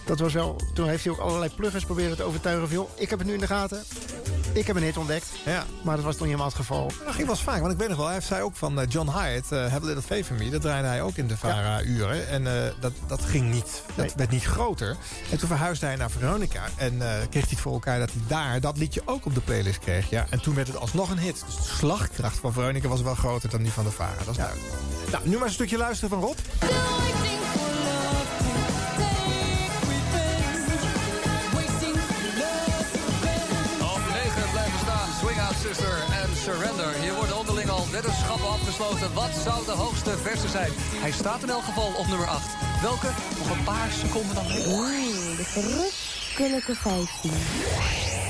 dat 0.05 0.19
was 0.19 0.33
wel. 0.33 0.61
Toen 0.75 0.89
heeft 0.89 1.05
hij 1.05 1.13
ook 1.13 1.19
allerlei 1.19 1.55
plugins 1.55 1.85
proberen 1.85 2.17
te 2.17 2.23
overtuigen. 2.23 2.67
Van, 2.69 2.77
joh, 2.77 2.89
ik 2.95 3.11
heb 3.11 3.19
het 3.19 3.29
nu 3.29 3.35
in 3.35 3.41
de 3.41 3.47
gaten. 3.47 3.83
Ik 4.53 4.67
heb 4.67 4.77
een 4.77 4.83
hit 4.83 4.97
ontdekt. 4.97 5.27
Ja. 5.45 5.65
Maar 5.83 5.97
dat 5.97 6.05
was 6.05 6.17
toch 6.17 6.27
niet 6.27 6.37
helemaal 6.37 6.47
het 6.47 6.55
geval. 6.57 6.87
Dat 7.05 7.15
ging 7.15 7.27
wel 7.27 7.35
eens 7.35 7.45
vaak, 7.45 7.61
want 7.61 7.73
ik 7.73 7.79
weet 7.79 7.89
nog 7.89 7.97
wel, 7.97 8.07
hij 8.09 8.21
zei 8.21 8.43
ook 8.43 8.57
van 8.57 8.81
eh, 8.81 8.87
John 8.89 9.11
Hyatt, 9.11 9.53
eh 9.53 9.59
Have 9.61 9.83
a 9.83 9.87
Little 9.87 10.03
Faith 10.03 10.29
in 10.29 10.37
Me, 10.37 10.51
dat 10.51 10.61
draaide 10.61 10.89
hij 10.89 11.03
ook 11.03 11.17
in 11.17 11.27
de 11.27 11.37
VARA-uren. 11.37 12.29
En 12.29 12.73
dat, 12.81 12.93
dat 13.07 13.23
ging 13.25 13.51
niet, 13.53 13.83
dat 13.95 14.15
werd 14.15 14.31
niet 14.31 14.45
groter. 14.45 14.97
En 15.31 15.39
toen 15.39 15.49
verhuisde 15.49 15.87
hij 15.87 15.97
naar 15.97 16.11
Veronica 16.11 16.63
en 16.77 16.99
kreeg 16.99 17.43
hij 17.43 17.43
het 17.51 17.61
voor 17.61 17.73
elkaar 17.73 17.99
dat 17.99 18.11
hij 18.13 18.23
daar 18.27 18.61
dat 18.61 18.79
liedje 18.79 19.03
ook 19.05 19.27
op 19.27 19.35
de 19.35 19.41
playlist 19.41 19.79
kreeg. 19.79 20.11
Ja. 20.11 20.27
En 20.31 20.41
toen 20.43 20.55
werd 20.55 20.67
het 20.67 20.77
alsnog 20.77 21.11
een 21.11 21.19
hit. 21.19 21.43
Dus 21.47 21.57
de 21.57 21.63
slagkracht 21.63 22.39
van 22.39 22.53
Veronica 22.53 22.89
was 22.89 23.03
wel 23.03 23.15
groter 23.15 23.51
dan 23.51 23.63
die 23.63 23.73
van 23.73 23.85
de 23.85 23.91
VARA, 23.91 24.19
dat 24.19 24.29
is 24.29 24.37
duidelijk. 24.37 24.67
Nou, 25.11 25.29
nu 25.29 25.37
maar 25.37 25.47
een 25.47 25.53
stukje 25.53 25.77
luisteren 25.77 26.11
van 26.11 26.21
Rob. 26.21 26.37
Op 33.95 34.03
negen 34.13 34.51
blijven 34.53 34.79
staan, 34.79 35.09
swing 35.21 35.41
out 35.41 35.57
sister 35.63 35.95
and 36.23 36.37
Surrender. 36.37 36.93
Hier 37.01 37.15
worden 37.15 37.39
onderling 37.39 37.71
al 37.71 37.87
weddenschappen 37.91 38.49
afgesloten. 38.49 39.15
Wat 39.15 39.31
zou 39.45 39.65
de 39.65 39.71
hoogste 39.71 40.19
verse 40.19 40.49
zijn? 40.49 40.73
Hij 40.77 41.13
staat 41.13 41.43
in 41.43 41.51
elk 41.51 41.65
geval 41.65 41.93
op 41.97 42.07
nummer 42.07 42.27
8. 42.27 42.47
Welke? 42.83 43.09
Nog 43.39 43.51
een 43.51 43.65
paar 43.65 43.91
seconden 43.91 44.35
dan. 44.35 44.47
De 44.47 45.45
verrukkelijke 45.45 46.75
15. 46.75 48.24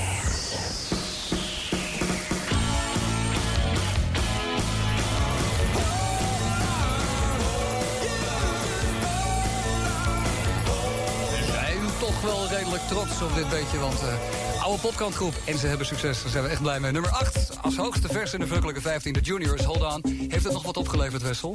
Wel 12.24 12.48
redelijk 12.48 12.82
trots 12.82 13.22
op 13.22 13.34
dit 13.34 13.48
beetje, 13.48 13.78
want 13.78 14.00
eh 14.00 14.62
oude 14.64 14.80
popkantgroep. 14.80 15.34
En 15.44 15.58
ze 15.58 15.66
hebben 15.66 15.86
succes, 15.86 16.22
daar 16.22 16.30
zijn 16.30 16.44
we 16.44 16.50
echt 16.50 16.62
blij 16.62 16.80
mee. 16.80 16.92
Nummer 16.92 17.10
8, 17.10 17.50
als 17.62 17.76
hoogste 17.76 18.08
vers 18.08 18.32
in 18.32 18.38
de 18.38 18.44
verrukkelijke 18.46 18.82
15, 18.82 19.12
de 19.12 19.20
juniors, 19.20 19.64
hold 19.64 19.82
on. 19.82 20.02
Heeft 20.28 20.44
het 20.44 20.52
nog 20.52 20.62
wat 20.62 20.76
opgeleverd, 20.76 21.22
Wessel? 21.22 21.54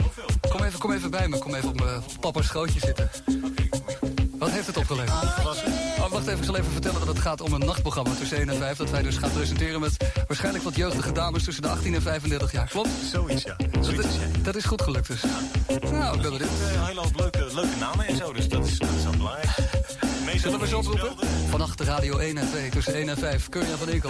Kom 0.49 0.63
even, 0.63 0.79
kom 0.79 0.91
even 0.91 1.11
bij 1.11 1.27
me, 1.27 1.37
kom 1.37 1.55
even 1.55 1.69
op 1.69 1.79
mijn 1.79 2.01
papa's 2.19 2.45
schootje 2.45 2.79
zitten. 2.79 3.09
Wat 4.39 4.49
heeft 4.49 4.67
het 4.67 4.77
opgeleverd? 4.77 5.11
Oh, 5.11 6.11
wacht 6.11 6.27
even, 6.27 6.37
ik 6.37 6.43
zal 6.43 6.55
even 6.55 6.71
vertellen 6.71 6.99
dat 6.99 7.07
het 7.07 7.19
gaat 7.19 7.41
om 7.41 7.53
een 7.53 7.65
nachtprogramma 7.65 8.13
tussen 8.13 8.37
1 8.37 8.49
en 8.49 8.57
5... 8.57 8.77
dat 8.77 8.89
wij 8.89 9.01
dus 9.01 9.17
gaan 9.17 9.31
presenteren 9.31 9.79
met 9.79 9.97
waarschijnlijk 10.27 10.63
wat 10.63 10.75
jeugdige 10.75 11.11
dames... 11.11 11.43
tussen 11.43 11.63
de 11.63 11.69
18 11.69 11.93
en 11.93 12.01
35 12.01 12.51
jaar, 12.51 12.67
klopt? 12.67 12.89
Zoiets, 13.11 13.43
ja. 13.43 13.55
Dat 13.71 13.87
is, 13.87 14.05
dat 14.41 14.55
is 14.55 14.65
goed 14.65 14.81
gelukt 14.81 15.07
dus. 15.07 15.21
Nou, 15.91 16.15
ik 16.15 16.21
ben 16.21 16.31
benieuwd. 16.31 16.41
Een 16.41 16.85
hele 16.85 17.01
leuke, 17.15 17.49
leuke 17.53 17.75
namen 17.79 18.07
en 18.07 18.15
zo, 18.15 18.33
dus 18.33 18.47
dat 18.47 18.65
is, 18.65 18.77
Zullen 20.41 20.59
we 20.59 20.67
ze 20.67 20.77
oproepen? 20.77 21.27
Vannacht 21.49 21.81
Radio 21.81 22.17
1 22.17 22.37
en 22.37 22.49
2 22.49 22.69
tussen 22.69 22.93
1 22.93 23.09
en 23.09 23.17
5. 23.17 23.49
Kun 23.49 23.61
je 23.61 23.77
van 23.77 23.89
Inkel. 23.89 24.09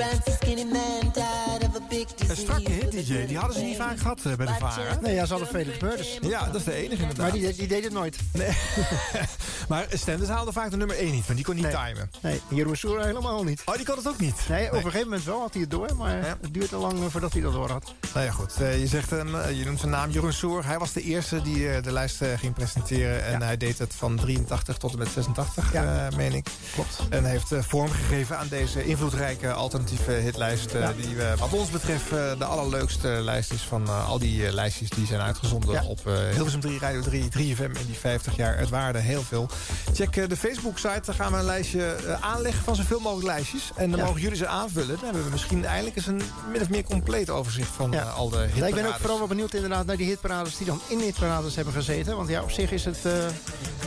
Een 2.27 2.35
strakke 2.35 2.71
hit 2.71 2.91
DJ, 2.91 3.25
die 3.25 3.37
hadden 3.37 3.57
ze 3.57 3.63
niet 3.63 3.77
vaak 3.77 3.99
gehad 3.99 4.19
eh, 4.25 4.35
bij 4.35 4.45
de 4.45 4.53
VARA. 4.59 4.99
Nee, 5.01 5.13
ja, 5.13 5.25
ze 5.25 5.31
hadden 5.31 5.49
Felix 5.49 5.77
Burders. 5.77 6.17
Ja, 6.21 6.45
dat 6.45 6.55
is 6.55 6.63
de 6.63 6.73
enige 6.73 7.01
inderdaad. 7.01 7.17
Maar 7.17 7.31
die, 7.31 7.55
die 7.55 7.67
deed 7.67 7.83
het 7.83 7.93
nooit. 7.93 8.17
Nee. 8.33 8.49
maar 9.69 9.85
Stenders 9.89 10.29
haalde 10.29 10.51
vaak 10.51 10.71
de 10.71 10.77
nummer 10.77 10.97
1 10.97 11.11
niet, 11.11 11.25
want 11.25 11.35
die 11.35 11.45
kon 11.45 11.55
niet 11.55 11.69
timen. 11.69 12.11
Nee, 12.21 12.41
Jeroen 12.49 12.75
Soer 12.75 13.05
helemaal 13.05 13.43
niet. 13.43 13.61
Oh, 13.65 13.75
die 13.75 13.85
kon 13.85 13.95
het 13.95 14.07
ook 14.07 14.19
niet? 14.19 14.45
Nee, 14.49 14.67
op 14.67 14.73
een 14.73 14.81
gegeven 14.81 15.07
moment 15.07 15.23
wel 15.23 15.39
had 15.39 15.53
hij 15.53 15.61
het 15.61 15.71
door, 15.71 15.95
maar 15.95 16.37
het 16.41 16.53
duurde 16.53 16.75
lang 16.75 17.03
eh, 17.03 17.05
voordat 17.09 17.33
hij 17.33 17.41
dat 17.41 17.53
door 17.53 17.69
had. 17.69 17.93
Nou 18.13 18.25
ja, 18.25 18.31
goed. 18.31 18.61
Eh, 18.61 18.79
je, 18.79 18.87
zegt, 18.87 19.09
hem, 19.09 19.27
je 19.53 19.65
noemt 19.65 19.79
zijn 19.79 19.91
naam 19.91 20.09
Jeroen 20.09 20.33
Soer. 20.33 20.65
Hij 20.65 20.77
was 20.79 20.93
de 20.93 21.01
eerste 21.01 21.41
die 21.41 21.69
eh, 21.69 21.83
de 21.83 21.91
lijst 21.91 22.21
ging 22.35 22.53
presenteren. 22.53 23.25
En 23.25 23.41
hij 23.41 23.57
deed 23.57 23.77
het 23.77 23.95
van 23.95 24.15
83 24.15 24.77
tot 24.77 24.91
en 24.91 24.97
met 24.97 25.07
86, 25.07 25.73
eh, 25.73 26.07
meen 26.19 26.33
ik. 26.33 26.47
Klopt. 26.73 26.99
En 27.09 27.23
heeft 27.25 27.51
eh, 27.51 27.59
vorm 27.61 27.89
gegeven 27.91 28.37
aan 28.37 28.47
deze 28.47 28.85
invloedrijke 28.85 29.51
alternatieve 29.53 30.11
hitlijst. 30.11 30.73
eh, 30.73 30.81
Ja. 30.81 30.93
Die 31.01 31.23
eh, 31.23 31.37
wat 31.39 31.53
ons 31.53 31.69
betreft 31.69 32.09
de 32.37 32.45
allerleukste 32.45 33.07
lijst 33.07 33.51
is 33.51 33.61
van 33.61 34.05
al 34.05 34.19
die 34.19 34.51
lijstjes 34.51 34.89
die 34.89 35.05
zijn 35.05 35.19
uitgezonden 35.21 35.71
Ja. 35.73 35.83
op 35.85 35.99
Hilversum 36.33 36.59
3, 36.59 36.79
Radio 36.79 37.01
3, 37.01 37.23
3FM 37.29 37.61
in 37.79 37.85
die 37.85 37.95
50 37.99 38.35
jaar. 38.35 38.57
Het 38.57 38.69
waren 38.69 38.95
er 38.95 39.01
heel 39.01 39.21
veel. 39.21 39.49
Check 39.93 40.29
de 40.29 40.37
Facebook-site, 40.37 41.01
daar 41.05 41.15
gaan 41.15 41.31
we 41.31 41.37
een 41.37 41.43
lijstje 41.45 41.95
aanleggen 42.21 42.63
van 42.63 42.75
zoveel 42.75 42.99
mogelijk 42.99 43.27
lijstjes. 43.27 43.71
En 43.75 43.89
dan 43.89 43.99
Ja. 43.99 44.05
mogen 44.05 44.21
jullie 44.21 44.37
ze 44.37 44.47
aanvullen. 44.47 44.95
Dan 44.95 45.03
hebben 45.03 45.23
we 45.23 45.29
misschien 45.29 45.65
eindelijk 45.65 45.95
eens 45.95 46.07
een 46.07 46.21
min 46.51 46.61
of 46.61 46.69
meer 46.69 46.83
compleet 46.83 47.29
overzicht 47.29 47.69
van 47.75 48.11
al 48.13 48.29
de 48.29 48.35
Ja, 48.37 48.41
hitparades. 48.43 48.69
ik 48.69 48.75
ben 48.83 48.85
ook 48.93 48.99
vooral 48.99 49.17
wel 49.17 49.27
benieuwd 49.27 49.53
inderdaad 49.53 49.85
naar 49.85 49.97
die 49.97 50.07
hitparades 50.07 50.57
die 50.57 50.65
dan 50.67 50.81
in 50.87 50.97
de 50.97 51.03
hitparades 51.03 51.55
hebben 51.55 51.73
gezeten. 51.73 52.15
Want 52.15 52.29
ja, 52.29 52.41
op 52.41 52.51
zich 52.51 52.71
is 52.71 52.85
het, 52.85 52.97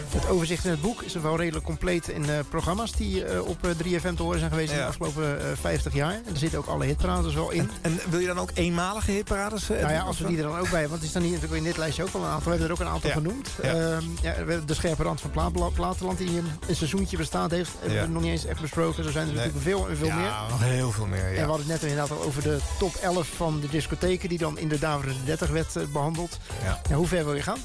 het 0.09 0.29
overzicht 0.29 0.65
in 0.65 0.71
het 0.71 0.81
boek 0.81 1.03
is 1.03 1.15
wel 1.15 1.37
redelijk 1.37 1.65
compleet 1.65 2.09
in 2.23 2.31
eh, 2.31 2.39
programma's 2.49 2.93
die 2.93 3.25
eh, 3.25 3.47
op 3.47 3.67
eh, 3.67 3.71
3FM 4.01 4.15
te 4.17 4.23
horen 4.23 4.39
zijn 4.39 4.51
geweest 4.51 4.73
in 4.73 4.79
de 4.79 4.85
afgelopen 4.85 5.39
eh, 5.41 5.47
50 5.61 5.95
jaar. 5.95 6.13
En 6.13 6.23
er 6.33 6.37
zitten 6.39 6.59
ook 6.59 6.67
alle 6.67 6.85
hitparades 6.85 7.35
wel 7.35 7.51
in. 7.51 7.71
En 7.81 8.01
wil 8.11 8.19
je 8.21 8.27
dan 8.27 8.39
ook 8.39 8.51
eenmalige 8.55 9.11
hitparades? 9.11 9.71
eh, 9.71 9.81
Nou 9.81 9.93
ja, 9.93 10.01
als 10.03 10.19
we 10.19 10.27
die 10.27 10.37
er 10.37 10.43
dan 10.43 10.53
ook 10.59 10.71
bij 10.71 10.81
hebben. 10.81 10.89
Want 10.89 11.01
het 11.01 11.03
is 11.09 11.13
dan 11.13 11.23
hier 11.23 11.33
natuurlijk 11.33 11.59
in 11.61 11.67
dit 11.67 11.77
lijstje 11.77 12.03
ook 12.03 12.13
wel 12.13 12.23
een 12.23 12.29
aantal. 12.29 12.53
We 12.53 12.59
hebben 12.59 12.67
er 12.67 12.73
ook 12.73 12.81
een 12.89 12.93
aantal 12.95 13.11
Ja. 13.11 13.17
genoemd. 13.17 13.49
Ehm, 13.63 14.67
de 14.67 14.75
scherpe 14.75 15.03
rand 15.03 15.21
van 15.21 15.31
Pla- 15.31 15.69
Platenland 15.75 16.19
die 16.19 16.29
een, 16.39 16.47
een 16.69 16.77
seizoentje 16.77 17.17
bestaat 17.17 17.51
heeft. 17.51 17.71
Hebben 17.81 18.01
we 18.03 18.09
nog 18.09 18.23
niet 18.23 18.31
eens 18.31 18.45
echt 18.45 18.61
besproken. 18.61 19.05
Er 19.07 19.13
zijn 19.13 19.29
er 19.29 19.35
Nee. 19.35 19.45
natuurlijk 19.47 19.65
veel 19.77 19.89
en 19.89 19.97
veel 19.97 20.07
ja, 20.07 20.17
meer. 20.17 20.31
nog 20.51 20.61
heel 20.63 20.91
veel 20.91 21.07
meer. 21.07 21.25
En 21.27 21.33
we 21.33 21.39
hadden 21.41 21.57
het 21.59 21.67
net 21.67 21.83
inderdaad 21.83 22.11
al 22.19 22.23
over 22.25 22.43
de 22.43 22.59
top 22.79 22.95
11 22.95 23.29
van 23.37 23.61
de 23.61 23.69
discotheken... 23.69 24.29
die 24.29 24.39
dan 24.39 24.59
in 24.59 24.69
de 24.69 24.79
Daverende 24.79 25.25
30 25.25 25.51
werd 25.51 25.77
eh, 25.77 25.83
behandeld. 25.93 26.39
Ja. 26.65 26.81
Ja, 26.89 26.95
hoe 26.97 27.07
ver 27.07 27.25
wil 27.25 27.35
je 27.35 27.43
gaan? 27.43 27.59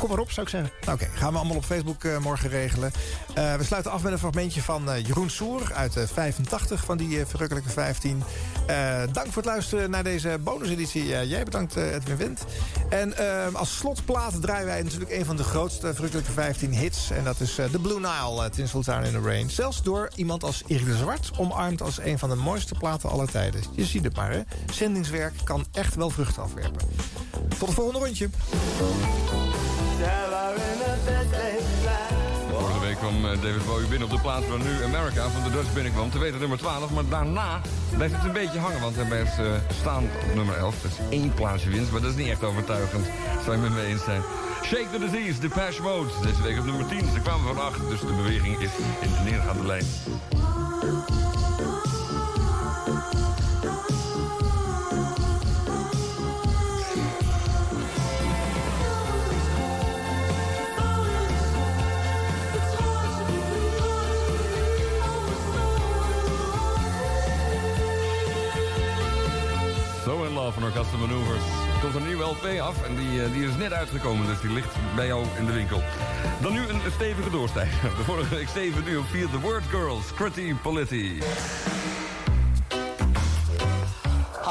Kom 0.00 0.08
maar 0.08 0.18
op, 0.18 0.30
zou 0.30 0.46
ik 0.46 0.52
zeggen. 0.52 0.70
Oké, 0.92 1.08
gaan 1.14 1.32
we 1.32 1.38
allemaal 1.38 1.56
op 1.56 1.64
Facebook 1.64 2.04
eh, 2.04 2.18
morgen 2.18 2.48
regelen. 2.50 2.92
Eh, 3.34 3.54
we 3.54 3.64
sluiten 3.64 3.92
af 3.92 3.97
met 4.02 4.12
een 4.12 4.18
fragmentje 4.18 4.62
van 4.62 4.90
eh, 4.90 5.06
Jeroen 5.06 5.30
Soer 5.30 5.72
uit 5.74 5.96
eh, 5.96 6.02
85 6.12 6.84
van 6.84 6.96
die 6.96 7.20
eh, 7.20 7.26
verrukkelijke 7.26 7.68
15. 7.70 8.22
Eh, 8.66 8.98
dank 9.12 9.26
voor 9.26 9.42
het 9.42 9.44
luisteren 9.44 9.90
naar 9.90 10.04
deze 10.04 10.38
bonuseditie. 10.40 11.14
Eh, 11.14 11.30
jij 11.30 11.44
bedankt, 11.44 11.76
eh, 11.76 11.94
Edwin 11.94 12.16
Wind. 12.16 12.44
En 12.88 13.16
eh, 13.16 13.54
als 13.54 13.76
slotplaat 13.76 14.42
draaien 14.42 14.66
wij 14.66 14.82
natuurlijk 14.82 15.10
een 15.10 15.24
van 15.24 15.36
de 15.36 15.42
grootste 15.44 15.94
verrukkelijke 15.94 16.32
15 16.32 16.72
hits. 16.72 17.10
En 17.10 17.24
dat 17.24 17.40
is 17.40 17.58
eh, 17.58 17.64
The 17.66 17.78
Blue 17.78 18.00
Nile, 18.00 18.44
uh, 18.44 18.50
Tinseltown 18.50 19.04
in 19.04 19.12
the 19.12 19.20
Rain. 19.20 19.50
Zelfs 19.50 19.82
door 19.82 20.08
iemand 20.14 20.44
als 20.44 20.62
Erik 20.66 20.84
de 20.84 20.96
Zwart, 20.96 21.30
omarmd 21.36 21.82
als 21.82 21.98
een 22.00 22.18
van 22.18 22.28
de 22.28 22.34
mooiste 22.36 22.74
platen 22.74 23.10
aller 23.10 23.30
tijden. 23.30 23.60
Je 23.72 23.84
ziet 23.84 24.04
het 24.04 24.16
maar, 24.16 24.30
hè. 24.32 24.40
Zendingswerk 24.72 25.34
kan 25.44 25.66
echt 25.72 25.94
wel 25.94 26.10
vruchten 26.10 26.42
afwerpen. 26.42 26.88
Tot 27.58 27.68
het 27.68 27.74
volgende 27.74 27.98
rondje. 27.98 28.28
Vorige 32.58 32.80
week 32.80 32.96
kwam 32.96 33.24
eh, 33.24 33.42
David 33.42 33.66
Bowie 33.66 33.86
binnen 33.86 34.08
op 34.08 34.14
de 34.14 34.20
plaats 34.20 34.48
waar 34.48 34.58
nu 34.58 34.84
America 34.84 35.28
van 35.28 35.42
de 35.42 35.50
Dutch 35.50 35.72
binnenkwam. 35.72 36.10
Te 36.10 36.18
weten 36.18 36.40
nummer 36.40 36.58
12, 36.58 36.90
maar 36.90 37.08
daarna 37.08 37.60
blijft 37.96 38.14
het 38.14 38.24
een 38.24 38.32
beetje 38.32 38.58
hangen. 38.58 38.80
Want 38.80 38.96
hij 38.96 39.04
blijft 39.04 39.38
eh, 39.38 39.44
staan 39.80 40.04
op 40.04 40.34
nummer 40.34 40.56
11. 40.56 40.74
Dat 40.82 40.90
is 40.90 41.18
één 41.18 41.34
plaatsje 41.34 41.70
winst, 41.70 41.90
maar 41.92 42.00
dat 42.00 42.10
is 42.10 42.16
niet 42.16 42.28
echt 42.28 42.44
overtuigend. 42.44 43.06
Zou 43.44 43.56
je 43.56 43.62
met 43.62 43.72
me 43.72 43.82
eens 43.82 44.04
zijn. 44.04 44.22
Shake 44.62 44.88
the 44.92 44.98
Disease, 44.98 45.40
Depeche 45.40 45.82
Mode. 45.82 46.10
Deze 46.22 46.42
week 46.42 46.58
op 46.58 46.64
nummer 46.64 46.86
10. 46.86 46.98
Ze 47.14 47.20
kwamen 47.20 47.54
van 47.54 47.64
8, 47.64 47.88
dus 47.88 48.00
de 48.00 48.06
beweging 48.06 48.58
is 48.58 48.70
in 49.00 49.10
de 49.10 49.30
neergaande 49.30 49.66
lijn. 49.66 49.86
So 70.48 70.54
in 70.54 70.60
Love 70.60 70.72
van 70.72 70.82
Orchestra 70.82 70.98
Maneuvers. 70.98 71.42
Er 71.74 71.80
komt 71.80 71.94
een 71.94 72.06
nieuwe 72.06 72.24
LP 72.24 72.60
af 72.60 72.82
en 72.82 72.96
die, 72.96 73.22
eh, 73.22 73.32
die 73.32 73.46
is 73.46 73.56
net 73.56 73.72
uitgekomen, 73.72 74.26
dus 74.26 74.40
die 74.40 74.52
ligt 74.52 74.76
bij 74.96 75.06
jou 75.06 75.24
in 75.38 75.46
de 75.46 75.52
winkel. 75.52 75.82
Dan 76.42 76.52
nu 76.52 76.68
een 76.68 76.80
stevige 76.94 77.30
doorstijger. 77.30 77.90
De 77.96 78.04
vorige 78.04 78.34
week 78.34 78.48
7, 78.48 78.84
nu 78.84 78.96
op 78.96 79.04
4, 79.06 79.30
The 79.30 79.40
Word 79.40 79.62
Girls, 79.70 80.14
Critty 80.14 80.54
Politti. 80.62 81.18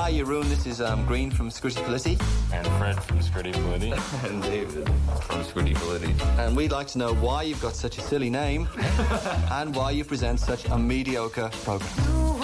Hi, 0.06 0.16
Jeroen. 0.16 0.48
This 0.48 0.66
is 0.66 0.80
um, 0.80 1.06
Green 1.06 1.32
from 1.32 1.50
Scritty 1.50 1.82
Politti. 1.82 2.18
And 2.54 2.68
Fred 2.78 3.04
from 3.04 3.22
Scritty 3.22 3.52
Politti. 3.52 3.92
and 4.30 4.44
David 4.52 4.90
from 5.20 5.44
Scritty 5.44 5.74
Politti. 5.74 6.14
And 6.38 6.56
we'd 6.56 6.72
like 6.72 6.88
to 6.88 6.98
know 6.98 7.14
why 7.14 7.44
you've 7.48 7.62
got 7.62 7.76
such 7.76 7.98
a 7.98 8.02
silly 8.02 8.30
name 8.30 8.68
and 9.52 9.76
why 9.76 9.92
you 9.92 10.06
present 10.06 10.40
such 10.40 10.66
a 10.70 10.78
mediocre 10.78 11.50
program. 11.64 12.37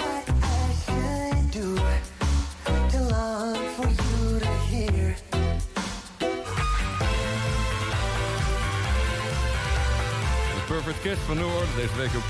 Perfect 10.84 11.04
Kiss 11.04 11.20
van 11.26 11.36
New 11.36 11.46
Order. 11.46 11.68
Deze 11.76 11.96
week 11.96 12.14
op 12.14 12.28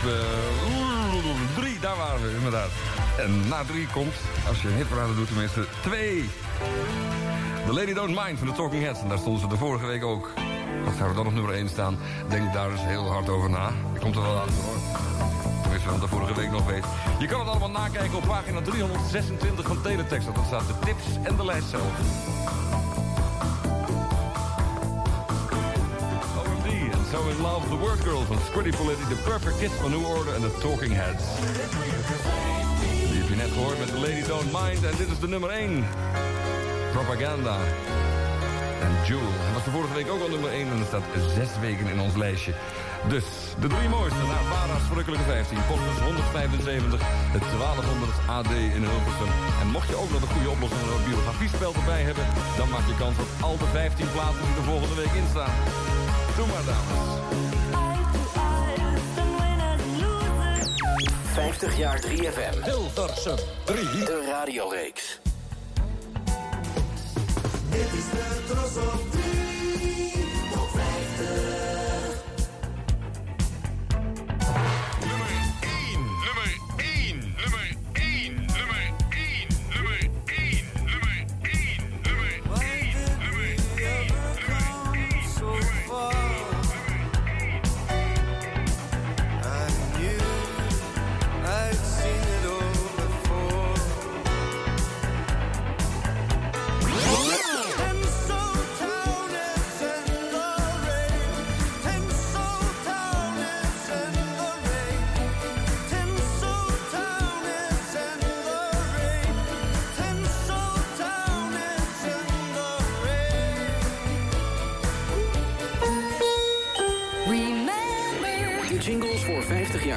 3, 1.55 1.79
daar 1.81 1.97
waren 1.97 2.23
we 2.23 2.35
inderdaad. 2.37 2.71
En 3.19 3.49
na 3.49 3.65
3 3.65 3.87
komt, 3.87 4.15
als 4.49 4.63
je 4.63 4.69
een 4.69 4.75
hitparade 4.75 5.15
doet 5.15 5.27
tenminste, 5.27 5.67
2. 5.83 6.29
The 7.67 7.73
Lady 7.73 7.93
Don't 7.93 8.19
Mind 8.25 8.39
van 8.39 8.47
de 8.47 8.53
Talking 8.53 8.83
Heads. 8.85 9.01
En 9.01 9.09
daar 9.09 9.19
stonden 9.19 9.41
ze 9.41 9.49
de 9.49 9.57
vorige 9.57 9.87
week 9.87 10.05
ook. 10.05 10.33
Wat 10.85 10.95
zou 10.97 11.09
er 11.09 11.15
dan 11.15 11.27
op 11.27 11.33
nummer 11.33 11.55
1 11.55 11.69
staan? 11.69 11.99
Denk 12.29 12.53
daar 12.53 12.71
eens 12.71 12.85
heel 12.85 13.11
hard 13.11 13.29
over 13.29 13.51
na. 13.51 13.73
Je 13.93 13.99
komt 14.01 14.17
er 14.17 14.23
wel 14.23 14.41
aan 14.41 14.49
hoor. 14.49 14.77
Tenminste, 15.63 15.91
wat 15.91 16.01
de 16.01 16.09
vorige 16.09 16.35
week 16.35 16.51
nog 16.51 16.67
weet. 16.67 16.85
Je 17.19 17.27
kan 17.27 17.39
het 17.39 17.49
allemaal 17.49 17.71
nakijken 17.71 18.17
op 18.17 18.25
pagina 18.25 18.61
326 18.61 19.67
van 19.67 19.83
Teletext. 19.83 20.35
Daar 20.35 20.45
staat 20.47 20.67
de 20.67 20.75
tips 20.85 21.05
en 21.23 21.37
de 21.37 21.45
lijst 21.45 21.69
zelf. 21.69 21.93
In 27.31 27.41
Love, 27.41 27.69
The 27.69 27.79
Word 27.79 28.01
Girl 28.01 28.23
van 28.25 28.39
Squiddy 28.49 28.71
Politti, 28.77 29.05
The 29.09 29.21
Perfect 29.31 29.59
Kiss 29.59 29.73
van 29.81 29.91
New 29.91 30.07
Order 30.17 30.35
en 30.35 30.41
The 30.41 30.55
Talking 30.61 30.95
Heads. 30.95 31.25
Die 33.11 33.19
heb 33.21 33.29
je 33.29 33.37
net 33.37 33.51
gehoord 33.57 33.79
met 33.79 33.89
The 33.89 34.01
Lady 34.07 34.23
Don't 34.27 34.53
Mind 34.61 34.85
en 34.85 34.95
dit 34.97 35.09
is 35.15 35.19
de 35.19 35.29
nummer 35.29 35.51
1. 35.51 35.85
Propaganda. 36.93 37.57
En 38.87 38.93
Jewel. 39.07 39.35
Hij 39.45 39.53
was 39.57 39.65
de 39.65 39.71
vorige 39.71 39.95
week 39.95 40.09
ook 40.11 40.23
al 40.23 40.29
nummer 40.29 40.51
1 40.51 40.67
en 40.73 40.79
er 40.79 40.91
staat 40.93 41.07
zes 41.35 41.51
weken 41.61 41.87
in 41.87 42.01
ons 42.01 42.17
lijstje. 42.17 42.55
Dus, 43.09 43.27
de 43.61 43.69
drie 43.75 43.89
mooiste 43.89 44.25
naar 44.33 44.45
Vara's 44.53 44.87
Verrukkelijke 44.89 45.25
15. 45.25 45.59
Postbus 45.69 45.99
175, 46.09 47.01
het 47.37 47.45
1200 47.59 48.13
AD 48.39 48.51
in 48.77 48.85
Hilversum. 48.91 49.33
En 49.61 49.69
mocht 49.77 49.89
je 49.89 49.97
ook 50.03 50.11
nog 50.11 50.23
een 50.23 50.35
goede 50.35 50.51
oplossing 50.55 50.81
voor 50.87 50.99
het 50.99 51.09
biografiespel 51.11 51.73
erbij 51.75 52.03
hebben... 52.09 52.27
dan 52.59 52.69
maak 52.69 52.87
je 52.91 52.97
kans 53.03 53.17
op 53.25 53.31
al 53.47 53.57
de 53.63 53.69
15 53.73 54.13
platen 54.15 54.43
die 54.47 54.57
er 54.61 54.71
volgende 54.73 54.97
week 55.03 55.15
in 55.21 55.29
staan. 55.35 55.55
Doe 56.37 56.47
maar, 56.47 56.65
dames. 56.65 57.15
50 61.33 61.79
jaar 61.79 62.01
3FM. 62.01 62.65
Hilversum 62.65 63.37
3. 63.65 63.85
De 64.05 64.25
radioreeks. 64.31 65.21
Dit 67.71 67.81
is 67.81 68.11
de 68.11 68.43
Tros 68.47 68.77
op 68.77 69.11
3 69.11 69.44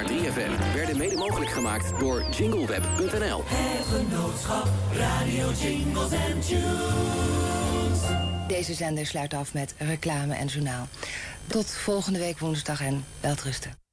50 0.06 0.24
jaar 0.24 0.34
3FM 0.34 0.74
werden 0.74 0.98
mede 0.98 1.16
mogelijk 1.16 1.52
gemaakt 1.52 2.00
door 2.00 2.26
jingleweb.nl. 2.30 3.44
Het 3.46 3.86
genootschap 3.86 4.68
Radio 4.94 5.52
Jingles 5.52 6.12
and 6.12 6.48
Tunes. 6.48 8.00
Deze 8.48 8.74
zender 8.74 9.06
sluit 9.06 9.34
af 9.34 9.54
met 9.54 9.76
reclame 9.78 10.36
en 10.36 10.48
journaal. 10.48 10.88
Tot 11.48 11.72
volgende 11.72 12.20
week 12.20 12.40
woensdag 12.40 12.82
en 12.82 13.06
welterusten. 13.20 13.86